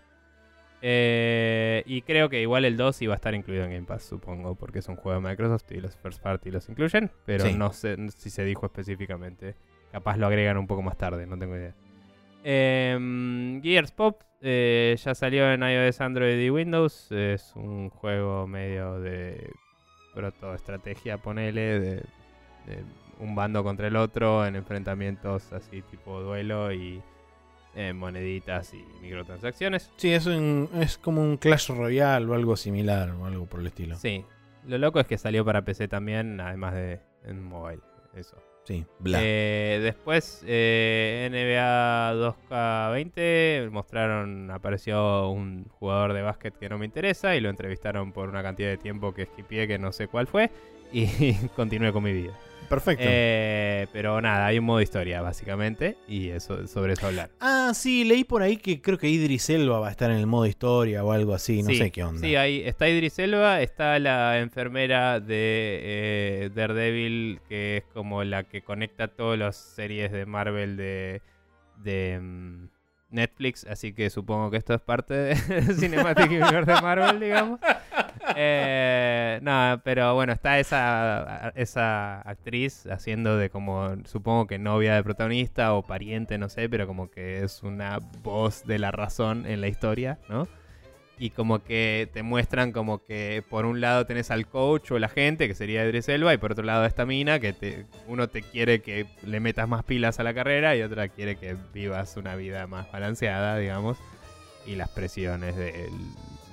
Eh, 0.81 1.83
y 1.88 2.03
creo 2.03 2.30
que 2.30 2.41
igual 2.41 2.64
el 2.65 2.77
2 2.77 3.01
iba 3.01 3.14
a 3.14 3.15
estar 3.15 3.33
incluido 3.33 3.65
en 3.65 3.72
Game 3.72 3.85
Pass, 3.85 4.03
supongo, 4.03 4.56
porque 4.56 4.80
es 4.80 4.88
un 4.88 4.95
juego 4.95 5.19
de 5.22 5.27
Microsoft 5.27 5.69
y 5.72 5.81
los 5.81 5.95
first 5.98 6.22
party 6.22 6.51
los 6.51 6.69
incluyen, 6.69 7.11
pero 7.25 7.49
no 7.51 7.73
sé 7.73 7.98
si 8.15 8.30
se 8.30 8.45
dijo 8.45 8.65
específicamente. 8.65 9.56
Capaz 9.91 10.17
lo 10.17 10.27
agregan 10.27 10.57
un 10.57 10.67
poco 10.67 10.81
más 10.83 10.98
tarde, 10.98 11.25
no 11.25 11.38
tengo 11.38 11.56
idea. 11.57 11.73
Em, 12.43 13.61
Gears 13.61 13.91
Pop 13.91 14.22
eh, 14.42 14.95
ya 15.03 15.16
salió 15.16 15.51
en 15.51 15.64
iOS, 15.64 16.01
Android 16.01 16.40
y 16.40 16.50
Windows. 16.50 17.11
Es 17.11 17.53
un 17.56 17.90
juego 17.90 18.48
medio 18.48 19.00
de 19.00 19.51
protoestrategia, 20.14 21.18
ponele, 21.18 21.80
de, 21.80 21.95
de 22.66 22.84
un 23.19 23.35
bando 23.35 23.64
contra 23.64 23.88
el 23.88 23.95
otro 23.95 24.45
en 24.45 24.56
enfrentamientos 24.56 25.51
así 25.53 25.82
tipo 25.84 26.22
duelo 26.22 26.72
y 26.72 27.01
eh, 27.76 27.93
moneditas 27.93 28.74
y 28.74 28.84
microtransacciones. 29.01 29.92
Sí, 29.98 30.11
es, 30.11 30.26
un, 30.26 30.69
es 30.82 30.98
como 30.98 31.22
un 31.22 31.38
Clash 31.38 31.69
Royale 31.69 32.26
o 32.26 32.34
algo 32.34 32.58
similar 32.58 33.11
o 33.11 33.26
algo 33.26 33.45
por 33.45 33.59
el 33.59 33.68
estilo. 33.68 33.95
Sí. 33.95 34.26
Lo 34.66 34.77
loco 34.77 35.00
es 35.00 35.08
que 35.08 35.18
salió 35.18 35.45
para 35.45 35.64
PC 35.64 35.88
también, 35.88 36.40
además 36.42 36.74
de 36.74 37.00
en 37.24 37.43
mobile. 37.43 37.82
Eso. 38.16 38.38
Sí. 38.69 38.85
Eh, 39.15 39.80
después, 39.81 40.43
eh, 40.45 41.27
NBA 41.31 42.14
2K20 42.14 43.72
mostraron, 43.72 44.51
apareció 44.51 45.31
un 45.31 45.65
jugador 45.80 46.14
de 46.14 46.22
básquet 46.22 46.56
que 46.56 46.69
no 46.69 46.77
me 46.77 46.85
interesa 46.85 47.35
y 47.35 47.39
lo 47.39 47.49
entrevistaron 47.49 48.11
por 48.11 48.30
una 48.30 48.43
cantidad 48.43 48.69
de 48.69 48.77
tiempo 48.77 49.11
que 49.11 49.23
esquipié 49.23 49.67
que 49.67 49.80
no 49.80 49.91
sé 49.91 50.07
cuál 50.07 50.27
fue 50.27 50.51
y 50.93 51.33
continué 51.56 51.91
con 51.91 52.03
mi 52.03 52.14
vida. 52.14 52.33
Perfecto. 52.69 53.03
Eh, 53.07 53.88
pero 53.91 54.22
nada, 54.22 54.45
hay 54.45 54.59
un 54.59 54.65
modo 54.65 54.81
historia 54.81 55.22
básicamente 55.22 55.98
y 56.07 56.30
eso 56.30 56.67
sobre 56.67 56.93
eso 56.93 57.07
hablar. 57.07 57.30
ah, 57.39 57.72
sí, 57.73 58.03
leí 58.03 58.23
por 58.23 58.41
ahí 58.41 58.57
que 58.57 58.81
creo 58.81 58.98
que 58.98 59.09
Idris 59.09 59.49
Elba 59.49 59.80
va 59.80 59.88
a 59.88 59.91
estar 59.91 60.11
en 60.11 60.17
el 60.17 60.27
modo 60.27 60.45
historia 60.45 61.03
o 61.03 61.11
algo 61.11 61.33
así, 61.33 61.61
no 61.64 61.69
Sí, 61.69 61.77
sé 61.77 61.91
qué 61.91 62.03
onda. 62.03 62.22
Sí, 62.22 62.35
ahí 62.35 62.61
está 62.65 62.88
Idris 62.88 63.17
Elba, 63.19 63.61
está 63.61 63.98
la 63.99 64.39
enfermera 64.39 65.19
de 65.19 65.80
eh, 65.81 66.49
Daredevil, 66.53 67.41
que 67.49 67.77
es 67.77 67.83
como 67.93 68.23
la 68.23 68.43
que 68.43 68.61
conecta 68.61 69.07
todas 69.07 69.38
las 69.39 69.56
series 69.56 70.11
de 70.11 70.25
Marvel 70.25 70.77
de, 70.77 71.22
de 71.83 72.19
mm, 72.22 72.67
Netflix, 73.11 73.65
así 73.65 73.93
que 73.93 74.09
supongo 74.11 74.51
que 74.51 74.57
esto 74.57 74.75
es 74.75 74.81
parte 74.81 75.14
de 75.15 75.35
Cinematic 75.80 76.27
Universe 76.30 76.72
de 76.72 76.81
Marvel, 76.81 77.19
digamos. 77.19 77.59
Eh, 78.35 79.40
no, 79.41 79.82
pero 79.83 80.14
bueno, 80.16 80.33
está 80.33 80.59
esa, 80.59 81.51
esa 81.56 82.22
actriz 82.22 82.85
haciendo 82.88 83.38
de 83.38 83.49
como, 83.49 83.95
supongo 84.06 84.48
que 84.48 84.59
novia 84.59 84.95
de 84.95 85.03
protagonista 85.03 85.74
o 85.74 85.82
pariente, 85.83 86.38
no 86.38 86.49
sé, 86.49 86.69
pero 86.69 86.88
como 86.88 87.09
que 87.09 87.43
es 87.43 87.64
una 87.64 87.99
voz 88.24 88.66
de 88.66 88.80
la 88.80 88.91
razón 88.91 89.45
en 89.45 89.61
la 89.61 89.67
historia, 89.67 90.19
¿no? 90.30 90.48
y 91.22 91.32
como 91.32 91.61
que 91.66 92.09
te 92.14 92.24
muestran 92.24 92.72
como 92.72 93.03
que 93.03 93.43
por 93.49 93.66
un 93.66 93.82
lado 93.82 94.06
tenés 94.06 94.32
al 94.32 94.48
coach 94.48 94.91
o 94.91 94.99
la 94.99 95.09
gente, 95.09 95.49
que 95.49 95.53
sería 95.53 95.83
Idris 95.83 96.08
Elba, 96.08 96.33
y 96.33 96.38
por 96.38 96.53
otro 96.53 96.64
lado 96.64 96.85
esta 96.85 97.06
mina, 97.06 97.40
que 97.41 97.51
te, 97.51 97.85
uno 98.08 98.30
te 98.30 98.41
quiere 98.41 98.82
que 98.82 99.06
le 99.25 99.41
metas 99.41 99.67
más 99.67 99.83
pilas 99.83 100.22
a 100.22 100.24
la 100.24 100.33
carrera 100.33 100.77
y 100.77 100.82
otra 100.82 101.09
quiere 101.09 101.35
que 101.35 101.58
vivas 101.74 102.16
una 102.16 102.35
vida 102.38 102.67
más 102.67 102.90
balanceada, 102.90 103.58
digamos, 103.58 103.98
y 104.66 104.75
las 104.77 104.88
presiones 104.88 105.58
de 105.58 105.88
l- 105.88 105.91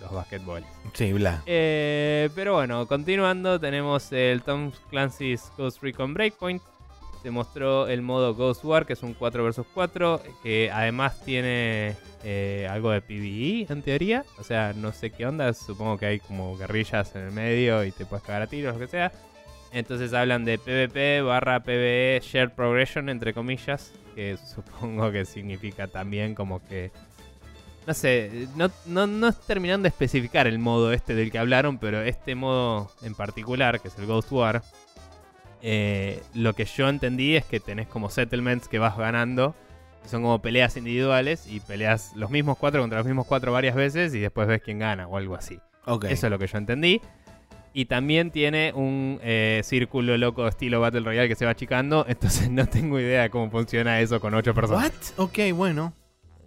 los 0.07 0.15
basquetboles. 0.15 0.69
Sí, 0.93 1.13
bla. 1.13 1.43
Eh, 1.47 2.31
pero 2.35 2.55
bueno, 2.55 2.87
continuando, 2.87 3.61
tenemos 3.61 4.11
el 4.13 4.43
Tom 4.43 4.73
Clancy's 4.91 5.51
Ghost 5.57 5.83
Recon 5.83 6.15
Breakpoint. 6.15 6.63
Se 7.23 7.31
mostró 7.31 7.89
el 7.89 8.03
modo 8.03 8.35
Ghost 8.35 8.65
War, 8.65 8.87
que 8.87 8.93
es 8.93 9.03
un 9.03 9.15
4 9.15 9.45
vs 9.45 9.67
4, 9.75 10.23
que 10.43 10.71
además 10.73 11.21
tiene 11.25 11.97
eh, 12.23 12.69
algo 12.71 12.91
de 12.91 13.01
PvE 13.01 13.67
en 13.69 13.83
teoría. 13.83 14.25
O 14.39 14.45
sea, 14.45 14.73
no 14.75 14.93
sé 14.93 15.11
qué 15.11 15.27
onda, 15.27 15.53
supongo 15.53 15.99
que 15.99 16.07
hay 16.07 16.21
como 16.21 16.57
guerrillas 16.57 17.15
en 17.17 17.23
el 17.23 17.33
medio 17.33 17.85
y 17.85 17.91
te 17.91 18.07
puedes 18.07 18.25
cagar 18.25 18.43
a 18.43 18.47
tiros, 18.47 18.75
lo 18.75 18.81
que 18.81 18.87
sea. 18.87 19.11
Entonces 19.73 20.15
hablan 20.15 20.45
de 20.45 20.59
PvP 20.59 21.23
barra 21.23 21.61
PvE 21.61 22.21
Shared 22.23 22.53
Progression, 22.53 23.09
entre 23.09 23.35
comillas, 23.35 23.93
que 24.15 24.37
supongo 24.55 25.11
que 25.11 25.25
significa 25.25 25.89
también 25.89 26.35
como 26.35 26.65
que 26.65 26.93
no 27.87 27.95
sé, 27.95 28.49
no, 28.57 28.71
no, 28.87 29.07
no 29.07 29.33
terminan 29.33 29.83
de 29.83 29.89
especificar 29.89 30.47
el 30.47 30.59
modo 30.59 30.93
este 30.93 31.15
del 31.15 31.31
que 31.31 31.39
hablaron, 31.39 31.79
pero 31.79 32.03
este 32.03 32.35
modo 32.35 32.91
en 33.03 33.15
particular, 33.15 33.81
que 33.81 33.89
es 33.89 33.99
el 33.99 34.07
Ghost 34.07 34.33
War, 34.33 34.63
eh, 35.63 36.23
lo 36.35 36.53
que 36.55 36.65
yo 36.65 36.89
entendí 36.89 37.37
es 37.37 37.45
que 37.45 37.61
tenés 37.61 37.87
como 37.87 38.11
settlements 38.11 38.67
que 38.67 38.79
vas 38.81 38.97
ganando, 38.99 39.55
que 40.03 40.09
son 40.09 40.23
como 40.23 40.43
peleas 40.43 40.77
individuales 40.77 41.47
y 41.49 41.61
peleas 41.61 42.13
los 42.17 42.31
mismos 42.31 42.59
cuatro 42.59 42.81
contra 42.81 42.99
los 42.99 43.07
mismos 43.07 43.27
cuatro 43.27 43.53
varias 43.53 43.77
veces 43.77 44.15
y 44.15 44.19
después 44.19 44.49
ves 44.49 44.63
quién 44.63 44.81
gana 44.81 45.07
o 45.07 45.17
algo 45.17 45.37
así. 45.37 45.61
Eso 46.09 46.27
es 46.27 46.31
lo 46.31 46.39
que 46.39 46.49
yo 46.49 46.59
entendí. 46.59 47.01
Y 47.73 47.85
también 47.85 48.31
tiene 48.31 48.73
un 48.75 49.21
eh, 49.23 49.61
círculo 49.63 50.17
loco 50.17 50.49
estilo 50.49 50.81
Battle 50.81 51.01
Royale 51.01 51.29
que 51.29 51.37
se 51.37 51.45
va 51.45 51.53
achicando, 51.53 52.05
entonces 52.09 52.51
no 52.51 52.67
tengo 52.67 52.99
idea 52.99 53.23
de 53.23 53.31
cómo 53.31 53.49
funciona 53.51 54.01
eso 54.01 54.19
con 54.21 54.35
ocho 54.35 54.55
personas. 54.55 55.15
¿What? 55.17 55.25
Ok, 55.25 55.39
bueno. 55.55 55.93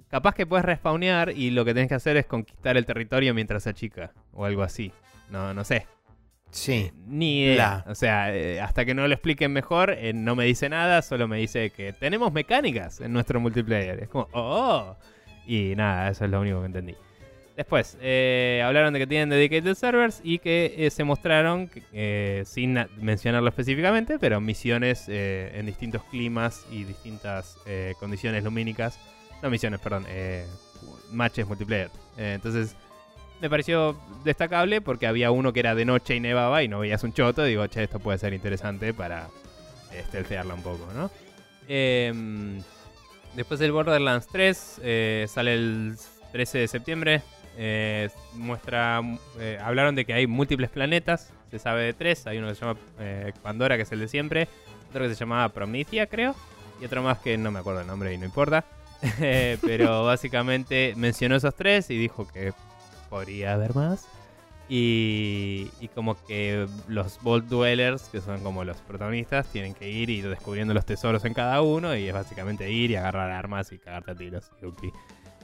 Capaz 0.09 0.33
que 0.33 0.45
puedes 0.45 0.65
respawnear 0.65 1.31
y 1.35 1.51
lo 1.51 1.63
que 1.65 1.73
tenés 1.73 1.89
que 1.89 1.95
hacer 1.95 2.17
es 2.17 2.25
conquistar 2.25 2.77
el 2.77 2.85
territorio 2.85 3.33
mientras 3.33 3.63
se 3.63 3.69
achica. 3.69 4.11
O 4.33 4.45
algo 4.45 4.63
así. 4.63 4.91
No, 5.29 5.53
no 5.53 5.63
sé. 5.63 5.85
Sí. 6.49 6.91
Ni 7.05 7.43
idea. 7.43 7.83
Bla. 7.83 7.91
O 7.91 7.93
sea, 7.95 8.35
eh, 8.35 8.59
hasta 8.59 8.83
que 8.85 8.95
no 8.95 9.07
lo 9.07 9.13
expliquen 9.13 9.53
mejor, 9.53 9.91
eh, 9.91 10.13
no 10.13 10.35
me 10.35 10.45
dice 10.45 10.67
nada, 10.67 11.03
solo 11.03 11.27
me 11.27 11.37
dice 11.37 11.69
que 11.69 11.93
tenemos 11.93 12.33
mecánicas 12.33 13.01
en 13.01 13.13
nuestro 13.13 13.39
multiplayer. 13.39 14.01
Es 14.01 14.09
como, 14.09 14.27
oh. 14.31 14.97
Y 15.45 15.75
nada, 15.75 16.09
eso 16.09 16.25
es 16.25 16.31
lo 16.31 16.41
único 16.41 16.59
que 16.61 16.65
entendí. 16.65 16.95
Después, 17.55 17.97
eh, 18.01 18.63
hablaron 18.65 18.93
de 18.93 18.99
que 18.99 19.05
tienen 19.07 19.29
dedicated 19.29 19.75
servers 19.75 20.21
y 20.23 20.39
que 20.39 20.73
eh, 20.77 20.89
se 20.89 21.03
mostraron, 21.03 21.69
sin 22.45 22.73
na- 22.73 22.87
mencionarlo 22.97 23.49
específicamente, 23.49 24.17
pero 24.17 24.41
misiones 24.41 25.07
en 25.07 25.65
distintos 25.67 26.01
climas 26.05 26.65
y 26.71 26.85
distintas 26.85 27.57
condiciones 27.99 28.43
lumínicas. 28.43 28.97
No 29.41 29.49
misiones, 29.49 29.79
perdón, 29.79 30.05
eh, 30.07 30.45
matches 31.11 31.47
multiplayer. 31.47 31.89
Eh, 32.17 32.33
entonces, 32.35 32.75
me 33.41 33.49
pareció 33.49 33.97
destacable 34.23 34.81
porque 34.81 35.07
había 35.07 35.31
uno 35.31 35.53
que 35.53 35.61
era 35.61 35.75
de 35.75 35.85
noche 35.85 36.15
y 36.15 36.19
nevaba 36.19 36.63
y 36.63 36.67
no 36.67 36.79
veías 36.79 37.03
un 37.03 37.13
choto. 37.13 37.43
Digo, 37.43 37.65
che, 37.67 37.83
esto 37.83 37.99
puede 37.99 38.17
ser 38.17 38.33
interesante 38.33 38.93
para 38.93 39.29
stealthearla 40.07 40.53
un 40.53 40.63
poco, 40.63 40.87
¿no? 40.93 41.09
Em, 41.67 42.61
después 43.35 43.59
del 43.59 43.71
Borderlands 43.71 44.27
3 44.27 44.81
eh, 44.83 45.25
sale 45.29 45.53
el 45.53 45.95
13 46.31 46.57
de 46.59 46.67
septiembre. 46.67 47.21
Eh, 47.61 48.09
muestra, 48.35 49.01
eh, 49.37 49.59
hablaron 49.61 49.93
de 49.93 50.05
que 50.05 50.13
hay 50.13 50.27
múltiples 50.27 50.69
planetas. 50.69 51.33
Se 51.51 51.59
sabe 51.59 51.83
de 51.83 51.93
tres. 51.93 52.25
Hay 52.27 52.37
uno 52.37 52.47
que 52.47 52.55
se 52.55 52.61
llama 52.61 52.79
eh, 52.99 53.33
Pandora, 53.41 53.75
que 53.75 53.83
es 53.83 53.91
el 53.91 53.99
de 53.99 54.07
siempre. 54.07 54.47
Otro 54.89 55.03
que 55.03 55.09
se 55.09 55.15
llamaba 55.15 55.49
Promethea, 55.49 56.07
creo. 56.07 56.35
Y 56.81 56.85
otro 56.85 57.03
más 57.03 57.19
que 57.19 57.37
no 57.37 57.51
me 57.51 57.59
acuerdo 57.59 57.81
el 57.81 57.87
nombre 57.87 58.13
y 58.13 58.17
no 58.17 58.25
importa. 58.25 58.63
Pero 59.61 60.03
básicamente 60.03 60.93
mencionó 60.95 61.35
esos 61.35 61.55
tres 61.55 61.89
y 61.89 61.97
dijo 61.97 62.27
que 62.27 62.53
podría 63.09 63.53
haber 63.53 63.73
más. 63.75 64.07
Y, 64.71 65.71
y 65.79 65.87
como 65.87 66.15
que 66.25 66.67
los 66.87 67.19
Vault 67.23 67.47
Dwellers, 67.47 68.03
que 68.03 68.21
son 68.21 68.41
como 68.41 68.63
los 68.63 68.77
protagonistas, 68.77 69.47
tienen 69.47 69.73
que 69.73 69.89
ir 69.89 70.11
y 70.11 70.21
descubriendo 70.21 70.75
los 70.75 70.85
tesoros 70.85 71.25
en 71.25 71.33
cada 71.33 71.61
uno. 71.61 71.95
Y 71.95 72.07
es 72.07 72.13
básicamente 72.13 72.71
ir 72.71 72.91
y 72.91 72.95
agarrar 72.95 73.31
armas 73.31 73.71
y 73.71 73.79
cagarte 73.79 74.11
a 74.11 74.15
tiros. 74.15 74.51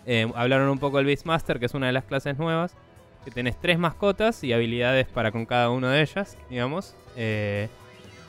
Eh, 0.06 0.32
hablaron 0.36 0.70
un 0.70 0.78
poco 0.78 0.98
del 0.98 1.08
Beastmaster, 1.08 1.60
que 1.60 1.66
es 1.66 1.74
una 1.74 1.88
de 1.88 1.94
las 1.94 2.04
clases 2.04 2.38
nuevas. 2.38 2.76
Que 3.24 3.32
tenés 3.32 3.60
tres 3.60 3.80
mascotas 3.80 4.44
y 4.44 4.54
habilidades 4.54 5.08
para 5.08 5.32
con 5.32 5.48
cada 5.48 5.72
una 5.72 5.92
de 5.92 6.04
ellas, 6.04 6.38
digamos. 6.48 6.96
Eh, 7.16 7.70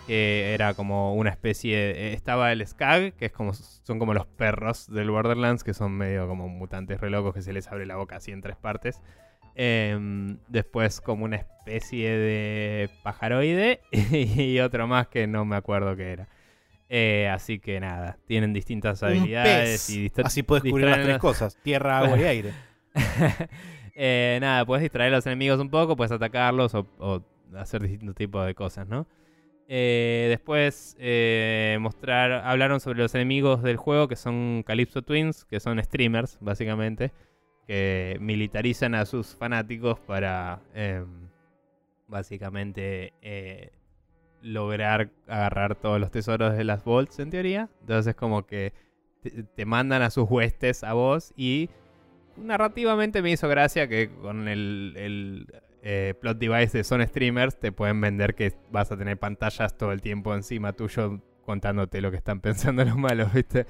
que 0.07 0.55
era 0.55 0.75
como 0.75 1.15
una 1.15 1.31
especie. 1.31 1.77
de- 1.77 2.13
estaba 2.13 2.53
el 2.53 2.67
Skag, 2.67 3.13
que 3.15 3.27
es 3.27 3.33
como 3.33 3.53
son 3.55 3.99
como 3.99 4.15
los 4.15 4.27
perros 4.27 4.91
del 4.93 5.11
Borderlands, 5.11 5.65
que 5.65 5.75
son 5.75 5.93
medio 5.93 6.27
como 6.29 6.49
mutantes 6.49 7.01
re 7.01 7.11
locos 7.11 7.35
que 7.35 7.43
se 7.43 7.53
les 7.53 7.67
abre 7.69 7.87
la 7.87 7.97
boca 7.97 8.17
así 8.17 8.31
en 8.33 8.41
tres 8.43 8.57
partes. 8.57 9.01
Em, 9.59 10.37
después 10.49 11.01
como 11.01 11.25
una 11.25 11.37
especie 11.37 12.11
de 12.11 12.91
pajaroide 13.03 13.81
y 13.93 14.59
otro 14.61 14.87
más 14.87 15.09
que 15.09 15.27
no 15.27 15.45
me 15.47 15.57
acuerdo 15.57 15.97
qué 15.97 16.13
era. 16.13 16.29
Eh, 16.89 17.29
así 17.33 17.59
que 17.59 17.81
nada, 17.81 18.17
tienen 18.27 18.53
distintas 18.53 19.03
Un 19.03 19.09
habilidades 19.09 19.87
pez. 19.87 19.91
y 19.91 20.13
Así 20.23 20.43
puedes 20.45 20.63
cubrir 20.71 20.87
las 20.87 21.01
tres 21.03 21.19
cosas: 21.19 21.57
tierra, 21.63 21.99
agua 22.01 22.19
y 22.19 22.25
aire. 22.25 22.53
Eh, 23.95 24.39
nada, 24.41 24.65
puedes 24.67 24.83
distraer 24.83 25.13
a 25.13 25.17
los 25.17 25.27
enemigos 25.27 25.59
un 25.59 25.71
poco, 25.71 25.97
puedes 25.97 26.13
atacarlos 26.13 26.75
o, 26.75 26.87
o 26.99 27.23
hacer 27.57 27.83
distintos 27.83 28.15
tipos 28.15 28.45
de 28.47 28.55
cosas, 28.55 28.87
¿no? 28.87 29.07
Eh, 29.69 30.27
después 30.29 30.97
eh, 31.01 31.79
mostrar, 31.81 32.33
hablaron 32.33 32.81
sobre 32.81 33.01
los 33.01 33.15
enemigos 33.15 33.63
del 33.63 33.77
juego 33.77 34.07
que 34.07 34.17
son 34.17 34.63
Calypso 34.65 35.03
Twins, 35.03 35.45
que 35.45 35.61
son 35.61 35.83
streamers, 35.83 36.39
básicamente, 36.41 37.13
que 37.67 38.17
militarizan 38.21 38.95
a 38.95 39.05
sus 39.07 39.35
fanáticos 39.35 39.99
para 40.01 40.61
em, 40.75 41.29
básicamente 42.07 43.13
eh, 43.23 43.73
lograr 44.41 45.11
agarrar 45.27 45.75
todos 45.75 46.01
los 46.01 46.13
tesoros 46.13 46.57
de 46.57 46.65
las 46.65 46.85
vaults, 46.85 47.19
en 47.19 47.31
teoría. 47.31 47.69
Entonces, 47.81 48.15
como 48.15 48.47
que 48.47 48.73
te, 49.23 49.43
te 49.43 49.65
mandan 49.65 50.03
a 50.03 50.11
sus 50.11 50.31
huestes 50.31 50.85
a 50.85 50.93
vos 50.93 51.33
y 51.37 51.71
narrativamente 52.37 53.23
me 53.23 53.31
hizo 53.31 53.49
gracia 53.49 53.89
que 53.89 54.11
con 54.11 54.49
el, 54.49 55.47
eh, 55.89 56.15
plot 56.21 56.39
device 56.39 56.79
de 56.79 56.83
Son 56.83 57.01
Streamers 57.07 57.61
te 57.61 57.71
pueden 57.71 58.01
vender 58.01 58.35
que 58.35 58.53
vas 58.73 58.91
a 58.91 58.97
tener 58.97 59.19
pantallas 59.19 59.79
todo 59.79 59.93
el 59.93 60.03
tiempo 60.03 60.35
encima 60.35 60.73
tuyo 60.73 61.21
contándote 61.43 62.01
lo 62.01 62.11
que 62.11 62.17
están 62.17 62.41
pensando 62.43 62.85
los 62.85 62.97
malos, 62.97 63.33
¿viste? 63.33 63.67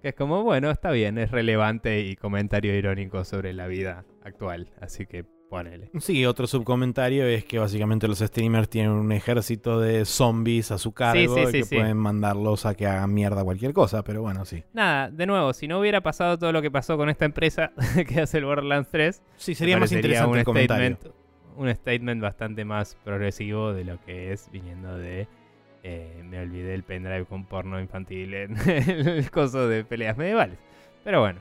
Que 0.00 0.08
es 0.08 0.14
como, 0.14 0.42
bueno, 0.44 0.70
está 0.70 0.90
bien, 0.92 1.18
es 1.18 1.30
relevante 1.30 2.00
y 2.00 2.16
comentario 2.16 2.74
irónico 2.74 3.22
sobre 3.22 3.52
la 3.52 3.66
vida 3.66 4.06
actual, 4.24 4.70
así 4.80 5.04
que 5.04 5.26
ponele. 5.50 5.90
Sí, 5.98 6.24
otro 6.24 6.46
subcomentario 6.46 7.26
es 7.26 7.44
que 7.44 7.58
básicamente 7.58 8.08
los 8.08 8.20
streamers 8.20 8.70
tienen 8.70 8.92
un 8.92 9.12
ejército 9.12 9.78
de 9.78 10.06
zombies 10.06 10.70
a 10.70 10.78
su 10.78 10.92
cargo 10.92 11.50
y 11.50 11.52
que 11.52 11.66
pueden 11.66 11.98
mandarlos 11.98 12.64
a 12.64 12.74
que 12.74 12.86
hagan 12.86 13.12
mierda 13.12 13.44
cualquier 13.44 13.74
cosa, 13.74 14.02
pero 14.04 14.22
bueno, 14.22 14.46
sí. 14.46 14.64
Nada, 14.72 15.10
de 15.10 15.26
nuevo, 15.26 15.52
si 15.52 15.68
no 15.68 15.80
hubiera 15.80 16.00
pasado 16.00 16.38
todo 16.38 16.50
lo 16.52 16.62
que 16.62 16.70
pasó 16.70 16.96
con 16.96 17.10
esta 17.10 17.26
empresa 17.26 17.72
que 18.08 18.22
hace 18.22 18.38
el 18.38 18.46
Borderlands 18.46 18.88
3, 18.90 19.22
sí, 19.36 19.54
sería 19.54 19.78
más 19.78 19.92
interesante 19.92 20.30
un 20.30 20.56
el 20.56 20.64
statement, 20.64 21.17
un 21.58 21.74
statement 21.74 22.22
bastante 22.22 22.64
más 22.64 22.94
progresivo 23.04 23.72
de 23.72 23.84
lo 23.84 24.00
que 24.04 24.32
es 24.32 24.50
viniendo 24.50 24.96
de 24.96 25.26
eh, 25.82 26.22
me 26.24 26.40
olvidé 26.40 26.74
el 26.74 26.82
pendrive 26.82 27.24
con 27.24 27.44
porno 27.44 27.80
infantil 27.80 28.34
en 28.34 28.56
el 28.68 29.30
coso 29.30 29.68
de 29.68 29.84
peleas 29.84 30.16
medievales. 30.16 30.58
Pero 31.04 31.20
bueno. 31.20 31.40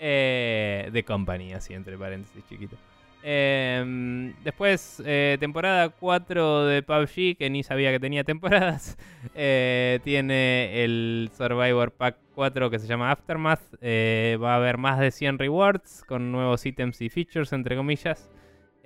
Eh, 0.00 0.90
de 0.92 1.04
compañía, 1.04 1.58
así 1.58 1.72
entre 1.74 1.96
paréntesis 1.96 2.44
chiquito. 2.48 2.76
Em, 3.22 4.34
después, 4.44 5.02
eh, 5.06 5.38
temporada 5.40 5.88
4 5.88 6.66
de 6.66 6.82
PUBG, 6.82 7.38
que 7.38 7.48
ni 7.48 7.62
sabía 7.62 7.90
que 7.90 8.00
tenía 8.00 8.22
temporadas. 8.22 8.98
tiene 9.34 10.84
el 10.84 11.30
Survivor 11.36 11.90
Pack 11.92 12.16
4 12.34 12.70
que 12.70 12.78
se 12.78 12.86
llama 12.86 13.10
Aftermath. 13.10 13.62
va 13.82 14.52
a 14.52 14.56
haber 14.56 14.78
más 14.78 14.98
de 14.98 15.10
100 15.10 15.38
rewards 15.38 16.04
con 16.06 16.32
nuevos 16.32 16.66
ítems 16.66 17.00
y 17.00 17.08
features, 17.08 17.52
entre 17.52 17.76
comillas. 17.76 18.30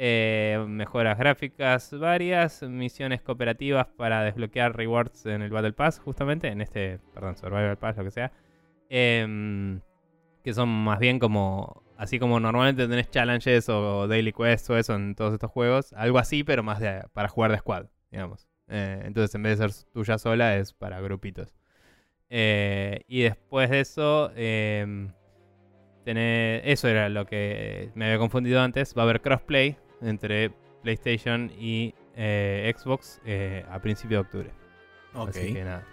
Eh, 0.01 0.65
mejoras 0.69 1.19
gráficas 1.19 1.93
varias, 1.99 2.63
misiones 2.63 3.21
cooperativas 3.21 3.89
para 3.89 4.23
desbloquear 4.23 4.77
rewards 4.77 5.27
en 5.27 5.43
el 5.43 5.51
Battle 5.51 5.73
Pass, 5.73 5.99
justamente, 5.99 6.47
en 6.47 6.61
este, 6.61 7.01
perdón, 7.13 7.37
Survival 7.37 7.77
Pass, 7.79 7.97
lo 7.97 8.05
que 8.05 8.13
sea. 8.13 8.31
Em, 8.89 9.81
que 10.45 10.55
son 10.55 10.69
más 10.69 11.01
bien 11.01 11.19
como, 11.19 11.83
así 11.97 12.21
como 12.21 12.39
normalmente 12.39 12.87
tenés 12.87 13.11
challenges 13.11 13.69
o, 13.69 14.07
daily 14.07 14.33
quests 14.33 14.71
o 14.71 14.79
eso 14.79 14.95
en 14.95 15.17
todos 15.17 15.33
estos 15.35 15.51
juegos, 15.51 15.93
algo 15.95 16.19
así, 16.19 16.45
pero 16.45 16.63
más 16.63 16.81
para 17.13 17.29
jugar 17.29 17.51
de 17.51 17.59
squad, 17.59 17.87
digamos. 18.13 18.49
Eh, 18.69 19.03
entonces, 19.05 19.35
en 19.35 19.43
vez 19.43 19.59
de 19.59 19.69
ser 19.69 19.85
tuya 19.93 20.17
sola, 20.19 20.57
es 20.59 20.75
para 20.75 21.01
grupitos. 21.01 21.57
Eh, 22.31 23.01
y 23.09 23.23
después 23.23 23.69
de 23.71 23.81
eso, 23.81 24.31
em, 24.37 25.11
eso 26.07 26.89
era 26.89 27.09
lo 27.09 27.27
que 27.27 27.91
me 27.97 28.05
había 28.07 28.19
confundido 28.19 28.61
antes. 28.61 28.95
Va 28.97 29.03
a 29.03 29.05
haber 29.05 29.21
crossplay 29.21 29.77
entre 30.01 30.51
PlayStation 30.83 31.51
y 31.59 31.95
eh, 32.17 32.73
Xbox 32.77 33.21
eh, 33.25 33.65
a 33.71 33.79
principios 33.81 34.23
de 34.23 34.27
octubre. 34.27 34.51
Así 35.15 35.53
que 35.53 35.65
nada. 35.65 35.85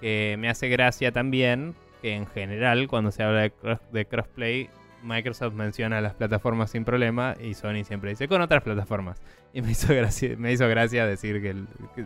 Que 0.00 0.36
me 0.38 0.48
hace 0.48 0.68
gracia 0.68 1.12
también 1.12 1.74
que 2.02 2.14
en 2.14 2.26
general 2.26 2.88
cuando 2.88 3.10
se 3.10 3.22
habla 3.22 3.50
de, 3.92 4.04
crossplay 4.04 4.68
Microsoft 5.02 5.54
menciona 5.54 6.00
las 6.00 6.14
plataformas 6.14 6.70
sin 6.70 6.84
problema 6.84 7.34
y 7.40 7.54
Sony 7.54 7.84
siempre 7.84 8.10
dice 8.10 8.28
con 8.28 8.40
otras 8.42 8.62
plataformas. 8.62 9.20
Y 9.52 9.62
me 9.62 9.70
hizo 9.70 9.94
gracia, 9.94 10.36
me 10.36 10.52
hizo 10.52 10.68
gracia 10.68 11.06
decir 11.06 11.40
que, 11.40 11.54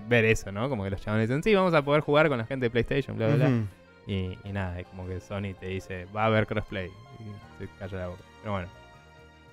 ver 0.09 0.25
eso, 0.25 0.53
¿no? 0.53 0.69
Como 0.69 0.85
que 0.85 0.91
los 0.91 1.01
chavales 1.01 1.29
dicen, 1.29 1.43
sí, 1.43 1.55
vamos 1.55 1.75
a 1.75 1.83
poder 1.83 2.03
jugar 2.03 2.29
con 2.29 2.39
la 2.39 2.45
gente 2.45 2.67
de 2.67 2.71
PlayStation, 2.71 3.17
bla, 3.17 3.27
bla, 3.27 3.37
bla. 3.37 3.63
Y, 4.07 4.39
y, 4.45 4.53
nada, 4.53 4.83
como 4.85 5.07
que 5.07 5.21
Sony 5.21 5.55
te 5.59 5.67
dice, 5.67 6.07
va 6.15 6.25
a 6.25 6.27
haber 6.27 6.47
crossplay. 6.47 6.89
Y 6.89 7.59
se 7.59 7.69
calla 7.79 7.99
la 7.99 8.07
boca. 8.09 8.23
Pero 8.41 8.53
bueno. 8.53 8.80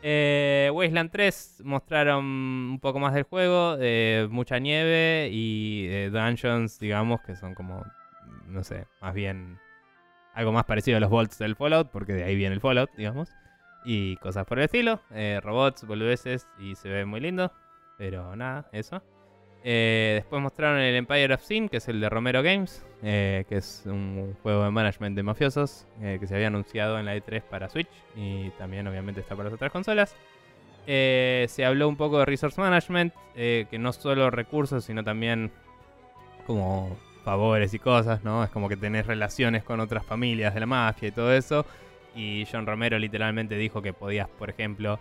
Eh, 0.09 0.71
Wasteland 0.73 1.11
3 1.11 1.63
mostraron 1.65 2.23
un 2.23 2.79
poco 2.79 2.97
más 2.99 3.13
del 3.13 3.23
juego, 3.23 3.77
mucha 4.29 4.57
nieve 4.57 5.27
y 5.31 6.07
dungeons, 6.09 6.79
digamos, 6.79 7.19
que 7.23 7.35
son 7.35 7.53
como, 7.55 7.83
no 8.47 8.63
sé, 8.63 8.87
más 9.01 9.13
bien 9.13 9.59
algo 10.37 10.51
más 10.51 10.65
parecido 10.65 10.97
a 10.97 10.99
los 10.99 11.09
bolts 11.09 11.39
del 11.39 11.55
Fallout, 11.55 11.89
porque 11.89 12.13
de 12.13 12.23
ahí 12.23 12.35
viene 12.35 12.53
el 12.53 12.61
Fallout, 12.61 12.91
digamos. 12.95 13.29
Y 13.83 14.17
cosas 14.17 14.45
por 14.45 14.59
el 14.59 14.65
estilo, 14.65 15.01
eh, 15.11 15.39
robots, 15.43 15.83
boludeces 15.85 16.47
y 16.59 16.75
se 16.75 16.89
ve 16.89 17.05
muy 17.05 17.19
lindo, 17.19 17.51
pero 17.97 18.35
nada, 18.35 18.69
eso. 18.71 19.01
Eh, 19.63 20.13
después 20.15 20.41
mostraron 20.41 20.79
el 20.79 20.95
Empire 20.95 21.33
of 21.33 21.41
Sin, 21.41 21.67
que 21.67 21.77
es 21.77 21.87
el 21.87 21.99
de 21.99 22.09
Romero 22.09 22.41
Games, 22.41 22.85
eh, 23.03 23.45
que 23.49 23.57
es 23.57 23.83
un 23.85 24.35
juego 24.41 24.63
de 24.63 24.71
management 24.71 25.15
de 25.15 25.23
mafiosos 25.23 25.85
eh, 26.01 26.17
que 26.19 26.27
se 26.27 26.35
había 26.35 26.47
anunciado 26.47 26.97
en 26.99 27.05
la 27.05 27.15
E3 27.15 27.41
para 27.41 27.69
Switch 27.69 27.89
y 28.15 28.49
también 28.51 28.87
obviamente 28.87 29.21
está 29.21 29.35
para 29.35 29.49
las 29.49 29.55
otras 29.55 29.71
consolas. 29.71 30.15
se 30.85 31.65
habló 31.65 31.89
un 31.89 31.97
poco 31.97 32.19
de 32.19 32.25
Resource 32.25 32.61
Management, 32.61 33.13
que 33.35 33.77
no 33.77 33.91
solo 33.91 34.29
recursos, 34.29 34.85
sino 34.85 35.03
también 35.03 35.51
como 36.45 36.95
favores 37.25 37.73
y 37.73 37.79
cosas, 37.79 38.23
¿no? 38.23 38.41
Es 38.45 38.49
como 38.51 38.69
que 38.69 38.77
tenés 38.77 39.05
relaciones 39.05 39.63
con 39.63 39.81
otras 39.81 40.05
familias 40.05 40.53
de 40.53 40.61
la 40.61 40.65
mafia 40.65 41.09
y 41.09 41.11
todo 41.11 41.33
eso. 41.33 41.65
Y 42.15 42.47
John 42.49 42.65
Romero 42.65 42.97
literalmente 42.97 43.57
dijo 43.57 43.81
que 43.81 43.91
podías, 43.91 44.29
por 44.29 44.49
ejemplo, 44.49 44.97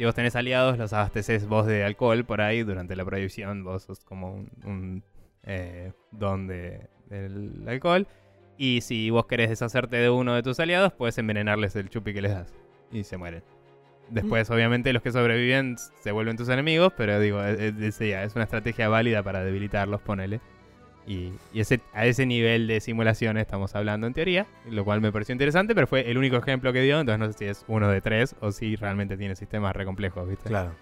si 0.00 0.06
vos 0.06 0.14
tenés 0.14 0.34
aliados, 0.34 0.78
los 0.78 0.94
abasteces 0.94 1.46
vos 1.46 1.66
de 1.66 1.84
alcohol 1.84 2.24
por 2.24 2.40
ahí 2.40 2.62
durante 2.62 2.96
la 2.96 3.04
prohibición. 3.04 3.64
Vos 3.64 3.82
sos 3.82 4.02
como 4.02 4.46
un, 4.64 5.04
eh, 5.42 5.92
don 6.10 6.46
de, 6.46 6.88
del 7.10 7.62
alcohol. 7.68 8.08
Y 8.56 8.80
si 8.80 9.10
vos 9.10 9.26
querés 9.26 9.50
deshacerte 9.50 9.96
de 9.96 10.08
uno 10.08 10.34
de 10.34 10.42
tus 10.42 10.58
aliados, 10.58 10.94
puedes 10.94 11.18
envenenarles 11.18 11.76
el 11.76 11.90
chupi 11.90 12.14
que 12.14 12.22
les 12.22 12.32
das. 12.32 12.54
Y 12.90 13.04
se 13.04 13.18
mueren. 13.18 13.42
Después, 14.08 14.48
mm. 14.48 14.52
obviamente, 14.54 14.90
los 14.94 15.02
que 15.02 15.12
sobreviven 15.12 15.76
se 15.76 16.12
vuelven 16.12 16.38
tus 16.38 16.48
enemigos, 16.48 16.94
pero 16.96 17.20
digo, 17.20 17.44
es, 17.44 18.00
es 18.00 18.34
una 18.34 18.44
estrategia 18.44 18.88
válida 18.88 19.22
para 19.22 19.44
debilitarlos, 19.44 20.00
ponele. 20.00 20.40
Y, 21.06 21.32
ese, 21.54 21.80
a 21.92 22.06
ese 22.06 22.26
nivel 22.26 22.66
de 22.66 22.80
simulación 22.80 23.36
estamos 23.38 23.74
hablando 23.74 24.06
en 24.06 24.14
teoría, 24.14 24.46
lo 24.68 24.84
cual 24.84 25.00
me 25.00 25.10
pareció 25.10 25.32
interesante, 25.32 25.74
pero 25.74 25.86
fue 25.86 26.10
el 26.10 26.18
único 26.18 26.36
ejemplo 26.36 26.72
que 26.72 26.82
dio, 26.82 27.00
entonces 27.00 27.18
no 27.18 27.32
sé 27.32 27.38
si 27.38 27.44
es 27.46 27.64
uno 27.68 27.88
de 27.88 28.00
tres 28.00 28.36
o 28.40 28.52
si 28.52 28.76
realmente 28.76 29.16
tiene 29.16 29.34
sistemas 29.34 29.74
re 29.74 29.84
complejos, 29.84 30.28
¿viste? 30.28 30.48
Claro. 30.48 30.72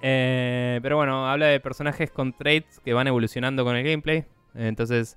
Eh, 0.00 0.80
pero 0.82 0.96
bueno, 0.96 1.30
habla 1.30 1.46
de 1.46 1.60
personajes 1.60 2.10
con 2.10 2.32
traits 2.32 2.80
que 2.80 2.92
van 2.92 3.06
evolucionando 3.06 3.64
con 3.64 3.76
el 3.76 3.84
gameplay. 3.84 4.24
Entonces, 4.54 5.16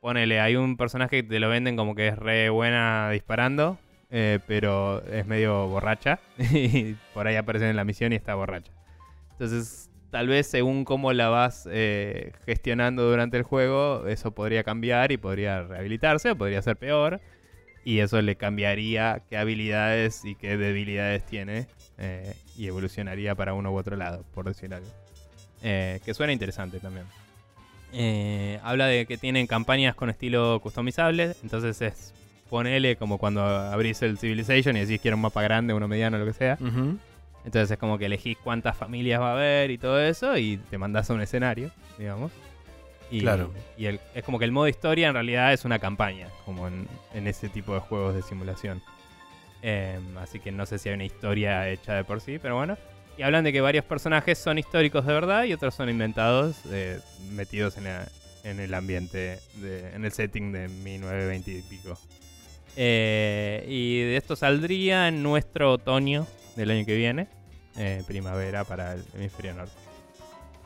ponele, 0.00 0.40
hay 0.40 0.56
un 0.56 0.76
personaje 0.76 1.22
que 1.22 1.28
te 1.28 1.40
lo 1.40 1.48
venden 1.48 1.76
como 1.76 1.94
que 1.94 2.08
es 2.08 2.18
re 2.18 2.50
buena 2.50 3.10
disparando, 3.10 3.78
eh, 4.10 4.38
pero 4.46 5.02
es 5.06 5.26
medio 5.26 5.68
borracha. 5.68 6.20
y 6.38 6.94
por 7.14 7.26
ahí 7.26 7.36
aparece 7.36 7.70
en 7.70 7.76
la 7.76 7.84
misión 7.84 8.12
y 8.12 8.16
está 8.16 8.34
borracha. 8.34 8.72
Entonces, 9.32 9.85
tal 10.10 10.28
vez 10.28 10.46
según 10.46 10.84
cómo 10.84 11.12
la 11.12 11.28
vas 11.28 11.68
eh, 11.70 12.32
gestionando 12.44 13.08
durante 13.08 13.36
el 13.36 13.42
juego, 13.42 14.06
eso 14.06 14.30
podría 14.30 14.64
cambiar 14.64 15.12
y 15.12 15.16
podría 15.16 15.62
rehabilitarse 15.62 16.30
o 16.30 16.36
podría 16.36 16.62
ser 16.62 16.76
peor. 16.76 17.20
Y 17.84 18.00
eso 18.00 18.20
le 18.20 18.34
cambiaría 18.34 19.22
qué 19.30 19.36
habilidades 19.36 20.24
y 20.24 20.34
qué 20.34 20.56
debilidades 20.56 21.24
tiene 21.24 21.68
eh, 21.98 22.34
y 22.56 22.66
evolucionaría 22.66 23.34
para 23.36 23.54
uno 23.54 23.72
u 23.72 23.76
otro 23.76 23.96
lado, 23.96 24.24
por 24.34 24.46
decir 24.46 24.74
algo. 24.74 24.88
Eh, 25.62 26.00
que 26.04 26.12
suena 26.12 26.32
interesante 26.32 26.80
también. 26.80 27.06
habla 28.62 28.86
de 28.86 29.06
que 29.06 29.16
tienen 29.16 29.46
campañas 29.46 29.94
con 29.94 30.10
estilo 30.10 30.58
customizable, 30.60 31.34
entonces 31.42 31.80
es 31.80 32.12
ponele 32.50 32.96
como 32.96 33.18
cuando 33.18 33.42
abrís 33.44 34.02
el 34.02 34.18
Civilization 34.18 34.76
y 34.76 34.80
decís 34.80 35.00
quiero 35.00 35.16
un 35.16 35.22
mapa 35.22 35.42
grande, 35.42 35.74
uno 35.74 35.88
mediano, 35.88 36.18
lo 36.18 36.26
que 36.26 36.32
sea. 36.32 36.58
Entonces 37.46 37.70
es 37.70 37.78
como 37.78 37.96
que 37.96 38.06
elegís 38.06 38.36
cuántas 38.42 38.76
familias 38.76 39.20
va 39.20 39.30
a 39.30 39.32
haber 39.34 39.70
y 39.70 39.78
todo 39.78 40.00
eso 40.00 40.36
y 40.36 40.56
te 40.56 40.78
mandás 40.78 41.08
a 41.08 41.14
un 41.14 41.20
escenario, 41.20 41.70
digamos. 41.96 42.32
Y, 43.08 43.20
claro. 43.20 43.52
Y 43.78 43.86
es 43.86 44.24
como 44.24 44.40
que 44.40 44.44
el 44.44 44.50
modo 44.50 44.66
historia 44.66 45.06
en 45.06 45.14
realidad 45.14 45.52
es 45.52 45.64
una 45.64 45.78
campaña, 45.78 46.28
como 46.44 46.66
en, 46.66 46.88
ese 47.14 47.48
tipo 47.48 47.72
de 47.72 47.78
juegos 47.78 48.16
de 48.16 48.22
simulación. 48.22 48.82
Em, 49.62 50.18
así 50.18 50.40
que 50.40 50.50
no 50.50 50.66
sé 50.66 50.78
si 50.78 50.88
hay 50.88 50.96
una 50.96 51.04
historia 51.04 51.68
hecha 51.70 51.94
de 51.94 52.02
por 52.02 52.20
sí, 52.20 52.40
pero 52.42 52.56
bueno. 52.56 52.76
Y 53.16 53.22
hablan 53.22 53.44
de 53.44 53.52
que 53.52 53.60
varios 53.60 53.84
personajes 53.84 54.38
son 54.38 54.58
históricos 54.58 55.06
de 55.06 55.12
verdad 55.12 55.44
y 55.44 55.52
otros 55.52 55.72
son 55.72 55.88
inventados, 55.88 56.56
eh, 56.72 56.98
metidos 57.30 57.78
en, 57.78 58.58
el 58.58 58.74
ambiente, 58.74 59.38
en 59.62 60.04
el 60.04 60.10
setting 60.10 60.50
de 60.50 60.66
1920 60.66 61.50
y 61.52 61.62
pico. 61.62 61.96
Eh, 62.74 63.64
y 63.68 64.00
de 64.00 64.16
esto 64.16 64.34
saldría 64.34 65.06
en 65.06 65.22
nuestro 65.22 65.72
otoño 65.72 66.26
del 66.56 66.70
año 66.70 66.84
que 66.84 66.96
viene. 66.96 67.28
Eh, 67.78 68.02
primavera 68.06 68.64
para 68.64 68.94
el 68.94 69.04
hemisferio 69.14 69.54
norte. 69.54 69.74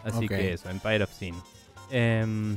Así 0.05 0.29
que 0.29 0.55
eso, 0.55 0.71
Empire 0.71 1.05
of 1.05 1.13
Sin. 1.13 1.35
Em, 1.91 2.57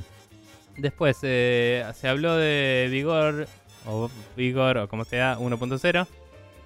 después 0.77 1.17
eh, 1.23 1.83
se 1.95 2.07
habló 2.07 2.37
de 2.37 2.87
Vigor, 2.91 3.47
o 3.85 4.09
Vigor, 4.37 4.77
o 4.77 4.87
como 4.87 5.05
sea, 5.05 5.37
1.0, 5.39 6.07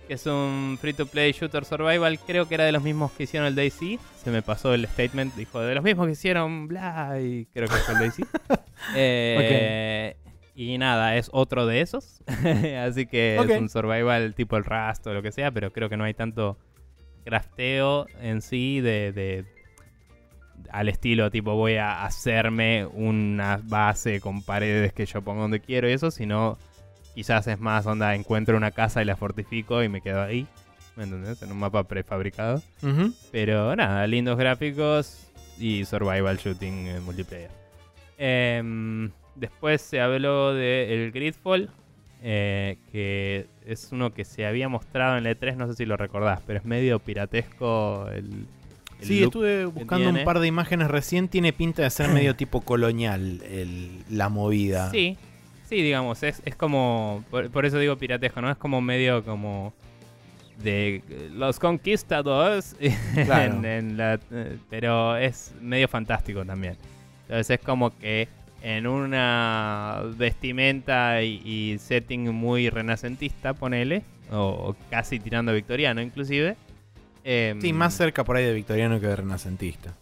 que 0.08 0.14
es 0.14 0.26
un 0.26 0.78
free 0.80 0.94
to 0.94 1.06
play 1.06 1.32
shooter 1.32 1.66
survival. 1.66 2.20
Creo 2.20 2.48
que 2.48 2.56
era 2.56 2.66
de 2.66 2.74
los 2.74 2.84
mismos 2.84 3.12
que 3.14 3.24
hicieron 3.24 3.48
el 3.48 3.56
Daisy. 3.56 4.00
Se 4.24 4.30
me 4.30 4.42
pasó 4.42 4.74
el 4.74 4.86
statement, 4.88 5.34
dijo 5.36 5.62
de 5.62 5.74
los 5.74 5.84
mismos 5.84 6.08
que 6.08 6.14
hicieron 6.14 6.68
bla, 6.68 7.20
y 7.22 7.46
creo 7.54 7.68
que 7.68 7.76
fue 7.76 7.94
el 7.94 8.00
Daisy. 8.02 8.24
eh, 8.96 10.18
Y 10.60 10.78
nada, 10.80 11.16
es 11.18 11.30
otro 11.32 11.68
de 11.68 11.82
esos. 11.82 12.20
Así 12.82 13.06
que 13.06 13.36
es 13.54 13.60
un 13.60 13.70
survival 13.70 14.34
tipo 14.34 14.58
el 14.58 14.64
Rust 14.66 15.06
o 15.06 15.14
lo 15.14 15.22
que 15.22 15.32
sea, 15.32 15.52
pero 15.52 15.72
creo 15.72 15.88
que 15.88 15.98
no 15.98 16.04
hay 16.04 16.16
tanto 16.16 16.58
crafteo 17.24 18.08
en 18.22 18.42
sí 18.42 18.82
de, 18.82 19.12
de- 19.12 19.46
al 20.72 20.90
estilo 20.90 21.30
tipo 21.30 21.54
voy 21.56 21.76
a 21.76 22.04
hacerme 22.04 22.88
una 22.88 23.60
base 23.64 24.20
con 24.20 24.42
paredes 24.42 24.92
que 24.94 25.06
yo 25.06 25.22
pongo 25.22 25.44
donde 25.44 25.60
quiero 25.60 25.88
y 25.88 25.94
eso, 25.94 26.10
sino 26.10 26.58
quizás 27.14 27.46
es 27.48 27.60
más 27.60 27.86
onda 27.86 28.16
encuentro 28.16 28.58
una 28.58 28.72
casa 28.72 29.02
y 29.02 29.06
la 29.06 29.16
fortifico 29.16 29.84
y 29.84 29.90
me 29.90 30.02
quedo 30.02 30.24
ahí. 30.24 30.48
¿Me 30.96 31.04
entendés? 31.04 31.40
En 31.44 31.52
un 31.52 31.60
mapa 31.60 31.84
prefabricado. 31.84 32.64
Pero 33.32 33.76
nada, 33.76 34.08
lindos 34.08 34.38
gráficos 34.40 35.30
y 35.60 35.86
survival 35.86 36.38
shooting 36.38 36.88
en 36.88 37.04
multiplayer. 37.04 37.52
Em, 38.18 39.12
después 39.40 39.82
se 39.82 40.02
habló 40.02 40.54
de 40.54 40.94
el 41.06 41.12
Gridfall, 41.12 41.70
eh, 42.24 42.78
que 42.92 43.48
es 43.66 43.90
uno 43.92 44.14
que 44.14 44.26
se 44.26 44.46
había 44.46 44.68
mostrado 44.70 45.18
en 45.18 45.26
el 45.28 45.38
E3, 45.40 45.56
no 45.56 45.68
sé 45.68 45.74
si 45.76 45.86
lo 45.86 45.98
recordás, 45.98 46.42
pero 46.48 46.60
es 46.60 46.66
medio 46.66 47.00
piratesco 47.00 48.08
el... 48.12 48.46
el 49.00 49.06
Sí, 49.08 49.24
estuve 49.24 49.66
buscando 49.66 50.10
un 50.10 50.24
par 50.24 50.40
de 50.40 50.48
imágenes 50.48 50.88
recién. 50.90 51.28
Tiene 51.28 51.54
pinta 51.54 51.84
de 51.84 51.90
ser 51.90 52.10
medio 52.10 52.36
tipo 52.36 52.62
colonial 52.62 53.42
el- 53.44 54.04
la 54.10 54.30
movida. 54.30 54.90
Sí, 54.92 55.16
sí, 55.70 55.76
digamos, 55.82 56.24
es, 56.24 56.42
es 56.46 56.56
como, 56.56 57.24
por, 57.30 57.50
por 57.52 57.66
eso 57.66 57.78
digo 57.78 57.96
piratesco, 57.98 58.42
¿no? 58.42 58.50
Es 58.50 58.58
como 58.58 58.82
medio 58.82 59.24
como 59.24 59.74
de 60.64 61.04
eh, 61.08 61.30
los 61.34 61.60
conquistadores, 61.60 62.76
Claro. 63.26 63.54
en- 63.58 63.66
en 63.66 63.98
la- 63.98 64.20
eh, 64.32 64.58
pero 64.72 65.16
es 65.18 65.54
medio 65.62 65.88
fantástico 65.88 66.44
también. 66.44 66.76
Entonces 67.24 67.60
es 67.60 67.66
como 67.66 67.96
que 67.96 68.28
en 68.62 68.88
una 68.88 70.02
vestimenta 70.18 71.22
y, 71.22 71.42
y 71.46 71.78
setting 71.80 72.34
muy 72.34 72.70
renacentista, 72.70 73.54
ponele, 73.54 74.04
o, 74.32 74.76
casi 74.90 75.20
tirando 75.20 75.52
a 75.52 75.56
victoriano 75.56 76.02
inclusive. 76.02 76.56
em, 77.24 77.62
Sí, 77.62 77.74
más 77.74 77.94
cerca 77.96 78.24
por 78.24 78.36
ahí 78.38 78.46
de 78.46 78.54
victoriano 78.54 79.00
que 79.00 79.08
de 79.08 79.16
renacentista. 79.16 79.94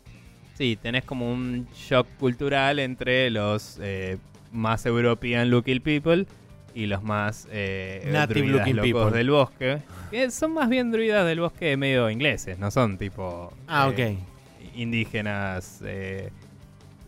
Sí, 0.58 0.78
tenés 0.82 1.04
como 1.04 1.32
un 1.32 1.68
shock 1.76 2.08
cultural 2.18 2.80
entre 2.80 3.30
los 3.30 3.78
eh, 3.82 4.18
más 4.52 4.86
European 4.86 5.50
looking 5.50 5.82
people 5.82 6.26
y 6.74 6.86
los 6.86 7.04
más 7.04 7.48
eh, 7.52 8.08
Native 8.12 8.48
looking 8.48 8.76
locos 8.78 8.92
people. 9.06 9.18
del 9.18 9.30
bosque. 9.32 9.80
Que 10.12 10.32
son 10.32 10.54
más 10.54 10.70
bien 10.70 10.92
druidas 10.92 11.26
del 11.26 11.42
bosque 11.42 11.76
medio 11.78 12.10
ingleses, 12.10 12.58
no 12.58 12.72
son 12.72 12.98
tipo 12.98 13.52
Ah, 13.68 13.92
eh, 13.98 14.18
ok. 14.18 14.76
indígenas 14.78 15.82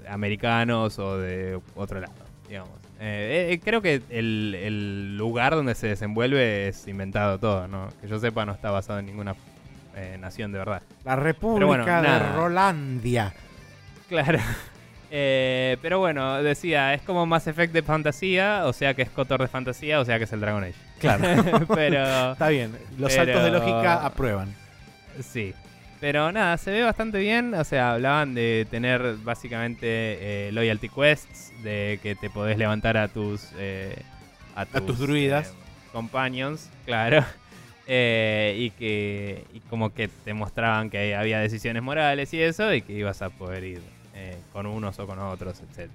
americanos 0.10 1.00
o 1.00 1.18
de 1.18 1.60
otro 1.76 2.00
lado, 2.00 2.14
digamos. 2.48 2.72
Eh, 3.00 3.50
eh, 3.52 3.60
creo 3.64 3.82
que 3.82 4.02
el, 4.10 4.56
el 4.60 5.18
lugar 5.18 5.54
donde 5.54 5.76
se 5.76 5.88
desenvuelve 5.88 6.68
es 6.68 6.88
inventado 6.88 7.38
todo, 7.38 7.68
¿no? 7.68 7.90
Que 8.02 8.08
yo 8.08 8.20
sepa 8.20 8.46
no 8.46 8.54
está 8.54 8.72
basado 8.72 9.00
en 9.00 9.06
ninguna 9.06 9.36
eh, 9.96 10.18
nación 10.20 10.52
de 10.52 10.60
verdad. 10.60 10.82
La 11.06 11.16
República 11.16 11.66
bueno, 11.66 11.86
de 11.86 11.92
nada. 11.92 12.34
Rolandia. 12.36 13.34
Claro. 14.10 14.40
Eh, 15.10 15.78
pero 15.82 16.00
bueno, 16.00 16.44
decía, 16.44 16.94
es 16.94 17.02
como 17.02 17.26
Mass 17.26 17.48
Effect 17.48 17.72
de 17.72 17.82
fantasía, 17.82 18.64
o 18.66 18.74
sea 18.74 18.94
que 18.94 19.04
es 19.04 19.10
Cotor 19.10 19.40
de 19.40 19.48
fantasía, 19.48 20.02
o 20.02 20.06
sea 20.06 20.18
que 20.18 20.26
es 20.26 20.34
el 20.34 20.42
Dragon 20.42 20.62
Age. 20.62 20.74
Claro. 21.00 21.24
pero 21.74 22.34
Está 22.34 22.50
bien. 22.50 22.74
Los 22.98 23.14
Pero- 23.14 23.34
saltos 23.34 23.44
de 23.46 23.52
lógica 23.52 24.06
aprueban. 24.06 24.54
sí. 25.22 25.54
Pero 26.00 26.32
nada, 26.32 26.58
se 26.58 26.72
ve 26.72 26.84
bastante 26.84 27.20
bien. 27.20 27.54
O 27.54 27.64
sea, 27.64 27.94
hablaban 27.94 28.36
de 28.36 28.68
tener 28.70 29.16
básicamente 29.24 29.88
eh, 30.48 30.52
loyalty 30.52 30.90
quests, 30.90 31.52
de 31.64 32.00
que 32.04 32.16
te 32.16 32.30
podés 32.30 32.58
levantar 32.58 32.98
a 32.98 33.08
tus 33.08 33.50
eh, 33.58 33.96
a 34.56 34.66
tus 34.66 35.00
druidas. 35.00 35.50
eh, 35.50 35.54
companions, 35.92 36.70
claro. 36.86 37.24
Eh, 37.90 38.54
y 38.58 38.72
que 38.72 39.46
y 39.54 39.62
como 39.62 39.94
que 39.94 40.10
te 40.10 40.34
mostraban 40.34 40.90
que 40.90 41.16
había 41.16 41.40
decisiones 41.40 41.82
morales 41.82 42.34
y 42.34 42.42
eso, 42.42 42.74
y 42.74 42.82
que 42.82 42.92
ibas 42.92 43.22
a 43.22 43.30
poder 43.30 43.64
ir 43.64 43.82
eh, 44.14 44.36
con 44.52 44.66
unos 44.66 45.00
o 45.00 45.08
con 45.08 45.20
otros, 45.20 45.62
etc. 45.62 45.90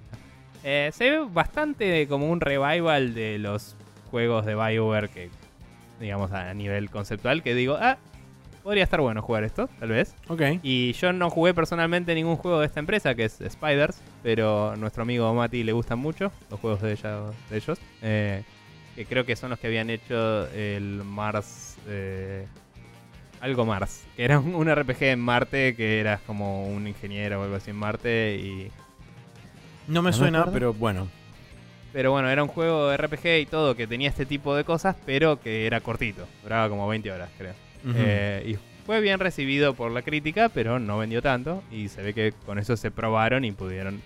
Eh, 0.63 0.89
se 0.91 1.11
ve 1.11 1.19
bastante 1.31 2.07
como 2.07 2.31
un 2.31 2.41
revival 2.41 3.13
de 3.13 3.37
los 3.37 3.75
juegos 4.09 4.43
de 4.43 4.55
Bioware 4.55 5.09
que, 5.09 5.29
digamos, 5.99 6.31
a 6.31 6.51
nivel 6.55 6.89
conceptual, 6.89 7.43
que 7.43 7.53
digo, 7.53 7.77
ah, 7.79 7.99
podría 8.63 8.83
estar 8.83 9.01
bueno 9.01 9.21
jugar 9.21 9.43
esto, 9.43 9.69
tal 9.79 9.89
vez. 9.89 10.15
Ok. 10.29 10.41
Y 10.63 10.93
yo 10.93 11.11
no 11.13 11.29
jugué 11.29 11.53
personalmente 11.53 12.15
ningún 12.15 12.37
juego 12.37 12.59
de 12.59 12.65
esta 12.65 12.79
empresa, 12.79 13.13
que 13.15 13.25
es 13.25 13.39
Spiders, 13.49 14.01
pero 14.23 14.71
a 14.71 14.75
nuestro 14.75 15.03
amigo 15.03 15.33
Mati 15.33 15.63
le 15.63 15.73
gustan 15.73 15.99
mucho 15.99 16.31
los 16.49 16.59
juegos 16.59 16.81
de, 16.81 16.93
ella- 16.93 17.21
de 17.49 17.57
ellos. 17.57 17.79
eh, 18.01 18.43
que 18.95 19.05
creo 19.05 19.25
que 19.25 19.35
son 19.35 19.49
los 19.49 19.57
que 19.59 19.67
habían 19.67 19.89
hecho 19.89 20.47
el 20.51 21.01
Mars. 21.03 21.77
eh, 21.87 22.45
algo 23.41 23.65
Mars, 23.65 24.05
que 24.15 24.23
era 24.23 24.39
un, 24.39 24.55
un 24.55 24.69
RPG 24.73 25.03
en 25.03 25.19
Marte, 25.19 25.75
que 25.75 25.99
eras 25.99 26.21
como 26.21 26.65
un 26.67 26.87
ingeniero 26.87 27.41
o 27.41 27.43
algo 27.43 27.55
así 27.57 27.71
en 27.71 27.75
Marte. 27.75 28.35
y 28.41 28.71
No 29.87 30.01
me 30.01 30.13
suena, 30.13 30.45
pero 30.45 30.73
bueno. 30.73 31.09
Pero 31.91 32.11
bueno, 32.11 32.29
era 32.29 32.41
un 32.41 32.49
juego 32.49 32.87
de 32.87 32.95
RPG 32.97 33.41
y 33.41 33.45
todo 33.45 33.75
que 33.75 33.85
tenía 33.85 34.09
este 34.09 34.25
tipo 34.25 34.55
de 34.55 34.63
cosas, 34.63 34.95
pero 35.05 35.39
que 35.41 35.67
era 35.67 35.81
cortito. 35.81 36.25
Duraba 36.41 36.69
como 36.69 36.87
20 36.87 37.11
horas, 37.11 37.29
creo. 37.37 37.53
Eh, 37.85 38.43
y 38.55 38.85
fue 38.85 39.01
bien 39.01 39.19
recibido 39.19 39.73
por 39.73 39.91
la 39.91 40.01
crítica, 40.01 40.49
pero 40.49 40.79
no 40.79 40.97
vendió 40.97 41.21
tanto. 41.21 41.63
Y 41.71 41.89
se 41.89 42.01
ve 42.01 42.13
que 42.13 42.33
con 42.45 42.59
eso 42.59 42.77
se 42.77 42.91
probaron 42.91 43.43
y 43.45 43.51
pudieron 43.51 44.01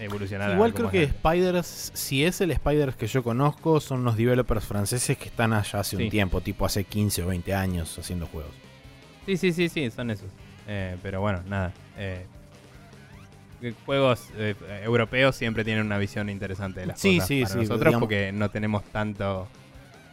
evolucionar. 0.00 0.52
Igual 0.52 0.74
creo 0.74 0.90
que 0.90 1.06
grande. 1.06 1.18
Spiders, 1.18 1.92
si 1.94 2.24
es 2.24 2.40
el 2.40 2.52
Spiders 2.54 2.96
que 2.96 3.06
yo 3.06 3.22
conozco, 3.22 3.80
son 3.80 4.00
unos 4.00 4.16
developers 4.16 4.64
franceses 4.64 5.16
que 5.16 5.26
están 5.26 5.52
allá 5.52 5.80
hace 5.80 5.96
Sí. 5.96 6.02
un 6.04 6.10
tiempo, 6.10 6.40
tipo 6.40 6.66
hace 6.66 6.84
15 6.84 7.22
o 7.22 7.26
20 7.28 7.54
años 7.54 7.96
haciendo 7.98 8.26
juegos. 8.26 8.52
Sí, 9.26 9.36
sí, 9.36 9.52
sí, 9.52 9.68
sí, 9.68 9.90
son 9.90 10.10
esos. 10.10 10.28
Eh, 10.66 10.96
pero 11.02 11.20
bueno, 11.20 11.42
nada. 11.46 11.72
eh, 11.96 12.26
juegos 13.86 14.28
eh, 14.36 14.54
europeos 14.82 15.36
siempre 15.36 15.64
tienen 15.64 15.86
una 15.86 15.96
visión 15.96 16.28
interesante 16.28 16.80
de 16.80 16.86
las 16.86 17.00
Sí, 17.00 17.14
cosas 17.16 17.28
sí, 17.28 17.40
para 17.42 17.52
sí, 17.52 17.58
nosotros 17.60 17.80
digamos- 17.80 18.00
porque 18.00 18.32
no 18.32 18.50
tenemos 18.50 18.84
tanto 18.84 19.48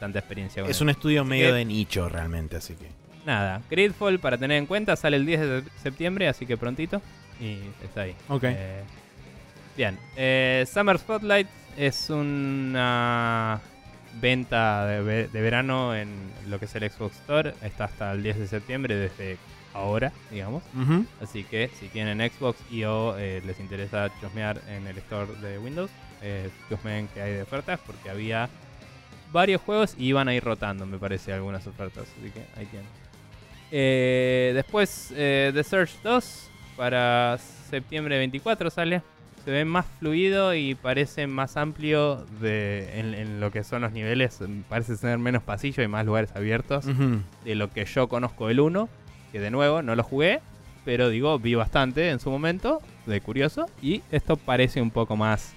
tanta 0.02 0.20
experiencia 0.20 0.62
con 0.62 0.70
Es 0.70 0.82
un 0.82 0.90
estudio 0.90 1.22
Así 1.22 1.30
medio 1.30 1.48
que- 1.48 1.54
de 1.54 1.64
nicho 1.66 2.10
realmente, 2.10 2.58
así 2.58 2.76
que. 2.76 2.88
Nada, 3.26 3.62
Gridfall 3.70 4.20
para 4.20 4.38
tener 4.38 4.58
en 4.58 4.66
cuenta 4.66 4.96
sale 4.98 5.16
el 5.16 5.26
10 5.26 5.40
de 5.40 5.64
septiembre, 5.82 6.28
así 6.28 6.46
que 6.46 6.58
prontito. 6.58 7.02
Y 7.40 7.60
está 7.84 8.02
ahí. 8.02 8.16
Ok. 8.28 8.44
Eh, 8.46 8.82
bien, 9.78 9.98
eh, 10.18 10.66
Summer 10.72 10.98
Spotlight 11.00 11.48
es 11.78 12.10
una 12.10 13.62
venta 14.20 14.86
de, 14.88 15.02
ve- 15.02 15.28
de 15.32 15.42
verano 15.42 15.96
en 15.96 16.10
lo 16.50 16.60
que 16.60 16.66
es 16.66 16.76
el 16.76 16.90
Xbox 16.90 17.16
Store. 17.20 17.54
Está 17.62 17.86
hasta 17.86 18.12
el 18.12 18.24
10 18.24 18.40
de 18.40 18.48
septiembre, 18.48 18.96
desde 18.96 19.38
ahora, 19.74 20.12
digamos. 20.30 20.64
Así 21.22 21.44
que 21.44 21.70
si 21.80 21.88
tienen 21.88 22.20
Xbox 22.30 22.60
y 22.72 22.84
o 22.84 23.18
eh, 23.18 23.42
les 23.46 23.60
interesa 23.60 24.10
chusmear 24.20 24.62
en 24.68 24.88
el 24.88 24.98
store 24.98 25.34
de 25.42 25.58
Windows, 25.60 25.92
eh, 26.22 26.50
chusmeen 26.70 27.08
que 27.10 27.22
hay 27.22 27.34
de 27.34 27.44
ofertas 27.44 27.80
porque 27.86 28.10
había 28.10 28.50
varios 29.32 29.62
juegos 29.62 29.96
y 29.98 30.06
iban 30.06 30.28
a 30.28 30.34
ir 30.34 30.44
rotando, 30.44 30.86
me 30.86 30.98
parece, 30.98 31.34
algunas 31.34 31.66
ofertas. 31.68 32.08
Así 32.20 32.32
que 32.32 32.42
ahí 32.58 32.66
tienen. 32.66 32.88
Eh, 33.72 34.52
después, 34.54 35.14
eh, 35.16 35.52
The 35.54 35.64
Surge 35.64 35.96
2 36.04 36.50
para 36.76 37.38
septiembre 37.70 38.18
24 38.18 38.70
sale. 38.70 39.02
Se 39.46 39.50
ve 39.50 39.66
más 39.66 39.88
fluido 39.98 40.54
y 40.54 40.76
parece 40.76 41.26
más 41.26 41.58
amplio 41.58 42.26
de, 42.40 43.00
en, 43.00 43.16
en 43.16 43.40
lo 43.40 43.50
que 43.50 43.64
son 43.64 43.82
los 43.82 43.92
niveles. 43.92 44.40
Parece 44.70 44.96
tener 44.98 45.18
menos 45.18 45.42
pasillo 45.42 45.82
y 45.82 45.88
más 45.88 46.06
lugares 46.06 46.36
abiertos 46.36 46.86
de 46.86 47.56
lo 47.56 47.72
que 47.72 47.86
yo 47.86 48.08
conozco 48.08 48.52
el 48.52 48.60
1, 48.60 48.88
que 49.32 49.40
de 49.40 49.50
nuevo 49.50 49.82
no 49.82 49.96
lo 49.96 50.04
jugué, 50.04 50.42
pero 50.86 51.10
digo, 51.10 51.40
vi 51.40 51.56
bastante 51.56 52.12
en 52.12 52.20
su 52.20 52.30
momento, 52.30 52.84
de 53.08 53.20
curioso, 53.20 53.66
y 53.82 54.04
esto 54.12 54.38
parece 54.38 54.80
un 54.80 54.92
poco 54.92 55.16
más 55.16 55.56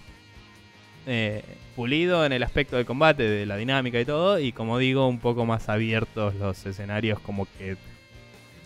eh, 1.07 1.43
pulido 1.77 2.25
en 2.25 2.33
el 2.33 2.43
aspecto 2.43 2.77
del 2.77 2.87
combate, 2.87 3.23
de 3.23 3.47
la 3.47 3.57
dinámica 3.57 4.01
y 4.01 4.05
todo, 4.05 4.39
y 4.39 4.53
como 4.53 4.79
digo, 4.79 5.09
un 5.09 5.19
poco 5.19 5.45
más 5.47 5.69
abiertos 5.69 6.35
los 6.37 6.65
escenarios, 6.67 7.19
como 7.21 7.47
que 7.59 7.77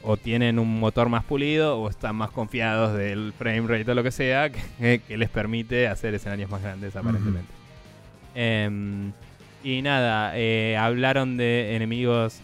o 0.02 0.16
tienen 0.16 0.58
un 0.58 0.78
motor 0.78 1.08
más 1.08 1.24
pulido 1.24 1.78
o 1.78 1.90
están 1.90 2.14
más 2.14 2.30
confiados 2.30 2.96
del 2.96 3.32
frame 3.36 3.66
rate 3.66 3.90
o 3.90 3.94
lo 3.94 4.02
que 4.02 4.12
sea, 4.12 4.50
que, 4.78 5.00
que 5.06 5.16
les 5.16 5.28
permite 5.28 5.88
hacer 5.88 6.14
escenarios 6.14 6.50
más 6.50 6.62
grandes 6.62 6.94
aparentemente. 6.94 7.58
Em, 8.34 9.12
y 9.64 9.82
nada, 9.82 10.32
eh, 10.36 10.76
hablaron 10.78 11.36
de 11.36 11.74
enemigos 11.74 12.40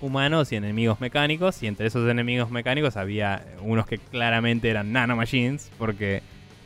humanos 0.00 0.50
y 0.50 0.56
enemigos 0.56 1.00
mecánicos. 1.00 1.62
Y 1.62 1.68
entre 1.68 1.86
esos 1.86 2.10
enemigos 2.10 2.50
mecánicos 2.50 2.96
había 2.96 3.44
unos 3.62 3.86
que 3.86 3.98
claramente 3.98 4.68
eran 4.68 4.92
nanomachines. 4.92 5.70
Porque 5.78 6.22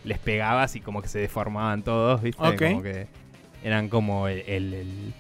les 0.08 0.18
pegabas 0.18 0.74
y 0.76 0.80
como 0.80 1.02
que 1.02 1.08
se 1.08 1.18
deformaban 1.18 1.82
todos, 1.82 2.22
¿viste? 2.22 2.42
Ok. 2.42 2.62
Como 2.62 2.82
que 2.82 3.06
eran 3.62 3.88
como 3.88 4.26
el, 4.28 4.42
el, 4.46 4.74
el, 4.74 5.14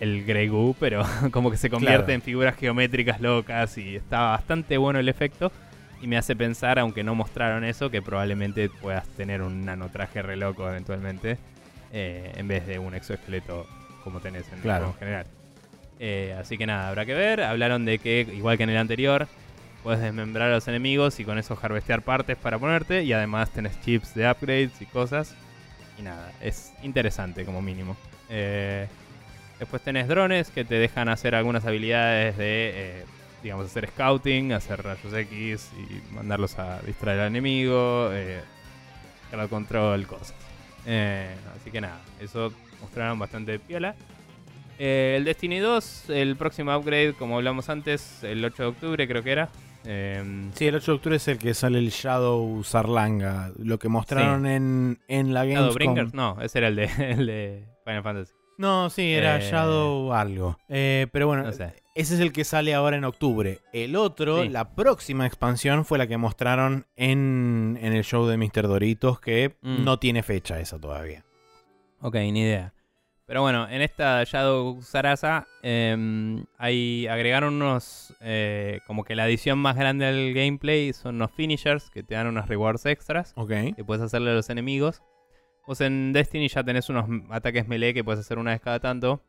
el 0.00 0.24
Grey 0.24 0.48
Goo, 0.48 0.76
pero 0.78 1.02
como 1.32 1.50
que 1.50 1.56
se 1.56 1.70
convierte 1.70 1.96
Claro. 2.04 2.12
en 2.12 2.22
figuras 2.22 2.56
geométricas 2.56 3.20
locas. 3.20 3.76
Y 3.78 3.96
estaba 3.96 4.30
bastante 4.32 4.76
bueno 4.78 4.98
el 4.98 5.08
efecto. 5.08 5.50
Y 6.00 6.06
me 6.06 6.16
hace 6.16 6.36
pensar, 6.36 6.78
aunque 6.78 7.02
no 7.02 7.16
mostraron 7.16 7.64
eso, 7.64 7.90
que 7.90 8.00
probablemente 8.02 8.68
puedas 8.70 9.08
tener 9.08 9.42
un 9.42 9.64
nanotraje 9.64 10.22
re 10.22 10.36
loco 10.36 10.68
eventualmente. 10.68 11.38
eh, 11.92 12.32
en 12.36 12.46
vez 12.46 12.66
de 12.66 12.78
un 12.78 12.94
exoesqueleto 12.94 13.66
como 14.04 14.20
tenés 14.20 14.46
en 14.48 14.54
el 14.56 14.60
Claro. 14.60 14.86
en 14.88 14.94
general. 14.94 15.26
Eh, 15.98 16.36
así 16.38 16.56
que 16.58 16.66
nada, 16.66 16.88
habrá 16.88 17.04
que 17.06 17.14
ver. 17.14 17.40
Hablaron 17.42 17.84
de 17.86 17.98
que, 17.98 18.20
igual 18.32 18.56
que 18.58 18.62
en 18.64 18.70
el 18.70 18.76
anterior, 18.76 19.26
puedes 19.88 20.02
desmembrar 20.02 20.50
a 20.50 20.56
los 20.56 20.68
enemigos 20.68 21.18
y 21.18 21.24
con 21.24 21.38
eso 21.38 21.58
harvestear 21.62 22.02
partes 22.02 22.36
para 22.36 22.58
ponerte. 22.58 23.04
Y 23.04 23.14
además 23.14 23.48
tenés 23.48 23.80
chips 23.80 24.14
de 24.14 24.30
upgrades 24.30 24.82
y 24.82 24.84
cosas. 24.84 25.34
Y 25.98 26.02
nada, 26.02 26.30
es 26.42 26.74
interesante 26.82 27.46
como 27.46 27.62
mínimo. 27.62 27.96
Eh, 28.28 28.86
después 29.58 29.80
tenés 29.80 30.06
drones 30.06 30.50
que 30.50 30.66
te 30.66 30.74
dejan 30.74 31.08
hacer 31.08 31.34
algunas 31.34 31.64
habilidades 31.64 32.36
de, 32.36 32.72
eh, 32.74 33.04
digamos, 33.42 33.64
hacer 33.64 33.88
scouting, 33.88 34.52
hacer 34.52 34.82
rayos 34.82 35.10
X 35.10 35.70
y 35.78 36.14
mandarlos 36.14 36.58
a 36.58 36.82
distraer 36.82 37.20
al 37.20 37.28
enemigo, 37.28 38.10
eh, 38.12 38.42
control, 39.48 40.06
cosas. 40.06 40.34
Eh, 40.84 41.34
así 41.58 41.70
que 41.70 41.80
nada, 41.80 41.98
eso 42.20 42.52
mostraron 42.82 43.18
bastante 43.18 43.58
piola. 43.58 43.94
Eh, 44.78 45.14
el 45.16 45.24
Destiny 45.24 45.60
2, 45.60 46.10
el 46.10 46.36
próximo 46.36 46.76
upgrade, 46.76 47.14
como 47.14 47.36
hablamos 47.36 47.70
antes, 47.70 48.22
el 48.22 48.44
8 48.44 48.64
de 48.64 48.68
octubre 48.68 49.08
creo 49.08 49.22
que 49.22 49.32
era. 49.32 49.48
Eh, 49.84 50.50
Sí, 50.54 50.66
el 50.66 50.74
8 50.74 50.92
de 50.92 50.96
octubre 50.96 51.16
es 51.16 51.28
el 51.28 51.38
que 51.38 51.54
sale 51.54 51.78
el 51.78 51.90
Shadow 51.90 52.62
Sarlanga. 52.64 53.52
Lo 53.58 53.78
que 53.78 53.88
mostraron 53.88 54.46
en, 54.46 54.98
en 55.08 55.32
la 55.34 55.44
Shadowbringers, 55.46 56.12
Gamescom. 56.12 56.36
no, 56.36 56.42
ese 56.42 56.58
era 56.58 56.68
el 56.68 56.76
de, 56.76 56.84
el 57.12 57.26
de 57.26 57.64
Final 57.84 58.02
Fantasy. 58.02 58.32
No, 58.58 58.90
sí, 58.90 59.12
era 59.14 59.38
Eh, 59.38 59.48
Shadow 59.50 60.12
algo. 60.12 60.58
Eh, 60.68 61.06
pero 61.12 61.28
bueno, 61.28 61.44
No 61.44 61.52
sé. 61.52 61.74
ese 61.94 62.14
es 62.14 62.20
el 62.20 62.32
que 62.32 62.42
sale 62.44 62.74
ahora 62.74 62.96
en 62.96 63.04
octubre. 63.04 63.60
El 63.72 63.94
otro, 63.94 64.42
Sí. 64.42 64.48
la 64.48 64.74
próxima 64.74 65.26
expansión 65.26 65.84
fue 65.84 65.96
la 65.96 66.08
que 66.08 66.16
mostraron 66.16 66.86
en, 66.96 67.78
en 67.80 67.92
el 67.92 68.02
show 68.02 68.26
de 68.26 68.36
Mr. 68.36 68.66
Doritos, 68.66 69.20
que 69.20 69.56
Mm. 69.62 69.84
no 69.84 69.98
tiene 70.00 70.24
fecha 70.24 70.58
esa 70.58 70.78
todavía. 70.80 71.24
Ok, 72.00 72.14
ni 72.16 72.40
idea. 72.40 72.74
Pero 73.28 73.42
bueno, 73.42 73.68
en 73.68 73.82
esta 73.82 74.24
Shadow 74.24 74.80
Sarasa 74.82 75.46
em, 75.62 76.44
ahí 76.56 77.06
agregaron 77.06 77.54
unos. 77.54 78.16
eh, 78.20 78.80
como 78.86 79.04
que 79.04 79.14
la 79.14 79.24
adición 79.24 79.58
más 79.58 79.76
grande 79.76 80.06
al 80.06 80.32
gameplay 80.32 80.92
son 80.94 81.16
unos 81.16 81.30
finishers 81.30 81.90
que 81.90 82.02
te 82.02 82.14
dan 82.14 82.26
unos 82.26 82.48
rewards 82.48 82.86
extras 82.86 83.34
Ok. 83.36 83.52
que 83.76 83.84
puedes 83.84 84.02
hacerle 84.02 84.30
a 84.30 84.34
los 84.34 84.48
enemigos. 84.50 85.02
Vos 85.66 85.80
en 85.82 86.14
Destiny 86.14 86.48
ya 86.48 86.64
tenés 86.64 86.88
unos 86.88 87.04
ataques 87.30 87.68
melee 87.68 87.92
que 87.92 88.02
puedes 88.02 88.20
hacer 88.20 88.38
una 88.38 88.52
vez 88.52 88.60
cada 88.62 88.80
tanto. 88.80 89.22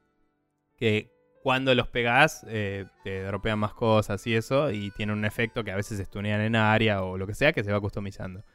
Que 0.77 1.11
cuando 1.43 1.75
los 1.75 1.89
pegás 1.89 2.45
eh, 2.47 2.85
te 3.03 3.23
dropean 3.23 3.59
más 3.59 3.73
cosas 3.73 4.25
y 4.27 4.33
eso. 4.33 4.71
Y 4.71 4.91
tiene 4.91 5.11
un 5.11 5.25
efecto 5.25 5.65
que 5.65 5.71
a 5.71 5.75
veces 5.75 5.99
estunean 5.99 6.39
en 6.39 6.55
área 6.55 7.03
o 7.03 7.17
lo 7.17 7.27
que 7.27 7.35
sea 7.35 7.51
que 7.51 7.65
se 7.65 7.71
va 7.73 7.81
customizando. 7.81 8.45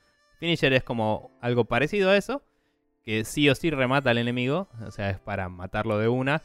Finisher 0.41 0.73
es 0.73 0.83
como 0.85 1.31
algo 1.43 1.67
parecido 1.67 2.09
a 2.11 2.17
eso. 2.17 2.43
Que 3.05 3.25
sí 3.25 3.49
o 3.49 3.55
sí 3.55 3.71
remata 3.71 4.11
al 4.11 4.19
enemigo. 4.19 4.69
O 4.87 4.91
sea, 4.91 5.11
es 5.11 5.19
para 5.19 5.49
matarlo 5.49 5.99
de 5.99 6.09
una. 6.09 6.43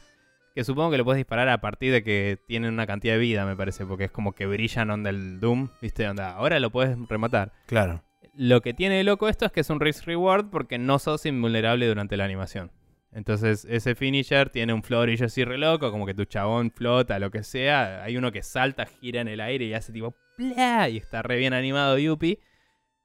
Que 0.54 0.64
supongo 0.64 0.90
que 0.90 0.98
lo 0.98 1.04
puedes 1.04 1.18
disparar 1.18 1.48
a 1.48 1.60
partir 1.60 1.92
de 1.92 2.02
que 2.02 2.38
tienen 2.46 2.72
una 2.72 2.86
cantidad 2.86 3.14
de 3.14 3.20
vida, 3.20 3.46
me 3.46 3.56
parece. 3.56 3.86
Porque 3.86 4.04
es 4.04 4.10
como 4.10 4.32
que 4.32 4.46
brillan 4.46 4.90
onda 4.90 5.10
el 5.10 5.40
Doom. 5.40 5.68
¿Viste? 5.80 6.08
Onda, 6.08 6.32
ahora 6.32 6.60
lo 6.60 6.70
puedes 6.70 6.96
rematar. 7.08 7.52
Claro. 7.66 8.02
Lo 8.34 8.60
que 8.60 8.74
tiene 8.74 8.96
de 8.96 9.04
loco 9.04 9.28
esto 9.28 9.46
es 9.46 9.52
que 9.52 9.60
es 9.60 9.70
un 9.70 9.80
risk 9.80 10.04
reward 10.04 10.50
porque 10.50 10.78
no 10.78 10.98
sos 10.98 11.26
invulnerable 11.26 11.86
durante 11.86 12.16
la 12.16 12.24
animación. 12.24 12.70
Entonces, 13.12 13.66
ese 13.68 13.94
finisher 13.94 14.50
tiene 14.50 14.72
un 14.72 14.82
florillo 14.82 15.26
así 15.26 15.44
re 15.44 15.58
loco, 15.58 15.90
como 15.90 16.06
que 16.06 16.14
tu 16.14 16.24
chabón 16.24 16.70
flota, 16.70 17.18
lo 17.18 17.30
que 17.30 17.42
sea. 17.42 18.04
Hay 18.04 18.16
uno 18.16 18.30
que 18.30 18.42
salta, 18.42 18.86
gira 18.86 19.20
en 19.20 19.28
el 19.28 19.40
aire 19.40 19.64
y 19.64 19.74
hace 19.74 19.92
tipo 19.92 20.14
¡plá! 20.36 20.88
y 20.88 20.98
está 20.98 21.22
re 21.22 21.36
bien 21.36 21.52
animado 21.52 21.98
Yuppie. 21.98 22.38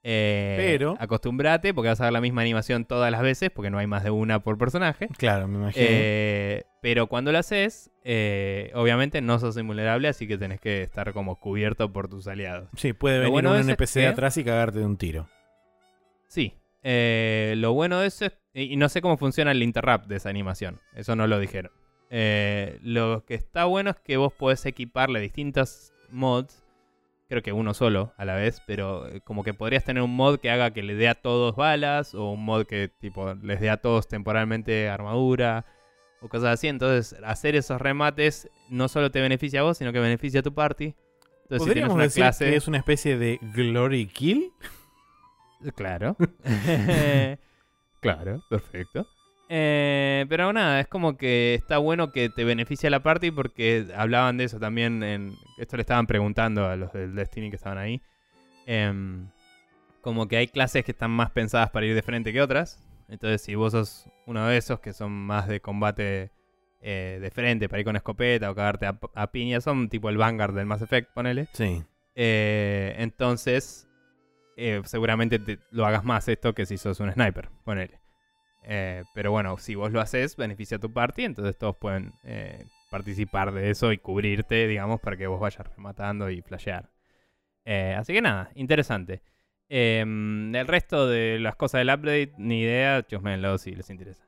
Eh, 0.08 0.54
Pero- 0.56 0.96
Acostumbrate 1.00 1.74
porque 1.74 1.88
vas 1.90 2.00
a 2.00 2.04
ver 2.04 2.14
la 2.14 2.22
misma 2.22 2.42
animación 2.44 2.86
todas 2.86 3.12
las 3.12 3.24
veces 3.24 3.50
porque 3.50 3.72
no 3.72 3.80
hay 3.80 3.88
más 3.88 4.04
de 4.04 4.12
una 4.12 4.40
por 4.40 4.56
personaje. 4.60 5.08
Claro, 5.18 5.48
me 5.48 5.58
imagino. 5.58 5.84
Eh, 5.90 6.64
pero 6.80 7.08
cuando 7.08 7.32
lo 7.32 7.40
haces, 7.40 7.90
eh, 8.04 8.70
obviamente 8.76 9.20
no 9.22 9.40
sos 9.40 9.58
invulnerable, 9.58 10.08
así 10.08 10.28
que 10.28 10.38
tenés 10.38 10.62
que 10.62 10.84
estar 10.84 11.12
como 11.12 11.40
cubierto 11.40 11.92
por 11.92 12.08
tus 12.08 12.28
aliados. 12.28 12.70
sí, 12.76 12.94
puede 12.94 13.16
lo 13.18 13.22
venir 13.24 13.32
bueno 13.34 13.52
un 13.54 13.58
NPC 13.58 13.96
de 14.02 14.06
que- 14.06 14.12
atrás 14.12 14.38
y 14.38 14.44
cagarte 14.44 14.78
de 14.78 14.86
un 14.86 14.98
tiro. 14.98 15.28
Sí. 16.28 16.54
Lo 16.84 17.74
bueno 17.74 18.00
de 18.00 18.08
eso 18.08 18.26
es. 18.26 18.34
Y 18.54 18.78
no 18.78 18.90
sé 18.90 19.02
cómo 19.02 19.18
funciona 19.18 19.52
el 19.52 19.64
interrupt 19.64 20.06
de 20.06 20.18
esa 20.18 20.30
animación. 20.30 20.80
Eso 20.94 21.16
no 21.16 21.26
lo 21.26 21.40
dijeron. 21.40 21.72
Lo 22.84 23.26
que 23.26 23.34
está 23.34 23.66
bueno 23.66 23.90
es 23.90 23.96
que 23.98 24.18
vos 24.18 24.32
podés 24.34 24.64
equiparle 24.68 25.20
distintos 25.20 25.94
mods. 26.12 26.64
Creo 27.28 27.42
que 27.42 27.54
uno 27.54 27.74
solo 27.74 28.14
a 28.18 28.26
la 28.26 28.36
vez. 28.36 28.62
Pero 28.68 29.08
eh, 29.08 29.22
como 29.22 29.44
que 29.44 29.54
podrías 29.54 29.84
tener 29.84 30.04
un 30.04 30.16
mod 30.16 30.40
que 30.40 30.50
haga 30.50 30.72
que 30.72 30.84
le 30.84 30.96
dé 30.96 31.08
a 31.08 31.16
todos 31.16 31.56
balas. 31.56 32.14
O 32.14 32.32
un 32.32 32.46
mod 32.46 32.66
que 32.66 32.88
tipo 32.88 33.34
les 33.36 33.60
dé 33.60 33.70
a 33.70 33.78
todos 33.78 34.08
temporalmente 34.08 34.90
armadura. 34.90 35.66
O 36.22 36.30
cosas 36.30 36.54
así. 36.54 36.68
Entonces, 36.68 37.20
hacer 37.24 37.56
esos 37.56 37.82
remates 37.82 38.50
no 38.70 38.88
solo 38.88 39.12
te 39.12 39.22
beneficia 39.22 39.62
a 39.62 39.64
vos, 39.64 39.78
sino 39.78 39.92
que 39.94 40.00
beneficia 40.00 40.40
a 40.40 40.44
tu 40.44 40.54
party. 40.54 40.96
Entonces, 41.44 41.64
si 41.64 41.70
¿Podríamos 41.70 41.96
una 41.96 42.04
decir 42.04 42.24
clase. 42.24 42.46
que 42.46 42.56
es 42.56 42.68
una 42.68 42.78
especie 42.78 43.18
de 43.18 43.40
Glory 43.54 44.08
Kill? 44.08 44.52
Claro. 45.76 46.16
claro, 48.02 48.44
perfecto. 48.50 49.08
Eh, 49.48 50.26
pero 50.28 50.52
nada, 50.54 50.80
es 50.80 50.88
como 50.88 51.18
que 51.18 51.54
está 51.54 51.78
bueno 51.78 52.12
que 52.12 52.30
te 52.30 52.44
beneficia 52.44 52.90
la 52.90 53.04
party 53.04 53.30
porque 53.32 53.86
hablaban 53.96 54.38
de 54.38 54.46
eso 54.46 54.60
también. 54.60 55.04
En, 55.04 55.34
esto 55.58 55.78
le 55.78 55.82
estaban 55.82 56.08
preguntando 56.08 56.66
a 56.68 56.76
los 56.76 56.92
del 56.94 57.14
Destiny 57.16 57.50
que 57.50 57.56
estaban 57.58 57.78
ahí. 57.78 58.02
Em, 58.66 59.28
como 60.02 60.28
que 60.28 60.38
hay 60.38 60.48
clases 60.48 60.84
que 60.84 60.92
están 60.92 61.12
más 61.12 61.32
pensadas 61.32 61.70
para 61.70 61.86
ir 61.86 61.96
de 61.96 62.02
frente 62.02 62.34
que 62.34 62.42
otras. 62.42 62.82
Entonces, 63.08 63.42
si 63.42 63.54
vos 63.56 63.72
sos 63.74 64.10
uno 64.26 64.48
de 64.48 64.58
esos 64.58 64.80
que 64.80 64.94
son 64.94 65.12
más 65.12 65.48
de 65.48 65.60
combate 65.60 66.32
eh, 66.82 67.20
de 67.22 67.32
frente, 67.32 67.70
para 67.70 67.80
ir 67.82 67.86
con 67.86 67.96
escopeta 67.96 68.50
o 68.50 68.56
cagarte 68.56 68.88
a, 68.88 68.98
a 69.14 69.32
piña, 69.32 69.62
son 69.62 69.90
tipo 69.90 70.10
el 70.10 70.18
Vanguard 70.18 70.56
del 70.56 70.66
Mass 70.66 70.82
Effect, 70.82 71.12
ponele. 71.14 71.48
Sí. 71.54 71.84
Eh, 72.16 72.96
entonces, 72.98 73.88
eh, 74.58 74.82
seguramente 74.86 75.38
te- 75.38 75.60
lo 75.72 75.86
hagas 75.86 76.04
más 76.04 76.28
esto 76.28 76.54
que 76.56 76.66
si 76.66 76.78
sos 76.78 77.00
un 77.00 77.12
sniper, 77.12 77.50
ponele. 77.64 78.00
Eh, 78.68 79.04
pero 79.14 79.32
bueno, 79.32 79.58
si 79.58 79.76
vos 79.76 79.92
lo 79.92 80.02
haces, 80.02 80.36
beneficia 80.36 80.78
a 80.78 80.80
tu 80.80 80.92
party, 80.92 81.24
entonces 81.24 81.58
todos 81.58 81.76
pueden 81.76 82.14
eh, 82.24 82.66
participar 82.90 83.54
de 83.54 83.70
eso 83.70 83.92
y 83.92 84.00
cubrirte, 84.00 84.68
digamos, 84.68 85.00
para 85.00 85.18
que 85.18 85.28
vos 85.28 85.40
vayas 85.40 85.68
rematando 85.76 86.30
y 86.30 86.42
flashear. 86.42 86.90
Eh, 87.64 87.96
así 87.98 88.14
que 88.14 88.22
nada, 88.22 88.50
interesante. 88.56 89.22
Eh, 89.70 90.02
el 90.02 90.68
resto 90.68 91.08
de 91.08 91.40
las 91.40 91.56
cosas 91.56 91.80
del 91.80 91.90
update, 91.90 92.34
ni 92.38 92.62
idea, 92.62 93.04
chusmenlo 93.06 93.58
si 93.58 93.76
les 93.76 93.90
interesa. 93.90 94.26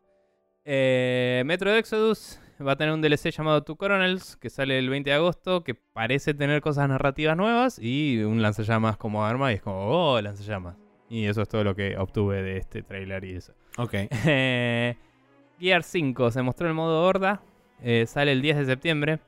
Metro 0.66 1.74
Exodus 1.74 2.40
va 2.66 2.74
a 2.74 2.76
tener 2.76 2.94
un 2.94 3.02
DLC 3.02 3.32
llamado 3.32 3.64
Two 3.64 3.76
Coronels 3.76 4.36
que 4.36 4.50
sale 4.50 4.80
el 4.80 4.90
20 4.90 5.10
de 5.10 5.16
agosto, 5.16 5.64
que 5.64 5.76
parece 5.76 6.34
tener 6.34 6.62
cosas 6.62 6.90
narrativas 6.90 7.38
nuevas 7.38 7.80
y 7.80 8.22
un 8.24 8.42
lanzallamas 8.42 8.98
como 8.98 9.26
arma 9.26 9.52
y 9.52 9.56
es 9.56 9.62
como, 9.62 9.88
oh, 9.88 10.22
lanzallamas. 10.22 10.76
Y 11.10 11.26
eso 11.26 11.42
es 11.42 11.50
todo 11.50 11.64
lo 11.64 11.76
que 11.76 11.98
obtuve 11.98 12.42
de 12.42 12.58
este 12.58 12.84
trailer 12.84 13.24
y 13.24 13.36
eso. 13.36 13.54
Ok. 13.78 13.94
Gear 15.60 15.84
5 15.84 16.32
se 16.32 16.42
mostró 16.42 16.68
el 16.68 16.74
modo 16.74 17.04
horda. 17.04 17.42
eh, 17.82 18.06
sale 18.08 18.32
el 18.32 18.42
10 18.42 18.58
de 18.58 18.66
septiembre. 18.66 19.20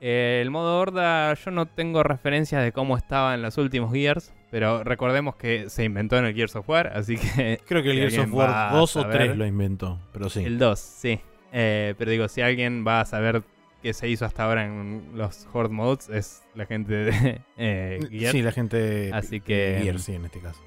Eh, 0.00 0.40
el 0.42 0.50
modo 0.50 0.78
horda, 0.78 1.34
yo 1.34 1.50
no 1.50 1.66
tengo 1.66 2.02
referencias 2.02 2.62
de 2.62 2.72
cómo 2.72 2.96
estaba 2.96 3.34
en 3.34 3.42
los 3.42 3.58
últimos 3.58 3.92
Gears. 3.92 4.32
Pero 4.50 4.82
recordemos 4.84 5.36
que 5.36 5.68
se 5.68 5.84
inventó 5.84 6.16
en 6.16 6.24
el 6.24 6.34
Gears 6.34 6.56
of 6.56 6.68
War. 6.68 6.92
Así 6.94 7.16
que 7.18 7.60
Creo 7.66 7.82
que 7.82 7.90
el 7.90 7.96
Si 8.10 8.16
Gears 8.16 8.18
of 8.18 8.20
alguien 8.24 8.38
va 8.40 8.44
War 8.44 8.72
a 8.74 8.76
2 8.78 8.96
o 8.96 9.02
saber- 9.02 9.16
3 9.18 9.36
lo 9.36 9.46
inventó, 9.46 10.00
pero 10.12 10.28
sí. 10.30 10.44
el 10.44 10.58
2, 10.58 10.78
sí. 10.78 11.20
Eh, 11.52 11.94
pero 11.98 12.10
digo, 12.10 12.28
si 12.28 12.40
alguien 12.42 12.84
va 12.86 13.00
a 13.00 13.04
saber 13.04 13.42
qué 13.82 13.92
se 13.92 14.08
hizo 14.08 14.24
hasta 14.24 14.44
ahora 14.44 14.64
en 14.64 15.10
los 15.14 15.46
Horde 15.52 15.72
Modes, 15.74 16.08
es 16.08 16.42
la 16.54 16.64
gente 16.66 16.94
de 16.94 17.40
eh, 17.58 18.00
Gears. 18.10 18.32
Sí, 18.32 18.42
la 18.42 18.52
gente 18.52 19.10
Así 19.12 19.40
que- 19.40 19.80
Gears, 19.82 20.02
sí, 20.04 20.14
en 20.14 20.24
este 20.24 20.40
caso. 20.40 20.60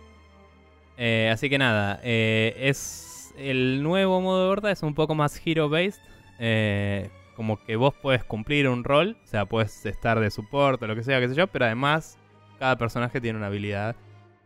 Eh, 1.03 1.31
así 1.33 1.49
que 1.49 1.57
nada, 1.57 1.99
eh, 2.03 2.53
es 2.59 3.33
el 3.35 3.81
nuevo 3.81 4.21
modo 4.21 4.43
de 4.43 4.51
horda 4.51 4.71
es 4.71 4.83
un 4.83 4.93
poco 4.93 5.15
más 5.15 5.41
hero 5.43 5.67
based. 5.67 5.99
eh, 6.37 7.09
como 7.35 7.57
que 7.63 7.75
vos 7.75 7.95
puedes 7.99 8.23
cumplir 8.23 8.67
un 8.69 8.83
rol, 8.83 9.17
o 9.23 9.25
sea, 9.25 9.45
puedes 9.45 9.83
estar 9.87 10.19
de 10.19 10.29
soporte 10.29 10.85
o 10.85 10.87
lo 10.87 10.95
que 10.95 11.01
sea, 11.01 11.19
qué 11.19 11.27
sé 11.27 11.33
yo, 11.33 11.47
pero 11.47 11.65
además 11.65 12.19
cada 12.59 12.77
personaje 12.77 13.19
tiene 13.19 13.39
una 13.39 13.47
habilidad 13.47 13.95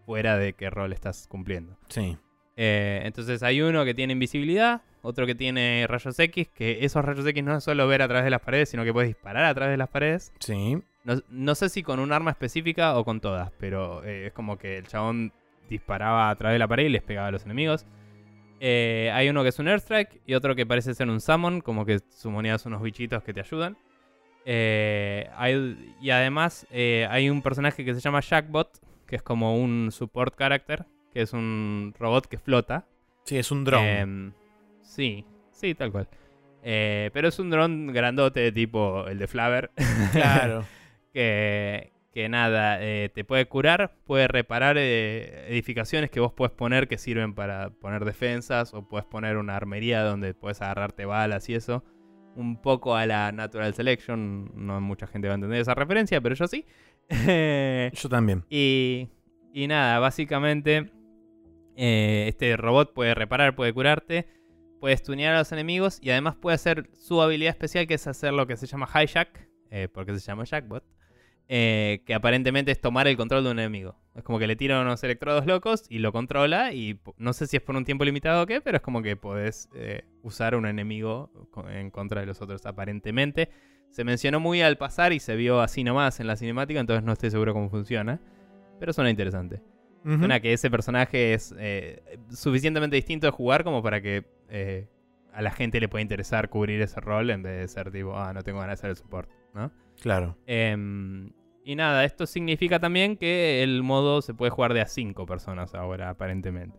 fuera 0.05 0.37
de 0.37 0.53
qué 0.53 0.69
rol 0.69 0.93
estás 0.93 1.27
cumpliendo. 1.27 1.77
Sí. 1.89 2.17
Entonces 2.55 3.43
hay 3.43 3.61
uno 3.61 3.83
que 3.83 3.93
tiene 3.93 4.13
invisibilidad, 4.13 4.81
otro 5.01 5.25
que 5.25 5.35
tiene 5.35 5.85
rayos 5.89 6.17
X, 6.17 6.47
que 6.53 6.85
esos 6.85 7.03
rayos 7.03 7.27
X 7.27 7.43
no 7.43 7.57
es 7.57 7.65
solo 7.65 7.85
ver 7.85 8.01
a 8.01 8.07
través 8.07 8.23
de 8.23 8.29
las 8.29 8.39
paredes, 8.39 8.69
sino 8.69 8.85
que 8.85 8.93
puedes 8.93 9.09
disparar 9.09 9.43
a 9.43 9.53
través 9.53 9.73
de 9.73 9.77
las 9.77 9.89
paredes. 9.89 10.31
Sí. 10.39 10.77
No, 11.03 11.15
no 11.27 11.55
sé 11.55 11.67
si 11.67 11.83
con 11.83 11.99
un 11.99 12.13
arma 12.13 12.31
específica 12.31 12.97
o 12.97 13.03
con 13.03 13.19
todas, 13.19 13.51
pero 13.59 14.05
eh, 14.05 14.27
es 14.27 14.31
como 14.33 14.57
que 14.57 14.77
el 14.77 14.87
chabón 14.87 15.33
disparaba 15.69 16.29
a 16.29 16.35
través 16.35 16.55
de 16.55 16.59
la 16.59 16.67
pared 16.67 16.85
y 16.85 16.89
les 16.89 17.01
pegaba 17.03 17.27
a 17.27 17.31
los 17.31 17.45
enemigos. 17.45 17.85
Eh, 18.59 19.11
hay 19.13 19.27
uno 19.29 19.43
que 19.43 19.49
es 19.49 19.59
un 19.59 19.67
airstrike 19.67 20.21
y 20.25 20.33
otro 20.33 20.55
que 20.55 20.65
parece 20.65 20.93
ser 20.93 21.09
un 21.09 21.19
summon, 21.19 21.61
como 21.61 21.85
que 21.85 21.99
sumoneas 22.09 22.65
unos 22.65 22.81
bichitos 22.81 23.21
que 23.23 23.33
te 23.33 23.41
ayudan. 23.41 23.77
Eh, 24.45 25.29
hay- 25.35 25.93
y 26.01 26.09
además 26.11 26.67
eh, 26.71 27.07
hay 27.09 27.29
un 27.29 27.41
personaje 27.41 27.83
que 27.83 27.93
se 27.93 27.99
llama 27.99 28.21
Jackbot, 28.21 28.79
que 29.07 29.15
es 29.17 29.21
como 29.23 29.57
un 29.57 29.89
support 29.91 30.35
character, 30.37 30.85
que 31.13 31.21
es 31.21 31.33
un 31.33 31.93
robot 31.99 32.27
que 32.27 32.37
flota. 32.37 32.85
Sí, 33.23 33.37
es 33.37 33.51
un 33.51 33.63
drone. 33.63 33.99
Em, 33.99 34.33
Sí, 34.83 35.25
sí, 35.51 35.73
tal 35.75 35.91
cual. 35.91 36.07
Pero 36.61 37.27
es 37.27 37.37
un 37.39 37.49
dron 37.49 37.87
grandote 37.87 38.51
tipo 38.51 39.05
el 39.07 39.17
de 39.19 39.27
Flaver. 39.27 39.71
Claro. 40.11 40.63
que, 41.13 41.91
que 42.15 42.29
nada, 42.29 42.81
eh, 42.81 43.09
te 43.13 43.25
puede 43.25 43.45
curar, 43.45 43.97
puede 44.05 44.29
reparar 44.29 44.77
eh, 44.79 45.47
edificaciones 45.49 46.09
que 46.09 46.21
vos 46.21 46.31
puedes 46.31 46.53
poner 46.53 46.87
que 46.87 46.97
sirven 46.97 47.35
para 47.35 47.71
poner 47.71 48.05
defensas 48.05 48.73
o 48.73 48.87
puedes 48.87 49.05
poner 49.05 49.35
una 49.35 49.57
armería 49.57 50.01
donde 50.01 50.33
puedes 50.33 50.61
agarrarte 50.61 51.03
balas 51.03 51.49
y 51.49 51.55
eso. 51.55 51.83
Un 52.37 52.61
poco 52.61 52.95
a 52.95 53.05
la 53.05 53.33
Natural 53.33 53.73
Selection, 53.73 54.49
no 54.55 54.79
mucha 54.79 55.07
gente 55.07 55.27
va 55.27 55.33
a 55.33 55.35
entender 55.35 55.59
esa 55.59 55.75
referencia, 55.75 56.21
pero 56.21 56.35
yo 56.35 56.47
sí. 56.47 56.65
Yo 57.93 58.09
también. 58.09 58.45
y, 58.49 59.09
y 59.53 59.67
nada, 59.67 59.99
básicamente 59.99 60.93
eh, 61.75 62.27
este 62.29 62.55
robot 62.55 62.93
puede 62.93 63.13
reparar, 63.13 63.57
puede 63.57 63.73
curarte, 63.73 64.25
puede 64.79 64.95
stunear 64.95 65.35
a 65.35 65.39
los 65.39 65.51
enemigos 65.51 65.99
y 66.01 66.11
además 66.11 66.37
puede 66.37 66.55
hacer 66.55 66.89
su 66.93 67.21
habilidad 67.21 67.51
especial 67.51 67.87
que 67.87 67.95
es 67.95 68.07
hacer 68.07 68.31
lo 68.31 68.47
que 68.47 68.55
se 68.55 68.67
llama 68.67 68.87
hijack, 68.87 69.49
porque 69.93 70.17
se 70.17 70.25
llama 70.25 70.45
Jackbot, 70.45 70.85
eh, 71.47 72.01
que 72.05 72.15
aparentemente 72.15 72.71
es 72.71 72.81
tomar 72.81 73.07
el 73.07 73.17
control 73.17 73.43
de 73.43 73.51
un 73.51 73.59
enemigo. 73.59 73.95
Es 74.15 74.23
como 74.23 74.39
que 74.39 74.47
le 74.47 74.55
tira 74.55 74.81
unos 74.81 75.03
electrodos 75.03 75.45
locos 75.45 75.85
y 75.89 75.99
lo 75.99 76.11
controla 76.11 76.73
y 76.73 76.99
no 77.17 77.33
sé 77.33 77.47
si 77.47 77.57
es 77.57 77.63
por 77.63 77.75
un 77.75 77.85
tiempo 77.85 78.03
limitado 78.03 78.43
o 78.43 78.45
qué, 78.45 78.61
pero 78.61 78.77
es 78.77 78.83
como 78.83 79.01
que 79.01 79.15
podés 79.15 79.69
eh, 79.75 80.03
usar 80.23 80.55
un 80.55 80.65
enemigo 80.65 81.31
en 81.69 81.91
contra 81.91 82.21
de 82.21 82.27
los 82.27 82.41
otros 82.41 82.65
aparentemente. 82.65 83.49
Se 83.89 84.03
mencionó 84.03 84.39
muy 84.39 84.61
al 84.61 84.77
pasar 84.77 85.13
y 85.13 85.19
se 85.19 85.35
vio 85.35 85.61
así 85.61 85.83
nomás 85.83 86.19
en 86.19 86.27
la 86.27 86.35
cinemática, 86.35 86.79
entonces 86.79 87.03
no 87.03 87.13
estoy 87.13 87.29
seguro 87.29 87.53
cómo 87.53 87.69
funciona. 87.69 88.19
Pero 88.79 88.91
suena 88.91 89.09
interesante. 89.09 89.61
Ujú. 90.03 90.19
Suena 90.19 90.39
que 90.39 90.53
ese 90.53 90.71
personaje 90.71 91.33
es 91.33 91.53
eh, 91.57 92.19
suficientemente 92.29 92.95
distinto 92.95 93.27
de 93.27 93.31
jugar 93.31 93.63
como 93.63 93.83
para 93.83 94.01
que 94.01 94.25
a 95.31 95.41
la 95.41 95.51
gente 95.51 95.79
le 95.79 95.89
pueda 95.89 96.01
interesar 96.01 96.49
cubrir 96.49 96.81
ese 96.81 96.99
rol 97.01 97.29
en 97.29 97.43
vez 97.43 97.59
de 97.59 97.67
ser 97.67 97.91
tipo, 97.91 98.17
ah, 98.17 98.33
no 98.33 98.41
tengo 98.41 98.59
ganas 98.59 98.79
de 98.79 98.87
hacer 98.87 98.89
el 98.91 98.95
support, 98.95 99.29
¿no? 99.53 99.71
Claro. 100.01 100.37
Em, 100.45 101.31
y 101.63 101.75
nada, 101.75 102.03
esto 102.05 102.25
significa 102.27 102.79
también 102.79 103.17
que 103.17 103.63
el 103.63 103.81
modo 103.83 104.21
se 104.21 104.33
puede 104.33 104.51
jugar 104.51 104.73
de 104.73 104.81
a 104.81 104.85
5 104.87 105.25
personas 105.25 105.73
ahora, 105.75 106.09
aparentemente. 106.09 106.77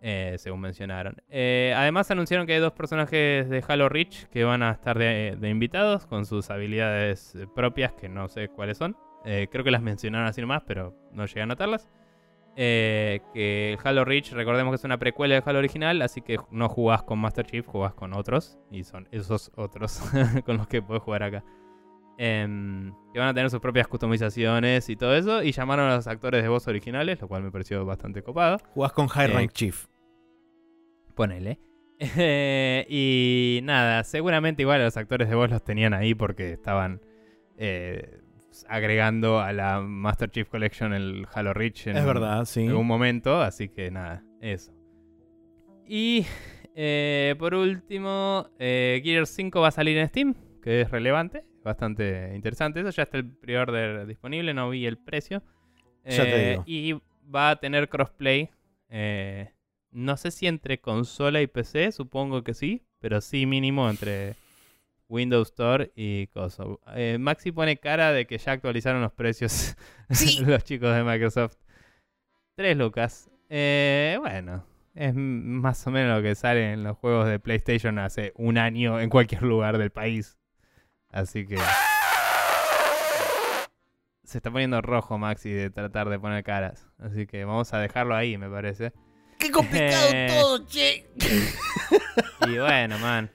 eh, 0.00 0.36
según 0.38 0.60
mencionaron. 0.60 1.16
Eh, 1.28 1.74
además 1.76 2.08
anunciaron 2.12 2.46
que 2.46 2.52
hay 2.54 2.60
dos 2.60 2.72
personajes 2.72 3.48
de 3.48 3.64
Halo 3.66 3.88
Reach 3.88 4.26
que 4.26 4.44
van 4.44 4.62
a 4.62 4.70
estar 4.70 4.96
de, 4.96 5.36
de 5.36 5.48
invitados 5.50 6.06
con 6.06 6.24
sus 6.24 6.50
habilidades 6.50 7.34
eh, 7.34 7.48
propias, 7.52 7.94
que 7.94 8.08
no 8.08 8.28
sé 8.28 8.46
cuáles 8.48 8.78
son. 8.78 8.96
Creo 9.24 9.64
que 9.64 9.70
las 9.72 9.82
mencionaron 9.82 10.28
así 10.28 10.40
nomás, 10.40 10.62
pero 10.66 10.94
no 11.12 11.26
llegué 11.26 11.42
a 11.42 11.46
notarlas. 11.46 11.88
Que 12.54 13.76
Halo 13.84 14.04
Reach, 14.04 14.32
recordemos 14.32 14.72
que 14.72 14.76
es 14.76 14.84
una 14.84 14.98
precuela 14.98 15.34
del 15.34 15.42
Halo 15.44 15.58
original, 15.58 16.00
así 16.00 16.22
que 16.22 16.38
no 16.50 16.68
jugás 16.68 17.02
con 17.02 17.18
Master 17.18 17.44
Chief, 17.44 17.66
jugás 17.66 17.92
con 17.92 18.14
otros. 18.14 18.58
Y 18.70 18.84
son 18.84 19.06
esos 19.10 19.50
otros 19.56 20.00
con 20.46 20.56
los 20.56 20.66
que 20.66 20.80
puedes 20.80 21.02
jugar 21.02 21.24
acá. 21.24 21.44
Em, 22.20 22.92
que 23.12 23.20
van 23.20 23.28
a 23.28 23.34
tener 23.34 23.48
sus 23.48 23.60
propias 23.60 23.86
customizaciones 23.86 24.88
y 24.88 24.96
todo 24.96 25.14
eso. 25.14 25.42
Y 25.42 25.52
llamaron 25.52 25.88
a 25.88 25.94
los 25.96 26.06
actores 26.08 26.42
de 26.42 26.48
voz 26.48 26.66
originales, 26.66 27.20
lo 27.20 27.28
cual 27.28 27.44
me 27.44 27.52
pareció 27.52 27.84
bastante 27.84 28.22
copado. 28.22 28.58
Jugás 28.74 28.92
con 28.92 29.06
High 29.06 29.30
Eh, 29.30 29.34
Rank 29.34 29.52
Chief. 29.52 29.86
Ponele. 31.14 31.60
Eh, 32.00 32.86
y 32.88 33.60
nada, 33.62 34.02
seguramente 34.04 34.62
igual 34.62 34.82
los 34.82 34.96
actores 34.96 35.28
de 35.28 35.34
voz 35.36 35.50
los 35.50 35.62
tenían 35.62 35.94
ahí 35.94 36.14
porque 36.14 36.52
estaban 36.52 37.00
eh, 37.56 38.20
agregando 38.68 39.40
a 39.40 39.52
la 39.52 39.80
Master 39.80 40.28
Chief 40.30 40.48
Collection 40.48 40.92
el 40.92 41.26
Halo 41.32 41.54
Reach 41.54 41.86
en 41.86 41.96
Es 41.96 42.04
verdad, 42.04 42.44
sí. 42.46 42.66
algún 42.66 42.86
momento. 42.86 43.40
Así 43.40 43.68
que 43.68 43.90
nada, 43.92 44.24
eso. 44.40 44.72
Y 45.86 46.26
eh, 46.74 47.36
por 47.38 47.54
último, 47.54 48.48
Gears 48.58 49.30
5 49.30 49.60
va 49.60 49.68
a 49.68 49.72
salir 49.72 49.96
en 49.98 50.08
Steam, 50.08 50.34
que 50.62 50.80
es 50.82 50.90
relevante, 50.90 51.44
bastante 51.68 52.32
interesante. 52.34 52.80
Eso 52.80 52.90
ya 52.90 53.04
está 53.04 53.18
el 53.18 53.30
pre-order 53.30 54.06
disponible, 54.06 54.52
no 54.54 54.70
vi 54.70 54.86
el 54.86 54.98
precio. 54.98 55.42
Ya 56.04 56.24
te 56.24 56.46
Eh, 56.46 56.50
digo. 56.50 56.64
Y 56.66 57.00
va 57.34 57.50
a 57.50 57.56
tener 57.60 57.88
crossplay. 57.88 58.50
eh, 58.90 59.52
no 59.90 60.16
sé 60.16 60.30
si 60.30 60.46
entre 60.46 60.80
consola 60.80 61.40
y 61.42 61.46
PC, 61.46 61.92
supongo 61.92 62.42
que 62.44 62.52
sí, 62.54 62.82
pero 63.00 63.20
sí 63.20 63.46
mínimo 63.46 63.88
entre 63.88 64.34
Windows 65.08 65.48
Store 65.48 65.90
y 65.96 66.26
Coso. 66.28 66.80
Eh, 66.94 67.16
Maxi 67.18 67.52
pone 67.52 67.78
cara 67.78 68.12
de 68.12 68.26
que 68.26 68.36
ya 68.38 68.52
actualizaron 68.52 69.00
los 69.02 69.12
precios 69.12 69.76
Sí. 70.10 70.44
los 70.44 70.62
chicos 70.64 70.94
de 70.94 71.04
Microsoft. 71.04 71.56
3 72.56 72.76
lucas. 72.76 73.30
Eh, 73.48 74.16
bueno, 74.20 74.64
es 74.94 75.14
más 75.14 75.86
o 75.86 75.90
menos 75.90 76.16
lo 76.18 76.22
que 76.22 76.34
sale 76.34 76.72
en 76.72 76.82
los 76.84 76.96
juegos 76.98 77.26
de 77.28 77.38
PlayStation 77.38 77.98
hace 77.98 78.32
un 78.36 78.58
año 78.58 79.00
en 79.00 79.08
cualquier 79.10 79.42
lugar 79.42 79.78
del 79.78 79.90
país. 79.90 80.38
Así 81.10 81.46
que... 81.46 81.58
Se 84.24 84.38
está 84.38 84.50
poniendo 84.50 84.82
rojo 84.82 85.16
Maxi 85.16 85.48
de 85.50 85.70
tratar 85.70 86.08
de 86.10 86.18
poner 86.18 86.44
caras. 86.44 86.86
Así 86.98 87.26
que 87.26 87.44
vamos 87.44 87.72
a 87.72 87.78
dejarlo 87.78 88.14
ahí, 88.14 88.36
me 88.36 88.50
parece. 88.50 88.92
¡Qué 89.38 89.50
complicado 89.50 90.08
Eh. 90.12 90.26
todo, 90.40 90.66
che! 90.66 91.06
Y 92.46 92.58
bueno, 92.58 92.98
man. 92.98 93.30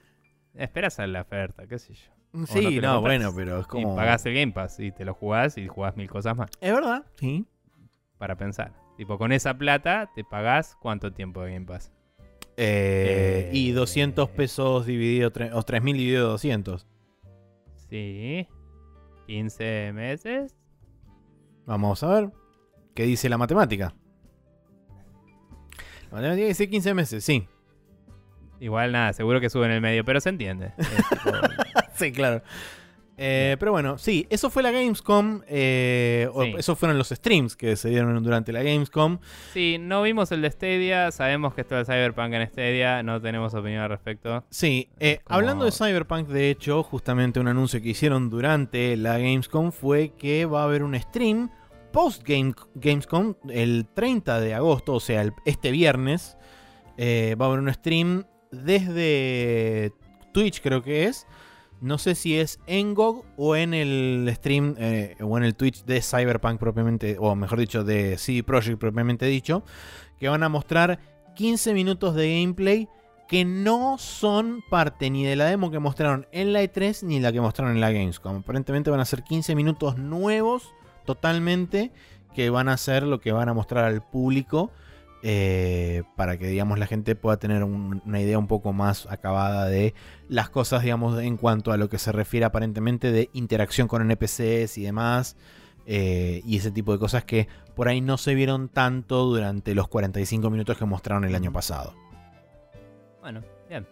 Esperas 0.54 1.00
a 1.00 1.06
la 1.08 1.22
oferta, 1.22 1.66
qué 1.66 1.80
sé 1.80 1.94
yo. 1.94 2.12
no 2.32 2.46
Sí, 2.46 2.78
no, 2.80 3.00
bueno, 3.00 3.32
pero 3.34 3.58
es 3.58 3.66
Y 3.66 3.68
como. 3.68 3.96
pagás 3.96 4.24
el 4.26 4.34
Game 4.34 4.52
Pass 4.52 4.78
y 4.78 4.92
te 4.92 5.04
lo 5.04 5.14
jugás 5.14 5.58
y 5.58 5.66
jugás 5.66 5.96
mil 5.96 6.08
cosas 6.08 6.36
más. 6.36 6.48
Es 6.60 6.72
verdad, 6.72 7.04
sí. 7.18 7.44
Para 8.18 8.36
pensar. 8.36 8.72
Tipo, 8.96 9.18
con 9.18 9.32
esa 9.32 9.54
plata 9.54 10.10
te 10.14 10.22
pagás 10.22 10.76
cuánto 10.80 11.12
tiempo 11.12 11.42
de 11.42 11.54
Game 11.54 11.66
Pass. 11.66 11.90
Eh, 12.56 13.48
Eh, 13.48 13.50
y 13.52 13.72
200 13.72 14.30
pesos 14.30 14.86
dividido, 14.86 15.32
tre- 15.32 15.50
o 15.52 15.62
3000 15.64 15.96
dividido 15.96 16.28
200. 16.28 16.86
Sí. 17.94 18.48
15 19.28 19.92
meses. 19.94 20.56
Vamos 21.64 22.02
a 22.02 22.08
ver. 22.08 22.32
¿Qué 22.92 23.04
dice 23.04 23.28
la 23.28 23.38
matemática? 23.38 23.94
La 26.10 26.16
matemática 26.16 26.48
dice 26.48 26.68
15 26.68 26.92
meses, 26.92 27.24
sí. 27.24 27.46
Igual 28.58 28.90
nada, 28.90 29.12
seguro 29.12 29.40
que 29.40 29.48
sube 29.48 29.66
en 29.66 29.70
el 29.70 29.80
medio, 29.80 30.04
pero 30.04 30.20
se 30.20 30.30
entiende. 30.30 30.72
Sí, 31.94 32.10
claro. 32.10 32.42
Eh, 33.16 33.56
pero 33.60 33.70
bueno, 33.70 33.96
sí, 33.96 34.26
eso 34.28 34.50
fue 34.50 34.62
la 34.62 34.70
Gamescom. 34.72 35.42
eh, 35.46 36.28
Sí. 36.42 36.54
Esos 36.58 36.78
fueron 36.78 36.98
los 36.98 37.08
streams 37.10 37.54
que 37.56 37.76
se 37.76 37.88
dieron 37.90 38.20
durante 38.22 38.52
la 38.52 38.62
Gamescom. 38.62 39.18
sí, 39.52 39.76
no 39.80 40.02
vimos 40.02 40.32
el 40.32 40.42
de 40.42 40.50
Stadia. 40.50 41.10
Sabemos 41.12 41.54
que 41.54 41.60
esto 41.60 41.76
de 41.76 41.84
Cyberpunk 41.84 42.32
en 42.32 42.46
Stadia. 42.48 43.02
No 43.04 43.20
tenemos 43.20 43.54
opinión 43.54 43.82
al 43.82 43.90
respecto. 43.90 44.44
Sí, 44.50 44.88
eh, 44.98 45.20
Como- 45.24 45.36
hablando 45.38 45.64
de 45.64 45.70
Cyberpunk, 45.72 46.28
de 46.28 46.50
hecho, 46.50 46.82
justamente 46.82 47.38
un 47.38 47.46
anuncio 47.48 47.80
que 47.80 47.90
hicieron 47.90 48.30
durante 48.30 48.96
la 48.96 49.18
Gamescom 49.18 49.70
fue 49.70 50.10
que 50.18 50.44
va 50.46 50.62
a 50.62 50.64
haber 50.64 50.82
un 50.82 50.98
stream 51.00 51.50
post 51.92 52.24
-Game 52.26 52.54
Gamescom 52.74 53.34
el 53.48 53.86
30 53.94 54.40
de 54.40 54.54
agosto, 54.54 54.94
o 54.94 55.00
sea, 55.00 55.22
el- 55.22 55.32
este 55.44 55.70
viernes. 55.70 56.36
eh, 56.96 57.34
va 57.40 57.46
a 57.46 57.48
haber 57.48 57.58
un 57.60 57.72
stream 57.74 58.24
desde 58.52 59.92
Twitch, 60.32 60.60
creo 60.62 60.82
que 60.82 61.04
es. 61.06 61.26
No 61.84 61.98
sé 61.98 62.14
si 62.14 62.38
es 62.38 62.60
en 62.66 62.94
GOG 62.94 63.26
o 63.36 63.56
en 63.56 63.74
el 63.74 64.26
stream 64.36 64.74
eh, 64.78 65.16
o 65.20 65.36
en 65.36 65.44
el 65.44 65.54
Twitch 65.54 65.84
de 65.84 66.00
Cyberpunk 66.00 66.58
propiamente, 66.58 67.18
o 67.20 67.36
mejor 67.36 67.58
dicho, 67.58 67.84
de 67.84 68.16
CD 68.16 68.42
Projekt 68.42 68.78
propiamente 68.78 69.26
dicho, 69.26 69.64
que 70.18 70.30
van 70.30 70.42
a 70.42 70.48
mostrar 70.48 70.98
15 71.36 71.74
minutos 71.74 72.14
de 72.14 72.40
gameplay 72.40 72.88
que 73.28 73.44
no 73.44 73.98
son 73.98 74.64
parte 74.70 75.10
ni 75.10 75.24
de 75.24 75.36
la 75.36 75.44
demo 75.44 75.70
que 75.70 75.78
mostraron 75.78 76.26
en 76.32 76.54
la 76.54 76.62
E3 76.62 77.02
ni 77.02 77.20
la 77.20 77.32
que 77.32 77.42
mostraron 77.42 77.74
en 77.74 77.82
la 77.82 77.92
Gamescom. 77.92 78.36
Aparentemente 78.38 78.90
van 78.90 79.00
a 79.00 79.04
ser 79.04 79.22
15 79.22 79.54
minutos 79.54 79.98
nuevos 79.98 80.72
totalmente 81.04 81.92
que 82.34 82.48
van 82.48 82.70
a 82.70 82.78
ser 82.78 83.02
lo 83.02 83.20
que 83.20 83.32
van 83.32 83.50
a 83.50 83.52
mostrar 83.52 83.84
al 83.84 84.00
público 84.00 84.70
eh, 85.26 86.02
para 86.16 86.36
que 86.36 86.46
digamos 86.48 86.78
la 86.78 86.86
gente 86.86 87.16
pueda 87.16 87.38
tener 87.38 87.64
un- 87.64 88.02
una 88.04 88.20
idea 88.20 88.38
un 88.38 88.46
poco 88.46 88.74
más 88.74 89.06
acabada 89.10 89.64
de 89.70 89.94
las 90.28 90.50
cosas 90.50 90.82
digamos 90.82 91.18
en 91.22 91.38
cuanto 91.38 91.72
a 91.72 91.78
lo 91.78 91.88
que 91.88 91.98
se 91.98 92.12
refiere 92.12 92.44
aparentemente 92.44 93.10
de 93.10 93.30
interacción 93.32 93.88
con 93.88 94.02
NPCs 94.02 94.76
y 94.76 94.82
demás 94.82 95.36
eh, 95.86 96.42
y 96.44 96.58
ese 96.58 96.70
tipo 96.70 96.92
de 96.92 96.98
cosas 96.98 97.24
que 97.24 97.48
por 97.74 97.88
ahí 97.88 98.02
no 98.02 98.18
se 98.18 98.34
vieron 98.34 98.68
tanto 98.68 99.24
durante 99.24 99.74
los 99.74 99.88
45 99.88 100.50
minutos 100.50 100.76
que 100.76 100.84
mostraron 100.84 101.24
el 101.24 101.34
año 101.34 101.52
pasado. 101.52 101.94
Bueno, 103.22 103.40
bien. 103.68 103.86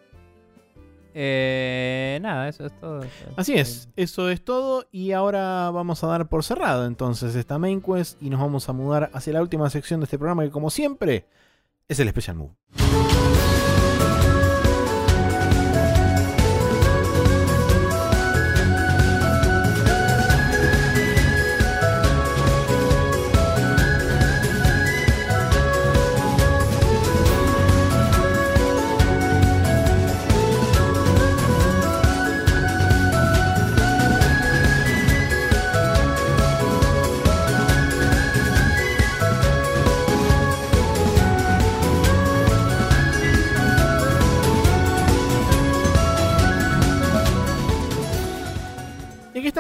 Eh, 1.14 2.18
nada, 2.22 2.48
eso 2.48 2.66
es 2.66 2.78
todo. 2.80 3.00
Así 3.36 3.54
es, 3.54 3.88
eso 3.96 4.30
es 4.30 4.44
todo 4.44 4.86
y 4.90 5.12
ahora 5.12 5.70
vamos 5.70 6.02
a 6.04 6.06
dar 6.06 6.28
por 6.28 6.44
cerrado 6.44 6.86
entonces 6.86 7.34
esta 7.34 7.58
main 7.58 7.80
quest 7.80 8.22
y 8.22 8.30
nos 8.30 8.40
vamos 8.40 8.68
a 8.68 8.72
mudar 8.72 9.10
hacia 9.12 9.32
la 9.34 9.42
última 9.42 9.68
sección 9.70 10.00
de 10.00 10.04
este 10.04 10.18
programa 10.18 10.44
que 10.44 10.50
como 10.50 10.70
siempre 10.70 11.26
es 11.88 12.00
el 12.00 12.08
Special 12.08 12.36
Move. 12.36 13.51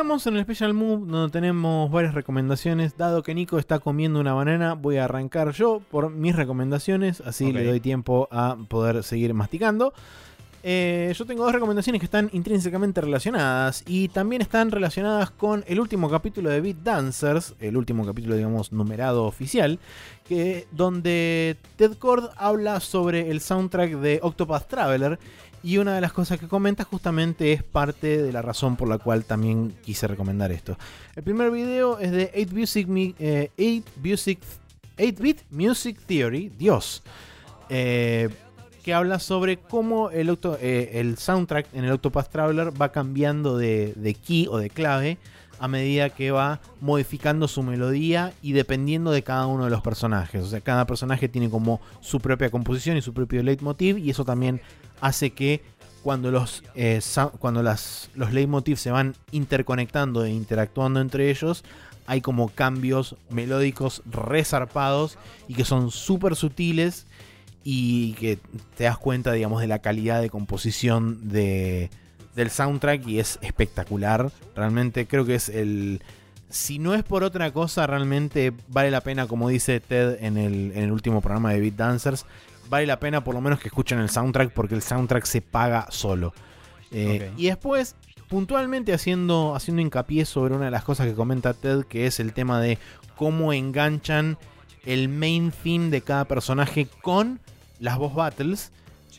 Estamos 0.02 0.26
en 0.26 0.34
el 0.34 0.42
Special 0.42 0.74
Move, 0.74 1.06
donde 1.06 1.30
tenemos 1.30 1.88
varias 1.88 2.12
recomendaciones. 2.12 2.96
Dado 2.96 3.22
que 3.22 3.36
Nico 3.36 3.56
está 3.56 3.78
comiendo 3.78 4.18
una 4.18 4.34
banana, 4.34 4.74
voy 4.74 4.96
a 4.96 5.04
arrancar 5.04 5.52
yo 5.52 5.80
por 5.92 6.10
mis 6.10 6.34
recomendaciones, 6.34 7.20
así 7.20 7.52
le 7.52 7.64
doy 7.64 7.78
tiempo 7.78 8.26
a 8.32 8.56
poder 8.68 9.04
seguir 9.04 9.32
masticando. 9.32 9.94
Eh, 10.64 11.14
yo 11.16 11.24
tengo 11.24 11.44
dos 11.44 11.52
recomendaciones 11.52 12.00
que 12.00 12.06
están 12.06 12.30
intrínsecamente 12.32 13.00
relacionadas 13.00 13.84
y 13.86 14.08
también 14.08 14.42
están 14.42 14.72
relacionadas 14.72 15.30
con 15.30 15.62
el 15.68 15.78
último 15.78 16.10
capítulo 16.10 16.50
de 16.50 16.60
Beat 16.60 16.78
Dancers, 16.78 17.54
el 17.60 17.76
último 17.76 18.04
capítulo, 18.04 18.34
digamos, 18.34 18.72
numerado 18.72 19.24
oficial, 19.24 19.78
que, 20.26 20.66
donde 20.72 21.56
Ted 21.76 21.92
Cord 21.96 22.30
habla 22.36 22.80
sobre 22.80 23.30
el 23.30 23.40
soundtrack 23.40 23.92
de 23.92 24.18
Octopath 24.20 24.66
Traveler 24.66 25.20
y 25.62 25.78
una 25.78 25.94
de 25.94 26.00
las 26.00 26.12
cosas 26.12 26.40
que 26.40 26.48
comenta 26.48 26.84
justamente 26.84 27.52
es 27.52 27.62
parte 27.62 28.22
de 28.22 28.32
la 28.32 28.42
razón 28.42 28.76
por 28.76 28.88
la 28.88 28.98
cual 28.98 29.24
también 29.24 29.74
quise 29.82 30.06
recomendar 30.06 30.50
esto. 30.52 30.76
El 31.14 31.22
primer 31.22 31.50
video 31.50 31.98
es 31.98 32.10
de 32.10 32.32
8 32.34 32.52
Music, 32.52 32.88
eh, 33.18 33.50
8 33.58 33.90
Music 34.02 34.38
8-Bit 34.96 35.42
Music 35.50 35.98
Theory, 36.06 36.50
Dios, 36.58 37.02
eh, 37.68 38.28
que 38.82 38.94
habla 38.94 39.18
sobre 39.18 39.58
cómo 39.58 40.10
el, 40.10 40.36
eh, 40.60 40.90
el 40.94 41.16
soundtrack 41.16 41.68
en 41.72 41.84
el 41.84 41.92
Octopath 41.92 42.30
Traveler 42.30 42.80
va 42.80 42.90
cambiando 42.90 43.56
de, 43.56 43.92
de 43.96 44.14
key 44.14 44.48
o 44.50 44.58
de 44.58 44.70
clave 44.70 45.18
a 45.60 45.68
medida 45.68 46.10
que 46.10 46.32
va 46.32 46.60
modificando 46.80 47.46
su 47.46 47.62
melodía 47.62 48.32
y 48.42 48.52
dependiendo 48.52 49.12
de 49.12 49.22
cada 49.22 49.46
uno 49.46 49.64
de 49.64 49.70
los 49.70 49.80
personajes. 49.80 50.42
O 50.42 50.46
sea, 50.46 50.60
cada 50.60 50.88
personaje 50.88 51.28
tiene 51.28 51.48
como 51.48 51.80
su 52.00 52.18
propia 52.18 52.50
composición 52.50 52.96
y 52.96 53.02
su 53.02 53.14
propio 53.14 53.44
leitmotiv 53.44 53.98
y 53.98 54.10
eso 54.10 54.24
también 54.24 54.60
hace 55.02 55.30
que 55.30 55.62
cuando 56.02 56.30
los, 56.30 56.64
eh, 56.74 57.00
cuando 57.38 57.62
las, 57.62 58.10
los 58.14 58.30
se 58.80 58.90
van 58.90 59.14
interconectando 59.30 60.24
e 60.24 60.30
interactuando 60.30 61.00
entre 61.00 61.30
ellos, 61.30 61.64
hay 62.06 62.20
como 62.20 62.48
cambios 62.48 63.16
melódicos 63.30 64.02
resarpados 64.10 65.18
y 65.48 65.54
que 65.54 65.64
son 65.64 65.90
súper 65.90 66.34
sutiles 66.34 67.06
y 67.64 68.14
que 68.14 68.38
te 68.76 68.84
das 68.84 68.98
cuenta, 68.98 69.32
digamos, 69.32 69.60
de 69.60 69.68
la 69.68 69.80
calidad 69.80 70.20
de 70.20 70.30
composición 70.30 71.28
de, 71.28 71.90
del 72.34 72.50
soundtrack 72.50 73.06
y 73.06 73.20
es 73.20 73.38
espectacular. 73.42 74.32
Realmente 74.56 75.06
creo 75.06 75.24
que 75.24 75.36
es 75.36 75.48
el... 75.48 76.00
Si 76.50 76.78
no 76.78 76.94
es 76.94 77.02
por 77.02 77.24
otra 77.24 77.50
cosa, 77.50 77.86
realmente 77.86 78.52
vale 78.68 78.90
la 78.90 79.00
pena, 79.00 79.26
como 79.26 79.48
dice 79.48 79.80
Ted 79.80 80.18
en 80.22 80.36
el, 80.36 80.72
en 80.72 80.84
el 80.84 80.92
último 80.92 81.22
programa 81.22 81.52
de 81.52 81.60
Beat 81.60 81.76
Dancers, 81.76 82.26
vale 82.72 82.86
la 82.86 82.98
pena 82.98 83.22
por 83.22 83.34
lo 83.34 83.42
menos 83.42 83.60
que 83.60 83.68
escuchen 83.68 83.98
el 83.98 84.08
soundtrack 84.08 84.50
porque 84.54 84.74
el 84.74 84.80
soundtrack 84.80 85.26
se 85.26 85.42
paga 85.42 85.86
solo. 85.90 86.32
Eh. 86.90 87.30
Y 87.36 87.48
después, 87.48 87.96
puntualmente 88.28 88.94
haciendo, 88.94 89.54
haciendo 89.54 89.82
hincapié 89.82 90.24
sobre 90.24 90.54
una 90.54 90.64
de 90.64 90.70
las 90.70 90.82
cosas 90.82 91.06
que 91.06 91.12
comenta 91.12 91.52
Ted, 91.52 91.84
que 91.84 92.06
es 92.06 92.18
el 92.18 92.32
tema 92.32 92.62
de 92.62 92.78
cómo 93.14 93.52
enganchan 93.52 94.38
el 94.86 95.10
main 95.10 95.52
theme 95.52 95.90
de 95.90 96.00
cada 96.00 96.24
personaje 96.24 96.88
con 97.02 97.40
las 97.78 97.98
boss 97.98 98.14
battles. 98.14 98.72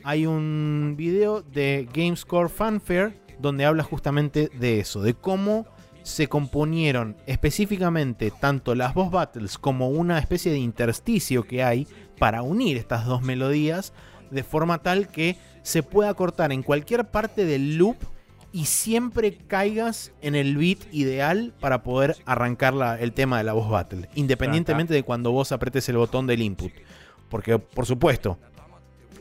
Hay 0.04 0.26
un 0.26 0.96
video 0.98 1.44
de 1.44 1.88
GameScore 1.94 2.50
Fanfare 2.50 3.14
donde 3.38 3.66
habla 3.66 3.84
justamente 3.84 4.50
de 4.60 4.80
eso, 4.80 5.04
de 5.04 5.14
cómo 5.14 5.68
se 6.02 6.28
componieron 6.28 7.16
específicamente 7.28 8.32
tanto 8.32 8.74
las 8.74 8.96
boss 8.96 9.12
battles 9.12 9.60
como 9.60 9.90
una 9.90 10.18
especie 10.18 10.52
de 10.52 10.58
intersticio 10.58 11.44
que 11.44 11.64
hay 11.64 11.88
para 12.24 12.42
unir 12.42 12.78
estas 12.78 13.06
dos 13.06 13.22
melodías 13.22 13.92
de 14.32 14.44
forma 14.46 14.78
tal 14.78 15.10
que 15.10 15.36
se 15.62 15.84
pueda 15.84 16.14
cortar 16.14 16.54
en 16.54 16.64
cualquier 16.64 17.04
parte 17.04 17.44
del 17.44 17.76
loop 17.76 17.98
y 18.54 18.64
siempre 18.64 19.34
caigas 19.46 20.14
en 20.22 20.34
el 20.36 20.56
beat 20.56 20.78
ideal 20.94 21.52
para 21.60 21.84
poder 21.84 22.16
arrancar 22.26 22.74
la- 22.76 22.98
el 22.98 23.12
tema 23.12 23.40
de 23.40 23.44
la 23.44 23.52
voz 23.52 23.70
battle, 23.70 24.08
independientemente 24.16 24.94
de 24.94 25.04
cuando 25.04 25.34
vos 25.34 25.52
apretes 25.52 25.90
el 25.90 25.98
botón 25.98 26.26
del 26.26 26.42
input. 26.42 26.72
Porque, 27.28 27.60
por 27.60 27.86
supuesto, 27.86 28.38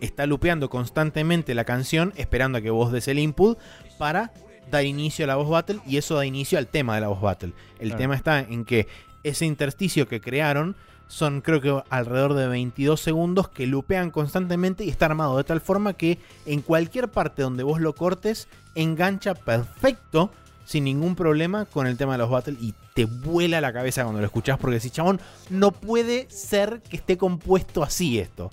está 0.00 0.24
lupeando 0.26 0.70
constantemente 0.70 1.56
la 1.56 1.64
canción 1.64 2.12
esperando 2.14 2.58
a 2.58 2.60
que 2.60 2.70
vos 2.70 2.92
des 2.92 3.08
el 3.08 3.18
input 3.18 3.58
para 3.98 4.30
dar 4.70 4.84
inicio 4.84 5.24
a 5.24 5.26
la 5.28 5.34
voz 5.34 5.48
battle 5.50 5.80
y 5.88 5.96
eso 5.96 6.14
da 6.14 6.24
inicio 6.24 6.56
al 6.56 6.68
tema 6.68 6.94
de 6.94 7.00
la 7.00 7.08
voz 7.08 7.20
battle. 7.20 7.52
El 7.80 7.88
Claro. 7.88 7.98
tema 7.98 8.14
está 8.14 8.38
en 8.38 8.64
que 8.64 8.86
ese 9.24 9.44
intersticio 9.44 10.06
que 10.06 10.20
crearon 10.20 10.76
son 11.12 11.42
creo 11.42 11.60
que 11.60 11.82
alrededor 11.90 12.32
de 12.32 12.48
22 12.48 12.98
segundos 12.98 13.46
que 13.46 13.66
lupean 13.66 14.10
constantemente 14.10 14.82
y 14.82 14.88
está 14.88 15.04
armado 15.04 15.36
de 15.36 15.44
tal 15.44 15.60
forma 15.60 15.92
que 15.92 16.16
en 16.46 16.62
cualquier 16.62 17.08
parte 17.08 17.42
donde 17.42 17.64
vos 17.64 17.82
lo 17.82 17.94
cortes 17.94 18.48
engancha 18.74 19.34
perfecto 19.34 20.30
sin 20.64 20.84
ningún 20.84 21.14
problema 21.14 21.66
con 21.66 21.86
el 21.86 21.98
tema 21.98 22.12
de 22.12 22.18
los 22.18 22.30
battles 22.30 22.56
y 22.62 22.72
te 22.94 23.04
vuela 23.04 23.60
la 23.60 23.74
cabeza 23.74 24.04
cuando 24.04 24.20
lo 24.20 24.26
escuchás 24.26 24.56
porque 24.56 24.76
decís, 24.76 24.90
chabón, 24.90 25.20
no 25.50 25.72
puede 25.72 26.30
ser 26.30 26.80
que 26.88 26.96
esté 26.96 27.18
compuesto 27.18 27.82
así 27.82 28.18
esto. 28.18 28.50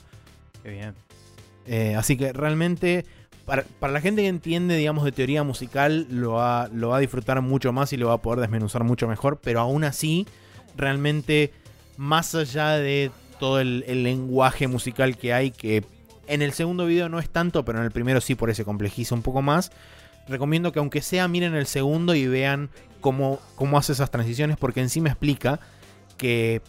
Qué 0.62 0.70
bien. 0.72 0.96
Eh, 1.66 1.96
así 1.96 2.18
que 2.18 2.34
realmente, 2.34 3.06
para, 3.46 3.64
para 3.80 3.94
la 3.94 4.02
gente 4.02 4.22
que 4.22 4.28
entiende, 4.28 4.76
digamos, 4.76 5.06
de 5.06 5.14
teoría 5.14 5.44
musical, 5.44 6.08
lo 6.10 6.34
va, 6.34 6.68
lo 6.74 6.90
va 6.90 6.98
a 6.98 7.00
disfrutar 7.00 7.42
mucho 7.42 7.72
más 7.72 7.94
y 7.94 7.98
lo 7.98 8.08
va 8.08 8.16
a 8.16 8.22
poder 8.22 8.42
desmenuzar 8.42 8.84
mucho 8.84 9.08
mejor. 9.08 9.40
Pero 9.42 9.62
aún 9.62 9.86
así, 9.86 10.28
realmente, 10.76 11.54
más 12.00 12.34
allá 12.34 12.78
de 12.78 13.11
todo 13.42 13.60
el, 13.60 13.84
lenguaje 14.03 14.69
musical 14.69 15.18
que 15.18 15.34
hay, 15.34 15.52
que 15.52 15.84
en 16.28 16.42
el 16.42 16.53
segundo 16.53 16.86
video 16.86 17.10
no 17.10 17.19
es 17.19 17.30
tanto, 17.30 17.66
pero 17.66 17.80
en 17.80 17.84
el 17.84 17.92
primero 17.92 18.22
sí, 18.22 18.36
por 18.36 18.50
eso 18.50 18.64
complejiza 18.64 19.16
un 19.16 19.22
poco 19.22 19.42
más. 19.42 19.74
Recomiendo 20.30 20.72
que 20.72 20.80
aunque 20.80 21.02
sea 21.02 21.28
miren 21.28 21.56
el 21.56 21.66
segundo 21.66 22.16
y 22.16 22.26
vean 22.26 22.69
cómo, 23.02 23.42
cómo 23.56 23.78
hace 23.78 23.92
esas 23.92 24.11
transiciones, 24.11 24.56
porque 24.56 24.80
encima 24.80 25.10
explica 25.10 25.60
que 26.18 26.61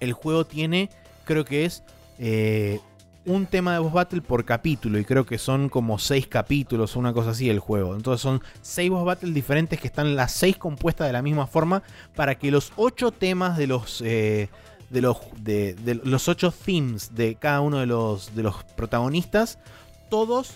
el 0.00 0.12
juego 0.12 0.44
tiene, 0.44 0.90
creo 1.24 1.46
que 1.46 1.64
es 1.64 1.82
eh, 2.18 2.80
un 3.26 3.46
tema 3.46 3.72
de 3.72 3.78
boss 3.78 3.92
battle 3.92 4.20
por 4.20 4.44
capítulo 4.44 4.98
y 4.98 5.04
creo 5.04 5.24
que 5.24 5.38
son 5.38 5.68
como 5.68 5.98
seis 5.98 6.26
capítulos 6.26 6.94
o 6.94 6.98
una 6.98 7.12
cosa 7.12 7.30
así 7.30 7.48
el 7.48 7.58
juego. 7.58 7.94
Entonces 7.94 8.20
son 8.20 8.42
seis 8.60 8.90
boss 8.90 9.04
battle 9.04 9.32
diferentes 9.32 9.80
que 9.80 9.86
están 9.86 10.14
las 10.14 10.32
seis 10.32 10.56
compuestas 10.56 11.06
de 11.06 11.12
la 11.12 11.22
misma 11.22 11.46
forma 11.46 11.82
para 12.14 12.36
que 12.36 12.50
los 12.50 12.72
ocho 12.76 13.12
temas 13.12 13.56
de 13.56 13.66
los 13.66 14.02
eh, 14.02 14.48
de 14.90 15.00
los 15.00 15.18
de, 15.38 16.00
los 16.04 16.28
ocho 16.28 16.52
themes 16.52 17.14
de 17.14 17.36
cada 17.36 17.60
uno 17.60 17.78
de 17.78 17.86
los 17.86 18.34
de 18.34 18.42
los 18.42 18.62
protagonistas 18.76 19.58
todos 20.10 20.54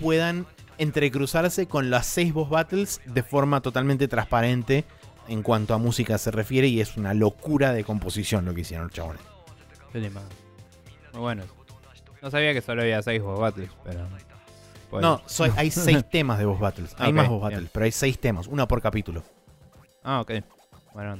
puedan 0.00 0.46
entrecruzarse 0.78 1.66
con 1.66 1.90
las 1.90 2.06
seis 2.06 2.32
boss 2.32 2.50
battles 2.50 3.00
de 3.06 3.22
forma 3.22 3.60
totalmente 3.60 4.08
transparente 4.08 4.84
en 5.28 5.42
cuanto 5.42 5.72
a 5.72 5.78
música 5.78 6.18
se 6.18 6.32
refiere 6.32 6.66
y 6.66 6.80
es 6.80 6.96
una 6.96 7.14
locura 7.14 7.72
de 7.72 7.84
composición 7.84 8.44
lo 8.44 8.52
que 8.52 8.62
hicieron 8.62 8.88
los 8.88 8.92
chabones. 8.92 9.22
Muy 11.12 11.20
bueno. 11.20 11.63
No 12.24 12.30
sabía 12.30 12.54
que 12.54 12.62
solo 12.62 12.80
había 12.80 13.02
6 13.02 13.20
boss 13.20 13.38
battles, 13.38 13.70
pero. 13.84 14.00
pues- 14.88 15.02
No, 15.02 15.20
soy- 15.26 15.52
hay 15.56 15.70
seis 15.70 16.08
temas 16.08 16.38
de 16.38 16.46
boss 16.46 16.58
battles. 16.58 16.96
Hay 16.98 17.12
más 17.12 17.28
boss 17.28 17.40
bien. 17.42 17.50
battles, 17.52 17.70
pero 17.70 17.84
hay 17.84 17.92
seis 17.92 18.18
temas, 18.18 18.46
una 18.46 18.66
por 18.66 18.80
capítulo. 18.80 19.22
Ah, 20.02 20.22
ok. 20.22 20.32
Bueno. 20.94 21.18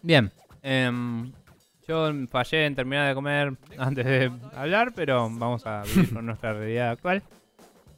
Bien. 0.00 0.32
em, 0.62 1.30
yo 1.86 2.10
fallé 2.30 2.64
en 2.64 2.74
terminar 2.74 3.08
de 3.08 3.14
comer 3.14 3.52
antes 3.76 4.06
de 4.06 4.32
hablar, 4.54 4.92
pero 4.94 5.28
vamos 5.30 5.66
a 5.66 5.82
vivir 5.82 6.14
con 6.14 6.24
nuestra 6.24 6.54
realidad 6.54 6.92
actual. 6.92 7.22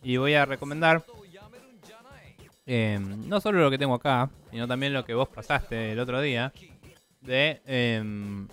Y 0.02 0.16
voy 0.16 0.34
a 0.34 0.44
recomendar 0.46 1.04
em, 2.66 3.28
no 3.28 3.40
solo 3.40 3.60
lo 3.60 3.70
que 3.70 3.78
tengo 3.78 3.94
acá, 3.94 4.28
sino 4.50 4.66
también 4.66 4.92
lo 4.92 5.04
que 5.04 5.14
vos 5.14 5.28
pasaste 5.28 5.92
el 5.92 6.00
otro 6.00 6.20
día 6.20 6.52
de 7.20 7.60
em, 7.64 8.48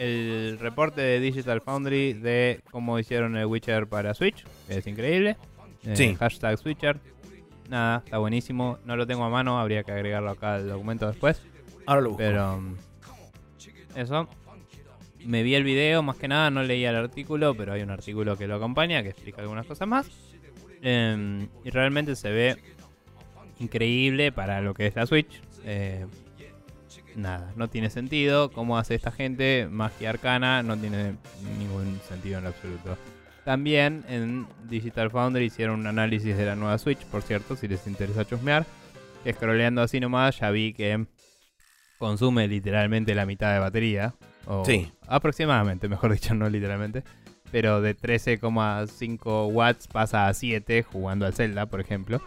el 0.00 0.58
reporte 0.58 1.02
de 1.02 1.20
Digital 1.20 1.60
Foundry 1.60 2.14
de 2.14 2.60
cómo 2.70 2.98
hicieron 2.98 3.36
el 3.36 3.44
Witcher 3.44 3.86
para 3.86 4.14
Switch, 4.14 4.44
que 4.66 4.78
es 4.78 4.86
increíble. 4.86 5.36
Eh, 5.84 5.94
Sí. 5.94 6.14
Hashtag 6.14 6.56
Switcher. 6.56 6.98
Nada, 7.68 8.02
está 8.02 8.16
buenísimo. 8.16 8.78
No 8.86 8.96
lo 8.96 9.06
tengo 9.06 9.24
a 9.24 9.28
mano, 9.28 9.60
habría 9.60 9.84
que 9.84 9.92
agregarlo 9.92 10.30
acá 10.30 10.54
al 10.54 10.68
documento 10.70 11.06
después. 11.06 11.42
Ahora 11.84 12.00
lo 12.00 12.08
busco. 12.10 12.18
Pero 12.22 12.54
um, 12.56 12.76
eso. 13.94 14.26
Me 15.26 15.42
vi 15.42 15.54
el 15.54 15.64
video, 15.64 16.02
más 16.02 16.16
que 16.16 16.28
nada, 16.28 16.50
no 16.50 16.62
leí 16.62 16.82
el 16.86 16.96
artículo, 16.96 17.54
pero 17.54 17.74
hay 17.74 17.82
un 17.82 17.90
artículo 17.90 18.38
que 18.38 18.46
lo 18.46 18.54
acompaña 18.54 19.02
que 19.02 19.10
explica 19.10 19.42
algunas 19.42 19.66
cosas 19.66 19.86
más. 19.86 20.10
Em, 20.80 21.46
y 21.62 21.68
realmente 21.68 22.16
se 22.16 22.30
ve 22.30 22.56
increíble 23.58 24.32
para 24.32 24.62
lo 24.62 24.72
que 24.72 24.86
es 24.86 24.96
la 24.96 25.04
Switch. 25.04 25.42
Eh, 25.66 26.06
nada, 27.16 27.52
no 27.56 27.68
tiene 27.68 27.90
sentido. 27.90 28.50
¿Cómo 28.50 28.78
hace 28.78 28.94
esta 28.94 29.10
gente? 29.12 29.68
Magia 29.70 30.10
arcana 30.10 30.62
no 30.62 30.76
tiene 30.76 31.16
ningún 31.58 32.00
sentido 32.08 32.38
en 32.38 32.44
lo 32.44 32.50
absoluto. 32.50 32.96
También 33.44 34.04
en 34.08 34.46
Digital 34.68 35.10
Foundry 35.10 35.44
hicieron 35.44 35.80
un 35.80 35.86
análisis 35.86 36.36
de 36.36 36.44
la 36.44 36.56
nueva 36.56 36.78
Switch, 36.78 37.04
por 37.06 37.22
cierto, 37.22 37.56
si 37.56 37.68
les 37.68 37.86
interesa 37.86 38.24
chusmear. 38.24 38.66
Que 39.24 39.32
scrolleando 39.32 39.82
así 39.82 40.00
nomás 40.00 40.38
ya 40.38 40.50
vi 40.50 40.72
que 40.72 41.06
consume 41.98 42.48
literalmente 42.48 43.14
la 43.14 43.26
mitad 43.26 43.52
de 43.52 43.58
batería. 43.58 44.14
O 44.46 44.64
Sí. 44.64 44.90
Aproximadamente, 45.06 45.88
mejor 45.88 46.12
dicho, 46.12 46.34
no 46.34 46.48
literalmente. 46.48 47.02
Pero 47.50 47.80
de 47.80 47.96
13,5 47.96 49.48
watts 49.52 49.88
pasa 49.88 50.28
a 50.28 50.34
7 50.34 50.82
jugando 50.82 51.26
al 51.26 51.34
Zelda, 51.34 51.66
por 51.66 51.80
ejemplo. 51.80 52.22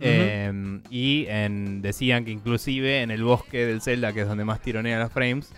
Eh, 0.00 0.80
y 0.90 1.26
en- 1.28 1.82
decían 1.82 2.24
que 2.24 2.30
inclusive 2.30 3.02
en 3.02 3.10
el 3.10 3.22
bosque 3.22 3.66
del 3.66 3.80
Zelda, 3.82 4.12
que 4.12 4.22
es 4.22 4.28
donde 4.28 4.44
más 4.44 4.60
tironea 4.62 4.98
los 4.98 5.12
frames, 5.12 5.52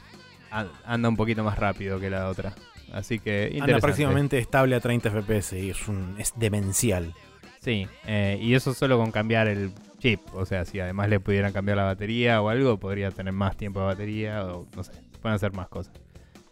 a- 0.50 0.66
anda 0.84 1.08
un 1.08 1.16
poquito 1.16 1.44
más 1.44 1.58
rápido 1.58 1.98
que 2.00 2.10
la 2.10 2.28
otra. 2.28 2.52
Así 2.92 3.18
que 3.18 3.56
Anda 3.60 3.78
prácticamente 3.80 4.38
estable 4.38 4.74
a 4.74 4.80
30 4.80 5.08
FPS 5.10 5.58
y 5.58 5.70
es, 5.70 5.88
un, 5.88 6.14
es 6.18 6.34
demencial. 6.36 7.14
Sí, 7.60 7.86
eh, 8.06 8.38
y 8.42 8.54
eso 8.54 8.74
solo 8.74 8.98
con 8.98 9.10
cambiar 9.12 9.46
el 9.48 9.70
chip. 9.98 10.20
O 10.34 10.44
sea, 10.44 10.64
si 10.64 10.78
además 10.80 11.08
le 11.08 11.20
pudieran 11.20 11.52
cambiar 11.52 11.76
la 11.78 11.84
batería 11.84 12.42
o 12.42 12.48
algo, 12.50 12.78
podría 12.78 13.10
tener 13.12 13.32
más 13.32 13.56
tiempo 13.56 13.80
de 13.80 13.86
batería 13.86 14.44
o 14.44 14.66
no 14.76 14.82
sé, 14.84 14.92
pueden 15.22 15.36
hacer 15.36 15.52
más 15.52 15.68
cosas. 15.68 15.94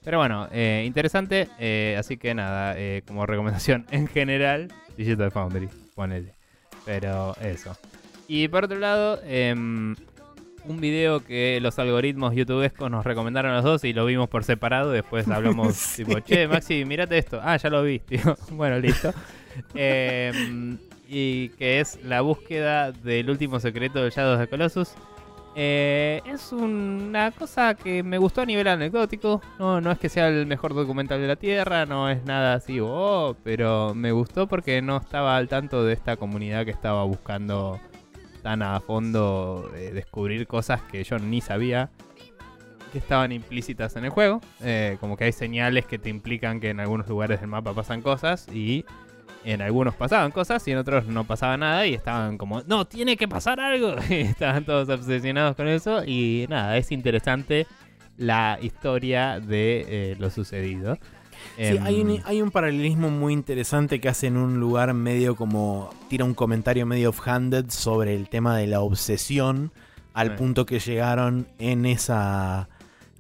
Pero 0.02 0.16
bueno, 0.18 0.48
eh, 0.50 0.84
interesante. 0.86 1.48
eh, 1.58 1.96
así 1.98 2.16
que 2.16 2.32
nada, 2.32 2.74
eh, 2.78 3.02
como 3.06 3.26
recomendación 3.26 3.84
en 3.90 4.06
general, 4.06 4.72
Digital 4.96 5.30
Foundry, 5.32 5.68
ponele. 5.94 6.32
Pero 6.84 7.34
eso. 7.42 7.76
Y 8.28 8.48
por 8.48 8.64
otro 8.64 8.78
lado, 8.78 9.20
em, 9.24 9.94
un 10.64 10.80
video 10.80 11.20
que 11.24 11.58
los 11.60 11.78
algoritmos 11.78 12.34
youtubescos 12.34 12.90
nos 12.90 13.04
recomendaron 13.04 13.52
a 13.52 13.56
los 13.56 13.64
dos 13.64 13.84
y 13.84 13.92
lo 13.92 14.04
vimos 14.06 14.28
por 14.28 14.44
separado. 14.44 14.90
Después 14.92 15.26
hablamos, 15.28 15.74
Sí. 15.74 16.04
tipo, 16.04 16.20
che, 16.20 16.46
Maxi, 16.48 16.84
mirate 16.84 17.18
esto. 17.18 17.40
Ah, 17.42 17.56
ya 17.56 17.70
lo 17.70 17.82
vi, 17.82 17.98
tío. 18.06 18.36
bueno, 18.52 18.78
listo. 18.78 19.12
Em, 19.74 20.78
y 21.08 21.48
que 21.50 21.80
es 21.80 21.98
la 22.04 22.20
búsqueda 22.20 22.92
del 22.92 23.30
último 23.30 23.58
secreto 23.58 24.02
de 24.02 24.10
Shadows 24.10 24.38
de 24.38 24.46
Colossus. 24.48 24.90
Eh, 25.54 26.22
es 26.26 26.52
una 26.52 27.32
cosa 27.32 27.74
que 27.74 28.02
me 28.02 28.18
gustó 28.18 28.42
a 28.42 28.46
nivel 28.46 28.68
anecdótico. 28.68 29.40
No, 29.58 29.80
no 29.80 29.90
es 29.90 29.98
que 29.98 30.08
sea 30.08 30.28
el 30.28 30.46
mejor 30.46 30.74
documental 30.74 31.20
de 31.20 31.26
la 31.26 31.36
Tierra, 31.36 31.86
no 31.86 32.08
es 32.08 32.24
nada 32.24 32.54
así, 32.54 32.78
oh, 32.80 33.36
pero 33.42 33.94
me 33.94 34.12
gustó 34.12 34.46
porque 34.46 34.80
no 34.82 34.98
estaba 34.98 35.36
al 35.36 35.48
tanto 35.48 35.84
de 35.84 35.92
esta 35.92 36.16
comunidad 36.16 36.64
que 36.64 36.70
estaba 36.70 37.04
buscando 37.04 37.80
tan 38.42 38.62
a 38.62 38.80
fondo 38.80 39.70
eh, 39.76 39.90
descubrir 39.92 40.46
cosas 40.46 40.80
que 40.82 41.04
yo 41.04 41.18
ni 41.18 41.40
sabía 41.40 41.90
que 42.92 42.98
estaban 42.98 43.32
implícitas 43.32 43.96
en 43.96 44.04
el 44.04 44.10
juego. 44.10 44.40
Eh, 44.60 44.96
como 45.00 45.16
que 45.16 45.24
hay 45.24 45.32
señales 45.32 45.86
que 45.86 45.98
te 45.98 46.08
implican 46.08 46.60
que 46.60 46.70
en 46.70 46.80
algunos 46.80 47.08
lugares 47.08 47.40
del 47.40 47.48
mapa 47.48 47.72
pasan 47.72 48.02
cosas 48.02 48.48
y 48.52 48.84
en 49.44 49.62
algunos 49.62 49.94
pasaban 49.94 50.30
cosas 50.30 50.66
y 50.68 50.72
en 50.72 50.78
otros 50.78 51.06
no 51.06 51.24
pasaba 51.24 51.56
nada 51.56 51.86
y 51.86 51.94
estaban 51.94 52.38
como, 52.38 52.62
no, 52.62 52.86
tiene 52.86 53.16
que 53.16 53.28
pasar 53.28 53.60
algo. 53.60 53.96
Y 54.10 54.14
estaban 54.14 54.64
todos 54.64 54.88
obsesionados 54.88 55.56
con 55.56 55.68
eso 55.68 56.04
y 56.04 56.46
nada, 56.48 56.76
es 56.76 56.92
interesante 56.92 57.66
la 58.16 58.58
historia 58.60 59.40
de 59.40 59.86
eh, 59.88 60.16
lo 60.18 60.30
sucedido. 60.30 60.94
Sí, 60.94 61.00
Em, 61.56 61.82
hay 61.82 62.00
un, 62.00 62.20
hay 62.24 62.42
un 62.42 62.50
paralelismo 62.50 63.10
muy 63.10 63.32
interesante 63.32 64.00
que 64.00 64.08
hace 64.08 64.26
en 64.26 64.36
un 64.36 64.60
lugar 64.60 64.94
medio 64.94 65.36
como. 65.36 65.90
tira 66.08 66.24
un 66.24 66.34
comentario 66.34 66.86
medio 66.86 67.10
off-handed 67.10 67.66
sobre 67.70 68.14
el 68.14 68.28
tema 68.28 68.56
de 68.56 68.66
la 68.66 68.80
obsesión 68.80 69.72
al 70.12 70.36
punto 70.36 70.66
que 70.66 70.78
llegaron 70.78 71.46
en 71.58 71.86
esa. 71.86 72.68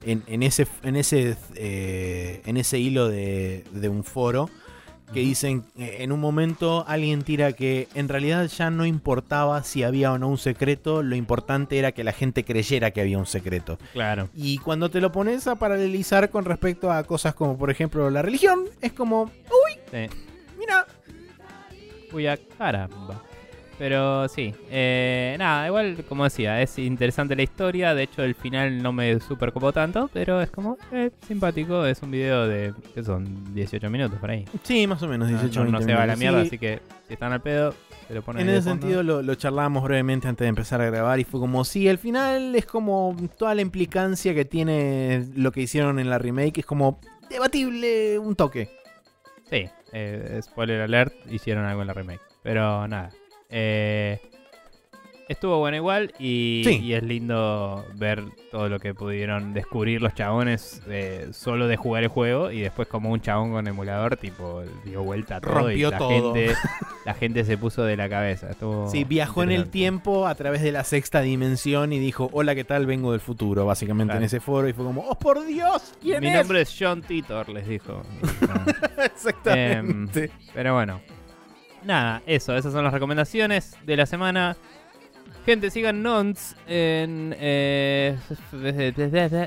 en, 0.04 0.22
en 0.26 0.42
ese, 0.42 0.66
en, 0.82 0.96
ese, 0.96 1.36
eh, 1.54 2.42
en 2.46 2.56
ese 2.56 2.78
hilo 2.78 3.08
de, 3.08 3.64
de 3.72 3.88
un 3.88 4.04
foro 4.04 4.48
que 5.12 5.20
dicen 5.20 5.64
eh, 5.78 5.98
en 6.00 6.12
un 6.12 6.20
momento 6.20 6.84
alguien 6.86 7.22
tira 7.22 7.52
que 7.52 7.88
en 7.94 8.08
realidad 8.08 8.46
ya 8.46 8.70
no 8.70 8.86
importaba 8.86 9.62
si 9.64 9.82
había 9.82 10.12
o 10.12 10.18
no 10.18 10.28
un 10.28 10.38
secreto, 10.38 11.02
lo 11.02 11.16
importante 11.16 11.78
era 11.78 11.92
que 11.92 12.04
la 12.04 12.12
gente 12.12 12.44
creyera 12.44 12.90
que 12.92 13.00
había 13.00 13.18
un 13.18 13.26
secreto. 13.26 13.78
Claro. 13.92 14.28
Y 14.34 14.58
cuando 14.58 14.90
te 14.90 15.00
lo 15.00 15.10
pones 15.12 15.46
a 15.46 15.56
paralelizar 15.56 16.30
con 16.30 16.44
respecto 16.44 16.90
a 16.92 17.02
cosas 17.04 17.34
como 17.34 17.58
por 17.58 17.70
ejemplo 17.70 18.08
la 18.10 18.22
religión, 18.22 18.64
es 18.80 18.92
como, 18.92 19.30
Sí. 19.90 20.06
mira, 20.58 20.86
Uy, 22.12 22.26
a 22.26 22.36
caramba. 22.58 23.22
Pero 23.80 24.28
sí, 24.28 24.54
eh, 24.70 25.36
nada, 25.38 25.66
igual 25.66 26.04
como 26.06 26.24
decía, 26.24 26.60
es 26.60 26.78
interesante 26.78 27.34
la 27.34 27.42
historia. 27.42 27.94
De 27.94 28.02
hecho, 28.02 28.22
el 28.22 28.34
final 28.34 28.82
no 28.82 28.92
me 28.92 29.18
super 29.20 29.54
copó 29.54 29.72
tanto, 29.72 30.10
pero 30.12 30.42
es 30.42 30.50
como 30.50 30.76
eh, 30.92 31.10
simpático. 31.26 31.86
Es 31.86 32.02
un 32.02 32.10
video 32.10 32.46
de, 32.46 32.74
¿qué 32.94 33.02
son? 33.02 33.54
18 33.54 33.88
minutos 33.88 34.18
por 34.18 34.32
ahí. 34.32 34.44
sí, 34.64 34.86
más 34.86 35.02
o 35.02 35.08
menos 35.08 35.28
18 35.28 35.64
no, 35.64 35.70
no 35.70 35.78
20 35.78 35.92
se 35.92 35.96
va 35.96 36.02
a 36.02 36.06
la 36.06 36.14
minutos. 36.14 36.18
mierda, 36.20 36.40
Sí, 36.42 36.46
así 36.48 36.58
que 36.58 36.82
si 37.08 37.14
están 37.14 37.32
al 37.32 37.40
pedo, 37.40 37.74
se 38.06 38.12
lo 38.12 38.20
ponen 38.20 38.42
En 38.42 38.48
ahí 38.48 38.52
de 38.52 38.58
ese 38.58 38.68
fondo. 38.68 38.82
sentido 38.82 39.02
lo, 39.02 39.22
lo 39.22 39.34
charlábamos 39.34 39.82
brevemente 39.82 40.28
antes 40.28 40.44
de 40.44 40.50
empezar 40.50 40.82
a 40.82 40.84
grabar 40.84 41.18
y 41.18 41.24
fue 41.24 41.40
como, 41.40 41.64
sí, 41.64 41.88
al 41.88 41.96
final 41.96 42.54
es 42.54 42.66
como 42.66 43.16
toda 43.38 43.54
la 43.54 43.62
implicancia 43.62 44.34
que 44.34 44.44
tiene 44.44 45.26
lo 45.34 45.52
que 45.52 45.62
hicieron 45.62 45.98
en 45.98 46.10
la 46.10 46.18
remake, 46.18 46.58
es 46.58 46.66
como 46.66 47.00
debatible 47.30 48.18
un 48.18 48.36
toque. 48.36 48.68
Sí, 49.48 49.64
eh, 49.94 50.38
spoiler 50.42 50.82
alert, 50.82 51.14
hicieron 51.30 51.64
algo 51.64 51.80
en 51.80 51.86
la 51.86 51.94
remake. 51.94 52.20
Pero 52.42 52.86
nada. 52.86 53.10
Eh, 53.50 54.20
estuvo 55.28 55.58
bueno 55.58 55.76
igual 55.76 56.12
y, 56.18 56.62
Sí. 56.64 56.80
y 56.82 56.92
es 56.94 57.04
lindo 57.04 57.84
ver 57.94 58.24
todo 58.50 58.68
lo 58.68 58.80
que 58.80 58.94
pudieron 58.94 59.54
descubrir 59.54 60.02
los 60.02 60.12
chabones 60.12 60.82
eh, 60.88 61.28
solo 61.32 61.68
de 61.68 61.76
jugar 61.76 62.02
el 62.02 62.08
juego 62.08 62.50
y 62.50 62.60
después 62.62 62.88
como 62.88 63.10
un 63.12 63.20
chabón 63.20 63.52
con 63.52 63.64
emulador 63.68 64.16
tipo 64.16 64.64
dio 64.84 65.04
vuelta 65.04 65.36
a 65.36 65.40
todo 65.40 65.52
Rompió 65.54 65.88
y 65.88 65.90
la 65.92 65.98
todo. 65.98 66.34
gente 66.34 66.54
la 67.06 67.14
gente 67.14 67.44
se 67.44 67.56
puso 67.56 67.84
de 67.84 67.96
la 67.96 68.08
cabeza. 68.08 68.50
Estuvo 68.50 68.90
Sí, 68.90 69.04
viajó 69.04 69.44
en 69.44 69.52
el 69.52 69.68
tiempo 69.70 70.26
a 70.26 70.34
través 70.34 70.62
de 70.62 70.72
la 70.72 70.82
sexta 70.82 71.20
dimensión 71.20 71.92
y 71.92 72.00
dijo, 72.00 72.28
hola, 72.32 72.56
¿qué 72.56 72.64
tal? 72.64 72.86
Vengo 72.86 73.12
del 73.12 73.20
futuro, 73.20 73.64
básicamente 73.66 74.16
en 74.16 74.24
ese 74.24 74.40
foro 74.40 74.68
y 74.68 74.72
fue 74.72 74.84
como, 74.84 75.02
¡oh, 75.02 75.16
por 75.16 75.46
Dios! 75.46 75.94
¿Quién 76.02 76.22
Mi 76.22 76.26
es? 76.26 76.34
nombre 76.34 76.62
es 76.62 76.76
John 76.76 77.02
Titor, 77.02 77.48
les 77.50 77.68
dijo. 77.68 78.02
Exactamente. 79.04 80.30
Pero 80.54 80.74
bueno. 80.74 81.00
Nada, 81.84 82.22
eso, 82.26 82.56
esas 82.56 82.72
son 82.72 82.84
las 82.84 82.92
recomendaciones 82.92 83.76
de 83.84 83.96
la 83.96 84.06
semana. 84.06 84.56
Gente, 85.46 85.70
sigan 85.70 86.02
Nons 86.02 86.54
en, 86.66 87.34
eh, 87.38 88.18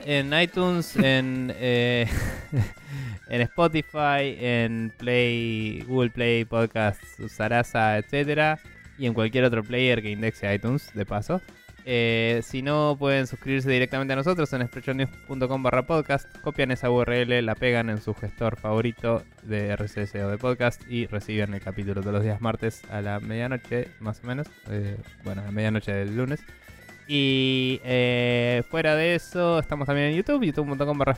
en 0.06 0.34
iTunes, 0.34 0.96
en, 0.96 1.54
eh, 1.56 2.08
en 3.30 3.42
Spotify, 3.42 4.36
en 4.40 4.92
Play, 4.98 5.84
Google 5.88 6.10
Play, 6.10 6.46
Podcasts, 6.46 7.22
Sarasa, 7.30 8.00
etcétera, 8.00 8.60
y 8.98 9.06
en 9.06 9.14
cualquier 9.14 9.44
otro 9.44 9.64
player 9.64 10.02
que 10.02 10.10
indexe 10.10 10.54
iTunes, 10.54 10.92
de 10.96 11.06
paso. 11.06 11.42
Eh, 11.86 12.42
si 12.44 12.62
no, 12.62 12.96
pueden 12.98 13.28
suscribirse 13.28 13.70
directamente 13.70 14.14
a 14.14 14.16
nosotros 14.16 14.52
en 14.54 14.66
sprechonews.com 14.66 15.64
barra 15.64 15.86
podcast, 15.86 16.28
copian 16.40 16.72
esa 16.72 16.90
URL, 16.90 17.46
la 17.46 17.56
pegan 17.56 17.90
en 17.90 18.02
su 18.02 18.14
gestor 18.14 18.58
favorito 18.58 19.24
de 19.44 19.76
RSS 19.76 20.16
o 20.16 20.30
de 20.30 20.38
podcast 20.38 20.82
y 20.90 21.08
reciben 21.08 21.54
el 21.54 21.62
capítulo 21.62 22.02
todos 22.02 22.14
los 22.14 22.24
días 22.24 22.42
martes 22.42 22.84
a 22.90 23.02
la 23.02 23.20
medianoche, 23.20 23.90
más 24.00 24.22
o 24.24 24.28
menos. 24.28 24.48
Eh, 24.70 24.98
bueno, 25.24 25.42
a 25.42 25.46
la 25.46 25.52
medianoche 25.52 25.92
del 25.92 26.16
lunes. 26.16 26.44
Y 27.06 27.82
eh, 27.84 28.64
fuera 28.70 28.96
de 28.96 29.16
eso, 29.16 29.60
estamos 29.60 29.88
también 29.88 30.12
en 30.12 30.16
YouTube, 30.16 30.46
youtube.com 30.46 30.98
barra 30.98 31.18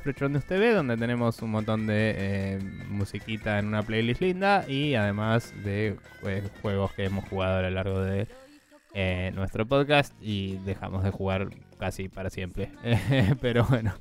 donde 0.74 0.98
tenemos 0.98 1.42
un 1.44 1.52
montón 1.52 1.86
de 1.86 2.16
eh, 2.18 2.60
musiquita 2.90 3.60
en 3.60 3.68
una 3.68 3.84
playlist 3.84 4.22
linda 4.22 4.66
y 4.68 4.96
además 4.96 5.54
de 5.64 5.96
juegos 6.62 6.92
que 6.94 7.06
hemos 7.06 7.30
jugado 7.30 7.60
a 7.60 7.62
lo 7.62 7.70
largo 7.70 8.02
de 8.02 8.28
eh, 8.96 9.32
nuestro 9.36 9.68
podcast 9.68 10.14
y 10.22 10.56
dejamos 10.66 11.04
de 11.04 11.12
jugar 11.12 11.50
casi 11.78 12.10
para 12.10 12.30
siempre. 12.32 12.72
Pero 13.42 13.66
bueno, 13.66 13.94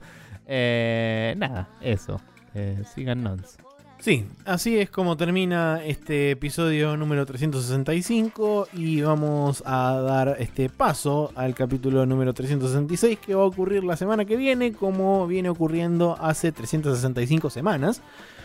eh, 0.47 1.35
nada, 1.37 1.69
eso. 1.83 2.21
Eh, 2.55 2.83
síganos. 2.95 3.57
Sí, 3.99 4.27
así 4.45 4.79
es 4.79 4.91
como 4.91 5.17
termina 5.17 5.81
este 5.83 6.33
episodio 6.33 6.95
número 6.97 7.25
365 7.25 8.69
y 8.75 9.01
vamos 9.01 9.63
a 9.65 9.95
dar 10.01 10.37
este 10.39 10.69
paso 10.69 11.33
al 11.37 11.55
capítulo 11.55 12.05
número 12.05 12.35
366 12.35 13.19
que 13.19 13.35
va 13.35 13.43
a 13.45 13.47
ocurrir 13.47 13.83
la 13.83 13.97
semana 13.97 14.27
que 14.27 14.37
viene 14.37 14.73
como 14.73 15.27
viene 15.27 15.49
ocurriendo 15.49 16.19
hace 16.21 16.53
365 16.53 17.49
semanas 17.49 18.03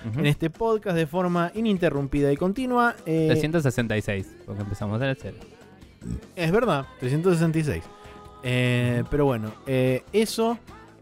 Ujú. 0.09 0.19
en 0.21 0.27
este 0.27 0.49
podcast 0.49 0.95
de 0.95 1.07
forma 1.07 1.51
ininterrumpida 1.53 2.31
y 2.31 2.37
continua. 2.37 2.95
eh, 3.05 3.25
366, 3.27 4.37
porque 4.45 4.61
empezamos 4.61 5.01
en 5.01 5.07
el 5.09 5.17
cero. 5.17 5.37
Es 6.35 6.51
verdad, 6.51 6.85
366. 6.99 7.83
Eh, 8.43 9.03
pero 9.09 9.25
bueno, 9.25 9.51
eh, 9.67 10.03
eso. 10.13 10.57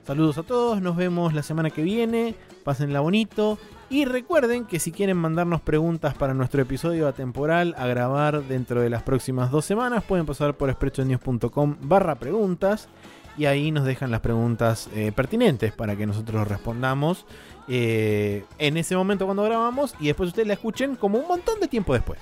Saludos 0.06 0.38
a 0.38 0.44
todos, 0.44 0.82
nos 0.82 0.96
vemos 0.96 1.34
la 1.34 1.44
semana 1.44 1.70
que 1.70 1.82
viene. 1.82 2.36
Pásenla 2.64 3.02
bonito. 3.02 3.58
Y 3.90 4.06
recuerden 4.06 4.66
que 4.66 4.80
si 4.80 4.92
quieren 4.92 5.18
mandarnos 5.18 5.62
preguntas 5.62 6.14
para 6.14 6.34
nuestro 6.34 6.62
episodio 6.62 7.08
atemporal 7.08 7.74
a 7.78 7.88
grabar 7.88 8.44
dentro 8.44 8.82
de 8.82 8.90
las 8.90 9.04
próximas 9.04 9.50
dos 9.50 9.66
semanas, 9.66 10.04
pueden 10.04 10.26
pasar 10.26 10.56
por 10.56 10.72
sprechonews.com 10.72 11.76
barra 11.82 12.16
preguntas. 12.16 12.90
Y 13.38 13.46
ahí 13.46 13.72
nos 13.72 13.86
dejan 13.86 14.12
las 14.12 14.22
preguntas 14.22 14.90
eh, 14.96 15.12
pertinentes 15.16 15.72
para 15.72 15.96
que 15.96 16.08
nosotros 16.08 16.48
respondamos 16.48 17.26
eh, 17.68 18.46
en 18.58 18.78
ese 18.78 18.96
momento 18.96 19.26
cuando 19.26 19.44
grabamos 19.44 19.94
y 20.00 20.08
después 20.08 20.30
ustedes 20.30 20.48
la 20.48 20.54
escuchen 20.54 20.96
como 20.96 21.20
un 21.20 21.28
montón 21.28 21.60
de 21.60 21.68
tiempo 21.68 21.94
después. 21.94 22.20